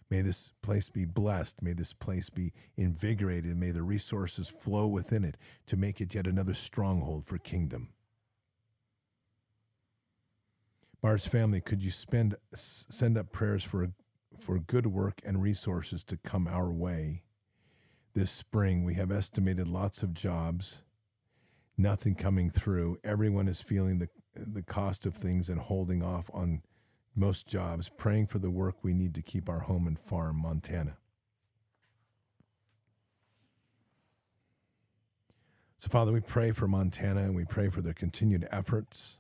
May 0.10 0.22
this 0.22 0.52
place 0.62 0.90
be 0.90 1.06
blessed. 1.06 1.62
May 1.62 1.72
this 1.72 1.94
place 1.94 2.30
be 2.30 2.52
invigorated. 2.76 3.56
May 3.56 3.72
the 3.72 3.82
resources 3.82 4.50
flow 4.50 4.86
within 4.86 5.24
it 5.24 5.38
to 5.68 5.78
make 5.78 6.02
it 6.02 6.14
yet 6.14 6.28
another 6.28 6.54
stronghold 6.54 7.26
for 7.26 7.38
kingdom. 7.38 7.94
Bards 11.02 11.26
family, 11.26 11.62
could 11.62 11.82
you 11.82 11.92
spend 11.92 12.36
send 12.54 13.18
up 13.18 13.32
prayers 13.32 13.64
for 13.64 13.94
for 14.38 14.60
good 14.60 14.86
work 14.86 15.22
and 15.26 15.42
resources 15.42 16.04
to 16.04 16.18
come 16.18 16.46
our 16.46 16.72
way? 16.72 17.24
This 18.14 18.32
spring. 18.32 18.84
We 18.84 18.96
have 18.96 19.12
estimated 19.12 19.68
lots 19.68 20.04
of 20.04 20.14
jobs, 20.14 20.82
nothing 21.78 22.16
coming 22.16 22.50
through. 22.50 22.98
Everyone 23.04 23.48
is 23.48 23.62
feeling 23.62 24.00
the, 24.00 24.10
the 24.36 24.64
cost 24.64 25.06
of 25.06 25.16
things 25.16 25.50
and 25.50 25.60
holding 25.60 26.04
off 26.04 26.30
on 26.34 26.62
most 27.16 27.48
jobs, 27.48 27.90
praying 27.90 28.28
for 28.28 28.40
the 28.40 28.52
work 28.52 28.84
we 28.84 28.94
need 28.94 29.14
to 29.16 29.22
keep 29.22 29.50
our 29.50 29.60
home 29.60 29.88
and 29.88 30.00
farm, 30.00 30.38
Montana. 30.42 30.98
So, 35.78 35.90
Father, 35.90 36.12
we 36.12 36.22
pray 36.22 36.52
for 36.52 36.68
Montana 36.68 37.22
and 37.22 37.36
we 37.36 37.44
pray 37.44 37.70
for 37.70 37.82
their 37.82 37.94
continued 37.94 38.48
efforts. 38.52 39.18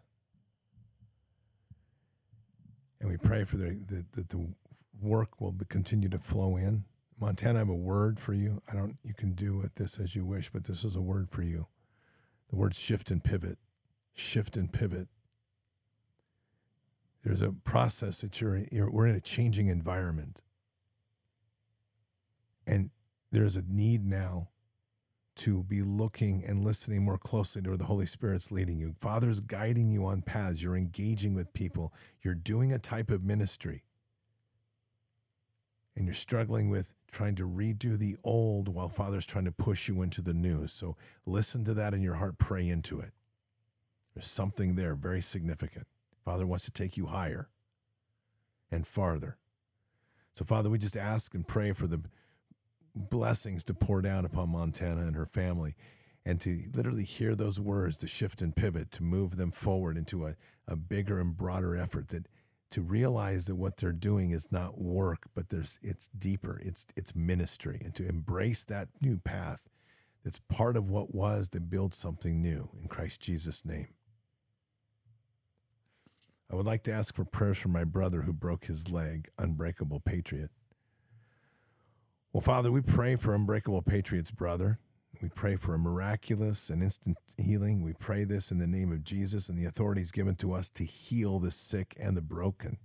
And 3.00 3.10
we 3.10 3.18
pray 3.18 3.45
for 3.45 3.58
the, 3.58 3.84
the, 3.84 4.06
that 4.11 4.30
the 4.30 4.53
work 5.02 5.42
will 5.42 5.56
continue 5.68 6.08
to 6.10 6.20
flow 6.20 6.56
in. 6.56 6.84
Montana, 7.22 7.59
I 7.59 7.61
have 7.61 7.69
a 7.69 7.75
word 7.75 8.19
for 8.19 8.33
you. 8.33 8.64
I 8.67 8.75
don't. 8.75 8.98
You 9.03 9.14
can 9.14 9.33
do 9.33 9.56
with 9.56 9.75
this 9.75 10.00
as 10.00 10.16
you 10.16 10.25
wish, 10.25 10.50
but 10.50 10.64
this 10.64 10.83
is 10.83 10.95
a 10.95 11.01
word 11.01 11.30
for 11.30 11.43
you. 11.43 11.67
The 12.50 12.56
word 12.56 12.74
shift 12.74 13.11
and 13.11 13.24
pivot. 13.24 13.59
Shift 14.14 14.58
and 14.58 14.74
pivot. 14.74 15.08
There's 17.24 17.43
a 17.43 17.51
process 17.51 18.22
that 18.22 18.41
you're, 18.41 18.64
you're 18.72 18.90
we're 18.90 19.06
in 19.06 19.16
a 19.16 19.22
changing 19.22 19.67
environment, 19.67 20.40
and 22.66 22.90
there's 23.32 23.56
a 23.56 23.64
need 23.67 24.03
now 24.03 24.50
to 25.35 25.64
be 25.64 25.83
looking 25.83 26.43
and 26.43 26.64
listening 26.64 27.06
more 27.06 27.19
closely 27.19 27.61
to 27.61 27.69
where 27.69 27.77
the 27.77 27.85
Holy 27.85 28.08
Spirit's 28.08 28.51
leading 28.51 28.80
you. 28.80 28.95
Father's 28.98 29.41
guiding 29.41 29.90
you 29.90 30.08
on 30.08 30.24
paths. 30.24 30.64
You're 30.64 30.75
engaging 30.75 31.35
with 31.35 31.53
people. 31.53 31.93
You're 32.24 32.33
doing 32.33 32.74
a 32.74 32.80
type 32.80 33.11
of 33.11 33.24
ministry 33.24 33.83
and 35.95 36.06
you're 36.06 36.14
struggling 36.14 36.70
with 36.70 36.94
trying 37.11 37.36
to 37.36 37.48
redo 37.48 37.98
the 37.98 38.16
old 38.24 38.70
while 38.70 38.90
Father's 38.90 39.26
trying 39.26 39.45
to 39.45 39.52
push 39.52 39.88
you 39.88 40.02
into 40.02 40.22
the 40.22 40.34
new. 40.34 40.68
So 40.68 40.95
listen 41.26 41.66
to 41.66 41.74
that 41.74 41.94
in 41.94 42.02
your 42.02 42.16
heart, 42.16 42.38
pray 42.38 42.68
into 42.68 43.00
it. 43.00 43.11
There's 44.14 44.30
something 44.30 44.76
there 44.76 44.95
very 44.95 45.22
significant. 45.22 45.88
Father 46.24 46.45
wants 46.45 46.66
to 46.66 46.72
take 46.72 46.98
you 46.98 47.08
higher 47.08 47.50
and 48.70 48.86
farther. 48.86 49.38
So, 50.34 50.45
Father, 50.45 50.70
we 50.70 50.78
just 50.78 50.95
ask 50.95 51.34
and 51.34 51.48
pray 51.48 51.74
for 51.74 51.88
the 51.88 52.02
blessings 52.95 53.64
to 53.66 53.74
pour 53.74 54.02
down 54.02 54.26
upon 54.26 54.50
Montana 54.50 55.02
and 55.02 55.16
her 55.16 55.26
family 55.26 55.76
and 56.26 56.40
to 56.42 56.64
literally 56.74 57.03
hear 57.03 57.36
those 57.36 57.60
words 57.60 57.98
to 57.98 58.08
shift 58.08 58.42
and 58.42 58.56
pivot, 58.56 58.92
to 58.92 59.03
move 59.03 59.38
them 59.38 59.52
forward 59.52 59.98
into 59.98 60.26
a, 60.26 60.36
a 60.68 60.76
bigger 60.76 61.20
and 61.20 61.36
broader 61.36 61.76
effort 61.76 62.10
that 62.10 62.28
to 62.72 62.82
realize 62.82 63.45
that 63.45 63.56
what 63.56 63.77
they're 63.77 63.91
doing 63.91 64.32
is 64.32 64.51
not 64.51 64.80
work, 64.80 65.27
but 65.35 65.50
there's 65.50 65.80
it's 65.82 66.08
deeper. 66.08 66.59
It's 66.64 66.85
it's 66.95 67.16
ministry, 67.16 67.82
and 67.83 67.93
to 67.95 68.08
embrace 68.08 68.64
that 68.66 68.90
new 69.01 69.17
path 69.17 69.69
that's 70.24 70.40
part 70.40 70.77
of 70.77 70.90
what 70.90 71.14
was 71.14 71.50
to 71.50 71.59
build 71.59 71.93
something 71.93 72.41
new 72.41 72.69
in 72.80 72.88
Christ 72.88 73.22
Jesus' 73.22 73.66
name. 73.66 73.88
I 76.51 76.56
would 76.56 76.66
like 76.66 76.83
to 76.83 76.91
ask 76.91 77.16
for 77.16 77.24
prayers 77.24 77.58
for 77.58 77.69
my 77.69 77.85
brother 77.85 78.24
who 78.24 78.33
broke 78.33 78.66
his 78.66 78.91
leg, 78.91 79.30
Unbreakable 79.38 80.01
Patriot. 80.01 80.51
Well, 82.33 82.41
Father, 82.41 82.72
we 82.72 82.82
pray 82.82 83.16
for 83.16 83.33
Unbreakable 83.33 83.82
Patriot's 83.82 84.32
brother. 84.32 84.80
We 85.22 85.30
pray 85.30 85.56
for 85.56 85.75
a 85.75 85.80
miraculous 85.80 86.72
and 86.72 86.82
instant 86.82 87.17
healing. 87.38 87.83
We 87.83 87.93
pray 87.93 88.24
this 88.24 88.51
in 88.51 88.58
the 88.58 88.66
name 88.66 88.91
of 88.91 89.03
Jesus 89.03 89.50
and 89.50 89.58
the 89.58 89.66
authorities 89.66 90.11
given 90.11 90.35
to 90.38 90.53
us 90.53 90.69
to 90.72 90.83
heal 90.83 91.38
the 91.38 91.51
sick 91.51 91.95
and 92.00 92.17
the 92.17 92.22
broken. 92.22 92.77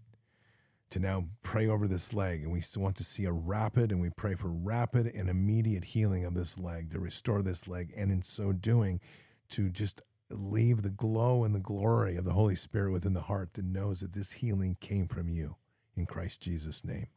To 0.90 1.00
now 1.00 1.24
pray 1.42 1.66
over 1.66 1.88
this 1.88 2.12
leg, 2.12 2.42
and 2.42 2.52
we 2.52 2.62
want 2.76 2.94
to 2.96 3.04
see 3.04 3.24
a 3.24 3.32
rapid, 3.32 3.90
and 3.90 4.00
we 4.00 4.10
pray 4.10 4.34
for 4.34 4.48
rapid 4.48 5.06
and 5.06 5.28
immediate 5.28 5.84
healing 5.84 6.24
of 6.24 6.34
this 6.34 6.60
leg, 6.60 6.90
to 6.92 7.00
restore 7.00 7.42
this 7.42 7.66
leg, 7.66 7.92
and 7.96 8.12
in 8.12 8.22
so 8.22 8.52
doing, 8.52 9.00
to 9.48 9.68
just 9.68 10.00
leave 10.30 10.82
the 10.82 10.90
glow 10.90 11.42
and 11.42 11.54
the 11.54 11.60
glory 11.60 12.16
of 12.16 12.24
the 12.24 12.34
Holy 12.34 12.54
Spirit 12.54 12.92
within 12.92 13.14
the 13.14 13.22
heart 13.22 13.54
that 13.54 13.64
knows 13.64 14.00
that 14.00 14.12
this 14.12 14.32
healing 14.32 14.76
came 14.80 15.08
from 15.08 15.28
you 15.28 15.56
in 15.96 16.06
Christ 16.06 16.42
Jesus' 16.42 16.84
name. 16.84 17.08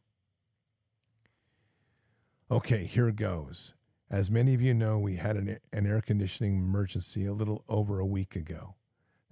Okay, 2.50 2.86
here 2.86 3.12
goes. 3.12 3.74
As 4.10 4.28
many 4.28 4.54
of 4.54 4.60
you 4.60 4.74
know, 4.74 4.98
we 4.98 5.16
had 5.16 5.36
an, 5.36 5.58
an 5.72 5.86
air 5.86 6.00
conditioning 6.00 6.56
emergency 6.56 7.26
a 7.26 7.32
little 7.32 7.64
over 7.68 8.00
a 8.00 8.06
week 8.06 8.34
ago. 8.34 8.74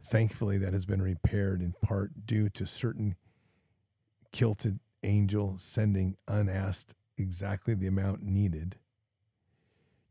Thankfully, 0.01 0.57
that 0.59 0.73
has 0.73 0.87
been 0.87 1.03
repaired 1.03 1.61
in 1.61 1.75
part 1.83 2.27
due 2.27 2.49
to 2.51 2.65
certain 2.65 3.17
kilted 4.31 4.79
angel 5.03 5.57
sending 5.59 6.17
unasked 6.29 6.95
exactly 7.17 7.75
the 7.75 7.89
amount 7.89 8.23
needed 8.23 8.77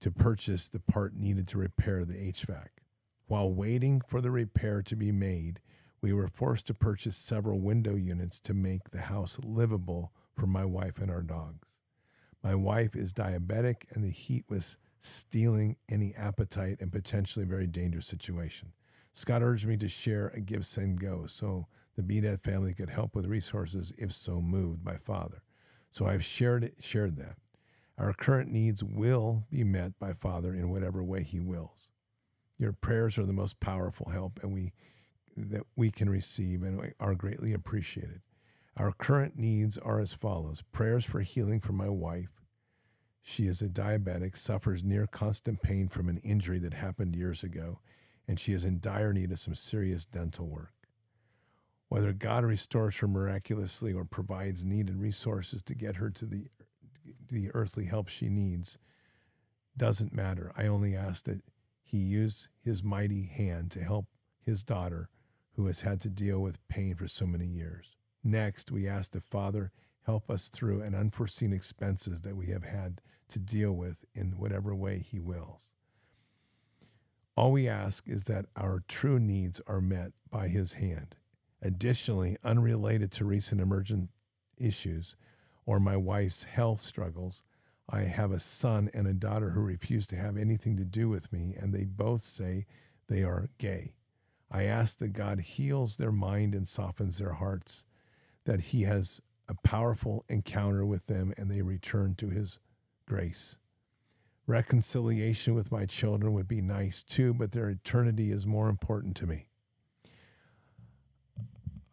to 0.02 0.12
purchase 0.12 0.68
the 0.68 0.82
part 0.82 1.16
needed 1.16 1.48
to 1.48 1.58
repair 1.58 2.04
the 2.04 2.32
HVAC. 2.32 2.68
While 3.28 3.54
waiting 3.54 4.02
for 4.02 4.20
the 4.20 4.32
repair 4.32 4.82
to 4.82 4.96
be 4.98 5.14
made, 5.14 5.62
we 6.02 6.12
were 6.12 6.28
forced 6.28 6.68
to 6.68 6.74
purchase 6.74 7.16
several 7.16 7.62
window 7.62 7.96
units 7.96 8.40
to 8.42 8.54
make 8.54 8.90
the 8.90 9.02
house 9.02 9.40
livable 9.44 10.12
for 10.36 10.46
my 10.46 10.66
wife 10.66 11.00
and 11.00 11.10
our 11.10 11.24
dogs. 11.24 11.68
My 12.48 12.56
wife 12.56 12.96
is 12.96 13.14
diabetic, 13.14 13.94
and 13.94 14.02
the 14.02 14.10
heat 14.10 14.46
was 14.48 14.78
stealing 15.02 15.76
any 15.90 16.16
appetite 16.16 16.78
and 16.80 16.90
potentially 16.90 17.44
a 17.44 17.46
very 17.46 17.68
dangerous 17.68 18.08
situation. 18.08 18.72
Scott 19.12 19.44
urged 19.44 19.68
me 19.68 19.76
to 19.76 19.90
share 19.90 20.30
a 20.30 20.40
give, 20.40 20.66
send, 20.66 21.02
go 21.02 21.26
so 21.26 21.68
the 21.98 22.04
BDAD 22.04 22.40
family 22.40 22.74
could 22.74 22.90
help 22.90 23.16
with 23.16 23.26
resources 23.26 23.92
if 23.98 24.14
so 24.14 24.40
moved 24.40 24.82
by 24.82 24.96
Father. 24.96 25.44
So 25.92 26.08
I've 26.08 26.24
shared 26.24 26.64
it, 26.64 26.76
shared 26.80 27.18
that. 27.18 27.36
Our 27.98 28.14
current 28.14 28.50
needs 28.50 28.82
will 28.82 29.44
be 29.50 29.66
met 29.66 30.00
by 30.00 30.14
Father 30.14 30.54
in 30.54 30.70
whatever 30.70 31.04
way 31.04 31.24
He 31.24 31.42
wills. 31.42 31.90
Your 32.58 32.72
prayers 32.72 33.20
are 33.20 33.26
the 33.26 33.34
most 33.34 33.60
powerful 33.60 34.12
help, 34.12 34.40
and 34.42 34.54
we 34.54 34.72
that 35.36 35.64
we 35.76 35.92
can 35.92 36.10
receive 36.10 36.64
and 36.64 36.94
are 36.98 37.14
greatly 37.14 37.52
appreciated. 37.52 38.22
Our 38.78 38.92
current 38.92 39.40
needs 39.40 39.80
are 39.80 40.00
as 40.00 40.14
follows 40.14 40.62
prayers 40.72 41.04
for 41.04 41.22
healing 41.22 41.60
for 41.60 41.74
my 41.74 41.90
wife. 41.90 42.44
She 43.24 43.48
is 43.48 43.60
a 43.60 43.70
diabetic, 43.70 44.38
suffers 44.38 44.84
near 44.84 45.08
constant 45.08 45.64
pain 45.64 45.88
from 45.88 46.08
an 46.08 46.18
injury 46.18 46.60
that 46.60 46.76
happened 46.76 47.16
years 47.16 47.44
ago, 47.44 47.80
and 48.28 48.40
she 48.40 48.54
is 48.54 48.64
in 48.64 48.80
dire 48.80 49.14
need 49.14 49.32
of 49.32 49.40
some 49.40 49.56
serious 49.56 50.06
dental 50.06 50.48
work. 50.48 50.74
Whether 51.90 52.14
God 52.14 52.44
restores 52.44 52.98
her 52.98 53.08
miraculously 53.08 53.94
or 53.94 54.06
provides 54.06 54.64
needed 54.64 54.98
resources 54.98 55.64
to 55.64 55.74
get 55.74 55.96
her 55.96 56.12
to 56.12 56.26
the, 56.26 56.46
the 57.30 57.50
earthly 57.56 57.86
help 57.86 58.10
she 58.10 58.30
needs 58.30 58.78
doesn't 59.76 60.14
matter. 60.14 60.52
I 60.56 60.68
only 60.68 60.96
ask 60.96 61.26
that 61.26 61.42
He 61.82 61.98
use 61.98 62.48
His 62.64 62.84
mighty 62.84 63.24
hand 63.26 63.72
to 63.72 63.84
help 63.84 64.06
His 64.40 64.64
daughter 64.64 65.10
who 65.54 65.66
has 65.66 65.82
had 65.82 66.00
to 66.02 66.12
deal 66.12 66.40
with 66.40 66.66
pain 66.68 66.94
for 66.94 67.08
so 67.08 67.26
many 67.26 67.48
years. 67.48 67.97
Next, 68.28 68.74
we 68.74 68.90
ask 68.90 69.14
the 69.14 69.22
Father 69.22 69.72
help 70.06 70.30
us 70.30 70.50
through 70.50 70.82
an 70.82 70.94
unforeseen 70.94 71.54
expenses 71.54 72.22
that 72.22 72.36
we 72.36 72.48
have 72.48 72.66
had 72.66 73.00
to 73.30 73.40
deal 73.40 73.72
with 73.72 74.04
in 74.14 74.38
whatever 74.38 74.76
way 74.76 75.00
He 75.00 75.18
wills. 75.18 75.72
All 77.38 77.54
we 77.54 77.70
ask 77.70 78.06
is 78.06 78.26
that 78.26 78.48
our 78.58 78.84
true 78.86 79.18
needs 79.18 79.62
are 79.66 79.80
met 79.80 80.12
by 80.30 80.50
His 80.50 80.74
hand. 80.74 81.16
Additionally, 81.62 82.36
unrelated 82.44 83.14
to 83.14 83.24
recent 83.24 83.62
emergent 83.62 84.10
issues 84.58 85.16
or 85.66 85.80
my 85.80 85.96
wife's 85.96 86.44
health 86.44 86.82
struggles, 86.82 87.44
I 87.90 88.02
have 88.02 88.34
a 88.34 88.40
son 88.40 88.90
and 88.94 89.08
a 89.08 89.14
daughter 89.14 89.52
who 89.52 89.62
refuse 89.62 90.06
to 90.08 90.18
have 90.18 90.36
anything 90.36 90.76
to 90.76 90.84
do 90.84 91.08
with 91.08 91.32
me, 91.32 91.56
and 91.58 91.74
they 91.74 91.86
both 91.86 92.26
say 92.26 92.66
they 93.08 93.24
are 93.24 93.48
gay. 93.58 93.94
I 94.52 94.64
ask 94.64 95.00
that 95.00 95.14
God 95.14 95.40
heals 95.40 95.96
their 95.96 96.12
mind 96.12 96.54
and 96.54 96.68
softens 96.68 97.20
their 97.20 97.34
hearts, 97.34 97.86
that 98.48 98.62
He 98.62 98.84
has 98.84 99.22
a 99.48 99.54
powerful 99.54 100.26
encounter 100.28 100.86
with 100.86 101.06
them 101.06 101.34
and 101.38 101.52
they 101.52 101.62
return 101.62 102.16
to 102.16 102.30
His 102.30 102.60
grace. 103.06 103.58
Reconciliation 104.48 105.54
with 105.54 105.72
my 105.72 105.86
children 105.86 106.34
would 106.34 106.48
be 106.48 106.62
nice 106.62 107.04
too, 107.04 107.34
but 107.34 107.52
their 107.52 107.70
eternity 107.70 108.32
is 108.32 108.48
more 108.48 108.70
important 108.70 109.16
to 109.18 109.28
me. 109.28 109.48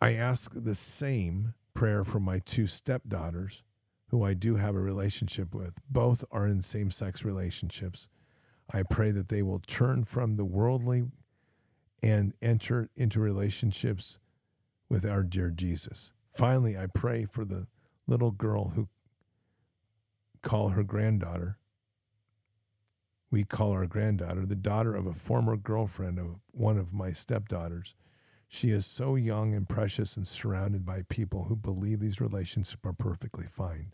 I 0.01 0.13
ask 0.13 0.53
the 0.55 0.75
same 0.75 1.55
prayer 1.75 2.05
for 2.05 2.21
my 2.21 2.39
two 2.39 2.69
stepdaughters, 2.69 3.65
who 4.09 4.23
I 4.23 4.35
do 4.35 4.57
have 4.57 4.77
a 4.77 4.81
relationship 4.81 5.55
with. 5.55 5.81
Both 5.91 6.25
are 6.31 6.47
in 6.47 6.63
same 6.63 6.93
sex 6.93 7.25
relationships. 7.25 8.09
I 8.73 8.85
pray 8.85 9.11
that 9.11 9.29
they 9.29 9.43
will 9.43 9.61
turn 9.67 10.05
from 10.05 10.37
the 10.37 10.45
worldly 10.45 11.07
and 12.03 12.35
enter 12.41 12.91
into 12.95 13.19
relationships 13.19 14.19
with 14.89 15.05
our 15.05 15.25
dear 15.25 15.51
Jesus. 15.51 16.13
Finally, 16.35 16.77
I 16.77 16.87
pray 16.87 17.25
for 17.25 17.45
the 17.45 17.69
little 18.07 18.33
girl 18.33 18.71
who 18.71 18.89
call 20.43 20.71
her 20.71 20.83
granddaughter. 20.83 21.59
We 23.31 23.45
call 23.45 23.71
our 23.71 23.87
granddaughter 23.87 24.45
the 24.45 24.57
daughter 24.57 24.95
of 24.95 25.07
a 25.07 25.15
former 25.15 25.57
girlfriend 25.57 26.19
of 26.19 26.41
one 26.51 26.77
of 26.77 26.93
my 26.93 27.13
stepdaughters. 27.13 27.95
She 28.49 28.71
is 28.71 28.85
so 28.85 29.15
young 29.15 29.55
and 29.55 29.69
precious 29.69 30.17
and 30.17 30.27
surrounded 30.27 30.85
by 30.85 31.03
people 31.09 31.45
who 31.45 31.57
believe 31.57 32.01
these 32.01 32.21
relationships 32.21 32.85
are 32.85 32.93
perfectly 32.93 33.47
fine. 33.47 33.93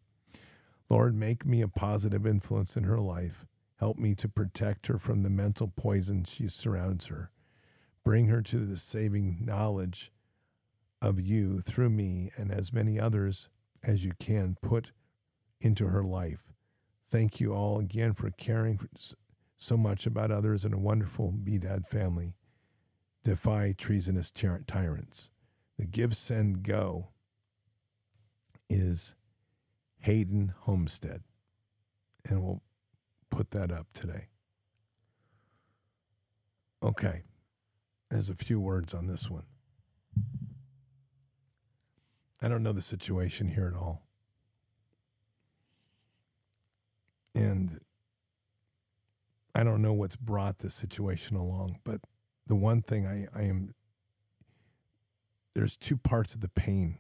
Lord, 0.89 1.15
make 1.15 1.47
me 1.47 1.63
a 1.63 1.69
positive 1.69 2.27
influence 2.27 2.77
in 2.77 2.85
her 2.85 2.99
life. 2.99 3.47
Help 3.79 3.99
me 3.99 4.15
to 4.17 4.29
protect 4.29 4.89
her 4.89 4.99
from 4.99 5.23
the 5.23 5.31
mental 5.31 5.69
poison 5.69 6.25
she 6.25 6.49
surrounds 6.49 7.07
her. 7.07 7.31
Bring 8.05 8.27
her 8.27 8.43
to 8.43 8.59
the 8.59 8.77
saving 8.77 9.39
knowledge 9.41 10.11
of 11.03 11.21
you 11.21 11.61
through 11.61 11.91
me 11.91 12.31
and 12.37 12.51
as 12.51 12.73
many 12.73 12.99
others 12.99 13.49
as 13.83 14.05
you 14.05 14.13
can 14.19 14.57
put 14.61 14.93
into 15.61 15.87
her 15.89 16.03
life. 16.03 16.53
Thank 17.09 17.41
you 17.41 17.53
all 17.53 17.79
again 17.79 18.13
for 18.13 18.31
caring 18.31 18.79
so 19.57 19.77
much 19.77 20.07
about 20.07 20.31
others 20.31 20.65
and 20.65 20.75
a 20.75 20.79
wonderful 20.79 21.33
BDAD 21.33 21.87
family. 21.87 22.35
Defy 23.25 23.75
treasonous 23.77 24.31
tyrants. 24.31 25.31
The 25.77 25.87
give, 25.87 26.17
send, 26.17 26.63
go 26.63 27.09
is 28.69 29.15
Hayden 30.01 30.55
Homestead. 30.61 31.23
And 32.25 32.43
we'll 32.43 32.63
put 33.31 33.51
that 33.51 33.73
up 33.73 33.89
today. 33.93 34.29
Okay. 36.83 37.23
There's 38.11 38.29
a 38.29 38.35
few 38.35 38.61
words 38.61 38.95
on 38.95 39.07
this 39.07 39.31
one. 39.31 39.45
I 42.43 42.49
don't 42.49 42.63
know 42.63 42.73
the 42.73 42.81
situation 42.81 43.49
here 43.49 43.67
at 43.67 43.79
all. 43.79 44.03
And 47.35 47.81
I 49.55 49.63
don't 49.63 49.83
know 49.83 49.93
what's 49.93 50.17
brought 50.17 50.59
this 50.59 50.75
situation 50.75 51.37
along, 51.37 51.79
but 51.85 52.01
the 52.47 52.57
one 52.57 52.83
thing 52.83 53.07
I, 53.07 53.27
I 53.39 53.45
am 53.45 53.75
there's 55.55 55.77
two 55.77 55.97
parts 55.97 56.35
of 56.35 56.41
the 56.41 56.49
pain 56.49 56.99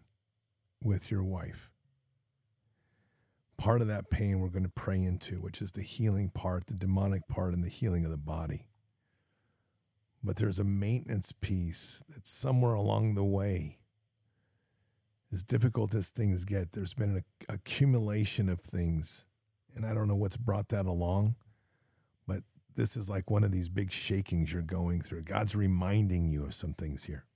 with 0.83 1.11
your 1.11 1.23
wife. 1.23 1.71
Part 3.57 3.81
of 3.81 3.87
that 3.89 4.11
pain 4.11 4.41
we're 4.41 4.49
going 4.49 4.65
to 4.65 4.69
pray 4.69 5.01
into, 5.03 5.37
which 5.37 5.63
is 5.63 5.73
the 5.73 5.83
healing 5.83 6.31
part, 6.31 6.67
the 6.67 6.75
demonic 6.75 7.29
part, 7.29 7.55
and 7.55 7.63
the 7.63 7.69
healing 7.69 8.05
of 8.05 8.11
the 8.11 8.17
body 8.17 8.67
but 10.23 10.37
there's 10.37 10.59
a 10.59 10.65
maintenance 10.65 11.33
piece 11.33 12.03
that's 12.09 12.31
somewhere 12.31 12.75
along 12.75 13.15
the 13.15 13.25
way. 13.25 13.79
As 15.33 15.45
difficult 15.45 15.95
as 15.95 16.11
things 16.11 16.45
get, 16.45 16.73
there's 16.73 16.95
been 16.95 17.17
an 17.17 17.25
accumulation 17.49 18.49
of 18.49 18.61
things, 18.61 19.25
and 19.75 19.87
I 19.87 19.95
don't 19.95 20.09
know 20.09 20.17
what's 20.17 20.37
brought 20.37 20.69
that 20.69 20.87
along, 20.87 21.37
but 22.27 22.43
this 22.75 22.97
is 22.97 23.09
like 23.09 23.31
one 23.31 23.45
of 23.45 23.53
these 23.53 23.69
big 23.69 23.93
shakings 23.93 24.53
you're 24.53 24.63
going 24.63 25.01
through. 25.03 25.23
God's 25.23 25.55
reminding 25.55 26.29
you 26.29 26.45
of 26.45 26.55
some 26.55 26.73
things 26.73 27.05
here, 27.05 27.27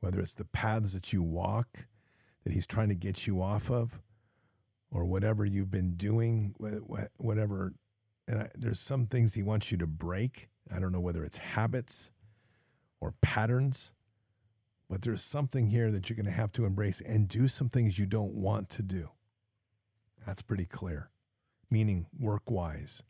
whether 0.00 0.18
it's 0.20 0.34
the 0.34 0.44
paths 0.44 0.92
that 0.94 1.12
you 1.12 1.22
walk 1.22 1.86
that 2.42 2.52
He's 2.52 2.66
trying 2.66 2.88
to 2.88 2.94
get 2.96 3.26
you 3.26 3.40
off 3.40 3.70
of, 3.70 4.00
or 4.90 5.04
whatever 5.04 5.44
you've 5.44 5.70
been 5.70 5.94
doing, 5.94 6.54
whatever. 7.16 7.74
And 8.26 8.40
I, 8.40 8.50
there's 8.54 8.80
some 8.80 9.06
things 9.06 9.34
He 9.34 9.42
wants 9.42 9.70
you 9.70 9.78
to 9.78 9.86
break 9.86 10.48
I 10.72 10.78
don't 10.78 10.92
know 10.92 11.00
whether 11.00 11.24
it's 11.24 11.38
habits 11.38 12.12
or 13.00 13.14
patterns, 13.20 13.92
but 14.88 15.02
there's 15.02 15.22
something 15.22 15.68
here 15.68 15.90
that 15.90 16.08
you're 16.08 16.16
going 16.16 16.26
to 16.26 16.32
have 16.32 16.52
to 16.52 16.64
embrace 16.64 17.00
and 17.00 17.28
do 17.28 17.48
some 17.48 17.68
things 17.68 17.98
you 17.98 18.06
don't 18.06 18.34
want 18.34 18.68
to 18.70 18.82
do. 18.82 19.10
That's 20.26 20.42
pretty 20.42 20.66
clear. 20.66 21.10
Meaning 21.70 22.06
work 22.18 22.50
wise, 22.50 23.02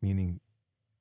meaning 0.00 0.40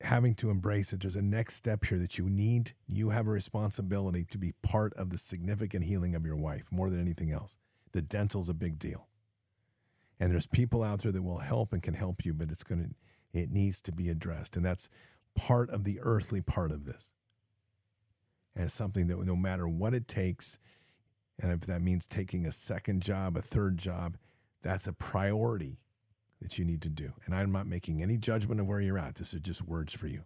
having 0.04 0.36
to 0.36 0.50
embrace 0.50 0.94
it. 0.94 1.02
There's 1.02 1.16
a 1.16 1.22
next 1.22 1.56
step 1.56 1.86
here 1.86 1.98
that 2.00 2.18
you 2.18 2.30
need. 2.30 2.74
You 2.88 3.10
have 3.10 3.28
a 3.28 3.32
responsibility 3.32 4.26
to 4.26 4.38
be 4.38 4.54
part 4.64 4.94
of 4.94 5.10
the 5.10 5.18
significant 5.18 5.86
healing 5.86 6.16
of 6.16 6.26
your 6.26 6.36
wife 6.36 6.68
more 6.72 6.90
than 6.90 7.00
anything 7.00 7.32
else. 7.32 7.58
The 7.92 8.02
dental's 8.02 8.50
a 8.50 8.54
big 8.54 8.80
deal. 8.80 9.08
And 10.20 10.32
there's 10.32 10.48
people 10.48 10.84
out 10.84 11.02
there 11.02 11.12
that 11.12 11.24
will 11.24 11.40
help 11.40 11.74
and 11.74 11.82
can 11.82 11.96
help 11.96 12.24
you, 12.24 12.34
but 12.34 12.52
it's 12.52 12.64
going 12.64 12.84
to, 12.84 13.40
it 13.40 13.52
needs 13.52 13.82
to 13.82 13.92
be 13.92 14.08
addressed. 14.08 14.56
And 14.56 14.66
that's 14.66 14.90
part 15.36 15.70
of 15.70 15.84
the 15.84 16.00
earthly 16.02 16.42
part 16.42 16.72
of 16.72 16.86
this. 16.86 17.12
And 18.56 18.66
it's 18.66 18.74
something 18.74 19.08
that 19.08 19.24
no 19.26 19.36
matter 19.36 19.68
what 19.68 19.94
it 19.94 20.08
takes, 20.08 20.60
and 21.40 21.52
if 21.52 21.62
that 21.62 21.82
means 21.82 22.06
taking 22.06 22.46
a 22.46 22.52
second 22.52 23.02
job, 23.02 23.38
a 23.38 23.42
third 23.42 23.78
job, 23.78 24.18
that's 24.62 24.88
a 24.88 24.94
priority 24.94 25.80
that 26.42 26.58
you 26.58 26.66
need 26.66 26.82
to 26.82 26.90
do. 26.90 27.14
And 27.26 27.34
I'm 27.34 27.52
not 27.52 27.68
making 27.68 28.02
any 28.02 28.18
judgment 28.18 28.60
of 28.60 28.68
where 28.68 28.82
you're 28.82 28.98
at. 28.98 29.16
This 29.16 29.34
is 29.34 29.42
just 29.42 29.68
words 29.68 29.94
for 29.94 30.08
you. 30.08 30.24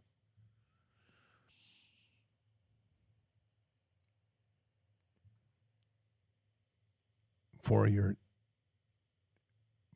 For 7.61 7.87
your 7.87 8.15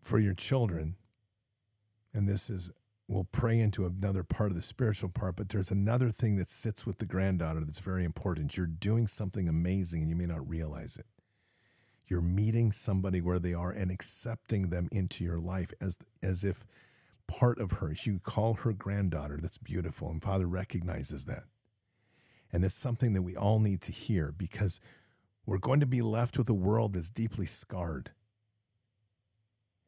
for 0.02 0.18
your 0.18 0.34
children, 0.34 0.96
and 2.14 2.28
this 2.28 2.50
is 2.50 2.72
we'll 3.10 3.28
pray 3.32 3.60
into 3.60 3.86
another 3.86 4.24
part 4.24 4.52
of 4.52 4.56
the 4.56 4.62
spiritual 4.62 5.10
part, 5.10 5.36
but 5.36 5.50
there's 5.50 5.72
another 5.72 6.12
thing 6.12 6.36
that 6.38 6.48
sits 6.48 6.86
with 6.86 7.00
the 7.00 7.08
granddaughter 7.08 7.62
that's 7.62 7.80
very 7.80 8.06
important. 8.06 8.56
You're 8.56 8.68
doing 8.68 9.08
something 9.08 9.50
amazing 9.50 10.02
and 10.02 10.10
you 10.10 10.16
may 10.16 10.28
not 10.28 10.48
realize 10.48 10.96
it. 10.96 11.08
You're 12.08 12.22
meeting 12.22 12.72
somebody 12.72 13.20
where 13.20 13.40
they 13.40 13.54
are 13.54 13.72
and 13.72 13.92
accepting 13.92 14.70
them 14.70 14.88
into 14.92 15.24
your 15.24 15.40
life 15.40 15.74
as 15.82 15.98
as 16.24 16.44
if 16.44 16.64
part 17.28 17.60
of 17.60 17.74
her. 17.74 17.94
You 18.04 18.20
call 18.20 18.56
her 18.56 18.74
granddaughter. 18.74 19.40
That's 19.42 19.58
beautiful. 19.58 20.10
And 20.10 20.22
Father 20.22 20.48
recognizes 20.48 21.26
that. 21.26 21.44
And 22.52 22.64
it's 22.64 22.76
something 22.76 23.14
that 23.14 23.22
we 23.22 23.36
all 23.36 23.60
need 23.60 23.82
to 23.82 23.92
hear 23.92 24.32
because 24.32 24.80
we're 25.46 25.60
going 25.60 25.80
to 25.80 25.86
be 25.86 26.02
left 26.02 26.38
with 26.38 26.50
a 26.50 26.54
world 26.54 26.94
that's 26.94 27.12
deeply 27.12 27.46
scarred. 27.46 28.12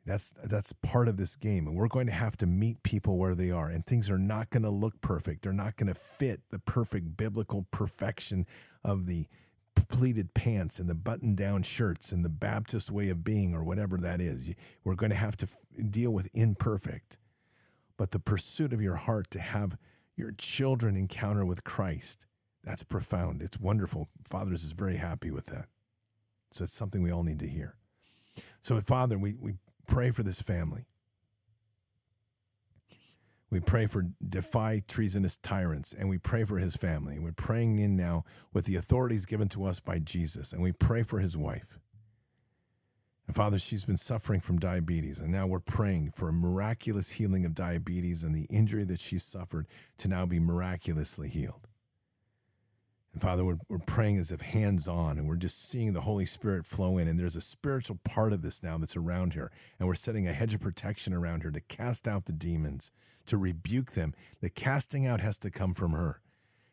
That's 0.05 0.33
that's 0.43 0.73
part 0.73 1.07
of 1.07 1.17
this 1.17 1.35
game 1.35 1.67
and 1.67 1.75
we're 1.75 1.88
going 1.88 2.07
to 2.07 2.13
have 2.13 2.35
to 2.38 2.47
meet 2.47 2.81
people 2.81 3.17
where 3.17 3.35
they 3.35 3.51
are 3.51 3.69
and 3.69 3.85
things 3.85 4.09
are 4.09 4.17
not 4.17 4.49
going 4.49 4.63
to 4.63 4.69
look 4.71 4.99
perfect. 5.01 5.43
They're 5.43 5.53
not 5.53 5.75
going 5.75 5.93
to 5.93 5.99
fit 5.99 6.41
the 6.49 6.57
perfect 6.59 7.15
biblical 7.17 7.67
perfection 7.69 8.47
of 8.83 9.05
the 9.05 9.27
pleated 9.89 10.33
pants 10.33 10.80
and 10.80 10.89
the 10.89 10.95
button 10.95 11.35
down 11.35 11.63
shirts 11.63 12.11
and 12.11 12.25
the 12.25 12.30
Baptist 12.30 12.91
way 12.91 13.09
of 13.09 13.23
being 13.23 13.53
or 13.53 13.63
whatever 13.63 13.97
that 13.97 14.19
is. 14.19 14.55
We're 14.83 14.95
going 14.95 15.11
to 15.11 15.15
have 15.15 15.38
to 15.38 15.47
deal 15.89 16.11
with 16.11 16.30
imperfect. 16.33 17.17
But 17.97 18.11
the 18.11 18.19
pursuit 18.19 18.73
of 18.73 18.81
your 18.81 18.95
heart 18.95 19.30
to 19.31 19.39
have 19.39 19.77
your 20.15 20.31
children 20.31 20.95
encounter 20.95 21.45
with 21.45 21.63
Christ 21.63 22.25
that's 22.63 22.83
profound. 22.83 23.41
It's 23.41 23.59
wonderful. 23.59 24.09
Fathers 24.23 24.63
is 24.63 24.71
very 24.71 24.97
happy 24.97 25.31
with 25.31 25.45
that. 25.45 25.65
So 26.51 26.63
it's 26.63 26.73
something 26.73 27.01
we 27.01 27.11
all 27.11 27.23
need 27.23 27.39
to 27.39 27.47
hear. 27.47 27.75
So, 28.61 28.80
Father, 28.81 29.17
we, 29.17 29.33
we 29.33 29.53
pray 29.92 30.10
for 30.10 30.24
this 30.24 30.42
family. 30.42 30.86
We 33.50 33.60
pray 33.60 33.88
for 33.88 34.06
defy 34.26 34.82
treasonous 34.88 35.36
tyrants, 35.36 35.92
and 35.92 36.08
we 36.08 36.18
pray 36.18 36.45
for 36.45 36.60
his 36.60 36.78
family. 36.78 37.20
We're 37.20 37.34
praying 37.34 37.80
in 37.80 37.98
now 37.98 38.24
with 38.53 38.64
the 38.64 38.78
authorities 38.78 39.26
given 39.26 39.50
to 39.50 39.66
us 39.66 39.82
by 39.82 40.00
Jesus, 40.00 40.53
and 40.53 40.61
we 40.61 40.72
pray 40.72 41.03
for 41.03 41.20
his 41.20 41.38
wife. 41.38 41.78
And 43.28 43.36
Father, 43.36 43.60
she's 43.60 43.84
been 43.84 43.98
suffering 43.98 44.40
from 44.40 44.60
diabetes, 44.60 45.20
and 45.20 45.30
now 45.30 45.45
we're 45.45 45.60
praying 45.60 46.11
for 46.16 46.30
a 46.30 46.34
miraculous 46.34 47.11
healing 47.11 47.45
of 47.45 47.53
diabetes 47.53 48.24
and 48.24 48.34
the 48.34 48.48
injury 48.50 48.86
that 48.86 49.02
she 49.02 49.20
suffered 49.20 49.68
to 49.98 50.08
now 50.08 50.26
be 50.26 50.40
miraculously 50.40 51.28
healed. 51.28 51.68
And 53.14 53.22
Father, 53.22 53.43
we're, 53.43 53.59
we're 53.67 53.80
praying 53.80 54.17
as 54.17 54.31
if 54.31 54.41
hands 54.41 54.88
on, 54.88 55.17
and 55.17 55.27
we're 55.27 55.35
just 55.35 55.67
seeing 55.67 55.93
the 55.93 56.01
Holy 56.01 56.25
Spirit 56.25 56.65
flow 56.65 56.98
in. 56.98 57.07
And 57.07 57.19
there's 57.19 57.35
a 57.35 57.41
spiritual 57.41 57.99
part 58.03 58.31
of 58.31 58.41
this 58.41 58.64
now 58.64 58.77
that's 58.77 58.95
around 58.95 59.33
here. 59.33 59.51
And 59.80 59.88
we're 59.88 59.95
setting 59.95 60.27
a 60.27 60.33
hedge 60.33 60.53
of 60.53 60.61
protection 60.61 61.14
around 61.14 61.43
her 61.43 61.51
to 61.51 61.61
cast 61.61 62.07
out 62.07 62.25
the 62.25 62.31
demons, 62.31 62.91
to 63.25 63.38
rebuke 63.38 63.91
them. 63.91 64.14
The 64.40 64.49
casting 64.49 65.06
out 65.06 65.19
has 65.19 65.38
to 65.40 65.51
come 65.51 65.73
from 65.73 65.91
her. 65.91 66.22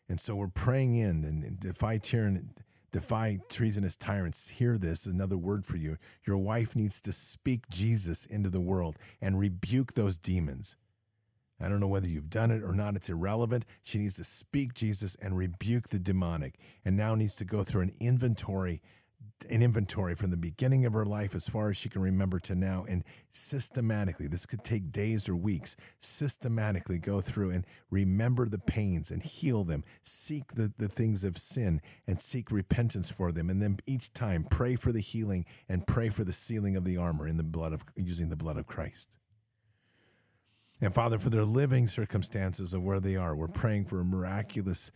And 0.09 0.21
so 0.21 0.37
we're 0.37 0.49
praying 0.49 0.95
in 0.95 1.25
and 1.25 1.59
defy 1.61 1.99
tyranny. 1.99 2.43
Defy 2.91 3.39
treasonous 3.51 3.99
tyrants. 3.99 4.49
Hear 4.49 4.79
this, 4.79 5.05
another 5.05 5.37
word 5.37 5.67
for 5.67 5.77
you. 5.77 5.99
Your 6.27 6.39
wife 6.39 6.75
needs 6.75 7.03
to 7.03 7.13
speak 7.13 7.69
Jesus 7.69 8.25
into 8.25 8.49
the 8.49 8.63
world 8.63 8.97
and 9.21 9.39
rebuke 9.39 9.93
those 9.93 10.17
demons. 10.17 10.75
I 11.61 11.69
don't 11.69 11.81
know 11.81 11.89
whether 11.89 12.09
you've 12.09 12.31
done 12.31 12.51
it 12.51 12.63
or 12.63 12.73
not. 12.73 12.95
It's 12.95 13.09
irrelevant. 13.09 13.65
She 13.83 13.99
needs 13.99 14.17
to 14.17 14.25
speak 14.25 14.75
Jesus 14.75 15.17
and 15.17 15.37
rebuke 15.37 15.89
the 15.89 15.99
demonic, 15.99 16.59
and 16.85 16.97
now 16.97 17.15
needs 17.15 17.35
to 17.37 17.45
go 17.45 17.65
through 17.65 17.83
an 17.83 17.93
inventory, 18.01 18.81
an 19.51 19.61
inventory 19.61 20.15
from 20.15 20.31
the 20.31 20.37
beginning 20.37 20.87
of 20.87 20.93
her 20.93 21.05
life 21.05 21.35
as 21.35 21.49
far 21.49 21.71
as 21.71 21.77
she 21.77 21.89
can 21.89 22.01
remember 22.01 22.39
to 22.39 22.55
now, 22.55 22.85
and 22.89 23.03
systematically. 23.31 24.29
This 24.29 24.47
could 24.47 24.63
take 24.63 24.93
days 24.93 25.29
or 25.29 25.35
weeks. 25.35 25.75
Systematically 25.99 27.01
go 27.01 27.21
through 27.21 27.51
and 27.51 27.67
remember 27.91 28.49
the 28.49 28.59
pains 28.59 29.11
and 29.11 29.23
heal 29.25 29.65
them. 29.65 29.83
Seek 30.05 30.55
the, 30.55 30.73
the 30.79 30.89
things 30.89 31.25
of 31.25 31.37
sin 31.37 31.81
and 32.07 32.21
seek 32.21 32.53
repentance 32.53 33.11
for 33.11 33.33
them, 33.33 33.51
and 33.51 33.61
then 33.61 33.79
each 33.85 34.13
time 34.13 34.47
pray 34.49 34.77
for 34.77 34.93
the 34.93 35.01
healing 35.01 35.45
and 35.69 35.89
pray 35.89 36.09
for 36.09 36.23
the 36.23 36.33
sealing 36.33 36.77
of 36.77 36.85
the 36.85 36.97
armor 36.97 37.27
in 37.27 37.37
the 37.37 37.43
blood 37.43 37.73
of 37.73 37.83
using 37.97 38.29
the 38.29 38.37
blood 38.37 38.59
of 38.59 38.69
Christ. 38.69 39.19
And 40.81 40.95
Father, 40.95 41.19
for 41.19 41.31
their 41.31 41.45
living 41.45 41.89
circumstances 41.89 42.73
of 42.73 42.83
where 42.83 43.01
they 43.01 43.17
are, 43.17 43.35
we're 43.35 43.49
praying 43.49 43.87
for 43.87 44.01
a 44.01 44.05
miraculous 44.05 44.93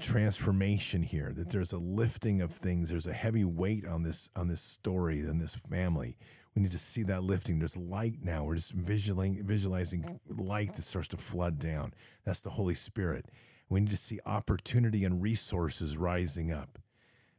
transformation 0.00 1.02
here 1.02 1.32
that 1.32 1.50
there's 1.50 1.72
a 1.72 1.78
lifting 1.78 2.42
of 2.42 2.52
things 2.52 2.90
there's 2.90 3.06
a 3.06 3.14
heavy 3.14 3.42
weight 3.42 3.86
on 3.86 4.02
this 4.02 4.28
on 4.36 4.46
this 4.46 4.60
story 4.60 5.20
and 5.20 5.40
this 5.40 5.54
family. 5.54 6.16
We 6.54 6.62
need 6.62 6.72
to 6.72 6.78
see 6.78 7.04
that 7.04 7.22
lifting. 7.22 7.58
There's 7.58 7.76
light 7.76 8.16
now. 8.22 8.44
We're 8.44 8.56
just 8.56 8.72
visualizing 8.72 9.46
visualizing 9.46 10.20
light 10.28 10.74
that 10.74 10.82
starts 10.82 11.08
to 11.08 11.16
flood 11.16 11.58
down. 11.58 11.94
That's 12.24 12.42
the 12.42 12.50
holy 12.50 12.74
spirit. 12.74 13.30
We 13.70 13.80
need 13.80 13.90
to 13.90 13.96
see 13.96 14.20
opportunity 14.26 15.04
and 15.04 15.22
resources 15.22 15.96
rising 15.96 16.52
up. 16.52 16.78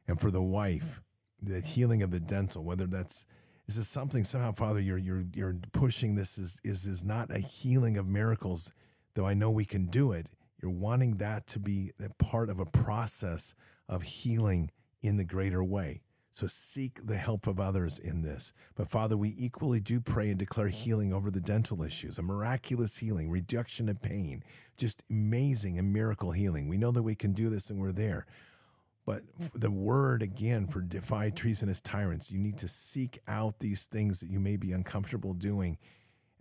And 0.08 0.20
for 0.20 0.32
the 0.32 0.42
wife 0.42 1.02
the 1.42 1.62
healing 1.62 2.02
of 2.02 2.12
the 2.12 2.20
dental 2.20 2.64
whether 2.64 2.86
that's 2.86 3.26
is 3.70 3.76
this 3.76 3.88
something 3.88 4.24
somehow, 4.24 4.52
Father, 4.52 4.80
you're 4.80 4.98
you're 4.98 5.26
you're 5.36 5.56
pushing 5.74 6.16
this 6.16 6.40
is 6.40 6.60
is 6.64 6.88
is 6.88 7.04
not 7.04 7.30
a 7.30 7.38
healing 7.38 7.98
of 7.98 8.08
miracles, 8.08 8.74
though 9.14 9.28
I 9.28 9.36
know 9.36 9.52
we 9.52 9.64
can 9.64 9.86
do 9.86 10.12
it. 10.12 10.26
You're 10.60 10.72
wanting 10.72 11.18
that 11.18 11.46
to 11.50 11.60
be 11.60 11.92
a 12.04 12.10
part 12.16 12.50
of 12.50 12.60
a 12.60 12.66
process 12.66 13.54
of 13.88 14.02
healing 14.02 14.72
in 15.04 15.18
the 15.18 15.24
greater 15.24 15.64
way. 15.64 16.02
So 16.32 16.48
seek 16.48 17.06
the 17.06 17.18
help 17.18 17.46
of 17.46 17.60
others 17.60 18.00
in 18.00 18.24
this. 18.24 18.54
But 18.74 18.90
Father, 18.90 19.16
we 19.16 19.36
equally 19.38 19.80
do 19.80 20.02
pray 20.02 20.30
and 20.30 20.40
declare 20.40 20.70
healing 20.70 21.14
over 21.14 21.30
the 21.30 21.40
dental 21.40 21.84
issues, 21.84 22.18
a 22.18 22.24
miraculous 22.24 22.98
healing, 22.98 23.30
reduction 23.30 23.88
of 23.88 24.02
pain, 24.02 24.44
just 24.78 25.04
amazing 25.12 25.78
and 25.78 25.94
miracle 25.94 26.32
healing. 26.32 26.68
We 26.68 26.78
know 26.78 26.92
that 26.92 27.04
we 27.04 27.14
can 27.14 27.34
do 27.34 27.52
this 27.52 27.70
and 27.70 27.80
we're 27.80 27.92
there. 27.92 28.26
But 29.10 29.24
the 29.56 29.72
word 29.72 30.22
again 30.22 30.68
for 30.68 30.82
defy 30.82 31.32
treasonous 31.32 31.82
tyrants, 31.82 32.30
you 32.30 32.38
need 32.38 32.60
to 32.60 32.68
seek 32.68 33.18
out 33.28 33.58
these 33.58 33.88
things 33.88 34.20
that 34.20 34.30
you 34.30 34.40
may 34.40 34.56
be 34.56 34.72
uncomfortable 34.72 35.34
doing 35.34 35.80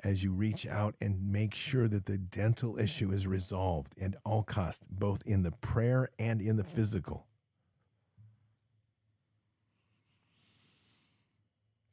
as 0.05 0.23
you 0.23 0.35
reach 0.35 0.67
out 0.67 0.95
and 1.01 1.33
make 1.33 1.55
sure 1.55 1.89
that 1.89 2.05
the 2.05 2.19
dental 2.19 2.79
issue 2.79 3.11
is 3.11 3.27
resolved 3.27 3.95
at 3.99 4.17
all 4.23 4.43
costs, 4.43 4.87
both 4.91 5.23
in 5.25 5.45
the 5.45 5.51
prayer 5.51 6.11
and 6.19 6.43
in 6.43 6.57
the 6.57 6.63
physical. 6.63 7.27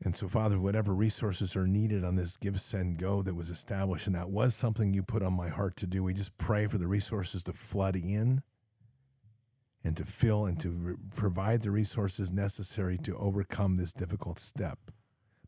And 0.04 0.14
so, 0.14 0.28
Father, 0.28 0.60
whatever 0.60 0.94
resources 0.94 1.56
are 1.56 1.68
needed 1.68 2.04
on 2.04 2.16
this 2.16 2.36
Give, 2.36 2.60
Send, 2.60 2.98
Go 2.98 3.22
that 3.22 3.34
was 3.34 3.50
established, 3.50 4.08
and 4.08 4.16
that 4.18 4.30
was 4.30 4.54
something 4.54 4.94
you 4.94 5.04
put 5.04 5.24
on 5.24 5.32
my 5.32 5.48
heart 5.48 5.78
to 5.78 5.88
do, 5.88 6.04
we 6.04 6.14
just 6.14 6.38
pray 6.38 6.68
for 6.68 6.78
the 6.78 6.88
resources 6.90 7.44
to 7.44 7.54
flood 7.54 7.96
in 7.96 8.44
and 9.86 9.96
to 9.96 10.04
fill 10.04 10.46
and 10.46 10.60
to 10.60 10.70
re- 10.72 10.96
provide 11.16 11.62
the 11.62 11.70
resources 11.70 12.34
necessary 12.34 12.98
to 12.98 13.16
overcome 13.18 13.76
this 13.76 13.94
difficult 13.94 14.40
step. 14.40 14.80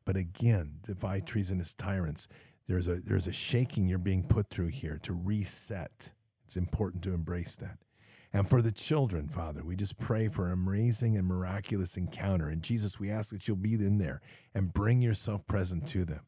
But 0.06 0.16
again, 0.16 0.75
defy 0.83 1.19
treasonous 1.19 1.74
tyrants. 1.74 2.27
There's 2.67 2.88
a 2.88 3.01
there's 3.01 3.27
a 3.27 3.33
shaking 3.33 3.88
you're 3.88 3.98
being 3.98 4.24
put 4.24 4.49
through 4.49 4.67
here 4.67 4.99
to 5.01 5.14
reset. 5.14 6.14
It's 6.45 6.56
important 6.56 7.03
to 7.03 7.14
embrace 7.14 7.56
that. 7.57 7.80
And 8.32 8.48
for 8.48 8.61
the 8.61 8.72
children, 8.72 9.27
Father, 9.27 9.64
we 9.64 9.75
just 9.75 9.98
pray 9.98 10.27
for 10.27 10.45
an 10.45 10.53
amazing 10.53 11.17
and 11.17 11.27
miraculous 11.27 11.98
encounter. 11.98 12.48
And 12.48 12.61
Jesus, 12.61 12.99
we 12.99 13.09
ask 13.09 13.32
that 13.32 13.48
you'll 13.48 13.57
be 13.57 13.74
in 13.74 13.98
there 13.98 14.22
and 14.53 14.74
bring 14.74 15.01
yourself 15.01 15.48
present 15.48 15.88
to 15.88 16.06
them. 16.06 16.22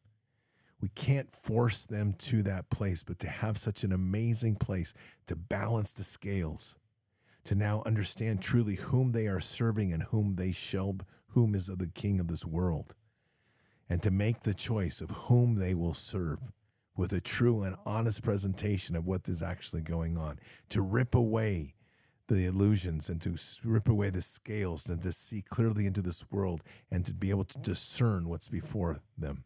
We 0.80 0.88
can't 0.88 1.30
force 1.30 1.84
them 1.84 2.14
to 2.14 2.42
that 2.42 2.70
place, 2.70 3.04
but 3.04 3.18
to 3.20 3.28
have 3.28 3.58
such 3.58 3.84
an 3.84 3.92
amazing 3.92 4.56
place 4.56 4.94
to 5.26 5.36
balance 5.36 5.92
the 5.92 6.02
scales 6.02 6.76
to 7.44 7.54
now 7.54 7.82
understand 7.86 8.42
truly 8.42 8.76
whom 8.76 9.12
they 9.12 9.26
are 9.26 9.40
serving 9.40 9.92
and 9.92 10.04
whom 10.04 10.36
they 10.36 10.52
shall, 10.52 10.98
whom 11.28 11.54
is 11.54 11.68
of 11.68 11.78
the 11.78 11.86
king 11.86 12.20
of 12.20 12.28
this 12.28 12.44
world, 12.44 12.94
and 13.88 14.02
to 14.02 14.10
make 14.10 14.40
the 14.40 14.54
choice 14.54 15.00
of 15.00 15.10
whom 15.10 15.56
they 15.56 15.74
will 15.74 15.94
serve 15.94 16.52
with 16.96 17.12
a 17.12 17.20
true 17.20 17.62
and 17.62 17.76
honest 17.86 18.22
presentation 18.22 18.94
of 18.94 19.06
what 19.06 19.28
is 19.28 19.42
actually 19.42 19.82
going 19.82 20.18
on, 20.18 20.38
to 20.68 20.82
rip 20.82 21.14
away 21.14 21.74
the 22.28 22.46
illusions 22.46 23.08
and 23.08 23.20
to 23.20 23.36
rip 23.64 23.88
away 23.88 24.10
the 24.10 24.22
scales 24.22 24.88
and 24.88 25.02
to 25.02 25.10
see 25.10 25.42
clearly 25.42 25.86
into 25.86 26.00
this 26.02 26.24
world 26.30 26.62
and 26.90 27.04
to 27.04 27.12
be 27.12 27.30
able 27.30 27.44
to 27.44 27.58
discern 27.58 28.28
what's 28.28 28.48
before 28.48 29.00
them. 29.18 29.44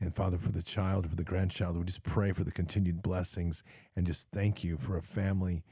And 0.00 0.14
Father, 0.14 0.38
for 0.38 0.50
the 0.50 0.62
child, 0.62 1.08
for 1.08 1.16
the 1.16 1.24
grandchild, 1.24 1.76
we 1.76 1.84
just 1.84 2.02
pray 2.02 2.32
for 2.32 2.42
the 2.42 2.50
continued 2.50 3.02
blessings 3.02 3.62
and 3.94 4.06
just 4.06 4.28
thank 4.32 4.64
you 4.64 4.78
for 4.78 4.96
a 4.96 5.02
family 5.02 5.62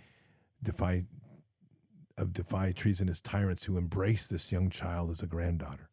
defy 0.63 1.05
of 2.19 2.33
defy 2.33 2.73
treasonous 2.73 3.21
tyrants 3.21 3.65
who 3.65 3.79
embrace 3.79 4.27
this 4.27 4.51
young 4.51 4.71
child 4.71 5.11
as 5.11 5.23
a 5.23 5.27
granddaughter. 5.27 5.89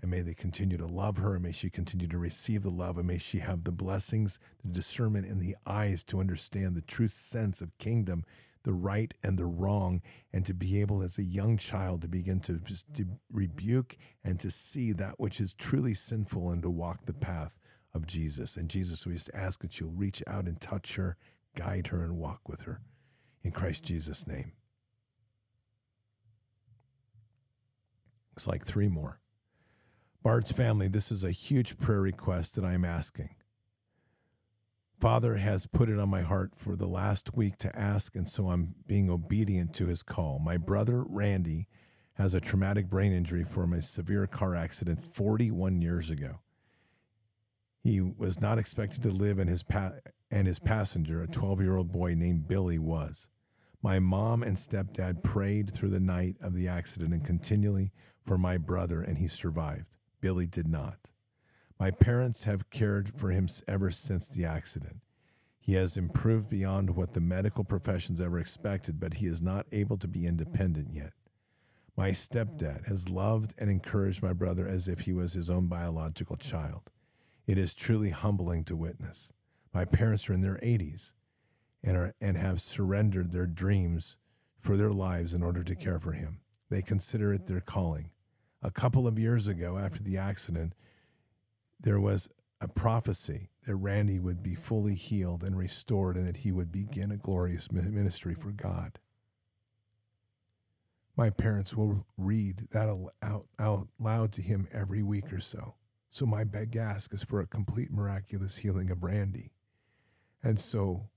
And 0.00 0.10
may 0.10 0.20
they 0.20 0.34
continue 0.34 0.76
to 0.76 0.86
love 0.86 1.16
her, 1.18 1.34
and 1.34 1.42
may 1.42 1.52
she 1.52 1.70
continue 1.70 2.08
to 2.08 2.18
receive 2.18 2.62
the 2.62 2.70
love, 2.70 2.98
and 2.98 3.06
may 3.06 3.18
she 3.18 3.38
have 3.38 3.64
the 3.64 3.72
blessings, 3.72 4.38
the 4.62 4.72
discernment, 4.72 5.26
and 5.26 5.40
the 5.40 5.56
eyes 5.64 6.04
to 6.04 6.20
understand 6.20 6.74
the 6.74 6.82
true 6.82 7.08
sense 7.08 7.62
of 7.62 7.78
kingdom 7.78 8.24
the 8.62 8.72
right 8.72 9.12
and 9.22 9.38
the 9.38 9.46
wrong, 9.46 10.02
and 10.32 10.44
to 10.46 10.54
be 10.54 10.80
able 10.80 11.02
as 11.02 11.18
a 11.18 11.22
young 11.22 11.56
child 11.56 12.02
to 12.02 12.08
begin 12.08 12.40
to 12.40 12.58
just 12.58 12.92
to 12.94 13.04
rebuke 13.30 13.96
and 14.24 14.38
to 14.40 14.50
see 14.50 14.92
that 14.92 15.18
which 15.18 15.40
is 15.40 15.54
truly 15.54 15.94
sinful 15.94 16.50
and 16.50 16.62
to 16.62 16.70
walk 16.70 17.06
the 17.06 17.12
path 17.12 17.58
of 17.94 18.06
Jesus. 18.06 18.56
And 18.56 18.68
Jesus, 18.68 19.06
we 19.06 19.14
just 19.14 19.30
ask 19.34 19.60
that 19.62 19.78
you'll 19.80 19.90
reach 19.90 20.22
out 20.26 20.46
and 20.46 20.60
touch 20.60 20.96
her, 20.96 21.16
guide 21.54 21.88
her, 21.88 22.02
and 22.02 22.16
walk 22.16 22.48
with 22.48 22.62
her. 22.62 22.80
In 23.42 23.50
Christ 23.50 23.84
Jesus' 23.84 24.26
name. 24.26 24.52
looks 28.32 28.46
like 28.46 28.64
three 28.64 28.88
more. 28.88 29.20
Bard's 30.22 30.52
family, 30.52 30.88
this 30.88 31.12
is 31.12 31.24
a 31.24 31.32
huge 31.32 31.78
prayer 31.78 32.00
request 32.00 32.54
that 32.54 32.64
I 32.64 32.74
am 32.74 32.84
asking. 32.84 33.34
Father 35.02 35.38
has 35.38 35.66
put 35.66 35.88
it 35.88 35.98
on 35.98 36.08
my 36.08 36.22
heart 36.22 36.52
for 36.54 36.76
the 36.76 36.86
last 36.86 37.34
week 37.34 37.56
to 37.56 37.76
ask, 37.76 38.14
and 38.14 38.28
so 38.28 38.50
I'm 38.50 38.76
being 38.86 39.10
obedient 39.10 39.74
to 39.74 39.88
his 39.88 40.00
call. 40.00 40.38
My 40.38 40.56
brother 40.56 41.04
Randy 41.08 41.66
has 42.14 42.34
a 42.34 42.40
traumatic 42.40 42.88
brain 42.88 43.12
injury 43.12 43.42
from 43.42 43.72
a 43.72 43.82
severe 43.82 44.28
car 44.28 44.54
accident 44.54 45.02
41 45.02 45.82
years 45.82 46.08
ago. 46.08 46.38
He 47.82 48.00
was 48.00 48.40
not 48.40 48.60
expected 48.60 49.02
to 49.02 49.10
live, 49.10 49.40
and 49.40 49.50
his, 49.50 49.64
pa- 49.64 49.94
and 50.30 50.46
his 50.46 50.60
passenger, 50.60 51.20
a 51.20 51.26
12 51.26 51.60
year 51.62 51.76
old 51.76 51.90
boy 51.90 52.14
named 52.14 52.46
Billy, 52.46 52.78
was. 52.78 53.28
My 53.82 53.98
mom 53.98 54.44
and 54.44 54.56
stepdad 54.56 55.24
prayed 55.24 55.74
through 55.74 55.90
the 55.90 55.98
night 55.98 56.36
of 56.40 56.54
the 56.54 56.68
accident 56.68 57.12
and 57.12 57.24
continually 57.24 57.90
for 58.24 58.38
my 58.38 58.56
brother, 58.56 59.02
and 59.02 59.18
he 59.18 59.26
survived. 59.26 59.96
Billy 60.20 60.46
did 60.46 60.68
not. 60.68 61.10
My 61.82 61.90
parents 61.90 62.44
have 62.44 62.70
cared 62.70 63.10
for 63.18 63.32
him 63.32 63.48
ever 63.66 63.90
since 63.90 64.28
the 64.28 64.44
accident. 64.44 64.98
He 65.58 65.72
has 65.72 65.96
improved 65.96 66.48
beyond 66.48 66.94
what 66.94 67.12
the 67.12 67.20
medical 67.20 67.64
professions 67.64 68.20
ever 68.20 68.38
expected, 68.38 69.00
but 69.00 69.14
he 69.14 69.26
is 69.26 69.42
not 69.42 69.66
able 69.72 69.96
to 69.96 70.06
be 70.06 70.24
independent 70.24 70.92
yet. 70.92 71.12
My 71.96 72.10
stepdad 72.10 72.86
has 72.86 73.08
loved 73.08 73.54
and 73.58 73.68
encouraged 73.68 74.22
my 74.22 74.32
brother 74.32 74.64
as 74.68 74.86
if 74.86 75.00
he 75.00 75.12
was 75.12 75.32
his 75.32 75.50
own 75.50 75.66
biological 75.66 76.36
child. 76.36 76.82
It 77.48 77.58
is 77.58 77.74
truly 77.74 78.10
humbling 78.10 78.62
to 78.66 78.76
witness. 78.76 79.32
My 79.74 79.84
parents 79.84 80.30
are 80.30 80.34
in 80.34 80.40
their 80.40 80.60
80s 80.62 81.10
and, 81.82 81.96
are, 81.96 82.14
and 82.20 82.36
have 82.36 82.60
surrendered 82.60 83.32
their 83.32 83.48
dreams 83.48 84.18
for 84.56 84.76
their 84.76 84.92
lives 84.92 85.34
in 85.34 85.42
order 85.42 85.64
to 85.64 85.74
care 85.74 85.98
for 85.98 86.12
him. 86.12 86.42
They 86.70 86.80
consider 86.80 87.32
it 87.32 87.48
their 87.48 87.60
calling. 87.60 88.10
A 88.62 88.70
couple 88.70 89.08
of 89.08 89.18
years 89.18 89.48
ago, 89.48 89.78
after 89.78 90.00
the 90.00 90.16
accident, 90.16 90.74
there 91.82 92.00
was 92.00 92.28
a 92.60 92.68
prophecy 92.68 93.50
that 93.66 93.76
Randy 93.76 94.20
would 94.20 94.42
be 94.42 94.54
fully 94.54 94.94
healed 94.94 95.42
and 95.42 95.56
restored 95.56 96.16
and 96.16 96.26
that 96.26 96.38
he 96.38 96.52
would 96.52 96.70
begin 96.70 97.10
a 97.10 97.16
glorious 97.16 97.70
ministry 97.70 98.34
for 98.34 98.52
God. 98.52 98.98
My 101.16 101.28
parents 101.30 101.76
will 101.76 102.06
read 102.16 102.68
that 102.70 102.88
out, 103.22 103.46
out 103.58 103.88
loud 103.98 104.32
to 104.32 104.42
him 104.42 104.66
every 104.72 105.02
week 105.02 105.32
or 105.32 105.40
so. 105.40 105.74
So 106.08 106.24
my 106.24 106.44
big 106.44 106.76
ask 106.76 107.12
is 107.12 107.24
for 107.24 107.40
a 107.40 107.46
complete 107.46 107.90
miraculous 107.90 108.58
healing 108.58 108.90
of 108.90 109.02
Randy. 109.02 109.50
And 110.42 110.58
so 110.58 111.08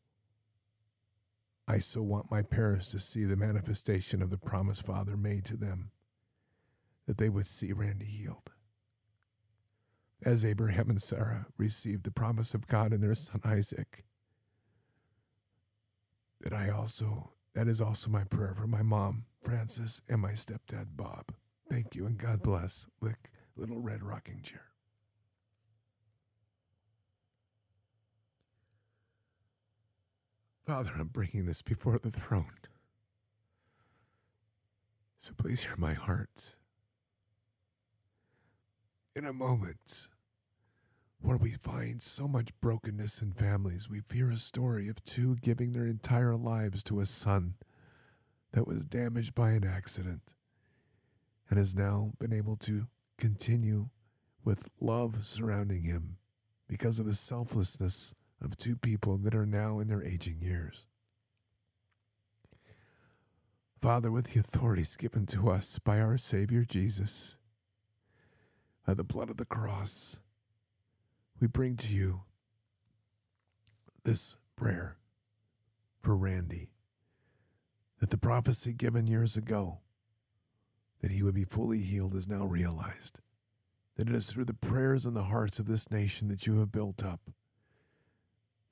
I 1.68 1.80
so 1.80 2.02
want 2.02 2.32
my 2.32 2.42
parents 2.42 2.92
to 2.92 3.00
see 3.00 3.24
the 3.24 3.36
manifestation 3.36 4.22
of 4.22 4.30
the 4.30 4.38
promise 4.38 4.80
Father 4.80 5.18
made 5.18 5.46
to 5.46 5.58
them, 5.58 5.92
that 7.08 7.18
they 7.18 7.30
would 7.30 7.48
see 7.48 7.72
Randy 7.72 8.06
healed. 8.06 8.52
As 10.24 10.44
Abraham 10.44 10.90
and 10.90 11.02
Sarah 11.02 11.48
received 11.58 12.04
the 12.04 12.12
promise 12.12 12.54
of 12.54 12.68
God 12.68 12.94
in 12.94 13.02
their 13.02 13.16
son 13.16 13.42
Isaac, 13.44 14.06
that 16.42 16.54
I 16.54 16.70
also, 16.70 17.32
that 17.54 17.68
is 17.68 17.82
also 17.82 18.10
my 18.10 18.24
prayer 18.24 18.54
for 18.56 18.68
my 18.68 18.82
mom, 18.82 19.26
Frances, 19.42 20.02
and 20.08 20.22
my 20.22 20.32
stepdad, 20.32 20.96
Bob. 20.96 21.34
Thank 21.70 21.96
you 21.96 22.06
and 22.06 22.18
God 22.18 22.42
bless. 22.42 22.88
Lick, 23.02 23.32
little 23.56 23.80
red 23.80 24.04
rocking 24.04 24.42
chair. 24.42 24.72
Father, 30.66 30.92
I'm 30.98 31.08
bringing 31.08 31.46
this 31.46 31.62
before 31.62 32.00
the 32.00 32.10
throne. 32.10 32.58
So 35.20 35.34
please 35.38 35.64
hear 35.64 35.76
my 35.78 35.94
heart. 35.94 36.56
In 39.16 39.24
a 39.24 39.32
moment 39.32 40.10
where 41.22 41.38
we 41.38 41.52
find 41.52 42.04
so 42.04 42.28
much 42.28 42.50
brokenness 42.60 43.22
in 43.22 43.32
families, 43.32 43.90
we 43.90 44.02
fear 44.02 44.30
a 44.30 44.36
story 44.36 44.90
of 44.90 45.02
two 45.06 45.38
giving 45.38 45.72
their 45.72 45.86
entire 45.86 46.36
lives 46.36 46.84
to 46.84 47.00
a 47.00 47.06
son 47.06 47.54
that 48.52 48.68
was 48.68 48.84
damaged 48.84 49.34
by 49.34 49.52
an 49.52 49.64
accident 49.64 50.34
and 51.50 51.58
has 51.58 51.74
now 51.74 52.12
been 52.20 52.34
able 52.34 52.58
to 52.58 52.88
continue 53.18 53.88
with 54.44 54.68
love 54.82 55.24
surrounding 55.24 55.84
him 55.84 56.18
because 56.68 57.00
of 57.00 57.06
the 57.06 57.14
selflessness 57.14 58.14
of 58.42 58.58
two 58.58 58.76
people 58.76 59.18
that 59.20 59.34
are 59.34 59.46
now 59.46 59.80
in 59.80 59.88
their 59.88 60.04
aging 60.04 60.42
years. 60.42 60.88
Father, 63.82 64.12
with 64.12 64.34
the 64.34 64.42
authorities 64.42 64.98
given 64.98 65.26
to 65.28 65.50
us 65.50 65.80
by 65.80 66.02
our 66.02 66.18
Savior 66.18 66.66
Jesus, 66.66 67.38
by 68.86 68.94
the 68.94 69.04
blood 69.04 69.30
of 69.30 69.38
the 69.38 69.46
cross, 69.46 70.20
we 71.40 71.48
bring 71.48 71.76
to 71.78 71.94
you 71.94 72.22
this 74.04 74.38
prayer 74.56 74.98
for 76.02 76.16
Randy 76.16 76.70
that 78.00 78.10
the 78.10 78.18
prophecy 78.18 78.74
given 78.74 79.08
years 79.08 79.36
ago 79.36 79.80
that 81.02 81.12
he 81.12 81.24
would 81.24 81.36
be 81.36 81.44
fully 81.44 81.80
healed 81.80 82.16
is 82.16 82.28
now 82.28 82.46
realized. 82.46 83.20
That 83.96 84.10
it 84.10 84.16
is 84.16 84.30
through 84.30 84.46
the 84.46 84.54
prayers 84.54 85.06
and 85.06 85.16
the 85.16 85.24
hearts 85.24 85.58
of 85.60 85.68
this 85.68 85.90
nation 85.90 86.28
that 86.28 86.46
you 86.46 86.60
have 86.60 86.72
built 86.72 87.04
up 87.04 87.22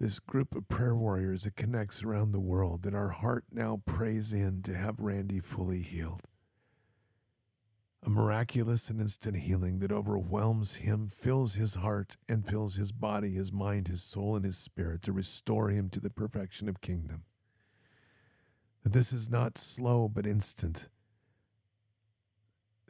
this 0.03 0.19
group 0.19 0.53
of 0.53 0.67
prayer 0.67 0.95
warriors 0.95 1.43
that 1.43 1.55
connects 1.55 2.03
around 2.03 2.31
the 2.31 2.39
world 2.39 2.81
that 2.81 2.93
our 2.93 3.09
heart 3.09 3.45
now 3.51 3.81
prays 3.85 4.33
in 4.33 4.61
to 4.61 4.75
have 4.75 4.99
Randy 4.99 5.39
fully 5.39 5.81
healed. 5.81 6.23
A 8.05 8.09
miraculous 8.09 8.89
and 8.89 8.99
instant 8.99 9.37
healing 9.37 9.79
that 9.79 9.91
overwhelms 9.91 10.75
him, 10.75 11.07
fills 11.07 11.55
his 11.55 11.75
heart, 11.75 12.17
and 12.27 12.45
fills 12.45 12.75
his 12.75 12.91
body, 12.91 13.31
his 13.35 13.53
mind, 13.53 13.87
his 13.87 14.03
soul, 14.03 14.35
and 14.35 14.43
his 14.43 14.57
spirit 14.57 15.01
to 15.03 15.13
restore 15.13 15.69
him 15.69 15.89
to 15.89 16.01
the 16.01 16.09
perfection 16.09 16.67
of 16.67 16.81
kingdom. 16.81 17.23
This 18.83 19.13
is 19.13 19.29
not 19.29 19.57
slow 19.57 20.09
but 20.09 20.27
instant. 20.27 20.89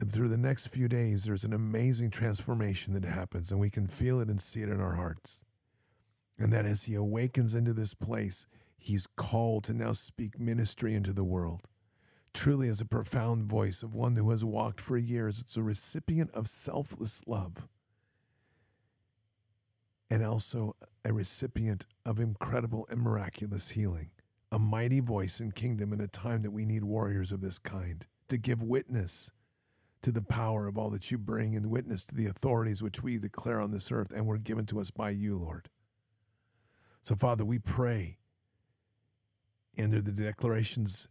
And 0.00 0.10
through 0.10 0.30
the 0.30 0.36
next 0.36 0.66
few 0.66 0.88
days, 0.88 1.24
there's 1.24 1.44
an 1.44 1.52
amazing 1.52 2.10
transformation 2.10 2.92
that 2.94 3.04
happens, 3.04 3.52
and 3.52 3.60
we 3.60 3.70
can 3.70 3.86
feel 3.86 4.18
it 4.18 4.28
and 4.28 4.40
see 4.40 4.62
it 4.62 4.68
in 4.68 4.80
our 4.80 4.96
hearts. 4.96 5.42
And 6.36 6.52
that 6.52 6.66
as 6.66 6.84
he 6.84 6.96
awakens 6.96 7.54
into 7.54 7.72
this 7.72 7.94
place, 7.94 8.48
he's 8.76 9.06
called 9.06 9.62
to 9.64 9.74
now 9.74 9.92
speak 9.92 10.40
ministry 10.40 10.92
into 10.92 11.12
the 11.12 11.22
world. 11.22 11.68
Truly, 12.34 12.68
as 12.68 12.80
a 12.80 12.84
profound 12.84 13.44
voice 13.44 13.82
of 13.82 13.94
one 13.94 14.16
who 14.16 14.28
has 14.30 14.44
walked 14.44 14.80
for 14.80 14.98
years, 14.98 15.38
it's 15.38 15.56
a 15.56 15.62
recipient 15.62 16.30
of 16.32 16.48
selfless 16.48 17.22
love 17.26 17.68
and 20.10 20.24
also 20.24 20.76
a 21.04 21.12
recipient 21.12 21.86
of 22.04 22.20
incredible 22.20 22.86
and 22.90 23.00
miraculous 23.00 23.70
healing. 23.70 24.10
A 24.52 24.58
mighty 24.58 25.00
voice 25.00 25.40
in 25.40 25.52
kingdom 25.52 25.92
in 25.92 26.00
a 26.00 26.06
time 26.06 26.40
that 26.42 26.52
we 26.52 26.64
need 26.64 26.84
warriors 26.84 27.32
of 27.32 27.40
this 27.40 27.58
kind 27.58 28.04
to 28.28 28.36
give 28.36 28.62
witness 28.62 29.32
to 30.02 30.12
the 30.12 30.22
power 30.22 30.66
of 30.66 30.76
all 30.76 30.90
that 30.90 31.10
you 31.10 31.18
bring 31.18 31.56
and 31.56 31.66
witness 31.66 32.04
to 32.04 32.14
the 32.14 32.26
authorities 32.26 32.82
which 32.82 33.02
we 33.02 33.18
declare 33.18 33.60
on 33.60 33.70
this 33.70 33.90
earth 33.90 34.12
and 34.12 34.26
were 34.26 34.38
given 34.38 34.66
to 34.66 34.78
us 34.80 34.90
by 34.90 35.10
you, 35.10 35.36
Lord. 35.36 35.68
So, 37.02 37.16
Father, 37.16 37.44
we 37.44 37.58
pray 37.58 38.18
under 39.78 40.00
the 40.00 40.12
declarations 40.12 41.08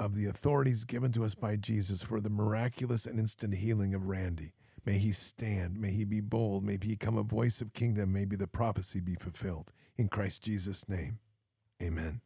of 0.00 0.14
the 0.14 0.26
authorities 0.26 0.84
given 0.84 1.12
to 1.12 1.24
us 1.24 1.34
by 1.34 1.56
Jesus 1.56 2.02
for 2.02 2.20
the 2.20 2.30
miraculous 2.30 3.06
and 3.06 3.20
instant 3.20 3.54
healing 3.54 3.94
of 3.94 4.06
Randy. 4.06 4.54
May 4.86 4.98
he 4.98 5.12
stand. 5.12 5.78
May 5.78 5.90
he 5.90 6.04
be 6.04 6.22
bold. 6.22 6.64
May 6.64 6.72
he 6.72 6.78
become 6.78 7.18
a 7.18 7.22
voice 7.22 7.60
of 7.60 7.74
kingdom. 7.74 8.14
May 8.14 8.24
the 8.24 8.46
prophecy 8.46 9.00
be 9.00 9.14
fulfilled. 9.14 9.72
In 9.98 10.08
Christ 10.08 10.42
Jesus' 10.42 10.88
name, 10.88 11.18
amen. 11.82 12.22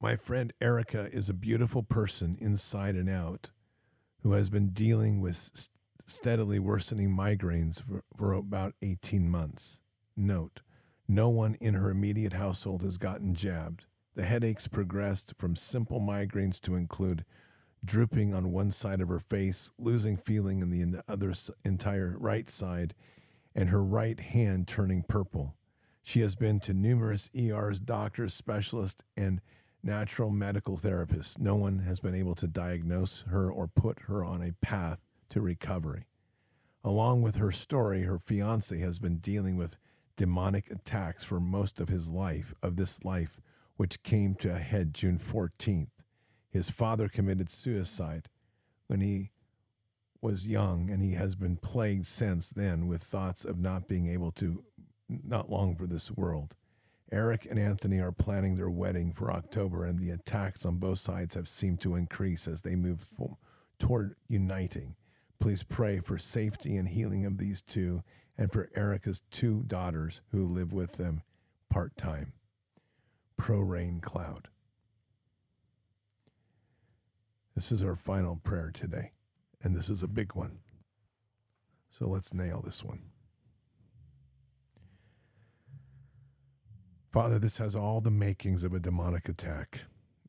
My 0.00 0.16
friend 0.16 0.52
Erica 0.60 1.08
is 1.12 1.28
a 1.28 1.34
beautiful 1.34 1.84
person 1.84 2.36
inside 2.40 2.96
and 2.96 3.08
out 3.08 3.52
who 4.24 4.32
has 4.32 4.50
been 4.50 4.70
dealing 4.70 5.20
with 5.20 5.68
steadily 6.04 6.58
worsening 6.58 7.10
migraines 7.16 7.80
for, 7.80 8.02
for 8.16 8.32
about 8.32 8.74
18 8.82 9.30
months. 9.30 9.78
Note, 10.16 10.60
no 11.08 11.28
one 11.28 11.54
in 11.60 11.74
her 11.74 11.90
immediate 11.90 12.34
household 12.34 12.82
has 12.82 12.96
gotten 12.96 13.34
jabbed. 13.34 13.86
The 14.14 14.24
headaches 14.24 14.68
progressed 14.68 15.34
from 15.38 15.56
simple 15.56 16.00
migraines 16.00 16.60
to 16.62 16.74
include 16.74 17.24
drooping 17.84 18.34
on 18.34 18.52
one 18.52 18.70
side 18.70 19.00
of 19.00 19.08
her 19.08 19.18
face, 19.18 19.70
losing 19.78 20.16
feeling 20.16 20.60
in 20.60 20.70
the 20.70 21.02
other 21.08 21.32
entire 21.64 22.16
right 22.18 22.48
side, 22.48 22.94
and 23.54 23.70
her 23.70 23.82
right 23.82 24.20
hand 24.20 24.68
turning 24.68 25.02
purple. 25.02 25.54
She 26.02 26.20
has 26.20 26.34
been 26.34 26.60
to 26.60 26.74
numerous 26.74 27.30
ERs, 27.34 27.80
doctors, 27.80 28.34
specialists, 28.34 29.02
and 29.16 29.40
natural 29.82 30.30
medical 30.30 30.76
therapists. 30.76 31.38
No 31.38 31.56
one 31.56 31.80
has 31.80 32.00
been 32.00 32.14
able 32.14 32.34
to 32.36 32.46
diagnose 32.46 33.22
her 33.22 33.50
or 33.50 33.68
put 33.68 34.00
her 34.02 34.24
on 34.24 34.42
a 34.42 34.52
path 34.64 35.00
to 35.30 35.40
recovery. 35.40 36.06
Along 36.84 37.22
with 37.22 37.36
her 37.36 37.50
story, 37.50 38.02
her 38.02 38.18
fiance 38.18 38.78
has 38.78 38.98
been 38.98 39.18
dealing 39.18 39.56
with 39.56 39.78
demonic 40.16 40.70
attacks 40.70 41.24
for 41.24 41.40
most 41.40 41.80
of 41.80 41.88
his 41.88 42.10
life, 42.10 42.54
of 42.62 42.76
this 42.76 43.04
life, 43.04 43.40
which 43.76 44.02
came 44.02 44.34
to 44.36 44.54
a 44.54 44.58
head 44.58 44.94
June 44.94 45.18
14th. 45.18 45.90
His 46.50 46.70
father 46.70 47.08
committed 47.08 47.50
suicide 47.50 48.28
when 48.86 49.00
he 49.00 49.30
was 50.20 50.46
young, 50.48 50.90
and 50.90 51.02
he 51.02 51.12
has 51.14 51.34
been 51.34 51.56
plagued 51.56 52.06
since 52.06 52.50
then 52.50 52.86
with 52.86 53.02
thoughts 53.02 53.44
of 53.44 53.58
not 53.58 53.88
being 53.88 54.06
able 54.06 54.30
to, 54.32 54.64
not 55.08 55.50
long 55.50 55.74
for 55.74 55.86
this 55.86 56.10
world. 56.12 56.54
Erica 57.10 57.48
and 57.50 57.58
Anthony 57.58 58.00
are 58.00 58.12
planning 58.12 58.54
their 58.56 58.70
wedding 58.70 59.12
for 59.12 59.32
October, 59.32 59.84
and 59.84 59.98
the 59.98 60.10
attacks 60.10 60.64
on 60.64 60.76
both 60.76 60.98
sides 60.98 61.34
have 61.34 61.48
seemed 61.48 61.80
to 61.80 61.96
increase 61.96 62.46
as 62.46 62.62
they 62.62 62.76
move 62.76 63.04
toward 63.78 64.14
uniting. 64.28 64.94
Please 65.40 65.62
pray 65.62 65.98
for 65.98 66.18
safety 66.18 66.76
and 66.76 66.88
healing 66.88 67.26
of 67.26 67.38
these 67.38 67.62
two 67.62 68.02
and 68.42 68.50
for 68.50 68.68
Erica's 68.74 69.22
two 69.30 69.62
daughters 69.68 70.20
who 70.32 70.44
live 70.44 70.72
with 70.72 70.94
them 70.94 71.22
part 71.70 71.96
time. 71.96 72.32
Pro 73.36 73.60
Rain 73.60 74.00
Cloud. 74.00 74.48
This 77.54 77.70
is 77.70 77.84
our 77.84 77.94
final 77.94 78.34
prayer 78.34 78.72
today, 78.74 79.12
and 79.62 79.76
this 79.76 79.88
is 79.88 80.02
a 80.02 80.08
big 80.08 80.34
one. 80.34 80.58
So 81.88 82.08
let's 82.08 82.34
nail 82.34 82.60
this 82.60 82.82
one. 82.82 83.02
Father, 87.12 87.38
this 87.38 87.58
has 87.58 87.76
all 87.76 88.00
the 88.00 88.10
makings 88.10 88.64
of 88.64 88.74
a 88.74 88.80
demonic 88.80 89.28
attack 89.28 89.84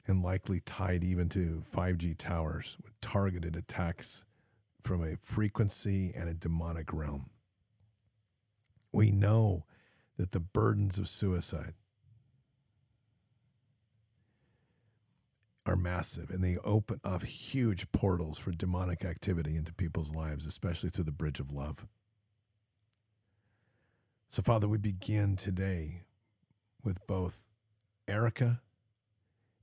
and 0.06 0.22
likely 0.22 0.60
tied 0.60 1.04
even 1.04 1.30
to 1.30 1.64
5G 1.68 2.16
towers 2.16 2.78
with 2.84 2.94
targeted 3.02 3.56
attacks 3.56 4.24
from 4.84 5.04
a 5.04 5.18
frequency 5.18 6.14
and 6.16 6.30
a 6.30 6.36
demonic 6.36 6.94
realm. 6.94 7.32
We 8.94 9.12
know 9.12 9.66
that 10.18 10.32
the 10.32 10.40
burdens 10.40 10.98
of 10.98 11.10
suicide 11.10 11.74
are 15.66 15.76
massive 15.76 16.30
and 16.30 16.44
they 16.44 16.58
open 16.64 17.00
up 17.04 17.24
huge 17.24 17.92
portals 17.92 18.38
for 18.38 18.52
demonic 18.52 19.04
activity 19.04 19.56
into 19.56 19.74
people's 19.74 20.14
lives, 20.14 20.46
especially 20.46 20.90
through 20.90 21.06
the 21.06 21.12
bridge 21.12 21.40
of 21.40 21.52
love. 21.52 21.88
So, 24.30 24.42
Father, 24.42 24.68
we 24.68 24.78
begin 24.78 25.36
today 25.36 26.04
with 26.84 27.06
both 27.08 27.48
Erica 28.08 28.62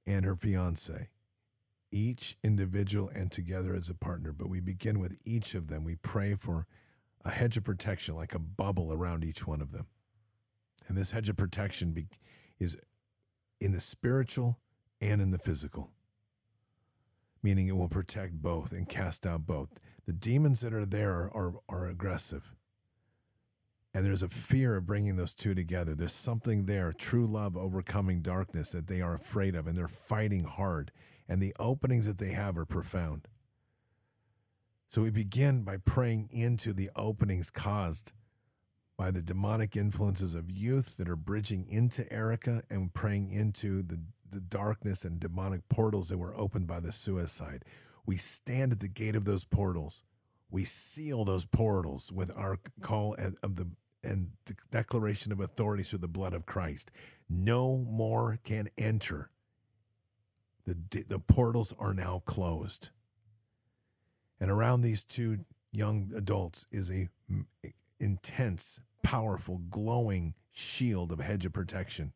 and 0.07 0.25
her 0.25 0.36
fiance, 0.36 1.09
each 1.92 2.36
individual 2.42 3.10
and 3.15 3.31
together 3.31 3.75
as 3.75 3.89
a 3.89 3.94
partner. 3.94 4.33
But 4.33 4.49
we 4.49 4.60
begin 4.60 4.99
with 4.99 5.18
each 5.25 5.55
of 5.55 5.67
them. 5.68 5.84
We 5.84 5.97
pray 5.97 6.34
for 6.34 6.67
a 7.24 7.31
hedge 7.31 7.57
of 7.57 7.65
protection, 7.65 8.16
like 8.16 8.34
a 8.34 8.39
bubble 8.39 8.92
around 8.92 9.24
each 9.24 9.47
one 9.47 9.60
of 9.60 9.73
them. 9.73 9.86
And 10.89 10.97
this 10.97 11.12
hedge 11.12 11.28
of 11.28 11.36
protection 11.36 11.92
be, 11.92 12.07
is 12.58 12.76
in 13.60 13.73
the 13.73 13.81
spiritual 13.81 14.58
and 15.00 15.20
in 15.20 15.31
the 15.31 15.39
physical, 15.39 15.90
meaning 17.42 17.68
it 17.68 17.76
will 17.76 17.89
protect 17.89 18.34
both 18.42 18.73
and 18.73 18.89
cast 18.89 19.26
out 19.26 19.47
both. 19.47 19.68
The 20.07 20.12
demons 20.12 20.60
that 20.62 20.74
are 20.74 20.86
there 20.86 21.12
are, 21.12 21.31
are, 21.34 21.55
are 21.68 21.86
aggressive. 21.86 22.55
And 23.92 24.05
there's 24.05 24.23
a 24.23 24.28
fear 24.28 24.76
of 24.76 24.86
bringing 24.86 25.16
those 25.16 25.34
two 25.34 25.55
together. 25.55 25.94
There's 25.94 26.12
something 26.12 26.66
there, 26.66 26.92
true 26.92 27.26
love 27.26 27.57
overcoming 27.57 28.23
darkness 28.23 28.73
that 28.73 28.86
they 28.86 29.00
are 29.00 29.15
afraid 29.15 29.55
of, 29.55 29.66
and 29.66 29.76
they're 29.76 29.89
fighting 29.89 30.44
hard. 30.44 30.92
And 31.28 31.42
the 31.42 31.55
openings 31.58 32.07
that 32.07 32.18
they 32.18 32.31
have 32.31 32.57
are 32.57 32.65
profound. 32.65 33.28
So 34.91 35.02
we 35.02 35.10
begin 35.10 35.62
by 35.62 35.77
praying 35.77 36.31
into 36.33 36.73
the 36.73 36.91
openings 36.97 37.49
caused 37.49 38.12
by 38.99 39.12
the 39.12 39.23
demonic 39.23 39.77
influences 39.77 40.35
of 40.35 40.51
youth 40.51 40.97
that 40.97 41.09
are 41.09 41.15
bridging 41.15 41.65
into 41.69 42.12
Erica 42.12 42.65
and 42.69 42.93
praying 42.93 43.31
into 43.31 43.85
the, 43.85 44.01
the 44.28 44.41
darkness 44.41 45.05
and 45.05 45.20
demonic 45.20 45.69
portals 45.69 46.09
that 46.09 46.19
were 46.19 46.36
opened 46.36 46.67
by 46.67 46.81
the 46.81 46.91
suicide. 46.91 47.65
We 48.05 48.17
stand 48.17 48.73
at 48.73 48.81
the 48.81 48.89
gate 48.89 49.15
of 49.15 49.27
those 49.27 49.44
portals. 49.44 50.02
We 50.51 50.65
seal 50.65 51.25
those 51.25 51.44
portals 51.44 52.10
with 52.10 52.36
our 52.36 52.59
call 52.81 53.15
of 53.44 53.55
the 53.55 53.69
and 54.02 54.31
the 54.47 54.57
declaration 54.73 55.31
of 55.31 55.39
authority 55.39 55.85
through 55.85 56.01
the 56.01 56.09
blood 56.09 56.33
of 56.33 56.47
Christ. 56.47 56.91
No 57.28 57.77
more 57.77 58.41
can 58.43 58.69
enter. 58.77 59.31
The, 60.67 61.05
the 61.07 61.20
portals 61.20 61.73
are 61.78 61.94
now 61.94 62.23
closed. 62.25 62.91
And 64.41 64.51
around 64.51 64.81
these 64.81 65.05
two 65.05 65.44
young 65.70 66.10
adults 66.17 66.67
is 66.73 66.91
a 66.91 67.09
intense, 68.01 68.81
powerful, 69.02 69.60
glowing 69.70 70.35
shield 70.51 71.12
of 71.12 71.20
hedge 71.20 71.44
of 71.44 71.52
protection. 71.52 72.12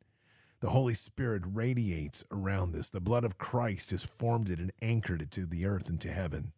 The 0.61 0.71
Holy 0.71 0.95
Spirit 0.95 1.43
radiates 1.47 2.25
around 2.31 2.73
this. 2.73 2.89
The 2.89 3.01
blood 3.01 3.25
of 3.25 3.37
Christ 3.37 3.91
has 3.91 4.03
formed 4.03 4.49
it 4.49 4.59
and 4.59 4.73
anchored 4.81 5.21
it 5.21 5.31
to 5.33 5.45
the 5.45 5.67
earth 5.67 5.91
and 5.91 6.01
to 6.01 6.11
heaven. 6.11 6.53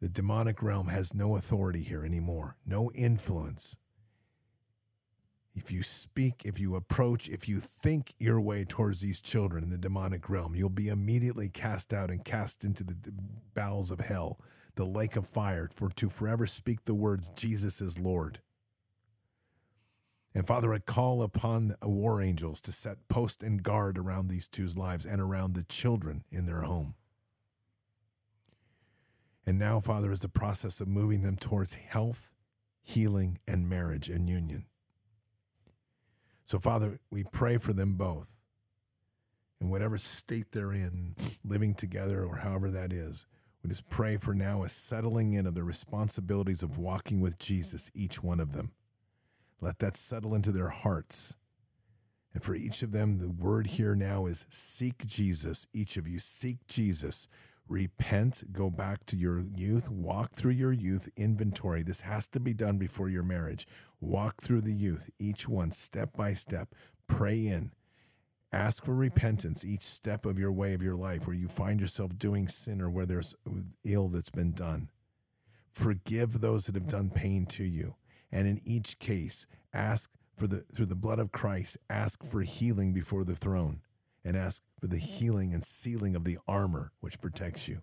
The 0.00 0.10
demonic 0.10 0.62
realm 0.62 0.88
has 0.88 1.14
no 1.14 1.36
authority 1.36 1.82
here 1.82 2.04
anymore, 2.04 2.56
no 2.66 2.90
influence. 2.92 3.78
If 5.56 5.72
you 5.72 5.82
speak, 5.82 6.42
if 6.44 6.60
you 6.60 6.76
approach, 6.76 7.30
if 7.30 7.48
you 7.48 7.60
think 7.60 8.14
your 8.18 8.40
way 8.40 8.64
towards 8.64 9.00
these 9.00 9.22
children 9.22 9.64
in 9.64 9.70
the 9.70 9.78
demonic 9.78 10.28
realm, 10.28 10.54
you'll 10.54 10.68
be 10.68 10.88
immediately 10.88 11.48
cast 11.48 11.94
out 11.94 12.10
and 12.10 12.22
cast 12.22 12.62
into 12.62 12.84
the 12.84 12.96
bowels 13.54 13.90
of 13.90 14.00
hell, 14.00 14.38
the 14.74 14.84
lake 14.84 15.16
of 15.16 15.26
fire, 15.26 15.68
for 15.72 15.88
to 15.88 16.10
forever 16.10 16.46
speak 16.46 16.84
the 16.84 16.94
words, 16.94 17.30
Jesus 17.30 17.80
is 17.80 17.98
Lord. 17.98 18.40
And 20.34 20.46
Father, 20.46 20.74
I 20.74 20.78
call 20.78 21.22
upon 21.22 21.74
war 21.82 22.20
angels 22.20 22.60
to 22.60 22.72
set 22.72 23.08
post 23.08 23.42
and 23.42 23.62
guard 23.62 23.96
around 23.96 24.28
these 24.28 24.48
two's 24.48 24.76
lives 24.76 25.06
and 25.06 25.22
around 25.22 25.54
the 25.54 25.64
children 25.64 26.24
in 26.30 26.44
their 26.44 26.60
home. 26.60 26.94
And 29.46 29.58
now, 29.58 29.80
Father, 29.80 30.12
is 30.12 30.20
the 30.20 30.28
process 30.28 30.82
of 30.82 30.88
moving 30.88 31.22
them 31.22 31.36
towards 31.36 31.74
health, 31.76 32.34
healing, 32.82 33.38
and 33.48 33.70
marriage 33.70 34.10
and 34.10 34.28
union. 34.28 34.66
So, 36.46 36.60
Father, 36.60 37.00
we 37.10 37.24
pray 37.24 37.58
for 37.58 37.72
them 37.72 37.94
both 37.94 38.40
in 39.60 39.68
whatever 39.68 39.98
state 39.98 40.52
they're 40.52 40.72
in, 40.72 41.16
living 41.44 41.74
together 41.74 42.24
or 42.24 42.36
however 42.36 42.70
that 42.70 42.92
is. 42.92 43.26
We 43.62 43.68
just 43.68 43.90
pray 43.90 44.16
for 44.16 44.32
now 44.32 44.62
a 44.62 44.68
settling 44.68 45.32
in 45.32 45.44
of 45.44 45.54
the 45.54 45.64
responsibilities 45.64 46.62
of 46.62 46.78
walking 46.78 47.20
with 47.20 47.38
Jesus, 47.38 47.90
each 47.94 48.22
one 48.22 48.38
of 48.38 48.52
them. 48.52 48.70
Let 49.60 49.80
that 49.80 49.96
settle 49.96 50.36
into 50.36 50.52
their 50.52 50.68
hearts. 50.68 51.36
And 52.32 52.44
for 52.44 52.54
each 52.54 52.82
of 52.82 52.92
them, 52.92 53.18
the 53.18 53.30
word 53.30 53.66
here 53.66 53.96
now 53.96 54.26
is 54.26 54.46
seek 54.48 55.04
Jesus. 55.04 55.66
Each 55.72 55.96
of 55.96 56.06
you, 56.06 56.20
seek 56.20 56.64
Jesus 56.68 57.26
repent, 57.68 58.44
go 58.52 58.70
back 58.70 59.04
to 59.06 59.16
your 59.16 59.40
youth, 59.40 59.90
walk 59.90 60.32
through 60.32 60.52
your 60.52 60.72
youth 60.72 61.08
inventory. 61.16 61.82
This 61.82 62.02
has 62.02 62.28
to 62.28 62.40
be 62.40 62.54
done 62.54 62.78
before 62.78 63.08
your 63.08 63.22
marriage. 63.22 63.66
Walk 64.00 64.40
through 64.40 64.62
the 64.62 64.74
youth, 64.74 65.10
each 65.18 65.48
one 65.48 65.70
step 65.70 66.16
by 66.16 66.32
step. 66.32 66.74
Pray 67.08 67.46
in. 67.46 67.72
Ask 68.52 68.84
for 68.84 68.94
repentance 68.94 69.64
each 69.64 69.82
step 69.82 70.24
of 70.24 70.38
your 70.38 70.52
way 70.52 70.72
of 70.74 70.82
your 70.82 70.94
life 70.94 71.26
where 71.26 71.36
you 71.36 71.48
find 71.48 71.80
yourself 71.80 72.16
doing 72.18 72.48
sin 72.48 72.80
or 72.80 72.88
where 72.88 73.06
there's 73.06 73.34
ill 73.84 74.08
that's 74.08 74.30
been 74.30 74.52
done. 74.52 74.90
Forgive 75.70 76.40
those 76.40 76.66
that 76.66 76.74
have 76.74 76.88
done 76.88 77.10
pain 77.10 77.44
to 77.46 77.64
you. 77.64 77.96
And 78.32 78.48
in 78.48 78.60
each 78.64 78.98
case, 78.98 79.46
ask 79.74 80.10
for 80.36 80.46
the 80.46 80.64
through 80.74 80.86
the 80.86 80.94
blood 80.94 81.18
of 81.18 81.32
Christ, 81.32 81.78
ask 81.90 82.24
for 82.24 82.42
healing 82.42 82.92
before 82.92 83.24
the 83.24 83.34
throne 83.34 83.80
and 84.26 84.36
ask 84.36 84.62
for 84.80 84.88
the 84.88 84.98
healing 84.98 85.54
and 85.54 85.64
sealing 85.64 86.16
of 86.16 86.24
the 86.24 86.36
armor 86.48 86.90
which 87.00 87.20
protects 87.20 87.68
you. 87.68 87.80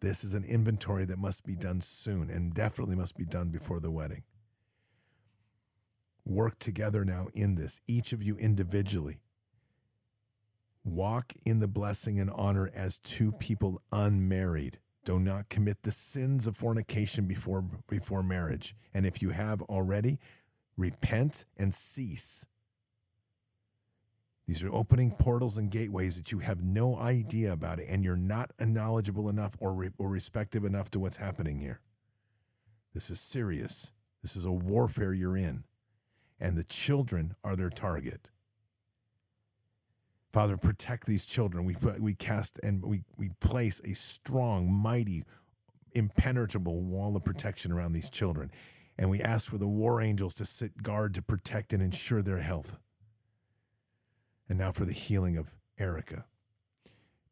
This 0.00 0.24
is 0.24 0.32
an 0.32 0.42
inventory 0.42 1.04
that 1.04 1.18
must 1.18 1.44
be 1.44 1.54
done 1.54 1.82
soon 1.82 2.30
and 2.30 2.54
definitely 2.54 2.96
must 2.96 3.16
be 3.16 3.26
done 3.26 3.50
before 3.50 3.78
the 3.78 3.90
wedding. 3.90 4.22
Work 6.24 6.58
together 6.58 7.04
now 7.04 7.28
in 7.34 7.56
this, 7.56 7.80
each 7.86 8.14
of 8.14 8.22
you 8.22 8.36
individually. 8.36 9.20
Walk 10.82 11.34
in 11.44 11.58
the 11.58 11.68
blessing 11.68 12.18
and 12.18 12.30
honor 12.30 12.70
as 12.74 12.98
two 12.98 13.32
people 13.32 13.82
unmarried. 13.92 14.78
Do 15.04 15.20
not 15.20 15.50
commit 15.50 15.82
the 15.82 15.92
sins 15.92 16.46
of 16.46 16.56
fornication 16.56 17.26
before, 17.26 17.64
before 17.86 18.22
marriage. 18.22 18.74
And 18.94 19.06
if 19.06 19.20
you 19.20 19.30
have 19.30 19.60
already, 19.62 20.18
repent 20.76 21.44
and 21.56 21.74
cease 21.74 22.46
these 24.46 24.62
are 24.62 24.72
opening 24.72 25.10
portals 25.10 25.58
and 25.58 25.70
gateways 25.70 26.16
that 26.16 26.30
you 26.30 26.38
have 26.38 26.62
no 26.62 26.96
idea 26.96 27.52
about 27.52 27.80
it, 27.80 27.86
and 27.88 28.04
you're 28.04 28.16
not 28.16 28.52
knowledgeable 28.60 29.28
enough 29.28 29.56
or, 29.58 29.72
re- 29.72 29.90
or 29.98 30.08
respective 30.08 30.64
enough 30.64 30.90
to 30.92 31.00
what's 31.00 31.16
happening 31.16 31.58
here. 31.58 31.80
This 32.94 33.10
is 33.10 33.20
serious. 33.20 33.92
This 34.22 34.36
is 34.36 34.44
a 34.44 34.52
warfare 34.52 35.12
you're 35.12 35.36
in, 35.36 35.64
and 36.38 36.56
the 36.56 36.64
children 36.64 37.34
are 37.42 37.56
their 37.56 37.70
target. 37.70 38.28
Father, 40.32 40.56
protect 40.56 41.06
these 41.06 41.24
children. 41.24 41.64
We, 41.64 41.76
we 41.98 42.14
cast 42.14 42.60
and 42.62 42.84
we, 42.84 43.02
we 43.16 43.30
place 43.40 43.80
a 43.84 43.94
strong, 43.94 44.70
mighty, 44.70 45.24
impenetrable 45.92 46.82
wall 46.82 47.16
of 47.16 47.24
protection 47.24 47.72
around 47.72 47.92
these 47.92 48.10
children. 48.10 48.50
And 48.98 49.08
we 49.10 49.20
ask 49.22 49.48
for 49.50 49.58
the 49.58 49.66
war 49.66 50.00
angels 50.00 50.34
to 50.36 50.44
sit 50.44 50.82
guard 50.82 51.14
to 51.14 51.22
protect 51.22 51.72
and 51.72 51.82
ensure 51.82 52.22
their 52.22 52.40
health. 52.40 52.78
And 54.48 54.58
now 54.58 54.72
for 54.72 54.84
the 54.84 54.92
healing 54.92 55.36
of 55.36 55.54
Erica. 55.78 56.24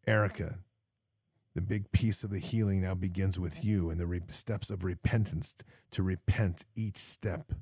Erica, 0.07 0.59
the 1.55 1.63
big 1.63 1.93
piece 1.93 2.25
of 2.25 2.31
the 2.31 2.41
healing 2.41 2.83
now 2.83 2.95
begins 2.95 3.39
with 3.39 3.65
you 3.65 3.89
and 3.89 4.01
the 4.01 4.07
re- 4.07 4.21
steps 4.29 4.71
of 4.71 4.85
repentance 4.85 5.55
to 5.93 6.03
repent 6.03 6.65
each 6.75 6.97
step, 6.97 7.53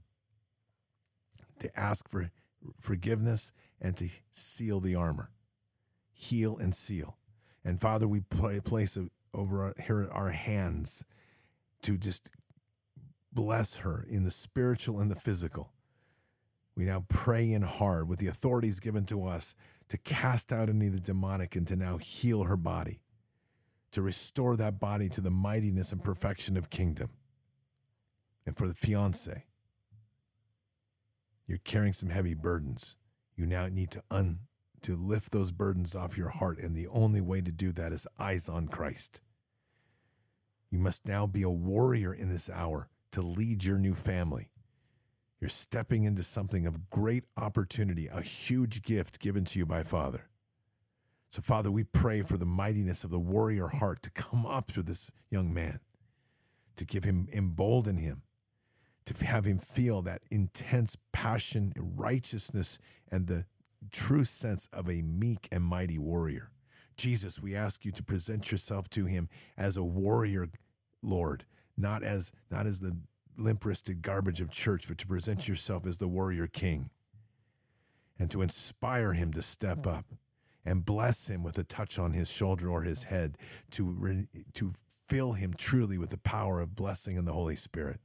to 1.58 1.78
ask 1.78 2.08
for 2.08 2.30
forgiveness 2.78 3.52
and 3.80 3.96
to 3.96 4.08
seal 4.30 4.80
the 4.80 4.94
armor. 4.94 5.30
Heal 6.12 6.56
and 6.56 6.74
seal. 6.74 7.18
And 7.64 7.80
Father, 7.80 8.08
we 8.08 8.20
place 8.20 8.98
over 9.34 9.64
our, 9.64 9.74
here 9.84 10.08
our 10.10 10.30
hands 10.30 11.04
to 11.82 11.98
just 11.98 12.30
bless 13.32 13.78
her 13.78 14.06
in 14.08 14.24
the 14.24 14.30
spiritual 14.30 15.00
and 15.00 15.10
the 15.10 15.16
physical. 15.16 15.72
We 16.74 16.84
now 16.84 17.04
pray 17.08 17.52
in 17.52 17.62
hard 17.62 18.08
with 18.08 18.18
the 18.18 18.28
authorities 18.28 18.80
given 18.80 19.04
to 19.06 19.26
us 19.26 19.54
to 19.88 19.98
cast 19.98 20.52
out 20.52 20.68
any 20.68 20.86
of 20.86 20.94
the 20.94 21.00
demonic 21.00 21.54
and 21.54 21.66
to 21.66 21.76
now 21.76 21.98
heal 21.98 22.44
her 22.44 22.56
body, 22.56 23.00
to 23.90 24.00
restore 24.00 24.56
that 24.56 24.80
body 24.80 25.08
to 25.10 25.20
the 25.20 25.30
mightiness 25.30 25.92
and 25.92 26.02
perfection 26.02 26.56
of 26.56 26.70
kingdom. 26.70 27.10
And 28.46 28.56
for 28.56 28.66
the 28.66 28.74
fiance, 28.74 29.44
you're 31.46 31.58
carrying 31.58 31.92
some 31.92 32.08
heavy 32.08 32.34
burdens. 32.34 32.96
You 33.36 33.46
now 33.46 33.66
need 33.68 33.90
to 33.90 34.02
un 34.10 34.40
to 34.82 34.96
lift 34.96 35.30
those 35.32 35.52
burdens 35.52 35.94
off 35.94 36.18
your 36.18 36.30
heart, 36.30 36.58
and 36.58 36.74
the 36.74 36.88
only 36.88 37.20
way 37.20 37.40
to 37.40 37.52
do 37.52 37.72
that 37.72 37.92
is 37.92 38.06
eyes 38.18 38.48
on 38.48 38.68
Christ. 38.68 39.20
You 40.70 40.78
must 40.78 41.06
now 41.06 41.26
be 41.26 41.42
a 41.42 41.50
warrior 41.50 42.12
in 42.12 42.28
this 42.30 42.50
hour 42.50 42.88
to 43.12 43.22
lead 43.22 43.64
your 43.64 43.78
new 43.78 43.94
family. 43.94 44.51
You're 45.42 45.48
stepping 45.48 46.04
into 46.04 46.22
something 46.22 46.68
of 46.68 46.88
great 46.88 47.24
opportunity, 47.36 48.06
a 48.06 48.22
huge 48.22 48.80
gift 48.80 49.18
given 49.18 49.44
to 49.46 49.58
you 49.58 49.66
by 49.66 49.82
Father. 49.82 50.28
So, 51.30 51.42
Father, 51.42 51.68
we 51.68 51.82
pray 51.82 52.22
for 52.22 52.36
the 52.36 52.46
mightiness 52.46 53.02
of 53.02 53.10
the 53.10 53.18
warrior 53.18 53.66
heart 53.66 54.02
to 54.02 54.10
come 54.10 54.46
up 54.46 54.70
through 54.70 54.84
this 54.84 55.10
young 55.30 55.52
man, 55.52 55.80
to 56.76 56.84
give 56.84 57.02
him, 57.02 57.26
embolden 57.32 57.96
him, 57.96 58.22
to 59.04 59.26
have 59.26 59.44
him 59.44 59.58
feel 59.58 60.00
that 60.02 60.22
intense 60.30 60.96
passion, 61.10 61.72
righteousness, 61.76 62.78
and 63.10 63.26
the 63.26 63.46
true 63.90 64.24
sense 64.24 64.68
of 64.72 64.88
a 64.88 65.02
meek 65.02 65.48
and 65.50 65.64
mighty 65.64 65.98
warrior. 65.98 66.52
Jesus, 66.96 67.42
we 67.42 67.56
ask 67.56 67.84
you 67.84 67.90
to 67.90 68.02
present 68.04 68.52
yourself 68.52 68.88
to 68.90 69.06
him 69.06 69.28
as 69.58 69.76
a 69.76 69.82
warrior, 69.82 70.46
Lord, 71.02 71.46
not 71.76 72.04
as 72.04 72.30
not 72.48 72.64
as 72.64 72.78
the 72.78 72.96
limp 73.36 73.64
wristed 73.64 74.02
garbage 74.02 74.40
of 74.40 74.50
church, 74.50 74.88
but 74.88 74.98
to 74.98 75.06
present 75.06 75.48
yourself 75.48 75.86
as 75.86 75.98
the 75.98 76.08
warrior 76.08 76.46
king 76.46 76.90
and 78.18 78.30
to 78.30 78.42
inspire 78.42 79.12
him 79.12 79.32
to 79.32 79.42
step 79.42 79.78
mm. 79.82 79.98
up 79.98 80.06
and 80.64 80.84
bless 80.84 81.28
him 81.28 81.42
with 81.42 81.58
a 81.58 81.64
touch 81.64 81.98
on 81.98 82.12
his 82.12 82.30
shoulder 82.30 82.68
or 82.68 82.82
his 82.82 83.04
head 83.04 83.36
to, 83.70 83.84
re, 83.84 84.28
to 84.54 84.72
fill 84.88 85.32
him 85.32 85.52
truly 85.56 85.98
with 85.98 86.10
the 86.10 86.18
power 86.18 86.60
of 86.60 86.74
blessing 86.74 87.16
in 87.16 87.24
the 87.24 87.32
Holy 87.32 87.56
Spirit. 87.56 88.00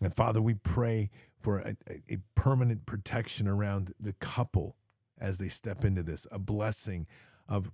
And 0.00 0.14
Father, 0.14 0.40
we 0.40 0.54
pray 0.54 1.10
for 1.38 1.58
a, 1.58 1.76
a 2.08 2.18
permanent 2.34 2.86
protection 2.86 3.46
around 3.46 3.92
the 4.00 4.14
couple 4.14 4.76
as 5.18 5.38
they 5.38 5.48
step 5.48 5.84
into 5.84 6.02
this, 6.02 6.26
a 6.32 6.38
blessing 6.38 7.06
of 7.48 7.70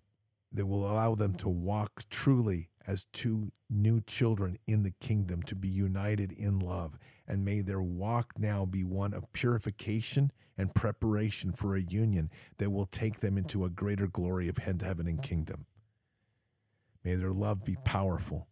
that 0.53 0.67
will 0.67 0.91
allow 0.91 1.15
them 1.15 1.35
to 1.35 1.49
walk 1.49 2.03
truly 2.11 2.69
as 2.89 3.05
two 3.13 3.53
new 3.69 4.01
children 4.01 4.57
in 4.67 4.83
the 4.83 4.95
kingdom 4.99 5.43
to 5.43 5.55
be 5.55 5.69
united 5.69 6.33
in 6.33 6.59
love. 6.59 6.99
And 7.27 7.45
may 7.45 7.61
their 7.61 7.83
walk 7.83 8.33
now 8.39 8.65
be 8.65 8.83
one 8.83 9.13
of 9.13 9.31
purification 9.35 10.33
and 10.57 10.75
preparation 10.75 11.53
for 11.53 11.77
a 11.77 11.83
union 11.83 12.31
that 12.57 12.71
will 12.71 12.87
take 12.87 13.21
them 13.21 13.37
into 13.37 13.67
a 13.67 13.71
greater 13.71 14.09
glory 14.09 14.49
of 14.49 14.57
heaven 14.57 15.07
and 15.07 15.23
kingdom. 15.23 15.67
May 17.05 17.15
their 17.15 17.33
love 17.33 17.63
be 17.63 17.77
powerful, 17.85 18.49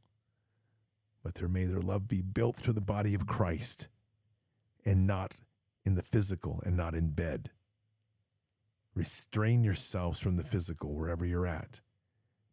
but 1.24 1.36
there 1.36 1.48
may 1.48 1.65
their 1.65 1.81
love 1.81 2.06
be 2.06 2.20
built 2.20 2.56
through 2.56 2.74
the 2.74 2.81
body 2.82 3.15
of 3.15 3.26
Christ 3.26 3.89
and 4.84 5.06
not 5.06 5.40
in 5.82 5.94
the 5.94 6.02
physical 6.02 6.62
and 6.66 6.76
not 6.76 6.94
in 6.94 7.08
bed. 7.08 7.50
Restrain 8.94 9.65
yourselves 9.65 10.18
from 10.18 10.36
the 10.36 10.42
physical 10.42 10.94
wherever 10.94 11.24
you're 11.24 11.47
at 11.47 11.81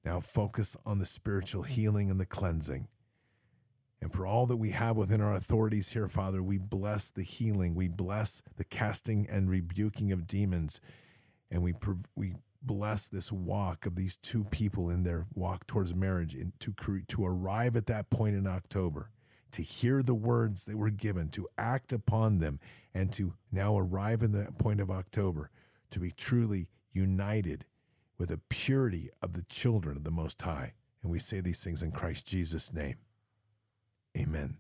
now 0.03 0.19
focus 0.19 0.75
on 0.85 0.99
the 0.99 1.05
spiritual 1.05 1.63
healing 1.63 2.09
and 2.09 2.19
the 2.19 2.25
cleansing. 2.25 2.87
And 4.01 4.11
for 4.11 4.25
all 4.25 4.45
that 4.47 4.57
we 4.57 4.71
have 4.71 4.97
within 4.97 5.21
our 5.21 5.33
authorities 5.33 5.93
here, 5.93 6.09
Father, 6.09 6.43
we 6.43 6.57
bless 6.57 7.09
the 7.09 7.23
healing. 7.23 7.73
We 7.73 7.87
bless 7.87 8.43
the 8.57 8.65
casting 8.65 9.25
and 9.29 9.49
rebuking 9.49 10.11
of 10.11 10.27
demons. 10.27 10.81
And 11.49 11.63
we, 11.63 11.73
we 12.13 12.35
bless 12.61 13.07
this 13.07 13.31
walk 13.31 13.85
of 13.85 13.95
these 13.95 14.17
two 14.17 14.43
people 14.43 14.89
in 14.89 15.03
their 15.03 15.27
walk 15.33 15.65
towards 15.67 15.95
marriage 15.95 16.35
and 16.35 16.51
to, 16.59 16.73
to 17.07 17.25
arrive 17.25 17.77
at 17.77 17.85
that 17.85 18.09
point 18.09 18.35
in 18.35 18.45
October, 18.45 19.09
to 19.51 19.61
hear 19.61 20.03
the 20.03 20.13
words 20.13 20.65
that 20.65 20.77
were 20.77 20.89
given, 20.89 21.29
to 21.29 21.47
act 21.57 21.93
upon 21.93 22.39
them, 22.39 22.59
and 22.93 23.13
to 23.13 23.35
now 23.53 23.77
arrive 23.77 24.21
in 24.21 24.33
that 24.33 24.57
point 24.57 24.81
of 24.81 24.91
October, 24.91 25.49
to 25.91 25.99
be 26.01 26.11
truly 26.11 26.67
united 26.91 27.63
with 28.23 28.29
the 28.29 28.39
purity 28.47 29.09
of 29.21 29.33
the 29.33 29.43
children 29.49 29.97
of 29.97 30.05
the 30.05 30.09
Most 30.09 30.41
High. 30.43 30.75
And 31.01 31.11
we 31.11 31.19
say 31.19 31.41
these 31.41 31.61
things 31.61 31.83
in 31.83 31.91
Christ 31.91 32.25
Jesus' 32.25 32.71
name. 32.71 32.95
Amen. 34.17 34.55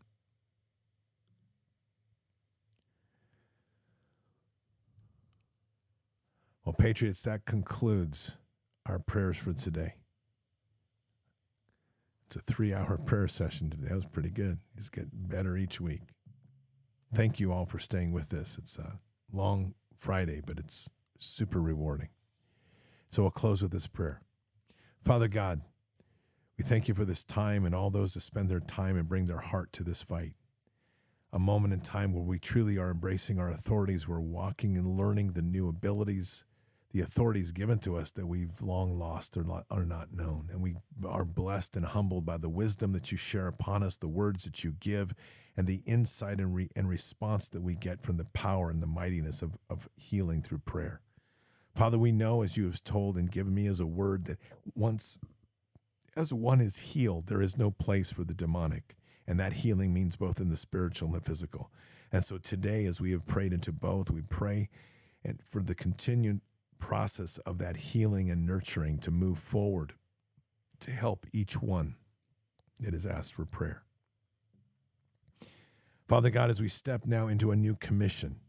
Well, 6.65 6.73
Patriots, 6.73 7.23
that 7.23 7.45
concludes 7.45 8.35
our 8.85 8.99
prayers 8.99 9.37
for 9.37 9.53
today. 9.53 9.93
It's 12.27 12.35
a 12.35 12.39
three 12.41 12.73
hour 12.73 12.97
prayer 12.97 13.29
session 13.29 13.69
today. 13.69 13.87
That 13.87 13.95
was 13.95 14.05
pretty 14.07 14.31
good. 14.31 14.57
It's 14.75 14.89
getting 14.89 15.11
better 15.13 15.55
each 15.55 15.79
week. 15.79 16.01
Thank 17.15 17.39
you 17.39 17.53
all 17.53 17.65
for 17.65 17.79
staying 17.79 18.11
with 18.11 18.33
us. 18.33 18.57
It's 18.57 18.77
a 18.77 18.99
long 19.31 19.75
Friday, 19.95 20.41
but 20.45 20.59
it's 20.59 20.89
super 21.17 21.61
rewarding. 21.61 22.09
So 23.13 23.21
we'll 23.21 23.29
close 23.29 23.61
with 23.61 23.71
this 23.71 23.85
prayer. 23.85 24.23
Father 25.03 25.27
God, 25.27 25.61
we 26.57 26.63
thank 26.63 26.87
you 26.87 26.95
for 26.95 27.05
this 27.05 27.23
time 27.23 27.63
and 27.63 27.75
all 27.75 27.91
those 27.91 28.15
that 28.15 28.21
spend 28.21 28.49
their 28.49 28.59
time 28.59 28.97
and 28.97 29.07
bring 29.07 29.25
their 29.25 29.37
heart 29.37 29.71
to 29.73 29.83
this 29.83 30.01
fight. 30.01 30.33
A 31.31 31.37
moment 31.37 31.75
in 31.75 31.81
time 31.81 32.11
where 32.11 32.23
we 32.23 32.39
truly 32.39 32.79
are 32.79 32.89
embracing 32.89 33.37
our 33.37 33.51
authorities. 33.51 34.07
We're 34.07 34.19
walking 34.19 34.75
and 34.77 34.97
learning 34.97 35.33
the 35.33 35.43
new 35.43 35.69
abilities, 35.69 36.43
the 36.91 37.01
authorities 37.01 37.51
given 37.51 37.77
to 37.81 37.97
us 37.97 38.11
that 38.13 38.25
we've 38.25 38.59
long 38.63 38.97
lost 38.97 39.37
or 39.37 39.43
not, 39.43 39.65
are 39.69 39.85
not 39.85 40.11
known. 40.11 40.49
And 40.51 40.59
we 40.59 40.77
are 41.05 41.23
blessed 41.23 41.75
and 41.77 41.85
humbled 41.85 42.25
by 42.25 42.37
the 42.37 42.49
wisdom 42.49 42.93
that 42.93 43.11
you 43.11 43.17
share 43.19 43.45
upon 43.45 43.83
us, 43.83 43.95
the 43.95 44.07
words 44.07 44.43
that 44.45 44.63
you 44.63 44.73
give, 44.79 45.13
and 45.55 45.67
the 45.67 45.83
insight 45.85 46.39
and, 46.39 46.55
re- 46.55 46.71
and 46.75 46.89
response 46.89 47.47
that 47.49 47.61
we 47.61 47.75
get 47.75 48.01
from 48.01 48.17
the 48.17 48.25
power 48.33 48.71
and 48.71 48.81
the 48.81 48.87
mightiness 48.87 49.43
of, 49.43 49.59
of 49.69 49.87
healing 49.95 50.41
through 50.41 50.63
prayer. 50.65 51.01
Father, 51.75 51.97
we 51.97 52.11
know 52.11 52.43
as 52.43 52.55
you 52.55 52.65
have 52.65 52.83
told 52.83 53.17
and 53.17 53.31
given 53.31 53.53
me 53.53 53.67
as 53.67 53.79
a 53.79 53.87
word 53.87 54.25
that 54.25 54.39
once 54.75 55.17
as 56.15 56.31
one 56.31 56.61
is 56.61 56.77
healed, 56.77 57.27
there 57.27 57.41
is 57.41 57.57
no 57.57 57.71
place 57.71 58.11
for 58.11 58.23
the 58.23 58.33
demonic. 58.33 58.95
And 59.25 59.39
that 59.39 59.53
healing 59.53 59.93
means 59.93 60.15
both 60.15 60.39
in 60.39 60.49
the 60.49 60.57
spiritual 60.57 61.07
and 61.07 61.17
the 61.17 61.21
physical. 61.21 61.71
And 62.11 62.23
so 62.23 62.37
today, 62.37 62.85
as 62.85 63.01
we 63.01 63.11
have 63.11 63.25
prayed 63.25 63.53
into 63.53 63.71
both, 63.71 64.11
we 64.11 64.21
pray 64.21 64.69
and 65.23 65.39
for 65.43 65.61
the 65.61 65.73
continued 65.73 66.41
process 66.77 67.37
of 67.39 67.57
that 67.59 67.77
healing 67.77 68.29
and 68.29 68.45
nurturing 68.45 68.99
to 68.99 69.09
move 69.09 69.39
forward 69.39 69.93
to 70.81 70.91
help 70.91 71.25
each 71.31 71.61
one 71.61 71.95
that 72.79 72.93
is 72.93 73.07
asked 73.07 73.33
for 73.33 73.45
prayer. 73.45 73.83
Father 76.07 76.29
God, 76.29 76.49
as 76.49 76.61
we 76.61 76.67
step 76.67 77.05
now 77.05 77.27
into 77.29 77.51
a 77.51 77.55
new 77.55 77.75
commission, 77.75 78.41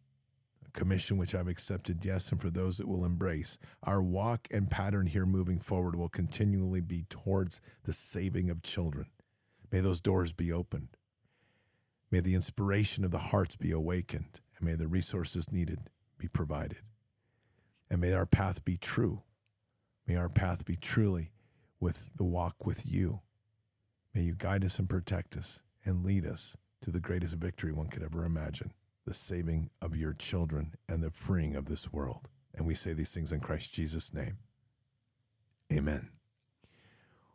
commission 0.75 1.17
which 1.17 1.35
I've 1.35 1.49
accepted, 1.49 2.05
yes, 2.05 2.31
and 2.31 2.41
for 2.41 2.51
those 2.51 2.77
that 2.77 2.89
will 2.89 3.05
embrace. 3.05 3.57
Our 3.83 4.03
walk 4.03 4.49
and 4.51 4.71
pattern 4.71 5.07
here 5.07 5.25
moving 5.25 5.61
forward 5.61 5.97
will 5.97 6.09
continually 6.11 6.81
be 6.81 7.07
towards 7.09 7.61
the 7.85 7.93
saving 7.93 8.51
of 8.51 8.63
children. 8.63 9.07
May 9.73 9.81
those 9.81 10.01
doors 10.01 10.33
be 10.33 10.53
opened. 10.53 10.89
May 12.11 12.21
the 12.21 12.35
inspiration 12.35 13.05
of 13.05 13.11
the 13.11 13.19
hearts 13.19 13.57
be 13.57 13.71
awakened, 13.71 14.41
and 14.59 14.69
may 14.69 14.75
the 14.75 14.87
resources 14.87 15.51
needed 15.51 15.89
be 16.19 16.29
provided. 16.29 16.79
And 17.91 18.01
may 18.01 18.13
our 18.13 18.27
path 18.27 18.65
be 18.65 18.77
true. 18.77 19.23
May 20.07 20.17
our 20.17 20.29
path 20.29 20.65
be 20.65 20.77
truly 20.77 21.33
with 21.81 22.11
the 22.17 22.25
walk 22.25 22.67
with 22.67 22.85
you. 22.85 23.21
May 24.15 24.23
you 24.23 24.35
guide 24.37 24.65
us 24.65 24.79
and 24.79 24.89
protect 24.89 25.37
us 25.37 25.63
and 25.85 26.05
lead 26.05 26.27
us 26.27 26.57
to 26.83 26.91
the 26.91 27.01
greatest 27.01 27.35
victory 27.35 27.73
one 27.73 27.89
could 27.89 28.03
ever 28.03 28.25
imagine 28.25 28.73
the 29.05 29.15
saving 29.15 29.71
of 29.81 29.97
your 29.97 30.13
children 30.13 30.75
and 30.89 31.03
the 31.03 31.11
freeing 31.11 31.55
of 31.57 31.67
this 31.67 31.93
world. 31.93 32.29
And 32.55 32.67
we 32.67 32.75
say 32.75 32.93
these 32.93 33.13
things 33.13 33.33
in 33.33 33.41
Christ 33.41 33.75
Jesus' 33.75 34.15
name. 34.15 34.39
Amen. 35.73 36.11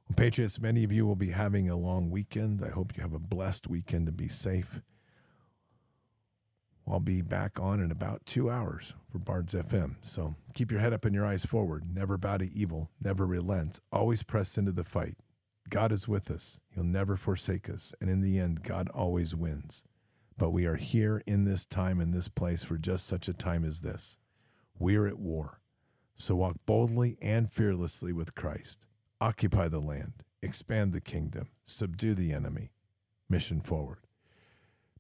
Well, 0.08 0.16
Patriots, 0.16 0.60
many 0.60 0.84
of 0.84 0.92
you 0.92 1.06
will 1.06 1.16
be 1.16 1.32
having 1.32 1.70
a 1.70 1.76
long 1.76 2.10
weekend. 2.10 2.64
I 2.64 2.70
hope 2.70 2.96
you 2.96 3.04
have 3.04 3.14
a 3.14 3.20
blessed 3.20 3.68
weekend 3.68 4.08
and 4.08 4.18
be 4.18 4.28
safe. 4.28 4.82
I'll 6.88 7.00
be 7.00 7.22
back 7.22 7.60
on 7.60 7.80
in 7.80 7.92
about 7.92 8.26
two 8.26 8.50
hours 8.50 8.96
for 9.12 9.20
Bards 9.20 9.54
FM. 9.54 9.98
So 10.02 10.36
keep 10.56 10.72
your 10.72 10.80
head 10.80 10.94
up 10.94 11.06
and 11.06 11.14
your 11.14 11.26
eyes 11.26 11.46
forward. 11.46 11.84
Never 11.94 12.18
bow 12.18 12.38
to 12.38 12.52
evil, 12.52 12.90
never 13.00 13.28
relent, 13.28 13.80
always 13.92 14.24
press 14.24 14.58
into 14.58 14.72
the 14.72 14.84
fight. 14.84 15.18
God 15.70 15.92
is 15.92 16.08
with 16.08 16.32
us, 16.32 16.60
He'll 16.74 16.84
never 16.84 17.16
forsake 17.16 17.70
us. 17.70 17.94
And 18.02 18.10
in 18.10 18.22
the 18.22 18.40
end, 18.40 18.64
God 18.64 18.90
always 18.90 19.36
wins. 19.36 19.84
But 20.40 20.52
we 20.52 20.66
are 20.66 20.78
here 20.78 21.22
in 21.26 21.44
this 21.44 21.66
time, 21.66 22.00
in 22.00 22.12
this 22.12 22.30
place, 22.30 22.64
for 22.64 22.78
just 22.78 23.06
such 23.06 23.28
a 23.28 23.34
time 23.34 23.66
as 23.66 23.82
this. 23.82 24.18
We're 24.80 25.06
at 25.06 25.20
war. 25.20 25.60
So 26.16 26.38
walk 26.38 26.56
boldly 26.66 27.18
and 27.22 27.52
fearlessly 27.52 28.14
with 28.14 28.36
Christ. 28.36 28.88
Occupy 29.20 29.68
the 29.68 29.82
land, 29.82 30.24
expand 30.42 30.94
the 30.94 31.02
kingdom, 31.02 31.50
subdue 31.66 32.16
the 32.16 32.32
enemy. 32.32 32.72
Mission 33.30 33.60
forward. 33.60 34.00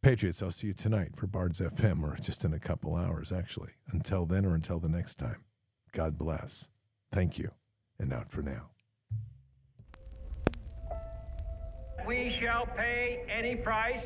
Patriots, 0.02 0.44
I'll 0.44 0.52
see 0.52 0.68
you 0.68 0.74
tonight 0.74 1.16
for 1.16 1.26
Bards 1.26 1.62
FM, 1.62 2.04
or 2.04 2.18
just 2.18 2.44
in 2.44 2.54
a 2.54 2.60
couple 2.60 2.98
hours, 2.98 3.32
actually. 3.32 3.72
Until 3.92 4.26
then, 4.26 4.46
or 4.46 4.56
until 4.56 4.80
the 4.80 4.90
next 4.90 5.16
time, 5.16 5.46
God 5.94 6.18
bless. 6.18 6.68
Thank 7.14 7.40
you, 7.40 7.52
and 7.98 8.12
out 8.12 8.30
for 8.30 8.42
now. 8.42 8.72
We 12.06 12.36
shall 12.42 12.66
pay 12.66 13.24
any 13.30 13.56
price, 13.56 14.06